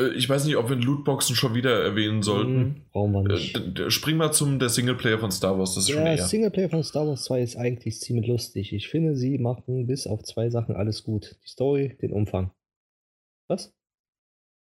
Äh, 0.02 0.14
ich 0.14 0.28
weiß 0.30 0.46
nicht, 0.46 0.58
ob 0.58 0.70
wir 0.70 0.76
Lootboxen 0.76 1.36
schon 1.36 1.54
wieder 1.54 1.84
erwähnen 1.84 2.24
sollten. 2.24 2.56
Hm, 2.56 2.76
brauchen 2.92 3.12
wir 3.14 3.24
nicht. 3.24 3.80
Äh, 3.80 3.92
spring 3.92 4.18
mal 4.18 4.32
zum 4.32 4.60
der 4.60 4.70
Singleplayer 4.70 5.20
von 5.20 5.32
Star 5.32 5.58
Wars. 5.58 5.76
Das 5.76 5.86
ist 5.86 5.90
ja, 5.90 6.04
der 6.04 6.18
Singleplayer 6.18 6.70
von 6.70 6.84
Star 6.84 7.08
Wars 7.08 7.24
2 7.24 7.42
ist 7.42 7.56
eigentlich 7.56 8.00
ziemlich 8.00 8.28
lustig. 8.28 8.74
Ich 8.74 8.90
finde, 8.90 9.16
sie 9.16 9.38
machen 9.38 9.88
bis 9.88 10.08
auf 10.08 10.24
zwei 10.24 10.50
Sachen 10.50 10.76
alles 10.76 11.04
gut. 11.04 11.38
Die 11.44 11.50
Story, 11.50 11.98
den 12.02 12.12
Umfang. 12.12 12.52
Was? 13.48 13.74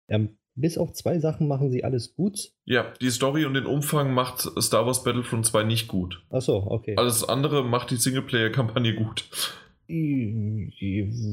Ja, 0.09 0.19
bis 0.55 0.77
auf 0.77 0.93
zwei 0.93 1.19
Sachen 1.19 1.47
machen 1.47 1.71
sie 1.71 1.83
alles 1.83 2.15
gut. 2.15 2.51
Ja, 2.65 2.93
die 3.01 3.09
Story 3.09 3.45
und 3.45 3.55
den 3.55 3.65
Umfang 3.65 4.13
macht 4.13 4.49
Star 4.61 4.85
Wars 4.85 5.03
Battlefront 5.03 5.45
2 5.45 5.63
nicht 5.63 5.87
gut. 5.87 6.23
Achso, 6.29 6.67
okay. 6.69 6.95
Alles 6.97 7.27
andere 7.27 7.63
macht 7.63 7.91
die 7.91 7.95
Singleplayer-Kampagne 7.95 8.93
gut. 8.93 9.25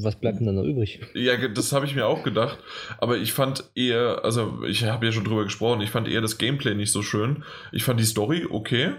Was 0.02 0.16
bleibt 0.16 0.38
denn 0.38 0.46
dann 0.46 0.56
noch 0.56 0.64
übrig? 0.64 1.00
Ja, 1.14 1.48
das 1.48 1.72
habe 1.72 1.86
ich 1.86 1.94
mir 1.94 2.06
auch 2.06 2.22
gedacht. 2.22 2.58
Aber 2.98 3.16
ich 3.16 3.32
fand 3.32 3.70
eher, 3.74 4.24
also 4.24 4.64
ich 4.64 4.84
habe 4.84 5.06
ja 5.06 5.12
schon 5.12 5.24
drüber 5.24 5.44
gesprochen, 5.44 5.80
ich 5.80 5.90
fand 5.90 6.08
eher 6.08 6.20
das 6.20 6.38
Gameplay 6.38 6.74
nicht 6.74 6.92
so 6.92 7.02
schön. 7.02 7.44
Ich 7.72 7.84
fand 7.84 7.98
die 8.00 8.04
Story 8.04 8.46
okay. 8.48 8.92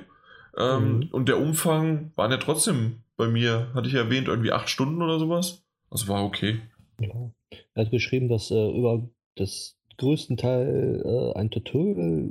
Ähm, 0.58 0.98
mhm. 0.98 1.08
Und 1.12 1.30
der 1.30 1.40
Umfang 1.40 2.12
waren 2.16 2.32
ja 2.32 2.38
trotzdem 2.38 3.04
bei 3.18 3.28
mir, 3.28 3.72
hatte 3.74 3.88
ich 3.88 3.94
erwähnt, 3.94 4.28
irgendwie 4.28 4.52
acht 4.52 4.70
Stunden 4.70 5.02
oder 5.02 5.20
sowas. 5.20 5.64
Also 5.90 6.08
war 6.08 6.24
okay. 6.24 6.60
Ja. 7.00 7.32
Er 7.74 7.86
hat 7.86 7.92
geschrieben, 7.92 8.30
dass 8.30 8.52
äh, 8.52 8.70
über 8.78 9.10
das 9.36 9.78
größten 9.98 10.38
Teil 10.38 11.02
äh, 11.06 11.38
ein 11.38 11.52
Tutorial 11.52 12.30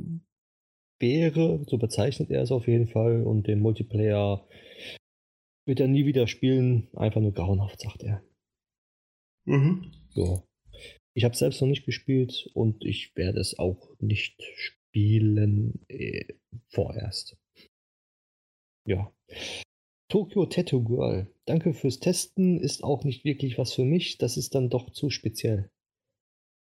wäre, 0.99 1.65
so 1.67 1.79
bezeichnet 1.79 2.31
er 2.31 2.43
es 2.43 2.53
auf 2.53 2.67
jeden 2.67 2.89
Fall, 2.89 3.23
und 3.23 3.47
den 3.47 3.61
Multiplayer 3.61 4.47
wird 5.67 5.81
er 5.81 5.89
nie 5.89 6.07
wieder 6.07 6.27
spielen, 6.27 6.89
einfach 6.95 7.21
nur 7.21 7.33
grauenhaft, 7.33 7.81
sagt 7.81 8.03
er. 8.03 8.23
Mhm. 9.45 9.93
So. 10.11 10.47
Ich 11.15 11.25
habe 11.25 11.37
selbst 11.37 11.61
noch 11.61 11.69
nicht 11.69 11.85
gespielt 11.85 12.49
und 12.55 12.85
ich 12.85 13.15
werde 13.17 13.41
es 13.41 13.59
auch 13.59 13.91
nicht 13.99 14.41
spielen 14.55 15.85
äh, 15.89 16.25
vorerst. 16.69 17.37
Ja. 18.87 19.13
Tokyo 20.09 20.47
Tattoo 20.47 20.83
Girl. 20.83 21.33
Danke 21.47 21.73
fürs 21.75 22.01
Testen. 22.01 22.61
Ist 22.61 22.83
auch 22.83 23.05
nicht 23.05 23.25
wirklich 23.25 23.59
was 23.59 23.73
für 23.73 23.85
mich. 23.85 24.19
Das 24.19 24.37
ist 24.37 24.55
dann 24.55 24.71
doch 24.71 24.91
zu 24.91 25.11
speziell. 25.11 25.71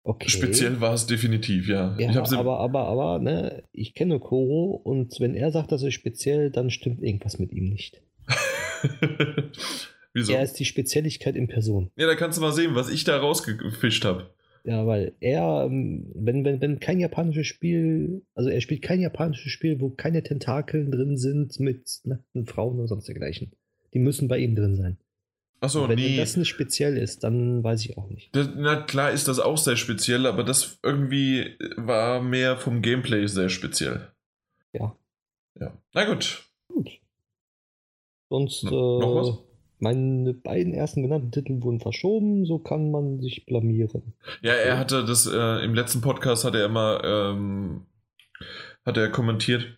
Okay. 0.03 0.29
Speziell 0.29 0.79
war 0.79 0.93
es 0.93 1.05
definitiv, 1.05 1.67
ja. 1.67 1.97
ja 1.99 2.09
aber, 2.37 2.59
aber, 2.59 2.85
aber, 2.85 3.19
ne, 3.19 3.63
ich 3.73 3.93
kenne 3.93 4.21
Koro 4.21 4.71
und 4.71 5.19
wenn 5.19 5.35
er 5.35 5.51
sagt, 5.51 5.73
das 5.73 5.83
ist 5.83 5.95
speziell, 5.95 6.49
dann 6.49 6.69
stimmt 6.69 7.03
irgendwas 7.03 7.39
mit 7.39 7.51
ihm 7.51 7.65
nicht. 7.65 8.01
Wieso? 10.13 10.33
Er 10.33 10.43
ist 10.43 10.53
die 10.53 10.65
Spezielligkeit 10.65 11.35
in 11.35 11.47
Person. 11.47 11.91
Ja, 11.95 12.07
da 12.07 12.15
kannst 12.15 12.37
du 12.37 12.41
mal 12.41 12.51
sehen, 12.51 12.75
was 12.75 12.89
ich 12.89 13.03
da 13.03 13.17
rausgefischt 13.17 14.03
habe. 14.03 14.31
Ja, 14.63 14.85
weil 14.85 15.13
er, 15.21 15.65
ähm, 15.65 16.11
wenn, 16.13 16.43
wenn, 16.43 16.59
wenn 16.59 16.79
kein 16.79 16.99
japanisches 16.99 17.47
Spiel, 17.47 18.23
also 18.35 18.49
er 18.49 18.59
spielt 18.59 18.81
kein 18.81 18.99
japanisches 18.99 19.51
Spiel, 19.51 19.79
wo 19.79 19.89
keine 19.91 20.23
Tentakeln 20.23 20.91
drin 20.91 21.17
sind 21.17 21.59
mit 21.59 22.01
nackten 22.03 22.45
Frauen 22.45 22.77
oder 22.77 22.87
sonst 22.87 23.07
dergleichen. 23.07 23.53
Die 23.93 23.99
müssen 23.99 24.27
bei 24.27 24.39
ihm 24.39 24.55
drin 24.55 24.75
sein. 24.75 24.97
Achso, 25.59 25.87
wenn, 25.87 25.95
nee. 25.95 26.09
Wenn 26.09 26.17
das 26.17 26.35
nicht 26.35 26.49
speziell 26.49 26.97
ist, 26.97 27.23
dann 27.23 27.63
weiß 27.63 27.85
ich 27.85 27.97
auch 27.97 28.09
nicht. 28.09 28.35
Das, 28.35 28.49
na 28.55 28.81
klar 28.81 29.11
ist 29.11 29.27
das 29.27 29.39
auch 29.39 29.57
sehr 29.57 29.77
speziell, 29.77 30.25
aber 30.25 30.43
das 30.43 30.79
irgendwie 30.83 31.55
war 31.77 32.21
mehr 32.21 32.57
vom 32.57 32.81
Gameplay 32.81 33.25
sehr 33.27 33.49
speziell. 33.49 34.11
Ja. 34.73 34.95
Ja. 35.59 35.77
Na 35.93 36.05
gut. 36.05 36.43
Gut. 36.67 36.99
Sonst. 38.29 38.63
Noch 38.63 39.41
äh? 39.43 39.47
Meine 39.79 40.33
beiden 40.33 40.73
ersten 40.73 41.03
genannten 41.03 41.31
Titel 41.31 41.61
wurden 41.61 41.79
verschoben, 41.79 42.45
so 42.45 42.57
kann 42.57 42.89
man 42.89 43.21
sich 43.21 43.45
blamieren. 43.45 44.15
Ja, 44.41 44.53
er 44.53 44.79
hatte 44.79 45.05
das 45.05 45.27
äh, 45.27 45.63
im 45.63 45.75
letzten 45.75 46.01
Podcast 46.01 46.45
hat 46.45 46.55
er 46.55 46.65
immer 46.65 47.03
ähm, 47.03 47.85
hat 48.83 48.97
er 48.97 49.09
kommentiert, 49.09 49.77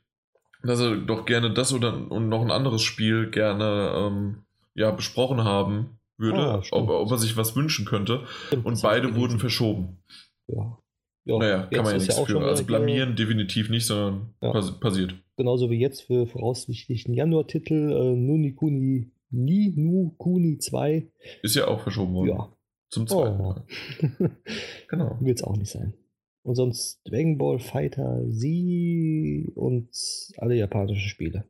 dass 0.63 0.79
er 0.79 0.95
doch 0.95 1.25
gerne 1.25 1.51
das 1.51 1.73
oder 1.73 2.09
und 2.09 2.29
noch 2.29 2.41
ein 2.41 2.51
anderes 2.51 2.81
Spiel 2.81 3.29
gerne 3.29 3.91
ähm, 3.93 4.43
ja 4.73 4.91
besprochen 4.91 5.43
haben 5.43 5.99
würde, 6.17 6.39
ah, 6.39 6.61
ob, 6.71 6.89
ob, 6.89 7.11
er 7.11 7.17
sich 7.17 7.35
was 7.35 7.55
wünschen 7.55 7.85
könnte. 7.85 8.25
Stimmt, 8.47 8.65
und 8.65 8.81
beide 8.81 9.15
wurden 9.15 9.39
verschoben. 9.39 10.01
Ja. 10.47 10.77
ja 11.25 11.37
naja, 11.37 11.63
kann 11.63 11.83
man 11.83 11.93
ja 11.93 11.99
nichts 11.99 12.17
ja 12.17 12.25
für. 12.25 12.39
Also 12.41 12.63
blamieren 12.63 13.17
definitiv 13.17 13.69
nicht, 13.69 13.85
sondern 13.85 14.33
ja. 14.41 14.51
passiert. 14.79 15.15
Genauso 15.39 15.69
wie 15.69 15.79
jetzt 15.79 16.01
für 16.01 16.27
voraussichtlichen 16.27 17.13
Januar-Titel 17.13 17.93
äh, 17.93 18.13
Nunikuni 18.13 19.13
Ni 19.29 19.73
Nu 19.73 20.13
Kuni 20.17 20.57
2. 20.57 21.09
Ist 21.43 21.55
ja 21.55 21.69
auch 21.69 21.79
verschoben 21.79 22.13
worden. 22.13 22.27
Ja. 22.27 22.53
Zum 22.89 23.07
zweiten 23.07 23.39
oh. 23.39 23.43
Mal. 23.43 23.63
genau. 24.89 25.17
Will 25.21 25.33
es 25.33 25.41
auch 25.41 25.55
nicht 25.55 25.71
sein. 25.71 25.93
Und 26.43 26.55
sonst 26.55 26.99
Dragon 27.05 27.37
Ball 27.37 27.57
Fighter 27.57 28.21
Z 28.29 29.55
und 29.55 29.87
alle 30.39 30.55
japanischen 30.55 31.07
Spiele. 31.07 31.45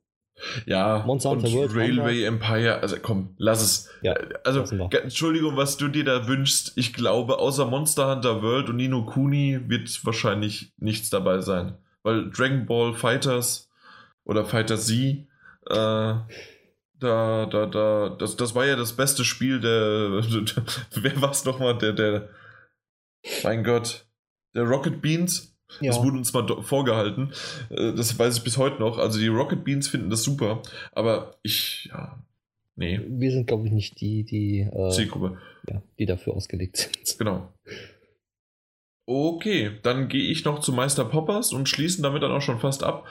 Ja, 0.68 1.04
Monster 1.08 1.32
und 1.32 1.52
World 1.52 1.76
Railway 1.76 2.26
Empire, 2.26 2.82
also 2.82 2.96
komm, 3.02 3.34
lass 3.38 3.64
es. 3.64 3.90
Ja, 4.04 4.14
also, 4.44 4.62
Entschuldigung, 4.92 5.58
was 5.58 5.78
du 5.78 5.88
dir 5.88 6.04
da 6.04 6.28
wünschst, 6.28 6.74
ich 6.76 6.94
glaube, 6.94 7.40
außer 7.40 7.66
Monster 7.66 8.14
Hunter 8.14 8.44
World 8.44 8.70
und 8.70 8.76
Nino 8.76 9.08
Kuni 9.08 9.62
wird 9.66 10.06
wahrscheinlich 10.06 10.74
nichts 10.78 11.10
dabei 11.10 11.40
sein. 11.42 11.80
Weil 12.04 12.30
Dragon 12.30 12.68
Ball 12.68 12.94
Fighters 12.94 13.69
oder 14.30 14.46
Fighter 14.46 14.78
Z, 14.78 14.96
äh, 14.96 15.26
da, 15.66 16.28
da, 17.00 17.66
da, 17.66 18.10
das, 18.10 18.36
das 18.36 18.54
war 18.54 18.68
ja 18.68 18.76
das 18.76 18.94
beste 18.94 19.26
Spiel 19.26 19.60
der. 19.60 20.22
wer 20.92 21.22
war 21.22 21.32
es 21.32 21.46
nochmal? 21.46 21.80
Der, 21.80 21.94
der. 21.94 22.30
Mein 23.44 23.64
Gott. 23.64 24.06
Der 24.54 24.64
Rocket 24.64 25.02
Beans. 25.02 25.58
Ja. 25.82 25.92
Das 25.92 26.04
wurde 26.04 26.18
uns 26.18 26.32
mal 26.34 26.46
vorgehalten. 26.62 27.32
Äh, 27.70 27.94
das 27.94 28.18
weiß 28.18 28.38
ich 28.38 28.44
bis 28.44 28.58
heute 28.58 28.80
noch. 28.80 29.00
Also 29.00 29.20
die 29.20 29.28
Rocket 29.28 29.64
Beans 29.64 29.88
finden 29.88 30.12
das 30.12 30.24
super. 30.24 30.62
Aber 30.92 31.36
ich, 31.42 31.90
ja. 31.92 32.24
Nee. 32.76 33.02
Wir 33.08 33.32
sind, 33.32 33.48
glaube 33.48 33.66
ich, 33.66 33.74
nicht 33.74 34.00
die, 34.00 34.26
die. 34.26 34.60
Äh, 34.60 34.92
Zielgruppe. 34.92 35.40
Ja, 35.68 35.82
die 35.98 36.06
dafür 36.06 36.36
ausgelegt 36.36 36.78
sind. 36.78 37.18
Genau. 37.18 37.52
Okay, 39.12 39.72
dann 39.82 40.08
gehe 40.08 40.30
ich 40.30 40.46
noch 40.46 40.60
zu 40.60 40.72
Meister 40.72 41.04
Poppers 41.04 41.52
und 41.52 41.68
schließen 41.68 42.04
damit 42.04 42.22
dann 42.22 42.32
auch 42.32 42.44
schon 42.44 42.60
fast 42.60 42.84
ab. 42.84 43.08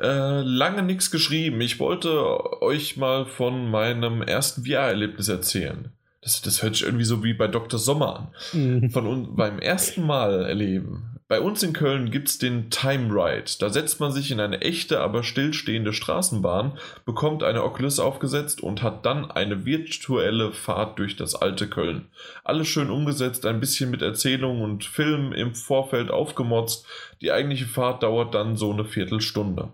Äh, 0.00 0.42
lange 0.42 0.84
nichts 0.84 1.10
geschrieben. 1.10 1.60
Ich 1.60 1.80
wollte 1.80 2.62
euch 2.62 2.96
mal 2.96 3.26
von 3.26 3.68
meinem 3.68 4.22
ersten 4.22 4.64
VR-Erlebnis 4.64 5.26
erzählen. 5.26 5.90
Das, 6.22 6.40
das 6.40 6.62
hört 6.62 6.76
sich 6.76 6.84
irgendwie 6.84 7.04
so 7.04 7.24
wie 7.24 7.34
bei 7.34 7.48
Dr. 7.48 7.80
Sommer 7.80 8.16
an. 8.16 8.28
Mhm. 8.52 8.90
Von 8.90 9.08
uns 9.08 9.28
beim 9.32 9.58
ersten 9.58 10.06
Mal 10.06 10.44
erleben. 10.44 11.18
Bei 11.30 11.40
uns 11.40 11.62
in 11.62 11.72
Köln 11.72 12.10
gibt 12.10 12.26
es 12.26 12.38
den 12.38 12.70
Time 12.70 13.14
Ride. 13.14 13.52
Da 13.60 13.70
setzt 13.70 14.00
man 14.00 14.10
sich 14.10 14.32
in 14.32 14.40
eine 14.40 14.62
echte, 14.62 14.98
aber 14.98 15.22
stillstehende 15.22 15.92
Straßenbahn, 15.92 16.76
bekommt 17.04 17.44
eine 17.44 17.62
Oculus 17.62 18.00
aufgesetzt 18.00 18.64
und 18.64 18.82
hat 18.82 19.06
dann 19.06 19.30
eine 19.30 19.64
virtuelle 19.64 20.50
Fahrt 20.50 20.98
durch 20.98 21.14
das 21.14 21.36
alte 21.36 21.68
Köln. 21.68 22.08
Alles 22.42 22.66
schön 22.66 22.90
umgesetzt, 22.90 23.46
ein 23.46 23.60
bisschen 23.60 23.92
mit 23.92 24.02
Erzählung 24.02 24.60
und 24.60 24.82
Film 24.82 25.32
im 25.32 25.54
Vorfeld 25.54 26.10
aufgemotzt. 26.10 26.84
Die 27.20 27.30
eigentliche 27.30 27.66
Fahrt 27.66 28.02
dauert 28.02 28.34
dann 28.34 28.56
so 28.56 28.72
eine 28.72 28.84
Viertelstunde. 28.84 29.68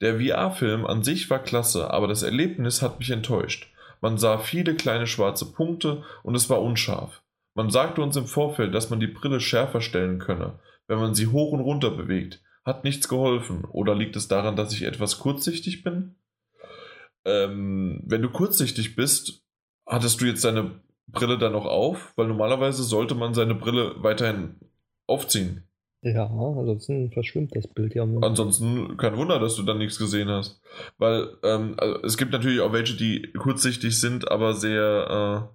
Der 0.00 0.18
VR-Film 0.18 0.86
an 0.86 1.02
sich 1.02 1.28
war 1.28 1.40
klasse, 1.40 1.90
aber 1.90 2.08
das 2.08 2.22
Erlebnis 2.22 2.80
hat 2.80 3.00
mich 3.00 3.10
enttäuscht. 3.10 3.70
Man 4.00 4.16
sah 4.16 4.38
viele 4.38 4.74
kleine 4.74 5.06
schwarze 5.06 5.52
Punkte 5.52 6.04
und 6.22 6.34
es 6.34 6.48
war 6.48 6.62
unscharf. 6.62 7.20
Man 7.54 7.68
sagte 7.68 8.00
uns 8.00 8.16
im 8.16 8.26
Vorfeld, 8.26 8.74
dass 8.74 8.88
man 8.88 9.00
die 9.00 9.06
Brille 9.06 9.40
schärfer 9.40 9.82
stellen 9.82 10.18
könne 10.18 10.58
wenn 10.88 10.98
man 10.98 11.14
sie 11.14 11.28
hoch 11.28 11.52
und 11.52 11.60
runter 11.60 11.90
bewegt, 11.90 12.42
hat 12.64 12.84
nichts 12.84 13.08
geholfen. 13.08 13.64
Oder 13.64 13.94
liegt 13.94 14.16
es 14.16 14.28
daran, 14.28 14.56
dass 14.56 14.72
ich 14.72 14.82
etwas 14.82 15.18
kurzsichtig 15.18 15.82
bin? 15.82 16.16
Ähm, 17.24 18.02
wenn 18.04 18.22
du 18.22 18.30
kurzsichtig 18.30 18.96
bist, 18.96 19.44
hattest 19.86 20.20
du 20.20 20.26
jetzt 20.26 20.44
deine 20.44 20.80
Brille 21.06 21.38
dann 21.38 21.52
noch 21.52 21.66
auf? 21.66 22.12
Weil 22.16 22.28
normalerweise 22.28 22.82
sollte 22.82 23.14
man 23.14 23.34
seine 23.34 23.54
Brille 23.54 23.94
weiterhin 23.98 24.56
aufziehen. 25.06 25.62
Ja, 26.02 26.26
ansonsten 26.26 27.10
verschwimmt 27.10 27.56
das 27.56 27.66
Bild 27.66 27.94
ja. 27.94 28.04
Ansonsten 28.04 28.96
kein 28.96 29.16
Wunder, 29.16 29.40
dass 29.40 29.56
du 29.56 29.62
dann 29.62 29.78
nichts 29.78 29.98
gesehen 29.98 30.28
hast. 30.28 30.60
Weil 30.98 31.36
ähm, 31.42 31.74
also 31.78 32.02
es 32.02 32.16
gibt 32.16 32.32
natürlich 32.32 32.60
auch 32.60 32.72
welche, 32.72 32.96
die 32.96 33.32
kurzsichtig 33.32 33.98
sind, 33.98 34.30
aber 34.30 34.54
sehr 34.54 35.50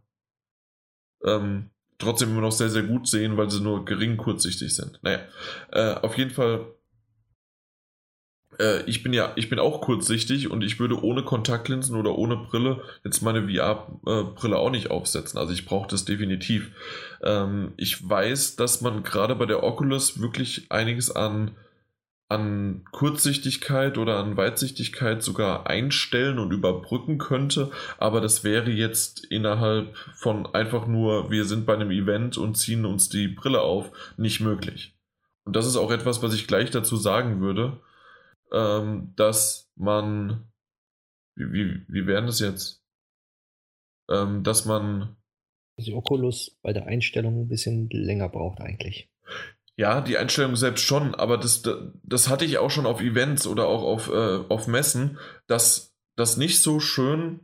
äh, 1.23 1.29
ähm, 1.29 1.69
trotzdem 2.01 2.29
immer 2.29 2.41
noch 2.41 2.51
sehr, 2.51 2.69
sehr 2.69 2.83
gut 2.83 3.07
sehen, 3.07 3.37
weil 3.37 3.49
sie 3.49 3.61
nur 3.61 3.85
gering 3.85 4.17
kurzsichtig 4.17 4.75
sind. 4.75 4.99
Naja, 5.01 5.19
äh, 5.71 5.93
auf 5.95 6.17
jeden 6.17 6.31
Fall, 6.31 6.65
äh, 8.59 8.83
ich 8.83 9.03
bin 9.03 9.13
ja, 9.13 9.31
ich 9.35 9.49
bin 9.49 9.59
auch 9.59 9.81
kurzsichtig 9.81 10.51
und 10.51 10.63
ich 10.63 10.79
würde 10.79 11.01
ohne 11.03 11.23
Kontaktlinsen 11.23 11.95
oder 11.95 12.17
ohne 12.17 12.37
Brille 12.37 12.81
jetzt 13.03 13.21
meine 13.21 13.47
VR-Brille 13.47 14.57
auch 14.57 14.71
nicht 14.71 14.91
aufsetzen. 14.91 15.39
Also 15.39 15.53
ich 15.53 15.65
brauche 15.65 15.89
das 15.89 16.05
definitiv. 16.05 16.71
Ähm, 17.23 17.73
ich 17.77 18.07
weiß, 18.07 18.55
dass 18.57 18.81
man 18.81 19.03
gerade 19.03 19.35
bei 19.35 19.45
der 19.45 19.63
Oculus 19.63 20.19
wirklich 20.21 20.71
einiges 20.71 21.09
an 21.09 21.51
an 22.31 22.85
Kurzsichtigkeit 22.91 23.97
oder 23.97 24.17
an 24.17 24.37
Weitsichtigkeit 24.37 25.21
sogar 25.21 25.67
einstellen 25.67 26.39
und 26.39 26.51
überbrücken 26.51 27.17
könnte, 27.17 27.71
aber 27.97 28.21
das 28.21 28.45
wäre 28.45 28.71
jetzt 28.71 29.25
innerhalb 29.25 29.95
von 30.15 30.45
einfach 30.45 30.87
nur, 30.87 31.29
wir 31.29 31.43
sind 31.43 31.65
bei 31.65 31.73
einem 31.73 31.91
Event 31.91 32.37
und 32.37 32.55
ziehen 32.55 32.85
uns 32.85 33.09
die 33.09 33.27
Brille 33.27 33.61
auf, 33.61 33.91
nicht 34.15 34.39
möglich. 34.39 34.95
Und 35.43 35.57
das 35.57 35.67
ist 35.67 35.75
auch 35.75 35.91
etwas, 35.91 36.23
was 36.23 36.33
ich 36.33 36.47
gleich 36.47 36.71
dazu 36.71 36.95
sagen 36.95 37.41
würde, 37.41 37.81
ähm, 38.53 39.11
dass 39.17 39.69
man, 39.75 40.47
wie, 41.35 41.51
wie, 41.51 41.85
wie 41.89 42.07
wäre 42.07 42.25
das 42.25 42.39
jetzt? 42.39 42.81
Ähm, 44.09 44.43
dass 44.43 44.65
man 44.65 45.17
die 45.77 45.93
Oculus 45.93 46.57
bei 46.61 46.71
der 46.71 46.85
Einstellung 46.85 47.41
ein 47.41 47.47
bisschen 47.49 47.89
länger 47.89 48.29
braucht 48.29 48.61
eigentlich. 48.61 49.09
Ja, 49.77 50.01
die 50.01 50.17
Einstellung 50.17 50.55
selbst 50.55 50.83
schon, 50.83 51.15
aber 51.15 51.37
das, 51.37 51.63
das 52.03 52.29
hatte 52.29 52.45
ich 52.45 52.57
auch 52.57 52.69
schon 52.69 52.85
auf 52.85 53.01
Events 53.01 53.47
oder 53.47 53.67
auch 53.67 53.83
auf, 53.83 54.09
äh, 54.09 54.39
auf 54.49 54.67
Messen, 54.67 55.17
dass 55.47 55.95
das 56.15 56.37
nicht 56.37 56.61
so 56.61 56.79
schön 56.79 57.39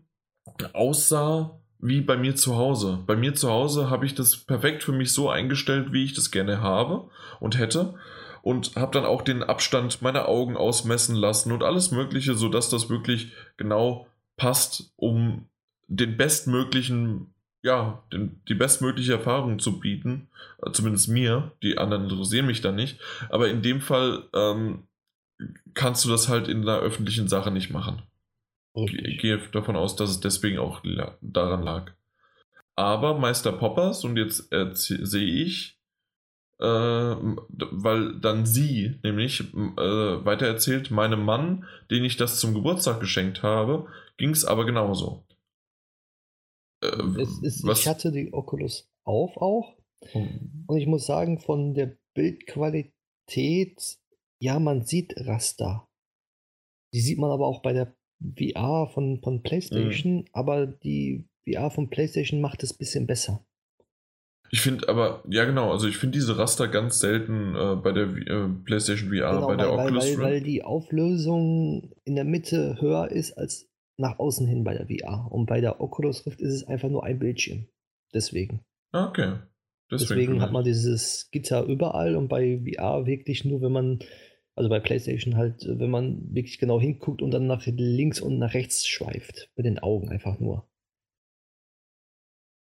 aussah 0.74 1.60
wie 1.80 2.02
bei 2.02 2.18
mir 2.18 2.36
zu 2.36 2.56
Hause. 2.56 3.00
Bei 3.06 3.16
mir 3.16 3.34
zu 3.34 3.50
Hause 3.50 3.90
habe 3.90 4.06
ich 4.06 4.16
das 4.16 4.38
perfekt 4.38 4.84
für 4.84 4.92
mich 4.92 5.14
so 5.14 5.30
eingestellt, 5.30 5.94
wie 5.94 6.04
ich 6.04 6.14
das 6.14 6.32
gerne 6.32 6.62
habe 6.62 7.10
und 7.40 7.58
hätte 7.58 7.96
und 8.42 8.76
habe 8.76 8.94
dann 8.94 9.06
auch 9.06 9.22
den 9.22 9.44
Abstand 9.44 10.02
meiner 10.02 10.28
Augen 10.28 10.58
ausmessen 10.58 11.16
lassen 11.16 11.52
und 11.52 11.64
alles 11.64 11.92
Mögliche, 11.92 12.34
sodass 12.34 12.70
das 12.70 12.90
wirklich 12.90 13.34
genau 13.58 14.08
passt, 14.38 14.94
um 14.96 15.50
den 15.88 16.18
bestmöglichen 16.18 17.34
ja, 17.68 18.04
den, 18.12 18.42
die 18.48 18.56
bestmögliche 18.56 19.14
Erfahrung 19.14 19.60
zu 19.60 19.80
bieten. 19.80 20.30
Äh, 20.66 20.72
zumindest 20.72 21.10
mir. 21.10 21.52
Die 21.62 21.78
anderen 21.78 22.06
interessieren 22.06 22.48
mich 22.48 22.62
dann 22.62 22.76
nicht. 22.76 23.00
Aber 23.30 23.50
in 23.50 23.62
dem 23.62 23.82
Fall 23.82 24.24
ähm, 24.34 24.88
kannst 25.76 26.04
du 26.06 26.10
das 26.10 26.30
halt 26.30 26.48
in 26.48 26.62
einer 26.62 26.80
öffentlichen 26.80 27.28
Sache 27.28 27.52
nicht 27.52 27.70
machen. 27.70 28.02
Ich 28.74 29.20
gehe 29.20 29.38
davon 29.52 29.76
aus, 29.76 29.96
dass 29.96 30.10
es 30.10 30.20
deswegen 30.20 30.60
auch 30.60 30.82
daran 31.22 31.64
lag. 31.64 31.92
aber 32.76 33.18
Meister 33.18 33.52
Poppers, 33.52 34.04
und 34.04 34.18
jetzt 34.18 34.50
sehe 34.50 35.44
ich, 35.44 35.80
äh, 36.60 36.66
weil 36.66 38.20
dann 38.20 38.46
sie 38.46 39.00
nämlich 39.04 39.42
äh, 39.54 40.26
weitererzählt, 40.26 40.92
meinem 40.92 41.26
Mann, 41.26 41.66
den 41.90 42.06
ich 42.06 42.18
das 42.18 42.40
zum 42.40 42.54
Geburtstag 42.54 43.00
geschenkt 43.00 43.42
habe, 43.44 43.88
ging 44.18 44.30
es 44.30 44.46
aber 44.46 44.66
genauso. 44.66 45.27
Äh, 46.84 47.22
ist, 47.44 47.64
ich 47.64 47.88
hatte 47.88 48.12
die 48.12 48.34
Oculus 48.34 48.90
auf 49.04 49.38
auch. 49.38 49.76
Hm. 50.12 50.66
Und 50.68 50.78
ich 50.78 50.88
muss 50.88 51.06
sagen, 51.06 51.40
von 51.40 51.74
der 51.74 51.98
Bildqualität, 52.14 53.98
ja, 54.42 54.60
man 54.60 54.84
sieht 54.84 55.14
Raster. 55.18 55.88
Die 56.94 57.02
sieht 57.02 57.18
man 57.18 57.32
aber 57.32 57.48
auch 57.48 57.62
bei 57.62 57.74
der 57.74 57.96
VR 58.38 58.88
von, 58.88 59.22
von 59.22 59.44
PlayStation, 59.44 60.18
mhm. 60.18 60.26
aber 60.32 60.66
die 60.66 61.28
VR 61.48 61.70
von 61.70 61.90
PlayStation 61.90 62.42
macht 62.42 62.64
es 62.64 62.74
ein 62.74 62.78
bisschen 62.78 63.08
besser. 63.08 63.46
Ich 64.50 64.62
finde 64.62 64.88
aber, 64.88 65.24
ja 65.30 65.44
genau, 65.44 65.72
also 65.72 65.88
ich 65.88 65.98
finde 65.98 66.18
diese 66.18 66.38
Raster 66.38 66.70
ganz 66.70 67.00
selten 67.00 67.54
äh, 67.56 67.76
bei 67.76 67.92
der 67.92 68.06
äh, 68.06 68.48
PlayStation 68.64 69.10
VR, 69.10 69.34
genau, 69.34 69.48
bei 69.48 69.56
der 69.58 69.70
weil, 69.70 69.86
Oculus 69.88 70.18
weil, 70.18 70.20
weil 70.20 70.42
die 70.42 70.64
Auflösung 70.64 71.92
in 72.06 72.16
der 72.16 72.24
Mitte 72.24 72.78
höher 72.80 73.12
ist 73.12 73.34
als 73.34 73.67
nach 73.98 74.20
außen 74.20 74.48
hin 74.48 74.64
bei 74.64 74.74
der 74.74 74.88
VR. 74.88 75.28
Und 75.32 75.48
bei 75.48 75.62
der 75.62 75.82
Oculus 75.82 76.26
Rift 76.26 76.40
ist 76.40 76.54
es 76.54 76.68
einfach 76.68 76.90
nur 76.90 77.04
ein 77.04 77.20
Bildschirm. 77.20 77.68
Deswegen. 78.14 78.62
Okay. 78.92 79.40
Deswegen, 79.90 80.20
Deswegen 80.20 80.42
hat 80.42 80.52
man 80.52 80.64
dieses 80.64 81.30
Gitter 81.32 81.64
überall 81.64 82.16
und 82.16 82.28
bei 82.28 82.60
VR 82.60 83.06
wirklich 83.06 83.46
nur, 83.46 83.62
wenn 83.62 83.72
man, 83.72 84.00
also 84.54 84.70
bei 84.70 84.80
PlayStation 84.80 85.38
halt, 85.38 85.66
wenn 85.66 85.90
man 85.90 86.34
wirklich 86.34 86.60
genau 86.60 86.80
hinguckt 86.80 87.22
und 87.22 87.32
dann 87.32 87.48
nach 87.48 87.66
links 87.66 88.20
und 88.20 88.38
nach 88.38 88.54
rechts 88.54 88.86
schweift. 88.86 89.50
Mit 89.56 89.66
den 89.66 89.80
Augen 89.80 90.10
einfach 90.10 90.40
nur. 90.40 90.68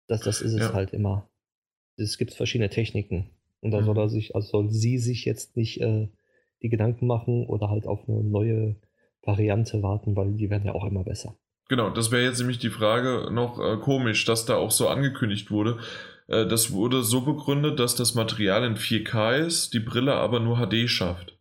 Das, 0.08 0.22
das 0.22 0.40
ist 0.40 0.52
es 0.54 0.60
ja. 0.60 0.72
halt 0.72 0.92
immer. 0.92 1.28
Es 1.96 2.18
gibt 2.18 2.32
verschiedene 2.32 2.70
Techniken. 2.70 3.30
Und 3.60 3.70
da 3.70 3.80
mhm. 3.80 3.84
soll 3.84 3.98
er 3.98 4.08
sich, 4.08 4.34
also 4.34 4.48
soll 4.48 4.70
sie 4.70 4.98
sich 4.98 5.24
jetzt 5.24 5.56
nicht 5.56 5.80
äh, 5.80 6.08
die 6.62 6.68
Gedanken 6.68 7.06
machen 7.06 7.46
oder 7.46 7.68
halt 7.68 7.86
auf 7.86 8.08
eine 8.08 8.22
neue 8.22 8.76
Variante 9.22 9.82
warten, 9.82 10.16
weil 10.16 10.32
die 10.32 10.50
werden 10.50 10.66
ja 10.66 10.74
auch 10.74 10.84
immer 10.84 11.04
besser. 11.04 11.36
Genau, 11.68 11.90
das 11.90 12.10
wäre 12.10 12.24
jetzt 12.24 12.38
nämlich 12.38 12.58
die 12.58 12.70
Frage 12.70 13.28
noch 13.30 13.58
äh, 13.58 13.76
komisch, 13.78 14.24
dass 14.24 14.44
da 14.44 14.56
auch 14.56 14.70
so 14.70 14.88
angekündigt 14.88 15.50
wurde. 15.50 15.78
Äh, 16.26 16.46
das 16.46 16.72
wurde 16.72 17.02
so 17.02 17.22
begründet, 17.22 17.78
dass 17.78 17.94
das 17.94 18.14
Material 18.14 18.64
in 18.64 18.76
4K 18.76 19.36
ist, 19.38 19.72
die 19.72 19.80
Brille 19.80 20.14
aber 20.14 20.40
nur 20.40 20.58
HD 20.58 20.88
schafft. 20.88 21.38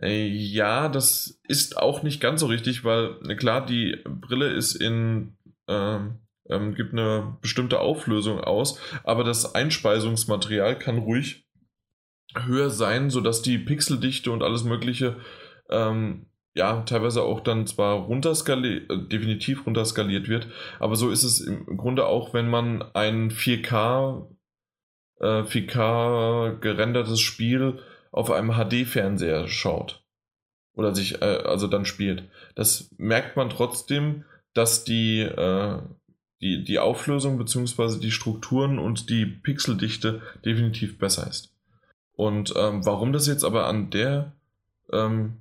Äh, 0.00 0.26
ja, 0.26 0.88
das 0.88 1.40
ist 1.46 1.76
auch 1.76 2.02
nicht 2.02 2.20
ganz 2.20 2.40
so 2.40 2.46
richtig, 2.46 2.84
weil 2.84 3.14
klar, 3.36 3.64
die 3.64 3.98
Brille 4.04 4.48
ist 4.48 4.74
in 4.74 5.36
ähm, 5.68 6.18
ähm, 6.50 6.74
gibt 6.74 6.92
eine 6.92 7.36
bestimmte 7.40 7.80
Auflösung 7.80 8.40
aus, 8.40 8.78
aber 9.04 9.24
das 9.24 9.54
Einspeisungsmaterial 9.54 10.78
kann 10.78 10.98
ruhig 10.98 11.46
höher 12.34 12.70
sein, 12.70 13.10
sodass 13.10 13.42
die 13.42 13.58
Pixeldichte 13.58 14.30
und 14.30 14.42
alles 14.42 14.64
Mögliche 14.64 15.16
ähm, 15.68 16.26
ja, 16.60 16.82
teilweise 16.82 17.22
auch 17.22 17.40
dann 17.40 17.66
zwar 17.66 17.94
runterskaliert, 17.94 18.90
äh, 18.90 18.98
definitiv 19.08 19.64
runterskaliert 19.64 20.28
wird, 20.28 20.46
aber 20.78 20.94
so 20.94 21.08
ist 21.10 21.24
es 21.24 21.40
im 21.40 21.78
Grunde 21.78 22.04
auch, 22.04 22.34
wenn 22.34 22.50
man 22.50 22.82
ein 22.92 23.30
4K, 23.30 24.26
äh, 25.20 25.42
4K 25.44 26.58
gerendertes 26.60 27.20
Spiel 27.20 27.78
auf 28.12 28.30
einem 28.30 28.52
HD-Fernseher 28.52 29.48
schaut. 29.48 30.04
Oder 30.74 30.94
sich, 30.94 31.22
äh, 31.22 31.24
also 31.24 31.66
dann 31.66 31.86
spielt. 31.86 32.24
Das 32.56 32.90
merkt 32.98 33.36
man 33.36 33.48
trotzdem, 33.48 34.24
dass 34.52 34.84
die, 34.84 35.20
äh, 35.20 35.78
die, 36.42 36.62
die 36.62 36.78
Auflösung 36.78 37.38
bzw. 37.38 38.00
die 38.00 38.10
Strukturen 38.10 38.78
und 38.78 39.08
die 39.08 39.24
Pixeldichte 39.24 40.20
definitiv 40.44 40.98
besser 40.98 41.26
ist. 41.26 41.54
Und 42.12 42.52
ähm, 42.54 42.84
warum 42.84 43.14
das 43.14 43.26
jetzt 43.26 43.44
aber 43.44 43.66
an 43.66 43.88
der 43.88 44.32
ähm, 44.92 45.38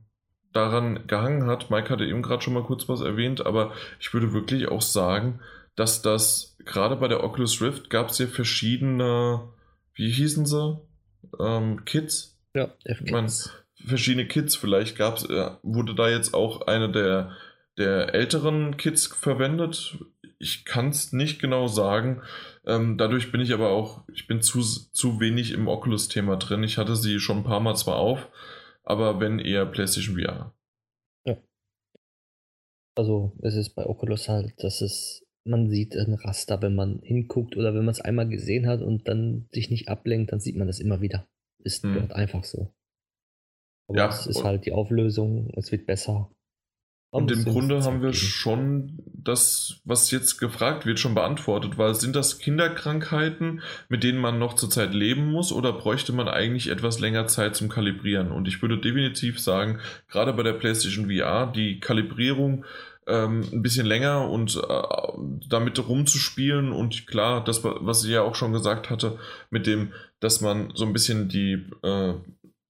daran 0.53 1.07
gehangen 1.07 1.47
hat. 1.47 1.69
Mike 1.69 1.89
hatte 1.89 2.05
eben 2.05 2.21
gerade 2.21 2.41
schon 2.41 2.53
mal 2.53 2.63
kurz 2.63 2.89
was 2.89 3.01
erwähnt, 3.01 3.45
aber 3.45 3.73
ich 3.99 4.13
würde 4.13 4.33
wirklich 4.33 4.67
auch 4.67 4.81
sagen, 4.81 5.39
dass 5.75 6.01
das 6.01 6.57
gerade 6.65 6.95
bei 6.95 7.07
der 7.07 7.23
Oculus 7.23 7.61
Rift 7.61 7.89
gab 7.89 8.09
es 8.09 8.17
ja 8.17 8.27
verschiedene, 8.27 9.47
wie 9.93 10.11
hießen 10.11 10.45
sie? 10.45 10.79
Ähm, 11.39 11.85
Kits? 11.85 12.37
Ja, 12.53 12.73
ich 12.83 13.11
meine, 13.11 13.29
verschiedene 13.85 14.27
Kits. 14.27 14.55
Vielleicht 14.55 14.97
gab's, 14.97 15.23
äh, 15.25 15.51
wurde 15.63 15.95
da 15.95 16.09
jetzt 16.09 16.33
auch 16.33 16.67
eine 16.67 16.91
der, 16.91 17.31
der 17.77 18.13
älteren 18.13 18.77
Kits 18.77 19.07
verwendet. 19.07 19.97
Ich 20.39 20.65
kann 20.65 20.89
es 20.89 21.13
nicht 21.13 21.39
genau 21.39 21.67
sagen. 21.67 22.21
Ähm, 22.65 22.97
dadurch 22.97 23.31
bin 23.31 23.41
ich 23.41 23.53
aber 23.53 23.69
auch, 23.69 24.03
ich 24.13 24.27
bin 24.27 24.41
zu, 24.41 24.61
zu 24.61 25.19
wenig 25.19 25.53
im 25.53 25.67
Oculus-Thema 25.67 26.37
drin. 26.37 26.63
Ich 26.63 26.77
hatte 26.77 26.95
sie 26.95 27.19
schon 27.19 27.37
ein 27.39 27.43
paar 27.43 27.59
Mal 27.59 27.75
zwar 27.75 27.95
auf, 27.95 28.27
aber 28.83 29.19
wenn 29.19 29.39
eher 29.39 29.65
PlayStation 29.65 30.17
VR. 30.17 30.55
Ja. 31.25 31.37
Also 32.95 33.33
es 33.41 33.55
ist 33.55 33.75
bei 33.75 33.85
Oculus 33.85 34.29
halt, 34.29 34.53
dass 34.63 34.81
es, 34.81 35.25
man 35.45 35.69
sieht 35.69 35.95
ein 35.95 36.13
Raster, 36.13 36.61
wenn 36.61 36.75
man 36.75 36.99
hinguckt 37.01 37.55
oder 37.55 37.73
wenn 37.73 37.85
man 37.85 37.93
es 37.93 38.01
einmal 38.01 38.27
gesehen 38.27 38.67
hat 38.67 38.81
und 38.81 39.07
dann 39.07 39.47
sich 39.51 39.69
nicht 39.69 39.87
ablenkt, 39.87 40.31
dann 40.31 40.39
sieht 40.39 40.55
man 40.55 40.67
das 40.67 40.79
immer 40.79 41.01
wieder. 41.01 41.27
Ist 41.63 41.83
hm. 41.83 42.11
einfach 42.11 42.43
so. 42.43 42.73
Aber 43.87 43.97
ja, 43.97 44.09
es 44.09 44.27
ist 44.27 44.43
halt 44.43 44.65
die 44.65 44.71
Auflösung, 44.71 45.51
es 45.55 45.71
wird 45.71 45.87
besser. 45.87 46.31
Und 47.11 47.31
im 47.31 47.43
Grunde 47.43 47.83
haben 47.83 48.03
wir 48.03 48.13
schon 48.13 48.99
das, 49.05 49.81
was 49.83 50.11
jetzt 50.11 50.37
gefragt 50.37 50.85
wird, 50.85 50.99
schon 50.99 51.15
beantwortet, 51.15 51.77
weil 51.77 51.95
sind 51.95 52.15
das 52.15 52.37
Kinderkrankheiten, 52.37 53.61
mit 53.87 54.03
denen 54.03 54.19
man 54.19 54.37
noch 54.37 54.53
zurzeit 54.53 54.93
leben 54.93 55.31
muss 55.31 55.51
oder 55.51 55.73
bräuchte 55.73 56.13
man 56.13 56.27
eigentlich 56.27 56.69
etwas 56.69 56.99
länger 56.99 57.25
Zeit 57.25 57.55
zum 57.55 57.67
Kalibrieren? 57.67 58.31
Und 58.31 58.47
ich 58.47 58.61
würde 58.61 58.77
definitiv 58.77 59.39
sagen, 59.39 59.79
gerade 60.07 60.33
bei 60.33 60.43
der 60.43 60.53
PlayStation 60.53 61.09
VR, 61.09 61.47
die 61.47 61.79
Kalibrierung 61.79 62.63
ähm, 63.07 63.43
ein 63.51 63.63
bisschen 63.63 63.87
länger 63.87 64.29
und 64.29 64.55
äh, 64.55 64.83
damit 65.49 65.85
rumzuspielen 65.87 66.71
und 66.71 67.07
klar, 67.07 67.43
das, 67.43 67.63
was 67.63 68.01
sie 68.01 68.11
ja 68.11 68.21
auch 68.21 68.35
schon 68.35 68.53
gesagt 68.53 68.91
hatte, 68.91 69.17
mit 69.49 69.65
dem, 69.65 69.93
dass 70.19 70.41
man 70.41 70.71
so 70.75 70.85
ein 70.85 70.93
bisschen 70.93 71.27
die, 71.27 71.65
äh, 71.81 72.13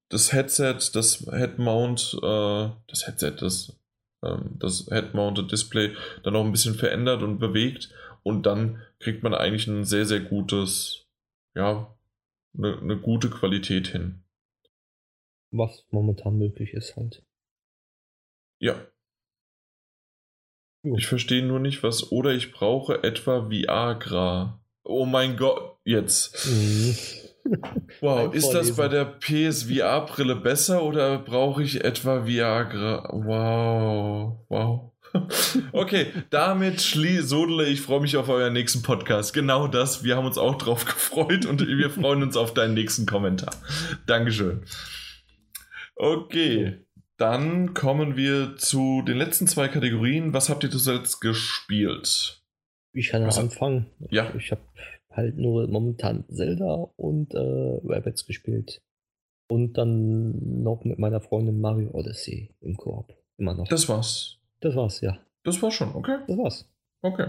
das 0.07 0.31
Headset, 0.31 0.77
das 0.93 1.27
Headmount, 1.29 2.17
äh, 2.23 2.69
das 2.87 3.05
Headset, 3.05 3.33
das 3.41 3.75
das 4.21 4.87
Head-Mounted 4.89 5.51
Display 5.51 5.95
dann 6.23 6.33
noch 6.33 6.43
ein 6.43 6.51
bisschen 6.51 6.75
verändert 6.75 7.23
und 7.23 7.39
bewegt 7.39 7.93
und 8.23 8.45
dann 8.45 8.81
kriegt 8.99 9.23
man 9.23 9.33
eigentlich 9.33 9.67
ein 9.67 9.85
sehr, 9.85 10.05
sehr 10.05 10.19
gutes, 10.19 11.07
ja, 11.55 11.95
eine, 12.57 12.77
eine 12.77 12.97
gute 12.97 13.29
Qualität 13.29 13.87
hin. 13.87 14.23
Was 15.51 15.85
momentan 15.89 16.37
möglich 16.37 16.73
ist 16.73 16.95
halt. 16.95 17.23
Ja. 18.59 18.75
Ich 20.83 21.07
verstehe 21.07 21.45
nur 21.45 21.59
nicht, 21.59 21.83
was, 21.83 22.11
oder 22.11 22.33
ich 22.33 22.51
brauche 22.51 23.03
etwa 23.03 23.49
Viagra. 23.49 24.61
Oh 24.83 25.05
mein 25.05 25.37
Gott, 25.37 25.77
jetzt. 25.83 26.47
Mhm. 26.47 26.95
Wow, 28.01 28.33
ist 28.33 28.51
das 28.51 28.75
bei 28.75 28.87
der 28.87 29.05
PSVR-Brille 29.05 30.35
besser 30.35 30.83
oder 30.83 31.19
brauche 31.19 31.63
ich 31.63 31.83
etwa 31.83 32.25
Viagra? 32.25 33.09
Wow, 33.11 34.45
wow. 34.49 34.91
okay, 35.71 36.07
damit 36.29 36.79
sodele 36.79 37.65
ich 37.65 37.81
freue 37.81 38.01
mich 38.01 38.15
auf 38.17 38.29
euren 38.29 38.53
nächsten 38.53 38.81
Podcast. 38.81 39.33
Genau 39.33 39.67
das, 39.67 40.03
wir 40.03 40.15
haben 40.15 40.25
uns 40.25 40.37
auch 40.37 40.55
drauf 40.55 40.85
gefreut 40.85 41.45
und 41.45 41.65
wir 41.65 41.89
freuen 41.89 42.23
uns 42.23 42.37
auf 42.37 42.53
deinen 42.53 42.73
nächsten 42.73 43.05
Kommentar. 43.05 43.55
Dankeschön. 44.05 44.63
Okay, 45.95 46.85
dann 47.17 47.73
kommen 47.73 48.15
wir 48.15 48.55
zu 48.57 49.01
den 49.05 49.17
letzten 49.17 49.47
zwei 49.47 49.67
Kategorien. 49.67 50.33
Was 50.33 50.49
habt 50.49 50.63
ihr 50.63 50.71
zuletzt 50.71 51.19
gespielt? 51.21 52.41
Ich 52.93 53.09
kann 53.09 53.23
anfangen. 53.23 53.87
Ja. 54.09 54.33
Ich 54.35 54.51
habe 54.51 54.61
halt 55.19 55.37
nur 55.37 55.67
momentan 55.67 56.25
Zelda 56.29 56.89
und 56.95 57.33
äh, 57.33 57.37
Rabbits 57.85 58.25
gespielt. 58.25 58.81
Und 59.47 59.77
dann 59.77 60.63
noch 60.63 60.83
mit 60.83 60.99
meiner 60.99 61.21
Freundin 61.21 61.59
Mario 61.59 61.91
Odyssey 61.91 62.55
im 62.61 62.77
Koop. 62.77 63.15
Immer 63.37 63.55
noch. 63.55 63.67
Das 63.67 63.89
war's. 63.89 64.37
Das 64.59 64.75
war's, 64.75 65.01
ja. 65.01 65.17
Das 65.43 65.61
war's 65.61 65.73
schon, 65.73 65.95
okay. 65.95 66.17
Das 66.27 66.37
war's. 66.37 66.69
Okay. 67.01 67.27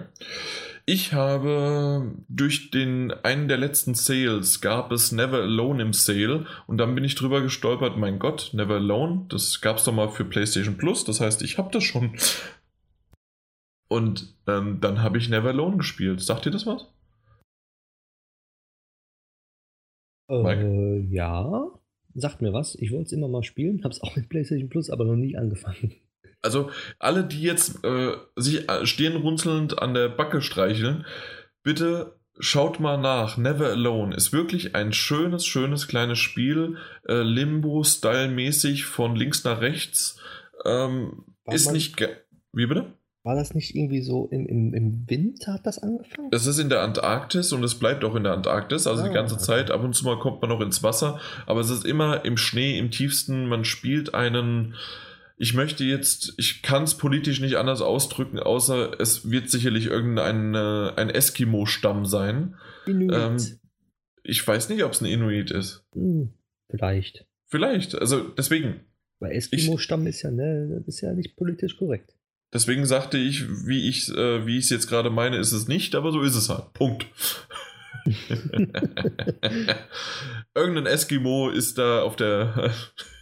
Ich 0.84 1.12
habe 1.12 2.16
durch 2.28 2.70
den 2.72 3.12
einen 3.12 3.46
der 3.46 3.58
letzten 3.58 3.94
Sales 3.94 4.60
gab 4.60 4.90
es 4.90 5.12
Never 5.12 5.42
Alone 5.42 5.82
im 5.82 5.92
Sale 5.92 6.46
und 6.66 6.78
dann 6.78 6.94
bin 6.94 7.04
ich 7.04 7.14
drüber 7.14 7.40
gestolpert, 7.40 7.96
mein 7.96 8.18
Gott, 8.18 8.50
Never 8.52 8.74
Alone, 8.74 9.26
das 9.28 9.60
gab 9.60 9.76
es 9.76 9.84
doch 9.84 9.92
mal 9.92 10.08
für 10.08 10.24
PlayStation 10.24 10.76
Plus, 10.76 11.04
das 11.04 11.20
heißt, 11.20 11.42
ich 11.42 11.58
habe 11.58 11.70
das 11.70 11.84
schon. 11.84 12.16
Und 13.88 14.34
ähm, 14.46 14.80
dann 14.80 15.02
habe 15.02 15.18
ich 15.18 15.28
Never 15.28 15.50
Alone 15.50 15.76
gespielt. 15.76 16.20
Sagt 16.20 16.46
ihr 16.46 16.52
das 16.52 16.66
was? 16.66 16.86
Äh, 20.30 21.00
ja, 21.10 21.66
sagt 22.14 22.42
mir 22.42 22.52
was. 22.52 22.74
Ich 22.76 22.92
wollte 22.92 23.06
es 23.06 23.12
immer 23.12 23.28
mal 23.28 23.42
spielen, 23.42 23.82
habe 23.84 23.94
es 23.94 24.02
auch 24.02 24.16
mit 24.16 24.28
PlayStation 24.28 24.68
Plus, 24.68 24.90
aber 24.90 25.04
noch 25.04 25.16
nie 25.16 25.36
angefangen. 25.36 25.94
Also 26.42 26.70
alle, 26.98 27.24
die 27.24 27.42
jetzt 27.42 27.84
äh, 27.84 28.12
sich 28.34 28.66
äh, 28.68 28.86
stirnrunzelnd 28.86 29.82
an 29.82 29.92
der 29.92 30.08
Backe 30.08 30.40
streicheln, 30.40 31.04
bitte 31.62 32.18
Schaut 32.42 32.80
mal 32.80 32.96
nach. 32.96 33.36
Never 33.36 33.68
Alone 33.68 34.16
ist 34.16 34.32
wirklich 34.32 34.74
ein 34.74 34.94
schönes, 34.94 35.44
schönes 35.44 35.88
kleines 35.88 36.18
Spiel. 36.18 36.78
Äh, 37.06 37.20
Limbo-Style-mäßig 37.20 38.86
von 38.86 39.14
links 39.14 39.44
nach 39.44 39.60
rechts. 39.60 40.18
Ähm, 40.64 41.24
ist 41.44 41.70
nicht. 41.70 42.00
Wie 42.52 42.66
bitte? 42.66 42.94
War 43.22 43.34
das 43.34 43.54
nicht 43.54 43.74
irgendwie 43.74 44.00
so 44.00 44.28
im, 44.28 44.46
im, 44.46 44.72
im 44.72 45.10
Winter 45.10 45.52
hat 45.52 45.66
das 45.66 45.78
angefangen? 45.78 46.30
Es 46.32 46.46
ist 46.46 46.58
in 46.58 46.70
der 46.70 46.80
Antarktis 46.80 47.52
und 47.52 47.62
es 47.62 47.74
bleibt 47.74 48.02
auch 48.02 48.14
in 48.14 48.24
der 48.24 48.32
Antarktis, 48.32 48.86
also 48.86 49.02
ah, 49.02 49.08
die 49.08 49.14
ganze 49.14 49.34
okay. 49.34 49.44
Zeit. 49.44 49.70
Ab 49.70 49.84
und 49.84 49.94
zu 49.94 50.06
mal 50.06 50.18
kommt 50.18 50.40
man 50.40 50.48
noch 50.48 50.62
ins 50.62 50.82
Wasser, 50.82 51.20
aber 51.44 51.60
es 51.60 51.68
ist 51.68 51.84
immer 51.84 52.24
im 52.24 52.38
Schnee, 52.38 52.78
im 52.78 52.90
tiefsten. 52.90 53.46
Man 53.46 53.64
spielt 53.64 54.14
einen. 54.14 54.74
Ich 55.36 55.54
möchte 55.54 55.84
jetzt, 55.84 56.34
ich 56.38 56.62
kann 56.62 56.84
es 56.84 56.96
politisch 56.96 57.40
nicht 57.40 57.56
anders 57.56 57.82
ausdrücken, 57.82 58.38
außer 58.38 58.98
es 59.00 59.30
wird 59.30 59.50
sicherlich 59.50 59.86
irgendein 59.86 60.54
äh, 60.54 60.92
ein 60.96 61.10
Eskimo-Stamm 61.10 62.06
sein. 62.06 62.56
Inuit. 62.86 63.12
Ähm, 63.14 63.36
ich 64.22 64.46
weiß 64.46 64.70
nicht, 64.70 64.82
ob 64.84 64.92
es 64.92 65.00
ein 65.02 65.06
Inuit 65.06 65.50
ist. 65.50 65.84
Hm, 65.92 66.30
vielleicht. 66.70 67.26
Vielleicht, 67.46 67.96
also 67.96 68.28
deswegen. 68.28 68.80
Weil 69.18 69.32
Eskimo-Stamm 69.32 70.06
ist 70.06 70.22
ja, 70.22 70.30
ne, 70.30 70.82
ist 70.86 71.02
ja 71.02 71.12
nicht 71.12 71.36
politisch 71.36 71.76
korrekt. 71.76 72.14
Deswegen 72.52 72.84
sagte 72.84 73.16
ich, 73.16 73.66
wie 73.66 73.88
ich 73.88 74.08
äh, 74.08 74.44
wie 74.46 74.58
ich 74.58 74.64
es 74.64 74.70
jetzt 74.70 74.88
gerade 74.88 75.10
meine, 75.10 75.36
ist 75.36 75.52
es 75.52 75.68
nicht, 75.68 75.94
aber 75.94 76.10
so 76.10 76.20
ist 76.22 76.34
es 76.34 76.48
halt. 76.48 76.72
Punkt. 76.72 77.06
Irgendein 80.54 80.86
Eskimo 80.86 81.50
ist 81.50 81.78
da 81.78 82.02
auf 82.02 82.16
der. 82.16 82.72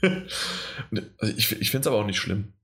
also 0.00 1.02
ich 1.36 1.60
ich 1.60 1.70
finde 1.70 1.82
es 1.82 1.86
aber 1.86 1.96
auch 1.96 2.06
nicht 2.06 2.18
schlimm. 2.18 2.54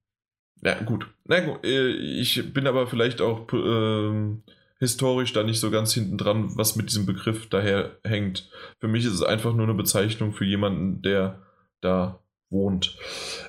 Ja, 0.62 0.80
gut. 0.80 1.06
Na 1.26 1.40
gut, 1.40 1.64
äh, 1.64 1.88
ich 1.88 2.54
bin 2.54 2.66
aber 2.66 2.86
vielleicht 2.86 3.20
auch 3.20 3.52
äh, 3.52 4.36
historisch 4.78 5.34
da 5.34 5.42
nicht 5.42 5.60
so 5.60 5.70
ganz 5.70 5.92
hinten 5.92 6.16
dran, 6.16 6.56
was 6.56 6.76
mit 6.76 6.88
diesem 6.88 7.04
Begriff 7.04 7.48
daher 7.50 7.98
hängt. 8.04 8.50
Für 8.80 8.88
mich 8.88 9.04
ist 9.04 9.12
es 9.12 9.22
einfach 9.22 9.52
nur 9.52 9.64
eine 9.64 9.74
Bezeichnung 9.74 10.32
für 10.32 10.46
jemanden, 10.46 11.02
der 11.02 11.42
da 11.82 12.23
wohnt. 12.50 12.96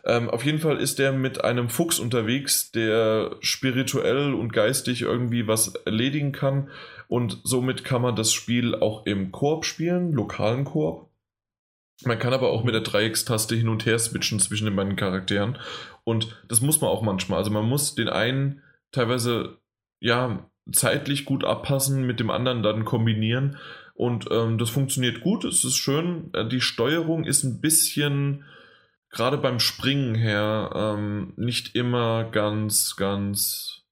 Ähm, 0.06 0.30
auf 0.30 0.45
jeden 0.45 0.59
Fall 0.59 0.77
ist 0.77 0.99
er 0.99 1.11
mit 1.11 1.43
einem 1.43 1.69
Fuchs 1.69 1.99
unterwegs, 1.99 2.72
der 2.72 3.35
spirituell 3.41 4.33
und 4.33 4.51
geistig 4.53 5.01
irgendwie 5.01 5.48
was 5.48 5.75
erledigen 5.85 6.32
kann. 6.32 6.69
Und 7.07 7.40
somit 7.43 7.83
kann 7.83 8.01
man 8.01 8.15
das 8.15 8.33
Spiel 8.33 8.75
auch 8.75 9.06
im 9.06 9.32
Koop 9.32 9.65
spielen, 9.65 10.11
lokalen 10.11 10.65
Koop. 10.65 11.09
Man 12.03 12.19
kann 12.19 12.33
aber 12.33 12.49
auch 12.49 12.64
mit 12.64 12.74
der 12.74 12.82
Dreieckstaste 12.82 13.56
hin 13.56 13.69
und 13.69 13.85
her 13.85 13.98
switchen 13.99 14.40
zwischen 14.40 14.65
den 14.65 14.75
beiden 14.75 14.95
Charakteren. 14.95 15.57
Und 16.03 16.41
das 16.48 16.61
muss 16.61 16.82
man 16.82 16.90
auch 16.90 17.01
manchmal. 17.01 17.40
Also 17.40 17.51
man 17.51 17.65
muss 17.65 17.95
den 17.95 18.09
einen 18.09 18.61
teilweise 18.91 19.57
ja 19.99 20.49
zeitlich 20.72 21.25
gut 21.25 21.43
abpassen, 21.43 22.06
mit 22.06 22.19
dem 22.19 22.30
anderen 22.30 22.64
dann 22.64 22.85
kombinieren. 22.85 23.57
Und 23.93 24.27
ähm, 24.30 24.57
das 24.57 24.69
funktioniert 24.69 25.22
gut, 25.22 25.45
es 25.45 25.64
ist 25.64 25.77
schön. 25.77 26.30
Äh, 26.33 26.48
die 26.48 26.59
Steuerung 26.59 27.24
ist 27.24 27.43
ein 27.43 27.61
bisschen 27.61 28.43
gerade 29.16 29.38
beim 29.38 29.60
Springen 29.60 30.14
her 30.14 30.69
ähm, 30.76 31.34
nicht 31.38 31.74
immer 31.74 32.26
ganz, 32.26 32.95
ganz, 32.98 33.85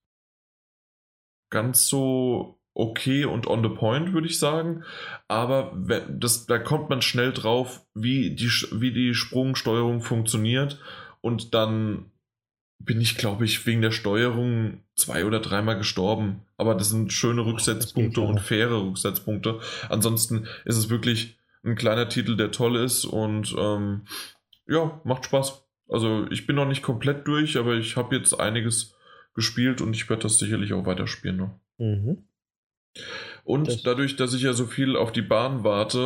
ganz 1.50 1.88
so 1.88 2.60
okay 2.76 3.26
und 3.26 3.48
on 3.48 3.64
the 3.64 3.70
point, 3.70 4.14
würde 4.14 4.28
ich 4.28 4.38
sagen. 4.38 4.84
Aber 5.28 5.76
das, 6.10 6.46
da 6.46 6.60
kommt 6.60 6.90
man 6.90 7.02
schnell 7.02 7.32
drauf, 7.32 7.86
wie 7.94 8.36
die, 8.36 8.50
wie 8.74 8.92
die 8.92 9.14
Sprungsteuerung 9.14 10.02
funktioniert. 10.02 10.80
Und 11.22 11.54
dann 11.54 12.12
bin 12.80 13.00
ich, 13.00 13.16
glaube 13.16 13.46
ich, 13.46 13.66
wegen 13.66 13.82
der 13.82 13.92
Steuerung 13.92 14.84
zwei 14.96 15.24
oder 15.26 15.40
dreimal 15.40 15.78
gestorben. 15.78 16.42
Aber 16.58 16.76
das 16.76 16.90
sind 16.90 17.14
schöne 17.14 17.46
Rücksetzpunkte 17.46 18.20
und 18.20 18.42
faire 18.42 18.84
Rücksetzpunkte. 18.84 19.62
Ansonsten 19.88 20.48
ist 20.66 20.76
es 20.76 20.90
wirklich 20.90 21.38
ein 21.64 21.76
kleiner 21.76 22.10
Titel, 22.10 22.36
der 22.36 22.52
toll 22.52 22.76
ist 22.76 23.06
und 23.06 23.56
ähm, 23.58 24.02
ja, 24.68 25.02
macht 25.04 25.26
Spaß. 25.26 25.66
Also 25.90 26.26
ich 26.32 26.48
bin 26.48 26.56
noch 26.56 26.68
nicht 26.68 26.82
komplett 26.82 27.28
durch, 27.28 27.58
aber 27.58 27.76
ich 27.76 27.98
habe 27.98 28.16
jetzt 28.16 28.40
einiges 28.40 28.96
gespielt 29.36 29.82
und 29.82 29.96
ich 29.96 30.10
werde 30.10 30.24
das 30.24 30.40
sicherlich 30.40 30.74
auch 30.74 30.86
weiterspielen 30.86 31.38
noch. 31.38 31.60
Mhm. 31.78 32.24
Und 33.44 33.68
das 33.68 33.84
dadurch, 33.84 34.16
dass 34.16 34.34
ich 34.34 34.44
ja 34.44 34.54
so 34.54 34.66
viel 34.66 34.96
auf 34.96 35.12
die 35.12 35.24
Bahn 35.24 35.64
warte, 35.64 36.00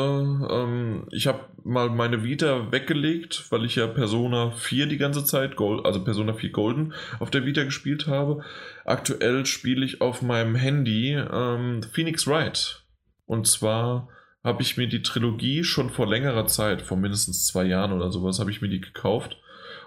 ähm, 0.49 1.05
ich 1.11 1.27
habe 1.27 1.41
mal 1.63 1.89
meine 1.89 2.23
Vita 2.23 2.71
weggelegt, 2.71 3.51
weil 3.51 3.65
ich 3.65 3.75
ja 3.75 3.87
Persona 3.87 4.51
4 4.51 4.87
die 4.87 4.97
ganze 4.97 5.23
Zeit, 5.23 5.55
Gold, 5.55 5.85
also 5.85 6.03
Persona 6.03 6.33
4 6.33 6.49
Golden 6.51 6.93
auf 7.19 7.29
der 7.29 7.45
Vita 7.45 7.63
gespielt 7.63 8.07
habe. 8.07 8.43
Aktuell 8.85 9.45
spiele 9.45 9.85
ich 9.85 10.01
auf 10.01 10.21
meinem 10.21 10.55
Handy 10.55 11.13
ähm, 11.13 11.83
Phoenix 11.83 12.25
Wright. 12.25 12.83
Und 13.25 13.45
zwar 13.45 14.07
habe 14.47 14.61
ich 14.61 14.77
mir 14.77 14.87
die 14.87 15.01
Trilogie 15.01 15.65
schon 15.65 15.89
vor 15.89 16.07
längerer 16.07 16.47
Zeit, 16.47 16.81
vor 16.81 16.95
mindestens 16.95 17.45
zwei 17.45 17.65
Jahren 17.65 17.91
oder 17.91 18.11
sowas, 18.11 18.39
habe 18.39 18.49
ich 18.49 18.61
mir 18.61 18.69
die 18.69 18.79
gekauft 18.79 19.37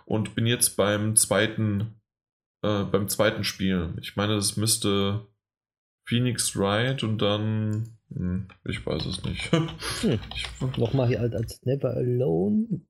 und 0.04 0.34
bin 0.34 0.46
jetzt 0.46 0.76
beim 0.76 1.16
zweiten, 1.16 1.94
äh, 2.62 2.84
beim 2.84 3.08
zweiten 3.08 3.42
Spiel. 3.42 3.94
Ich 4.02 4.16
meine, 4.16 4.34
das 4.34 4.58
müsste 4.58 5.26
Phoenix 6.06 6.54
Wright 6.56 7.02
und 7.02 7.22
dann, 7.22 7.96
hm, 8.12 8.48
ich 8.68 8.84
weiß 8.84 9.06
es 9.06 9.24
nicht. 9.24 9.50
hm. 9.52 9.70
Nochmal 10.76 11.08
hier 11.08 11.20
als 11.20 11.64
Never 11.64 11.94
Alone 11.94 12.82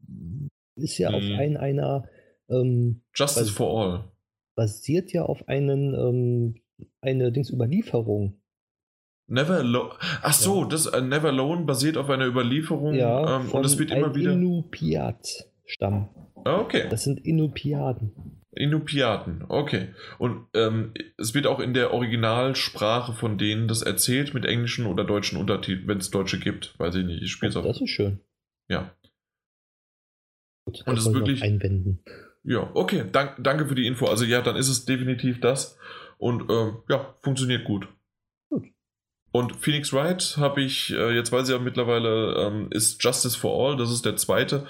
ist 0.74 0.98
ja 0.98 1.10
hm. 1.10 1.14
auf 1.14 1.38
ein, 1.38 1.56
einer 1.56 2.08
ähm, 2.48 3.02
Justice 3.14 3.52
for 3.52 3.80
All. 3.80 4.12
Basiert 4.56 5.12
ja 5.12 5.22
auf 5.22 5.46
einen, 5.46 5.94
ähm, 5.94 6.54
eine 7.00 7.30
Dingsüberlieferung. 7.30 8.39
Never 9.30 9.58
Alone. 9.58 9.94
Ach 10.22 10.32
so, 10.32 10.62
ja. 10.62 10.68
das 10.68 10.92
uh, 10.92 11.00
Never 11.00 11.28
Alone 11.28 11.64
basiert 11.64 11.96
auf 11.96 12.10
einer 12.10 12.26
Überlieferung 12.26 12.94
ja, 12.94 13.36
ähm, 13.36 13.50
und 13.50 13.64
es 13.64 13.78
wird 13.78 13.92
immer 13.92 14.14
wieder. 14.14 14.32
Inupiat-Stamm. 14.32 16.08
Ah, 16.44 16.58
okay. 16.58 16.86
Das 16.90 17.04
sind 17.04 17.24
Inupiaten. 17.24 18.40
Inupiaten, 18.52 19.44
okay. 19.48 19.94
Und 20.18 20.48
ähm, 20.54 20.92
es 21.16 21.34
wird 21.34 21.46
auch 21.46 21.60
in 21.60 21.74
der 21.74 21.94
Originalsprache 21.94 23.12
von 23.12 23.38
denen 23.38 23.68
das 23.68 23.82
erzählt 23.82 24.34
mit 24.34 24.44
englischen 24.44 24.86
oder 24.86 25.04
deutschen 25.04 25.38
Untertiteln, 25.38 25.86
wenn 25.86 25.98
es 25.98 26.10
deutsche 26.10 26.40
gibt. 26.40 26.76
Weiß 26.80 26.96
ich 26.96 27.06
nicht. 27.06 27.22
Ich 27.22 27.30
spiele 27.30 27.50
es 27.50 27.56
auch. 27.56 27.64
Das 27.64 27.80
ist 27.80 27.90
schön. 27.90 28.18
Ja. 28.68 28.92
Gut, 30.64 30.82
und 30.86 30.98
es 30.98 31.06
ist 31.06 31.14
wirklich. 31.14 31.42
Einwenden. 31.42 32.02
Ja, 32.42 32.68
okay. 32.74 33.04
Dank, 33.12 33.36
danke 33.38 33.66
für 33.66 33.76
die 33.76 33.86
Info. 33.86 34.06
Also 34.06 34.24
ja, 34.24 34.42
dann 34.42 34.56
ist 34.56 34.68
es 34.68 34.84
definitiv 34.84 35.40
das. 35.40 35.78
Und 36.18 36.50
ähm, 36.50 36.78
ja, 36.88 37.14
funktioniert 37.20 37.64
gut. 37.64 37.86
Und 39.32 39.56
Phoenix 39.56 39.92
Wright 39.92 40.36
habe 40.38 40.62
ich, 40.62 40.92
äh, 40.92 41.14
jetzt 41.14 41.30
weiß 41.30 41.48
ich 41.48 41.54
ja 41.54 41.60
mittlerweile, 41.60 42.34
ähm, 42.38 42.68
ist 42.70 43.02
Justice 43.02 43.38
for 43.38 43.70
All, 43.70 43.76
das 43.76 43.90
ist 43.90 44.04
der 44.04 44.16
zweite 44.16 44.66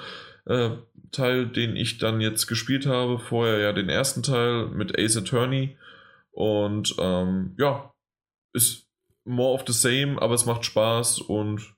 äh, 0.46 0.70
Teil, 1.12 1.46
den 1.46 1.76
ich 1.76 1.98
dann 1.98 2.20
jetzt 2.20 2.46
gespielt 2.46 2.86
habe. 2.86 3.18
Vorher 3.18 3.58
ja 3.58 3.72
den 3.72 3.88
ersten 3.88 4.22
Teil 4.22 4.66
mit 4.66 4.98
Ace 4.98 5.16
Attorney. 5.16 5.76
Und 6.32 6.94
ähm, 6.98 7.54
ja, 7.58 7.92
ist 8.52 8.86
more 9.24 9.54
of 9.54 9.64
the 9.66 9.72
same, 9.72 10.20
aber 10.20 10.34
es 10.34 10.46
macht 10.46 10.64
Spaß 10.64 11.20
und 11.20 11.74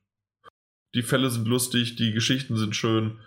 die 0.94 1.02
Fälle 1.02 1.31
sind 1.31 1.49
lustig, 1.49 1.97
die 1.97 2.12
Geschichten 2.12 2.57
sind 2.57 2.77
schön. 2.77 3.19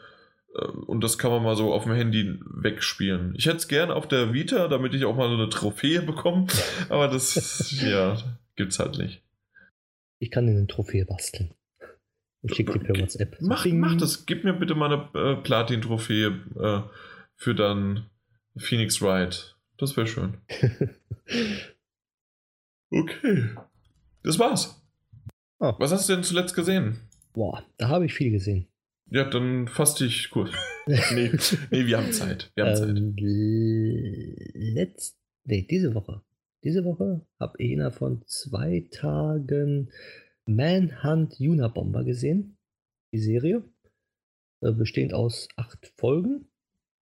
Äh, 0.55 0.65
und 0.65 1.03
das 1.03 1.17
kann 1.17 1.31
man 1.31 1.43
mal 1.43 1.55
so 1.55 1.73
auf 1.73 1.83
dem 1.83 1.93
Handy 1.93 2.39
wegspielen. 2.45 3.33
Ich 3.37 3.45
hätte 3.45 3.57
es 3.57 3.67
gerne 3.67 3.95
auf 3.95 4.07
der 4.07 4.33
Vita, 4.33 4.67
damit 4.67 4.93
ich 4.93 5.05
auch 5.05 5.15
mal 5.15 5.29
so 5.29 5.35
eine 5.35 5.49
Trophäe 5.49 6.01
bekomme. 6.01 6.47
Aber 6.89 7.07
das, 7.07 7.71
ja, 7.81 8.17
gibt's 8.55 8.79
halt 8.79 8.97
nicht. 8.97 9.24
Ich 10.19 10.31
kann 10.31 10.47
dir 10.47 10.53
eine 10.53 10.67
Trophäe 10.67 11.05
basteln. 11.05 11.53
Ich 12.41 12.55
schicke 12.55 12.73
dir 12.73 12.79
per 12.79 12.95
WhatsApp. 13.01 13.37
Mach, 13.41 13.65
mach 13.65 13.97
das. 13.97 14.25
Gib 14.25 14.43
mir 14.43 14.53
bitte 14.53 14.75
mal 14.75 14.93
eine 14.93 15.09
äh, 15.31 15.35
Platin-Trophäe 15.41 16.27
äh, 16.59 16.81
für 17.35 17.55
dann 17.55 18.09
Phoenix 18.55 19.01
Wright. 19.01 19.55
Das 19.77 19.97
wäre 19.97 20.07
schön. 20.07 20.37
okay. 22.91 23.49
Das 24.23 24.37
war's. 24.39 24.81
Oh. 25.59 25.73
Was 25.79 25.91
hast 25.91 26.07
du 26.07 26.13
denn 26.13 26.23
zuletzt 26.23 26.55
gesehen? 26.55 26.99
Boah, 27.33 27.63
da 27.77 27.89
habe 27.89 28.05
ich 28.05 28.13
viel 28.13 28.31
gesehen. 28.31 28.67
Ja, 29.09 29.23
dann 29.25 29.67
fass 29.67 29.95
dich 29.95 30.29
kurz. 30.29 30.51
nee, 30.87 31.31
nee, 31.71 31.85
wir 31.85 31.97
haben 31.97 32.11
Zeit. 32.11 32.51
Wir 32.55 32.65
haben 32.65 32.97
ähm, 32.97 33.15
Zeit. 33.15 34.53
Letzt, 34.53 35.17
nee, 35.45 35.65
diese 35.69 35.93
Woche 35.93 36.21
diese 36.65 36.83
Woche 36.83 37.21
habe 37.39 37.53
ich 37.59 37.71
innerhalb 37.71 37.93
von 37.93 38.23
zwei 38.25 38.87
Tagen 38.91 39.91
Manhunt 40.47 41.39
Unabomber 41.39 42.03
gesehen. 42.03 42.57
Die 43.13 43.19
Serie. 43.19 43.63
Äh, 44.61 44.71
bestehend 44.71 45.13
aus 45.13 45.47
acht 45.55 45.93
Folgen. 45.95 46.47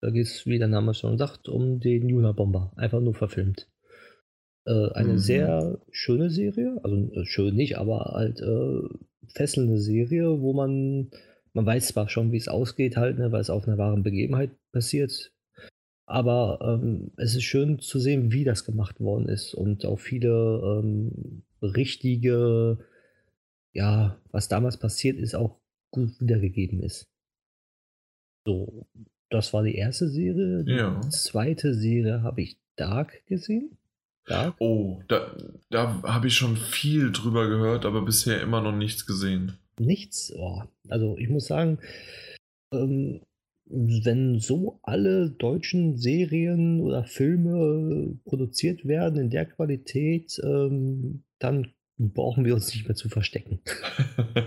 Da 0.00 0.10
geht 0.10 0.26
es, 0.26 0.44
wie 0.44 0.58
der 0.58 0.68
Name 0.68 0.92
schon 0.92 1.18
sagt, 1.18 1.48
um 1.48 1.78
den 1.78 2.12
Unabomber. 2.12 2.72
Einfach 2.76 3.00
nur 3.00 3.14
verfilmt. 3.14 3.70
Äh, 4.66 4.90
eine 4.92 5.14
mhm. 5.14 5.18
sehr 5.18 5.78
schöne 5.90 6.30
Serie. 6.30 6.80
Also 6.82 6.96
äh, 7.12 7.24
schön 7.24 7.54
nicht, 7.54 7.78
aber 7.78 8.12
halt 8.14 8.42
fesselnde 9.28 9.78
Serie, 9.78 10.40
wo 10.40 10.52
man, 10.52 11.10
man 11.52 11.66
weiß 11.66 11.88
zwar 11.88 12.08
schon, 12.08 12.32
wie 12.32 12.36
es 12.38 12.48
ausgeht, 12.48 12.96
halt, 12.96 13.18
ne, 13.18 13.32
weil 13.32 13.40
es 13.40 13.50
auf 13.50 13.66
einer 13.66 13.78
wahren 13.78 14.02
Begebenheit 14.02 14.50
passiert. 14.72 15.33
Aber 16.06 16.58
ähm, 16.60 17.12
es 17.16 17.34
ist 17.34 17.44
schön 17.44 17.78
zu 17.78 17.98
sehen, 17.98 18.30
wie 18.32 18.44
das 18.44 18.64
gemacht 18.64 19.00
worden 19.00 19.28
ist 19.28 19.54
und 19.54 19.86
auch 19.86 19.98
viele 19.98 20.82
ähm, 20.82 21.42
richtige 21.62 22.78
ja, 23.74 24.16
was 24.30 24.48
damals 24.48 24.78
passiert 24.78 25.18
ist, 25.18 25.34
auch 25.34 25.60
gut 25.90 26.18
wiedergegeben 26.20 26.82
ist. 26.82 27.08
So, 28.46 28.86
das 29.30 29.52
war 29.52 29.62
die 29.62 29.74
erste 29.74 30.08
Serie. 30.08 30.64
Die 30.64 30.72
ja. 30.72 31.00
zweite 31.10 31.74
Serie 31.74 32.22
habe 32.22 32.42
ich 32.42 32.56
Dark 32.76 33.26
gesehen. 33.26 33.76
Dark? 34.26 34.54
Oh, 34.58 35.02
da, 35.08 35.36
da 35.70 36.02
habe 36.02 36.28
ich 36.28 36.34
schon 36.34 36.56
viel 36.56 37.12
drüber 37.12 37.48
gehört, 37.48 37.84
aber 37.84 38.02
bisher 38.02 38.40
immer 38.40 38.62
noch 38.62 38.74
nichts 38.74 39.06
gesehen. 39.06 39.58
Nichts? 39.78 40.32
Oh, 40.34 40.62
also 40.88 41.18
ich 41.18 41.28
muss 41.28 41.46
sagen, 41.46 41.78
ähm, 42.72 43.20
wenn 43.74 44.38
so 44.38 44.78
alle 44.82 45.30
deutschen 45.30 45.96
Serien 45.96 46.80
oder 46.80 47.04
Filme 47.04 48.16
produziert 48.24 48.86
werden 48.86 49.20
in 49.20 49.30
der 49.30 49.46
Qualität, 49.46 50.40
ähm, 50.44 51.24
dann 51.38 51.72
brauchen 51.98 52.44
wir 52.44 52.54
uns 52.54 52.72
nicht 52.72 52.86
mehr 52.86 52.96
zu 52.96 53.08
verstecken. 53.08 53.60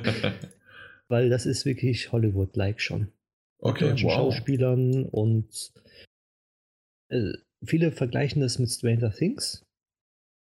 Weil 1.09 1.29
das 1.29 1.45
ist 1.45 1.65
wirklich 1.65 2.11
Hollywood-like 2.11 2.81
schon. 2.81 3.11
Okay, 3.59 3.91
wow. 3.91 3.99
Schauspielern 3.99 5.05
und 5.05 5.71
äh, 7.09 7.33
viele 7.63 7.91
vergleichen 7.91 8.41
das 8.41 8.59
mit 8.59 8.69
Stranger 8.69 9.11
Things. 9.11 9.65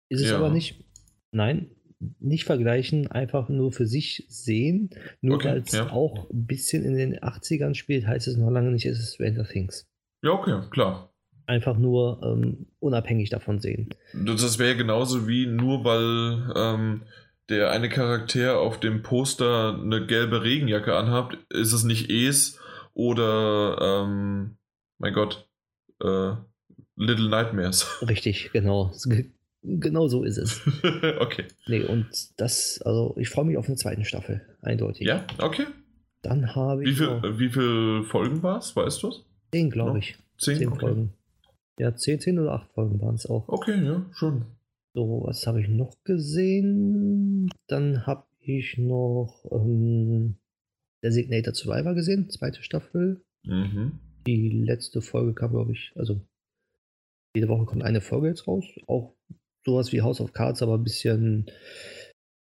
Ist 0.09 0.21
es 0.21 0.29
ja. 0.29 0.37
aber 0.37 0.49
nicht. 0.49 0.83
Nein, 1.31 1.71
nicht 2.19 2.45
vergleichen, 2.45 3.07
einfach 3.07 3.49
nur 3.49 3.71
für 3.71 3.85
sich 3.85 4.25
sehen. 4.27 4.89
Nur 5.21 5.35
okay, 5.35 5.47
weil 5.49 5.57
es 5.59 5.71
ja. 5.71 5.89
auch 5.91 6.29
ein 6.29 6.45
bisschen 6.45 6.83
in 6.83 6.95
den 6.95 7.19
80ern 7.19 7.75
spielt, 7.75 8.07
heißt 8.07 8.27
es 8.27 8.37
noch 8.37 8.49
lange 8.49 8.71
nicht, 8.71 8.85
es 8.85 8.99
ist 8.99 9.15
Stranger 9.15 9.47
Things. 9.47 9.87
Ja, 10.23 10.31
okay, 10.31 10.61
klar. 10.69 11.13
Einfach 11.45 11.77
nur 11.77 12.21
ähm, 12.23 12.67
unabhängig 12.79 13.29
davon 13.29 13.59
sehen. 13.59 13.89
Das 14.13 14.59
wäre 14.59 14.75
genauso 14.75 15.27
wie 15.27 15.47
nur 15.47 15.83
weil 15.83 16.53
ähm, 16.55 17.01
der 17.49 17.71
eine 17.71 17.89
Charakter 17.89 18.59
auf 18.59 18.79
dem 18.79 19.01
Poster 19.01 19.77
eine 19.79 20.05
gelbe 20.05 20.43
Regenjacke 20.43 20.95
anhat, 20.95 21.37
ist 21.49 21.73
es 21.73 21.83
nicht 21.83 22.09
Es 22.09 22.59
oder 22.93 24.03
ähm, 24.05 24.57
mein 24.99 25.13
Gott, 25.13 25.47
äh, 26.01 26.33
Little 26.95 27.29
Nightmares. 27.29 28.01
Richtig, 28.07 28.51
genau. 28.53 28.91
Genau 29.63 30.07
so 30.07 30.23
ist 30.23 30.37
es. 30.37 30.61
okay. 31.19 31.45
Nee, 31.67 31.83
und 31.83 32.07
das, 32.37 32.81
also 32.83 33.15
ich 33.17 33.29
freue 33.29 33.45
mich 33.45 33.57
auf 33.57 33.67
eine 33.67 33.75
zweite 33.75 34.03
Staffel, 34.05 34.41
eindeutig. 34.61 35.05
Ja, 35.05 35.25
okay. 35.39 35.67
Dann 36.23 36.55
habe 36.55 36.83
ich. 36.83 36.89
Wie, 36.89 36.95
viel, 36.95 37.39
wie 37.39 37.49
viele 37.49 38.03
Folgen 38.03 38.41
war 38.41 38.57
es, 38.57 38.75
weißt 38.75 39.03
du 39.03 39.09
es? 39.09 39.23
Zehn, 39.51 39.69
glaube 39.69 39.99
ich. 39.99 40.17
Zehn, 40.37 40.57
zehn 40.57 40.67
okay. 40.69 40.79
Folgen. 40.79 41.13
Ja, 41.79 41.95
zehn, 41.95 42.19
zehn 42.19 42.39
oder 42.39 42.53
acht 42.53 42.71
Folgen 42.71 43.01
waren 43.01 43.15
es 43.15 43.25
auch. 43.25 43.47
Okay, 43.47 43.83
ja, 43.83 44.05
schon. 44.13 44.45
So, 44.93 45.23
was 45.25 45.45
habe 45.47 45.61
ich 45.61 45.67
noch 45.67 45.95
gesehen? 46.03 47.49
Dann 47.67 48.05
habe 48.05 48.25
ich 48.39 48.77
noch 48.77 49.45
ähm, 49.51 50.35
Designator 51.03 51.53
Survivor 51.53 51.93
gesehen, 51.93 52.29
zweite 52.29 52.61
Staffel. 52.63 53.23
Mhm. 53.43 53.99
Die 54.27 54.49
letzte 54.49 55.01
Folge 55.01 55.33
kam, 55.33 55.51
glaube 55.51 55.71
ich, 55.71 55.91
also 55.95 56.21
jede 57.35 57.47
Woche 57.47 57.65
kommt 57.65 57.83
eine 57.83 58.01
Folge 58.01 58.27
jetzt 58.27 58.47
raus. 58.47 58.65
Auch 58.87 59.15
sowas 59.63 59.91
wie 59.91 60.01
House 60.01 60.21
of 60.21 60.33
Cards, 60.33 60.61
aber 60.61 60.75
ein 60.75 60.83
bisschen 60.83 61.45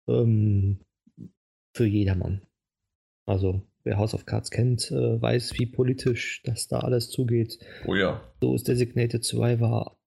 ähm, 0.08 0.80
für 1.74 1.86
jedermann. 1.86 2.42
Also 3.26 3.62
wer 3.84 3.98
House 3.98 4.14
of 4.14 4.26
Cards 4.26 4.52
kennt, 4.52 4.92
äh, 4.92 5.22
weiß, 5.22 5.58
wie 5.60 5.66
politisch 5.66 6.42
das 6.44 6.68
da 6.68 6.80
alles 6.80 7.10
zugeht. 7.10 7.60
Oh 7.86 7.96
ja. 7.96 8.22
So 8.42 8.56
ist 8.56 8.68
Designated 8.68 9.24
Survivor 9.24 9.98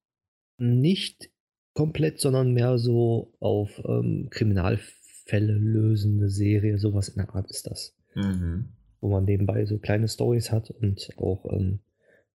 nicht 0.57 1.31
komplett, 1.73 2.19
sondern 2.19 2.53
mehr 2.53 2.77
so 2.77 3.33
auf 3.39 3.81
ähm, 3.85 4.27
Kriminalfälle 4.29 5.53
lösende 5.53 6.29
Serie. 6.29 6.77
Sowas 6.77 7.09
in 7.09 7.15
der 7.15 7.33
Art 7.33 7.49
ist 7.49 7.67
das. 7.67 7.95
Mhm. 8.15 8.69
Wo 8.99 9.09
man 9.09 9.25
nebenbei 9.25 9.65
so 9.65 9.79
kleine 9.79 10.07
Stories 10.07 10.51
hat 10.51 10.69
und 10.69 11.09
auch 11.17 11.45
ähm, 11.51 11.79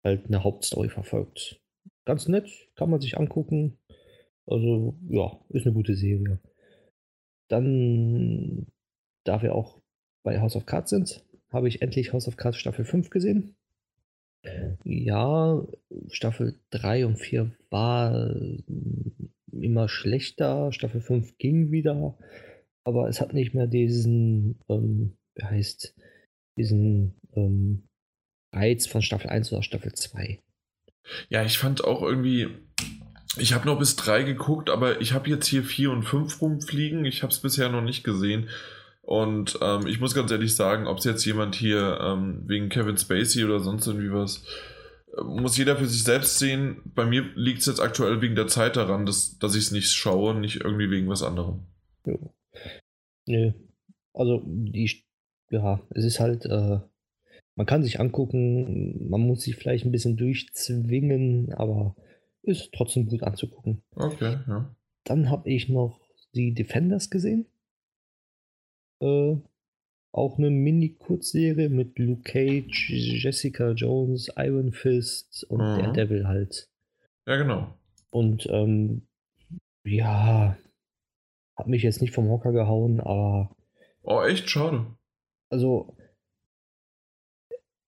halt 0.02 0.26
eine 0.26 0.44
Hauptstory 0.44 0.88
verfolgt. 0.88 1.60
Ganz 2.04 2.28
nett, 2.28 2.48
kann 2.76 2.90
man 2.90 3.00
sich 3.00 3.18
angucken. 3.18 3.78
Also, 4.46 4.94
ja, 5.08 5.38
ist 5.50 5.66
eine 5.66 5.74
gute 5.74 5.94
Serie. 5.94 6.38
Dann, 7.48 8.66
da 9.24 9.42
wir 9.42 9.54
auch 9.54 9.80
bei 10.22 10.40
House 10.40 10.56
of 10.56 10.66
Cards 10.66 10.90
sind, 10.90 11.24
habe 11.50 11.68
ich 11.68 11.82
endlich 11.82 12.12
House 12.12 12.28
of 12.28 12.36
Cards 12.36 12.58
Staffel 12.58 12.84
5 12.84 13.10
gesehen. 13.10 13.56
Ja, 14.84 15.66
Staffel 16.08 16.58
3 16.70 17.06
und 17.06 17.16
4 17.16 17.50
war 17.70 18.34
immer 19.50 19.88
schlechter. 19.88 20.72
Staffel 20.72 21.00
5 21.00 21.38
ging 21.38 21.70
wieder. 21.70 22.18
Aber 22.84 23.08
es 23.08 23.20
hat 23.20 23.32
nicht 23.32 23.54
mehr 23.54 23.66
diesen, 23.66 24.60
ähm, 24.68 25.16
wie 25.36 25.44
heißt, 25.44 25.94
diesen 26.58 27.14
ähm, 27.34 27.84
Reiz 28.52 28.86
von 28.86 29.00
Staffel 29.00 29.30
1 29.30 29.52
oder 29.52 29.62
Staffel 29.62 29.92
2. 29.92 30.40
Ja, 31.28 31.44
ich 31.44 31.58
fand 31.58 31.84
auch 31.84 32.02
irgendwie, 32.02 32.48
ich 33.36 33.52
habe 33.52 33.66
noch 33.66 33.78
bis 33.78 33.96
drei 33.96 34.22
geguckt, 34.22 34.70
aber 34.70 35.00
ich 35.00 35.12
habe 35.12 35.28
jetzt 35.30 35.46
hier 35.46 35.64
vier 35.64 35.90
und 35.90 36.04
fünf 36.04 36.40
rumfliegen. 36.40 37.04
Ich 37.04 37.22
habe 37.22 37.32
es 37.32 37.40
bisher 37.40 37.68
noch 37.68 37.82
nicht 37.82 38.04
gesehen. 38.04 38.48
Und 39.02 39.58
ähm, 39.60 39.86
ich 39.86 40.00
muss 40.00 40.14
ganz 40.14 40.30
ehrlich 40.30 40.56
sagen, 40.56 40.86
ob 40.86 40.98
es 40.98 41.04
jetzt 41.04 41.24
jemand 41.24 41.54
hier 41.54 41.98
ähm, 42.00 42.42
wegen 42.46 42.70
Kevin 42.70 42.96
Spacey 42.96 43.44
oder 43.44 43.60
sonst 43.60 43.86
irgendwie 43.86 44.12
was, 44.12 44.44
äh, 45.16 45.22
muss 45.22 45.58
jeder 45.58 45.76
für 45.76 45.86
sich 45.86 46.04
selbst 46.04 46.38
sehen. 46.38 46.80
Bei 46.86 47.04
mir 47.04 47.24
liegt 47.34 47.60
es 47.60 47.66
jetzt 47.66 47.80
aktuell 47.80 48.22
wegen 48.22 48.34
der 48.34 48.46
Zeit 48.46 48.76
daran, 48.76 49.04
dass, 49.04 49.38
dass 49.38 49.54
ich 49.56 49.64
es 49.64 49.72
nicht 49.72 49.90
schaue, 49.90 50.34
nicht 50.34 50.62
irgendwie 50.62 50.90
wegen 50.90 51.08
was 51.08 51.22
anderem. 51.22 51.66
Ja. 52.06 52.14
Nö. 53.26 53.52
Also, 54.14 54.42
die, 54.46 55.04
ja, 55.50 55.80
es 55.90 56.04
ist 56.04 56.20
halt, 56.20 56.46
äh, 56.46 56.78
man 57.56 57.66
kann 57.66 57.82
sich 57.82 58.00
angucken, 58.00 59.08
man 59.10 59.20
muss 59.20 59.42
sich 59.42 59.56
vielleicht 59.56 59.84
ein 59.84 59.92
bisschen 59.92 60.16
durchzwingen, 60.16 61.52
aber 61.52 61.94
ist 62.44 62.72
trotzdem 62.72 63.06
gut 63.06 63.22
anzugucken. 63.22 63.82
Okay, 63.94 64.38
ja. 64.46 64.74
Dann 65.04 65.30
habe 65.30 65.50
ich 65.50 65.68
noch 65.68 66.00
die 66.34 66.54
Defenders 66.54 67.10
gesehen. 67.10 67.46
Äh, 69.00 69.36
auch 70.12 70.38
eine 70.38 70.50
Mini-Kurzserie 70.50 71.68
mit 71.68 71.98
Luke 71.98 72.22
Cage, 72.22 72.90
Jessica 72.90 73.72
Jones, 73.72 74.30
Iron 74.36 74.72
Fist 74.72 75.44
und 75.48 75.58
mhm. 75.58 75.78
Daredevil 75.78 76.28
halt. 76.28 76.70
Ja, 77.26 77.36
genau. 77.36 77.74
Und 78.10 78.46
ähm, 78.50 79.08
ja, 79.84 80.56
hat 81.56 81.66
mich 81.66 81.82
jetzt 81.82 82.00
nicht 82.00 82.14
vom 82.14 82.28
Hocker 82.28 82.52
gehauen, 82.52 83.00
aber. 83.00 83.56
Oh, 84.02 84.22
echt 84.22 84.48
schade. 84.48 84.86
Also, 85.50 85.93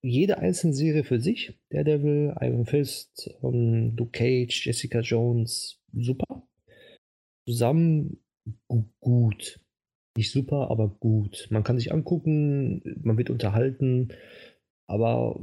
jede 0.01 0.37
einzelne 0.39 0.73
Serie 0.73 1.03
für 1.03 1.19
sich. 1.19 1.59
Daredevil, 1.69 2.35
Iron 2.41 2.65
Fist, 2.65 3.35
um, 3.41 3.53
ähm, 3.53 3.95
Luke 3.97 4.11
Cage, 4.11 4.65
Jessica 4.65 5.01
Jones, 5.01 5.81
super. 5.93 6.47
Zusammen 7.47 8.19
gut. 8.99 9.59
Nicht 10.17 10.31
super, 10.31 10.71
aber 10.71 10.89
gut. 10.89 11.47
Man 11.51 11.63
kann 11.63 11.77
sich 11.77 11.91
angucken, 11.91 12.81
man 13.03 13.17
wird 13.17 13.29
unterhalten, 13.29 14.09
aber 14.87 15.39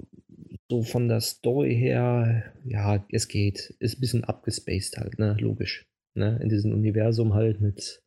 so 0.70 0.82
von 0.82 1.08
der 1.08 1.20
Story 1.20 1.76
her, 1.76 2.52
ja, 2.64 3.06
es 3.10 3.28
geht. 3.28 3.74
Ist 3.78 3.98
ein 3.98 4.00
bisschen 4.00 4.24
abgespaced 4.24 4.96
halt, 4.96 5.18
ne? 5.18 5.36
Logisch. 5.38 5.86
Ne? 6.14 6.38
In 6.42 6.48
diesem 6.48 6.72
Universum 6.72 7.34
halt 7.34 7.60
mit 7.60 8.02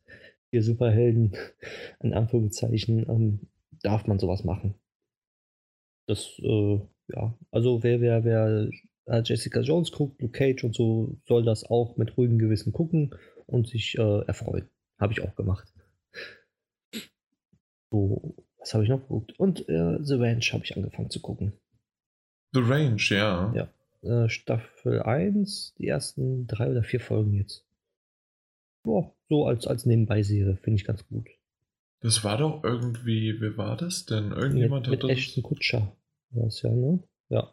vier 0.50 0.62
Superhelden, 0.62 1.32
in 2.02 2.12
Anführungszeichen, 2.12 3.08
ähm, 3.08 3.40
darf 3.82 4.06
man 4.06 4.18
sowas 4.18 4.44
machen. 4.44 4.74
Das, 6.08 6.38
äh, 6.38 6.80
ja, 7.08 7.34
also 7.50 7.82
wer, 7.82 8.00
wer, 8.00 8.24
wer 8.24 8.70
äh, 9.04 9.22
Jessica 9.22 9.60
Jones 9.60 9.92
guckt, 9.92 10.22
Luke 10.22 10.32
Cage 10.32 10.64
und 10.64 10.74
so, 10.74 11.18
soll 11.26 11.44
das 11.44 11.64
auch 11.64 11.98
mit 11.98 12.16
ruhigem 12.16 12.38
Gewissen 12.38 12.72
gucken 12.72 13.14
und 13.46 13.68
sich 13.68 13.98
äh, 13.98 14.20
erfreuen. 14.26 14.68
Habe 14.98 15.12
ich 15.12 15.20
auch 15.20 15.36
gemacht. 15.36 15.70
So, 17.90 18.34
was 18.58 18.72
habe 18.72 18.84
ich 18.84 18.90
noch 18.90 19.02
geguckt? 19.02 19.38
Und 19.38 19.68
äh, 19.68 19.98
The 20.02 20.14
Ranch 20.14 20.52
habe 20.54 20.64
ich 20.64 20.74
angefangen 20.74 21.10
zu 21.10 21.20
gucken. 21.20 21.52
The 22.54 22.60
Range, 22.60 23.02
ja. 23.10 23.52
Ja. 23.54 24.24
Äh, 24.24 24.30
Staffel 24.30 25.02
1, 25.02 25.74
die 25.78 25.88
ersten 25.88 26.46
drei 26.46 26.70
oder 26.70 26.84
vier 26.84 27.00
Folgen 27.00 27.34
jetzt. 27.34 27.66
Boah, 28.82 29.14
so 29.28 29.44
als, 29.44 29.66
als 29.66 29.84
Nebenbei-Serie, 29.84 30.56
finde 30.56 30.76
ich 30.76 30.86
ganz 30.86 31.06
gut. 31.06 31.28
Das 32.00 32.22
war 32.22 32.38
doch 32.38 32.62
irgendwie, 32.62 33.40
wer 33.40 33.56
war 33.56 33.76
das 33.76 34.06
denn? 34.06 34.32
Irgendjemand 34.32 34.86
mit, 34.86 35.02
hat 35.02 35.02
mit 35.02 35.10
das. 35.10 35.18
Ashton 35.18 35.42
Kutscher. 35.42 35.96
Was 36.30 36.62
ja, 36.62 36.70
ne? 36.70 37.02
Ja. 37.28 37.52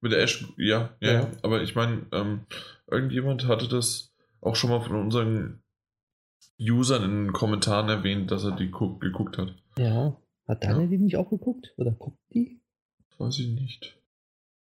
Mit 0.00 0.12
der 0.12 0.22
Ash, 0.22 0.46
ja, 0.56 0.96
ja, 1.00 1.12
ja. 1.12 1.30
Aber 1.42 1.62
ich 1.62 1.74
meine, 1.74 2.06
ähm, 2.12 2.46
irgendjemand 2.86 3.46
hatte 3.46 3.66
das 3.66 4.14
auch 4.40 4.54
schon 4.54 4.70
mal 4.70 4.80
von 4.80 4.94
unseren 4.96 5.60
Usern 6.60 7.02
in 7.04 7.24
den 7.24 7.32
Kommentaren 7.32 7.88
erwähnt, 7.88 8.30
dass 8.30 8.44
er 8.44 8.54
die 8.54 8.70
geguckt 8.70 9.38
hat. 9.38 9.54
Ja. 9.76 10.16
Hat 10.46 10.64
Daniel 10.64 10.84
ja. 10.84 10.90
die 10.90 10.98
nicht 10.98 11.16
auch 11.16 11.30
geguckt? 11.30 11.74
Oder 11.76 11.92
guckt 11.92 12.18
die? 12.32 12.60
Weiß 13.18 13.38
ich 13.38 13.48
nicht. 13.48 13.98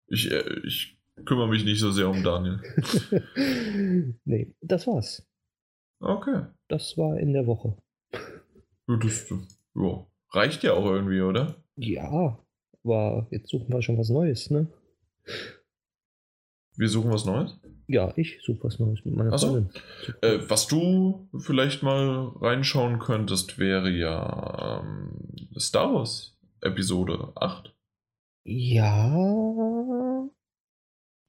Ich, 0.08 0.32
äh, 0.32 0.60
ich 0.66 0.98
kümmere 1.26 1.50
mich 1.50 1.66
nicht 1.66 1.80
so 1.80 1.92
sehr 1.92 2.10
um 2.10 2.24
Daniel. 2.24 2.62
nee, 4.26 4.54
das 4.62 4.88
war's. 4.88 5.28
Okay. 6.04 6.46
Das 6.68 6.98
war 6.98 7.18
in 7.18 7.34
der 7.34 7.48
Woche. 7.48 7.78
Ja, 8.88 8.98
das 8.98 9.30
ja, 9.76 10.06
reicht 10.32 10.64
ja 10.64 10.74
auch 10.74 10.86
irgendwie, 10.86 11.22
oder? 11.22 11.56
Ja, 11.78 12.38
aber 12.84 13.28
jetzt 13.32 13.50
suchen 13.50 13.72
wir 13.72 13.82
schon 13.82 13.98
was 13.98 14.10
Neues, 14.10 14.50
ne? 14.50 14.68
Wir 16.76 16.90
suchen 16.90 17.12
was 17.12 17.26
Neues? 17.26 17.58
Ja, 17.88 18.12
ich 18.18 18.40
suche 18.44 18.64
was 18.64 18.80
Neues 18.80 19.06
mit 19.06 19.16
meiner 19.16 19.34
Ach 19.34 19.40
so. 19.40 19.66
Äh, 20.22 20.40
was 20.48 20.68
du 20.68 21.30
vielleicht 21.38 21.84
mal 21.84 22.34
reinschauen 22.42 23.00
könntest, 23.00 23.58
wäre 23.58 23.90
ja 23.90 24.82
ähm, 24.82 25.12
Star 25.58 25.94
Wars 25.94 26.38
Episode 26.62 27.32
8. 27.36 27.74
Ja. 28.44 30.28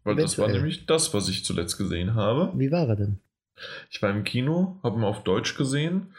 Weil 0.02 0.16
das 0.16 0.38
war 0.38 0.48
nämlich 0.48 0.86
das, 0.86 1.14
was 1.14 1.28
ich 1.28 1.44
zuletzt 1.44 1.78
gesehen 1.78 2.14
habe. 2.14 2.52
Wie 2.58 2.72
war 2.72 2.88
er 2.88 2.96
denn? 2.96 3.20
Ich 3.90 4.02
war 4.02 4.10
im 4.10 4.24
Kino, 4.24 4.80
habe 4.82 4.98
ihn 4.98 5.04
auf 5.04 5.22
Deutsch 5.24 5.56
gesehen 5.56 6.14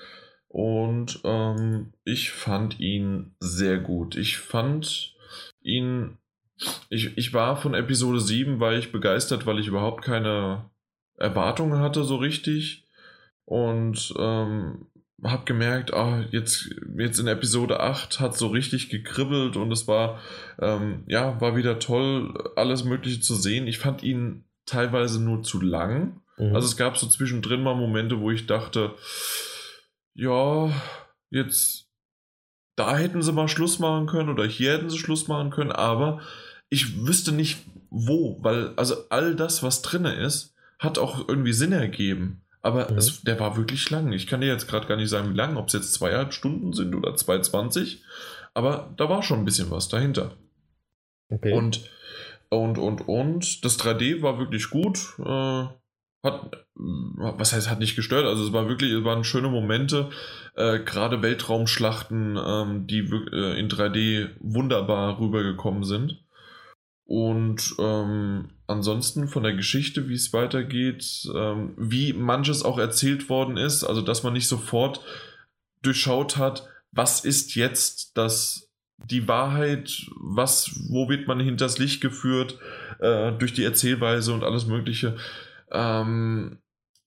und 0.47 1.19
ähm, 1.23 1.93
ich 2.03 2.31
fand 2.31 2.79
ihn 2.79 3.35
sehr 3.39 3.77
gut. 3.77 4.15
Ich 4.15 4.37
fand 4.37 5.15
ihn 5.61 6.17
ich, 6.89 7.17
ich 7.17 7.33
war 7.33 7.57
von 7.57 7.73
Episode 7.73 8.19
7, 8.19 8.59
war 8.59 8.73
ich 8.73 8.91
begeistert, 8.91 9.45
weil 9.45 9.59
ich 9.59 9.67
überhaupt 9.67 10.03
keine 10.03 10.69
Erwartungen 11.17 11.79
hatte 11.79 12.03
so 12.03 12.15
richtig. 12.15 12.87
Und 13.45 14.13
ähm, 14.17 14.87
habe 15.23 15.45
gemerkt, 15.45 15.93
ah, 15.93 16.25
jetzt, 16.31 16.69
jetzt 16.97 17.19
in 17.19 17.27
Episode 17.27 17.79
8 17.79 18.19
hat 18.19 18.37
so 18.37 18.47
richtig 18.47 18.89
gekribbelt 18.89 19.55
und 19.55 19.71
es 19.71 19.87
war, 19.87 20.19
ähm, 20.59 21.03
ja, 21.07 21.39
war 21.39 21.55
wieder 21.55 21.79
toll, 21.79 22.51
alles 22.55 22.83
Mögliche 22.83 23.19
zu 23.21 23.35
sehen. 23.35 23.67
Ich 23.67 23.77
fand 23.77 24.03
ihn 24.03 24.45
teilweise 24.65 25.21
nur 25.21 25.43
zu 25.43 25.61
lang. 25.61 26.21
Mhm. 26.37 26.55
Also 26.55 26.67
es 26.67 26.77
gab 26.77 26.97
so 26.97 27.07
zwischendrin 27.07 27.63
mal 27.63 27.75
Momente, 27.75 28.19
wo 28.19 28.31
ich 28.31 28.47
dachte, 28.47 28.95
ja, 30.13 30.71
jetzt 31.29 31.85
da 32.75 32.97
hätten 32.97 33.21
sie 33.21 33.31
mal 33.31 33.47
Schluss 33.47 33.79
machen 33.79 34.05
können 34.07 34.29
oder 34.29 34.45
hier 34.45 34.73
hätten 34.73 34.89
sie 34.89 34.97
Schluss 34.97 35.27
machen 35.27 35.49
können, 35.49 35.71
aber 35.71 36.21
ich 36.69 37.05
wüsste 37.05 37.31
nicht 37.31 37.59
wo, 37.89 38.37
weil 38.41 38.73
also 38.75 38.95
all 39.09 39.35
das, 39.35 39.63
was 39.63 39.81
drin 39.81 40.05
ist, 40.05 40.53
hat 40.79 40.97
auch 40.97 41.27
irgendwie 41.27 41.53
Sinn 41.53 41.71
ergeben. 41.71 42.41
Aber 42.61 42.91
mhm. 42.91 42.97
es, 42.97 43.21
der 43.21 43.39
war 43.39 43.55
wirklich 43.57 43.89
lang. 43.91 44.11
Ich 44.11 44.27
kann 44.27 44.41
dir 44.41 44.47
jetzt 44.47 44.67
gerade 44.67 44.87
gar 44.87 44.97
nicht 44.97 45.09
sagen, 45.09 45.29
wie 45.31 45.37
lang, 45.37 45.55
ob 45.55 45.67
es 45.67 45.73
jetzt 45.73 45.93
zweieinhalb 45.93 46.33
Stunden 46.33 46.73
sind 46.73 46.95
oder 46.95 47.11
2,20. 47.11 47.99
Aber 48.53 48.93
da 48.97 49.07
war 49.07 49.21
schon 49.21 49.39
ein 49.39 49.45
bisschen 49.45 49.69
was 49.71 49.87
dahinter. 49.87 50.35
Okay. 51.29 51.53
Und, 51.53 51.89
und, 52.49 52.77
und, 52.77 53.07
und 53.07 53.63
das 53.63 53.79
3D 53.79 54.21
war 54.21 54.39
wirklich 54.39 54.69
gut. 54.69 54.97
Äh, 55.19 55.67
hat, 56.25 56.65
was 56.75 57.53
heißt, 57.53 57.69
hat 57.69 57.79
nicht 57.79 57.95
gestört. 57.95 58.25
Also 58.25 58.45
es 58.45 58.51
war 58.51 58.67
wirklich, 58.67 58.91
es 58.91 59.03
waren 59.03 59.23
schöne 59.23 59.47
Momente. 59.47 60.09
Äh, 60.55 60.79
gerade 60.79 61.21
Weltraumschlachten, 61.21 62.37
ähm, 62.43 62.87
die 62.87 62.99
äh, 62.99 63.59
in 63.59 63.69
3D 63.69 64.31
wunderbar 64.39 65.19
rübergekommen 65.19 65.83
sind. 65.83 66.23
Und 67.05 67.75
ähm, 67.79 68.49
ansonsten 68.67 69.27
von 69.27 69.43
der 69.43 69.53
Geschichte, 69.53 70.09
wie 70.09 70.15
es 70.15 70.33
weitergeht, 70.33 71.29
ähm, 71.33 71.73
wie 71.77 72.13
manches 72.13 72.63
auch 72.63 72.79
erzählt 72.79 73.29
worden 73.29 73.57
ist, 73.57 73.83
also 73.83 74.01
dass 74.01 74.23
man 74.23 74.33
nicht 74.33 74.47
sofort 74.47 75.01
durchschaut 75.83 76.37
hat, 76.37 76.67
was 76.91 77.23
ist 77.23 77.55
jetzt 77.55 78.17
das 78.17 78.65
die 78.97 79.27
Wahrheit, 79.27 80.07
was, 80.15 80.71
wo 80.89 81.09
wird 81.09 81.27
man 81.27 81.39
hinters 81.39 81.77
Licht 81.77 82.01
geführt 82.01 82.57
äh, 82.99 83.33
durch 83.33 83.53
die 83.53 83.63
Erzählweise 83.63 84.33
und 84.33 84.43
alles 84.43 84.65
Mögliche. 84.65 85.15
Ähm, 85.71 86.59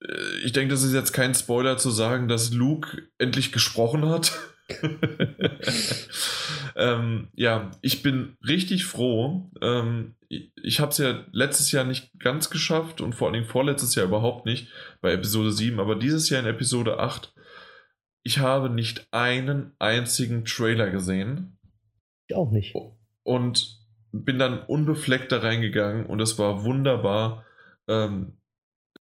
äh, 0.03 0.37
ich 0.45 0.53
denke, 0.53 0.73
das 0.73 0.83
ist 0.83 0.95
jetzt 0.95 1.13
kein 1.13 1.35
Spoiler 1.35 1.77
zu 1.77 1.91
sagen, 1.91 2.29
dass 2.29 2.53
Luke 2.53 3.09
endlich 3.19 3.53
gesprochen 3.53 4.09
hat. 4.09 4.39
ähm, 6.77 7.29
ja, 7.35 7.71
ich 7.81 8.03
bin 8.03 8.37
richtig 8.47 8.85
froh. 8.85 9.51
Ähm, 9.63 10.15
ich 10.29 10.53
ich 10.63 10.81
habe 10.81 10.91
es 10.91 10.99
ja 10.99 11.25
letztes 11.33 11.73
Jahr 11.73 11.85
nicht 11.85 12.19
ganz 12.19 12.51
geschafft 12.51 13.01
und 13.01 13.15
vor 13.15 13.29
allen 13.29 13.35
Dingen 13.35 13.47
vorletztes 13.47 13.95
Jahr 13.95 14.07
überhaupt 14.07 14.45
nicht 14.45 14.69
bei 15.01 15.13
Episode 15.13 15.53
7, 15.53 15.81
aber 15.81 15.97
dieses 15.97 16.29
Jahr 16.29 16.41
in 16.41 16.47
Episode 16.47 16.99
8. 16.99 17.35
Ich 18.25 18.41
habe 18.41 18.69
nicht 18.69 19.07
einen 19.11 19.73
einzigen 19.79 20.45
Trailer 20.45 20.91
gesehen. 20.91 21.59
Ich 22.27 22.37
auch 22.37 22.51
nicht. 22.51 22.75
Und 23.23 23.79
bin 24.13 24.39
dann 24.39 24.63
unbefleckt 24.65 25.33
da 25.33 25.39
reingegangen 25.39 26.05
und 26.07 26.21
es 26.21 26.39
war 26.39 26.65
wunderbar. 26.65 27.47
Ähm, 27.87 28.38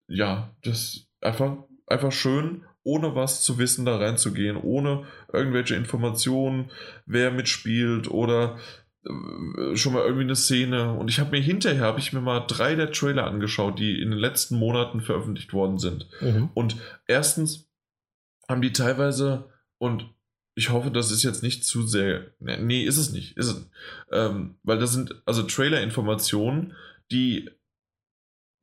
ja, 0.07 0.53
das 0.61 1.07
einfach, 1.21 1.57
einfach 1.87 2.11
schön 2.11 2.63
ohne 2.83 3.15
was 3.15 3.43
zu 3.43 3.57
wissen 3.57 3.85
da 3.85 3.97
reinzugehen, 3.97 4.57
ohne 4.57 5.05
irgendwelche 5.31 5.75
Informationen, 5.75 6.69
wer 7.05 7.31
mitspielt 7.31 8.11
oder 8.11 8.57
äh, 9.05 9.75
schon 9.75 9.93
mal 9.93 10.03
irgendwie 10.03 10.23
eine 10.23 10.35
Szene. 10.35 10.93
Und 10.93 11.09
ich 11.09 11.19
habe 11.19 11.31
mir 11.31 11.41
hinterher, 11.41 11.83
habe 11.83 11.99
ich 11.99 12.13
mir 12.13 12.21
mal 12.21 12.41
drei 12.41 12.75
der 12.75 12.91
Trailer 12.91 13.25
angeschaut, 13.25 13.79
die 13.79 14.01
in 14.01 14.11
den 14.11 14.19
letzten 14.19 14.57
Monaten 14.57 15.01
veröffentlicht 15.01 15.53
worden 15.53 15.77
sind. 15.77 16.07
Mhm. 16.21 16.49
Und 16.53 16.77
erstens 17.07 17.69
haben 18.49 18.61
die 18.61 18.73
teilweise, 18.73 19.49
und 19.77 20.09
ich 20.55 20.69
hoffe, 20.69 20.91
das 20.91 21.09
ist 21.09 21.23
jetzt 21.23 21.41
nicht 21.41 21.65
zu 21.65 21.87
sehr, 21.87 22.31
nee, 22.39 22.83
ist 22.83 22.97
es 22.97 23.11
nicht, 23.11 23.37
ist 23.37 23.47
es, 23.47 23.69
ähm, 24.11 24.55
weil 24.63 24.77
das 24.77 24.91
sind 24.91 25.21
also 25.25 25.43
Trailer-Informationen, 25.43 26.73
die 27.11 27.49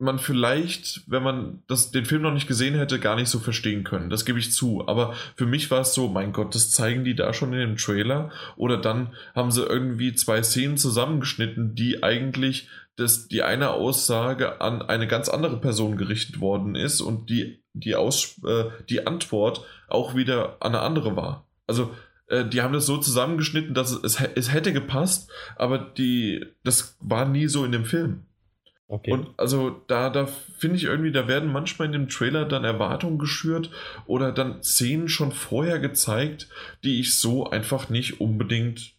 man 0.01 0.19
vielleicht, 0.19 1.03
wenn 1.07 1.23
man 1.23 1.63
das, 1.67 1.91
den 1.91 2.05
Film 2.05 2.21
noch 2.23 2.33
nicht 2.33 2.47
gesehen 2.47 2.75
hätte, 2.75 2.99
gar 2.99 3.15
nicht 3.15 3.29
so 3.29 3.39
verstehen 3.39 3.83
können. 3.83 4.09
Das 4.09 4.25
gebe 4.25 4.39
ich 4.39 4.51
zu. 4.51 4.87
Aber 4.87 5.13
für 5.35 5.45
mich 5.45 5.71
war 5.71 5.81
es 5.81 5.93
so, 5.93 6.07
mein 6.07 6.33
Gott, 6.33 6.55
das 6.55 6.71
zeigen 6.71 7.03
die 7.03 7.15
da 7.15 7.33
schon 7.33 7.53
in 7.53 7.59
dem 7.59 7.77
Trailer. 7.77 8.31
Oder 8.55 8.77
dann 8.77 9.13
haben 9.35 9.51
sie 9.51 9.63
irgendwie 9.63 10.13
zwei 10.13 10.43
Szenen 10.43 10.77
zusammengeschnitten, 10.77 11.75
die 11.75 12.03
eigentlich 12.03 12.67
dass 12.97 13.27
die 13.27 13.41
eine 13.41 13.71
Aussage 13.71 14.61
an 14.61 14.81
eine 14.81 15.07
ganz 15.07 15.29
andere 15.29 15.59
Person 15.59 15.97
gerichtet 15.97 16.39
worden 16.39 16.75
ist 16.75 17.01
und 17.01 17.29
die, 17.29 17.63
die, 17.73 17.95
Aus, 17.95 18.39
äh, 18.45 18.65
die 18.89 19.07
Antwort 19.07 19.65
auch 19.87 20.15
wieder 20.15 20.57
an 20.59 20.75
eine 20.75 20.81
andere 20.81 21.15
war. 21.15 21.47
Also 21.67 21.91
äh, 22.27 22.45
die 22.45 22.61
haben 22.61 22.73
das 22.73 22.85
so 22.85 22.97
zusammengeschnitten, 22.97 23.73
dass 23.73 23.91
es, 23.91 24.19
es, 24.19 24.29
es 24.35 24.53
hätte 24.53 24.73
gepasst, 24.73 25.31
aber 25.55 25.77
die, 25.77 26.45
das 26.63 26.97
war 26.99 27.25
nie 27.25 27.47
so 27.47 27.65
in 27.65 27.71
dem 27.71 27.85
Film. 27.85 28.25
Okay. 28.91 29.13
Und 29.13 29.29
also 29.37 29.81
da, 29.87 30.09
da 30.09 30.25
finde 30.25 30.75
ich 30.75 30.83
irgendwie, 30.83 31.13
da 31.13 31.25
werden 31.25 31.49
manchmal 31.49 31.85
in 31.85 31.93
dem 31.93 32.09
Trailer 32.09 32.43
dann 32.43 32.65
Erwartungen 32.65 33.19
geschürt 33.19 33.71
oder 34.05 34.33
dann 34.33 34.61
Szenen 34.63 35.07
schon 35.07 35.31
vorher 35.31 35.79
gezeigt, 35.79 36.49
die 36.83 36.99
ich 36.99 37.17
so 37.17 37.49
einfach 37.49 37.87
nicht 37.87 38.19
unbedingt 38.19 38.95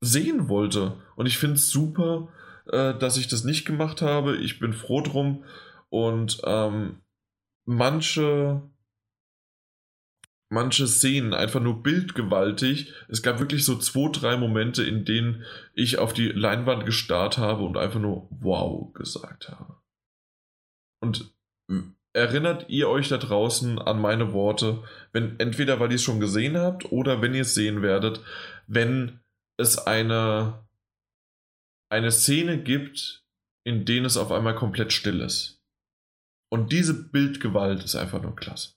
sehen 0.00 0.48
wollte. 0.48 0.96
Und 1.14 1.26
ich 1.26 1.36
finde 1.36 1.56
es 1.56 1.68
super, 1.68 2.28
äh, 2.70 2.94
dass 2.94 3.18
ich 3.18 3.28
das 3.28 3.44
nicht 3.44 3.66
gemacht 3.66 4.00
habe. 4.00 4.38
Ich 4.38 4.58
bin 4.58 4.72
froh 4.72 5.02
drum. 5.02 5.44
Und 5.90 6.40
ähm, 6.46 7.02
manche 7.66 8.62
manche 10.52 10.86
Szenen 10.86 11.32
einfach 11.32 11.60
nur 11.60 11.82
bildgewaltig. 11.82 12.92
Es 13.08 13.22
gab 13.22 13.40
wirklich 13.40 13.64
so 13.64 13.78
zwei, 13.78 14.10
drei 14.12 14.36
Momente, 14.36 14.82
in 14.82 15.04
denen 15.04 15.44
ich 15.74 15.98
auf 15.98 16.12
die 16.12 16.28
Leinwand 16.28 16.84
gestarrt 16.84 17.38
habe 17.38 17.64
und 17.64 17.78
einfach 17.78 18.00
nur 18.00 18.28
wow 18.30 18.92
gesagt 18.92 19.48
habe. 19.48 19.76
Und 21.00 21.32
erinnert 22.12 22.68
ihr 22.68 22.88
euch 22.88 23.08
da 23.08 23.16
draußen 23.16 23.78
an 23.78 24.00
meine 24.00 24.34
Worte, 24.34 24.84
wenn 25.12 25.40
entweder 25.40 25.80
weil 25.80 25.90
ihr 25.90 25.96
es 25.96 26.02
schon 26.02 26.20
gesehen 26.20 26.58
habt 26.58 26.92
oder 26.92 27.22
wenn 27.22 27.34
ihr 27.34 27.42
es 27.42 27.54
sehen 27.54 27.80
werdet, 27.80 28.20
wenn 28.66 29.20
es 29.56 29.78
eine 29.78 30.66
eine 31.88 32.10
Szene 32.10 32.62
gibt, 32.62 33.24
in 33.64 33.84
denen 33.84 34.06
es 34.06 34.16
auf 34.16 34.32
einmal 34.32 34.54
komplett 34.54 34.92
still 34.92 35.20
ist. 35.20 35.62
Und 36.50 36.72
diese 36.72 37.08
Bildgewalt 37.08 37.84
ist 37.84 37.96
einfach 37.96 38.22
nur 38.22 38.36
klasse. 38.36 38.74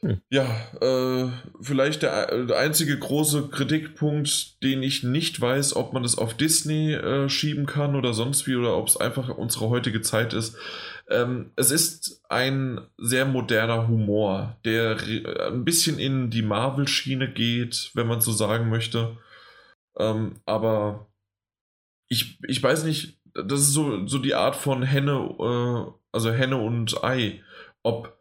Hm. 0.00 0.20
Ja, 0.30 0.46
äh, 0.80 1.28
vielleicht 1.60 2.02
der, 2.02 2.44
der, 2.44 2.56
einzige 2.58 2.96
große 2.98 3.48
Kritikpunkt, 3.48 4.62
den 4.62 4.82
ich 4.82 5.02
nicht 5.02 5.40
weiß, 5.40 5.74
ob 5.74 5.92
man 5.92 6.04
das 6.04 6.16
auf 6.16 6.34
Disney 6.34 6.92
äh, 6.92 7.28
schieben 7.28 7.66
kann 7.66 7.96
oder 7.96 8.14
sonst 8.14 8.46
wie 8.46 8.54
oder 8.54 8.76
ob 8.76 8.86
es 8.86 8.96
einfach 8.96 9.28
unsere 9.36 9.68
heutige 9.68 10.00
Zeit 10.00 10.34
ist. 10.34 10.56
Ähm, 11.08 11.50
es 11.56 11.70
ist 11.70 12.22
ein 12.28 12.80
sehr 12.96 13.24
moderner 13.24 13.88
Humor, 13.88 14.56
der 14.64 14.98
ein 15.50 15.64
bisschen 15.64 15.98
in 15.98 16.30
die 16.30 16.42
Marvel-Schiene 16.42 17.32
geht, 17.32 17.90
wenn 17.94 18.06
man 18.06 18.20
so 18.20 18.30
sagen 18.30 18.68
möchte. 18.68 19.16
Ähm, 19.98 20.36
aber 20.46 21.08
ich, 22.08 22.38
ich 22.46 22.62
weiß 22.62 22.84
nicht, 22.84 23.18
das 23.34 23.60
ist 23.60 23.72
so, 23.72 24.06
so 24.06 24.18
die 24.18 24.34
Art 24.34 24.54
von 24.54 24.82
Henne, 24.82 25.34
äh, 25.40 25.92
also 26.12 26.30
Henne 26.30 26.56
und 26.58 27.02
Ei, 27.02 27.42
ob 27.82 28.17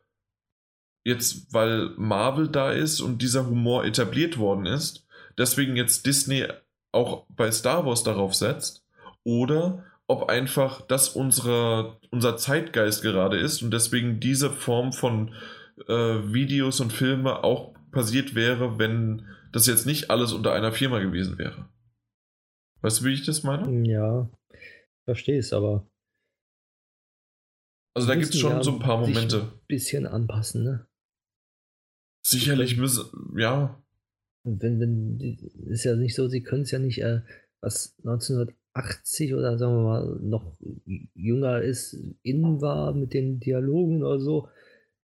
jetzt, 1.08 1.54
weil 1.54 1.92
Marvel 1.96 2.50
da 2.50 2.72
ist 2.72 3.00
und 3.00 3.22
dieser 3.22 3.48
Humor 3.48 3.86
etabliert 3.86 4.38
worden 4.38 4.66
ist, 4.66 5.08
deswegen 5.38 5.78
jetzt 5.78 6.06
Disney 6.06 6.46
auch 6.92 7.26
bei 7.30 7.50
Star 7.50 7.86
Wars 7.86 8.04
darauf 8.04 8.36
setzt, 8.36 8.86
oder 9.24 9.86
ob 10.08 10.30
einfach 10.30 10.82
das 10.82 11.10
unsere, 11.10 11.98
unser 12.12 12.36
Zeitgeist 12.36 13.04
gerade 13.04 13.38
ist 13.38 13.62
und 13.62 13.72
deswegen 13.72 14.20
diese 14.20 14.50
Form 14.50 14.92
von 14.92 15.34
äh, 15.88 15.94
Videos 16.34 16.82
und 16.82 16.92
Filme 16.92 17.44
auch 17.44 17.74
passiert 17.92 18.36
wäre, 18.36 18.78
wenn 18.78 19.26
das 19.54 19.66
jetzt 19.66 19.86
nicht 19.86 20.10
alles 20.10 20.34
unter 20.34 20.54
einer 20.54 20.74
Firma 20.74 21.00
gewesen 21.00 21.38
wäre. 21.38 21.70
Weißt 22.82 23.00
du, 23.00 23.06
wie 23.06 23.14
ich 23.14 23.26
das 23.26 23.44
meine? 23.44 23.88
Ja, 23.88 24.30
verstehe 25.06 25.40
es, 25.40 25.54
aber. 25.54 25.88
Also 27.94 28.10
da 28.10 28.16
gibt 28.16 28.34
es 28.34 28.40
schon 28.40 28.52
ja 28.52 28.64
so 28.64 28.72
ein 28.72 28.80
paar 28.80 28.98
Momente. 28.98 29.42
Ein 29.42 29.60
bisschen 29.68 30.06
anpassen, 30.06 30.64
ne? 30.64 30.88
Sicherlich 32.30 32.76
müssen, 32.76 33.06
ja. 33.38 33.82
Wenn, 34.44 34.80
wenn, 34.82 35.38
ist 35.68 35.86
ja 35.86 35.96
nicht 35.96 36.14
so, 36.14 36.28
sie 36.28 36.44
können 36.44 36.64
es 36.64 36.72
ja 36.72 36.80
nicht, 36.80 37.02
äh, 37.02 37.22
was 37.62 37.96
1980 38.00 39.34
oder 39.34 39.58
sagen 39.58 39.78
wir 39.78 39.84
mal 39.84 40.20
noch 40.22 40.58
jünger 41.14 41.62
ist, 41.62 41.98
innen 42.24 42.60
war 42.60 42.94
mit 42.94 43.14
den 43.14 43.40
Dialogen 43.40 44.04
oder 44.04 44.20
so, 44.20 44.50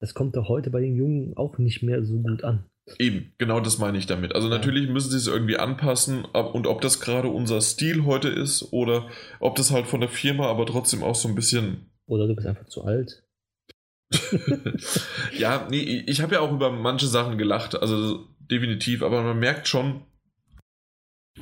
das 0.01 0.15
kommt 0.15 0.35
doch 0.35 0.49
heute 0.49 0.71
bei 0.71 0.81
den 0.81 0.97
Jungen 0.97 1.37
auch 1.37 1.59
nicht 1.59 1.85
mehr 1.85 2.05
so 2.05 2.19
gut 2.19 2.43
an. 2.43 2.65
Eben, 2.99 3.33
genau 3.39 3.61
das 3.61 3.79
meine 3.79 3.99
ich 3.99 4.07
damit. 4.07 4.35
Also 4.35 4.49
natürlich 4.49 4.89
müssen 4.89 5.11
sie 5.11 5.17
es 5.17 5.29
irgendwie 5.29 5.59
anpassen 5.59 6.25
und 6.25 6.67
ob 6.67 6.81
das 6.81 6.99
gerade 6.99 7.29
unser 7.29 7.61
Stil 7.61 8.05
heute 8.05 8.29
ist 8.29 8.73
oder 8.73 9.09
ob 9.39 9.55
das 9.55 9.71
halt 9.71 9.87
von 9.87 10.01
der 10.01 10.09
Firma 10.09 10.49
aber 10.49 10.67
trotzdem 10.67 11.05
auch 11.05 11.15
so 11.15 11.29
ein 11.29 11.37
bisschen. 11.37 11.87
Oder 12.07 12.27
du 12.27 12.35
bist 12.35 12.49
einfach 12.49 12.67
zu 12.67 12.83
alt. 12.83 13.22
ja, 15.39 15.67
nee, 15.71 16.05
ich 16.07 16.21
habe 16.21 16.35
ja 16.35 16.41
auch 16.41 16.53
über 16.53 16.71
manche 16.71 17.07
Sachen 17.07 17.39
gelacht, 17.39 17.75
also 17.81 18.29
definitiv, 18.51 19.03
aber 19.03 19.23
man 19.23 19.39
merkt 19.39 19.69
schon, 19.69 20.03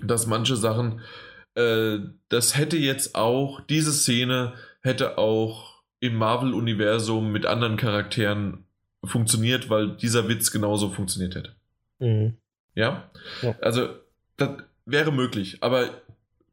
dass 0.03 0.27
manche 0.27 0.57
Sachen, 0.57 1.01
äh, 1.55 1.99
das 2.29 2.57
hätte 2.57 2.77
jetzt 2.77 3.15
auch, 3.15 3.61
diese 3.61 3.93
Szene 3.93 4.55
hätte 4.83 5.19
auch 5.19 5.83
im 6.01 6.15
Marvel-Universum 6.17 7.31
mit 7.33 7.47
anderen 7.47 7.77
Charakteren 7.77 8.65
funktioniert, 9.05 9.69
weil 9.71 9.97
dieser 9.97 10.29
Witz 10.29 10.51
genauso 10.51 10.91
funktioniert 10.91 11.35
hätte. 11.35 11.55
Mhm. 11.99 12.37
Ja? 12.75 13.11
ja? 13.43 13.55
Also, 13.61 13.89
das 14.37 14.51
wäre 14.87 15.13
möglich, 15.13 15.59
aber 15.63 15.91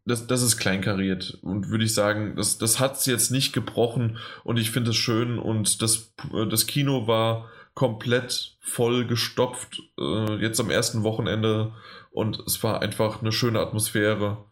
das, 0.07 0.27
das 0.27 0.41
ist 0.41 0.57
kleinkariert 0.57 1.37
und 1.41 1.69
würde 1.69 1.83
ich 1.83 1.93
sagen, 1.93 2.35
das, 2.35 2.57
das 2.57 2.79
hat 2.79 2.95
es 2.95 3.05
jetzt 3.05 3.31
nicht 3.31 3.53
gebrochen 3.53 4.17
und 4.43 4.57
ich 4.57 4.71
finde 4.71 4.91
es 4.91 4.95
schön 4.95 5.37
und 5.37 5.81
das, 5.81 6.13
das 6.49 6.65
Kino 6.67 7.07
war 7.07 7.49
komplett 7.73 8.57
voll 8.59 9.05
gestopft 9.05 9.83
äh, 9.99 10.35
jetzt 10.41 10.59
am 10.59 10.71
ersten 10.71 11.03
Wochenende 11.03 11.73
und 12.11 12.39
es 12.47 12.63
war 12.63 12.81
einfach 12.81 13.21
eine 13.21 13.31
schöne 13.31 13.59
Atmosphäre. 13.59 14.45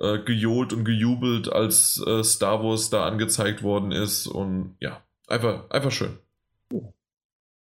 Äh, 0.00 0.18
gejohlt 0.24 0.72
und 0.72 0.84
gejubelt, 0.84 1.52
als 1.52 2.02
äh, 2.04 2.24
Star 2.24 2.64
Wars 2.64 2.90
da 2.90 3.06
angezeigt 3.06 3.62
worden 3.62 3.92
ist 3.92 4.26
und 4.26 4.76
ja, 4.80 5.04
einfach, 5.28 5.70
einfach 5.70 5.92
schön. 5.92 6.18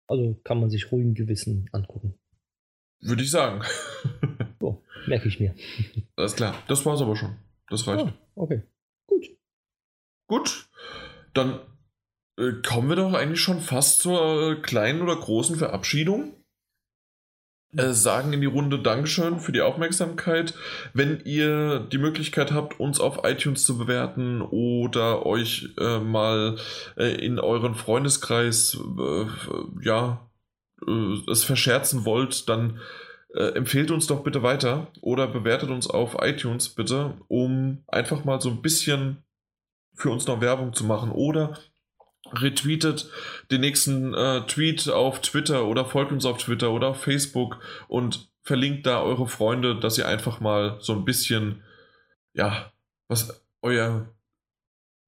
Also 0.06 0.38
kann 0.44 0.60
man 0.60 0.70
sich 0.70 0.92
ruhigen 0.92 1.14
Gewissen 1.14 1.68
angucken. 1.72 2.14
Würde 3.00 3.24
ich 3.24 3.32
sagen. 3.32 3.62
so, 4.60 4.82
merke 5.06 5.28
ich 5.28 5.40
mir. 5.40 5.54
Alles 6.16 6.36
klar. 6.36 6.54
Das 6.68 6.84
war's 6.86 7.00
aber 7.00 7.16
schon. 7.16 7.36
Das 7.68 7.86
reicht. 7.86 8.06
Ah, 8.06 8.12
okay. 8.34 8.62
Gut. 9.06 9.26
Gut. 10.26 10.68
Dann 11.32 11.60
äh, 12.38 12.52
kommen 12.66 12.88
wir 12.88 12.96
doch 12.96 13.14
eigentlich 13.14 13.40
schon 13.40 13.60
fast 13.60 14.02
zur 14.02 14.52
äh, 14.52 14.54
kleinen 14.56 15.02
oder 15.02 15.16
großen 15.16 15.56
Verabschiedung 15.56 16.34
äh, 17.76 17.92
sagen 17.92 18.32
in 18.32 18.40
die 18.40 18.46
Runde 18.46 18.80
Dankeschön 18.80 19.38
für 19.38 19.52
die 19.52 19.60
Aufmerksamkeit. 19.60 20.54
Wenn 20.92 21.20
ihr 21.24 21.80
die 21.80 21.98
Möglichkeit 21.98 22.52
habt, 22.52 22.80
uns 22.80 23.00
auf 23.00 23.20
iTunes 23.22 23.64
zu 23.64 23.78
bewerten 23.78 24.42
oder 24.42 25.24
euch 25.24 25.68
äh, 25.78 26.00
mal 26.00 26.56
äh, 26.96 27.14
in 27.24 27.38
euren 27.38 27.74
Freundeskreis 27.74 28.76
äh, 28.98 29.26
ja 29.82 30.26
es 31.30 31.44
verscherzen 31.44 32.06
wollt, 32.06 32.48
dann 32.48 32.80
äh, 33.34 33.54
empfehlt 33.54 33.90
uns 33.90 34.06
doch 34.06 34.22
bitte 34.22 34.42
weiter 34.42 34.88
oder 35.00 35.26
bewertet 35.26 35.70
uns 35.70 35.86
auf 35.88 36.16
iTunes 36.20 36.68
bitte, 36.68 37.14
um 37.28 37.84
einfach 37.86 38.24
mal 38.24 38.40
so 38.40 38.50
ein 38.50 38.62
bisschen 38.62 39.22
für 39.94 40.10
uns 40.10 40.26
noch 40.26 40.40
Werbung 40.40 40.72
zu 40.72 40.84
machen 40.84 41.10
oder 41.10 41.58
retweetet 42.32 43.10
den 43.50 43.60
nächsten 43.60 44.14
äh, 44.14 44.46
Tweet 44.46 44.88
auf 44.88 45.20
Twitter 45.20 45.66
oder 45.66 45.84
folgt 45.84 46.12
uns 46.12 46.24
auf 46.24 46.38
Twitter 46.38 46.70
oder 46.70 46.88
auf 46.88 47.02
Facebook 47.02 47.60
und 47.88 48.30
verlinkt 48.42 48.86
da 48.86 49.02
eure 49.02 49.28
Freunde, 49.28 49.78
dass 49.78 49.98
ihr 49.98 50.08
einfach 50.08 50.40
mal 50.40 50.78
so 50.80 50.92
ein 50.94 51.04
bisschen, 51.04 51.62
ja, 52.32 52.72
was 53.08 53.44
euer, 53.62 54.08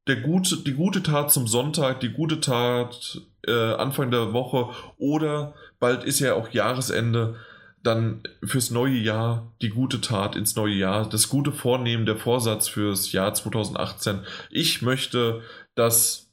der 0.06 0.16
gute, 0.16 0.58
die 0.58 0.74
gute 0.74 1.02
Tat 1.02 1.32
zum 1.32 1.46
Sonntag, 1.46 2.00
die 2.00 2.10
gute 2.10 2.40
Tat 2.40 3.20
äh, 3.46 3.74
Anfang 3.74 4.10
der 4.10 4.32
Woche 4.32 4.70
oder 4.96 5.54
bald 5.78 6.04
ist 6.04 6.20
ja 6.20 6.34
auch 6.34 6.50
Jahresende, 6.50 7.36
dann 7.82 8.22
fürs 8.44 8.70
neue 8.70 8.96
Jahr 8.96 9.52
die 9.60 9.70
gute 9.70 10.00
Tat 10.00 10.36
ins 10.36 10.56
neue 10.56 10.74
Jahr, 10.74 11.08
das 11.08 11.28
gute 11.28 11.52
Vornehmen, 11.52 12.06
der 12.06 12.16
Vorsatz 12.16 12.68
fürs 12.68 13.12
Jahr 13.12 13.34
2018. 13.34 14.20
Ich 14.50 14.82
möchte, 14.82 15.42
dass 15.74 16.30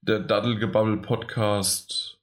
der 0.00 0.20
Daddelgebubble 0.20 0.98
Podcast 0.98 2.18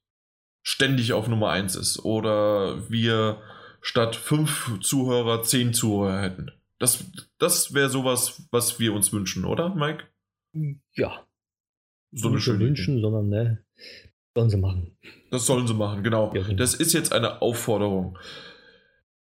ständig 0.64 1.14
auf 1.14 1.28
Nummer 1.28 1.52
1 1.52 1.76
ist 1.76 2.00
oder 2.04 2.90
wir 2.90 3.42
statt 3.82 4.16
fünf 4.16 4.80
Zuhörer 4.82 5.44
zehn 5.44 5.74
Zuhörer 5.74 6.22
hätten. 6.22 6.52
Das, 6.80 7.06
das 7.38 7.74
wäre 7.74 7.90
sowas, 7.90 8.48
was 8.52 8.80
wir 8.80 8.94
uns 8.94 9.14
wünschen, 9.14 9.46
oder, 9.46 9.74
Mike? 9.76 10.06
Ja. 10.94 11.26
So 12.12 12.30
eine 12.30 12.40
schöne 12.40 12.60
wünschen, 12.66 12.96
Idee. 12.96 13.02
sondern 13.02 13.30
ne, 13.30 13.66
sollen 14.36 14.50
sie 14.50 14.58
machen. 14.58 14.98
Das 15.32 15.46
sollen 15.46 15.68
sie 15.68 15.74
machen, 15.74 16.04
genau. 16.04 16.32
Ja, 16.36 16.44
genau. 16.44 16.58
Das 16.58 16.76
ist 16.76 16.94
jetzt 16.94 17.14
eine 17.14 17.42
Aufforderung. 17.42 18.18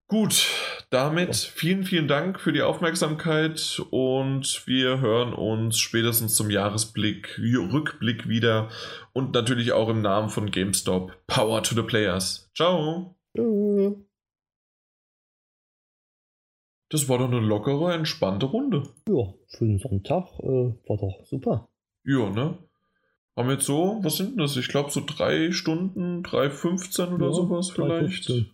Gut, 0.08 0.48
damit 0.90 1.36
vielen, 1.36 1.84
vielen 1.84 2.08
Dank 2.08 2.40
für 2.40 2.52
die 2.52 2.62
Aufmerksamkeit 2.62 3.80
und 3.90 4.66
wir 4.66 5.00
hören 5.00 5.32
uns 5.32 5.78
spätestens 5.78 6.34
zum 6.34 6.50
Jahresblick, 6.50 7.38
Rückblick 7.38 8.28
wieder 8.28 8.68
und 9.12 9.32
natürlich 9.32 9.70
auch 9.70 9.88
im 9.88 10.02
Namen 10.02 10.28
von 10.28 10.50
GameStop. 10.50 11.12
Power 11.28 11.62
to 11.62 11.76
the 11.76 11.82
Players. 11.82 12.50
Ciao. 12.56 13.16
Das 16.88 17.08
war 17.08 17.18
doch 17.18 17.28
eine 17.28 17.38
lockere, 17.38 17.94
entspannte 17.94 18.46
Runde. 18.46 18.82
Ja, 19.08 19.32
für 19.46 19.64
den 19.64 19.78
Sonntag 19.78 20.26
äh, 20.40 20.74
war 20.88 20.96
doch 20.96 21.24
super. 21.24 21.68
Ja, 22.02 22.28
ne? 22.30 22.58
Haben 23.36 23.48
wir 23.48 23.54
jetzt 23.54 23.66
so, 23.66 24.00
was 24.02 24.16
sind 24.16 24.38
das? 24.38 24.56
Ich 24.56 24.68
glaube 24.68 24.90
so 24.90 25.02
drei 25.04 25.52
Stunden, 25.52 26.22
3,15 26.22 27.14
oder 27.14 27.26
ja, 27.26 27.32
sowas 27.32 27.70
vielleicht. 27.70 28.26
15. 28.26 28.50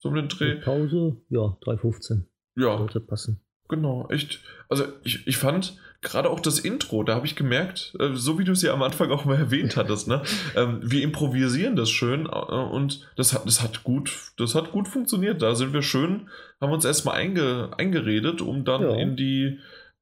So 0.00 0.08
um 0.08 0.14
den 0.14 0.28
Dreh. 0.28 0.56
Pause, 0.56 1.16
ja, 1.28 1.56
3,15. 1.62 2.24
Ja. 2.56 2.76
Sollte 2.78 3.00
passen. 3.00 3.40
Genau, 3.68 4.08
echt. 4.10 4.40
Also 4.68 4.84
ich, 5.04 5.26
ich 5.26 5.36
fand 5.36 5.76
gerade 6.00 6.30
auch 6.30 6.40
das 6.40 6.58
Intro, 6.58 7.02
da 7.02 7.14
habe 7.14 7.26
ich 7.26 7.36
gemerkt, 7.36 7.94
äh, 7.98 8.14
so 8.14 8.38
wie 8.38 8.44
du 8.44 8.52
es 8.52 8.62
ja 8.62 8.72
am 8.72 8.82
Anfang 8.82 9.10
auch 9.10 9.24
mal 9.24 9.36
erwähnt 9.36 9.76
hattest, 9.76 10.08
ne? 10.08 10.22
Ähm, 10.56 10.80
wir 10.82 11.02
improvisieren 11.02 11.76
das 11.76 11.90
schön 11.90 12.26
äh, 12.26 12.28
und 12.28 13.08
das 13.16 13.34
hat, 13.34 13.46
das 13.46 13.62
hat 13.62 13.84
gut, 13.84 14.32
das 14.38 14.54
hat 14.54 14.72
gut 14.72 14.88
funktioniert. 14.88 15.42
Da 15.42 15.54
sind 15.54 15.72
wir 15.72 15.82
schön, 15.82 16.28
haben 16.60 16.72
uns 16.72 16.84
erstmal 16.84 17.16
einge, 17.16 17.70
eingeredet, 17.76 18.40
um 18.40 18.64
dann 18.64 18.82
ja. 18.82 18.94
in 18.94 19.16
die 19.16 19.58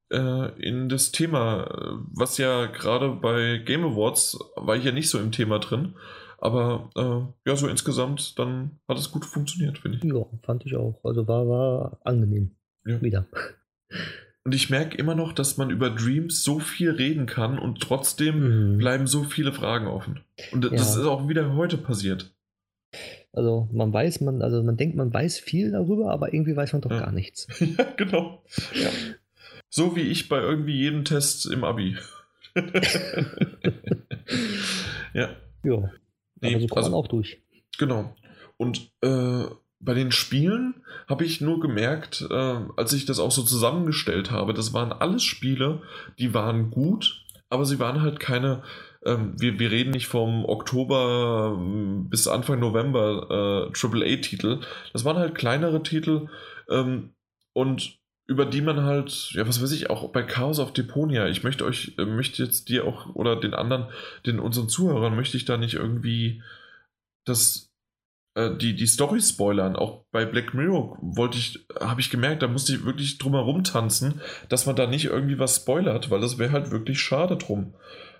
in 0.09 0.87
das 0.87 1.11
Thema, 1.11 1.99
was 2.13 2.37
ja 2.37 2.67
gerade 2.67 3.09
bei 3.09 3.57
Game 3.57 3.83
Awards 3.83 4.39
war 4.55 4.75
ich 4.75 4.85
ja 4.85 4.91
nicht 4.91 5.09
so 5.09 5.19
im 5.19 5.31
Thema 5.31 5.59
drin. 5.59 5.95
Aber 6.39 6.89
äh, 6.95 7.49
ja, 7.49 7.55
so 7.55 7.67
insgesamt, 7.67 8.37
dann 8.37 8.79
hat 8.87 8.97
es 8.97 9.11
gut 9.11 9.25
funktioniert, 9.25 9.79
finde 9.79 9.97
ich. 9.97 10.03
Ja, 10.03 10.25
fand 10.43 10.65
ich 10.65 10.75
auch. 10.75 10.99
Also 11.03 11.27
war, 11.27 11.47
war 11.47 11.99
angenehm. 12.03 12.51
Ja. 12.85 13.01
Wieder. 13.01 13.25
Und 14.43 14.55
ich 14.55 14.69
merke 14.69 14.97
immer 14.97 15.15
noch, 15.15 15.33
dass 15.33 15.57
man 15.57 15.71
über 15.71 15.89
Dreams 15.89 16.43
so 16.43 16.59
viel 16.59 16.91
reden 16.91 17.25
kann 17.25 17.59
und 17.59 17.81
trotzdem 17.81 18.75
mhm. 18.75 18.77
bleiben 18.77 19.07
so 19.07 19.23
viele 19.23 19.51
Fragen 19.51 19.87
offen. 19.87 20.21
Und 20.53 20.63
das 20.63 20.71
ja. 20.71 21.01
ist 21.01 21.07
auch 21.07 21.27
wieder 21.27 21.53
heute 21.55 21.77
passiert. 21.77 22.33
Also 23.33 23.67
man 23.73 23.91
weiß, 23.91 24.21
man, 24.21 24.41
also 24.41 24.63
man 24.63 24.77
denkt, 24.77 24.95
man 24.95 25.13
weiß 25.13 25.39
viel 25.39 25.71
darüber, 25.71 26.11
aber 26.11 26.33
irgendwie 26.33 26.55
weiß 26.55 26.73
man 26.73 26.81
doch 26.81 26.91
ja. 26.91 26.99
gar 27.01 27.11
nichts. 27.11 27.47
ja, 27.59 27.83
genau. 27.97 28.43
Ja. 28.73 28.89
So 29.69 29.95
wie 29.95 30.01
ich 30.01 30.29
bei 30.29 30.39
irgendwie 30.39 30.75
jedem 30.75 31.05
Test 31.05 31.45
im 31.45 31.63
Abi. 31.63 31.97
ja. 35.13 35.29
Ja. 35.63 35.91
Nee, 36.41 36.51
Aber 36.55 36.59
so 36.61 36.67
kommt 36.67 36.77
also, 36.77 36.91
man 36.91 36.99
auch 36.99 37.07
durch. 37.07 37.41
Genau. 37.77 38.15
Und 38.57 38.91
äh, 39.01 39.45
bei 39.79 39.93
den 39.93 40.11
Spielen 40.11 40.83
habe 41.07 41.23
ich 41.23 41.41
nur 41.41 41.59
gemerkt, 41.59 42.25
äh, 42.29 42.59
als 42.75 42.93
ich 42.93 43.05
das 43.05 43.19
auch 43.19 43.31
so 43.31 43.43
zusammengestellt 43.43 44.31
habe, 44.31 44.53
das 44.53 44.73
waren 44.73 44.91
alles 44.91 45.23
Spiele, 45.23 45.81
die 46.17 46.33
waren 46.33 46.71
gut, 46.71 47.23
aber 47.49 47.65
sie 47.65 47.79
waren 47.79 48.01
halt 48.01 48.19
keine. 48.19 48.63
Ähm, 49.05 49.35
wir, 49.39 49.59
wir 49.59 49.69
reden 49.71 49.91
nicht 49.91 50.07
vom 50.07 50.45
Oktober 50.45 51.55
ähm, 51.55 52.09
bis 52.09 52.27
Anfang 52.27 52.59
November 52.59 53.69
äh, 53.71 53.87
AAA-Titel. 53.87 54.61
Das 54.93 55.05
waren 55.05 55.17
halt 55.17 55.35
kleinere 55.35 55.83
Titel 55.83 56.27
ähm, 56.69 57.11
und 57.53 57.99
über 58.27 58.45
die 58.45 58.61
man 58.61 58.83
halt, 58.83 59.31
ja, 59.31 59.47
was 59.47 59.61
weiß 59.61 59.71
ich, 59.71 59.89
auch 59.89 60.09
bei 60.11 60.21
Chaos 60.21 60.59
auf 60.59 60.73
Deponia, 60.73 61.27
ich 61.27 61.43
möchte 61.43 61.65
euch, 61.65 61.93
äh, 61.97 62.05
möchte 62.05 62.43
jetzt 62.43 62.67
dir 62.67 62.85
auch 62.85 63.15
oder 63.15 63.37
den 63.37 63.53
anderen, 63.53 63.87
den 64.25 64.39
unseren 64.39 64.67
Zuhörern, 64.67 65.15
möchte 65.15 65.37
ich 65.37 65.45
da 65.45 65.55
nicht 65.55 65.75
irgendwie 65.75 66.43
das, 67.25 67.71
äh, 68.35 68.55
die, 68.57 68.75
die 68.75 68.85
Story 68.85 69.21
spoilern. 69.21 69.77
Auch 69.77 70.03
bei 70.11 70.25
Black 70.25 70.53
Mirror 70.53 70.97
wollte 71.01 71.37
ich, 71.37 71.65
habe 71.79 72.01
ich 72.01 72.09
gemerkt, 72.09 72.43
da 72.43 72.47
musste 72.47 72.75
ich 72.75 72.85
wirklich 72.85 73.17
drum 73.17 73.33
herum 73.33 73.63
tanzen, 73.63 74.21
dass 74.49 74.65
man 74.65 74.75
da 74.75 74.87
nicht 74.87 75.05
irgendwie 75.05 75.39
was 75.39 75.55
spoilert, 75.55 76.11
weil 76.11 76.19
das 76.19 76.37
wäre 76.37 76.51
halt 76.51 76.71
wirklich 76.71 76.99
schade 76.99 77.37
drum. 77.37 77.75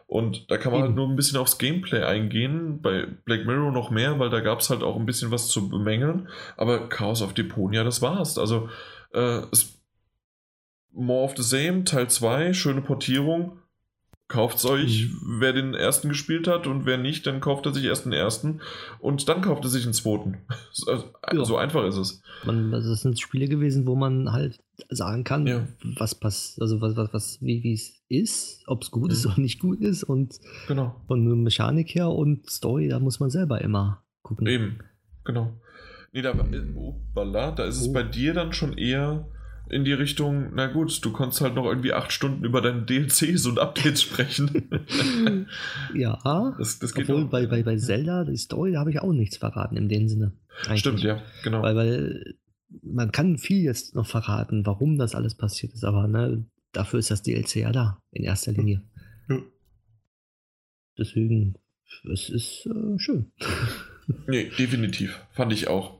Und 0.07 0.49
da 0.49 0.57
kann 0.57 0.71
man 0.71 0.83
halt 0.83 0.95
nur 0.95 1.05
ein 1.05 1.17
bisschen 1.17 1.37
aufs 1.37 1.57
Gameplay 1.57 2.01
eingehen. 2.01 2.81
Bei 2.81 3.05
Black 3.25 3.45
Mirror 3.45 3.73
noch 3.73 3.91
mehr, 3.91 4.17
weil 4.19 4.29
da 4.29 4.39
gab 4.39 4.61
es 4.61 4.69
halt 4.69 4.81
auch 4.81 4.95
ein 4.95 5.05
bisschen 5.05 5.31
was 5.31 5.49
zu 5.49 5.67
bemängeln. 5.67 6.29
Aber 6.55 6.87
Chaos 6.87 7.21
auf 7.21 7.33
Deponia, 7.33 7.83
das 7.83 8.01
war's. 8.01 8.37
Also, 8.37 8.69
äh, 9.13 9.41
es 9.51 9.76
More 10.97 11.23
of 11.23 11.37
the 11.37 11.43
Same, 11.43 11.83
Teil 11.83 12.09
2, 12.09 12.53
schöne 12.53 12.81
Portierung. 12.81 13.59
Kauft's 14.27 14.65
euch, 14.65 15.09
mhm. 15.09 15.39
wer 15.39 15.53
den 15.53 15.73
ersten 15.73 16.09
gespielt 16.09 16.47
hat 16.47 16.67
und 16.67 16.85
wer 16.85 16.97
nicht, 16.97 17.25
dann 17.27 17.39
kauft 17.39 17.65
er 17.65 17.73
sich 17.73 17.85
erst 17.85 18.05
den 18.05 18.11
ersten 18.11 18.59
und 18.99 19.29
dann 19.29 19.41
kauft 19.41 19.63
er 19.63 19.69
sich 19.69 19.85
einen 19.85 19.93
zweiten. 19.93 20.39
So, 20.73 20.91
ja. 20.91 21.45
so 21.45 21.55
einfach 21.57 21.85
ist 21.85 21.95
es. 21.95 22.21
Man, 22.45 22.73
also 22.73 22.89
das 22.89 23.01
sind 23.01 23.19
Spiele 23.19 23.47
gewesen, 23.47 23.85
wo 23.87 23.95
man 23.95 24.31
halt 24.31 24.59
sagen 24.89 25.23
kann, 25.23 25.47
ja. 25.47 25.67
was 25.97 26.13
passt, 26.13 26.61
also 26.61 26.81
was, 26.81 26.95
was, 26.97 27.13
was, 27.13 27.41
wie 27.41 27.73
es 27.73 28.01
ist, 28.09 28.63
ob 28.67 28.83
es 28.83 28.91
gut 28.91 29.05
mhm. 29.05 29.11
ist 29.11 29.25
oder 29.25 29.39
nicht 29.39 29.59
gut 29.59 29.79
ist 29.79 30.03
und 30.03 30.35
genau. 30.67 30.95
von 31.07 31.43
Mechanik 31.43 31.95
her 31.95 32.09
und 32.09 32.49
Story, 32.49 32.89
da 32.89 32.99
muss 32.99 33.19
man 33.19 33.29
selber 33.29 33.61
immer 33.61 34.03
gucken. 34.23 34.47
Eben, 34.47 34.79
genau. 35.23 35.53
Nee, 36.11 36.21
da, 36.21 36.33
oh, 36.75 36.99
da 37.15 37.63
ist 37.63 37.79
es 37.81 37.87
oh. 37.87 37.93
bei 37.93 38.03
dir 38.03 38.33
dann 38.33 38.51
schon 38.51 38.77
eher 38.77 39.29
in 39.69 39.83
die 39.83 39.93
Richtung, 39.93 40.51
na 40.55 40.67
gut, 40.67 41.03
du 41.03 41.11
konntest 41.11 41.41
halt 41.41 41.55
noch 41.55 41.65
irgendwie 41.65 41.93
acht 41.93 42.11
Stunden 42.11 42.43
über 42.43 42.61
deine 42.61 42.83
DLCs 42.83 43.45
und 43.45 43.59
Updates 43.59 44.01
sprechen. 44.01 44.69
ja, 45.93 46.55
das, 46.57 46.79
das 46.79 46.93
geht 46.93 47.09
obwohl 47.09 47.25
bei, 47.25 47.47
bei, 47.47 47.63
bei 47.63 47.77
Zelda, 47.77 48.23
die 48.23 48.37
Story, 48.37 48.73
da 48.73 48.79
habe 48.79 48.91
ich 48.91 49.01
auch 49.01 49.13
nichts 49.13 49.37
verraten 49.37 49.77
in 49.77 49.89
dem 49.89 50.07
Sinne. 50.07 50.33
Eigentlich. 50.65 50.79
Stimmt, 50.79 51.01
ja, 51.01 51.21
genau. 51.43 51.61
Weil, 51.61 51.75
weil 51.75 52.35
man 52.81 53.11
kann 53.11 53.37
viel 53.37 53.63
jetzt 53.63 53.95
noch 53.95 54.07
verraten, 54.07 54.65
warum 54.65 54.97
das 54.97 55.15
alles 55.15 55.35
passiert 55.35 55.73
ist, 55.73 55.83
aber 55.83 56.07
ne, 56.07 56.45
dafür 56.71 56.99
ist 56.99 57.11
das 57.11 57.23
DLC 57.23 57.57
ja 57.57 57.71
da, 57.71 58.01
in 58.11 58.23
erster 58.23 58.51
Linie. 58.51 58.83
Ja. 59.29 59.39
Deswegen, 60.97 61.55
es 62.11 62.29
ist 62.29 62.65
äh, 62.65 62.99
schön. 62.99 63.31
nee, 64.27 64.49
definitiv. 64.57 65.19
Fand 65.31 65.53
ich 65.53 65.67
auch. 65.67 65.96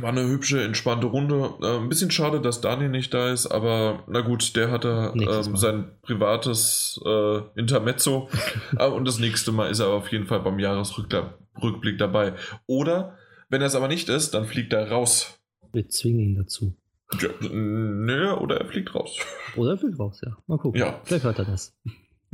War 0.00 0.10
eine 0.10 0.26
hübsche, 0.26 0.62
entspannte 0.62 1.06
Runde. 1.06 1.54
Äh, 1.62 1.78
ein 1.78 1.88
bisschen 1.88 2.10
schade, 2.10 2.40
dass 2.40 2.60
Dani 2.60 2.88
nicht 2.88 3.14
da 3.14 3.32
ist, 3.32 3.46
aber 3.46 4.04
na 4.08 4.20
gut, 4.20 4.54
der 4.56 4.70
hatte 4.70 5.12
ähm, 5.14 5.56
sein 5.56 5.90
privates 6.02 7.00
äh, 7.04 7.40
Intermezzo. 7.56 8.28
Äh, 8.78 8.88
und 8.88 9.06
das 9.06 9.18
nächste 9.18 9.52
Mal 9.52 9.70
ist 9.70 9.78
er 9.80 9.88
auf 9.88 10.10
jeden 10.10 10.26
Fall 10.26 10.40
beim 10.40 10.58
Jahresrückblick 10.58 11.98
dabei. 11.98 12.34
Oder, 12.66 13.16
wenn 13.48 13.60
er 13.60 13.68
es 13.68 13.74
aber 13.74 13.88
nicht 13.88 14.08
ist, 14.08 14.34
dann 14.34 14.46
fliegt 14.46 14.72
er 14.72 14.90
raus. 14.90 15.38
Wir 15.72 15.88
zwingen 15.88 16.20
ihn 16.20 16.34
dazu. 16.34 16.74
Ja, 17.20 17.28
nö, 17.48 18.32
oder 18.32 18.58
er 18.58 18.66
fliegt 18.66 18.94
raus. 18.94 19.18
Oder 19.56 19.72
er 19.72 19.78
fliegt 19.78 19.98
raus, 19.98 20.20
ja. 20.24 20.36
Mal 20.46 20.58
gucken. 20.58 20.80
Ja. 20.80 21.00
Vielleicht 21.04 21.24
hört 21.24 21.38
er 21.38 21.44
das. 21.44 21.74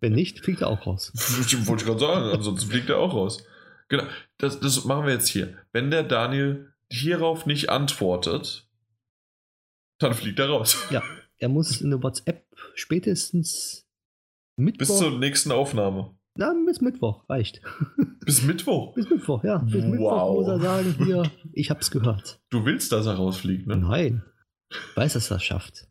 wenn 0.00 0.12
nicht, 0.12 0.40
fliegt 0.40 0.62
er 0.62 0.68
auch 0.68 0.86
raus. 0.86 1.12
Wollte 1.66 1.82
ich 1.82 1.86
gerade 1.86 2.00
sagen, 2.00 2.34
ansonsten 2.34 2.70
fliegt 2.70 2.88
er 2.88 2.98
auch 2.98 3.14
raus. 3.14 3.44
Genau, 3.88 4.04
das, 4.38 4.60
das 4.60 4.84
machen 4.84 5.06
wir 5.06 5.12
jetzt 5.12 5.28
hier. 5.28 5.56
Wenn 5.72 5.90
der 5.90 6.02
Daniel 6.02 6.72
hierauf 6.90 7.46
nicht 7.46 7.70
antwortet, 7.70 8.68
dann 9.98 10.14
fliegt 10.14 10.38
er 10.38 10.48
raus. 10.48 10.76
Ja, 10.90 11.02
er 11.38 11.48
muss 11.48 11.80
in 11.80 11.90
der 11.90 12.02
WhatsApp 12.02 12.46
spätestens 12.74 13.86
Mittwoch. 14.56 14.78
Bis 14.78 14.98
zur 14.98 15.18
nächsten 15.18 15.52
Aufnahme. 15.52 16.16
Na, 16.36 16.52
bis 16.66 16.80
Mittwoch 16.80 17.28
reicht. 17.28 17.62
Bis 18.24 18.42
Mittwoch? 18.42 18.94
Bis 18.94 19.08
Mittwoch, 19.08 19.44
ja. 19.44 19.58
Bis 19.58 19.74
wow. 19.74 19.84
Mittwoch 19.84 20.34
muss 20.34 20.48
er 20.48 20.60
sagen, 20.60 20.94
hier, 21.04 21.30
ich 21.52 21.70
hab's 21.70 21.90
gehört. 21.90 22.40
Du 22.50 22.64
willst, 22.64 22.90
dass 22.90 23.06
er 23.06 23.14
rausfliegt, 23.14 23.66
ne? 23.66 23.76
Nein. 23.76 24.24
Ich 24.70 24.96
weiß, 24.96 25.12
dass 25.12 25.30
er 25.30 25.36
es 25.36 25.44
schafft. 25.44 25.86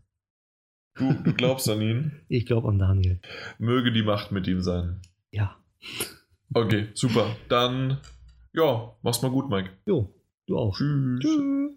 Du, 0.95 1.13
du 1.13 1.33
glaubst 1.33 1.69
an 1.69 1.81
ihn? 1.81 2.11
Ich 2.27 2.45
glaube 2.45 2.67
an 2.67 2.79
Daniel. 2.79 3.21
Möge 3.57 3.91
die 3.91 4.03
Macht 4.03 4.31
mit 4.31 4.47
ihm 4.47 4.61
sein. 4.61 5.01
Ja. 5.31 5.57
Okay, 6.53 6.89
super. 6.93 7.35
Dann, 7.49 7.99
ja, 8.53 8.95
mach's 9.01 9.21
mal 9.21 9.31
gut, 9.31 9.49
Mike. 9.49 9.71
Jo, 9.85 10.13
du 10.47 10.57
auch. 10.57 10.75
Tschüss. 10.75 11.19
Tschüss. 11.19 11.71